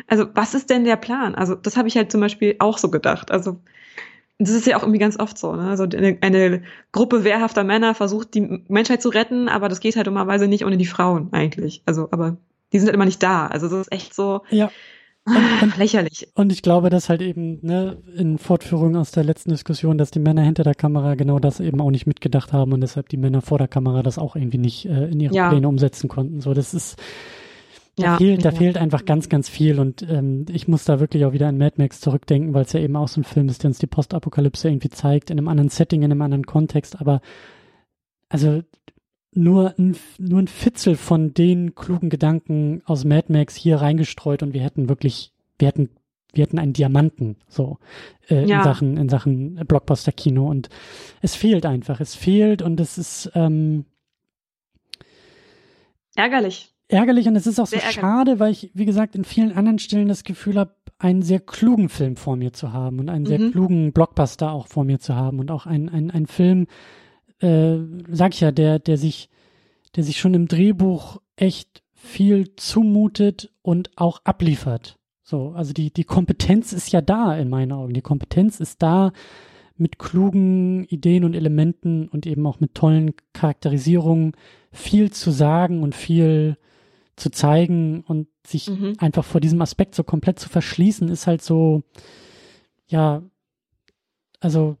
Also 0.07 0.25
was 0.33 0.55
ist 0.55 0.71
denn 0.71 0.83
der 0.83 0.95
Plan? 0.95 1.35
Also 1.35 1.53
das 1.53 1.77
habe 1.77 1.87
ich 1.87 1.95
halt 1.95 2.11
zum 2.11 2.21
Beispiel 2.21 2.55
auch 2.57 2.79
so 2.79 2.89
gedacht. 2.89 3.29
Also 3.29 3.59
das 4.39 4.49
ist 4.49 4.65
ja 4.65 4.77
auch 4.77 4.81
irgendwie 4.81 4.97
ganz 4.97 5.19
oft 5.19 5.37
so. 5.37 5.55
Ne? 5.55 5.69
Also 5.69 5.83
eine, 5.83 6.17
eine 6.21 6.63
Gruppe 6.91 7.23
wehrhafter 7.23 7.63
Männer 7.63 7.93
versucht, 7.93 8.33
die 8.33 8.63
Menschheit 8.67 9.03
zu 9.03 9.09
retten, 9.09 9.47
aber 9.47 9.69
das 9.69 9.81
geht 9.81 9.97
halt 9.97 10.07
dummerweise 10.07 10.47
nicht 10.47 10.65
ohne 10.65 10.77
die 10.77 10.87
Frauen 10.87 11.29
eigentlich. 11.33 11.83
Also, 11.85 12.07
aber 12.09 12.37
die 12.73 12.79
sind 12.79 12.87
halt 12.87 12.95
immer 12.95 13.05
nicht 13.05 13.21
da. 13.21 13.45
Also 13.45 13.69
das 13.69 13.81
ist 13.81 13.91
echt 13.91 14.15
so. 14.15 14.41
Ja. 14.49 14.71
Und, 15.27 15.63
und, 15.63 15.77
lächerlich. 15.77 16.27
Und 16.35 16.51
ich 16.51 16.61
glaube, 16.61 16.91
dass 16.91 17.09
halt 17.09 17.21
eben, 17.21 17.59
ne, 17.63 17.97
in 18.15 18.37
Fortführung 18.37 18.95
aus 18.95 19.11
der 19.11 19.23
letzten 19.23 19.49
Diskussion, 19.49 19.97
dass 19.97 20.11
die 20.11 20.19
Männer 20.19 20.43
hinter 20.43 20.63
der 20.63 20.75
Kamera 20.75 21.15
genau 21.15 21.39
das 21.39 21.59
eben 21.59 21.81
auch 21.81 21.89
nicht 21.89 22.05
mitgedacht 22.05 22.53
haben 22.53 22.73
und 22.73 22.81
deshalb 22.81 23.09
die 23.09 23.17
Männer 23.17 23.41
vor 23.41 23.57
der 23.57 23.67
Kamera 23.67 24.03
das 24.03 24.19
auch 24.19 24.35
irgendwie 24.35 24.59
nicht 24.59 24.85
äh, 24.85 25.07
in 25.07 25.19
ihre 25.19 25.33
ja. 25.33 25.49
Pläne 25.49 25.67
umsetzen 25.67 26.09
konnten. 26.09 26.41
So, 26.41 26.53
das 26.53 26.75
ist, 26.75 27.01
da 27.95 28.03
ja, 28.03 28.17
fehlt, 28.17 28.45
da 28.45 28.49
ja. 28.49 28.55
fehlt 28.55 28.77
einfach 28.77 29.05
ganz, 29.05 29.27
ganz 29.27 29.49
viel 29.49 29.79
und 29.79 30.03
ähm, 30.07 30.45
ich 30.51 30.67
muss 30.67 30.85
da 30.85 30.99
wirklich 30.99 31.25
auch 31.25 31.33
wieder 31.33 31.47
an 31.47 31.57
Mad 31.57 31.75
Max 31.77 32.01
zurückdenken, 32.01 32.53
weil 32.53 32.65
es 32.65 32.73
ja 32.73 32.81
eben 32.81 32.95
auch 32.95 33.07
so 33.07 33.21
ein 33.21 33.23
Film 33.23 33.49
ist, 33.49 33.63
der 33.63 33.69
uns 33.69 33.79
die 33.79 33.87
Postapokalypse 33.87 34.67
irgendwie 34.69 34.89
zeigt, 34.89 35.31
in 35.31 35.39
einem 35.39 35.47
anderen 35.47 35.69
Setting, 35.69 36.03
in 36.03 36.11
einem 36.11 36.21
anderen 36.21 36.45
Kontext, 36.45 37.01
aber 37.01 37.21
also 38.29 38.61
nur 39.35 39.77
ein, 39.77 39.95
nur 40.17 40.39
ein 40.39 40.47
Fitzel 40.47 40.95
von 40.95 41.33
den 41.33 41.75
klugen 41.75 42.09
Gedanken 42.09 42.81
aus 42.85 43.05
Mad 43.05 43.31
Max 43.31 43.55
hier 43.55 43.77
reingestreut 43.77 44.43
und 44.43 44.53
wir 44.53 44.61
hätten 44.61 44.89
wirklich, 44.89 45.33
wir 45.59 45.67
hätten, 45.67 45.89
wir 46.33 46.43
hätten 46.43 46.59
einen 46.59 46.73
Diamanten, 46.73 47.37
so, 47.47 47.77
äh, 48.29 48.45
ja. 48.45 48.57
in 48.57 48.63
Sachen, 48.63 48.97
in 48.97 49.09
Sachen 49.09 49.55
Blockbuster-Kino 49.55 50.49
und 50.49 50.69
es 51.21 51.35
fehlt 51.35 51.65
einfach, 51.65 51.99
es 51.99 52.15
fehlt 52.15 52.61
und 52.61 52.79
es 52.79 52.97
ist, 52.97 53.31
ähm, 53.35 53.85
ärgerlich. 56.15 56.71
Ärgerlich 56.87 57.27
und 57.27 57.35
es 57.35 57.47
ist 57.47 57.59
auch 57.59 57.67
sehr 57.67 57.79
so 57.79 57.85
ärgerlich. 57.85 58.01
schade, 58.01 58.39
weil 58.39 58.51
ich, 58.51 58.71
wie 58.73 58.85
gesagt, 58.85 59.15
in 59.15 59.23
vielen 59.25 59.51
anderen 59.51 59.79
Stellen 59.79 60.07
das 60.07 60.23
Gefühl 60.23 60.57
habe, 60.57 60.75
einen 60.97 61.23
sehr 61.23 61.39
klugen 61.39 61.89
Film 61.89 62.15
vor 62.15 62.37
mir 62.37 62.53
zu 62.53 62.71
haben 62.71 62.99
und 62.99 63.09
einen 63.09 63.25
sehr 63.25 63.39
mhm. 63.39 63.51
klugen 63.51 63.91
Blockbuster 63.91 64.51
auch 64.51 64.67
vor 64.67 64.85
mir 64.85 64.99
zu 64.99 65.15
haben 65.15 65.39
und 65.39 65.51
auch 65.51 65.65
ein, 65.65 65.89
ein, 65.89 66.09
ein 66.09 66.25
Film, 66.25 66.67
äh, 67.39 67.77
sag 68.09 68.33
ich 68.33 68.41
ja, 68.41 68.51
der, 68.51 68.79
der 68.79 68.97
sich, 68.97 69.29
der 69.95 70.03
sich 70.03 70.19
schon 70.19 70.33
im 70.33 70.47
Drehbuch 70.47 71.21
echt 71.35 71.83
viel 71.93 72.55
zumutet 72.55 73.51
und 73.61 73.91
auch 73.95 74.21
abliefert. 74.23 74.97
So, 75.23 75.49
also 75.51 75.73
die, 75.73 75.91
die 75.91 76.03
Kompetenz 76.03 76.71
ist 76.71 76.91
ja 76.91 77.01
da 77.01 77.35
in 77.35 77.49
meinen 77.49 77.71
Augen. 77.71 77.93
Die 77.93 78.01
Kompetenz 78.01 78.59
ist 78.59 78.83
da 78.83 79.11
mit 79.75 79.99
klugen 79.99 80.85
Ideen 80.85 81.25
und 81.25 81.33
Elementen 81.33 82.07
und 82.07 82.25
eben 82.25 82.45
auch 82.45 82.59
mit 82.59 82.75
tollen 82.75 83.13
Charakterisierungen 83.33 84.33
viel 84.71 85.11
zu 85.11 85.31
sagen 85.31 85.83
und 85.83 85.95
viel 85.95 86.57
zu 87.15 87.31
zeigen 87.31 88.01
und 88.01 88.27
sich 88.45 88.69
mhm. 88.69 88.93
einfach 88.99 89.25
vor 89.25 89.41
diesem 89.41 89.61
Aspekt 89.61 89.95
so 89.95 90.03
komplett 90.03 90.39
zu 90.39 90.49
verschließen, 90.49 91.09
ist 91.09 91.27
halt 91.27 91.41
so, 91.41 91.83
ja, 92.87 93.23
also 94.39 94.77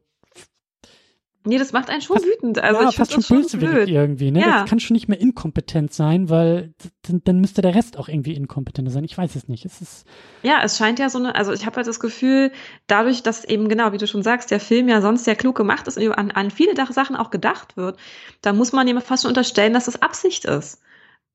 Nee, 1.45 1.57
das 1.59 1.71
macht 1.71 1.89
einen 1.89 2.01
schon 2.01 2.17
fast, 2.17 2.27
wütend. 2.27 2.59
Also 2.59 2.81
ja, 2.81 2.89
ich 2.89 2.95
fast 2.95 3.13
schon 3.13 3.37
böswillig 3.37 3.89
irgendwie, 3.89 4.31
ne? 4.31 4.41
Ja. 4.41 4.61
Das 4.61 4.69
kann 4.69 4.79
schon 4.79 4.95
nicht 4.95 5.07
mehr 5.07 5.21
inkompetent 5.21 5.93
sein, 5.93 6.29
weil 6.29 6.73
dann, 7.03 7.21
dann 7.23 7.39
müsste 7.39 7.61
der 7.61 7.75
Rest 7.75 7.97
auch 7.97 8.09
irgendwie 8.09 8.33
inkompetent 8.33 8.91
sein. 8.91 9.03
Ich 9.03 9.17
weiß 9.17 9.35
es 9.35 9.47
nicht. 9.47 9.63
Es 9.65 9.81
ist 9.81 10.05
ja, 10.41 10.61
es 10.63 10.77
scheint 10.77 10.99
ja 10.99 11.09
so 11.09 11.19
eine, 11.19 11.35
also 11.35 11.53
ich 11.53 11.65
habe 11.65 11.77
halt 11.77 11.87
das 11.87 11.99
Gefühl, 11.99 12.51
dadurch, 12.87 13.23
dass 13.23 13.45
eben 13.45 13.69
genau, 13.69 13.91
wie 13.91 13.97
du 13.97 14.07
schon 14.07 14.23
sagst, 14.23 14.51
der 14.51 14.59
Film 14.59 14.89
ja 14.89 15.01
sonst 15.01 15.23
sehr 15.23 15.35
klug 15.35 15.55
gemacht 15.55 15.87
ist 15.87 15.97
und 15.97 16.11
an, 16.11 16.31
an 16.31 16.51
viele 16.51 16.73
Sachen 16.75 17.15
auch 17.15 17.29
gedacht 17.29 17.77
wird, 17.77 17.97
da 18.41 18.51
muss 18.51 18.73
man 18.73 18.87
ihm 18.87 18.99
fast 19.01 19.23
schon 19.23 19.29
unterstellen, 19.29 19.73
dass 19.73 19.85
das 19.85 20.01
Absicht 20.01 20.45
ist 20.45 20.81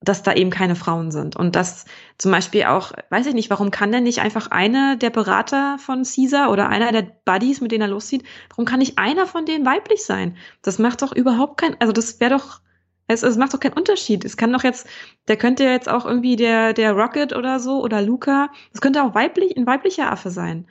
dass 0.02 0.22
da 0.22 0.32
eben 0.32 0.50
keine 0.50 0.76
Frauen 0.76 1.10
sind. 1.10 1.36
Und 1.36 1.56
das 1.56 1.84
zum 2.16 2.30
Beispiel 2.30 2.64
auch, 2.64 2.92
weiß 3.10 3.26
ich 3.26 3.34
nicht, 3.34 3.50
warum 3.50 3.70
kann 3.70 3.92
denn 3.92 4.04
nicht 4.04 4.20
einfach 4.20 4.50
einer 4.50 4.96
der 4.96 5.10
Berater 5.10 5.78
von 5.78 6.04
Caesar 6.04 6.50
oder 6.50 6.68
einer 6.68 6.90
der 6.92 7.02
Buddies, 7.02 7.60
mit 7.60 7.70
denen 7.70 7.82
er 7.82 7.88
loszieht, 7.88 8.24
warum 8.48 8.64
kann 8.64 8.78
nicht 8.78 8.98
einer 8.98 9.26
von 9.26 9.44
denen 9.44 9.66
weiblich 9.66 10.04
sein? 10.04 10.36
Das 10.62 10.78
macht 10.78 11.02
doch 11.02 11.12
überhaupt 11.12 11.58
kein, 11.60 11.78
also 11.80 11.92
das 11.92 12.18
wäre 12.18 12.38
doch, 12.38 12.60
es, 13.08 13.22
es 13.22 13.36
macht 13.36 13.52
doch 13.52 13.60
keinen 13.60 13.74
Unterschied. 13.74 14.24
Es 14.24 14.36
kann 14.38 14.52
doch 14.52 14.64
jetzt, 14.64 14.86
der 15.28 15.36
könnte 15.36 15.64
jetzt 15.64 15.88
auch 15.88 16.06
irgendwie 16.06 16.36
der, 16.36 16.72
der 16.72 16.92
Rocket 16.92 17.34
oder 17.34 17.60
so 17.60 17.82
oder 17.82 18.00
Luca, 18.00 18.50
das 18.72 18.80
könnte 18.80 19.02
auch 19.02 19.14
weiblich, 19.14 19.56
ein 19.56 19.66
weiblicher 19.66 20.10
Affe 20.10 20.30
sein. 20.30 20.66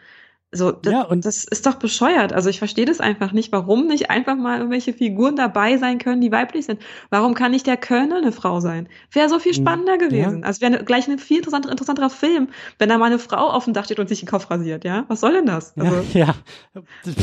So, 0.51 0.71
das, 0.71 0.91
ja, 0.91 1.01
und 1.03 1.25
das 1.25 1.43
ist 1.43 1.67
doch 1.67 1.75
bescheuert. 1.75 2.33
Also 2.33 2.49
ich 2.49 2.57
verstehe 2.57 2.85
das 2.85 2.99
einfach 2.99 3.33
nicht. 3.33 3.51
Warum 3.51 3.85
nicht 3.85 4.09
einfach 4.09 4.35
mal 4.35 4.57
irgendwelche 4.57 4.93
Figuren 4.93 5.35
dabei 5.35 5.77
sein 5.77 5.99
können, 5.99 6.21
die 6.21 6.31
weiblich 6.31 6.65
sind? 6.65 6.81
Warum 7.11 7.35
kann 7.35 7.51
nicht 7.51 7.67
der 7.67 7.77
Kölner 7.77 8.17
eine 8.17 8.31
Frau 8.31 8.59
sein? 8.59 8.89
Wäre 9.11 9.29
so 9.29 9.37
viel 9.37 9.53
spannender 9.53 9.99
gewesen. 9.99 10.39
Ja. 10.39 10.45
Also 10.47 10.61
wäre 10.61 10.83
gleich 10.83 11.07
ein 11.07 11.19
viel 11.19 11.37
interessanter, 11.37 11.69
interessanterer 11.69 12.09
Film, 12.09 12.49
wenn 12.79 12.89
da 12.89 12.97
mal 12.97 13.05
eine 13.05 13.19
Frau 13.19 13.49
auf 13.51 13.65
dem 13.65 13.75
Dach 13.75 13.85
steht 13.85 13.99
und 13.99 14.09
sich 14.09 14.21
den 14.21 14.27
Kopf 14.27 14.49
rasiert, 14.49 14.83
ja? 14.85 15.05
Was 15.07 15.19
soll 15.19 15.33
denn 15.33 15.45
das? 15.45 15.77
Also, 15.77 16.03
ja, 16.17 16.33
ja. 16.73 17.13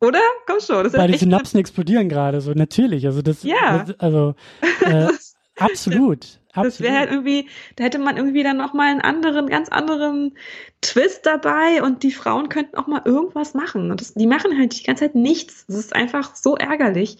Oder? 0.00 0.20
Komm 0.46 0.58
schon. 0.58 0.82
Das 0.82 0.94
Weil 0.94 1.12
die 1.12 1.18
Synapsen 1.18 1.60
explodieren 1.60 2.08
gerade, 2.08 2.40
so 2.40 2.50
natürlich. 2.54 3.06
Also 3.06 3.22
das, 3.22 3.44
ja. 3.44 3.84
Das, 3.84 4.00
also 4.00 4.34
äh, 4.80 5.06
absolut. 5.58 6.40
Absolut. 6.52 6.66
Das 6.66 6.80
wäre 6.80 6.98
halt 6.98 7.10
irgendwie, 7.10 7.48
da 7.76 7.84
hätte 7.84 7.98
man 7.98 8.16
irgendwie 8.16 8.42
dann 8.42 8.58
noch 8.58 8.74
mal 8.74 8.90
einen 8.90 9.00
anderen, 9.00 9.46
ganz 9.46 9.70
anderen 9.70 10.36
Twist 10.82 11.24
dabei 11.24 11.82
und 11.82 12.02
die 12.02 12.12
Frauen 12.12 12.50
könnten 12.50 12.76
auch 12.76 12.86
mal 12.86 13.02
irgendwas 13.04 13.54
machen. 13.54 13.90
Und 13.90 14.00
das, 14.00 14.14
die 14.14 14.26
machen 14.26 14.58
halt 14.58 14.78
die 14.78 14.84
ganze 14.84 15.04
Zeit 15.04 15.14
nichts. 15.14 15.66
Das 15.66 15.76
ist 15.76 15.94
einfach 15.94 16.34
so 16.36 16.56
ärgerlich. 16.56 17.18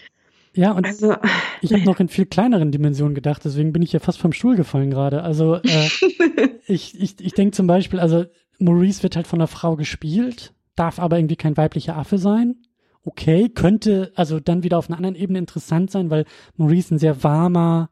Ja, 0.55 0.73
und 0.73 0.87
also, 0.87 1.15
ich 1.63 1.73
habe 1.73 1.85
noch 1.85 1.99
in 1.99 2.09
viel 2.09 2.27
kleineren 2.27 2.73
Dimensionen 2.73 3.15
gedacht, 3.15 3.43
deswegen 3.45 3.73
bin 3.73 3.81
ich 3.81 3.93
ja 3.93 4.01
fast 4.01 4.19
vom 4.19 4.35
Stuhl 4.35 4.55
gefallen 4.55 4.91
gerade. 4.91 5.23
Also 5.23 5.57
äh, 5.57 5.89
ich, 6.67 7.01
ich, 7.01 7.19
ich 7.19 7.33
denke 7.33 7.53
zum 7.57 7.67
Beispiel, 7.67 7.99
also 7.99 8.27
Maurice 8.59 9.03
wird 9.03 9.17
halt 9.17 9.27
von 9.27 9.41
einer 9.41 9.47
Frau 9.47 9.77
gespielt, 9.77 10.53
darf 10.77 10.99
aber 10.99 11.17
irgendwie 11.19 11.37
kein 11.37 11.57
weiblicher 11.57 11.97
Affe 11.97 12.19
sein. 12.19 12.57
Okay, 13.05 13.49
könnte 13.49 14.13
also 14.15 14.41
dann 14.41 14.63
wieder 14.63 14.77
auf 14.77 14.89
einer 14.89 14.99
anderen 14.99 15.17
Ebene 15.17 15.39
interessant 15.39 15.91
sein, 15.91 16.11
weil 16.11 16.27
Maurice 16.57 16.95
ein 16.95 16.99
sehr 16.99 17.25
warmer, 17.25 17.89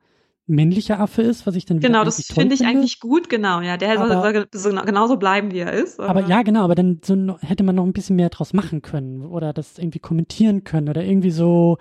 männlicher 0.50 1.00
Affe 1.00 1.22
ist, 1.22 1.46
was 1.46 1.54
ich 1.54 1.64
dann 1.64 1.80
Genau, 1.80 2.04
das 2.04 2.20
finde 2.26 2.54
ich 2.54 2.64
eigentlich 2.64 3.00
gut, 3.00 3.28
genau, 3.28 3.60
ja. 3.60 3.76
Der 3.76 4.00
aber, 4.00 4.22
soll, 4.22 4.46
so, 4.52 4.70
genauso 4.70 5.16
bleiben, 5.16 5.52
wie 5.52 5.58
er 5.60 5.72
ist. 5.72 6.00
Aber, 6.00 6.10
aber 6.10 6.28
ja, 6.28 6.42
genau, 6.42 6.64
aber 6.64 6.74
dann 6.74 7.00
so, 7.04 7.38
hätte 7.40 7.64
man 7.64 7.74
noch 7.76 7.84
ein 7.84 7.92
bisschen 7.92 8.16
mehr 8.16 8.28
draus 8.28 8.52
machen 8.52 8.82
können 8.82 9.24
oder 9.24 9.52
das 9.52 9.78
irgendwie 9.78 10.00
kommentieren 10.00 10.64
können 10.64 10.88
oder 10.88 11.04
irgendwie 11.04 11.30
so, 11.30 11.78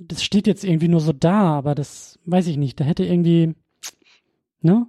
das 0.00 0.22
steht 0.22 0.46
jetzt 0.46 0.64
irgendwie 0.64 0.88
nur 0.88 1.00
so 1.00 1.12
da, 1.12 1.56
aber 1.56 1.74
das 1.74 2.18
weiß 2.24 2.46
ich 2.46 2.56
nicht. 2.56 2.80
Da 2.80 2.84
hätte 2.84 3.04
irgendwie, 3.04 3.54
ne? 4.60 4.86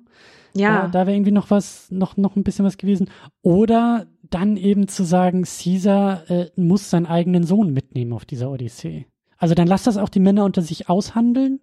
Ja. 0.56 0.84
Da, 0.84 0.88
da 0.88 1.00
wäre 1.08 1.16
irgendwie 1.16 1.32
noch 1.32 1.52
was, 1.52 1.92
noch, 1.92 2.18
noch 2.18 2.36
ein 2.36 2.44
bisschen 2.44 2.66
was 2.66 2.78
gewesen. 2.78 3.10
Oder 3.42 4.08
dann 4.30 4.58
eben 4.58 4.88
zu 4.88 5.04
sagen, 5.04 5.44
Caesar 5.44 6.30
äh, 6.30 6.50
muss 6.56 6.90
seinen 6.90 7.06
eigenen 7.06 7.44
Sohn 7.44 7.72
mitnehmen 7.72 8.14
auf 8.14 8.26
dieser 8.26 8.50
Odyssee. 8.50 9.06
Also 9.38 9.54
dann 9.56 9.68
lass 9.68 9.84
das 9.84 9.98
auch 9.98 10.10
die 10.10 10.20
Männer 10.20 10.46
unter 10.46 10.62
sich 10.62 10.90
aushandeln. 10.90 11.60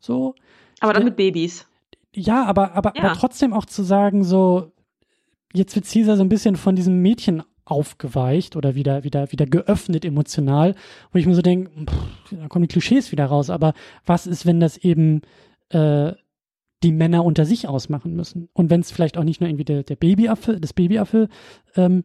So. 0.00 0.34
Aber 0.80 0.92
dann 0.92 1.04
mit 1.04 1.16
Babys. 1.16 1.66
Ja, 2.14 2.44
aber, 2.44 2.74
aber, 2.74 2.92
ja. 2.96 3.04
aber 3.04 3.14
trotzdem 3.14 3.52
auch 3.52 3.64
zu 3.66 3.82
sagen, 3.82 4.24
so, 4.24 4.72
jetzt 5.52 5.74
wird 5.74 5.86
Caesar 5.86 6.16
so 6.16 6.22
ein 6.22 6.28
bisschen 6.28 6.56
von 6.56 6.76
diesem 6.76 7.02
Mädchen 7.02 7.42
aufgeweicht 7.66 8.56
oder 8.56 8.74
wieder, 8.74 9.04
wieder, 9.04 9.32
wieder 9.32 9.44
geöffnet 9.44 10.04
emotional, 10.04 10.74
wo 11.12 11.18
ich 11.18 11.26
mir 11.26 11.34
so 11.34 11.42
denke, 11.42 11.70
da 12.30 12.48
kommen 12.48 12.62
die 12.62 12.72
Klischees 12.72 13.10
wieder 13.12 13.26
raus, 13.26 13.50
aber 13.50 13.74
was 14.04 14.26
ist, 14.26 14.46
wenn 14.46 14.60
das 14.60 14.76
eben 14.78 15.22
äh, 15.70 16.12
die 16.82 16.92
Männer 16.92 17.24
unter 17.24 17.44
sich 17.44 17.66
ausmachen 17.66 18.14
müssen? 18.14 18.48
Und 18.52 18.70
wenn 18.70 18.80
es 18.80 18.92
vielleicht 18.92 19.18
auch 19.18 19.24
nicht 19.24 19.40
nur 19.40 19.50
irgendwie 19.50 19.64
der, 19.64 19.82
der 19.82 19.96
Babyaffe, 19.96 20.60
das 20.60 20.72
Babyaffe 20.72 21.28
ähm, 21.74 22.04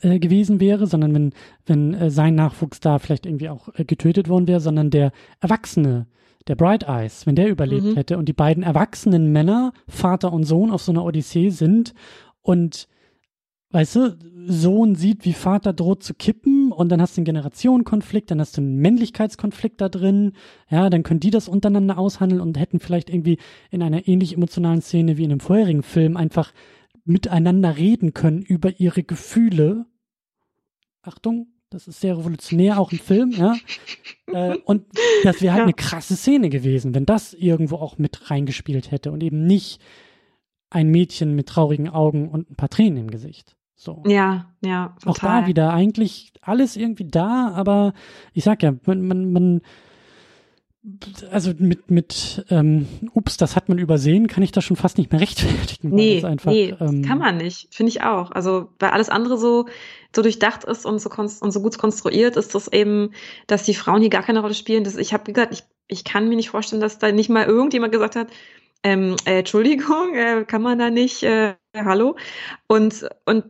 äh, 0.00 0.18
gewesen 0.18 0.58
wäre, 0.58 0.86
sondern 0.88 1.14
wenn, 1.14 1.32
wenn 1.64 1.94
äh, 1.94 2.10
sein 2.10 2.34
Nachwuchs 2.34 2.80
da 2.80 2.98
vielleicht 2.98 3.24
irgendwie 3.24 3.50
auch 3.50 3.68
äh, 3.74 3.84
getötet 3.84 4.28
worden 4.28 4.48
wäre, 4.48 4.60
sondern 4.60 4.90
der 4.90 5.12
Erwachsene, 5.40 6.06
der 6.48 6.56
Bright 6.56 6.84
Eyes, 6.84 7.26
wenn 7.26 7.36
der 7.36 7.48
überlebt 7.48 7.84
mhm. 7.84 7.94
hätte 7.94 8.18
und 8.18 8.28
die 8.28 8.32
beiden 8.32 8.62
erwachsenen 8.62 9.32
Männer, 9.32 9.72
Vater 9.88 10.32
und 10.32 10.44
Sohn, 10.44 10.70
auf 10.70 10.82
so 10.82 10.92
einer 10.92 11.04
Odyssee 11.04 11.50
sind 11.50 11.94
und 12.40 12.88
weißt 13.70 13.96
du, 13.96 14.18
Sohn 14.46 14.94
sieht, 14.94 15.24
wie 15.24 15.32
Vater 15.32 15.72
droht 15.72 16.02
zu 16.02 16.14
kippen 16.14 16.72
und 16.72 16.90
dann 16.90 17.00
hast 17.00 17.16
du 17.16 17.20
einen 17.20 17.26
Generationenkonflikt, 17.26 18.30
dann 18.30 18.40
hast 18.40 18.56
du 18.56 18.60
einen 18.60 18.76
Männlichkeitskonflikt 18.76 19.80
da 19.80 19.88
drin, 19.88 20.32
ja, 20.68 20.90
dann 20.90 21.02
können 21.02 21.20
die 21.20 21.30
das 21.30 21.48
untereinander 21.48 21.98
aushandeln 21.98 22.40
und 22.40 22.58
hätten 22.58 22.80
vielleicht 22.80 23.08
irgendwie 23.08 23.38
in 23.70 23.82
einer 23.82 24.06
ähnlich 24.08 24.34
emotionalen 24.34 24.82
Szene 24.82 25.16
wie 25.16 25.24
in 25.24 25.30
dem 25.30 25.40
vorherigen 25.40 25.82
Film 25.82 26.16
einfach 26.16 26.52
miteinander 27.04 27.76
reden 27.76 28.14
können 28.14 28.42
über 28.42 28.78
ihre 28.78 29.02
Gefühle. 29.02 29.86
Achtung, 31.02 31.51
das 31.72 31.88
ist 31.88 32.00
sehr 32.00 32.16
revolutionär, 32.18 32.78
auch 32.78 32.92
im 32.92 32.98
Film, 32.98 33.30
ja. 33.32 33.54
äh, 34.26 34.56
und 34.64 34.86
das 35.24 35.40
wäre 35.40 35.52
halt 35.52 35.60
ja. 35.60 35.64
eine 35.64 35.74
krasse 35.74 36.16
Szene 36.16 36.48
gewesen, 36.48 36.94
wenn 36.94 37.06
das 37.06 37.34
irgendwo 37.34 37.76
auch 37.76 37.98
mit 37.98 38.30
reingespielt 38.30 38.90
hätte 38.90 39.12
und 39.12 39.22
eben 39.22 39.44
nicht 39.46 39.80
ein 40.70 40.88
Mädchen 40.88 41.34
mit 41.34 41.48
traurigen 41.48 41.88
Augen 41.88 42.28
und 42.28 42.50
ein 42.50 42.56
paar 42.56 42.70
Tränen 42.70 42.98
im 42.98 43.10
Gesicht. 43.10 43.56
So. 43.74 44.02
Ja, 44.06 44.52
ja. 44.64 44.96
Total. 45.02 45.10
Auch 45.10 45.18
da 45.18 45.46
wieder 45.46 45.72
eigentlich 45.72 46.32
alles 46.40 46.76
irgendwie 46.76 47.08
da, 47.08 47.50
aber 47.54 47.94
ich 48.32 48.44
sag 48.44 48.62
ja, 48.62 48.74
man, 48.86 49.02
man, 49.02 49.32
man 49.32 49.60
also 51.30 51.52
mit, 51.58 51.90
mit, 51.90 52.44
ähm, 52.50 52.88
ups, 53.14 53.36
das 53.36 53.54
hat 53.54 53.68
man 53.68 53.78
übersehen, 53.78 54.26
kann 54.26 54.42
ich 54.42 54.50
das 54.50 54.64
schon 54.64 54.76
fast 54.76 54.98
nicht 54.98 55.12
mehr 55.12 55.20
rechtfertigen. 55.22 55.90
Nee, 55.90 56.24
einfach, 56.24 56.50
nee, 56.50 56.74
ähm, 56.80 57.02
kann 57.02 57.18
man 57.18 57.36
nicht, 57.36 57.72
finde 57.72 57.90
ich 57.90 58.02
auch. 58.02 58.32
Also, 58.32 58.68
weil 58.80 58.90
alles 58.90 59.08
andere 59.08 59.38
so, 59.38 59.66
so 60.14 60.22
durchdacht 60.22 60.64
ist 60.64 60.84
und 60.84 60.98
so, 60.98 61.10
und 61.10 61.52
so 61.52 61.62
gut 61.62 61.78
konstruiert 61.78 62.36
ist, 62.36 62.54
das 62.54 62.66
eben, 62.68 63.12
dass 63.46 63.62
die 63.62 63.74
Frauen 63.74 64.00
hier 64.00 64.10
gar 64.10 64.24
keine 64.24 64.40
Rolle 64.40 64.54
spielen. 64.54 64.82
Das, 64.82 64.96
ich 64.96 65.12
habe 65.12 65.32
gesagt, 65.32 65.52
ich, 65.52 65.62
ich 65.86 66.04
kann 66.04 66.28
mir 66.28 66.36
nicht 66.36 66.50
vorstellen, 66.50 66.82
dass 66.82 66.98
da 66.98 67.12
nicht 67.12 67.30
mal 67.30 67.46
irgendjemand 67.46 67.92
gesagt 67.92 68.16
hat, 68.16 68.28
ähm, 68.82 69.14
äh, 69.24 69.38
Entschuldigung, 69.38 70.14
äh, 70.14 70.44
kann 70.44 70.62
man 70.62 70.78
da 70.80 70.90
nicht, 70.90 71.22
äh, 71.22 71.54
hallo? 71.76 72.16
Und, 72.66 73.08
und 73.24 73.44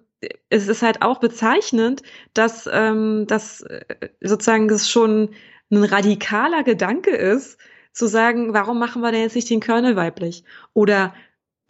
es 0.51 0.69
ist 0.69 0.83
halt 0.83 1.03
auch 1.03 1.19
bezeichnend, 1.19 2.03
dass, 2.35 2.69
ähm, 2.71 3.27
dass 3.27 3.63
äh, 3.63 3.85
sozusagen 4.21 4.69
das 4.69 4.91
schon 4.91 5.31
ein 5.73 5.85
radikaler 5.85 6.63
Gedanke 6.63 7.11
ist, 7.11 7.59
zu 7.93 8.07
sagen, 8.07 8.55
warum 8.55 8.79
machen 8.79 9.03
wir 9.03 9.13
denn 9.13 9.23
jetzt 9.23 9.35
nicht 9.35 9.51
den 9.51 9.61
Colonel 9.61 9.97
weiblich? 9.97 10.45
Oder 10.73 11.15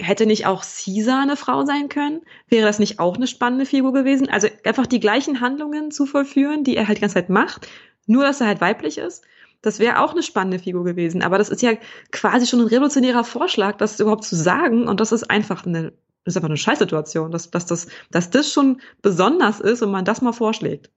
hätte 0.00 0.26
nicht 0.26 0.46
auch 0.46 0.64
Caesar 0.64 1.22
eine 1.22 1.36
Frau 1.36 1.64
sein 1.64 1.88
können? 1.88 2.22
Wäre 2.48 2.66
das 2.66 2.78
nicht 2.78 2.98
auch 2.98 3.16
eine 3.16 3.26
spannende 3.26 3.66
Figur 3.66 3.92
gewesen? 3.92 4.28
Also 4.28 4.48
einfach 4.64 4.86
die 4.86 5.00
gleichen 5.00 5.40
Handlungen 5.40 5.90
zu 5.90 6.06
vollführen, 6.06 6.64
die 6.64 6.76
er 6.76 6.88
halt 6.88 6.98
die 6.98 7.02
ganze 7.02 7.14
Zeit 7.14 7.30
macht, 7.30 7.68
nur 8.06 8.24
dass 8.24 8.40
er 8.40 8.48
halt 8.48 8.60
weiblich 8.60 8.98
ist. 8.98 9.24
Das 9.62 9.78
wäre 9.78 10.00
auch 10.00 10.12
eine 10.12 10.24
spannende 10.24 10.58
Figur 10.58 10.84
gewesen. 10.84 11.22
Aber 11.22 11.38
das 11.38 11.48
ist 11.48 11.62
ja 11.62 11.72
quasi 12.10 12.46
schon 12.46 12.60
ein 12.60 12.66
revolutionärer 12.66 13.22
Vorschlag, 13.22 13.76
das 13.76 14.00
überhaupt 14.00 14.24
zu 14.24 14.34
sagen. 14.34 14.88
Und 14.88 15.00
das 15.00 15.12
ist 15.12 15.30
einfach 15.30 15.64
eine, 15.64 15.92
das 16.24 16.32
ist 16.32 16.36
einfach 16.36 16.48
eine 16.48 16.56
Scheißsituation, 16.56 17.32
dass, 17.32 17.50
dass, 17.50 17.66
das, 17.66 17.88
dass 18.10 18.30
das 18.30 18.52
schon 18.52 18.80
besonders 19.02 19.58
ist 19.58 19.82
und 19.82 19.90
man 19.90 20.04
das 20.04 20.22
mal 20.22 20.32
vorschlägt. 20.32 20.90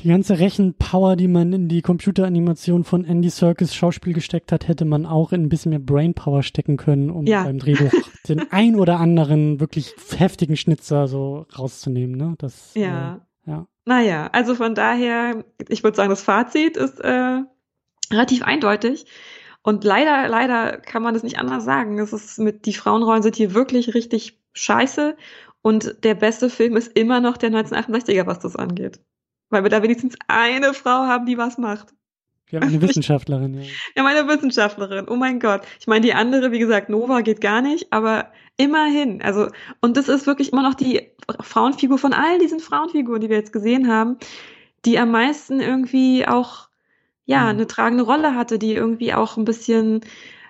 Die 0.00 0.08
ganze 0.08 0.38
Rechenpower, 0.38 1.16
die 1.16 1.26
man 1.26 1.52
in 1.52 1.68
die 1.68 1.82
Computeranimation 1.82 2.84
von 2.84 3.04
Andy 3.04 3.28
Serkis 3.28 3.74
Schauspiel 3.74 4.12
gesteckt 4.12 4.52
hat, 4.52 4.68
hätte 4.68 4.84
man 4.84 5.04
auch 5.04 5.32
in 5.32 5.42
ein 5.42 5.48
bisschen 5.48 5.70
mehr 5.70 5.80
Brainpower 5.80 6.44
stecken 6.44 6.76
können, 6.76 7.10
um 7.10 7.26
ja. 7.26 7.42
beim 7.42 7.58
Drehbuch 7.58 7.90
den 8.28 8.52
ein 8.52 8.76
oder 8.76 9.00
anderen 9.00 9.58
wirklich 9.58 9.94
heftigen 10.16 10.56
Schnitzer 10.56 11.08
so 11.08 11.46
rauszunehmen. 11.58 12.16
Ne? 12.16 12.34
Das, 12.38 12.72
ja. 12.74 13.20
Äh, 13.46 13.50
ja. 13.50 13.66
Naja, 13.84 14.28
also 14.32 14.54
von 14.54 14.74
daher, 14.74 15.44
ich 15.68 15.82
würde 15.82 15.96
sagen, 15.96 16.10
das 16.10 16.22
Fazit 16.22 16.76
ist 16.76 17.00
äh, 17.00 17.42
relativ 18.12 18.42
eindeutig. 18.42 19.06
Und 19.66 19.82
leider, 19.82 20.28
leider 20.28 20.76
kann 20.76 21.02
man 21.02 21.12
das 21.12 21.24
nicht 21.24 21.40
anders 21.40 21.64
sagen. 21.64 21.98
Es 21.98 22.12
ist 22.12 22.38
mit, 22.38 22.66
die 22.66 22.72
Frauenrollen 22.72 23.24
sind 23.24 23.34
hier 23.34 23.52
wirklich 23.52 23.94
richtig 23.94 24.38
scheiße. 24.52 25.16
Und 25.60 26.04
der 26.04 26.14
beste 26.14 26.50
Film 26.50 26.76
ist 26.76 26.96
immer 26.96 27.18
noch 27.18 27.36
der 27.36 27.50
1968er, 27.50 28.26
was 28.26 28.38
das 28.38 28.54
angeht. 28.54 29.00
Weil 29.50 29.64
wir 29.64 29.70
da 29.70 29.82
wenigstens 29.82 30.14
eine 30.28 30.72
Frau 30.72 31.08
haben, 31.08 31.26
die 31.26 31.36
was 31.36 31.58
macht. 31.58 31.88
Wir 32.48 32.60
haben 32.60 32.68
eine 32.68 32.80
Wissenschaftlerin, 32.80 33.54
ja. 33.54 33.62
Ja, 33.96 34.04
meine 34.04 34.28
Wissenschaftlerin. 34.28 35.08
Oh 35.08 35.16
mein 35.16 35.40
Gott. 35.40 35.62
Ich 35.80 35.88
meine, 35.88 36.06
die 36.06 36.14
andere, 36.14 36.52
wie 36.52 36.60
gesagt, 36.60 36.88
Nova 36.88 37.22
geht 37.22 37.40
gar 37.40 37.60
nicht, 37.60 37.92
aber 37.92 38.30
immerhin. 38.56 39.20
Also, 39.20 39.48
und 39.80 39.96
das 39.96 40.08
ist 40.08 40.28
wirklich 40.28 40.52
immer 40.52 40.62
noch 40.62 40.74
die 40.74 41.10
Frauenfigur 41.40 41.98
von 41.98 42.12
all 42.12 42.38
diesen 42.38 42.60
Frauenfiguren, 42.60 43.20
die 43.20 43.30
wir 43.30 43.36
jetzt 43.36 43.52
gesehen 43.52 43.88
haben, 43.88 44.16
die 44.84 44.96
am 44.96 45.10
meisten 45.10 45.58
irgendwie 45.58 46.24
auch 46.24 46.68
ja, 47.26 47.42
mhm. 47.42 47.48
eine 47.48 47.66
tragende 47.66 48.04
Rolle 48.04 48.34
hatte, 48.34 48.58
die 48.58 48.74
irgendwie 48.74 49.12
auch 49.12 49.36
ein 49.36 49.44
bisschen 49.44 50.00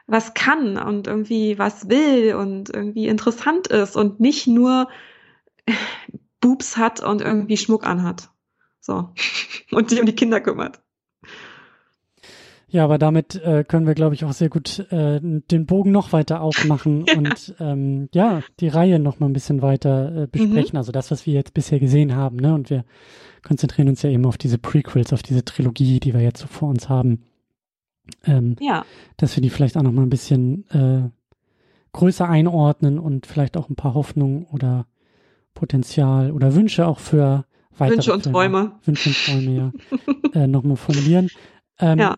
was 0.06 0.34
kann 0.34 0.78
und 0.78 1.08
irgendwie 1.08 1.58
was 1.58 1.88
will 1.88 2.34
und 2.34 2.70
irgendwie 2.72 3.08
interessant 3.08 3.66
ist 3.66 3.96
und 3.96 4.20
nicht 4.20 4.46
nur 4.46 4.88
Boobs 6.40 6.76
hat 6.76 7.00
und 7.00 7.22
irgendwie 7.22 7.56
Schmuck 7.56 7.84
anhat. 7.84 8.30
So. 8.80 9.10
Und 9.72 9.90
sich 9.90 9.98
um 9.98 10.06
die 10.06 10.14
Kinder 10.14 10.40
kümmert. 10.40 10.80
Ja, 12.68 12.82
aber 12.82 12.98
damit 12.98 13.36
äh, 13.36 13.64
können 13.66 13.86
wir, 13.86 13.94
glaube 13.94 14.16
ich, 14.16 14.24
auch 14.24 14.32
sehr 14.32 14.48
gut 14.48 14.90
äh, 14.90 15.20
den 15.22 15.66
Bogen 15.66 15.92
noch 15.92 16.12
weiter 16.12 16.40
aufmachen 16.40 17.06
ja. 17.08 17.16
und 17.16 17.54
ähm, 17.60 18.08
ja, 18.12 18.42
die 18.58 18.68
Reihe 18.68 18.98
noch 18.98 19.20
mal 19.20 19.26
ein 19.26 19.32
bisschen 19.32 19.62
weiter 19.62 20.22
äh, 20.22 20.26
besprechen. 20.26 20.72
Mhm. 20.72 20.78
Also 20.78 20.90
das, 20.90 21.10
was 21.12 21.26
wir 21.26 21.34
jetzt 21.34 21.54
bisher 21.54 21.78
gesehen 21.78 22.16
haben, 22.16 22.36
ne? 22.36 22.54
Und 22.54 22.68
wir 22.70 22.84
konzentrieren 23.44 23.88
uns 23.88 24.02
ja 24.02 24.10
eben 24.10 24.26
auf 24.26 24.36
diese 24.36 24.58
Prequels, 24.58 25.12
auf 25.12 25.22
diese 25.22 25.44
Trilogie, 25.44 26.00
die 26.00 26.12
wir 26.12 26.20
jetzt 26.20 26.40
so 26.40 26.48
vor 26.48 26.68
uns 26.68 26.88
haben. 26.88 27.22
Ähm, 28.24 28.56
ja. 28.60 28.84
Dass 29.16 29.36
wir 29.36 29.42
die 29.42 29.50
vielleicht 29.50 29.76
auch 29.76 29.82
noch 29.82 29.92
mal 29.92 30.02
ein 30.02 30.10
bisschen 30.10 30.68
äh, 30.70 31.08
größer 31.92 32.28
einordnen 32.28 32.98
und 32.98 33.26
vielleicht 33.26 33.56
auch 33.56 33.68
ein 33.68 33.76
paar 33.76 33.94
Hoffnungen 33.94 34.44
oder 34.46 34.86
Potenzial 35.54 36.32
oder 36.32 36.54
Wünsche 36.54 36.86
auch 36.86 36.98
für 36.98 37.46
weitere 37.76 37.96
Wünsche 37.96 38.12
und 38.12 38.22
Filme, 38.24 38.34
Träume. 38.34 38.72
Wünsche 38.84 39.08
und 39.08 39.24
Träume, 39.24 39.72
ja. 40.32 40.32
äh, 40.42 40.46
nochmal 40.46 40.76
formulieren. 40.76 41.30
Ähm, 41.78 41.98
ja. 41.98 42.16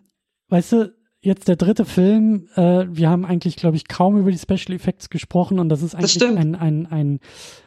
Weißt 0.49 0.71
du, 0.73 0.93
jetzt 1.21 1.47
der 1.47 1.55
dritte 1.55 1.85
Film, 1.85 2.47
äh, 2.55 2.85
wir 2.89 3.09
haben 3.09 3.25
eigentlich, 3.25 3.55
glaube 3.55 3.75
ich, 3.75 3.87
kaum 3.87 4.17
über 4.17 4.31
die 4.31 4.37
Special 4.37 4.75
Effects 4.75 5.09
gesprochen 5.09 5.59
und 5.59 5.69
das 5.69 5.81
ist 5.81 5.95
eigentlich 5.95 6.17
das 6.17 6.35
ein, 6.35 6.55
ein, 6.55 6.85
ein 6.85 7.19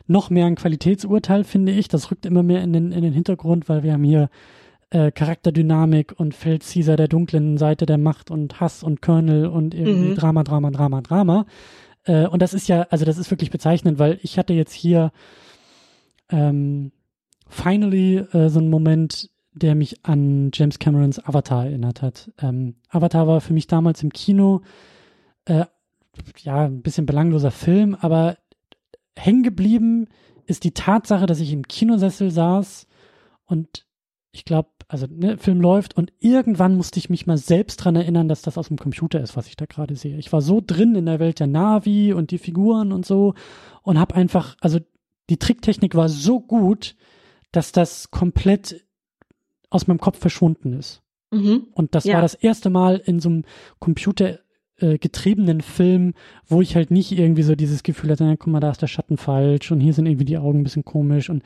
noch 0.06 0.30
mehr 0.30 0.46
ein 0.46 0.56
Qualitätsurteil, 0.56 1.44
finde 1.44 1.72
ich. 1.72 1.88
Das 1.88 2.10
rückt 2.10 2.26
immer 2.26 2.42
mehr 2.42 2.62
in 2.62 2.72
den, 2.72 2.92
in 2.92 3.02
den 3.02 3.12
Hintergrund, 3.12 3.68
weil 3.68 3.82
wir 3.82 3.92
haben 3.92 4.04
hier 4.04 4.30
äh, 4.90 5.10
Charakterdynamik 5.10 6.14
und 6.18 6.34
Feld 6.34 6.64
Caesar 6.64 6.96
der 6.96 7.08
dunklen 7.08 7.58
Seite 7.58 7.86
der 7.86 7.98
Macht 7.98 8.30
und 8.30 8.60
Hass 8.60 8.82
und 8.82 9.02
Colonel 9.02 9.46
und 9.46 9.74
irgendwie 9.74 10.10
mhm. 10.10 10.14
Drama, 10.14 10.44
Drama, 10.44 10.70
Drama, 10.70 11.00
Drama. 11.02 11.46
Äh, 12.04 12.26
und 12.26 12.42
das 12.42 12.54
ist 12.54 12.68
ja, 12.68 12.82
also 12.90 13.04
das 13.04 13.18
ist 13.18 13.30
wirklich 13.30 13.50
bezeichnend, 13.50 13.98
weil 13.98 14.18
ich 14.22 14.38
hatte 14.38 14.54
jetzt 14.54 14.72
hier 14.72 15.12
ähm, 16.30 16.92
finally 17.48 18.16
äh, 18.16 18.48
so 18.48 18.58
einen 18.58 18.70
Moment, 18.70 19.30
der 19.54 19.74
mich 19.74 20.04
an 20.04 20.50
James 20.52 20.78
Camerons 20.78 21.18
Avatar 21.18 21.66
erinnert 21.66 22.02
hat. 22.02 22.30
Ähm, 22.38 22.76
Avatar 22.88 23.26
war 23.26 23.40
für 23.40 23.52
mich 23.52 23.66
damals 23.66 24.02
im 24.02 24.12
Kino 24.12 24.62
äh, 25.44 25.66
ja 26.38 26.64
ein 26.64 26.82
bisschen 26.82 27.06
belangloser 27.06 27.50
Film, 27.50 27.96
aber 28.00 28.36
hängen 29.16 29.42
geblieben 29.42 30.08
ist 30.46 30.64
die 30.64 30.72
Tatsache, 30.72 31.26
dass 31.26 31.40
ich 31.40 31.52
im 31.52 31.66
Kinosessel 31.68 32.30
saß 32.30 32.86
und 33.46 33.86
ich 34.32 34.44
glaube, 34.46 34.70
also 34.88 35.06
ne, 35.10 35.36
Film 35.36 35.60
läuft 35.60 35.96
und 35.96 36.12
irgendwann 36.18 36.76
musste 36.76 36.98
ich 36.98 37.10
mich 37.10 37.26
mal 37.26 37.36
selbst 37.36 37.76
dran 37.76 37.96
erinnern, 37.96 38.28
dass 38.28 38.42
das 38.42 38.56
aus 38.56 38.68
dem 38.68 38.78
Computer 38.78 39.20
ist, 39.20 39.36
was 39.36 39.46
ich 39.46 39.56
da 39.56 39.66
gerade 39.66 39.94
sehe. 39.94 40.16
Ich 40.16 40.32
war 40.32 40.40
so 40.40 40.62
drin 40.64 40.94
in 40.94 41.06
der 41.06 41.20
Welt 41.20 41.38
der 41.38 41.46
Navi 41.46 42.14
und 42.14 42.30
die 42.30 42.38
Figuren 42.38 42.92
und 42.92 43.04
so 43.04 43.34
und 43.82 43.98
habe 43.98 44.14
einfach, 44.14 44.56
also 44.60 44.78
die 45.28 45.38
Tricktechnik 45.38 45.94
war 45.94 46.08
so 46.08 46.40
gut, 46.40 46.96
dass 47.52 47.72
das 47.72 48.10
komplett 48.10 48.84
aus 49.72 49.86
meinem 49.86 50.00
Kopf 50.00 50.18
verschwunden 50.18 50.72
ist. 50.74 51.02
Mhm. 51.30 51.68
Und 51.72 51.94
das 51.94 52.04
ja. 52.04 52.14
war 52.14 52.22
das 52.22 52.34
erste 52.34 52.70
Mal 52.70 53.00
in 53.04 53.18
so 53.18 53.30
einem 53.30 53.44
computergetriebenen 53.78 55.60
äh, 55.60 55.62
Film, 55.62 56.14
wo 56.46 56.60
ich 56.60 56.76
halt 56.76 56.90
nicht 56.90 57.12
irgendwie 57.12 57.42
so 57.42 57.54
dieses 57.54 57.82
Gefühl 57.82 58.10
hatte, 58.10 58.24
na, 58.24 58.36
guck 58.36 58.52
mal, 58.52 58.60
da 58.60 58.70
ist 58.70 58.82
der 58.82 58.86
Schatten 58.86 59.16
falsch 59.16 59.72
und 59.72 59.80
hier 59.80 59.94
sind 59.94 60.06
irgendwie 60.06 60.26
die 60.26 60.38
Augen 60.38 60.60
ein 60.60 60.64
bisschen 60.64 60.84
komisch. 60.84 61.30
Und 61.30 61.42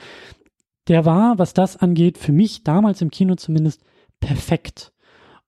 der 0.89 1.05
war, 1.05 1.39
was 1.39 1.55
das 1.55 1.77
angeht, 1.77 2.19
für 2.19 2.33
mich 2.33 2.65
damals 2.65 3.01
im 3.01 3.11
Kino 3.11 3.37
zumindest 3.37 3.83
perfekt. 4.21 4.93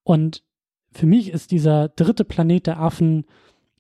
Und 0.04 0.44
für 0.92 1.06
mich 1.06 1.30
ist 1.30 1.50
dieser 1.50 1.88
dritte 1.88 2.24
Planet 2.24 2.66
der 2.66 2.80
Affen 2.80 3.24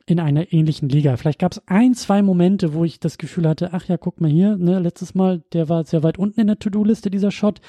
in 0.06 0.20
einer 0.20 0.52
ähnlichen 0.52 0.88
Liga. 0.88 1.16
Vielleicht 1.16 1.38
gab 1.38 1.52
es 1.52 1.62
ein, 1.66 1.94
zwei 1.94 2.22
Momente, 2.22 2.72
wo 2.72 2.84
ich 2.84 2.98
das 2.98 3.18
Gefühl 3.18 3.46
hatte, 3.46 3.70
ach 3.72 3.84
ja, 3.86 3.98
guck 3.98 4.20
mal 4.20 4.30
hier, 4.30 4.56
ne, 4.56 4.78
letztes 4.78 5.14
Mal, 5.14 5.42
der 5.52 5.68
war 5.68 5.84
sehr 5.84 6.02
weit 6.02 6.18
unten 6.18 6.40
in 6.40 6.46
der 6.46 6.58
To-Do-Liste, 6.58 7.10
dieser 7.10 7.30
Shot 7.30 7.60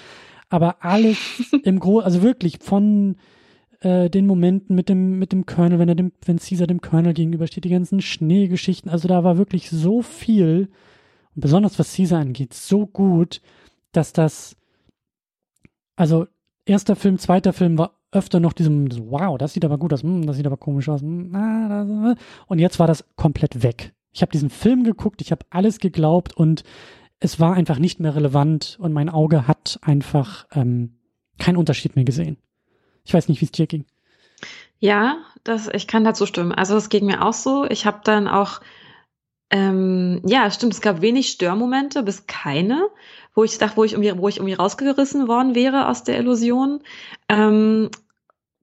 aber 0.50 0.84
alles 0.84 1.18
im 1.64 1.80
Großen, 1.80 2.06
also 2.06 2.22
wirklich 2.22 2.60
von 2.62 3.16
äh, 3.82 4.10
den 4.10 4.28
Momenten 4.28 4.76
mit 4.76 4.90
dem, 4.90 5.20
mit 5.20 5.32
dem 5.32 5.46
Colonel, 5.46 5.80
wenn 5.80 5.90
er 5.90 5.96
dem, 5.96 6.12
wenn 6.26 6.38
Caesar 6.38 6.68
dem 6.68 6.82
Colonel 6.82 7.14
gegenübersteht, 7.14 7.64
die 7.64 7.70
ganzen 7.70 8.02
Schneegeschichten, 8.02 8.92
also 8.92 9.08
da 9.08 9.24
war 9.24 9.38
wirklich 9.38 9.70
so 9.70 10.02
viel, 10.02 10.70
und 11.36 11.42
besonders 11.42 11.80
was 11.80 11.96
Caesar 11.96 12.20
angeht, 12.20 12.54
so 12.54 12.86
gut, 12.88 13.42
dass 13.92 14.14
das, 14.14 14.56
also 15.96 16.28
erster 16.66 16.96
Film, 16.96 17.18
zweiter 17.18 17.54
Film 17.54 17.78
war 17.78 18.00
öfter 18.12 18.40
noch 18.40 18.54
diesem, 18.54 18.90
wow, 19.12 19.38
das 19.38 19.54
sieht 19.54 19.66
aber 19.66 19.78
gut 19.78 19.94
aus, 19.94 20.04
hm, 20.04 20.26
das 20.26 20.38
sieht 20.38 20.48
aber 20.48 20.58
komisch 20.58 20.90
aus. 20.90 21.02
Hm, 21.02 21.34
äh. 21.36 22.16
Und 22.48 22.60
jetzt 22.60 22.80
war 22.80 22.88
das 22.88 23.06
komplett 23.16 23.62
weg. 23.62 23.94
Ich 24.12 24.22
habe 24.22 24.32
diesen 24.32 24.50
Film 24.50 24.84
geguckt, 24.84 25.22
ich 25.22 25.32
habe 25.32 25.46
alles 25.52 25.80
geglaubt 25.80 26.36
und 26.36 26.64
es 27.20 27.40
war 27.40 27.54
einfach 27.54 27.80
nicht 27.80 28.00
mehr 28.00 28.16
relevant 28.16 28.78
und 28.80 28.94
mein 28.94 29.10
Auge 29.10 29.48
hat 29.48 29.80
einfach 29.82 30.46
ähm, 30.54 30.98
keinen 31.38 31.58
Unterschied 31.58 31.96
mehr 31.96 32.06
gesehen. 32.06 32.38
Ich 33.04 33.14
weiß 33.14 33.28
nicht, 33.28 33.42
wie 33.42 33.46
es 33.46 33.52
dir 33.52 33.68
ging. 33.68 33.86
Ja, 34.80 35.18
das, 35.44 35.68
ich 35.68 35.88
kann 35.88 36.04
dazu 36.04 36.26
stimmen. 36.26 36.54
Also 36.54 36.76
das 36.76 36.90
ging 36.90 37.06
mir 37.06 37.26
auch 37.26 37.34
so. 37.34 37.66
Ich 37.66 37.86
habe 37.86 38.00
dann 38.04 38.28
auch, 38.28 38.62
ähm, 39.50 40.22
ja, 40.26 40.50
stimmt, 40.52 40.74
es 40.74 40.82
gab 40.82 41.02
wenig 41.02 41.30
Störmomente, 41.30 42.04
bis 42.04 42.28
keine, 42.28 42.88
wo 43.36 43.44
ich 43.44 43.58
dachte, 43.58 43.76
wo 43.76 43.84
ich 43.84 43.94
irgendwie, 43.94 44.18
wo 44.18 44.30
ich 44.30 44.38
irgendwie 44.38 44.54
rausgerissen 44.54 45.28
worden 45.28 45.56
wäre 45.56 45.90
aus 45.90 46.04
der 46.04 46.18
Illusion. 46.18 46.82
Ähm, 47.28 47.90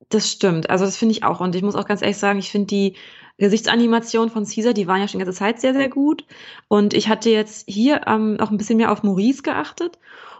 das 0.09 0.31
stimmt. 0.31 0.71
Also 0.71 0.85
das 0.85 0.97
finde 0.97 1.13
ich 1.13 1.25
auch. 1.25 1.41
Und 1.41 1.55
ich 1.55 1.63
muss 1.63 1.75
auch 1.75 1.87
ganz 1.87 2.01
ehrlich 2.01 2.19
sagen, 2.19 2.39
ich 2.39 2.51
finde 2.51 2.69
die 2.69 2.97
Gesichtsanimationen 3.39 4.31
von 4.31 4.47
Caesar, 4.47 4.73
die 4.73 4.87
waren 4.87 5.01
ja 5.01 5.09
schon 5.09 5.19
die 5.19 5.25
ganze 5.25 5.39
Zeit 5.39 5.61
sehr, 5.61 5.75
sehr 5.75 5.89
gut. 5.89 6.25
Und 6.69 6.95
ich 6.95 7.09
hatte 7.09 7.31
jetzt 7.31 7.69
hier 7.69 8.03
ähm, 8.07 8.39
auch 8.41 8.51
ein 8.51 8.57
bisschen 8.57 8.79
mehr 8.79 8.93
auf 8.93 9.03
Maurice 9.03 9.43
geachtet. 9.43 9.99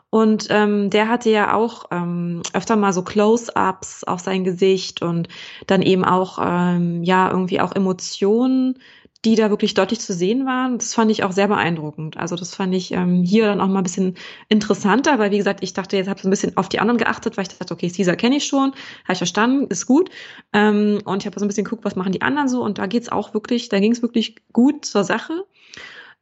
Und 0.09 0.47
ähm, 0.51 0.89
der 0.89 1.09
hatte 1.09 1.31
ja 1.31 1.53
auch 1.53 1.87
ähm, 1.91 2.43
öfter 2.53 2.77
mal 2.77 2.93
so 2.93 3.03
Close-ups 3.03 4.05
auf 4.05 4.21
sein 4.21 4.45
Gesicht 4.45 5.03
und 5.03 5.29
dann 5.67 5.83
eben 5.83 6.05
auch 6.05 6.39
ähm, 6.41 7.03
ja 7.03 7.31
irgendwie 7.31 7.61
auch 7.61 7.75
Emotionen, 7.75 8.79
die 9.25 9.35
da 9.35 9.51
wirklich 9.51 9.75
deutlich 9.75 10.01
zu 10.01 10.13
sehen 10.13 10.47
waren. 10.47 10.79
Das 10.79 10.95
fand 10.95 11.11
ich 11.11 11.25
auch 11.25 11.33
sehr 11.33 11.49
beeindruckend. 11.49 12.17
Also 12.17 12.37
das 12.37 12.55
fand 12.55 12.75
ich 12.75 12.93
ähm, 12.93 13.23
hier 13.23 13.47
dann 13.47 13.61
auch 13.61 13.69
mal 13.69 13.79
ein 13.79 13.85
bisschen 13.85 14.17
interessanter, 14.49 15.19
weil 15.19 15.31
wie 15.31 15.39
gesagt, 15.39 15.63
ich 15.63 15.73
dachte, 15.73 15.97
jetzt 15.97 16.09
habe 16.09 16.19
ich 16.19 16.25
ein 16.25 16.31
bisschen 16.31 16.57
auf 16.57 16.69
die 16.69 16.79
anderen 16.81 16.99
geachtet, 16.99 17.37
weil 17.37 17.43
ich 17.43 17.57
dachte, 17.57 17.75
okay, 17.75 17.91
Caesar 17.91 18.17
kenne 18.17 18.37
ich 18.37 18.47
schon, 18.47 18.73
habe 19.05 19.13
ich 19.13 19.19
verstanden, 19.19 19.67
ist 19.69 19.87
gut. 19.87 20.11
Ähm, 20.53 21.01
und 21.05 21.23
ich 21.23 21.27
habe 21.27 21.39
so 21.39 21.45
ein 21.45 21.49
bisschen 21.49 21.65
geguckt, 21.65 21.85
was 21.85 21.97
machen 21.97 22.13
die 22.13 22.23
anderen 22.23 22.49
so. 22.49 22.63
Und 22.63 22.79
da 22.79 22.87
geht's 22.87 23.09
auch 23.09 23.35
wirklich, 23.35 23.69
da 23.69 23.81
ging 23.81 23.93
es 23.93 24.03
wirklich 24.03 24.37
gut 24.53 24.85
zur 24.85 25.05
Sache. 25.05 25.45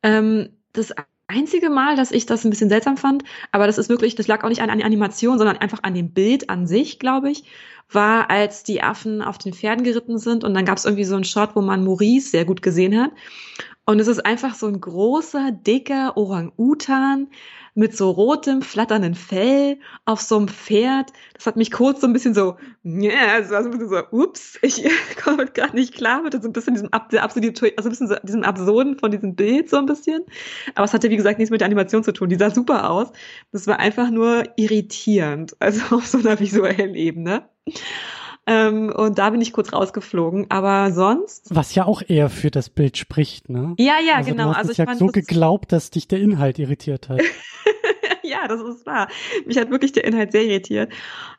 Ähm, 0.03 0.51
das 0.73 0.93
einzige 1.27 1.71
Mal, 1.71 1.97
dass 1.97 2.11
ich 2.11 2.27
das 2.27 2.45
ein 2.45 2.51
bisschen 2.51 2.69
seltsam 2.69 2.97
fand, 2.97 3.25
aber 3.53 3.67
das 3.67 3.79
ist 3.79 3.89
wirklich, 3.89 4.15
das 4.15 4.29
lag 4.29 4.45
auch 4.45 4.49
nicht 4.49 4.61
an, 4.61 4.77
der 4.77 4.87
Animation, 4.87 5.39
sondern 5.39 5.57
einfach 5.57 5.81
an 5.83 5.95
dem 5.95 6.11
Bild 6.13 6.51
an 6.51 6.67
sich, 6.67 6.99
glaube 6.99 7.31
ich, 7.31 7.45
war, 7.91 8.31
als 8.31 8.63
die 8.63 8.83
Affen 8.83 9.23
auf 9.23 9.39
den 9.39 9.53
Pferden 9.53 9.85
geritten 9.85 10.19
sind 10.19 10.45
und 10.45 10.55
dann 10.55 10.65
gab 10.65 10.79
es 10.79 10.85
irgendwie 10.85 11.05
so 11.05 11.15
einen 11.15 11.25
Shot, 11.25 11.55
wo 11.55 11.61
man 11.61 11.85
Maurice 11.85 12.31
sehr 12.31 12.45
gut 12.45 12.63
gesehen 12.63 13.01
hat. 13.01 13.13
Und 13.87 14.01
es 14.01 14.09
ist 14.09 14.25
einfach 14.25 14.55
so 14.55 14.67
ein 14.67 14.81
großer, 14.81 15.53
dicker 15.53 16.17
Orang-Utan, 16.17 17.29
mit 17.75 17.97
so 17.97 18.11
rotem, 18.11 18.63
flatternden 18.63 19.15
Fell 19.15 19.79
auf 20.05 20.21
so 20.21 20.37
einem 20.37 20.49
Pferd. 20.49 21.13
Das 21.35 21.47
hat 21.47 21.57
mich 21.57 21.73
kurz 21.73 22.01
so 22.01 22.07
ein 22.07 22.13
bisschen 22.13 22.35
so, 22.35 22.57
ja, 22.85 23.11
yeah, 23.11 23.39
es 23.39 23.51
war 23.51 23.63
so 23.63 23.69
ein 23.69 23.73
bisschen 23.73 23.89
so, 23.89 24.03
ups, 24.11 24.59
ich 24.63 24.85
komme 25.23 25.47
gerade 25.47 25.75
nicht 25.75 25.95
klar 25.95 26.23
mit 26.23 26.33
so 26.33 26.49
ein 26.49 26.53
bisschen 26.53 26.75
diesem, 26.75 26.89
also 26.93 27.19
ein 27.19 27.91
bisschen 27.91 28.09
so, 28.09 28.15
diesem 28.23 28.45
Absurden 28.45 28.99
von 28.99 29.11
diesem 29.11 29.35
Bild 29.35 29.69
so 29.69 29.77
ein 29.77 29.87
bisschen. 29.87 30.23
Aber 30.75 30.85
es 30.85 30.95
hatte, 30.95 31.11
wie 31.11 31.17
gesagt, 31.17 31.39
nichts 31.39 31.51
mit 31.51 31.61
der 31.61 31.67
Animation 31.67 32.05
zu 32.05 32.13
tun. 32.13 32.29
Die 32.29 32.37
sah 32.37 32.51
super 32.51 32.91
aus. 32.91 33.09
Das 33.51 33.67
war 33.67 33.81
einfach 33.81 34.11
nur 34.11 34.45
irritierend. 34.57 35.57
Also 35.65 35.97
auf 35.97 36.07
so 36.07 36.19
einer 36.19 36.39
visuellen 36.39 36.95
Ebene. 36.95 37.49
Ähm, 38.47 38.93
und 38.95 39.19
da 39.19 39.31
bin 39.31 39.41
ich 39.41 39.53
kurz 39.53 39.73
rausgeflogen. 39.73 40.51
Aber 40.51 40.93
sonst. 40.93 41.47
Was 41.55 41.75
ja 41.75 41.87
auch 41.87 42.03
eher 42.07 42.29
für 42.29 42.51
das 42.51 42.69
Bild 42.69 42.99
spricht, 42.99 43.49
ne? 43.49 43.75
Ja, 43.79 43.95
ja, 44.07 44.17
also 44.17 44.31
genau. 44.31 44.45
Du 44.45 44.51
hast 44.51 44.59
also 44.59 44.71
es 44.73 44.77
ja 44.77 44.85
fand, 44.85 44.99
so 44.99 45.07
geglaubt, 45.07 45.73
dass 45.73 45.91
dich 45.91 46.07
der 46.07 46.21
Inhalt 46.21 46.59
irritiert 46.59 47.09
hat. 47.09 47.23
ja, 48.35 48.49
das 48.49 48.61
ist 48.61 48.87
wahr. 48.87 49.09
Mich 49.47 49.59
hat 49.59 49.71
wirklich 49.71 49.93
der 49.93 50.05
Inhalt 50.05 50.33
sehr 50.33 50.45
irritiert. 50.45 50.93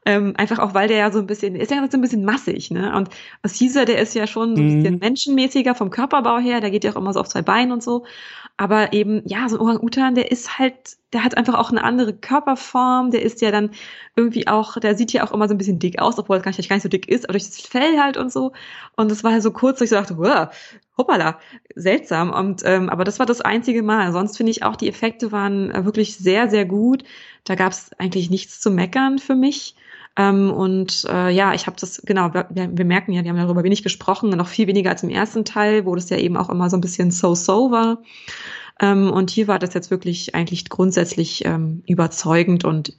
Ähm, 0.06 0.34
einfach 0.38 0.60
auch, 0.60 0.74
weil 0.74 0.88
der 0.88 0.98
ja 0.98 1.12
so 1.12 1.20
ein 1.20 1.28
bisschen, 1.28 1.56
ist 1.56 1.72
ja 1.72 1.86
so 1.90 1.98
ein 1.98 2.02
bisschen 2.02 2.26
massig, 2.26 2.72
ne? 2.72 2.96
Und 2.96 3.10
Caesar, 3.42 3.86
der 3.86 4.00
ist 4.00 4.16
ja 4.16 4.28
schon 4.28 4.56
so 4.56 4.62
ein 4.62 4.76
bisschen 4.76 4.94
mhm. 4.96 5.00
menschenmäßiger 5.00 5.76
vom 5.76 5.90
Körperbau 5.90 6.38
her, 6.38 6.62
der 6.62 6.72
geht 6.72 6.84
ja 6.84 6.92
auch 6.92 6.96
immer 6.96 7.14
so 7.14 7.20
auf 7.20 7.28
zwei 7.28 7.42
Beinen 7.42 7.72
und 7.72 7.84
so. 7.84 8.06
Aber 8.58 8.94
eben, 8.94 9.22
ja, 9.26 9.50
so 9.50 9.58
ein 9.58 9.62
Orang-Utan, 9.62 10.16
der 10.16 10.32
ist 10.32 10.58
halt, 10.58 10.98
der 11.12 11.26
hat 11.26 11.36
einfach 11.36 11.56
auch 11.56 11.72
eine 11.72 11.84
andere 11.84 12.14
Körperform, 12.14 13.12
der 13.12 13.22
ist 13.22 13.42
ja 13.42 13.52
dann 13.52 13.72
irgendwie 14.16 14.48
auch, 14.48 14.80
der 14.80 14.96
sieht 14.96 15.12
ja 15.12 15.26
auch 15.26 15.34
immer 15.34 15.50
so 15.50 15.54
ein 15.54 15.58
bisschen 15.58 15.80
dick 15.80 16.00
aus, 16.00 16.18
obwohl 16.18 16.38
er 16.38 16.42
gar 16.42 16.56
nicht, 16.56 16.70
gar 16.70 16.78
nicht 16.78 16.84
so 16.84 16.90
dick 16.90 17.10
ist, 17.10 17.26
aber 17.26 17.34
durch 17.34 17.44
das 17.44 17.60
Fell 17.60 18.00
halt 18.00 18.16
und 18.16 18.32
so. 18.32 18.54
Und 18.96 19.12
das 19.12 19.26
war 19.26 19.34
halt 19.34 19.44
so 19.44 19.52
kurz, 19.52 19.80
dass 19.80 19.86
ich 19.86 19.90
so 19.90 19.96
dachte, 19.98 20.50
hoppala, 20.98 21.40
seltsam. 21.76 22.32
Und 22.32 22.62
ähm, 22.66 22.90
aber 22.90 23.04
das 23.04 23.20
war 23.20 23.26
das 23.26 23.42
einzige 23.42 23.84
Mal. 23.84 24.12
Sonst 24.14 24.38
finde 24.38 24.52
ich 24.52 24.64
auch, 24.64 24.76
die 24.76 24.88
Effekte 24.88 25.32
waren 25.32 25.72
äh, 25.72 25.86
wirklich 25.86 26.16
sehr, 26.18 26.50
sehr 26.50 26.66
gut. 26.66 27.04
Da 27.44 27.56
gab 27.56 27.72
es 27.74 27.92
eigentlich 27.98 28.30
nichts 28.30 28.62
zu 28.62 28.72
meckern 28.72 29.20
für 29.20 29.36
mich. 29.36 29.76
Ähm, 30.18 30.52
und 30.52 31.06
äh, 31.10 31.30
ja, 31.30 31.54
ich 31.54 31.68
habe 31.68 31.78
das, 31.80 32.02
genau, 32.06 32.34
wir, 32.34 32.48
wir, 32.50 32.86
merken 32.86 33.12
ja, 33.12 33.24
wir 33.24 33.32
haben 33.32 33.38
darüber 33.38 33.64
wenig 33.64 33.84
gesprochen, 33.84 34.30
noch 34.30 34.48
viel 34.48 34.68
weniger 34.68 34.90
als 34.90 35.04
im 35.04 35.10
ersten 35.10 35.44
Teil, 35.44 35.86
wo 35.86 35.96
das 35.96 36.10
ja 36.10 36.18
eben 36.18 36.38
auch 36.38 36.50
immer 36.50 36.70
so 36.70 36.78
ein 36.78 36.82
bisschen 36.82 37.12
so-so 37.12 37.72
war. 37.72 38.02
Ähm, 38.80 39.12
und 39.12 39.30
hier 39.30 39.48
war 39.48 39.60
das 39.60 39.74
jetzt 39.74 39.92
wirklich 39.92 40.36
eigentlich 40.36 40.70
grundsätzlich 40.70 41.46
ähm, 41.46 41.84
überzeugend 41.88 42.66
und 42.66 42.96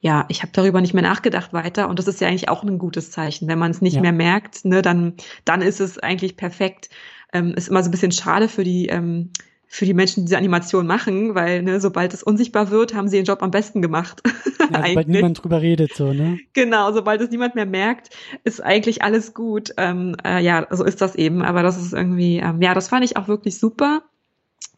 ja, 0.00 0.26
ich 0.28 0.42
habe 0.42 0.52
darüber 0.52 0.80
nicht 0.80 0.94
mehr 0.94 1.02
nachgedacht 1.02 1.52
weiter 1.52 1.88
und 1.88 1.98
das 1.98 2.06
ist 2.06 2.20
ja 2.20 2.28
eigentlich 2.28 2.48
auch 2.48 2.62
ein 2.62 2.78
gutes 2.78 3.10
Zeichen. 3.10 3.48
Wenn 3.48 3.58
man 3.58 3.72
es 3.72 3.80
nicht 3.80 3.96
ja. 3.96 4.00
mehr 4.00 4.12
merkt, 4.12 4.64
ne, 4.64 4.80
dann, 4.80 5.14
dann 5.44 5.60
ist 5.60 5.80
es 5.80 5.98
eigentlich 5.98 6.36
perfekt. 6.36 6.88
Ähm, 7.32 7.52
ist 7.54 7.68
immer 7.68 7.82
so 7.82 7.88
ein 7.88 7.90
bisschen 7.90 8.12
schade 8.12 8.48
für 8.48 8.64
die 8.64 8.86
ähm, 8.86 9.32
für 9.70 9.84
die 9.84 9.94
Menschen, 9.94 10.20
die 10.20 10.26
diese 10.26 10.38
Animation 10.38 10.86
machen, 10.86 11.34
weil 11.34 11.62
ne, 11.62 11.78
sobald 11.78 12.14
es 12.14 12.22
unsichtbar 12.22 12.70
wird, 12.70 12.94
haben 12.94 13.08
sie 13.08 13.16
ihren 13.16 13.26
Job 13.26 13.42
am 13.42 13.50
besten 13.50 13.82
gemacht. 13.82 14.22
Ja, 14.70 14.86
sobald 14.86 15.08
niemand 15.08 15.42
drüber 15.42 15.62
redet, 15.62 15.94
so, 15.94 16.12
ne? 16.12 16.40
Genau, 16.52 16.92
sobald 16.92 17.22
es 17.22 17.30
niemand 17.30 17.54
mehr 17.54 17.64
merkt, 17.64 18.10
ist 18.44 18.62
eigentlich 18.62 19.00
alles 19.00 19.32
gut. 19.32 19.72
Ähm, 19.78 20.14
äh, 20.22 20.42
ja, 20.44 20.66
so 20.70 20.84
ist 20.84 21.00
das 21.00 21.14
eben. 21.14 21.40
Aber 21.40 21.62
das 21.62 21.78
ist 21.78 21.94
irgendwie, 21.94 22.36
ähm, 22.36 22.60
ja, 22.60 22.74
das 22.74 22.88
fand 22.88 23.02
ich 23.02 23.16
auch 23.16 23.28
wirklich 23.28 23.58
super. 23.58 24.02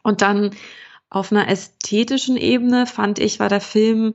Und 0.04 0.22
dann 0.22 0.50
auf 1.08 1.32
einer 1.32 1.48
ästhetischen 1.48 2.36
Ebene 2.36 2.86
fand 2.86 3.18
ich, 3.18 3.40
war 3.40 3.48
der 3.48 3.60
Film 3.60 4.14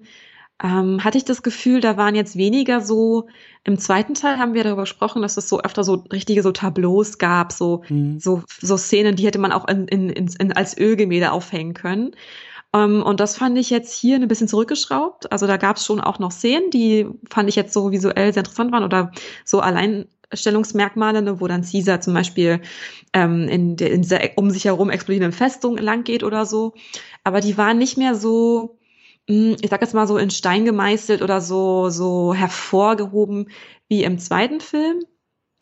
ähm, 0.64 1.04
hatte 1.04 1.18
ich 1.18 1.26
das 1.26 1.44
Gefühl, 1.44 1.82
da 1.82 1.98
waren 1.98 2.16
jetzt 2.16 2.38
weniger 2.38 2.80
so, 2.80 3.28
im 3.64 3.78
zweiten 3.78 4.14
Teil 4.14 4.38
haben 4.38 4.54
wir 4.54 4.64
darüber 4.64 4.84
gesprochen, 4.84 5.22
dass 5.22 5.38
es 5.38 5.50
so 5.50 5.62
öfter 5.62 5.84
so 5.84 6.06
richtige 6.14 6.44
so 6.44 6.52
Tableaus 6.52 7.18
gab, 7.18 7.52
so, 7.52 7.84
mhm. 7.90 8.20
so, 8.20 8.44
so 8.62 8.78
Szenen, 8.78 9.16
die 9.16 9.26
hätte 9.26 9.40
man 9.40 9.52
auch 9.52 9.68
in, 9.68 9.88
in, 9.88 10.10
in, 10.10 10.54
als 10.54 10.78
Ölgemälde 10.78 11.32
aufhängen 11.32 11.74
können. 11.74 12.16
Um, 12.72 12.82
ähm, 12.82 13.04
und 13.04 13.20
das 13.20 13.38
fand 13.38 13.58
ich 13.58 13.70
jetzt 13.70 13.94
hier 13.94 14.18
ein 14.18 14.28
bisschen 14.28 14.48
zurückgeschraubt. 14.48 15.32
Also 15.32 15.48
da 15.48 15.58
gab 15.58 15.78
es 15.78 15.86
schon 15.86 16.02
auch 16.02 16.20
noch 16.20 16.32
Szenen, 16.32 16.72
die 16.72 17.08
fand 17.30 17.50
ich 17.50 17.56
jetzt 17.56 17.74
so 17.74 17.92
visuell 17.92 18.34
sehr 18.34 18.42
interessant 18.42 18.72
waren 18.72 18.84
oder 18.84 19.12
so 19.46 19.62
Alleinstellungsmerkmale, 19.62 21.22
ne, 21.22 21.40
wo 21.40 21.48
dann 21.48 21.64
Caesar 21.64 22.02
zum 22.02 22.14
Beispiel 22.14 22.62
ähm, 23.14 23.48
in, 23.48 23.78
der, 23.78 23.92
in 23.92 24.02
dieser 24.02 24.20
um 24.36 24.50
sich 24.52 24.66
herum 24.66 24.90
explodierenden 24.90 25.38
Festung 25.38 25.78
lang 25.78 26.04
geht 26.04 26.24
oder 26.24 26.46
so. 26.46 26.74
Aber 27.24 27.40
die 27.40 27.58
waren 27.58 27.78
nicht 27.78 27.98
mehr 27.98 28.14
so, 28.16 28.78
ich 29.28 29.70
sag 29.70 29.82
jetzt 29.82 29.94
mal 29.94 30.08
so 30.08 30.18
in 30.18 30.30
Stein 30.30 30.66
gemeißelt 30.66 31.22
oder 31.22 31.42
so, 31.42 31.90
so 31.90 32.34
hervorgehoben 32.34 33.50
wie 33.88 34.04
im 34.04 34.20
zweiten 34.20 34.62
Film. 34.62 35.04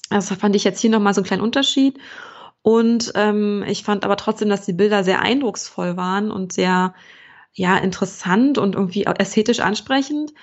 Also 0.09 0.35
fand 0.35 0.55
ich 0.55 0.63
jetzt 0.63 0.79
hier 0.81 0.89
nochmal 0.89 1.13
so 1.13 1.21
einen 1.21 1.27
kleinen 1.27 1.41
Unterschied. 1.41 1.97
Und 2.61 3.11
ähm, 3.15 3.63
ich 3.67 3.83
fand 3.83 4.05
aber 4.05 4.17
trotzdem, 4.17 4.49
dass 4.49 4.65
die 4.65 4.73
Bilder 4.73 5.03
sehr 5.03 5.21
eindrucksvoll 5.21 5.97
waren 5.97 6.31
und 6.31 6.53
sehr 6.53 6.93
ja 7.53 7.77
interessant 7.77 8.57
und 8.57 8.75
irgendwie 8.75 9.03
ästhetisch 9.03 9.59
ansprechend. 9.59 10.33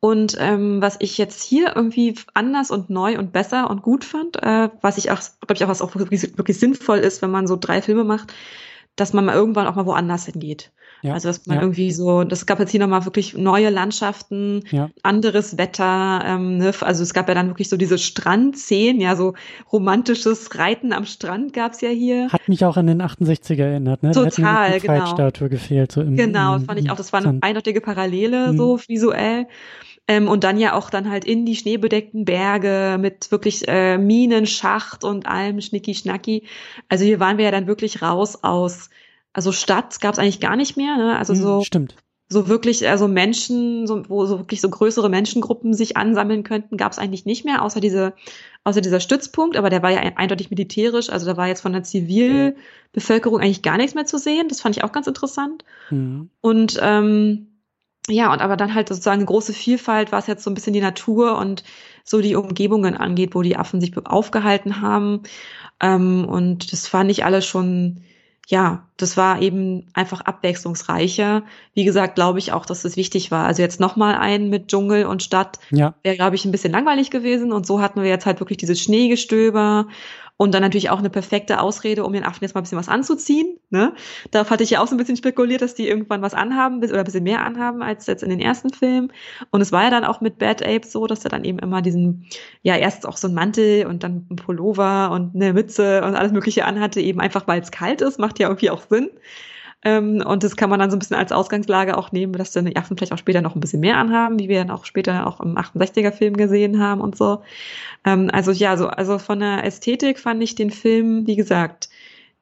Und 0.00 0.36
ähm, 0.38 0.80
was 0.80 0.96
ich 1.00 1.18
jetzt 1.18 1.42
hier 1.42 1.76
irgendwie 1.76 2.14
anders 2.34 2.70
und 2.70 2.88
neu 2.88 3.18
und 3.18 3.32
besser 3.32 3.68
und 3.68 3.82
gut 3.82 4.04
fand, 4.04 4.42
äh, 4.42 4.70
was 4.80 4.96
ich 4.96 5.10
auch, 5.10 5.20
glaube 5.40 5.54
ich, 5.54 5.64
auch 5.64 5.68
was 5.68 5.82
auch 5.82 5.94
wirklich, 5.94 6.22
wirklich 6.38 6.58
sinnvoll 6.58 6.98
ist, 6.98 7.20
wenn 7.20 7.30
man 7.30 7.46
so 7.46 7.56
drei 7.56 7.82
Filme 7.82 8.04
macht, 8.04 8.32
dass 8.96 9.12
man 9.12 9.26
mal 9.26 9.34
irgendwann 9.34 9.66
auch 9.66 9.74
mal 9.74 9.86
woanders 9.86 10.26
hingeht. 10.26 10.72
Ja, 11.02 11.14
also 11.14 11.28
dass 11.28 11.46
man 11.46 11.56
ja. 11.56 11.62
irgendwie 11.62 11.92
so, 11.92 12.24
das 12.24 12.46
gab 12.46 12.58
jetzt 12.58 12.70
hier 12.70 12.80
nochmal 12.80 13.04
wirklich 13.04 13.36
neue 13.36 13.70
Landschaften, 13.70 14.64
ja. 14.70 14.90
anderes 15.02 15.56
Wetter. 15.56 16.22
Ähm, 16.24 16.58
ne? 16.58 16.72
Also 16.80 17.02
es 17.02 17.14
gab 17.14 17.28
ja 17.28 17.34
dann 17.34 17.48
wirklich 17.48 17.68
so 17.68 17.76
diese 17.76 17.98
Strandszenen, 17.98 19.00
ja, 19.00 19.16
so 19.16 19.34
romantisches 19.72 20.54
Reiten 20.56 20.92
am 20.92 21.06
Strand 21.06 21.52
gab's 21.52 21.80
ja 21.80 21.88
hier. 21.88 22.28
Hat 22.30 22.48
mich 22.48 22.64
auch 22.64 22.76
an 22.76 22.86
den 22.86 23.00
68er 23.00 23.62
erinnert, 23.62 24.02
ne? 24.02 24.12
Total, 24.12 24.72
da 24.72 24.78
genau. 24.78 25.48
Gefehlt. 25.48 25.92
So 25.92 26.02
im, 26.02 26.16
genau, 26.16 26.56
das 26.56 26.64
fand 26.64 26.80
ich 26.80 26.90
auch, 26.90 26.96
das 26.96 27.12
war 27.12 27.24
eine 27.24 27.38
eindeutige 27.40 27.80
Parallele, 27.80 28.52
mhm. 28.52 28.56
so 28.56 28.78
visuell. 28.86 29.46
Ähm, 30.10 30.26
und 30.26 30.42
dann 30.42 30.58
ja 30.58 30.74
auch 30.74 30.90
dann 30.90 31.08
halt 31.08 31.24
in 31.24 31.46
die 31.46 31.54
schneebedeckten 31.54 32.24
Berge 32.24 32.98
mit 32.98 33.30
wirklich 33.30 33.68
äh, 33.68 33.96
Minenschacht 33.96 35.04
und 35.04 35.26
allem 35.26 35.60
Schnicki-Schnacki. 35.60 36.44
Also 36.88 37.04
hier 37.04 37.20
waren 37.20 37.38
wir 37.38 37.44
ja 37.44 37.50
dann 37.52 37.68
wirklich 37.68 38.02
raus 38.02 38.42
aus 38.42 38.90
also 39.32 39.52
Stadt 39.52 40.00
gab 40.00 40.12
es 40.12 40.18
eigentlich 40.18 40.40
gar 40.40 40.56
nicht 40.56 40.76
mehr, 40.76 40.96
ne? 40.96 41.18
Also 41.18 41.34
hm, 41.34 41.40
so 41.40 41.62
Stimmt. 41.62 41.94
so 42.28 42.48
wirklich 42.48 42.88
also 42.88 43.08
Menschen, 43.08 43.86
so, 43.86 44.08
wo 44.08 44.26
so 44.26 44.38
wirklich 44.38 44.60
so 44.60 44.68
größere 44.68 45.08
Menschengruppen 45.08 45.74
sich 45.74 45.96
ansammeln 45.96 46.42
könnten, 46.42 46.76
gab 46.76 46.92
es 46.92 46.98
eigentlich 46.98 47.26
nicht 47.26 47.44
mehr, 47.44 47.62
außer 47.62 47.80
diese 47.80 48.14
außer 48.64 48.80
dieser 48.80 49.00
Stützpunkt, 49.00 49.56
aber 49.56 49.70
der 49.70 49.82
war 49.82 49.90
ja 49.90 50.00
eindeutig 50.16 50.50
militärisch, 50.50 51.10
also 51.10 51.26
da 51.26 51.36
war 51.36 51.48
jetzt 51.48 51.62
von 51.62 51.72
der 51.72 51.82
Zivilbevölkerung 51.82 53.40
eigentlich 53.40 53.62
gar 53.62 53.76
nichts 53.76 53.94
mehr 53.94 54.06
zu 54.06 54.18
sehen. 54.18 54.48
Das 54.48 54.60
fand 54.60 54.76
ich 54.76 54.84
auch 54.84 54.92
ganz 54.92 55.06
interessant. 55.06 55.64
Mhm. 55.90 56.30
Und 56.40 56.78
ähm, 56.82 57.46
ja, 58.08 58.32
und 58.32 58.40
aber 58.40 58.56
dann 58.56 58.74
halt 58.74 58.88
sozusagen 58.88 59.20
eine 59.20 59.26
große 59.26 59.52
Vielfalt, 59.52 60.12
was 60.12 60.26
jetzt 60.26 60.42
so 60.42 60.50
ein 60.50 60.54
bisschen 60.54 60.72
die 60.72 60.80
Natur 60.80 61.38
und 61.38 61.62
so 62.04 62.20
die 62.20 62.34
Umgebungen 62.34 62.96
angeht, 62.96 63.34
wo 63.34 63.42
die 63.42 63.56
Affen 63.56 63.80
sich 63.80 63.96
aufgehalten 63.96 64.80
haben. 64.80 65.22
Ähm, 65.80 66.24
und 66.26 66.72
das 66.72 66.88
fand 66.88 67.10
ich 67.10 67.24
alles 67.24 67.46
schon, 67.46 68.02
ja, 68.48 68.86
das 68.96 69.16
war 69.16 69.40
eben 69.40 69.86
einfach 69.94 70.22
abwechslungsreicher. 70.22 71.44
Wie 71.74 71.84
gesagt, 71.84 72.16
glaube 72.16 72.40
ich 72.40 72.52
auch, 72.52 72.66
dass 72.66 72.82
das 72.82 72.96
wichtig 72.96 73.30
war. 73.30 73.46
Also 73.46 73.62
jetzt 73.62 73.78
nochmal 73.78 74.16
ein 74.16 74.48
mit 74.48 74.68
Dschungel 74.68 75.06
und 75.06 75.22
Stadt 75.22 75.58
ja. 75.70 75.94
wäre, 76.02 76.16
glaube 76.16 76.34
ich, 76.34 76.44
ein 76.44 76.50
bisschen 76.50 76.72
langweilig 76.72 77.10
gewesen. 77.10 77.52
Und 77.52 77.66
so 77.66 77.80
hatten 77.80 78.02
wir 78.02 78.08
jetzt 78.08 78.26
halt 78.26 78.40
wirklich 78.40 78.58
dieses 78.58 78.80
Schneegestöber 78.80 79.86
und 80.40 80.54
dann 80.54 80.62
natürlich 80.62 80.88
auch 80.88 81.00
eine 81.00 81.10
perfekte 81.10 81.60
Ausrede, 81.60 82.02
um 82.02 82.14
den 82.14 82.24
Affen 82.24 82.38
jetzt 82.40 82.54
mal 82.54 82.62
ein 82.62 82.62
bisschen 82.62 82.78
was 82.78 82.88
anzuziehen. 82.88 83.58
Ne? 83.68 83.92
Darauf 84.30 84.48
hatte 84.48 84.64
ich 84.64 84.70
ja 84.70 84.80
auch 84.80 84.86
so 84.86 84.94
ein 84.94 84.96
bisschen 84.96 85.18
spekuliert, 85.18 85.60
dass 85.60 85.74
die 85.74 85.86
irgendwann 85.86 86.22
was 86.22 86.32
anhaben 86.32 86.78
oder 86.82 87.00
ein 87.00 87.04
bisschen 87.04 87.24
mehr 87.24 87.44
anhaben 87.44 87.82
als 87.82 88.06
jetzt 88.06 88.22
in 88.22 88.30
den 88.30 88.40
ersten 88.40 88.70
Filmen. 88.72 89.12
Und 89.50 89.60
es 89.60 89.70
war 89.70 89.82
ja 89.82 89.90
dann 89.90 90.06
auch 90.06 90.22
mit 90.22 90.38
Bad 90.38 90.62
Ape 90.62 90.86
so, 90.86 91.06
dass 91.06 91.24
er 91.24 91.28
dann 91.28 91.44
eben 91.44 91.58
immer 91.58 91.82
diesen, 91.82 92.26
ja, 92.62 92.74
erst 92.74 93.06
auch 93.06 93.18
so 93.18 93.28
ein 93.28 93.34
Mantel 93.34 93.84
und 93.84 94.02
dann 94.02 94.28
ein 94.30 94.36
Pullover 94.36 95.10
und 95.10 95.34
eine 95.34 95.52
Mütze 95.52 96.02
und 96.02 96.14
alles 96.14 96.32
Mögliche 96.32 96.64
anhatte, 96.64 97.02
eben 97.02 97.20
einfach 97.20 97.46
weil 97.46 97.60
es 97.60 97.70
kalt 97.70 98.00
ist, 98.00 98.18
macht 98.18 98.38
ja 98.38 98.48
irgendwie 98.48 98.70
auch 98.70 98.80
Sinn. 98.88 99.10
Ähm, 99.82 100.22
und 100.26 100.44
das 100.44 100.56
kann 100.56 100.68
man 100.68 100.78
dann 100.78 100.90
so 100.90 100.96
ein 100.96 100.98
bisschen 100.98 101.16
als 101.16 101.32
Ausgangslage 101.32 101.96
auch 101.96 102.12
nehmen, 102.12 102.34
dass 102.34 102.52
dann 102.52 102.66
die 102.66 102.76
Affen 102.76 102.96
vielleicht 102.96 103.12
auch 103.12 103.18
später 103.18 103.40
noch 103.40 103.54
ein 103.54 103.60
bisschen 103.60 103.80
mehr 103.80 103.96
anhaben, 103.96 104.38
wie 104.38 104.48
wir 104.48 104.58
dann 104.58 104.70
auch 104.70 104.84
später 104.84 105.26
auch 105.26 105.40
im 105.40 105.56
68er-Film 105.56 106.36
gesehen 106.36 106.80
haben 106.82 107.00
und 107.00 107.16
so. 107.16 107.42
Ähm, 108.04 108.30
also 108.32 108.50
ja, 108.50 108.76
so, 108.76 108.88
also 108.88 109.18
von 109.18 109.40
der 109.40 109.64
Ästhetik 109.64 110.18
fand 110.18 110.42
ich 110.42 110.54
den 110.54 110.70
Film, 110.70 111.26
wie 111.26 111.36
gesagt, 111.36 111.88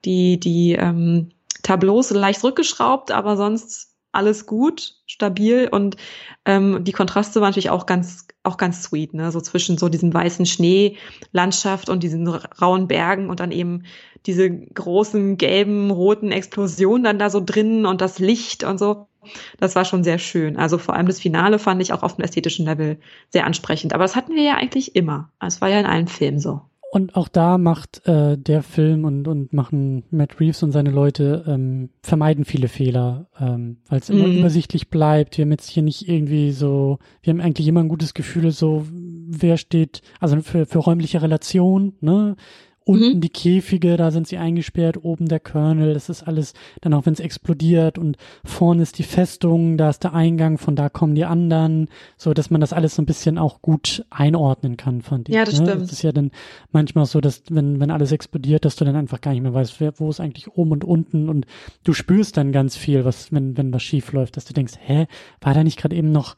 die, 0.05 0.40
die 0.40 0.73
ähm, 0.73 1.31
Tableaus 1.62 2.10
leicht 2.10 2.43
rückgeschraubt, 2.43 3.10
aber 3.12 3.36
sonst 3.36 3.94
alles 4.12 4.47
gut, 4.47 4.94
stabil 5.06 5.68
und 5.70 5.97
ähm, 6.44 6.85
die 6.85 6.93
Kontraste 6.93 7.40
waren 7.40 7.51
natürlich 7.51 7.70
auch 7.70 7.86
ganz 7.86 8.26
auch 8.43 8.56
ganz 8.56 8.82
sweet, 8.82 9.14
ne? 9.14 9.30
So 9.30 9.40
zwischen 9.40 9.78
so 9.78 9.89
diesem 9.89 10.12
weißen 10.12 10.47
Schneelandschaft 10.47 11.89
und 11.89 12.02
diesen 12.02 12.26
rauen 12.28 12.89
Bergen 12.89 13.28
und 13.30 13.40
dann 13.40 13.52
eben 13.52 13.85
diese 14.26 14.51
großen 14.51 15.36
gelben, 15.36 15.90
roten 15.90 16.32
Explosionen 16.32 17.05
dann 17.05 17.18
da 17.18 17.30
so 17.30 17.43
drin 17.44 17.86
und 17.86 18.01
das 18.01 18.18
Licht 18.18 18.64
und 18.64 18.78
so. 18.78 19.09
Das 19.59 19.74
war 19.74 19.85
schon 19.85 20.05
sehr 20.05 20.18
schön. 20.18 20.56
Also 20.56 20.78
vor 20.78 20.94
allem 20.94 21.06
das 21.06 21.20
Finale 21.20 21.59
fand 21.59 21.82
ich 21.82 21.93
auch 21.93 22.02
auf 22.02 22.16
dem 22.16 22.24
ästhetischen 22.24 22.64
Level 22.64 22.98
sehr 23.30 23.47
ansprechend. 23.47 23.93
Aber 23.93 24.05
das 24.05 24.16
hatten 24.16 24.35
wir 24.35 24.43
ja 24.43 24.55
eigentlich 24.55 24.97
immer. 24.97 25.30
Es 25.40 25.60
war 25.60 25.68
ja 25.68 25.80
in 25.80 25.86
allen 25.86 26.09
Filmen 26.09 26.40
so. 26.40 26.62
Und 26.90 27.16
auch 27.16 27.28
da 27.28 27.59
macht 27.59 28.06
äh, 28.06 28.39
der 28.39 28.62
Film 28.62 29.05
und, 29.05 29.28
und 29.28 29.52
machen 29.52 30.05
Matt 30.10 30.40
Reeves 30.40 30.62
und 30.62 30.73
seine 30.73 30.90
Leute 30.90 31.44
ähm, 31.47 31.90
vermeiden 32.02 32.47
viele 32.47 32.69
Fehler, 32.69 33.28
ähm, 33.39 33.77
weil 33.89 34.01
es 34.01 34.09
immer 34.09 34.27
mhm. 34.27 34.39
übersichtlich 34.39 34.89
bleibt. 34.89 35.36
Wir 35.36 35.44
haben 35.44 35.51
jetzt 35.51 35.69
hier 35.69 35.82
nicht 35.82 36.09
irgendwie 36.09 36.51
so, 36.51 36.98
wir 37.20 37.32
haben 37.32 37.43
eigentlich 37.43 37.69
immer 37.69 37.81
ein 37.81 37.89
gutes 37.89 38.15
Gefühl, 38.15 38.52
so 38.52 38.86
wer 38.90 39.59
steht, 39.59 40.01
also 40.19 40.40
für, 40.40 40.65
für 40.65 40.78
räumliche 40.78 41.20
Relation, 41.20 41.93
ne? 42.01 42.36
Unten 42.89 43.16
mhm. 43.16 43.20
die 43.20 43.28
Käfige, 43.28 43.98
da 43.98 44.10
sind 44.10 44.27
sie 44.27 44.39
eingesperrt, 44.39 45.05
oben 45.05 45.28
der 45.28 45.40
Kernel, 45.40 45.93
das 45.93 46.09
ist 46.09 46.23
alles, 46.23 46.55
dann 46.81 46.94
auch 46.94 47.05
wenn 47.05 47.12
es 47.12 47.20
explodiert 47.20 47.98
und 47.98 48.16
vorne 48.47 48.81
ist 48.81 48.97
die 48.97 49.02
Festung, 49.02 49.77
da 49.77 49.90
ist 49.90 50.05
der 50.05 50.15
Eingang, 50.15 50.56
von 50.56 50.74
da 50.74 50.89
kommen 50.89 51.15
die 51.15 51.27
anderen, 51.27 51.89
so 52.16 52.32
dass 52.32 52.48
man 52.48 52.62
das 52.62 52.73
alles 52.73 52.94
so 52.94 53.02
ein 53.02 53.05
bisschen 53.05 53.36
auch 53.36 53.60
gut 53.60 54.06
einordnen 54.09 54.78
kann, 54.78 55.02
fand 55.02 55.28
ich. 55.28 55.35
Ja, 55.35 55.44
das 55.44 55.60
ne? 55.60 55.66
stimmt. 55.66 55.82
Das 55.82 55.93
ist 55.93 56.01
ja 56.01 56.12
dann 56.12 56.31
manchmal 56.73 57.05
so, 57.05 57.20
dass 57.20 57.43
wenn, 57.51 57.78
wenn 57.78 57.90
alles 57.90 58.10
explodiert, 58.10 58.65
dass 58.65 58.77
du 58.77 58.86
dann 58.86 58.97
einfach 58.97 59.20
gar 59.20 59.32
nicht 59.32 59.43
mehr 59.43 59.52
weißt, 59.52 59.81
wer, 59.81 59.93
wo 60.01 60.09
ist 60.09 60.20
eigentlich 60.20 60.48
oben 60.56 60.73
und 60.73 60.82
unten 60.82 61.28
und 61.28 61.44
du 61.85 61.93
spürst 61.93 62.39
dann 62.39 62.52
ganz 62.52 62.74
viel, 62.74 63.05
was, 63.05 63.31
wenn, 63.35 63.59
wenn 63.59 63.70
was 63.70 63.82
schief 63.82 64.12
läuft, 64.12 64.39
dass 64.39 64.47
du 64.47 64.55
denkst, 64.55 64.78
hä, 64.81 65.09
war 65.43 65.52
da 65.52 65.62
nicht 65.62 65.78
gerade 65.78 65.94
eben 65.94 66.10
noch 66.10 66.36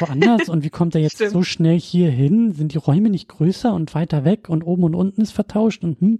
woanders 0.00 0.48
und 0.48 0.64
wie 0.64 0.70
kommt 0.70 0.94
er 0.94 1.00
jetzt 1.00 1.16
Stimmt. 1.16 1.32
so 1.32 1.42
schnell 1.42 1.78
hier 1.78 2.10
hin? 2.10 2.52
Sind 2.52 2.72
die 2.74 2.78
Räume 2.78 3.10
nicht 3.10 3.28
größer 3.28 3.72
und 3.74 3.94
weiter 3.94 4.24
weg 4.24 4.48
und 4.48 4.62
oben 4.62 4.84
und 4.84 4.94
unten 4.94 5.20
ist 5.20 5.32
vertauscht 5.32 5.82
und 5.84 6.00
hm, 6.00 6.18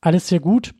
alles 0.00 0.28
sehr 0.28 0.40
gut. 0.40 0.74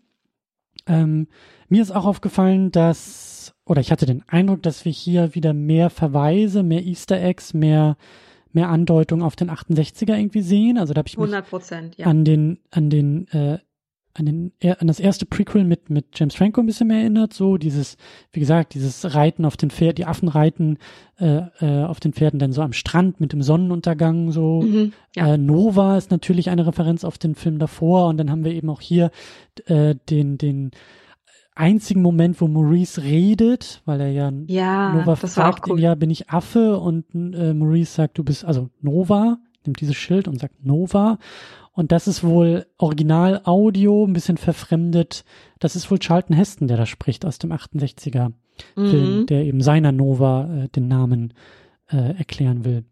Ähm, 0.87 1.29
mir 1.69 1.83
ist 1.83 1.91
auch 1.91 2.05
aufgefallen, 2.05 2.71
dass, 2.71 3.55
oder 3.65 3.81
ich 3.81 3.91
hatte 3.91 4.07
den 4.07 4.23
Eindruck, 4.29 4.62
dass 4.62 4.85
wir 4.85 4.93
hier 4.93 5.35
wieder 5.35 5.55
mehr 5.55 5.91
Verweise, 5.91 6.62
mehr 6.62 6.85
Easter 6.85 7.21
Eggs, 7.21 7.55
mehr, 7.55 7.97
mehr 8.53 8.69
Andeutung 8.69 9.23
auf 9.23 9.37
den 9.37 9.51
68er 9.51 10.16
irgendwie 10.16 10.43
sehen. 10.43 10.79
Also 10.79 10.93
da 10.95 10.99
habe 10.99 11.09
ich 11.09 11.16
mich 11.16 11.31
100%, 11.31 11.93
ja. 11.97 12.07
an 12.07 12.25
den, 12.25 12.59
an 12.71 12.91
den 12.91 13.29
äh, 13.29 13.59
an, 14.15 14.27
den, 14.27 14.53
an 14.78 14.86
das 14.86 15.01
erste 15.01 15.27
Prequel 15.27 15.65
mit, 15.65 15.91
mit 15.91 16.07
James 16.15 16.36
Franco 16.36 16.61
ein 16.61 16.66
bisschen 16.66 16.86
mehr 16.86 17.01
erinnert, 17.01 17.35
so 17.35 17.57
dieses, 17.57 17.97
wie 18.32 18.41
gesagt, 18.41 18.74
dieses 18.74 19.15
Reiten 19.15 19.45
auf 19.45 19.57
den 19.57 19.70
Pferd, 19.70 19.99
die 19.99 20.07
Affen 20.07 20.28
reiten 20.28 20.78
äh, 21.19 21.43
äh, 21.61 21.85
auf 21.85 21.99
den 21.99 22.12
Pferden 22.12 22.39
dann 22.39 22.53
so 22.53 22.62
am 22.62 22.73
Strand 22.73 23.20
mit 23.20 23.32
dem 23.32 23.43
Sonnenuntergang 23.43 24.31
so. 24.31 24.62
Mhm, 24.62 24.93
ja. 25.16 25.35
äh, 25.35 25.39
Nova 25.39 25.97
ist 25.97 26.12
natürlich 26.12 26.49
eine 26.51 26.66
Referenz 26.66 27.05
auf 27.05 27.19
den 27.19 27.35
Film 27.35 27.59
davor 27.59 28.07
und 28.07 28.16
dann 28.16 28.31
haben 28.31 28.45
wir 28.45 28.53
eben 28.53 28.70
auch 28.70 28.81
hier 28.81 29.11
äh, 29.66 29.97
den, 30.09 30.39
den 30.39 30.70
einzigen 31.57 32.03
Moment, 32.03 32.41
wo 32.41 32.47
Maurice 32.47 33.03
redet, 33.03 33.82
weil 33.85 34.01
er 34.01 34.11
ja, 34.11 34.32
ja 34.47 34.95
Nova 34.95 35.16
fragt 35.16 35.69
cool. 35.69 35.78
ihn, 35.78 35.82
ja, 35.82 35.95
bin 35.97 36.11
ich 36.11 36.31
Affe 36.31 36.78
und 36.78 37.05
äh, 37.15 37.53
Maurice 37.53 37.95
sagt, 37.95 38.19
du 38.19 38.24
bist, 38.24 38.45
also 38.45 38.70
Nova, 38.81 39.39
nimmt 39.65 39.81
dieses 39.81 39.97
Schild 39.97 40.28
und 40.28 40.39
sagt 40.39 40.65
Nova 40.65 41.19
und 41.74 41.90
das 41.90 42.06
ist 42.06 42.22
wohl 42.22 42.66
Original-Audio, 42.78 44.06
ein 44.06 44.12
bisschen 44.12 44.36
verfremdet. 44.36 45.24
Das 45.59 45.74
ist 45.74 45.90
wohl 45.90 45.98
Charlton 45.98 46.36
Heston, 46.36 46.68
der 46.68 46.76
da 46.76 46.86
spricht 46.86 47.26
aus 47.26 47.38
dem 47.38 47.52
68er 47.52 48.32
mhm. 48.76 48.90
Film, 48.90 49.26
der 49.26 49.42
eben 49.42 49.60
seiner 49.60 49.90
Nova 49.90 50.48
äh, 50.55 50.68
den 50.68 50.86
Namen 50.86 51.34
äh, 51.90 52.16
erklären 52.16 52.64
will. 52.64 52.84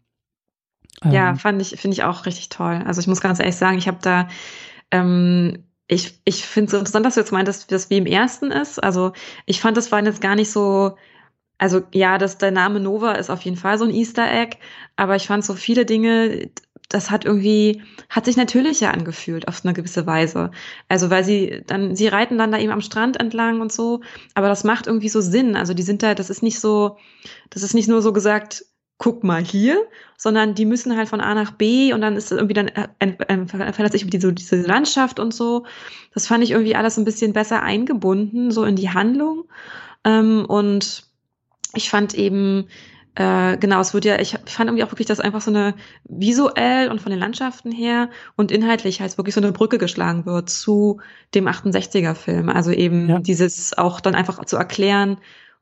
Ja, 1.03 1.29
ähm, 1.29 1.37
fand 1.37 1.61
ich, 1.61 1.79
finde 1.79 1.95
ich 1.95 2.03
auch 2.03 2.25
richtig 2.25 2.49
toll. 2.49 2.83
Also 2.85 2.99
ich 2.99 3.07
muss 3.07 3.21
ganz 3.21 3.39
ehrlich 3.39 3.55
sagen, 3.55 3.77
ich 3.77 3.87
habe 3.87 3.99
da, 4.01 4.27
ähm, 4.91 5.63
ich, 5.87 6.19
ich 6.25 6.45
finde 6.45 6.67
es 6.67 6.73
interessant, 6.73 7.05
dass 7.05 7.15
du 7.15 7.21
jetzt 7.21 7.31
meintest, 7.31 7.61
dass 7.61 7.83
das 7.83 7.89
wie 7.89 7.97
im 7.97 8.05
ersten 8.05 8.51
ist. 8.51 8.83
Also 8.83 9.13
ich 9.45 9.61
fand, 9.61 9.77
das 9.77 9.93
war 9.93 10.03
jetzt 10.03 10.21
gar 10.21 10.35
nicht 10.35 10.51
so, 10.51 10.97
also 11.57 11.81
ja, 11.93 12.17
dass 12.17 12.37
der 12.37 12.51
Name 12.51 12.81
Nova 12.81 13.13
ist 13.13 13.29
auf 13.29 13.41
jeden 13.41 13.57
Fall 13.57 13.77
so 13.77 13.85
ein 13.85 13.91
Easter 13.93 14.29
Egg, 14.29 14.57
aber 14.97 15.15
ich 15.15 15.27
fand 15.27 15.45
so 15.45 15.53
viele 15.53 15.85
Dinge, 15.85 16.49
das 16.93 17.09
hat 17.09 17.25
irgendwie, 17.25 17.81
hat 18.09 18.25
sich 18.25 18.37
natürlicher 18.37 18.93
angefühlt 18.93 19.47
auf 19.47 19.65
eine 19.65 19.73
gewisse 19.73 20.05
Weise. 20.05 20.51
Also 20.87 21.09
weil 21.09 21.23
sie 21.23 21.63
dann, 21.65 21.95
sie 21.95 22.07
reiten 22.07 22.37
dann 22.37 22.51
da 22.51 22.59
eben 22.59 22.71
am 22.71 22.81
Strand 22.81 23.19
entlang 23.19 23.61
und 23.61 23.71
so, 23.71 24.01
aber 24.35 24.47
das 24.47 24.63
macht 24.63 24.87
irgendwie 24.87 25.09
so 25.09 25.19
Sinn. 25.19 25.55
Also 25.55 25.73
die 25.73 25.83
sind 25.83 26.03
da, 26.03 26.13
das 26.13 26.29
ist 26.29 26.43
nicht 26.43 26.59
so, 26.59 26.97
das 27.49 27.63
ist 27.63 27.73
nicht 27.73 27.89
nur 27.89 28.01
so 28.01 28.13
gesagt, 28.13 28.65
guck 28.99 29.23
mal 29.23 29.43
hier, 29.43 29.81
sondern 30.17 30.53
die 30.53 30.65
müssen 30.65 30.95
halt 30.95 31.09
von 31.09 31.19
A 31.19 31.33
nach 31.33 31.51
B 31.51 31.93
und 31.93 32.01
dann 32.01 32.15
ist 32.15 32.31
irgendwie 32.31 32.53
dann 32.53 32.67
äh, 32.67 32.87
äh, 32.99 33.47
verändert 33.47 33.91
sich 33.91 34.07
diese, 34.07 34.31
diese 34.31 34.61
Landschaft 34.61 35.19
und 35.19 35.33
so. 35.33 35.65
Das 36.13 36.27
fand 36.27 36.43
ich 36.43 36.51
irgendwie 36.51 36.75
alles 36.75 36.97
ein 36.97 37.05
bisschen 37.05 37.33
besser 37.33 37.63
eingebunden, 37.63 38.51
so 38.51 38.63
in 38.63 38.75
die 38.75 38.91
Handlung. 38.91 39.45
Ähm, 40.03 40.45
und 40.45 41.05
ich 41.73 41.89
fand 41.89 42.13
eben, 42.13 42.67
äh, 43.15 43.57
genau, 43.57 43.79
es 43.79 43.93
wird 43.93 44.05
ja, 44.05 44.19
ich 44.19 44.31
fand 44.45 44.69
irgendwie 44.69 44.83
auch 44.83 44.91
wirklich, 44.91 45.07
dass 45.07 45.19
einfach 45.19 45.41
so 45.41 45.51
eine 45.51 45.75
visuell 46.05 46.89
und 46.89 46.99
von 46.99 47.11
den 47.11 47.19
Landschaften 47.19 47.71
her 47.71 48.09
und 48.35 48.51
inhaltlich 48.51 49.01
halt 49.01 49.17
wirklich 49.17 49.35
so 49.35 49.41
eine 49.41 49.51
Brücke 49.51 49.77
geschlagen 49.77 50.25
wird 50.25 50.49
zu 50.49 50.99
dem 51.35 51.47
68er 51.47 52.15
Film. 52.15 52.49
Also 52.49 52.71
eben 52.71 53.09
ja. 53.09 53.19
dieses 53.19 53.77
auch 53.77 54.01
dann 54.01 54.15
einfach 54.15 54.43
zu 54.45 54.57
erklären, 54.57 55.17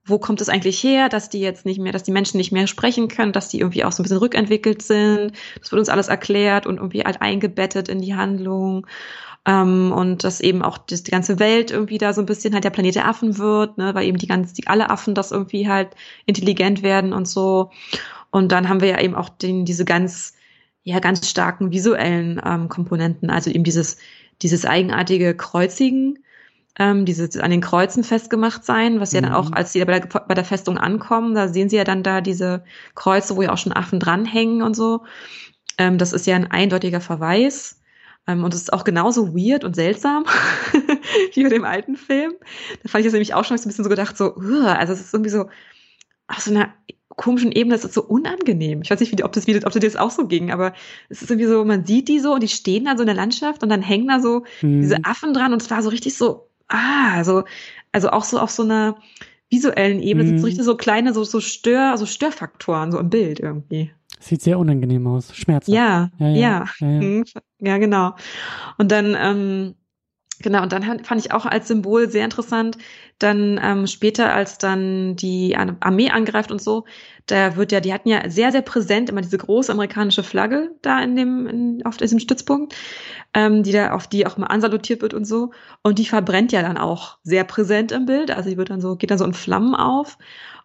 wo 0.06 0.18
kommt 0.18 0.42
es 0.42 0.50
eigentlich 0.50 0.82
her, 0.82 1.10
dass 1.10 1.30
die 1.30 1.42
jetzt 1.42 1.66
nicht 1.66 1.80
mehr, 1.80 1.92
dass 1.92 2.04
die 2.04 2.12
Menschen 2.12 2.38
nicht 2.38 2.52
mehr 2.52 2.68
sprechen 2.68 3.08
können, 3.08 3.34
dass 3.34 3.50
die 3.50 3.60
irgendwie 3.60 3.84
auch 3.84 3.92
so 3.92 4.02
ein 4.02 4.04
bisschen 4.04 4.18
rückentwickelt 4.18 4.82
sind. 4.82 5.34
Das 5.60 5.72
wird 5.72 5.80
uns 5.80 5.90
alles 5.90 6.08
erklärt 6.08 6.66
und 6.66 6.78
irgendwie 6.78 7.04
halt 7.04 7.22
eingebettet 7.22 7.90
in 7.90 8.02
die 8.02 8.16
Handlung. 8.16 8.88
Ähm, 9.46 9.92
und 9.92 10.24
dass 10.24 10.40
eben 10.40 10.62
auch 10.62 10.78
das, 10.78 11.04
die 11.04 11.12
ganze 11.12 11.40
Welt 11.40 11.72
irgendwie 11.72 11.98
da 11.98 12.14
so 12.14 12.22
ein 12.22 12.28
bisschen 12.28 12.54
halt 12.54 12.64
der 12.64 12.70
Planet 12.70 12.96
der 12.96 13.08
Affen 13.08 13.40
wird, 13.40 13.78
ne, 13.78 13.96
weil 13.96 14.06
eben 14.06 14.18
die 14.18 14.28
ganz, 14.28 14.54
die, 14.54 14.68
alle 14.68 14.90
Affen 14.92 15.16
das 15.16 15.32
irgendwie 15.32 15.68
halt 15.68 15.90
intelligent 16.28 16.84
werden 16.84 17.12
und 17.12 17.28
so. 17.28 17.72
Und 18.30 18.52
dann 18.52 18.70
haben 18.70 18.82
wir 18.82 18.90
ja 18.90 19.02
eben 19.02 19.16
auch 19.16 19.30
den, 19.30 19.66
diese 19.66 19.84
ganz, 19.84 20.36
ja, 20.84 21.00
ganz 21.00 21.28
starken 21.28 21.72
visuellen 21.72 22.40
ähm, 22.46 22.70
Komponenten, 22.70 23.32
also 23.32 23.50
eben 23.50 23.64
dieses, 23.64 23.98
dieses 24.44 24.66
eigenartige 24.66 25.36
Kreuzigen, 25.36 26.20
ähm, 26.78 27.06
dieses 27.06 27.36
an 27.38 27.52
den 27.52 27.62
Kreuzen 27.62 28.04
festgemacht 28.04 28.64
sein, 28.64 29.00
was 29.00 29.12
ja 29.12 29.22
dann 29.22 29.34
auch, 29.34 29.50
mhm. 29.50 29.56
als 29.56 29.74
sie 29.74 29.84
bei 29.84 30.00
der, 30.00 30.08
bei 30.08 30.36
der 30.36 30.46
Festung 30.46 30.78
ankommen, 30.78 31.34
da 31.34 31.48
sehen 31.48 31.70
sie 31.70 31.78
ja 31.78 31.84
dann 31.84 32.04
da 32.04 32.22
diese 32.22 32.64
Kreuze, 32.94 33.36
wo 33.36 33.42
ja 33.42 33.52
auch 33.52 33.58
schon 33.58 33.74
Affen 33.74 34.00
dranhängen 34.00 34.62
und 34.62 34.76
so. 34.76 35.02
Ähm, 35.80 35.98
das 35.98 36.14
ist 36.14 36.28
ja 36.28 36.36
ein 36.36 36.50
eindeutiger 36.50 37.02
Verweis 37.02 37.81
und 38.40 38.54
es 38.54 38.62
ist 38.62 38.74
auch 38.74 38.84
genauso 38.84 39.36
weird 39.36 39.64
und 39.64 39.76
seltsam 39.76 40.26
wie 41.34 41.44
bei 41.44 41.50
dem 41.50 41.66
alten 41.66 41.96
Film. 41.96 42.34
Da 42.84 42.90
fand 42.90 43.02
ich 43.02 43.06
das 43.06 43.14
nämlich 43.14 43.34
auch 43.34 43.46
schon 43.46 43.58
ein 43.58 43.64
bisschen 43.64 43.84
so 43.84 43.90
gedacht, 43.90 44.18
so, 44.18 44.36
also 44.36 44.94
es 44.94 45.02
ist 45.02 45.14
irgendwie 45.14 45.30
so 45.30 45.46
auf 46.28 46.40
so 46.40 46.52
einer 46.52 46.74
komischen 47.10 47.52
Ebene, 47.52 47.76
das 47.76 47.86
ist 47.86 47.94
so 47.94 48.04
unangenehm. 48.04 48.82
Ich 48.82 48.90
weiß 48.90 49.00
nicht, 49.00 49.16
wie, 49.16 49.24
ob, 49.24 49.34
das, 49.34 49.46
wie, 49.46 49.66
ob 49.66 49.72
dir 49.72 49.80
das 49.80 49.98
auch 49.98 50.12
so 50.12 50.28
ging, 50.28 50.52
aber 50.52 50.74
es 51.10 51.22
ist 51.22 51.30
irgendwie 51.30 51.48
so, 51.48 51.66
man 51.66 51.86
sieht 51.86 52.08
die 52.08 52.20
so 52.20 52.34
und 52.34 52.42
die 52.42 52.48
stehen 52.48 52.86
da 52.86 52.96
so 52.96 53.04
in 53.04 53.08
der 53.08 53.16
Landschaft 53.16 53.64
und 53.64 53.70
dann 53.70 53.82
hängen 53.82 54.08
da 54.08 54.20
so 54.20 54.44
hm. 54.62 54.82
diese 54.82 55.04
Affen 55.04 55.34
dran 55.34 55.54
und 55.54 55.62
es 55.62 55.70
war 55.70 55.84
so 55.84 55.90
richtig 55.90 56.16
so, 56.16 56.48
ah, 56.70 57.14
also, 57.14 57.44
also 57.92 58.10
auch 58.10 58.24
so 58.24 58.40
auf 58.40 58.50
so 58.50 58.64
einer, 58.64 58.96
visuellen 59.52 60.02
Ebene, 60.02 60.24
mhm. 60.24 60.28
sind 60.30 60.40
so 60.40 60.46
richtig 60.46 60.66
so 60.66 60.78
kleine, 60.78 61.14
so, 61.14 61.24
so 61.24 61.42
Stör, 61.42 61.98
so 61.98 62.06
Störfaktoren, 62.06 62.92
so 62.92 63.00
im 63.00 63.10
Bild 63.10 63.42
irgendwie. 63.42 63.92
Sieht 64.22 64.42
sehr 64.42 64.60
unangenehm 64.60 65.06
aus, 65.08 65.36
schmerzhaft. 65.36 65.76
Ja, 65.76 66.12
ja, 66.20 66.28
ja, 66.28 66.36
ja, 66.36 66.66
ja, 66.80 66.88
ja. 66.88 67.02
Mhm. 67.02 67.24
genau. 67.60 68.16
Und 68.78 68.92
dann, 68.92 69.18
ähm, 69.20 69.76
Genau, 70.42 70.64
und 70.64 70.72
dann 70.74 71.04
fand 71.04 71.22
ich 71.22 71.32
auch 71.32 71.46
als 71.46 71.68
Symbol 71.68 72.10
sehr 72.10 72.24
interessant, 72.24 72.78
dann 73.20 73.60
ähm, 73.62 73.88
später, 73.88 74.34
als 74.34 74.58
dann 74.58 75.16
die 75.16 75.56
Armee 75.56 76.10
angreift 76.10 76.52
und 76.52 76.62
so, 76.62 76.86
da 77.28 77.56
wird 77.56 77.72
ja, 77.72 77.80
die 77.80 77.94
hatten 77.94 78.10
ja 78.10 78.30
sehr, 78.30 78.52
sehr 78.52 78.64
präsent 78.64 79.10
immer 79.10 79.22
diese 79.22 79.38
große 79.38 79.72
amerikanische 79.72 80.24
Flagge 80.24 80.72
da 80.82 81.02
in 81.02 81.16
dem, 81.16 81.48
in, 81.48 81.86
auf 81.86 81.98
diesem 81.98 82.20
Stützpunkt, 82.20 82.76
ähm, 83.34 83.64
die 83.64 83.72
da, 83.72 83.92
auf 83.92 84.08
die 84.08 84.26
auch 84.26 84.38
mal 84.38 84.48
ansalutiert 84.48 85.02
wird 85.02 85.14
und 85.14 85.26
so. 85.26 85.52
Und 85.84 86.00
die 86.00 86.06
verbrennt 86.06 86.52
ja 86.52 86.62
dann 86.62 86.78
auch 86.78 87.20
sehr 87.24 87.44
präsent 87.44 87.92
im 87.92 88.06
Bild. 88.06 88.32
Also 88.32 88.50
die 88.50 88.58
wird 88.58 88.72
dann 88.72 88.82
so, 88.82 88.96
geht 88.96 89.12
dann 89.12 89.20
so 89.20 89.26
in 89.26 89.34
Flammen 89.34 89.76
auf. 89.76 90.18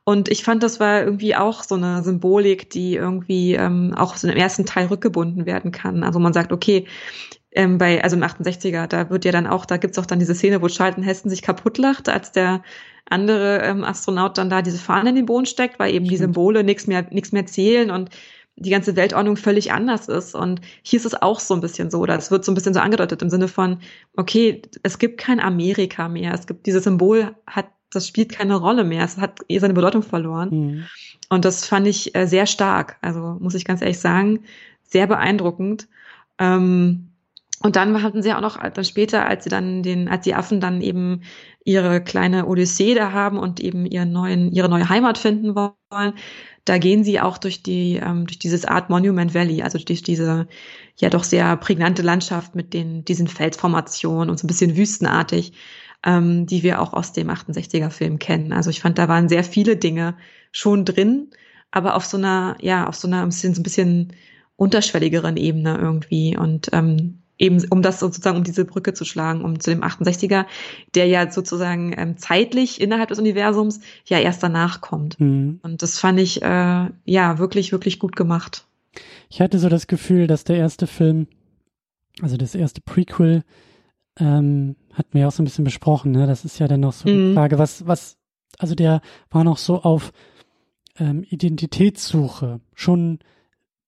Und 0.08 0.28
ich 0.28 0.44
fand, 0.44 0.62
das 0.62 0.78
war 0.78 1.02
irgendwie 1.02 1.34
auch 1.34 1.64
so 1.64 1.74
eine 1.74 2.04
Symbolik, 2.04 2.70
die 2.70 2.94
irgendwie 2.94 3.54
ähm, 3.54 3.92
auch 3.92 4.14
so 4.16 4.28
im 4.28 4.36
ersten 4.36 4.64
Teil 4.64 4.86
rückgebunden 4.86 5.46
werden 5.46 5.72
kann. 5.72 6.04
Also 6.04 6.20
man 6.20 6.32
sagt, 6.32 6.52
okay, 6.52 6.86
ähm, 7.50 7.76
bei, 7.78 8.04
also 8.04 8.14
im 8.14 8.22
68er, 8.22 8.86
da 8.86 9.10
wird 9.10 9.24
ja 9.24 9.32
dann 9.32 9.48
auch, 9.48 9.66
da 9.66 9.78
gibt's 9.78 9.98
auch 9.98 10.06
dann 10.06 10.20
diese 10.20 10.36
Szene, 10.36 10.62
wo 10.62 10.68
Charlton 10.68 11.02
Heston 11.02 11.28
sich 11.28 11.42
kaputt 11.42 11.76
lacht, 11.78 12.08
als 12.08 12.30
der 12.30 12.62
andere 13.10 13.62
ähm, 13.62 13.82
Astronaut 13.82 14.38
dann 14.38 14.48
da 14.48 14.62
diese 14.62 14.78
Fahne 14.78 15.10
in 15.10 15.16
den 15.16 15.26
Boden 15.26 15.46
steckt, 15.46 15.80
weil 15.80 15.88
eben 15.92 16.04
Stimmt. 16.04 16.12
die 16.12 16.16
Symbole 16.18 16.62
nichts 16.62 16.86
mehr, 16.86 17.04
nichts 17.10 17.32
mehr 17.32 17.46
zählen 17.46 17.90
und 17.90 18.10
die 18.54 18.70
ganze 18.70 18.94
Weltordnung 18.94 19.36
völlig 19.36 19.72
anders 19.72 20.06
ist. 20.06 20.36
Und 20.36 20.60
hier 20.82 21.00
ist 21.00 21.06
es 21.06 21.20
auch 21.20 21.40
so 21.40 21.52
ein 21.54 21.60
bisschen 21.60 21.90
so, 21.90 21.98
oder 21.98 22.16
es 22.16 22.30
wird 22.30 22.44
so 22.44 22.52
ein 22.52 22.54
bisschen 22.54 22.74
so 22.74 22.80
angedeutet 22.80 23.22
im 23.22 23.30
Sinne 23.30 23.48
von, 23.48 23.80
okay, 24.16 24.62
es 24.84 24.98
gibt 24.98 25.18
kein 25.18 25.40
Amerika 25.40 26.08
mehr. 26.08 26.32
Es 26.32 26.46
gibt 26.46 26.66
dieses 26.66 26.84
Symbol 26.84 27.34
hat, 27.46 27.66
das 27.92 28.08
spielt 28.08 28.30
keine 28.30 28.56
Rolle 28.56 28.84
mehr. 28.84 29.04
Es 29.04 29.18
hat 29.18 29.40
eh 29.48 29.58
seine 29.58 29.74
Bedeutung 29.74 30.02
verloren. 30.02 30.48
Mhm. 30.50 30.84
Und 31.28 31.44
das 31.44 31.66
fand 31.66 31.86
ich 31.86 32.14
äh, 32.14 32.26
sehr 32.26 32.46
stark. 32.46 32.96
Also 33.00 33.36
muss 33.40 33.54
ich 33.54 33.64
ganz 33.64 33.80
ehrlich 33.80 33.98
sagen, 33.98 34.40
sehr 34.82 35.06
beeindruckend. 35.06 35.88
Ähm, 36.38 37.08
und 37.62 37.76
dann 37.76 38.02
hatten 38.02 38.22
sie 38.22 38.32
auch 38.34 38.40
noch 38.40 38.58
dann 38.58 38.84
später, 38.84 39.26
als 39.26 39.44
sie 39.44 39.50
dann 39.50 39.82
den, 39.82 40.08
als 40.08 40.24
die 40.24 40.34
Affen 40.34 40.60
dann 40.60 40.82
eben 40.82 41.22
ihre 41.64 42.02
kleine 42.02 42.46
Odyssee 42.46 42.94
da 42.94 43.12
haben 43.12 43.38
und 43.38 43.60
eben 43.60 43.86
ihren 43.86 44.12
neuen, 44.12 44.52
ihre 44.52 44.68
neue 44.68 44.88
Heimat 44.88 45.16
finden 45.16 45.54
wollen, 45.56 46.12
da 46.66 46.78
gehen 46.78 47.02
sie 47.02 47.20
auch 47.20 47.38
durch 47.38 47.62
die, 47.62 47.96
ähm, 47.96 48.26
durch 48.26 48.38
dieses 48.38 48.66
Art 48.66 48.90
Monument 48.90 49.34
Valley, 49.34 49.62
also 49.62 49.78
durch 49.78 50.02
diese 50.02 50.48
ja 50.96 51.10
doch 51.10 51.24
sehr 51.24 51.56
prägnante 51.56 52.02
Landschaft 52.02 52.54
mit 52.54 52.74
den, 52.74 53.04
diesen 53.04 53.28
Felsformationen 53.28 54.30
und 54.30 54.38
so 54.38 54.44
ein 54.44 54.48
bisschen 54.48 54.76
wüstenartig, 54.76 55.52
ähm, 56.06 56.46
die 56.46 56.62
wir 56.62 56.80
auch 56.80 56.92
aus 56.92 57.12
dem 57.12 57.28
68er 57.28 57.90
Film 57.90 58.18
kennen. 58.18 58.52
Also 58.52 58.70
ich 58.70 58.80
fand, 58.80 58.96
da 58.96 59.08
waren 59.08 59.28
sehr 59.28 59.44
viele 59.44 59.76
Dinge 59.76 60.14
schon 60.52 60.84
drin, 60.84 61.28
aber 61.72 61.96
auf 61.96 62.06
so 62.06 62.16
einer, 62.16 62.56
ja, 62.60 62.86
auf 62.86 62.94
so 62.94 63.08
einer 63.08 63.22
ein 63.22 63.28
bisschen, 63.28 63.54
so 63.54 63.60
ein 63.60 63.64
bisschen 63.64 64.12
unterschwelligeren 64.54 65.36
Ebene 65.36 65.76
irgendwie 65.76 66.36
und 66.36 66.70
ähm, 66.72 67.18
eben 67.38 67.62
um 67.68 67.82
das 67.82 68.00
sozusagen, 68.00 68.38
um 68.38 68.44
diese 68.44 68.64
Brücke 68.64 68.94
zu 68.94 69.04
schlagen, 69.04 69.44
um 69.44 69.60
zu 69.60 69.70
dem 69.70 69.82
68er, 69.82 70.46
der 70.94 71.06
ja 71.06 71.30
sozusagen 71.30 71.92
ähm, 71.98 72.16
zeitlich 72.16 72.80
innerhalb 72.80 73.10
des 73.10 73.18
Universums 73.18 73.80
ja 74.06 74.18
erst 74.18 74.42
danach 74.42 74.80
kommt. 74.80 75.20
Mhm. 75.20 75.58
Und 75.62 75.82
das 75.82 75.98
fand 75.98 76.20
ich 76.20 76.40
äh, 76.40 76.86
ja 77.04 77.38
wirklich, 77.38 77.72
wirklich 77.72 77.98
gut 77.98 78.16
gemacht. 78.16 78.64
Ich 79.28 79.40
hatte 79.40 79.58
so 79.58 79.68
das 79.68 79.86
Gefühl, 79.86 80.26
dass 80.26 80.44
der 80.44 80.56
erste 80.56 80.86
Film, 80.86 81.26
also 82.22 82.38
das 82.38 82.54
erste 82.54 82.80
Prequel, 82.80 83.42
ähm, 84.18 84.76
hat 84.93 85.14
mir 85.14 85.28
auch 85.28 85.32
so 85.32 85.43
ein 85.43 85.44
bisschen 85.44 85.64
besprochen, 85.64 86.12
ne? 86.12 86.26
Das 86.26 86.44
ist 86.44 86.59
ja 86.59 86.68
dann 86.68 86.80
noch 86.80 86.93
so 86.93 87.09
mhm. 87.09 87.28
die 87.28 87.34
Frage, 87.34 87.59
was, 87.59 87.86
was, 87.86 88.16
also 88.59 88.74
der 88.74 89.01
war 89.30 89.44
noch 89.44 89.59
so 89.59 89.82
auf 89.82 90.12
ähm, 90.98 91.24
Identitätssuche, 91.28 92.60
schon 92.74 93.18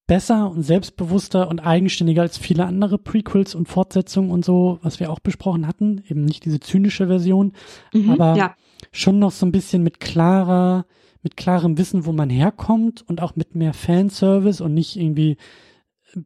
besser 0.07 0.51
und 0.51 0.63
selbstbewusster 0.63 1.49
und 1.49 1.61
eigenständiger 1.61 2.23
als 2.23 2.39
viele 2.39 2.65
andere 2.65 2.99
Prequels 2.99 3.55
und 3.55 3.69
Fortsetzungen 3.69 4.31
und 4.31 4.45
so, 4.45 4.79
was 4.83 5.01
wir 5.01 5.11
auch 5.11 5.21
besprochen 5.21 5.67
hatten. 5.67 6.03
Eben 6.09 6.25
nicht 6.25 6.45
diese 6.45 6.61
zynische 6.61 7.07
Version, 7.07 7.53
mhm, 7.93 8.11
aber 8.11 8.37
ja. 8.37 8.55
schon 8.91 9.19
noch 9.19 9.33
so 9.33 9.47
ein 9.47 9.53
bisschen 9.53 9.83
mit 9.83 10.01
klarer, 10.01 10.87
mit 11.23 11.37
klarem 11.37 11.77
Wissen, 11.79 12.07
wo 12.07 12.13
man 12.13 12.31
herkommt 12.31 13.03
und 13.07 13.23
auch 13.23 13.37
mit 13.37 13.55
mehr 13.55 13.75
Fanservice 13.75 14.63
und 14.63 14.73
nicht 14.73 14.97
irgendwie 14.97 15.37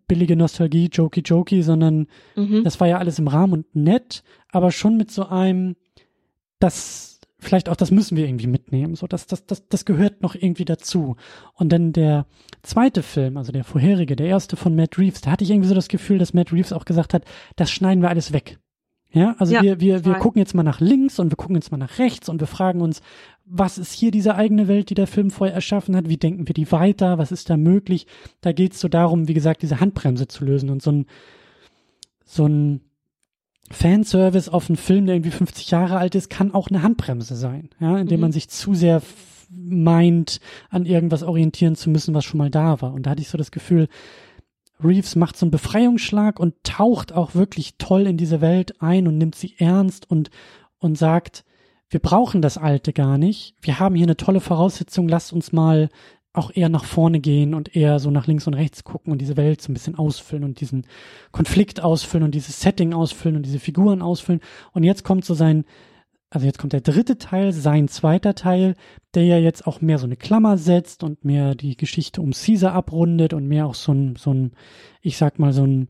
billige 0.06 0.36
Nostalgie, 0.36 0.88
jokey 0.92 1.20
jokey, 1.20 1.62
sondern 1.62 2.06
mhm. 2.36 2.64
das 2.64 2.80
war 2.80 2.88
ja 2.88 2.98
alles 2.98 3.18
im 3.18 3.28
Rahmen 3.28 3.52
und 3.52 3.76
nett, 3.76 4.22
aber 4.50 4.70
schon 4.70 4.96
mit 4.96 5.10
so 5.10 5.26
einem, 5.26 5.76
das 6.58 7.12
vielleicht 7.42 7.68
auch 7.68 7.76
das 7.76 7.90
müssen 7.90 8.16
wir 8.16 8.26
irgendwie 8.26 8.46
mitnehmen. 8.46 8.94
So, 8.94 9.06
das, 9.06 9.26
das, 9.26 9.44
das, 9.46 9.68
das 9.68 9.84
gehört 9.84 10.22
noch 10.22 10.34
irgendwie 10.34 10.64
dazu. 10.64 11.16
Und 11.54 11.70
dann 11.70 11.92
der 11.92 12.26
zweite 12.62 13.02
Film, 13.02 13.36
also 13.36 13.50
der 13.52 13.64
vorherige, 13.64 14.14
der 14.16 14.28
erste 14.28 14.56
von 14.56 14.76
Matt 14.76 14.96
Reeves, 14.96 15.20
da 15.22 15.32
hatte 15.32 15.44
ich 15.44 15.50
irgendwie 15.50 15.68
so 15.68 15.74
das 15.74 15.88
Gefühl, 15.88 16.18
dass 16.18 16.34
Matt 16.34 16.52
Reeves 16.52 16.72
auch 16.72 16.84
gesagt 16.84 17.14
hat, 17.14 17.24
das 17.56 17.70
schneiden 17.70 18.00
wir 18.02 18.10
alles 18.10 18.32
weg. 18.32 18.58
Ja, 19.14 19.34
also 19.38 19.52
ja, 19.52 19.62
wir, 19.62 19.80
wir, 19.80 20.04
wir 20.06 20.14
gucken 20.14 20.38
jetzt 20.38 20.54
mal 20.54 20.62
nach 20.62 20.80
links 20.80 21.18
und 21.18 21.30
wir 21.30 21.36
gucken 21.36 21.56
jetzt 21.56 21.70
mal 21.70 21.76
nach 21.76 21.98
rechts 21.98 22.30
und 22.30 22.40
wir 22.40 22.46
fragen 22.46 22.80
uns, 22.80 23.02
was 23.44 23.78
ist 23.78 23.92
hier 23.92 24.10
diese 24.10 24.34
eigene 24.34 24.68
Welt, 24.68 24.90
die 24.90 24.94
der 24.94 25.06
Film 25.06 25.30
vorher 25.30 25.54
erschaffen 25.54 25.96
hat? 25.96 26.08
Wie 26.08 26.16
denken 26.16 26.48
wir 26.48 26.54
die 26.54 26.70
weiter? 26.72 27.18
Was 27.18 27.32
ist 27.32 27.50
da 27.50 27.56
möglich? 27.56 28.06
Da 28.40 28.52
geht 28.52 28.72
es 28.72 28.80
so 28.80 28.88
darum, 28.88 29.28
wie 29.28 29.34
gesagt, 29.34 29.62
diese 29.62 29.80
Handbremse 29.80 30.28
zu 30.28 30.44
lösen 30.44 30.70
und 30.70 30.82
so 30.82 30.92
ein, 30.92 31.06
so 32.24 32.46
ein 32.46 32.80
Fanservice 33.70 34.48
auf 34.48 34.68
einen 34.68 34.76
Film, 34.76 35.06
der 35.06 35.16
irgendwie 35.16 35.30
50 35.30 35.70
Jahre 35.70 35.98
alt 35.98 36.14
ist, 36.14 36.30
kann 36.30 36.52
auch 36.52 36.68
eine 36.68 36.82
Handbremse 36.82 37.36
sein, 37.36 37.70
ja, 37.80 37.98
indem 37.98 38.18
mhm. 38.18 38.22
man 38.22 38.32
sich 38.32 38.48
zu 38.48 38.74
sehr 38.74 39.02
meint, 39.50 40.40
an 40.70 40.86
irgendwas 40.86 41.22
orientieren 41.22 41.76
zu 41.76 41.90
müssen, 41.90 42.14
was 42.14 42.24
schon 42.24 42.38
mal 42.38 42.50
da 42.50 42.80
war. 42.80 42.94
Und 42.94 43.04
da 43.04 43.10
hatte 43.10 43.22
ich 43.22 43.28
so 43.28 43.38
das 43.38 43.50
Gefühl, 43.50 43.88
Reeves 44.82 45.16
macht 45.16 45.36
so 45.36 45.46
einen 45.46 45.50
Befreiungsschlag 45.50 46.40
und 46.40 46.54
taucht 46.64 47.12
auch 47.12 47.34
wirklich 47.34 47.76
toll 47.78 48.06
in 48.06 48.16
diese 48.16 48.40
Welt 48.40 48.80
ein 48.82 49.06
und 49.06 49.18
nimmt 49.18 49.34
sie 49.34 49.54
ernst 49.58 50.10
und, 50.10 50.30
und 50.78 50.96
sagt, 50.96 51.44
wir 51.92 52.00
brauchen 52.00 52.40
das 52.40 52.56
Alte 52.56 52.94
gar 52.94 53.18
nicht. 53.18 53.54
Wir 53.60 53.78
haben 53.78 53.94
hier 53.94 54.06
eine 54.06 54.16
tolle 54.16 54.40
Voraussetzung. 54.40 55.08
Lasst 55.08 55.30
uns 55.30 55.52
mal 55.52 55.90
auch 56.32 56.50
eher 56.54 56.70
nach 56.70 56.84
vorne 56.84 57.20
gehen 57.20 57.52
und 57.52 57.76
eher 57.76 57.98
so 57.98 58.10
nach 58.10 58.26
links 58.26 58.46
und 58.46 58.54
rechts 58.54 58.82
gucken 58.82 59.12
und 59.12 59.20
diese 59.20 59.36
Welt 59.36 59.60
so 59.60 59.70
ein 59.70 59.74
bisschen 59.74 59.96
ausfüllen 59.96 60.44
und 60.44 60.60
diesen 60.60 60.86
Konflikt 61.32 61.82
ausfüllen 61.82 62.24
und 62.24 62.34
dieses 62.34 62.62
Setting 62.62 62.94
ausfüllen 62.94 63.36
und 63.36 63.44
diese 63.44 63.58
Figuren 63.58 64.00
ausfüllen. 64.00 64.40
Und 64.72 64.84
jetzt 64.84 65.04
kommt 65.04 65.26
so 65.26 65.34
sein, 65.34 65.66
also 66.30 66.46
jetzt 66.46 66.58
kommt 66.58 66.72
der 66.72 66.80
dritte 66.80 67.18
Teil, 67.18 67.52
sein 67.52 67.88
zweiter 67.88 68.34
Teil, 68.34 68.74
der 69.12 69.26
ja 69.26 69.36
jetzt 69.36 69.66
auch 69.66 69.82
mehr 69.82 69.98
so 69.98 70.06
eine 70.06 70.16
Klammer 70.16 70.56
setzt 70.56 71.04
und 71.04 71.26
mehr 71.26 71.54
die 71.54 71.76
Geschichte 71.76 72.22
um 72.22 72.30
Caesar 72.32 72.72
abrundet 72.72 73.34
und 73.34 73.46
mehr 73.46 73.66
auch 73.66 73.74
so 73.74 73.92
ein, 73.92 74.16
so 74.16 74.32
ein, 74.32 74.52
ich 75.02 75.18
sag 75.18 75.38
mal, 75.38 75.52
so 75.52 75.66
ein 75.66 75.88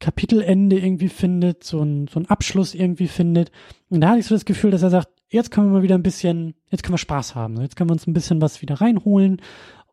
Kapitelende 0.00 0.78
irgendwie 0.78 1.08
findet, 1.08 1.64
so 1.64 1.82
ein, 1.82 2.08
so 2.08 2.20
ein 2.20 2.26
Abschluss 2.26 2.74
irgendwie 2.74 3.08
findet. 3.08 3.50
Und 3.88 4.00
da 4.00 4.10
hatte 4.10 4.20
ich 4.20 4.26
so 4.26 4.34
das 4.34 4.44
Gefühl, 4.44 4.70
dass 4.70 4.82
er 4.82 4.90
sagt, 4.90 5.08
jetzt 5.28 5.50
können 5.50 5.68
wir 5.68 5.78
mal 5.78 5.82
wieder 5.82 5.94
ein 5.94 6.02
bisschen, 6.02 6.54
jetzt 6.70 6.82
können 6.82 6.94
wir 6.94 6.98
Spaß 6.98 7.34
haben. 7.34 7.60
Jetzt 7.60 7.76
können 7.76 7.90
wir 7.90 7.94
uns 7.94 8.06
ein 8.06 8.12
bisschen 8.12 8.40
was 8.40 8.62
wieder 8.62 8.80
reinholen. 8.80 9.40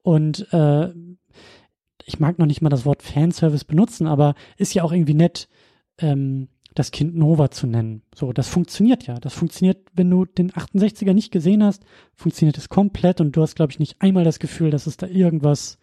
Und 0.02 0.52
äh, 0.53 0.90
ich 2.06 2.19
mag 2.19 2.40
noch 2.40 2.45
nicht 2.45 2.61
mal 2.61 2.69
das 2.69 2.86
Wort 2.86 3.03
Fanservice 3.03 3.65
benutzen, 3.65 4.07
aber 4.07 4.36
ist 4.57 4.73
ja 4.73 4.84
auch 4.84 4.91
irgendwie 4.91 5.14
nett, 5.14 5.48
ähm, 5.99 6.49
das 6.73 6.91
Kind 6.91 7.15
Nova 7.15 7.52
zu 7.52 7.68
nennen. 7.68 8.02
So, 8.15 8.32
das 8.32 8.48
funktioniert 8.48 9.06
ja. 9.06 9.19
Das 9.19 9.34
funktioniert, 9.34 9.88
wenn 9.94 10.10
du 10.10 10.26
den 10.26 10.52
68er 10.52 11.14
nicht 11.14 11.32
gesehen 11.32 11.64
hast, 11.64 11.84
funktioniert 12.15 12.57
es 12.57 12.69
komplett 12.69 13.19
und 13.19 13.36
du 13.36 13.41
hast, 13.41 13.56
glaube 13.56 13.72
ich, 13.72 13.80
nicht 13.80 14.02
einmal 14.02 14.23
das 14.23 14.40
Gefühl, 14.40 14.72
dass 14.72 14.88
es 14.88 14.98
da 14.98 15.07
irgendwas 15.07 15.80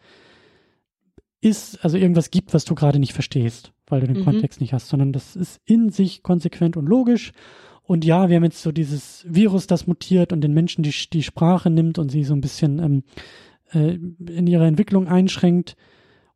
ist, 1.40 1.84
also 1.84 1.96
irgendwas 1.96 2.30
gibt, 2.30 2.54
was 2.54 2.64
du 2.64 2.74
gerade 2.74 2.98
nicht 2.98 3.12
verstehst, 3.12 3.72
weil 3.90 4.00
du 4.00 4.06
den 4.06 4.20
mhm. 4.20 4.24
Kontext 4.24 4.60
nicht 4.60 4.72
hast, 4.72 4.88
sondern 4.88 5.12
das 5.12 5.36
ist 5.36 5.60
in 5.64 5.90
sich 5.90 6.22
konsequent 6.22 6.76
und 6.76 6.86
logisch 6.86 7.32
und 7.88 8.04
ja, 8.04 8.28
wir 8.28 8.36
haben 8.36 8.44
jetzt 8.44 8.60
so 8.60 8.70
dieses 8.70 9.24
Virus, 9.26 9.66
das 9.66 9.86
mutiert 9.86 10.34
und 10.34 10.42
den 10.42 10.52
Menschen 10.52 10.82
die, 10.82 10.92
die 11.10 11.22
Sprache 11.22 11.70
nimmt 11.70 11.98
und 11.98 12.10
sie 12.10 12.22
so 12.22 12.34
ein 12.34 12.42
bisschen 12.42 12.78
ähm, 12.78 13.02
äh, 13.72 13.94
in 14.30 14.46
ihrer 14.46 14.66
Entwicklung 14.66 15.08
einschränkt. 15.08 15.74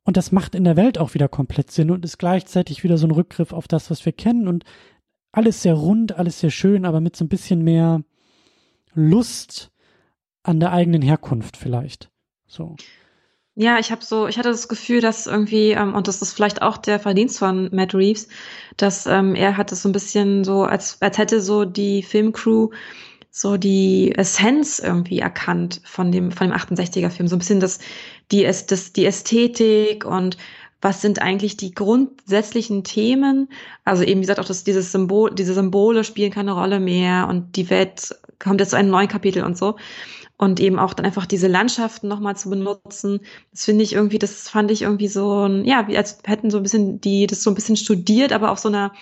Und 0.03 0.17
das 0.17 0.33
macht 0.33 0.55
in 0.55 0.65
der 0.65 0.77
Welt 0.77 0.97
auch 0.97 1.13
wieder 1.13 1.29
komplett 1.29 1.71
Sinn 1.71 1.91
und 1.91 2.07
ist 2.07 2.17
gleichzeitig 2.17 2.85
wieder 2.85 2.97
so 2.97 3.07
ein 3.07 3.11
Rückgriff 3.11 3.53
auf 3.53 3.69
das, 3.69 3.91
was 3.91 4.07
wir 4.07 4.15
kennen 4.15 4.49
und 4.49 4.65
alles 5.31 5.61
sehr 5.61 5.75
rund, 5.75 6.17
alles 6.17 6.41
sehr 6.41 6.51
schön, 6.51 6.87
aber 6.87 7.03
mit 7.03 7.17
so 7.17 7.25
ein 7.27 7.29
bisschen 7.29 7.63
mehr 7.63 8.03
Lust 8.95 9.73
an 10.43 10.59
der 10.59 10.73
eigenen 10.73 11.03
Herkunft 11.03 11.59
vielleicht. 11.59 12.11
So. 12.47 12.77
Ja, 13.55 13.79
ich 13.79 13.91
habe 13.91 14.03
so, 14.03 14.29
ich 14.29 14.39
hatte 14.39 14.49
das 14.49 14.67
Gefühl, 14.67 15.03
dass 15.03 15.27
irgendwie, 15.27 15.73
ähm, 15.73 15.95
und 15.95 16.09
das 16.09 16.23
ist 16.23 16.33
vielleicht 16.33 16.63
auch 16.63 16.79
der 16.79 16.99
Verdienst 16.99 17.39
von 17.39 17.69
Matt 17.71 17.95
Reeves, 17.95 18.29
dass 18.79 19.07
ähm, 19.07 19.35
er 19.35 19.59
hat 19.59 19.73
es 19.73 19.83
so 19.83 19.91
ein 19.91 19.93
bisschen 19.93 20.43
so, 20.43 20.65
als, 20.65 20.97
als 21.03 21.19
hätte 21.19 21.41
so 21.43 21.67
die 21.67 22.03
Filmcrew 22.03 22.71
so 23.35 23.57
die 23.57 24.15
Essenz 24.15 24.79
irgendwie 24.79 25.19
erkannt 25.19 25.81
von 25.85 26.13
dem, 26.13 26.33
von 26.33 26.49
dem 26.49 26.57
68er 26.57 27.09
Film. 27.11 27.29
So 27.29 27.37
ein 27.37 27.39
bisschen 27.39 27.61
das, 27.61 27.79
die, 28.31 28.43
das, 28.45 28.93
die 28.93 29.07
Ästhetik 29.07 30.05
und 30.05 30.37
was 30.83 31.01
sind 31.01 31.23
eigentlich 31.23 31.57
die 31.57 31.73
grundsätzlichen 31.73 32.85
Themen? 32.85 33.49
Also 33.85 34.03
eben, 34.03 34.21
wie 34.21 34.23
gesagt, 34.23 34.41
auch 34.41 34.45
das, 34.45 34.65
dieses 34.65 34.93
Symbol, 34.93 35.33
diese 35.35 35.55
Symbole 35.55 36.05
spielen 36.05 36.33
keine 36.33 36.53
Rolle 36.53 36.81
mehr 36.81 37.27
und 37.29 37.57
die 37.57 37.71
Welt 37.71 38.15
kommt 38.39 38.61
jetzt 38.61 38.71
zu 38.71 38.77
einem 38.77 38.91
neuen 38.91 39.09
Kapitel 39.09 39.45
und 39.45 39.57
so. 39.57 39.77
Und 40.39 40.59
eben 40.59 40.79
auch 40.79 40.95
dann 40.95 41.07
einfach 41.07 41.27
diese 41.27 41.47
Landschaften 41.47 42.09
nochmal 42.09 42.37
zu 42.37 42.51
benutzen. 42.51 43.21
Das 43.53 43.65
finde 43.65 43.85
ich 43.85 43.93
irgendwie, 43.93 44.19
das 44.19 44.49
fand 44.49 44.71
ich 44.73 44.83
irgendwie 44.83 45.07
so 45.07 45.47
ein, 45.47 45.65
ja, 45.65 45.87
wie 45.87 45.97
als 45.97 46.19
hätten 46.25 46.51
so 46.51 46.57
ein 46.57 46.65
bisschen 46.65 47.01
die, 47.01 47.29
das 47.29 47.43
so 47.43 47.51
ein 47.51 47.55
bisschen 47.55 47.77
studiert, 47.77 48.33
aber 48.33 48.51
auf 48.51 48.59
so 48.59 48.69
einer 48.69 48.93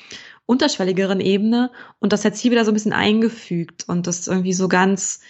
unterschwelligeren 0.51 1.20
Ebene 1.20 1.70
und 2.01 2.12
das 2.12 2.24
jetzt 2.24 2.40
hier 2.40 2.51
wieder 2.51 2.65
so 2.65 2.73
ein 2.73 2.74
bisschen 2.74 2.93
eingefügt 2.93 3.85
und 3.89 4.09
das 4.09 4.27
irgendwie 4.27 4.52
so 4.52 4.66
ganz, 4.66 5.20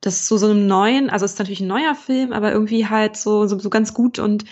das 0.00 0.26
zu 0.26 0.38
so 0.38 0.46
einem 0.46 0.66
neuen, 0.66 1.10
also 1.10 1.26
es 1.26 1.32
ist 1.32 1.38
natürlich 1.38 1.60
ein 1.60 1.68
neuer 1.68 1.94
Film, 1.94 2.32
aber 2.32 2.50
irgendwie 2.50 2.86
halt 2.86 3.16
so, 3.16 3.46
so, 3.46 3.58
so 3.58 3.68
ganz 3.68 3.92
gut 3.92 4.18
und 4.18 4.46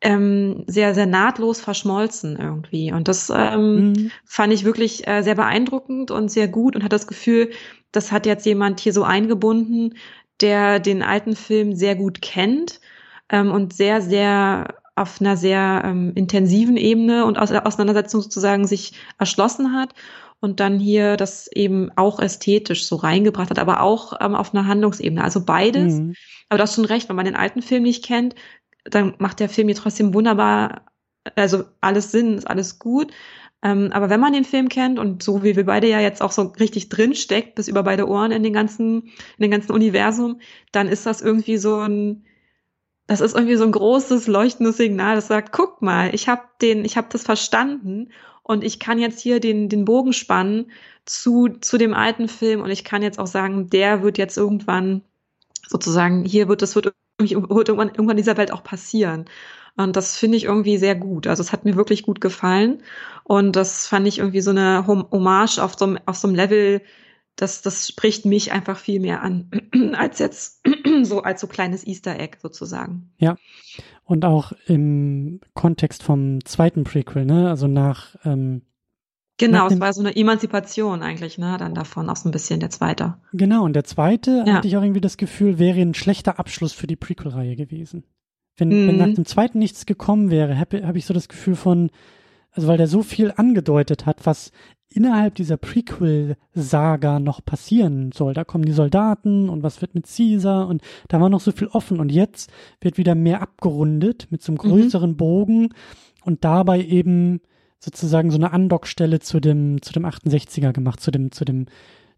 ähm, 0.00 0.64
sehr, 0.66 0.94
sehr 0.94 1.06
nahtlos 1.06 1.60
verschmolzen 1.60 2.38
irgendwie. 2.38 2.92
Und 2.92 3.08
das 3.08 3.30
ähm, 3.30 3.88
mhm. 3.88 4.10
fand 4.24 4.52
ich 4.52 4.64
wirklich 4.64 5.06
äh, 5.06 5.22
sehr 5.22 5.34
beeindruckend 5.34 6.10
und 6.10 6.30
sehr 6.30 6.48
gut 6.48 6.74
und 6.74 6.82
hat 6.82 6.92
das 6.92 7.06
Gefühl, 7.06 7.50
das 7.96 8.12
hat 8.12 8.26
jetzt 8.26 8.46
jemand 8.46 8.80
hier 8.80 8.92
so 8.92 9.04
eingebunden, 9.04 9.94
der 10.40 10.80
den 10.80 11.02
alten 11.02 11.36
Film 11.36 11.74
sehr 11.74 11.94
gut 11.94 12.20
kennt 12.20 12.80
ähm, 13.28 13.50
und 13.50 13.72
sehr, 13.72 14.02
sehr 14.02 14.74
auf 14.96 15.20
einer 15.20 15.36
sehr 15.36 15.82
ähm, 15.84 16.12
intensiven 16.14 16.76
Ebene 16.76 17.24
und 17.24 17.38
aus 17.38 17.50
der 17.50 17.66
Auseinandersetzung 17.66 18.20
sozusagen 18.22 18.66
sich 18.66 18.92
erschlossen 19.18 19.72
hat 19.72 19.94
und 20.40 20.60
dann 20.60 20.78
hier 20.78 21.16
das 21.16 21.48
eben 21.52 21.90
auch 21.96 22.20
ästhetisch 22.20 22.86
so 22.86 22.96
reingebracht 22.96 23.50
hat, 23.50 23.58
aber 23.58 23.80
auch 23.80 24.14
ähm, 24.20 24.34
auf 24.34 24.54
einer 24.54 24.66
Handlungsebene. 24.66 25.22
Also 25.22 25.44
beides. 25.44 25.94
Mhm. 25.94 26.14
Aber 26.48 26.58
du 26.58 26.62
hast 26.62 26.74
schon 26.74 26.84
recht, 26.84 27.08
wenn 27.08 27.16
man 27.16 27.24
den 27.24 27.36
alten 27.36 27.62
Film 27.62 27.82
nicht 27.82 28.04
kennt, 28.04 28.34
dann 28.84 29.14
macht 29.18 29.40
der 29.40 29.48
Film 29.48 29.68
hier 29.68 29.76
trotzdem 29.76 30.14
wunderbar, 30.14 30.86
also 31.36 31.64
alles 31.80 32.12
Sinn, 32.12 32.36
ist 32.36 32.46
alles 32.46 32.78
gut. 32.78 33.12
Ähm, 33.64 33.90
aber 33.92 34.10
wenn 34.10 34.20
man 34.20 34.34
den 34.34 34.44
Film 34.44 34.68
kennt 34.68 34.98
und 34.98 35.22
so 35.22 35.42
wie 35.42 35.56
wir 35.56 35.64
beide 35.64 35.88
ja 35.88 35.98
jetzt 36.00 36.22
auch 36.22 36.32
so 36.32 36.42
richtig 36.60 36.90
drin 36.90 37.14
steckt, 37.14 37.54
bis 37.54 37.66
über 37.66 37.82
beide 37.82 38.06
Ohren 38.08 38.30
in 38.30 38.42
den 38.42 38.52
ganzen, 38.52 39.04
in 39.38 39.42
den 39.42 39.50
ganzen 39.50 39.72
Universum, 39.72 40.40
dann 40.70 40.86
ist 40.86 41.06
das 41.06 41.22
irgendwie 41.22 41.56
so 41.56 41.78
ein, 41.78 42.26
das 43.06 43.20
ist 43.22 43.34
irgendwie 43.34 43.56
so 43.56 43.64
ein 43.64 43.72
großes 43.72 44.26
leuchtendes 44.26 44.76
Signal, 44.76 45.16
das 45.16 45.28
sagt, 45.28 45.52
guck 45.52 45.82
mal, 45.82 46.14
ich 46.14 46.28
habe 46.28 46.42
den, 46.60 46.84
ich 46.84 46.96
habe 46.98 47.08
das 47.10 47.22
verstanden 47.24 48.10
und 48.42 48.64
ich 48.64 48.78
kann 48.80 48.98
jetzt 48.98 49.20
hier 49.20 49.40
den 49.40 49.68
den 49.70 49.84
Bogen 49.86 50.12
spannen 50.12 50.70
zu 51.06 51.48
zu 51.60 51.78
dem 51.78 51.94
alten 51.94 52.28
Film 52.28 52.60
und 52.62 52.70
ich 52.70 52.84
kann 52.84 53.02
jetzt 53.02 53.18
auch 53.18 53.26
sagen, 53.26 53.70
der 53.70 54.02
wird 54.02 54.18
jetzt 54.18 54.36
irgendwann 54.36 55.02
sozusagen 55.68 56.24
hier 56.24 56.48
wird 56.48 56.62
das 56.62 56.76
wird 56.76 56.94
wird 57.18 57.68
irgendwann, 57.68 57.88
irgendwann 57.88 58.16
dieser 58.16 58.36
Welt 58.36 58.52
auch 58.52 58.64
passieren. 58.64 59.26
Und 59.76 59.96
das 59.96 60.16
finde 60.16 60.36
ich 60.36 60.44
irgendwie 60.44 60.78
sehr 60.78 60.94
gut. 60.94 61.26
Also 61.26 61.42
es 61.42 61.52
hat 61.52 61.64
mir 61.64 61.76
wirklich 61.76 62.02
gut 62.02 62.20
gefallen. 62.20 62.82
Und 63.24 63.56
das 63.56 63.86
fand 63.86 64.06
ich 64.06 64.18
irgendwie 64.18 64.40
so 64.40 64.50
eine 64.50 64.86
Hommage 64.86 65.58
auf 65.58 65.76
so, 65.76 65.86
einem, 65.86 65.98
auf 66.06 66.16
so 66.16 66.28
einem 66.28 66.36
Level, 66.36 66.80
das, 67.36 67.62
das 67.62 67.88
spricht 67.88 68.24
mich 68.24 68.52
einfach 68.52 68.78
viel 68.78 69.00
mehr 69.00 69.22
an, 69.22 69.50
als 69.96 70.20
jetzt 70.20 70.64
so 71.02 71.22
als 71.22 71.40
so 71.40 71.48
kleines 71.48 71.86
Easter 71.86 72.18
Egg 72.18 72.38
sozusagen. 72.40 73.10
Ja. 73.18 73.36
Und 74.04 74.24
auch 74.24 74.52
im 74.66 75.40
Kontext 75.54 76.02
vom 76.02 76.44
zweiten 76.44 76.84
Prequel, 76.84 77.24
ne? 77.24 77.48
Also 77.48 77.66
nach 77.66 78.14
ähm, 78.24 78.62
Genau, 79.36 79.66
es 79.66 79.80
war 79.80 79.92
so 79.92 80.00
eine 80.00 80.14
Emanzipation 80.14 81.02
eigentlich, 81.02 81.38
ne, 81.38 81.56
dann 81.58 81.74
davon 81.74 82.08
auch 82.08 82.14
so 82.14 82.28
ein 82.28 82.32
bisschen 82.32 82.60
der 82.60 82.70
zweite. 82.70 83.14
Genau, 83.32 83.64
und 83.64 83.72
der 83.72 83.82
zweite 83.82 84.44
ja. 84.46 84.54
hatte 84.54 84.68
ich 84.68 84.76
auch 84.76 84.82
irgendwie 84.82 85.00
das 85.00 85.16
Gefühl, 85.16 85.58
wäre 85.58 85.80
ein 85.80 85.94
schlechter 85.94 86.38
Abschluss 86.38 86.72
für 86.72 86.86
die 86.86 86.94
Prequel-Reihe 86.94 87.56
gewesen. 87.56 88.04
Wenn, 88.56 88.68
mhm. 88.68 88.88
wenn 88.88 88.96
nach 88.96 89.14
dem 89.14 89.24
zweiten 89.24 89.58
nichts 89.58 89.86
gekommen 89.86 90.30
wäre, 90.30 90.58
habe 90.58 90.86
hab 90.86 90.96
ich 90.96 91.06
so 91.06 91.14
das 91.14 91.28
Gefühl 91.28 91.56
von, 91.56 91.90
also 92.52 92.68
weil 92.68 92.76
der 92.76 92.86
so 92.86 93.02
viel 93.02 93.32
angedeutet 93.34 94.06
hat, 94.06 94.26
was 94.26 94.52
innerhalb 94.88 95.34
dieser 95.34 95.56
Prequel-Saga 95.56 97.18
noch 97.18 97.44
passieren 97.44 98.12
soll. 98.12 98.32
Da 98.32 98.44
kommen 98.44 98.64
die 98.64 98.72
Soldaten 98.72 99.48
und 99.48 99.62
was 99.64 99.80
wird 99.82 99.94
mit 99.94 100.06
Caesar 100.06 100.68
und 100.68 100.82
da 101.08 101.20
war 101.20 101.28
noch 101.28 101.40
so 101.40 101.50
viel 101.50 101.66
offen 101.68 101.98
und 101.98 102.12
jetzt 102.12 102.52
wird 102.80 102.96
wieder 102.96 103.16
mehr 103.16 103.42
abgerundet 103.42 104.28
mit 104.30 104.42
so 104.42 104.52
einem 104.52 104.58
mhm. 104.62 104.70
größeren 104.70 105.10
mhm. 105.10 105.16
Bogen 105.16 105.68
und 106.24 106.44
dabei 106.44 106.82
eben 106.82 107.40
sozusagen 107.80 108.30
so 108.30 108.38
eine 108.38 108.52
Andockstelle 108.52 109.20
zu 109.20 109.40
dem, 109.40 109.82
zu 109.82 109.92
dem 109.92 110.06
68er 110.06 110.72
gemacht, 110.72 111.00
zu 111.00 111.10
dem, 111.10 111.32
zu 111.32 111.44
dem, 111.44 111.66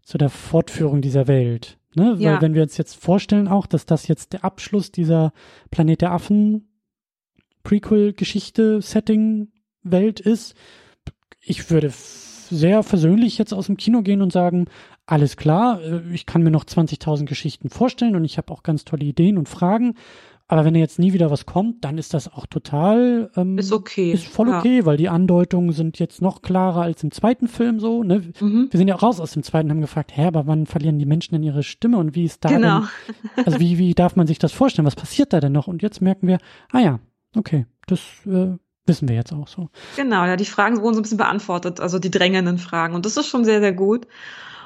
zu 0.03 0.17
der 0.17 0.29
Fortführung 0.29 1.01
dieser 1.01 1.27
Welt. 1.27 1.77
Ne? 1.97 2.13
Weil 2.17 2.21
ja. 2.21 2.41
wenn 2.41 2.53
wir 2.53 2.61
uns 2.61 2.77
jetzt 2.77 2.93
vorstellen 2.95 3.47
auch, 3.47 3.65
dass 3.65 3.87
das 3.87 4.07
jetzt 4.07 4.33
der 4.33 4.45
Abschluss 4.45 4.91
dieser 4.91 5.33
Planet 5.71 6.01
der 6.01 6.11
Affen 6.11 6.69
Prequel-Geschichte, 7.63 8.81
Setting, 8.81 9.49
Welt 9.81 10.19
ist, 10.19 10.53
ich 11.41 11.71
würde 11.71 11.89
sehr 11.91 12.83
versöhnlich 12.83 13.39
jetzt 13.39 13.51
aus 13.53 13.65
dem 13.65 13.77
Kino 13.77 14.03
gehen 14.03 14.21
und 14.21 14.31
sagen, 14.31 14.65
alles 15.07 15.37
klar, 15.37 15.81
äh, 15.81 16.01
ich 16.13 16.27
kann 16.27 16.43
mir 16.43 16.51
noch 16.51 16.65
20.000 16.65 17.25
Geschichten 17.25 17.69
vorstellen 17.69 18.15
und 18.15 18.25
ich 18.25 18.37
habe 18.37 18.53
auch 18.53 18.61
ganz 18.61 18.85
tolle 18.85 19.05
Ideen 19.05 19.39
und 19.39 19.49
Fragen. 19.49 19.95
Aber 20.49 20.63
wenn 20.63 20.75
jetzt 20.75 20.97
nie 20.97 21.11
wieder 21.11 21.29
was 21.29 21.45
kommt, 21.45 21.83
dann 21.83 21.97
ist 21.97 22.13
das 22.13 22.31
auch 22.31 22.45
total 22.45 23.29
ähm, 23.35 23.57
ist 23.57 23.73
okay, 23.73 24.13
ist 24.13 24.27
voll 24.27 24.47
okay, 24.47 24.77
ja. 24.77 24.85
weil 24.85 24.95
die 24.95 25.09
Andeutungen 25.09 25.73
sind 25.73 25.99
jetzt 25.99 26.21
noch 26.21 26.41
klarer 26.41 26.83
als 26.83 27.03
im 27.03 27.11
zweiten 27.11 27.49
Film 27.49 27.81
so. 27.81 28.01
Ne? 28.03 28.31
Mhm. 28.39 28.69
Wir 28.71 28.77
sind 28.77 28.87
ja 28.87 28.95
auch 28.95 29.03
raus 29.03 29.19
aus 29.19 29.31
dem 29.31 29.43
zweiten, 29.43 29.69
haben 29.69 29.81
gefragt, 29.81 30.15
hä, 30.15 30.25
aber 30.25 30.47
wann 30.47 30.65
verlieren 30.65 30.99
die 30.99 31.05
Menschen 31.05 31.35
denn 31.35 31.43
ihre 31.43 31.63
Stimme 31.63 31.97
und 31.97 32.15
wie 32.15 32.23
ist 32.23 32.45
da 32.45 32.49
genau. 32.49 32.79
denn, 32.79 33.45
also 33.45 33.59
wie 33.59 33.77
wie 33.77 33.93
darf 33.93 34.15
man 34.15 34.25
sich 34.25 34.39
das 34.39 34.53
vorstellen? 34.53 34.85
Was 34.85 34.95
passiert 34.95 35.33
da 35.33 35.41
denn 35.41 35.51
noch? 35.51 35.67
Und 35.67 35.81
jetzt 35.81 36.01
merken 36.01 36.27
wir, 36.27 36.37
ah 36.71 36.79
ja, 36.79 36.99
okay, 37.35 37.65
das 37.85 37.99
äh, 38.25 38.55
wissen 38.85 39.09
wir 39.09 39.15
jetzt 39.15 39.33
auch 39.33 39.49
so. 39.49 39.69
Genau, 39.97 40.23
ja, 40.25 40.37
die 40.37 40.45
Fragen 40.45 40.81
wurden 40.81 40.93
so 40.93 41.01
ein 41.01 41.03
bisschen 41.03 41.17
beantwortet, 41.17 41.81
also 41.81 41.99
die 41.99 42.11
drängenden 42.11 42.57
Fragen 42.57 42.95
und 42.95 43.05
das 43.05 43.17
ist 43.17 43.27
schon 43.27 43.43
sehr 43.43 43.59
sehr 43.59 43.73
gut. 43.73 44.07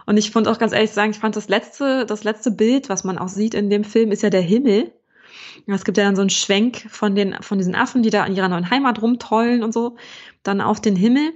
Und 0.05 0.17
ich 0.17 0.29
fand 0.29 0.47
auch 0.47 0.59
ganz 0.59 0.73
ehrlich 0.73 0.91
sagen, 0.91 1.11
ich 1.11 1.19
fand 1.19 1.35
das 1.35 1.49
letzte, 1.49 2.05
das 2.05 2.23
letzte 2.23 2.51
Bild, 2.51 2.89
was 2.89 3.03
man 3.03 3.17
auch 3.17 3.29
sieht 3.29 3.53
in 3.55 3.69
dem 3.69 3.83
Film, 3.83 4.11
ist 4.11 4.23
ja 4.23 4.29
der 4.29 4.41
Himmel. 4.41 4.91
Es 5.67 5.85
gibt 5.85 5.97
ja 5.97 6.03
dann 6.03 6.15
so 6.15 6.21
einen 6.21 6.29
Schwenk 6.29 6.85
von 6.89 7.15
den, 7.15 7.35
von 7.41 7.57
diesen 7.57 7.75
Affen, 7.75 8.03
die 8.03 8.09
da 8.09 8.25
in 8.25 8.35
ihrer 8.35 8.49
neuen 8.49 8.69
Heimat 8.69 9.01
rumtollen 9.01 9.63
und 9.63 9.73
so, 9.73 9.97
dann 10.43 10.61
auf 10.61 10.81
den 10.81 10.95
Himmel. 10.95 11.33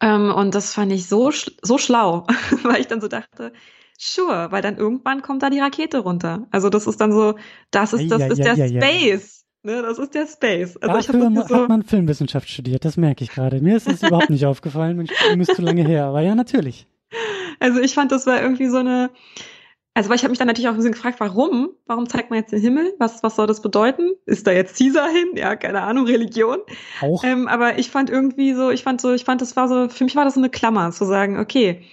Ähm, 0.00 0.32
und 0.32 0.54
das 0.54 0.74
fand 0.74 0.92
ich 0.92 1.06
so, 1.06 1.30
so 1.62 1.78
schlau, 1.78 2.26
weil 2.62 2.80
ich 2.80 2.86
dann 2.86 3.00
so 3.00 3.08
dachte, 3.08 3.52
sure, 3.98 4.48
weil 4.50 4.62
dann 4.62 4.76
irgendwann 4.76 5.22
kommt 5.22 5.42
da 5.42 5.50
die 5.50 5.60
Rakete 5.60 5.98
runter. 5.98 6.46
Also 6.50 6.68
das 6.68 6.86
ist 6.86 7.00
dann 7.00 7.12
so, 7.12 7.36
das 7.70 7.92
ist, 7.92 8.10
das 8.10 8.20
ja, 8.20 8.26
ist 8.26 8.38
ja, 8.38 8.54
der 8.54 8.66
ja, 8.66 8.80
Space. 8.80 9.44
Ne, 9.62 9.80
das 9.80 9.98
ist 9.98 10.14
der 10.14 10.26
Space. 10.26 10.76
Also 10.76 10.94
Dafür 10.94 11.30
ich 11.30 11.48
so 11.48 11.56
hat 11.56 11.68
man 11.70 11.82
Filmwissenschaft 11.82 12.50
studiert, 12.50 12.84
das 12.84 12.98
merke 12.98 13.24
ich 13.24 13.30
gerade. 13.30 13.62
Mir 13.62 13.76
ist 13.76 13.88
es 13.88 14.02
überhaupt 14.02 14.28
nicht 14.28 14.44
aufgefallen, 14.44 15.08
mir 15.34 15.40
ist 15.40 15.56
zu 15.56 15.62
lange 15.62 15.86
her, 15.86 16.04
aber 16.04 16.20
ja, 16.20 16.34
natürlich. 16.34 16.86
Also 17.60 17.80
ich 17.80 17.94
fand, 17.94 18.12
das 18.12 18.26
war 18.26 18.42
irgendwie 18.42 18.68
so 18.68 18.76
eine, 18.78 19.10
also 19.94 20.10
weil 20.10 20.16
ich 20.16 20.22
habe 20.24 20.30
mich 20.30 20.38
dann 20.38 20.48
natürlich 20.48 20.66
auch 20.66 20.72
ein 20.72 20.76
bisschen 20.76 20.92
gefragt, 20.92 21.20
warum? 21.20 21.70
Warum 21.86 22.08
zeigt 22.08 22.30
man 22.30 22.40
jetzt 22.40 22.52
den 22.52 22.60
Himmel? 22.60 22.94
Was, 22.98 23.22
was 23.22 23.36
soll 23.36 23.46
das 23.46 23.62
bedeuten? 23.62 24.10
Ist 24.26 24.46
da 24.46 24.50
jetzt 24.50 24.76
Caesar 24.76 25.08
hin? 25.08 25.36
Ja, 25.36 25.54
keine 25.54 25.82
Ahnung, 25.82 26.06
Religion. 26.06 26.58
Auch. 27.00 27.22
Ähm, 27.22 27.46
aber 27.46 27.78
ich 27.78 27.90
fand 27.90 28.10
irgendwie 28.10 28.54
so, 28.54 28.70
ich 28.70 28.82
fand 28.82 29.00
so, 29.00 29.12
ich 29.12 29.24
fand, 29.24 29.40
das 29.40 29.54
war 29.54 29.68
so, 29.68 29.88
für 29.88 30.02
mich 30.04 30.16
war 30.16 30.24
das 30.24 30.34
so 30.34 30.40
eine 30.40 30.50
Klammer, 30.50 30.90
zu 30.90 31.04
sagen, 31.04 31.38
okay, 31.38 31.84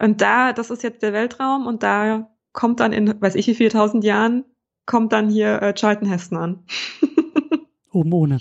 und 0.00 0.20
da, 0.20 0.52
das 0.52 0.70
ist 0.70 0.82
jetzt 0.82 1.02
der 1.02 1.12
Weltraum 1.12 1.66
und 1.66 1.82
da 1.84 2.28
kommt 2.52 2.80
dann 2.80 2.92
in, 2.92 3.20
weiß 3.20 3.36
ich 3.36 3.46
wie 3.46 3.54
viele 3.54 3.70
tausend 3.70 4.02
Jahren, 4.02 4.44
kommt 4.84 5.12
dann 5.12 5.28
hier 5.28 5.62
äh, 5.62 5.74
Charlton 5.74 6.08
Heston 6.08 6.38
an. 6.38 6.64
Oben 7.92 8.12
ohne 8.12 8.38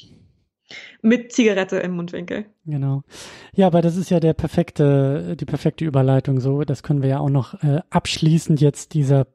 mit 1.02 1.32
Zigarette 1.32 1.78
im 1.78 1.92
Mundwinkel. 1.92 2.46
Genau. 2.66 3.04
Ja, 3.54 3.68
aber 3.68 3.82
das 3.82 3.96
ist 3.96 4.10
ja 4.10 4.20
der 4.20 4.34
perfekte, 4.34 5.36
die 5.38 5.46
perfekte 5.46 5.86
Überleitung 5.86 6.40
so. 6.40 6.64
Das 6.64 6.84
können 6.84 7.02
wir 7.02 7.10
ja 7.10 7.20
auch 7.20 7.30
noch 7.30 7.62
äh, 7.64 7.82
abschließend 7.90 8.62
jetzt 8.62 8.94
dieser 8.94 9.28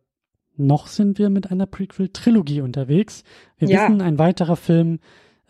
noch 0.56 0.86
sind 0.86 1.18
wir 1.18 1.30
mit 1.30 1.50
einer 1.50 1.66
Prequel-Trilogie 1.66 2.60
unterwegs. 2.60 3.24
Wir 3.56 3.68
ja. 3.68 3.88
wissen, 3.88 4.02
ein 4.02 4.18
weiterer 4.18 4.56
Film 4.56 5.00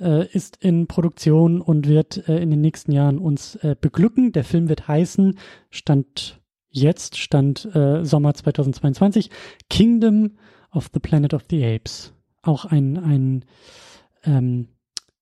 äh, 0.01 0.27
ist 0.33 0.57
in 0.57 0.87
Produktion 0.87 1.61
und 1.61 1.89
wird 1.89 2.29
äh, 2.29 2.39
in 2.39 2.51
den 2.51 2.61
nächsten 2.61 2.93
Jahren 2.93 3.19
uns 3.19 3.57
äh, 3.57 3.75
beglücken. 3.79 4.33
Der 4.33 4.45
Film 4.45 4.69
wird 4.69 4.89
heißen, 4.89 5.39
stand 5.71 6.41
jetzt, 6.71 7.19
stand 7.19 7.69
äh, 7.75 8.05
Sommer 8.05 8.35
2022, 8.35 9.31
Kingdom 9.69 10.33
of 10.73 10.89
the 10.93 11.01
Planet 11.01 11.35
of 11.35 11.43
the 11.51 11.65
Apes. 11.65 12.15
Auch 12.43 12.65
ein, 12.65 12.99
ein 12.99 13.45
ähm, 14.25 14.69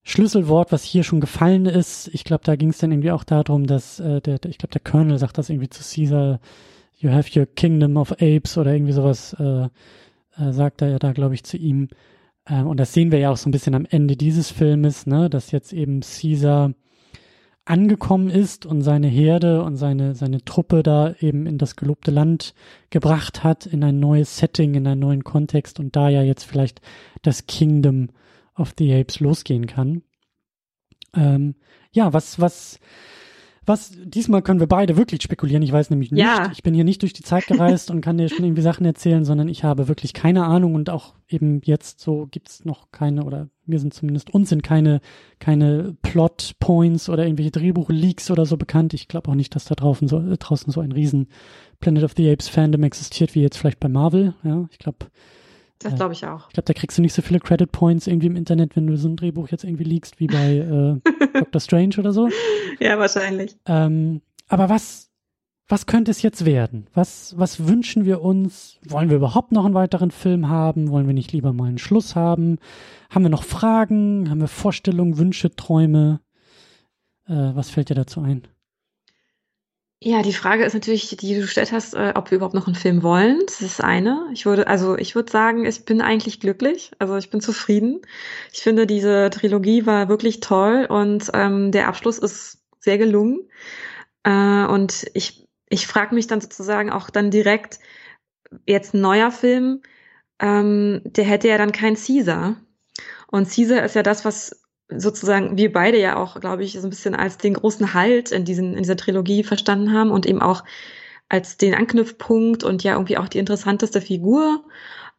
Schlüsselwort, 0.03 0.73
was 0.73 0.83
hier 0.83 1.05
schon 1.05 1.21
gefallen 1.21 1.67
ist. 1.67 2.09
Ich 2.13 2.25
glaube, 2.25 2.45
da 2.45 2.57
ging 2.57 2.71
es 2.71 2.79
dann 2.79 2.91
irgendwie 2.91 3.11
auch 3.11 3.25
darum, 3.25 3.67
dass 3.67 4.01
äh, 4.01 4.21
der, 4.21 4.39
ich 4.47 4.59
glaube, 4.59 4.73
der 4.73 4.81
Colonel 4.81 5.19
sagt 5.19 5.39
das 5.39 5.51
irgendwie 5.51 5.69
zu 5.69 5.83
Caesar, 5.83 6.41
you 6.97 7.11
have 7.11 7.39
your 7.39 7.47
kingdom 7.47 7.97
of 7.97 8.13
apes 8.13 8.57
oder 8.57 8.73
irgendwie 8.73 8.93
sowas, 8.93 9.35
äh, 9.39 9.65
äh, 10.39 10.53
sagt 10.53 10.83
er 10.83 10.89
ja 10.89 10.99
da, 10.99 11.13
glaube 11.13 11.35
ich, 11.35 11.45
zu 11.45 11.57
ihm. 11.57 11.89
Ähm, 12.49 12.67
und 12.67 12.81
das 12.81 12.93
sehen 12.93 13.13
wir 13.13 13.19
ja 13.19 13.31
auch 13.31 13.37
so 13.37 13.49
ein 13.49 13.53
bisschen 13.53 13.75
am 13.75 13.87
Ende 13.89 14.17
dieses 14.17 14.51
Filmes, 14.51 15.07
ne, 15.07 15.29
dass 15.29 15.51
jetzt 15.51 15.73
eben 15.73 16.01
Caesar 16.01 16.73
angekommen 17.67 18.31
ist 18.31 18.67
und 18.67 18.83
seine 18.83 19.07
Herde 19.07 19.63
und 19.63 19.77
seine, 19.77 20.15
seine 20.15 20.45
Truppe 20.45 20.83
da 20.83 21.15
eben 21.21 21.47
in 21.47 21.59
das 21.59 21.77
gelobte 21.77 22.11
Land 22.11 22.55
gebracht 22.89 23.45
hat, 23.45 23.67
in 23.67 23.85
ein 23.85 24.01
neues 24.01 24.39
Setting, 24.39 24.75
in 24.75 24.87
einen 24.87 25.01
neuen 25.01 25.25
Kontext 25.25 25.79
und 25.79 25.95
da 25.95 26.09
ja 26.09 26.23
jetzt 26.23 26.45
vielleicht 26.45 26.81
das 27.23 27.47
Kingdom 27.47 28.09
of 28.61 28.75
the 28.79 28.95
Apes 28.95 29.21
losgehen 29.21 29.67
kann. 29.67 30.03
Ähm, 31.15 31.57
ja, 31.93 32.13
was, 32.13 32.41
was, 32.41 32.79
was, 33.67 33.93
diesmal 34.05 34.43
können 34.43 34.61
wir 34.61 34.67
beide 34.67 34.97
wirklich 34.97 35.23
spekulieren. 35.23 35.63
Ich 35.63 35.73
weiß 35.73 35.91
nämlich 35.91 36.13
nicht. 36.13 36.23
Ja. 36.23 36.51
Ich 36.53 36.63
bin 36.63 36.75
hier 36.75 36.85
nicht 36.85 37.03
durch 37.03 37.13
die 37.13 37.23
Zeit 37.23 37.47
gereist 37.47 37.91
und 37.91 38.01
kann 38.01 38.19
dir 38.19 38.29
schon 38.29 38.45
irgendwie 38.45 38.63
Sachen 38.63 38.87
erzählen, 38.87 39.25
sondern 39.25 39.49
ich 39.49 39.65
habe 39.65 39.89
wirklich 39.89 40.13
keine 40.13 40.45
Ahnung 40.45 40.75
und 40.75 40.91
auch 40.91 41.15
eben 41.29 41.61
jetzt 41.65 42.01
so 42.01 42.27
gibt's 42.31 42.65
noch 42.65 42.91
keine 42.91 43.25
oder 43.25 43.49
mir 43.67 43.79
sind 43.79 43.95
zumindest 43.95 44.31
uns 44.31 44.49
sind 44.49 44.63
keine, 44.63 45.01
keine 45.39 45.97
Plot 46.03 46.57
Points 46.59 47.09
oder 47.09 47.25
irgendwelche 47.25 47.53
Drehbuch-Leaks 47.53 48.31
oder 48.31 48.47
so 48.47 48.57
bekannt. 48.57 48.95
Ich 48.95 49.09
glaube 49.09 49.31
auch 49.31 49.37
nicht, 49.37 49.55
dass 49.55 49.65
da 49.65 49.75
draußen 49.75 50.09
so, 50.09 50.23
draußen 50.39 50.73
so 50.73 50.81
ein 50.81 50.93
riesen 50.93 51.29
Planet 51.81 52.05
of 52.05 52.15
the 52.17 52.31
Apes 52.31 52.49
Fandom 52.49 52.83
existiert, 52.83 53.35
wie 53.35 53.43
jetzt 53.43 53.57
vielleicht 53.57 53.81
bei 53.81 53.89
Marvel. 53.89 54.35
Ja, 54.43 54.69
ich 54.71 54.79
glaube, 54.79 55.07
das 55.81 55.95
glaube 55.95 56.13
ich 56.13 56.27
auch. 56.27 56.49
Ich 56.49 56.55
glaube, 56.55 56.67
da 56.67 56.75
kriegst 56.75 56.99
du 56.99 57.03
nicht 57.03 57.15
so 57.15 57.23
viele 57.23 57.41
Credit 57.41 57.71
Points 57.73 58.07
irgendwie 58.07 58.27
im 58.27 58.37
Internet, 58.37 58.77
wenn 58.77 58.87
du 58.87 58.97
so 58.97 59.09
ein 59.09 59.17
Drehbuch 59.17 59.49
jetzt 59.49 59.65
irgendwie 59.65 59.85
liegst 59.85 60.21
wie 60.21 60.27
bei 60.27 60.57
äh, 60.57 61.01
Doctor 61.39 61.61
Strange 61.61 61.97
oder 61.99 62.13
so. 62.13 62.29
Ja, 62.79 62.99
wahrscheinlich. 62.99 63.57
Ähm, 63.67 64.21
aber 64.49 64.69
was, 64.69 65.11
was 65.69 65.87
könnte 65.87 66.11
es 66.11 66.21
jetzt 66.21 66.45
werden? 66.45 66.87
Was, 66.93 67.35
was 67.39 67.67
wünschen 67.67 68.05
wir 68.05 68.21
uns? 68.21 68.79
Wollen 68.87 69.09
wir 69.09 69.17
überhaupt 69.17 69.53
noch 69.53 69.65
einen 69.65 69.75
weiteren 69.75 70.11
Film 70.11 70.49
haben? 70.49 70.91
Wollen 70.91 71.07
wir 71.07 71.15
nicht 71.15 71.33
lieber 71.33 71.53
mal 71.53 71.69
einen 71.69 71.79
Schluss 71.79 72.15
haben? 72.15 72.59
Haben 73.09 73.25
wir 73.25 73.31
noch 73.31 73.45
Fragen? 73.45 74.29
Haben 74.29 74.41
wir 74.41 74.49
Vorstellungen, 74.49 75.17
Wünsche, 75.17 75.55
Träume? 75.55 76.21
Äh, 77.27 77.55
was 77.55 77.71
fällt 77.71 77.89
dir 77.89 77.95
dazu 77.95 78.21
ein? 78.21 78.43
Ja, 80.03 80.23
die 80.23 80.33
Frage 80.33 80.65
ist 80.65 80.73
natürlich, 80.73 81.15
die 81.19 81.35
du 81.35 81.43
gestellt 81.43 81.73
hast, 81.73 81.93
äh, 81.95 82.15
ob 82.17 82.31
wir 82.31 82.37
überhaupt 82.37 82.55
noch 82.55 82.67
einen 82.67 82.75
Film 82.75 83.03
wollen. 83.03 83.41
Das 83.45 83.61
ist 83.61 83.83
eine. 83.85 84.31
Ich 84.33 84.47
würde, 84.47 84.67
also 84.67 84.97
ich 84.97 85.15
würde 85.15 85.31
sagen, 85.31 85.67
ich 85.67 85.85
bin 85.85 86.01
eigentlich 86.01 86.41
glücklich. 86.41 86.93
Also 86.99 87.17
ich 87.19 87.29
bin 87.29 87.43
zufrieden. 87.43 88.01
Ich 88.51 88.63
finde, 88.63 88.87
diese 88.87 89.29
Trilogie 89.29 89.85
war 89.85 90.09
wirklich 90.09 90.41
toll 90.41 90.87
und 90.89 91.31
ähm, 91.35 91.71
der 91.71 91.87
Abschluss 91.87 92.19
ist 92.19 92.63
sehr 92.79 92.97
gelungen. 92.97 93.51
Äh, 94.25 94.65
und 94.67 95.07
ich, 95.13 95.47
ich 95.69 95.87
frage 95.87 96.15
mich 96.15 96.27
dann 96.27 96.41
sozusagen 96.41 96.91
auch 96.91 97.11
dann 97.11 97.31
direkt, 97.31 97.79
jetzt 98.67 98.95
ein 98.95 99.03
neuer 99.03 99.31
Film, 99.31 99.83
ähm, 100.39 101.03
der 101.05 101.25
hätte 101.25 101.49
ja 101.49 101.59
dann 101.59 101.73
kein 101.73 101.95
Caesar. 101.95 102.57
Und 103.29 103.51
Caesar 103.51 103.85
ist 103.85 103.95
ja 103.97 104.03
das, 104.03 104.25
was 104.25 104.63
sozusagen 104.97 105.57
wir 105.57 105.73
beide 105.73 106.01
ja 106.01 106.17
auch, 106.17 106.41
glaube 106.41 106.65
ich, 106.65 106.73
so 106.73 106.87
ein 106.87 106.91
bisschen 106.91 107.15
als 107.15 107.39
den 107.39 107.55
großen 107.55 107.95
Halt 107.95 108.33
in, 108.33 108.45
diesen, 108.45 108.73
in 108.73 108.83
dieser 108.83 108.97
Trilogie 108.97 109.45
verstanden 109.45 109.93
haben 109.93 110.11
und 110.11 110.27
eben 110.27 110.43
auch 110.43 110.65
als 111.29 111.57
den 111.57 111.75
Anknüpfpunkt 111.75 112.65
und 112.65 112.83
ja 112.83 112.95
irgendwie 112.95 113.19
auch 113.19 113.29
die 113.29 113.39
interessanteste 113.39 114.01
Figur. 114.01 114.65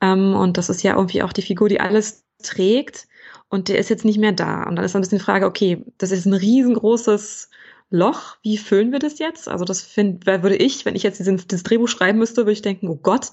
Ähm, 0.01 0.35
und 0.35 0.57
das 0.57 0.69
ist 0.69 0.83
ja 0.83 0.95
irgendwie 0.95 1.23
auch 1.23 1.33
die 1.33 1.41
Figur, 1.41 1.69
die 1.69 1.79
alles 1.79 2.25
trägt. 2.43 3.07
Und 3.49 3.67
der 3.67 3.77
ist 3.77 3.89
jetzt 3.89 4.05
nicht 4.05 4.19
mehr 4.19 4.31
da. 4.31 4.63
Und 4.63 4.75
dann 4.75 4.85
ist 4.85 4.95
ein 4.95 5.01
bisschen 5.01 5.17
die 5.17 5.23
Frage, 5.23 5.45
okay, 5.45 5.83
das 5.97 6.11
ist 6.11 6.25
ein 6.25 6.33
riesengroßes 6.33 7.49
Loch. 7.89 8.37
Wie 8.41 8.57
füllen 8.57 8.91
wir 8.91 8.99
das 8.99 9.19
jetzt? 9.19 9.47
Also 9.47 9.65
das 9.65 9.81
find, 9.81 10.25
würde 10.25 10.55
ich, 10.55 10.85
wenn 10.85 10.95
ich 10.95 11.03
jetzt 11.03 11.19
dieses, 11.19 11.47
dieses 11.47 11.63
Drehbuch 11.63 11.89
schreiben 11.89 12.19
müsste, 12.19 12.41
würde 12.41 12.53
ich 12.53 12.61
denken, 12.61 12.87
oh 12.87 12.99
Gott, 13.01 13.27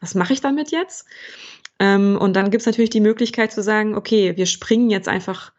was 0.00 0.14
mache 0.14 0.32
ich 0.32 0.40
damit 0.40 0.70
jetzt? 0.70 1.06
Ähm, 1.78 2.16
und 2.18 2.34
dann 2.34 2.50
gibt 2.50 2.62
es 2.62 2.66
natürlich 2.66 2.90
die 2.90 3.00
Möglichkeit 3.00 3.52
zu 3.52 3.62
sagen, 3.62 3.94
okay, 3.94 4.36
wir 4.36 4.46
springen 4.46 4.90
jetzt 4.90 5.08
einfach 5.08 5.52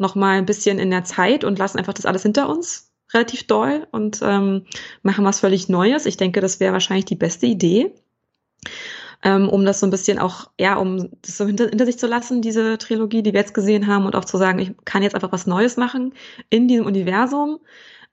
noch 0.00 0.14
mal 0.14 0.38
ein 0.38 0.46
bisschen 0.46 0.78
in 0.78 0.90
der 0.90 1.04
Zeit 1.04 1.44
und 1.44 1.58
lassen 1.58 1.78
einfach 1.78 1.92
das 1.92 2.06
alles 2.06 2.22
hinter 2.22 2.48
uns, 2.48 2.90
relativ 3.12 3.46
doll 3.46 3.86
und 3.92 4.20
ähm, 4.22 4.66
machen 5.02 5.24
was 5.24 5.40
völlig 5.40 5.68
Neues. 5.68 6.06
Ich 6.06 6.16
denke, 6.16 6.40
das 6.40 6.58
wäre 6.58 6.72
wahrscheinlich 6.72 7.04
die 7.04 7.16
beste 7.16 7.46
Idee, 7.46 7.92
ähm, 9.22 9.48
um 9.48 9.64
das 9.64 9.80
so 9.80 9.86
ein 9.86 9.90
bisschen 9.90 10.18
auch, 10.18 10.50
ja, 10.58 10.76
um 10.76 11.10
das 11.22 11.36
so 11.36 11.46
hinter, 11.46 11.68
hinter 11.68 11.86
sich 11.86 11.98
zu 11.98 12.06
lassen, 12.06 12.40
diese 12.42 12.78
Trilogie, 12.78 13.22
die 13.22 13.32
wir 13.32 13.40
jetzt 13.40 13.54
gesehen 13.54 13.86
haben 13.86 14.06
und 14.06 14.16
auch 14.16 14.24
zu 14.24 14.38
sagen, 14.38 14.58
ich 14.58 14.72
kann 14.84 15.02
jetzt 15.02 15.14
einfach 15.14 15.32
was 15.32 15.46
Neues 15.46 15.76
machen 15.76 16.14
in 16.48 16.66
diesem 16.66 16.86
Universum. 16.86 17.60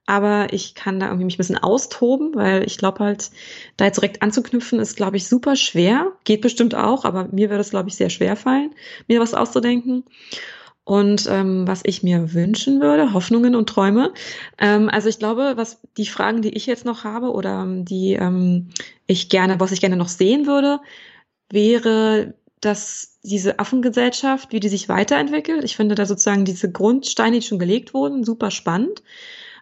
Aber 0.04 0.54
ich 0.54 0.74
kann 0.74 0.98
da 0.98 1.08
irgendwie 1.08 1.26
mich 1.26 1.34
ein 1.34 1.36
bisschen 1.36 1.58
austoben, 1.58 2.34
weil 2.34 2.64
ich 2.64 2.78
glaube 2.78 3.00
halt, 3.00 3.30
da 3.76 3.84
jetzt 3.84 3.96
direkt 3.96 4.22
anzuknüpfen, 4.22 4.80
ist, 4.80 4.96
glaube 4.96 5.18
ich, 5.18 5.28
super 5.28 5.54
schwer. 5.54 6.12
Geht 6.24 6.40
bestimmt 6.40 6.74
auch, 6.74 7.04
aber 7.04 7.28
mir 7.30 7.50
würde 7.50 7.60
es, 7.60 7.68
glaube 7.68 7.90
ich, 7.90 7.96
sehr 7.96 8.08
schwer 8.08 8.34
fallen, 8.34 8.74
mir 9.06 9.20
was 9.20 9.34
auszudenken. 9.34 10.04
Und 10.88 11.26
ähm, 11.30 11.68
was 11.68 11.82
ich 11.84 12.02
mir 12.02 12.32
wünschen 12.32 12.80
würde, 12.80 13.12
Hoffnungen 13.12 13.54
und 13.54 13.68
Träume. 13.68 14.14
Ähm, 14.56 14.88
also 14.88 15.10
ich 15.10 15.18
glaube, 15.18 15.52
was 15.56 15.82
die 15.98 16.06
Fragen, 16.06 16.40
die 16.40 16.48
ich 16.48 16.64
jetzt 16.64 16.86
noch 16.86 17.04
habe 17.04 17.30
oder 17.32 17.60
ähm, 17.64 17.84
die 17.84 18.14
ähm, 18.14 18.70
ich 19.06 19.28
gerne, 19.28 19.60
was 19.60 19.70
ich 19.70 19.82
gerne 19.82 19.98
noch 19.98 20.08
sehen 20.08 20.46
würde, 20.46 20.80
wäre, 21.50 22.32
dass 22.62 23.18
diese 23.22 23.58
Affengesellschaft, 23.58 24.50
wie 24.50 24.60
die 24.60 24.70
sich 24.70 24.88
weiterentwickelt. 24.88 25.62
Ich 25.62 25.76
finde 25.76 25.94
da 25.94 26.06
sozusagen 26.06 26.46
diese 26.46 26.72
Grundsteine, 26.72 27.40
die 27.40 27.46
schon 27.46 27.58
gelegt 27.58 27.92
wurden, 27.92 28.24
super 28.24 28.50
spannend 28.50 29.02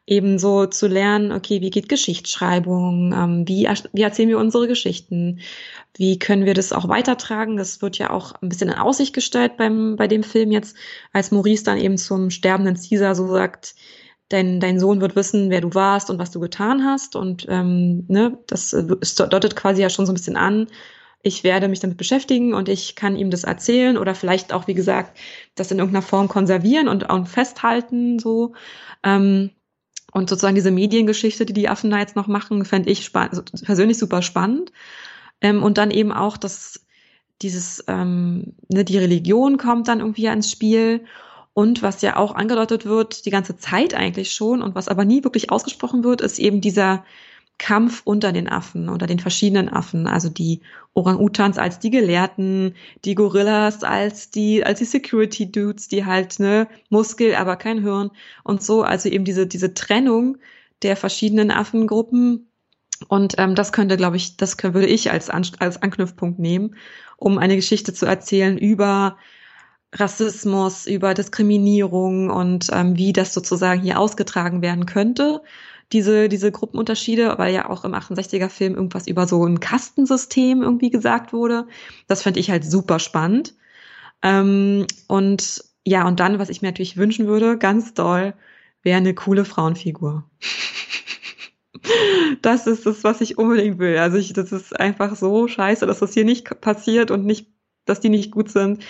eben 0.07 0.39
so 0.39 0.67
zu 0.67 0.87
lernen, 0.87 1.33
okay, 1.33 1.61
wie 1.61 1.71
geht 1.71 1.89
Geschichtsschreibung, 1.89 3.13
ähm, 3.13 3.49
wie, 3.49 3.69
wie 3.93 4.03
erzählen 4.03 4.29
wir 4.29 4.39
unsere 4.39 4.69
Geschichten, 4.69 5.41
wie 5.97 6.19
können 6.19 6.45
wir 6.45 6.55
das 6.55 6.73
auch 6.73 6.89
weitertragen. 6.89 7.57
Das 7.57 7.83
wird 7.83 7.99
ja 7.99 8.11
auch 8.11 8.33
ein 8.41 8.49
bisschen 8.49 8.69
in 8.69 8.77
Aussicht 8.77 9.15
gestellt 9.15 9.57
beim, 9.57 9.97
bei 9.97 10.07
dem 10.07 10.23
Film 10.23 10.53
jetzt, 10.53 10.77
als 11.13 11.33
Maurice 11.33 11.65
dann 11.65 11.79
eben 11.79 11.99
zum 11.99 12.31
sterbenden 12.31 12.77
Caesar 12.77 13.15
so 13.17 13.27
sagt, 13.29 13.75
dein, 14.29 14.61
dein 14.61 14.79
Sohn 14.79 15.01
wird 15.01 15.17
wissen, 15.17 15.51
wer 15.51 15.61
du 15.61 15.75
warst 15.75 16.09
und 16.11 16.19
was 16.19 16.31
du 16.31 16.41
getan 16.41 16.85
hast. 16.85 17.17
Und 17.17 17.47
ähm, 17.49 18.05
ne, 18.09 18.39
das, 18.47 18.71
das 19.01 19.15
deutet 19.15 19.57
quasi 19.57 19.83
ja 19.83 19.91
schon 19.91 20.07
so 20.07 20.13
ein 20.13 20.17
bisschen 20.17 20.37
an, 20.37 20.69
ich 21.23 21.43
werde 21.43 21.67
mich 21.67 21.81
damit 21.81 21.97
beschäftigen 21.97 22.55
und 22.55 22.69
ich 22.69 22.95
kann 22.95 23.17
ihm 23.17 23.31
das 23.31 23.43
erzählen 23.43 23.99
oder 23.99 24.15
vielleicht 24.15 24.53
auch, 24.53 24.69
wie 24.69 24.75
gesagt, 24.75 25.19
das 25.57 25.73
in 25.73 25.79
irgendeiner 25.79 26.03
Form 26.03 26.29
konservieren 26.29 26.87
und, 26.87 27.11
und 27.11 27.29
festhalten, 27.29 28.21
so. 28.21 28.55
Ähm, 29.03 29.51
und 30.13 30.31
sozusagen 30.31 30.55
diese 30.55 30.71
Mediengeschichte, 30.71 31.47
die 31.47 31.53
die 31.53 31.69
Affen 31.69 31.91
da 31.91 31.99
jetzt 31.99 32.17
noch 32.17 32.27
machen, 32.27 32.65
fände 32.65 32.91
ich 32.91 33.15
also 33.15 33.43
persönlich 33.65 33.99
super 33.99 34.23
spannend. 34.23 34.73
Ähm, 35.41 35.63
und 35.63 35.79
dann 35.79 35.91
eben 35.91 36.13
auch, 36.13 36.37
dass 36.37 36.87
dieses, 37.43 37.85
ähm, 37.89 38.55
ne, 38.69 38.85
die 38.85 38.99
Religion 38.99 39.59
kommt 39.59 39.89
dann 39.89 40.01
irgendwie 40.01 40.27
ins 40.27 40.51
Spiel. 40.51 41.05
Und 41.53 41.83
was 41.83 42.03
ja 42.03 42.17
auch 42.17 42.35
angedeutet 42.35 42.85
wird, 42.85 43.25
die 43.25 43.31
ganze 43.31 43.57
Zeit 43.57 43.95
eigentlich 43.95 44.33
schon, 44.33 44.63
und 44.63 44.75
was 44.75 44.89
aber 44.89 45.05
nie 45.05 45.25
wirklich 45.25 45.51
ausgesprochen 45.51 46.05
wird, 46.05 46.21
ist 46.21 46.39
eben 46.39 46.61
dieser 46.61 47.05
Kampf 47.59 48.03
unter 48.05 48.33
den 48.33 48.49
Affen, 48.49 48.89
unter 48.89 49.07
den 49.07 49.19
verschiedenen 49.19 49.69
Affen, 49.69 50.07
also 50.07 50.29
die 50.29 50.61
Orang-Utans 50.95 51.59
als 51.59 51.79
die 51.79 51.91
Gelehrten, 51.91 52.75
die 53.05 53.15
Gorillas 53.15 53.83
als 53.83 54.31
die, 54.31 54.65
als 54.65 54.79
die 54.79 54.85
Security 54.85 55.51
Dudes, 55.51 55.89
die 55.89 56.05
halt, 56.05 56.39
ne, 56.39 56.69
Muskel, 56.91 57.35
aber 57.35 57.57
kein 57.57 57.83
Hirn 57.83 58.11
und 58.45 58.63
so, 58.63 58.83
also 58.83 59.09
eben 59.09 59.25
diese, 59.25 59.47
diese 59.47 59.73
Trennung 59.75 60.37
der 60.83 60.97
verschiedenen 60.97 61.51
Affengruppen. 61.51 62.49
Und 63.09 63.35
ähm, 63.39 63.55
das 63.55 63.73
könnte, 63.73 63.97
glaube 63.97 64.17
ich, 64.17 64.37
das 64.37 64.57
könnte, 64.59 64.75
würde 64.75 64.89
ich 64.89 65.11
als, 65.11 65.31
An 65.31 65.47
als 65.59 65.81
Anknüpfpunkt 65.81 66.39
nehmen, 66.39 66.77
um 67.17 67.39
eine 67.39 67.57
Geschichte 67.57 67.95
zu 67.95 68.05
erzählen 68.07 68.59
über 68.59 69.17
Rassismus, 69.93 70.87
über 70.87 71.15
Diskriminierung 71.15 72.29
und 72.31 72.69
ähm, 72.73 72.97
wie 72.97 73.13
das 73.13 73.33
sozusagen 73.33 73.81
hier 73.83 73.99
ausgetragen 73.99 74.61
werden 74.61 74.85
könnte 74.85 75.41
diese, 75.93 76.29
diese 76.29 76.51
Gruppenunterschiede, 76.51 77.35
weil 77.39 77.55
ja 77.55 77.69
auch 77.69 77.85
im 77.85 77.95
68er 77.95 78.49
Film 78.49 78.75
irgendwas 78.75 79.07
über 79.07 79.27
so 79.27 79.45
ein 79.45 79.61
Kastensystem 79.61 80.63
irgendwie 80.63 80.91
gesagt 80.91 81.33
wurde. 81.33 81.67
Das 82.09 82.23
fand 82.23 82.37
ich 82.37 82.51
halt 82.51 82.65
super 82.65 82.99
spannend. 82.99 83.55
Ähm, 84.23 84.87
und 85.07 85.65
ja, 85.85 86.07
und 86.07 86.19
dann, 86.19 86.39
was 86.39 86.49
ich 86.49 86.63
mir 86.63 86.69
natürlich 86.69 86.97
wünschen 86.97 87.27
würde, 87.27 87.59
ganz 87.59 87.95
doll, 87.95 88.35
wäre 88.83 88.99
eine 88.99 89.15
coole 89.15 89.45
Frauenfigur. 89.45 90.29
das 92.43 92.67
ist 92.67 92.87
das, 92.87 93.05
was 93.05 93.21
ich 93.21 93.39
unbedingt 93.39 93.79
will. 93.79 93.99
Also 93.99 94.17
ich, 94.17 94.33
das 94.33 94.51
ist 94.51 94.79
einfach 94.79 95.15
so 95.15 95.47
scheiße, 95.47 95.87
dass 95.87 96.01
das 96.01 96.15
hier 96.15 96.25
nicht 96.25 96.61
passiert 96.61 97.13
und 97.13 97.25
nicht, 97.25 97.49
dass 97.85 98.01
die 98.01 98.09
nicht 98.09 98.33
gut 98.33 98.51
sind. 98.51 98.85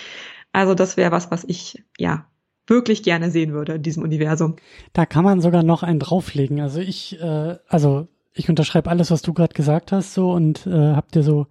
Also 0.53 0.75
das 0.75 0.97
wäre 0.97 1.13
was, 1.13 1.31
was 1.31 1.45
ich 1.45 1.85
ja 1.99 2.27
wirklich 2.67 3.03
gerne 3.03 3.31
sehen 3.31 3.53
würde 3.53 3.75
in 3.75 3.83
diesem 3.83 4.03
Universum. 4.03 4.57
Da 4.93 5.07
kann 5.07 5.25
man 5.25 5.41
sogar 5.41 5.63
noch 5.63 5.83
einen 5.83 6.01
drauflegen. 6.01 6.61
Also 6.61 6.81
ich, 6.81 7.21
äh, 7.21 7.57
also 7.69 8.09
ich 8.35 8.49
unterschreibe 8.49 8.91
alles, 8.91 9.11
was 9.11 9.23
du 9.23 9.33
gerade 9.33 9.55
gesagt 9.55 9.93
hast, 9.93 10.15
so 10.15 10.33
und 10.33 10.67
äh, 10.67 10.95
hab 10.95 11.11
dir 11.13 11.23
so 11.23 11.47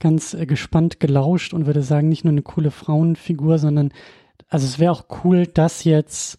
ganz 0.00 0.34
äh, 0.34 0.46
gespannt 0.46 1.00
gelauscht 1.00 1.54
und 1.54 1.66
würde 1.66 1.82
sagen, 1.82 2.08
nicht 2.08 2.24
nur 2.24 2.32
eine 2.32 2.42
coole 2.42 2.70
Frauenfigur, 2.70 3.58
sondern 3.58 3.92
also 4.48 4.66
es 4.66 4.78
wäre 4.78 4.92
auch 4.92 5.04
cool, 5.24 5.46
das 5.46 5.84
jetzt 5.84 6.38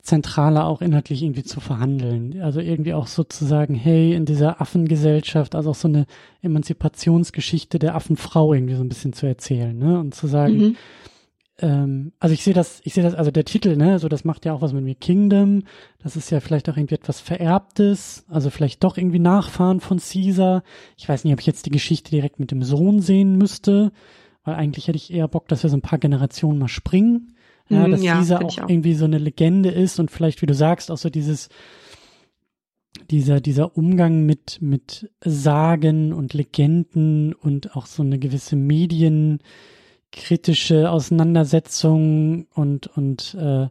zentraler 0.00 0.66
auch 0.66 0.80
inhaltlich 0.80 1.22
irgendwie 1.22 1.42
zu 1.42 1.60
verhandeln. 1.60 2.40
Also 2.40 2.60
irgendwie 2.60 2.94
auch 2.94 3.06
sozusagen, 3.06 3.74
hey, 3.74 4.14
in 4.14 4.24
dieser 4.24 4.60
Affengesellschaft, 4.60 5.54
also 5.54 5.70
auch 5.70 5.74
so 5.74 5.88
eine 5.88 6.06
Emanzipationsgeschichte 6.40 7.78
der 7.78 7.94
Affenfrau 7.94 8.54
irgendwie 8.54 8.74
so 8.74 8.82
ein 8.82 8.88
bisschen 8.88 9.12
zu 9.12 9.26
erzählen, 9.26 9.78
ne? 9.78 9.98
Und 10.00 10.14
zu 10.14 10.26
sagen, 10.26 10.58
mhm 10.58 10.76
ähm, 11.60 12.12
also 12.20 12.32
ich 12.32 12.44
sehe 12.44 12.54
das, 12.54 12.80
ich 12.84 12.94
sehe 12.94 13.02
das, 13.02 13.14
also 13.14 13.30
der 13.30 13.44
Titel, 13.44 13.76
ne, 13.76 13.98
so 13.98 14.08
das 14.08 14.24
macht 14.24 14.44
ja 14.44 14.52
auch 14.52 14.60
was 14.60 14.72
mit 14.72 14.84
mir 14.84 14.94
Kingdom. 14.94 15.64
Das 16.02 16.16
ist 16.16 16.30
ja 16.30 16.40
vielleicht 16.40 16.68
auch 16.68 16.76
irgendwie 16.76 16.94
etwas 16.94 17.20
Vererbtes, 17.20 18.24
also 18.28 18.50
vielleicht 18.50 18.84
doch 18.84 18.96
irgendwie 18.96 19.18
Nachfahren 19.18 19.80
von 19.80 19.98
Caesar. 19.98 20.62
Ich 20.96 21.08
weiß 21.08 21.24
nicht, 21.24 21.32
ob 21.32 21.40
ich 21.40 21.46
jetzt 21.46 21.66
die 21.66 21.70
Geschichte 21.70 22.10
direkt 22.10 22.38
mit 22.38 22.50
dem 22.50 22.62
Sohn 22.62 23.00
sehen 23.00 23.36
müsste, 23.36 23.92
weil 24.44 24.54
eigentlich 24.54 24.86
hätte 24.86 24.96
ich 24.96 25.12
eher 25.12 25.28
Bock, 25.28 25.48
dass 25.48 25.62
wir 25.62 25.70
so 25.70 25.76
ein 25.76 25.82
paar 25.82 25.98
Generationen 25.98 26.58
mal 26.58 26.68
springen. 26.68 27.34
Ja, 27.68 27.86
mm, 27.86 27.90
dass 27.90 28.02
ja, 28.02 28.14
Caesar 28.14 28.44
auch, 28.44 28.58
auch 28.58 28.68
irgendwie 28.68 28.94
so 28.94 29.04
eine 29.04 29.18
Legende 29.18 29.70
ist 29.70 29.98
und 29.98 30.10
vielleicht, 30.10 30.40
wie 30.42 30.46
du 30.46 30.54
sagst, 30.54 30.90
auch 30.90 30.96
so 30.96 31.10
dieses, 31.10 31.48
dieser, 33.10 33.40
dieser 33.40 33.76
Umgang 33.76 34.24
mit, 34.26 34.58
mit 34.62 35.10
Sagen 35.24 36.12
und 36.12 36.34
Legenden 36.34 37.34
und 37.34 37.76
auch 37.76 37.86
so 37.86 38.02
eine 38.02 38.18
gewisse 38.18 38.54
medienkritische 40.08 40.90
Auseinandersetzung 40.90 42.46
und, 42.54 42.86
und 42.88 43.34
äh, 43.34 43.68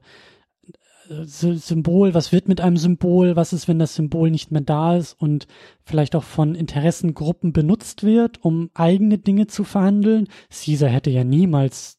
Symbol, 1.10 2.14
was 2.14 2.34
wird 2.34 2.50
mit 2.50 2.60
einem 2.60 2.76
Symbol, 2.76 3.38
was 3.38 3.54
ist, 3.54 3.70
wenn 3.70 3.80
das 3.80 3.96
Symbol 3.96 4.30
nicht 4.30 4.52
mehr 4.52 4.62
da 4.62 4.98
ist 4.98 5.14
und 5.14 5.48
vielleicht 5.86 6.16
auch 6.16 6.24
von 6.24 6.54
Interessengruppen 6.54 7.54
benutzt 7.54 8.04
wird, 8.04 8.44
um 8.44 8.70
eigene 8.74 9.18
Dinge 9.18 9.48
zu 9.48 9.64
verhandeln. 9.64 10.28
Caesar 10.50 10.90
hätte 10.90 11.10
ja 11.10 11.24
niemals 11.24 11.97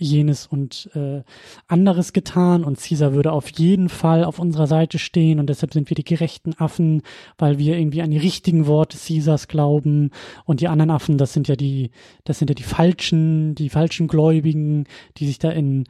jenes 0.00 0.46
und 0.46 0.90
äh, 0.94 1.22
anderes 1.68 2.12
getan 2.12 2.64
und 2.64 2.78
Caesar 2.78 3.12
würde 3.12 3.32
auf 3.32 3.48
jeden 3.50 3.88
Fall 3.88 4.24
auf 4.24 4.38
unserer 4.38 4.66
Seite 4.66 4.98
stehen 4.98 5.38
und 5.38 5.48
deshalb 5.48 5.72
sind 5.72 5.90
wir 5.90 5.94
die 5.94 6.04
gerechten 6.04 6.54
Affen, 6.58 7.02
weil 7.38 7.58
wir 7.58 7.78
irgendwie 7.78 8.02
an 8.02 8.10
die 8.10 8.18
richtigen 8.18 8.66
Worte 8.66 8.96
Caesars 8.96 9.46
glauben 9.46 10.10
und 10.44 10.60
die 10.60 10.68
anderen 10.68 10.90
Affen, 10.90 11.18
das 11.18 11.32
sind 11.32 11.48
ja 11.48 11.56
die, 11.56 11.90
das 12.24 12.38
sind 12.38 12.48
ja 12.48 12.54
die 12.54 12.62
falschen, 12.62 13.54
die 13.54 13.68
falschen 13.68 14.08
Gläubigen, 14.08 14.86
die 15.18 15.26
sich 15.26 15.38
da 15.38 15.50
in 15.50 15.84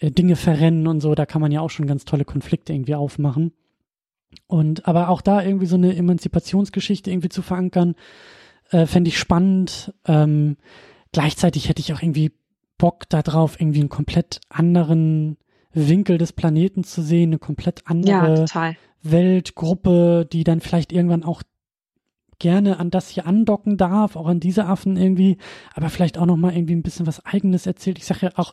äh, 0.00 0.10
Dinge 0.10 0.36
verrennen 0.36 0.86
und 0.86 1.00
so, 1.00 1.14
da 1.14 1.24
kann 1.24 1.40
man 1.40 1.52
ja 1.52 1.60
auch 1.60 1.70
schon 1.70 1.86
ganz 1.86 2.04
tolle 2.04 2.24
Konflikte 2.24 2.72
irgendwie 2.72 2.94
aufmachen. 2.94 3.52
Und 4.46 4.88
aber 4.88 5.08
auch 5.08 5.20
da 5.20 5.42
irgendwie 5.42 5.66
so 5.66 5.76
eine 5.76 5.94
Emanzipationsgeschichte 5.94 7.10
irgendwie 7.10 7.28
zu 7.28 7.42
verankern, 7.42 7.94
äh, 8.70 8.86
fände 8.86 9.08
ich 9.08 9.18
spannend. 9.18 9.92
Ähm, 10.06 10.56
gleichzeitig 11.12 11.68
hätte 11.68 11.80
ich 11.80 11.92
auch 11.92 12.02
irgendwie 12.02 12.32
Bock 12.82 13.08
darauf, 13.08 13.60
irgendwie 13.60 13.78
einen 13.78 13.88
komplett 13.88 14.40
anderen 14.48 15.36
Winkel 15.72 16.18
des 16.18 16.32
Planeten 16.32 16.82
zu 16.82 17.00
sehen, 17.00 17.28
eine 17.28 17.38
komplett 17.38 17.82
andere 17.86 18.44
ja, 18.52 18.72
Weltgruppe, 19.04 20.26
die 20.30 20.42
dann 20.42 20.60
vielleicht 20.60 20.90
irgendwann 20.90 21.22
auch 21.22 21.44
gerne 22.40 22.80
an 22.80 22.90
das 22.90 23.08
hier 23.08 23.24
andocken 23.24 23.76
darf, 23.76 24.16
auch 24.16 24.26
an 24.26 24.40
diese 24.40 24.66
Affen 24.66 24.96
irgendwie, 24.96 25.36
aber 25.74 25.90
vielleicht 25.90 26.18
auch 26.18 26.26
noch 26.26 26.36
mal 26.36 26.56
irgendwie 26.56 26.74
ein 26.74 26.82
bisschen 26.82 27.06
was 27.06 27.24
Eigenes 27.24 27.66
erzählt. 27.66 27.98
Ich 27.98 28.04
sage 28.04 28.26
ja 28.26 28.32
auch, 28.34 28.52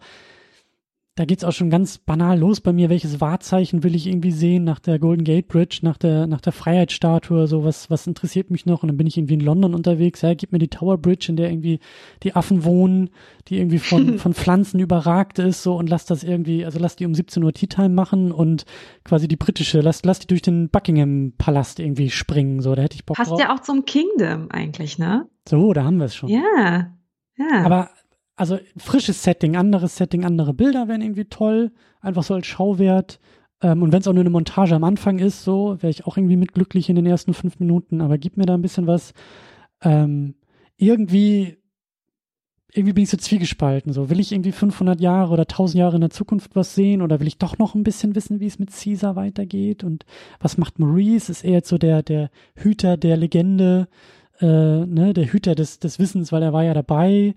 da 1.19 1.25
geht's 1.25 1.43
auch 1.43 1.51
schon 1.51 1.69
ganz 1.69 1.98
banal 1.98 2.39
los 2.39 2.61
bei 2.61 2.72
mir, 2.72 2.89
welches 2.89 3.19
Wahrzeichen 3.19 3.83
will 3.83 3.93
ich 3.93 4.07
irgendwie 4.07 4.31
sehen 4.31 4.64
nach 4.64 4.80
der 4.80 4.99
Golden 4.99 5.25
Gate 5.25 5.49
Bridge, 5.49 5.80
nach 5.81 5.98
der, 5.98 6.27
nach 6.27 6.39
der 6.39 6.53
Freiheitsstatue, 6.53 7.45
so 7.45 7.65
was, 7.65 7.89
was 7.89 8.07
interessiert 8.07 8.51
mich 8.51 8.65
noch? 8.65 8.83
Und 8.83 8.88
dann 8.88 8.95
bin 8.95 9.06
ich 9.06 9.17
irgendwie 9.17 9.33
in 9.33 9.41
London 9.41 9.75
unterwegs, 9.75 10.22
ja, 10.22 10.33
gib 10.33 10.53
mir 10.53 10.59
die 10.59 10.69
Tower 10.69 10.98
Bridge, 10.98 11.25
in 11.27 11.35
der 11.35 11.51
irgendwie 11.51 11.81
die 12.23 12.38
Affen 12.38 12.64
wohnen, 12.64 13.09
die 13.49 13.57
irgendwie 13.57 13.80
von, 13.80 14.17
von 14.17 14.33
Pflanzen 14.33 14.80
überragt 14.80 15.39
ist, 15.39 15.61
so, 15.61 15.75
und 15.75 15.89
lass 15.89 16.06
das 16.06 16.23
irgendwie, 16.23 16.64
also 16.64 16.80
lass 16.80 16.95
die 16.95 17.06
um 17.06 17.14
17 17.14 17.43
Uhr 17.43 17.51
Tea 17.51 17.67
Time 17.67 17.89
machen 17.89 18.31
und 18.31 18.64
quasi 19.03 19.27
die 19.27 19.35
britische, 19.35 19.81
lass, 19.81 20.06
lass 20.06 20.19
die 20.19 20.27
durch 20.27 20.41
den 20.41 20.69
Buckingham 20.69 21.33
Palast 21.38 21.81
irgendwie 21.81 22.11
springen, 22.11 22.61
so, 22.61 22.75
da 22.75 22.83
hätte 22.83 22.95
ich 22.95 23.06
Bock 23.06 23.17
Passt 23.17 23.31
drauf. 23.31 23.41
ja 23.41 23.53
auch 23.53 23.59
zum 23.59 23.83
Kingdom 23.83 24.49
eigentlich, 24.51 24.98
ne? 24.98 25.27
So, 25.49 25.73
da 25.73 25.83
haben 25.83 25.98
wir 25.98 26.06
es 26.06 26.15
schon. 26.15 26.30
Ja. 26.30 26.93
Ja. 27.35 27.65
Aber 27.65 27.89
also 28.40 28.58
frisches 28.77 29.22
Setting, 29.22 29.58
anderes 29.58 29.98
Setting, 29.98 30.24
andere 30.24 30.53
Bilder 30.53 30.88
wären 30.88 31.01
irgendwie 31.01 31.26
toll, 31.26 31.72
einfach 32.00 32.24
so 32.24 32.34
als 32.34 32.48
Schauwert. 32.48 33.19
Ähm, 33.61 33.84
und 33.84 33.92
wenn 33.92 34.00
es 34.00 34.08
auch 34.08 34.14
nur 34.14 34.22
eine 34.22 34.30
Montage 34.30 34.76
am 34.76 34.85
Anfang 34.85 35.19
ist, 35.19 35.43
so 35.43 35.76
wäre 35.82 35.92
ich 35.92 36.08
auch 36.08 36.16
irgendwie 36.16 36.38
mit 36.38 36.53
glücklich 36.53 36.90
in 36.90 36.95
den 36.95 37.06
ersten 37.06 37.34
fünf 37.34 37.59
Minuten. 37.59 38.00
Aber 38.00 38.18
gib 38.18 38.38
mir 38.38 38.45
da 38.45 38.53
ein 38.53 38.61
bisschen 38.61 38.88
was. 38.88 39.14
Ähm, 39.82 40.35
irgendwie, 40.77 41.58
irgendwie 42.72 42.93
bin 42.93 43.03
ich 43.03 43.09
so 43.09 43.18
zwiegespalten. 43.18 43.92
So 43.92 44.09
will 44.09 44.22
ich 44.22 44.32
irgendwie 44.32 44.53
500 44.53 45.01
Jahre 45.01 45.34
oder 45.34 45.43
1000 45.43 45.77
Jahre 45.77 45.95
in 45.95 46.01
der 46.01 46.09
Zukunft 46.09 46.56
was 46.56 46.76
sehen 46.76 47.01
oder 47.01 47.19
will 47.19 47.27
ich 47.27 47.40
doch 47.40 47.58
noch 47.58 47.76
ein 47.76 47.84
bisschen 47.84 48.16
wissen, 48.16 48.40
wie 48.40 48.48
es 48.48 48.58
mit 48.58 48.72
Caesar 48.72 49.18
weitergeht 49.18 49.84
und 49.84 50.06
was 50.40 50.58
macht 50.58 50.80
Maurice? 50.80 51.30
Ist 51.30 51.43
er 51.43 51.51
jetzt 51.51 51.68
so 51.68 51.77
der 51.77 52.03
der 52.03 52.30
Hüter 52.56 52.95
der 52.95 53.18
Legende, 53.18 53.90
äh, 54.40 54.45
ne, 54.45 55.14
der 55.14 55.26
Hüter 55.26 55.56
des 55.56 55.80
des 55.80 56.00
Wissens, 56.00 56.32
weil 56.32 56.43
er 56.43 56.53
war 56.53 56.64
ja 56.64 56.74
dabei. 56.74 57.35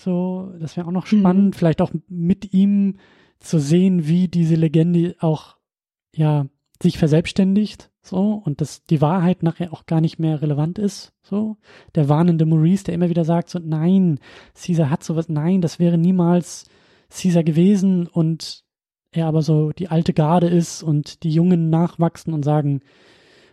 So, 0.00 0.54
das 0.58 0.78
wäre 0.78 0.86
auch 0.86 0.92
noch 0.92 1.06
spannend, 1.06 1.48
mhm. 1.48 1.52
vielleicht 1.52 1.82
auch 1.82 1.92
mit 2.08 2.54
ihm 2.54 2.96
zu 3.38 3.58
sehen, 3.58 4.08
wie 4.08 4.28
diese 4.28 4.54
Legende 4.54 5.14
auch, 5.20 5.56
ja, 6.14 6.46
sich 6.82 6.96
verselbstständigt, 6.96 7.90
so, 8.00 8.32
und 8.32 8.62
dass 8.62 8.82
die 8.84 9.02
Wahrheit 9.02 9.42
nachher 9.42 9.74
auch 9.74 9.84
gar 9.84 10.00
nicht 10.00 10.18
mehr 10.18 10.40
relevant 10.40 10.78
ist, 10.78 11.12
so. 11.20 11.58
Der 11.94 12.08
warnende 12.08 12.46
Maurice, 12.46 12.84
der 12.84 12.94
immer 12.94 13.10
wieder 13.10 13.26
sagt, 13.26 13.50
so, 13.50 13.58
nein, 13.62 14.18
Caesar 14.54 14.88
hat 14.88 15.04
sowas, 15.04 15.28
nein, 15.28 15.60
das 15.60 15.78
wäre 15.78 15.98
niemals 15.98 16.64
Caesar 17.10 17.44
gewesen 17.44 18.06
und 18.06 18.64
er 19.12 19.26
aber 19.26 19.42
so 19.42 19.72
die 19.72 19.88
alte 19.88 20.14
Garde 20.14 20.46
ist 20.46 20.82
und 20.82 21.24
die 21.24 21.30
Jungen 21.30 21.68
nachwachsen 21.68 22.32
und 22.32 22.42
sagen, 22.42 22.80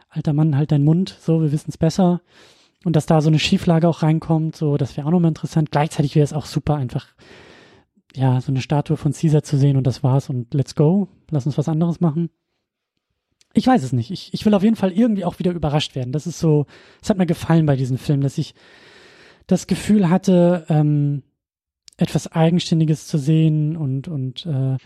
alter 0.07 0.31
Mann, 0.31 0.55
halt 0.55 0.71
deinen 0.71 0.85
Mund, 0.85 1.17
so, 1.19 1.41
wir 1.41 1.51
wissen 1.51 1.71
es 1.71 1.77
besser. 1.77 2.21
Und 2.87 2.95
dass 2.95 3.05
da 3.05 3.19
so 3.19 3.27
eine 3.27 3.37
Schieflage 3.37 3.89
auch 3.89 4.01
reinkommt, 4.01 4.55
so, 4.55 4.77
das 4.77 4.95
wäre 4.95 5.05
auch 5.05 5.11
nochmal 5.11 5.31
interessant. 5.31 5.71
Gleichzeitig 5.71 6.15
wäre 6.15 6.23
es 6.23 6.31
auch 6.31 6.45
super, 6.45 6.75
einfach, 6.75 7.05
ja, 8.15 8.39
so 8.39 8.49
eine 8.49 8.61
Statue 8.61 8.95
von 8.95 9.11
Caesar 9.11 9.43
zu 9.43 9.57
sehen 9.57 9.75
und 9.75 9.85
das 9.85 10.03
war's 10.03 10.29
und 10.29 10.53
let's 10.53 10.73
go. 10.73 11.09
Lass 11.29 11.45
uns 11.45 11.57
was 11.57 11.67
anderes 11.67 11.99
machen. 11.99 12.29
Ich 13.51 13.67
weiß 13.67 13.83
es 13.83 13.91
nicht. 13.91 14.09
Ich, 14.11 14.33
ich 14.33 14.45
will 14.45 14.53
auf 14.53 14.63
jeden 14.63 14.77
Fall 14.77 14.93
irgendwie 14.93 15.25
auch 15.25 15.37
wieder 15.37 15.51
überrascht 15.51 15.95
werden. 15.95 16.13
Das 16.13 16.27
ist 16.27 16.39
so, 16.39 16.65
es 17.01 17.09
hat 17.09 17.17
mir 17.17 17.25
gefallen 17.25 17.65
bei 17.65 17.75
diesem 17.75 17.97
Film, 17.97 18.21
dass 18.21 18.37
ich 18.37 18.55
das 19.47 19.67
Gefühl 19.67 20.09
hatte, 20.09 20.65
ähm, 20.69 21.23
etwas 21.97 22.31
Eigenständiges 22.31 23.05
zu 23.05 23.17
sehen 23.17 23.75
und, 23.75 24.07
und 24.07 24.45
äh, 24.45 24.77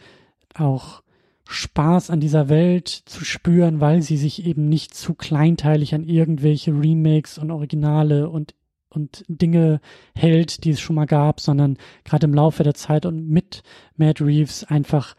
auch 0.56 1.04
Spaß 1.48 2.10
an 2.10 2.20
dieser 2.20 2.50
Welt 2.50 2.88
zu 2.88 3.26
spüren, 3.26 3.82
weil 3.82 4.02
sie 4.02 4.18
sich 4.18 4.46
eben 4.46 4.70
nicht 4.70 4.94
zu 4.94 5.14
kleinteilig 5.14 5.94
an 5.96 6.04
irgendwelche 6.04 6.72
Remakes 6.72 7.38
und 7.38 7.52
Originale 7.52 8.30
und 8.30 8.56
und 8.94 9.24
Dinge 9.30 9.80
hält, 10.16 10.66
die 10.66 10.72
es 10.72 10.82
schon 10.82 10.98
mal 10.98 11.06
gab, 11.06 11.40
sondern 11.40 11.78
gerade 12.04 12.28
im 12.28 12.34
Laufe 12.34 12.64
der 12.64 12.74
Zeit 12.74 13.06
und 13.06 13.28
mit 13.30 13.64
Matt 13.96 14.20
Reeves 14.20 14.66
einfach 14.66 15.16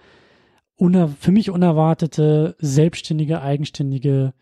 für 0.77 1.33
mich 1.33 1.51
unerwartete, 1.51 2.57
selbstständige, 2.59 3.41
eigenständige, 3.41 4.35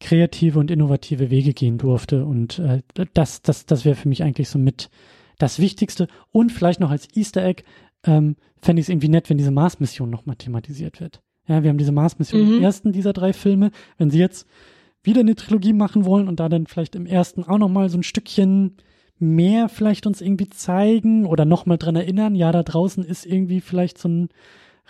kreative 0.00 0.58
und 0.58 0.70
innovative 0.70 1.30
Wege 1.30 1.54
gehen 1.54 1.78
durfte. 1.78 2.24
Und 2.24 2.58
äh, 2.58 2.82
das, 3.14 3.42
das, 3.42 3.66
das 3.66 3.84
wäre 3.84 3.94
für 3.94 4.08
mich 4.08 4.22
eigentlich 4.22 4.48
so 4.48 4.58
mit 4.58 4.90
das 5.38 5.58
Wichtigste. 5.58 6.08
Und 6.32 6.50
vielleicht 6.50 6.80
noch 6.80 6.90
als 6.90 7.08
Easter 7.14 7.44
Egg, 7.44 7.62
ähm, 8.06 8.36
fände 8.60 8.80
ich 8.80 8.86
es 8.86 8.88
irgendwie 8.88 9.08
nett, 9.08 9.28
wenn 9.28 9.38
diese 9.38 9.50
Mars-Mission 9.50 10.10
nochmal 10.10 10.36
thematisiert 10.36 11.00
wird. 11.00 11.20
Ja, 11.46 11.62
wir 11.62 11.70
haben 11.70 11.78
diese 11.78 11.92
Mars-Mission 11.92 12.44
mhm. 12.44 12.56
im 12.56 12.62
ersten 12.62 12.92
dieser 12.92 13.12
drei 13.12 13.32
Filme. 13.32 13.70
Wenn 13.98 14.10
sie 14.10 14.18
jetzt 14.18 14.46
wieder 15.02 15.20
eine 15.20 15.36
Trilogie 15.36 15.72
machen 15.72 16.04
wollen 16.04 16.28
und 16.28 16.40
da 16.40 16.48
dann 16.48 16.66
vielleicht 16.66 16.96
im 16.96 17.06
ersten 17.06 17.44
auch 17.44 17.58
nochmal 17.58 17.88
so 17.88 17.98
ein 17.98 18.02
Stückchen 18.02 18.76
mehr 19.18 19.68
vielleicht 19.68 20.06
uns 20.06 20.20
irgendwie 20.20 20.50
zeigen 20.50 21.26
oder 21.26 21.44
nochmal 21.44 21.78
dran 21.78 21.96
erinnern, 21.96 22.34
ja, 22.34 22.52
da 22.52 22.62
draußen 22.62 23.04
ist 23.04 23.24
irgendwie 23.24 23.60
vielleicht 23.60 23.98
so 23.98 24.08
ein 24.08 24.28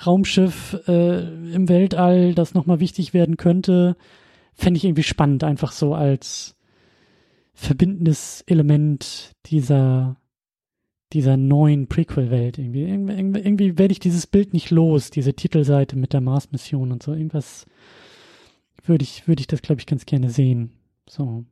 Raumschiff 0.04 0.80
äh, 0.88 1.20
im 1.52 1.68
Weltall, 1.68 2.34
das 2.34 2.54
nochmal 2.54 2.80
wichtig 2.80 3.14
werden 3.14 3.36
könnte, 3.36 3.96
fände 4.54 4.78
ich 4.78 4.84
irgendwie 4.84 5.02
spannend, 5.02 5.44
einfach 5.44 5.72
so 5.72 5.94
als 5.94 6.56
verbindendes 7.54 8.42
Element 8.46 9.32
dieser 9.46 10.16
dieser 11.12 11.36
neuen 11.36 11.86
Prequel-Welt 11.86 12.58
irgendwie. 12.58 12.82
Irgendwie, 12.82 13.38
irgendwie 13.38 13.78
werde 13.78 13.92
ich 13.92 14.00
dieses 14.00 14.26
Bild 14.26 14.52
nicht 14.52 14.70
los, 14.70 15.10
diese 15.10 15.34
Titelseite 15.34 15.96
mit 15.96 16.12
der 16.12 16.20
Mars-Mission 16.20 16.92
und 16.92 17.02
so. 17.02 17.12
Irgendwas 17.12 17.66
würde 18.84 19.04
ich, 19.04 19.28
würde 19.28 19.40
ich 19.40 19.46
das, 19.46 19.62
glaube 19.62 19.80
ich, 19.80 19.86
ganz 19.86 20.06
gerne 20.06 20.30
sehen. 20.30 20.72
So. 21.08 21.44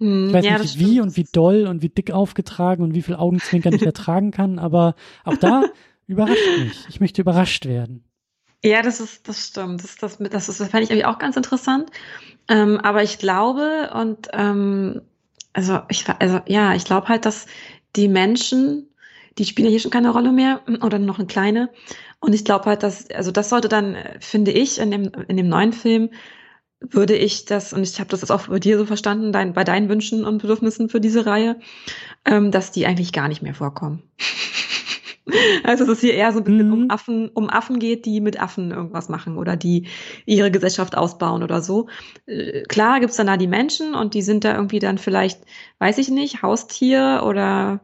Hm, 0.00 0.28
ich 0.28 0.32
weiß 0.32 0.44
ja, 0.44 0.58
nicht, 0.58 0.78
wie 0.78 1.00
und 1.00 1.16
wie 1.16 1.26
doll 1.30 1.66
und 1.66 1.82
wie 1.82 1.88
dick 1.88 2.10
aufgetragen 2.10 2.82
und 2.82 2.94
wie 2.94 3.02
viel 3.02 3.14
Augenzwinkern 3.16 3.74
ich 3.74 3.82
ertragen 3.82 4.30
kann, 4.30 4.58
aber 4.58 4.94
auch 5.24 5.36
da 5.36 5.64
überrascht 6.06 6.58
mich. 6.58 6.86
Ich 6.88 7.00
möchte 7.00 7.22
überrascht 7.22 7.66
werden. 7.66 8.04
Ja, 8.62 8.82
das 8.82 9.00
ist, 9.00 9.26
das 9.28 9.46
stimmt. 9.46 9.82
Das, 9.82 9.96
das, 9.96 10.18
das, 10.18 10.46
das 10.46 10.68
fand 10.68 10.84
ich 10.84 10.90
irgendwie 10.90 11.06
auch 11.06 11.18
ganz 11.18 11.36
interessant. 11.36 11.90
Ähm, 12.48 12.78
aber 12.78 13.02
ich 13.02 13.18
glaube 13.18 13.90
und 13.94 14.28
ähm, 14.32 15.00
also 15.52 15.80
ich 15.88 16.04
also 16.08 16.40
ja, 16.46 16.74
ich 16.74 16.84
glaube 16.84 17.08
halt, 17.08 17.24
dass 17.24 17.46
die 17.96 18.08
Menschen 18.08 18.89
die 19.38 19.44
spielen 19.44 19.66
ja 19.66 19.70
hier 19.70 19.80
schon 19.80 19.90
keine 19.90 20.10
Rolle 20.10 20.32
mehr 20.32 20.62
oder 20.82 20.98
noch 20.98 21.18
eine 21.18 21.26
kleine. 21.26 21.70
Und 22.20 22.34
ich 22.34 22.44
glaube 22.44 22.66
halt, 22.66 22.82
dass, 22.82 23.10
also 23.10 23.30
das 23.30 23.48
sollte 23.48 23.68
dann, 23.68 23.96
finde 24.20 24.50
ich, 24.50 24.78
in 24.78 24.90
dem, 24.90 25.10
in 25.28 25.36
dem 25.36 25.48
neuen 25.48 25.72
Film, 25.72 26.10
würde 26.80 27.14
ich 27.14 27.44
das, 27.44 27.72
und 27.72 27.82
ich 27.82 28.00
habe 28.00 28.08
das 28.08 28.22
jetzt 28.22 28.30
auch 28.30 28.48
bei 28.48 28.58
dir 28.58 28.78
so 28.78 28.86
verstanden, 28.86 29.32
dein, 29.32 29.52
bei 29.52 29.64
deinen 29.64 29.88
Wünschen 29.88 30.24
und 30.24 30.38
Bedürfnissen 30.38 30.88
für 30.88 31.00
diese 31.00 31.26
Reihe, 31.26 31.60
ähm, 32.24 32.50
dass 32.50 32.72
die 32.72 32.86
eigentlich 32.86 33.12
gar 33.12 33.28
nicht 33.28 33.42
mehr 33.42 33.54
vorkommen. 33.54 34.02
Also 35.62 35.84
dass 35.84 35.98
es 35.98 36.00
hier 36.00 36.14
eher 36.14 36.32
so 36.32 36.38
ein 36.38 36.44
bisschen 36.44 36.66
mhm. 36.66 36.72
um 36.72 36.90
Affen, 36.90 37.28
um 37.28 37.50
Affen 37.50 37.78
geht, 37.78 38.04
die 38.04 38.20
mit 38.20 38.40
Affen 38.40 38.72
irgendwas 38.72 39.08
machen 39.08 39.36
oder 39.36 39.56
die 39.56 39.86
ihre 40.26 40.50
Gesellschaft 40.50 40.96
ausbauen 40.96 41.44
oder 41.44 41.62
so. 41.62 41.88
Äh, 42.26 42.62
klar 42.62 42.98
gibt's 42.98 43.16
dann 43.16 43.28
da 43.28 43.36
die 43.36 43.46
Menschen 43.46 43.94
und 43.94 44.14
die 44.14 44.22
sind 44.22 44.42
da 44.42 44.56
irgendwie 44.56 44.80
dann 44.80 44.98
vielleicht, 44.98 45.42
weiß 45.78 45.98
ich 45.98 46.08
nicht, 46.08 46.42
Haustier 46.42 47.22
oder 47.24 47.80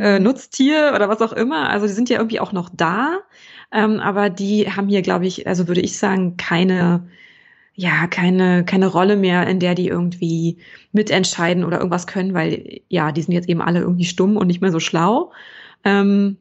äh. 0.00 0.18
Nutztier 0.18 0.92
oder 0.94 1.08
was 1.08 1.20
auch 1.22 1.32
immer. 1.32 1.68
Also 1.70 1.86
die 1.86 1.92
sind 1.92 2.08
ja 2.08 2.18
irgendwie 2.18 2.40
auch 2.40 2.52
noch 2.52 2.70
da, 2.72 3.20
ähm, 3.72 4.00
aber 4.00 4.30
die 4.30 4.70
haben 4.70 4.88
hier, 4.88 5.02
glaube 5.02 5.26
ich, 5.26 5.46
also 5.46 5.68
würde 5.68 5.80
ich 5.80 5.98
sagen, 5.98 6.36
keine 6.36 7.08
ja, 7.80 8.06
keine, 8.08 8.64
keine 8.64 8.88
Rolle 8.88 9.16
mehr, 9.16 9.46
in 9.46 9.58
der 9.58 9.74
die 9.74 9.88
irgendwie 9.88 10.58
mitentscheiden 10.92 11.64
oder 11.64 11.78
irgendwas 11.78 12.06
können, 12.06 12.34
weil 12.34 12.82
ja, 12.88 13.10
die 13.10 13.22
sind 13.22 13.32
jetzt 13.32 13.48
eben 13.48 13.62
alle 13.62 13.80
irgendwie 13.80 14.04
stumm 14.04 14.36
und 14.36 14.48
nicht 14.48 14.60
mehr 14.60 14.72
so 14.72 14.80
schlau. 14.80 15.32
Ähm, 15.82 16.36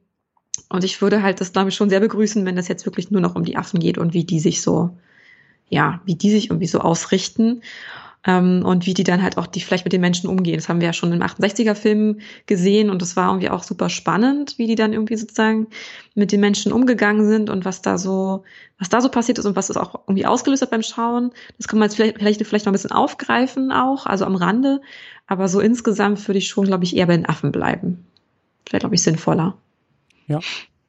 und 0.70 0.84
ich 0.84 1.02
würde 1.02 1.24
halt 1.24 1.40
das, 1.40 1.54
glaube 1.54 1.70
ich, 1.70 1.76
schon 1.76 1.90
sehr 1.90 2.02
begrüßen, 2.02 2.46
wenn 2.46 2.58
das 2.58 2.68
jetzt 2.68 2.86
wirklich 2.86 3.10
nur 3.10 3.22
noch 3.22 3.36
um 3.36 3.46
die 3.46 3.56
Affen 3.56 3.80
geht 3.80 3.98
und 3.98 4.14
wie 4.14 4.26
die 4.26 4.40
sich 4.40 4.62
so, 4.62 4.98
ja, 5.70 6.02
wie 6.06 6.16
die 6.16 6.30
sich 6.32 6.50
irgendwie 6.50 6.68
so 6.68 6.80
ausrichten 6.80 7.62
ähm, 8.26 8.64
und 8.66 8.86
wie 8.86 8.94
die 8.94 9.04
dann 9.04 9.24
halt 9.24 9.38
auch 9.38 9.48
die 9.48 9.62
vielleicht 9.62 9.86
mit 9.86 9.94
den 9.94 10.02
Menschen 10.02 10.30
umgehen. 10.30 10.56
Das 10.56 10.68
haben 10.68 10.82
wir 10.82 10.88
ja 10.88 10.94
schon 10.94 11.14
im 11.14 11.22
68er-Film 11.22 12.20
gesehen 12.48 12.90
und 12.90 13.02
das 13.02 13.16
war 13.16 13.30
irgendwie 13.30 13.50
auch 13.50 13.64
super 13.64 13.90
spannend, 13.90 14.58
wie 14.58 14.68
die 14.68 14.76
dann 14.76 14.92
irgendwie 14.92 15.16
sozusagen 15.16 15.68
mit 16.16 16.32
den 16.32 16.42
Menschen 16.42 16.74
umgegangen 16.74 17.26
sind 17.26 17.50
und 17.50 17.64
was 17.64 17.82
da 17.82 17.98
so, 17.98 18.44
was 18.78 18.90
da 18.90 19.00
so 19.00 19.10
passiert 19.10 19.40
ist 19.40 19.46
und 19.46 19.56
was 19.56 19.70
es 19.70 19.78
auch 19.78 19.96
irgendwie 20.08 20.26
ausgelöst 20.26 20.62
hat 20.62 20.72
beim 20.72 20.84
Schauen. 20.84 21.32
Das 21.58 21.68
kann 21.68 21.80
man 21.80 21.88
jetzt 21.88 21.96
vielleicht, 21.96 22.18
vielleicht, 22.18 22.46
vielleicht 22.46 22.66
noch 22.66 22.72
ein 22.72 22.74
bisschen 22.74 22.92
aufgreifen 22.92 23.72
auch, 23.72 24.06
also 24.06 24.26
am 24.26 24.36
Rande. 24.36 24.82
Aber 25.26 25.48
so 25.48 25.62
insgesamt 25.62 26.28
würde 26.28 26.40
ich 26.40 26.50
schon, 26.50 26.66
glaube 26.66 26.84
ich, 26.84 26.96
eher 26.96 27.08
bei 27.08 27.16
den 27.16 27.28
Affen 27.28 27.52
bleiben. 27.52 28.06
Wäre, 28.70 28.82
glaube 28.82 28.96
ich, 28.96 29.02
sinnvoller. 29.02 29.58
Ja, 30.28 30.40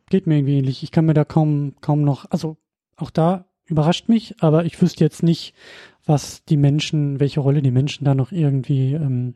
geht 0.09 0.27
mir 0.27 0.39
irgendwie 0.39 0.59
ähnlich. 0.59 0.83
Ich 0.83 0.91
kann 0.91 1.07
mir 1.07 1.15
da 1.15 1.25
kaum, 1.25 1.75
kaum 1.81 2.03
noch, 2.03 2.27
also 2.31 2.57
auch 2.97 3.11
da 3.11 3.50
überrascht 3.71 4.09
mich, 4.09 4.35
aber 4.41 4.65
ich 4.65 4.81
wüsste 4.81 5.05
jetzt 5.05 5.23
nicht, 5.23 5.55
was 6.07 6.45
die 6.45 6.57
Menschen, 6.57 7.21
welche 7.21 7.41
Rolle 7.41 7.63
die 7.63 7.71
Menschen 7.71 8.05
da 8.05 8.15
noch 8.15 8.33
irgendwie 8.33 8.95
ähm, 8.95 9.35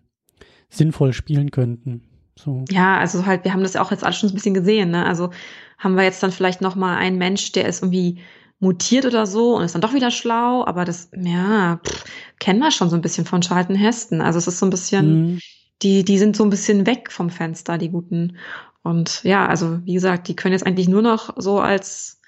sinnvoll 0.69 1.13
spielen 1.13 1.51
könnten. 1.51 2.03
So. 2.37 2.65
Ja, 2.69 2.99
also 2.99 3.27
halt, 3.27 3.45
wir 3.45 3.53
haben 3.53 3.63
das 3.63 3.75
ja 3.75 3.83
auch 3.83 3.91
jetzt 3.91 4.05
alles 4.05 4.19
schon 4.19 4.31
ein 4.31 4.35
bisschen 4.35 4.55
gesehen, 4.55 4.91
ne? 4.91 5.07
Also 5.07 5.31
haben 5.79 5.95
wir 5.95 6.03
jetzt 6.03 6.23
dann 6.23 6.33
vielleicht 6.33 6.61
noch 6.61 6.75
mal 6.75 6.97
einen 6.97 7.19
Mensch, 7.19 7.53
der 7.53 7.67
ist 7.69 7.83
irgendwie 7.83 8.19
mutiert 8.59 9.05
oder 9.05 9.27
so 9.27 9.57
und 9.57 9.65
ist 9.65 9.75
dann 9.75 9.83
doch 9.83 9.95
wieder 9.95 10.11
schlau, 10.11 10.65
aber 10.65 10.85
das, 10.85 11.11
ja, 11.15 11.81
pff, 11.85 12.05
kennen 12.39 12.61
wir 12.61 12.71
schon 12.71 12.91
so 12.91 12.97
ein 12.97 13.03
bisschen 13.03 13.27
von 13.27 13.43
Charlton 13.43 13.77
Heston. 13.77 14.21
Also 14.21 14.39
es 14.39 14.47
ist 14.47 14.59
so 14.59 14.67
ein 14.67 14.71
bisschen, 14.71 15.35
mhm. 15.35 15.41
die, 15.83 16.05
die 16.05 16.19
sind 16.19 16.35
so 16.35 16.45
ein 16.45 16.51
bisschen 16.51 16.87
weg 16.87 17.13
vom 17.13 17.31
Fenster, 17.31 17.79
die 17.79 17.91
Guten. 17.91 18.37
Und 18.83 19.23
ja, 19.25 19.47
also 19.47 19.85
wie 19.85 19.95
gesagt, 19.95 20.29
die 20.29 20.37
können 20.37 20.53
jetzt 20.53 20.67
eigentlich 20.67 20.89
nur 20.89 21.03
noch 21.03 21.35
so 21.37 21.61
als 21.61 22.21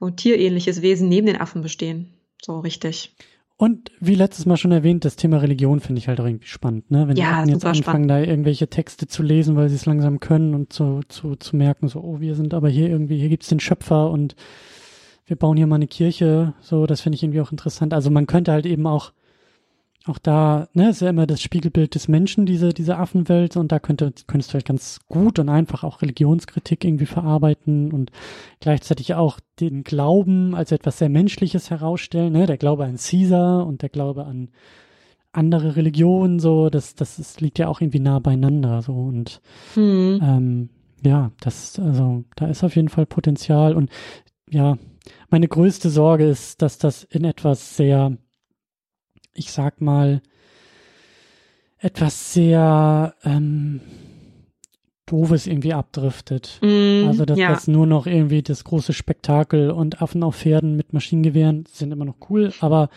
so 0.00 0.10
tierähnliches 0.10 0.82
Wesen 0.82 1.08
neben 1.08 1.26
den 1.26 1.36
Affen 1.36 1.62
bestehen. 1.62 2.08
So 2.42 2.58
richtig. 2.60 3.14
Und 3.56 3.90
wie 4.00 4.14
letztes 4.14 4.46
Mal 4.46 4.56
schon 4.56 4.72
erwähnt, 4.72 5.04
das 5.04 5.16
Thema 5.16 5.36
Religion 5.36 5.80
finde 5.80 5.98
ich 5.98 6.08
halt 6.08 6.18
auch 6.18 6.24
irgendwie 6.24 6.46
spannend, 6.46 6.90
ne? 6.90 7.06
Wenn 7.06 7.16
ja, 7.18 7.44
die 7.44 7.50
jetzt 7.50 7.66
anfangen, 7.66 7.82
spannend. 7.82 8.10
da 8.10 8.18
irgendwelche 8.18 8.68
Texte 8.68 9.06
zu 9.06 9.22
lesen, 9.22 9.54
weil 9.54 9.68
sie 9.68 9.74
es 9.74 9.84
langsam 9.84 10.18
können 10.18 10.54
und 10.54 10.72
zu, 10.72 11.02
zu, 11.08 11.36
zu 11.36 11.56
merken, 11.56 11.88
so, 11.88 12.00
oh, 12.00 12.20
wir 12.20 12.34
sind 12.34 12.54
aber 12.54 12.70
hier 12.70 12.88
irgendwie, 12.88 13.18
hier 13.18 13.28
gibt's 13.28 13.48
den 13.48 13.60
Schöpfer 13.60 14.10
und 14.10 14.34
wir 15.26 15.36
bauen 15.36 15.58
hier 15.58 15.66
mal 15.66 15.76
eine 15.76 15.88
Kirche, 15.88 16.54
so, 16.62 16.86
das 16.86 17.02
finde 17.02 17.16
ich 17.16 17.22
irgendwie 17.22 17.42
auch 17.42 17.52
interessant. 17.52 17.92
Also 17.92 18.10
man 18.10 18.26
könnte 18.26 18.50
halt 18.50 18.64
eben 18.64 18.86
auch 18.86 19.12
auch 20.06 20.18
da, 20.18 20.68
ne, 20.72 20.90
ist 20.90 21.02
ja 21.02 21.10
immer 21.10 21.26
das 21.26 21.42
Spiegelbild 21.42 21.94
des 21.94 22.08
Menschen, 22.08 22.46
diese, 22.46 22.70
diese 22.70 22.96
Affenwelt, 22.96 23.56
und 23.56 23.70
da 23.70 23.78
könnte, 23.78 24.12
könntest 24.26 24.50
du 24.50 24.54
halt 24.54 24.64
ganz 24.64 25.00
gut 25.08 25.38
und 25.38 25.48
einfach 25.48 25.84
auch 25.84 26.00
Religionskritik 26.00 26.84
irgendwie 26.84 27.06
verarbeiten 27.06 27.92
und 27.92 28.10
gleichzeitig 28.60 29.14
auch 29.14 29.40
den 29.60 29.84
Glauben 29.84 30.54
als 30.54 30.72
etwas 30.72 30.98
sehr 30.98 31.10
Menschliches 31.10 31.70
herausstellen, 31.70 32.32
ne, 32.32 32.46
der 32.46 32.56
Glaube 32.56 32.84
an 32.84 32.96
Caesar 32.96 33.66
und 33.66 33.82
der 33.82 33.90
Glaube 33.90 34.24
an 34.24 34.48
andere 35.32 35.76
Religionen, 35.76 36.40
so, 36.40 36.70
das, 36.70 36.94
das 36.94 37.18
ist, 37.18 37.40
liegt 37.40 37.58
ja 37.58 37.68
auch 37.68 37.80
irgendwie 37.80 38.00
nah 38.00 38.18
beieinander, 38.18 38.82
so, 38.82 38.94
und, 38.94 39.40
hm. 39.74 40.20
ähm, 40.22 40.68
ja, 41.04 41.30
das, 41.40 41.78
also, 41.78 42.24
da 42.36 42.46
ist 42.46 42.64
auf 42.64 42.76
jeden 42.76 42.88
Fall 42.88 43.06
Potenzial. 43.06 43.74
Und, 43.74 43.90
ja, 44.50 44.76
meine 45.30 45.48
größte 45.48 45.88
Sorge 45.88 46.24
ist, 46.24 46.62
dass 46.62 46.78
das 46.78 47.04
in 47.04 47.24
etwas 47.24 47.76
sehr, 47.76 48.16
ich 49.40 49.52
sag 49.52 49.80
mal, 49.80 50.20
etwas 51.78 52.34
sehr 52.34 53.14
ähm, 53.24 53.80
Doofes 55.06 55.46
irgendwie 55.46 55.72
abdriftet. 55.72 56.60
Mm, 56.62 57.08
also, 57.08 57.24
dass 57.24 57.38
ja. 57.38 57.48
das 57.48 57.66
nur 57.66 57.86
noch 57.86 58.06
irgendwie 58.06 58.42
das 58.42 58.64
große 58.64 58.92
Spektakel 58.92 59.70
und 59.70 60.02
Affen 60.02 60.22
auf 60.22 60.36
Pferden 60.36 60.76
mit 60.76 60.92
Maschinengewehren 60.92 61.64
sind 61.66 61.90
immer 61.90 62.04
noch 62.04 62.16
cool, 62.28 62.52
aber 62.60 62.90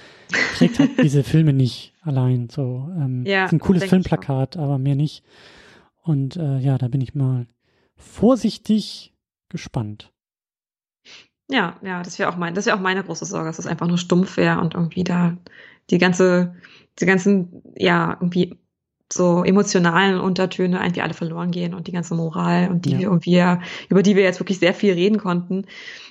trägt 0.56 0.80
halt 0.80 0.92
diese 1.02 1.24
Filme 1.24 1.54
nicht 1.54 1.94
allein. 2.02 2.50
So, 2.50 2.90
ähm, 2.96 3.26
ja, 3.26 3.46
ist 3.46 3.54
ein 3.54 3.60
cooles 3.60 3.86
Filmplakat, 3.86 4.58
aber 4.58 4.78
mehr 4.78 4.96
nicht. 4.96 5.24
Und 6.04 6.36
äh, 6.36 6.60
ja, 6.60 6.78
da 6.78 6.90
bin 6.90 7.00
ich 7.00 7.16
mal 7.16 7.48
vorsichtig 7.96 9.14
gespannt. 9.48 10.12
Ja, 11.50 11.78
ja, 11.82 12.04
das 12.04 12.20
wäre 12.20 12.30
auch 12.30 12.38
mein, 12.38 12.54
das 12.54 12.66
wäre 12.66 12.78
auch 12.78 12.82
meine 12.82 13.04
große 13.04 13.26
Sorge, 13.26 13.48
dass 13.48 13.60
es 13.60 13.68
einfach 13.68 13.88
nur 13.88 13.98
stumpf 13.98 14.38
wäre 14.38 14.60
und 14.60 14.74
irgendwie 14.74 15.04
da 15.04 15.38
die 15.90 15.98
ganze, 15.98 16.56
die 17.00 17.06
ganzen, 17.06 17.62
ja, 17.76 18.18
irgendwie 18.20 18.58
so 19.12 19.44
emotionalen 19.44 20.20
Untertöne 20.20 20.80
irgendwie 20.80 21.02
alle 21.02 21.14
verloren 21.14 21.52
gehen 21.52 21.74
und 21.74 21.88
die 21.88 21.92
ganze 21.92 22.16
Moral 22.16 22.70
und 22.70 22.86
die 22.86 22.92
ja. 22.92 23.00
wir 23.00 23.08
irgendwie, 23.08 23.44
über 23.90 24.04
die 24.04 24.16
wir 24.16 24.24
jetzt 24.24 24.40
wirklich 24.40 24.60
sehr 24.60 24.74
viel 24.74 24.94
reden 24.94 25.20
konnten. 25.20 25.66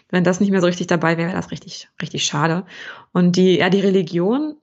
Wenn 0.08 0.24
das 0.24 0.40
nicht 0.40 0.50
mehr 0.50 0.60
so 0.60 0.66
richtig 0.66 0.86
dabei 0.86 1.16
wäre, 1.16 1.28
wäre 1.28 1.36
das 1.36 1.50
richtig, 1.50 1.88
richtig 2.00 2.24
schade. 2.24 2.64
Und 3.12 3.36
die, 3.36 3.56
ja, 3.56 3.70
die 3.70 3.80
Religion, 3.80 4.56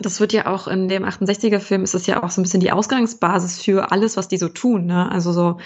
das 0.00 0.20
wird 0.20 0.32
ja 0.32 0.46
auch 0.46 0.68
in 0.68 0.88
dem 0.88 1.04
68er 1.04 1.58
Film 1.58 1.82
ist 1.82 1.94
es 1.94 2.06
ja 2.06 2.22
auch 2.22 2.30
so 2.30 2.40
ein 2.40 2.44
bisschen 2.44 2.60
die 2.60 2.70
Ausgangsbasis 2.70 3.60
für 3.60 3.90
alles, 3.90 4.16
was 4.16 4.28
die 4.28 4.38
so 4.38 4.48
tun, 4.48 4.86
ne? 4.86 5.10
Also 5.10 5.32
so 5.32 5.58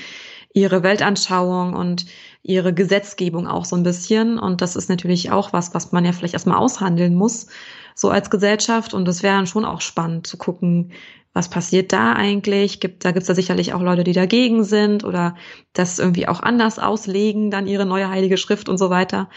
ihre 0.55 0.83
Weltanschauung 0.83 1.75
und 1.75 2.07
ihre 2.43 2.75
Gesetzgebung 2.75 3.47
auch 3.47 3.65
so 3.65 3.77
ein 3.77 3.83
bisschen. 3.83 4.39
Und 4.39 4.61
das 4.61 4.77
ist 4.77 4.89
natürlich 4.89 5.31
auch 5.31 5.53
was, 5.53 5.75
was 5.75 5.93
man 5.93 6.05
ja 6.05 6.13
vielleicht 6.13 6.35
erstmal 6.35 6.59
aushandeln 6.59 7.15
muss 7.15 7.49
so 7.95 8.11
als 8.11 8.31
Gesellschaft. 8.31 8.95
Und 8.95 9.07
es 9.09 9.23
wäre 9.23 9.37
dann 9.37 9.47
schon 9.47 9.65
auch 9.65 9.81
spannend 9.81 10.27
zu 10.27 10.37
gucken, 10.37 10.93
was 11.35 11.49
passiert 11.49 11.93
da 11.93 12.13
eigentlich? 12.13 12.79
Gibt, 12.79 13.05
da 13.05 13.13
gibt's 13.13 13.29
da 13.29 13.35
sicherlich 13.35 13.73
auch 13.73 13.81
Leute, 13.81 14.05
die 14.05 14.13
dagegen 14.13 14.65
sind 14.65 15.03
oder 15.03 15.35
das 15.73 15.99
irgendwie 15.99 16.29
auch 16.29 16.41
anders 16.41 16.79
auslegen, 16.79 17.51
dann 17.51 17.67
ihre 17.67 17.87
neue 17.87 18.11
heilige 18.11 18.37
Schrift 18.37 18.69
und 18.69 18.77
so 18.77 18.91
weiter. 18.91 19.31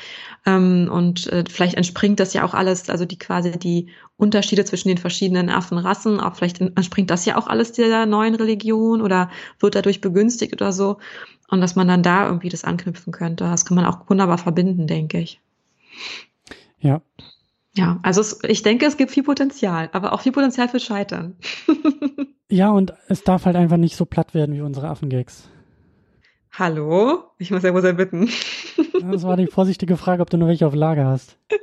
Ähm, 0.45 0.89
und 0.91 1.27
äh, 1.31 1.45
vielleicht 1.49 1.75
entspringt 1.75 2.19
das 2.19 2.33
ja 2.33 2.43
auch 2.43 2.53
alles, 2.53 2.89
also 2.89 3.05
die 3.05 3.17
quasi 3.17 3.57
die 3.57 3.87
Unterschiede 4.17 4.65
zwischen 4.65 4.89
den 4.89 4.97
verschiedenen 4.97 5.49
Affenrassen, 5.49 6.19
auch 6.19 6.35
vielleicht 6.35 6.59
entspringt 6.59 7.09
das 7.09 7.25
ja 7.25 7.37
auch 7.37 7.47
alles 7.47 7.71
der 7.71 8.05
neuen 8.05 8.35
Religion 8.35 9.01
oder 9.01 9.29
wird 9.59 9.75
dadurch 9.75 10.01
begünstigt 10.01 10.53
oder 10.53 10.73
so. 10.73 10.97
Und 11.49 11.61
dass 11.61 11.75
man 11.75 11.87
dann 11.87 12.03
da 12.03 12.25
irgendwie 12.25 12.49
das 12.49 12.63
anknüpfen 12.63 13.13
könnte. 13.13 13.45
Das 13.45 13.65
kann 13.65 13.75
man 13.75 13.85
auch 13.85 14.09
wunderbar 14.09 14.37
verbinden, 14.37 14.87
denke 14.87 15.19
ich. 15.19 15.39
Ja, 16.79 17.01
ja, 17.75 17.99
also 18.03 18.21
es, 18.21 18.39
ich 18.47 18.63
denke, 18.63 18.85
es 18.85 18.97
gibt 18.97 19.11
viel 19.11 19.23
Potenzial, 19.23 19.89
aber 19.91 20.13
auch 20.13 20.21
viel 20.21 20.31
Potenzial 20.31 20.69
für 20.69 20.79
Scheitern. 20.79 21.35
ja, 22.49 22.71
und 22.71 22.93
es 23.07 23.23
darf 23.23 23.45
halt 23.45 23.55
einfach 23.55 23.77
nicht 23.77 23.95
so 23.95 24.05
platt 24.05 24.33
werden 24.33 24.55
wie 24.55 24.61
unsere 24.61 24.87
Affengags. 24.87 25.49
Hallo? 26.51 27.23
Ich 27.37 27.51
muss 27.51 27.63
ja 27.63 27.73
wohl 27.73 27.81
sehr 27.81 27.93
bitten. 27.93 28.29
das 29.01 29.23
war 29.23 29.35
die 29.35 29.47
vorsichtige 29.47 29.97
Frage, 29.97 30.21
ob 30.21 30.29
du 30.29 30.37
noch 30.37 30.47
welche 30.47 30.65
auf 30.65 30.73
Lager 30.73 31.05
hast. 31.05 31.37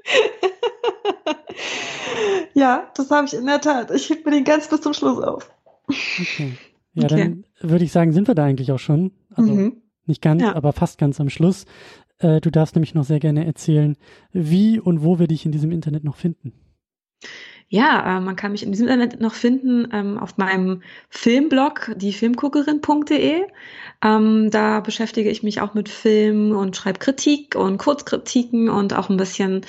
ja, 2.55 2.91
das 2.94 3.10
habe 3.10 3.26
ich 3.26 3.32
in 3.32 3.47
der 3.47 3.62
Tat. 3.62 3.91
Ich 3.91 4.10
heb 4.10 4.26
mir 4.26 4.32
den 4.32 4.44
ganz 4.44 4.68
bis 4.68 4.82
zum 4.82 4.92
Schluss 4.92 5.18
auf. 5.18 5.50
Okay. 5.89 6.58
Ja, 6.92 7.05
okay. 7.05 7.16
dann 7.16 7.70
würde 7.70 7.86
ich 7.86 7.92
sagen, 7.92 8.12
sind 8.12 8.28
wir 8.28 8.34
da 8.34 8.44
eigentlich 8.44 8.70
auch 8.70 8.78
schon. 8.78 9.12
Also 9.34 9.50
mhm. 9.50 9.82
nicht 10.05 10.20
ganz, 10.20 10.42
ja. 10.42 10.55
aber 10.55 10.74
fast 10.74 10.99
ganz 10.99 11.18
am 11.20 11.31
Schluss. 11.31 11.65
Äh, 12.23 12.41
du 12.41 12.51
darfst 12.51 12.75
nämlich 12.75 12.94
noch 12.94 13.05
sehr 13.05 13.20
gerne 13.20 13.44
erzählen, 13.44 13.97
wie 14.33 14.81
und 14.81 15.02
wo 15.02 15.18
wir 15.18 15.26
dich 15.26 15.44
in 15.44 15.52
diesem 15.52 15.73
Internet 15.73 16.05
noch 16.05 16.17
finden. 16.17 16.52
Ja, 17.68 18.18
äh, 18.18 18.20
man 18.20 18.36
kann 18.36 18.52
mich 18.52 18.62
in 18.62 18.70
diesem 18.70 18.86
Internet 18.86 19.18
noch 19.20 19.33
finden 19.33 19.89
ähm, 19.92 20.18
auf 20.18 20.36
meinem 20.36 20.83
Filmblog, 21.09 21.92
diefilmguckerin.de. 21.97 23.44
Ähm, 24.05 24.51
da 24.51 24.81
beschäftige 24.81 25.31
ich 25.31 25.42
mich 25.42 25.62
auch 25.62 25.73
mit 25.73 25.89
Film 25.89 26.52
und 26.52 26.76
schreibe 26.76 26.99
Kritik 26.99 27.55
und 27.57 27.78
Kurzkritiken 27.78 28.68
und 28.68 28.92
auch 28.92 29.09
ein 29.09 29.17
bisschen 29.17 29.62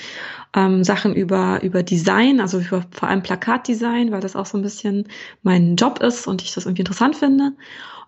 ähm, 0.53 0.83
Sachen 0.83 1.15
über, 1.15 1.63
über 1.63 1.81
Design, 1.81 2.41
also 2.41 2.59
über 2.59 2.83
vor 2.91 3.07
allem 3.07 3.23
Plakatdesign, 3.23 4.11
weil 4.11 4.19
das 4.19 4.35
auch 4.35 4.47
so 4.47 4.57
ein 4.57 4.63
bisschen 4.63 5.07
mein 5.41 5.77
Job 5.77 5.99
ist 6.03 6.27
und 6.27 6.41
ich 6.41 6.53
das 6.53 6.65
irgendwie 6.65 6.81
interessant 6.81 7.15
finde. 7.15 7.53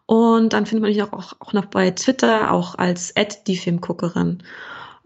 Und 0.05 0.53
dann 0.53 0.65
findet 0.65 0.83
man 0.83 0.91
mich 0.91 1.01
auch, 1.01 1.33
auch 1.39 1.53
noch 1.53 1.65
bei 1.65 1.91
Twitter, 1.91 2.51
auch 2.51 2.75
als 2.77 3.13
die 3.47 3.57
Filmguckerin. 3.57 4.43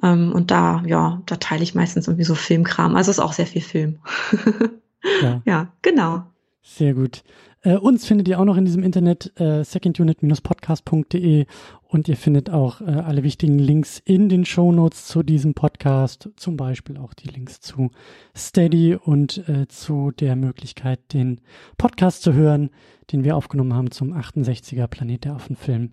Ähm, 0.04 0.32
und 0.34 0.52
da, 0.52 0.84
ja, 0.86 1.22
da 1.26 1.38
teile 1.38 1.64
ich 1.64 1.76
meistens 1.76 2.08
irgendwie 2.08 2.26
so 2.26 2.36
Filmkram. 2.36 2.96
Also 2.96 3.12
ist 3.12 3.20
auch 3.20 3.34
sehr 3.34 3.48
viel 3.48 3.62
Film. 3.62 4.00
ja. 5.22 5.42
ja, 5.46 5.68
genau. 5.82 6.24
Sehr 6.62 6.94
gut. 6.94 7.24
Äh, 7.62 7.76
uns 7.78 8.06
findet 8.06 8.28
ihr 8.28 8.40
auch 8.40 8.46
noch 8.46 8.58
in 8.58 8.66
diesem 8.66 8.84
Internet 8.84 9.34
äh, 9.40 9.64
secondunit-podcast.de 9.64 11.46
und 11.92 12.08
ihr 12.08 12.18
findet 12.18 12.52
auch 12.52 12.82
äh, 12.82 12.86
alle 12.86 13.24
wichtigen 13.24 13.58
Links 13.58 14.00
in 14.06 14.30
den 14.30 14.46
Shownotes 14.46 15.08
zu 15.08 15.24
diesem 15.24 15.56
Podcast, 15.56 16.30
zum 16.36 16.56
Beispiel 16.56 16.98
auch 16.98 17.16
die 17.16 17.30
Links 17.30 17.62
zu 17.62 17.90
Steady 18.38 18.94
und 18.94 19.50
äh, 19.50 19.68
zu 19.68 20.12
der 20.12 20.36
Möglichkeit, 20.36 21.00
den 21.14 21.42
Podcast 21.80 22.22
zu 22.22 22.34
hören, 22.34 22.70
den 23.12 23.24
wir 23.24 23.36
aufgenommen 23.36 23.74
haben 23.74 23.90
zum 23.90 24.14
68er 24.14 24.86
Planet 24.86 25.26
der 25.26 25.34
Affen-Film. 25.34 25.90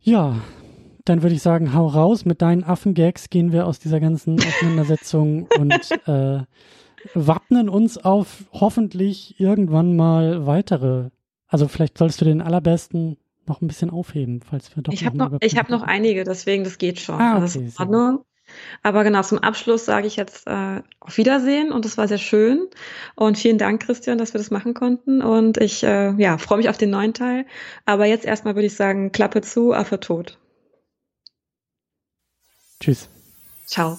Ja, 0.00 0.40
dann 1.04 1.22
würde 1.22 1.34
ich 1.34 1.42
sagen, 1.42 1.74
hau 1.74 1.86
raus 1.86 2.24
mit 2.24 2.40
deinen 2.40 2.64
Affengags, 2.64 3.28
gehen 3.28 3.52
wir 3.52 3.66
aus 3.66 3.78
dieser 3.80 4.00
ganzen 4.00 4.40
Auseinandersetzung 4.40 5.46
und 5.58 5.90
äh, 6.08 6.42
wappnen 7.12 7.68
uns 7.68 7.98
auf 7.98 8.44
hoffentlich 8.50 9.38
irgendwann 9.38 9.94
mal 9.94 10.46
weitere. 10.46 11.10
Also 11.48 11.68
vielleicht 11.68 11.98
sollst 11.98 12.22
du 12.22 12.24
den 12.24 12.40
allerbesten 12.40 13.18
noch 13.48 13.60
ein 13.60 13.66
bisschen 13.68 13.90
aufheben, 13.90 14.40
falls 14.42 14.74
wir 14.76 14.82
doch. 14.82 14.92
Ich 14.92 15.04
habe 15.04 15.16
noch, 15.16 15.32
ich 15.40 15.56
habe 15.56 15.70
noch 15.70 15.82
einige, 15.82 16.24
deswegen 16.24 16.64
das 16.64 16.78
geht 16.78 17.00
schon. 17.00 17.20
Ah, 17.20 17.34
okay, 17.34 17.42
also 17.42 17.60
in 17.60 17.72
Ordnung. 17.78 18.24
Aber 18.82 19.04
genau, 19.04 19.22
zum 19.22 19.38
Abschluss 19.38 19.84
sage 19.84 20.06
ich 20.06 20.16
jetzt 20.16 20.46
äh, 20.46 20.82
auf 21.00 21.16
Wiedersehen 21.16 21.72
und 21.72 21.84
das 21.84 21.96
war 21.96 22.08
sehr 22.08 22.18
schön. 22.18 22.68
Und 23.14 23.38
vielen 23.38 23.58
Dank, 23.58 23.82
Christian, 23.82 24.18
dass 24.18 24.34
wir 24.34 24.38
das 24.38 24.50
machen 24.50 24.74
konnten. 24.74 25.22
Und 25.22 25.56
ich 25.58 25.82
äh, 25.82 26.12
ja, 26.12 26.38
freue 26.38 26.58
mich 26.58 26.68
auf 26.68 26.78
den 26.78 26.90
neuen 26.90 27.14
Teil. 27.14 27.46
Aber 27.86 28.06
jetzt 28.06 28.24
erstmal 28.24 28.54
würde 28.54 28.66
ich 28.66 28.76
sagen, 28.76 29.12
Klappe 29.12 29.40
zu, 29.40 29.72
Affe 29.72 30.00
tot. 30.00 30.38
Tschüss. 32.80 33.08
Ciao. 33.66 33.98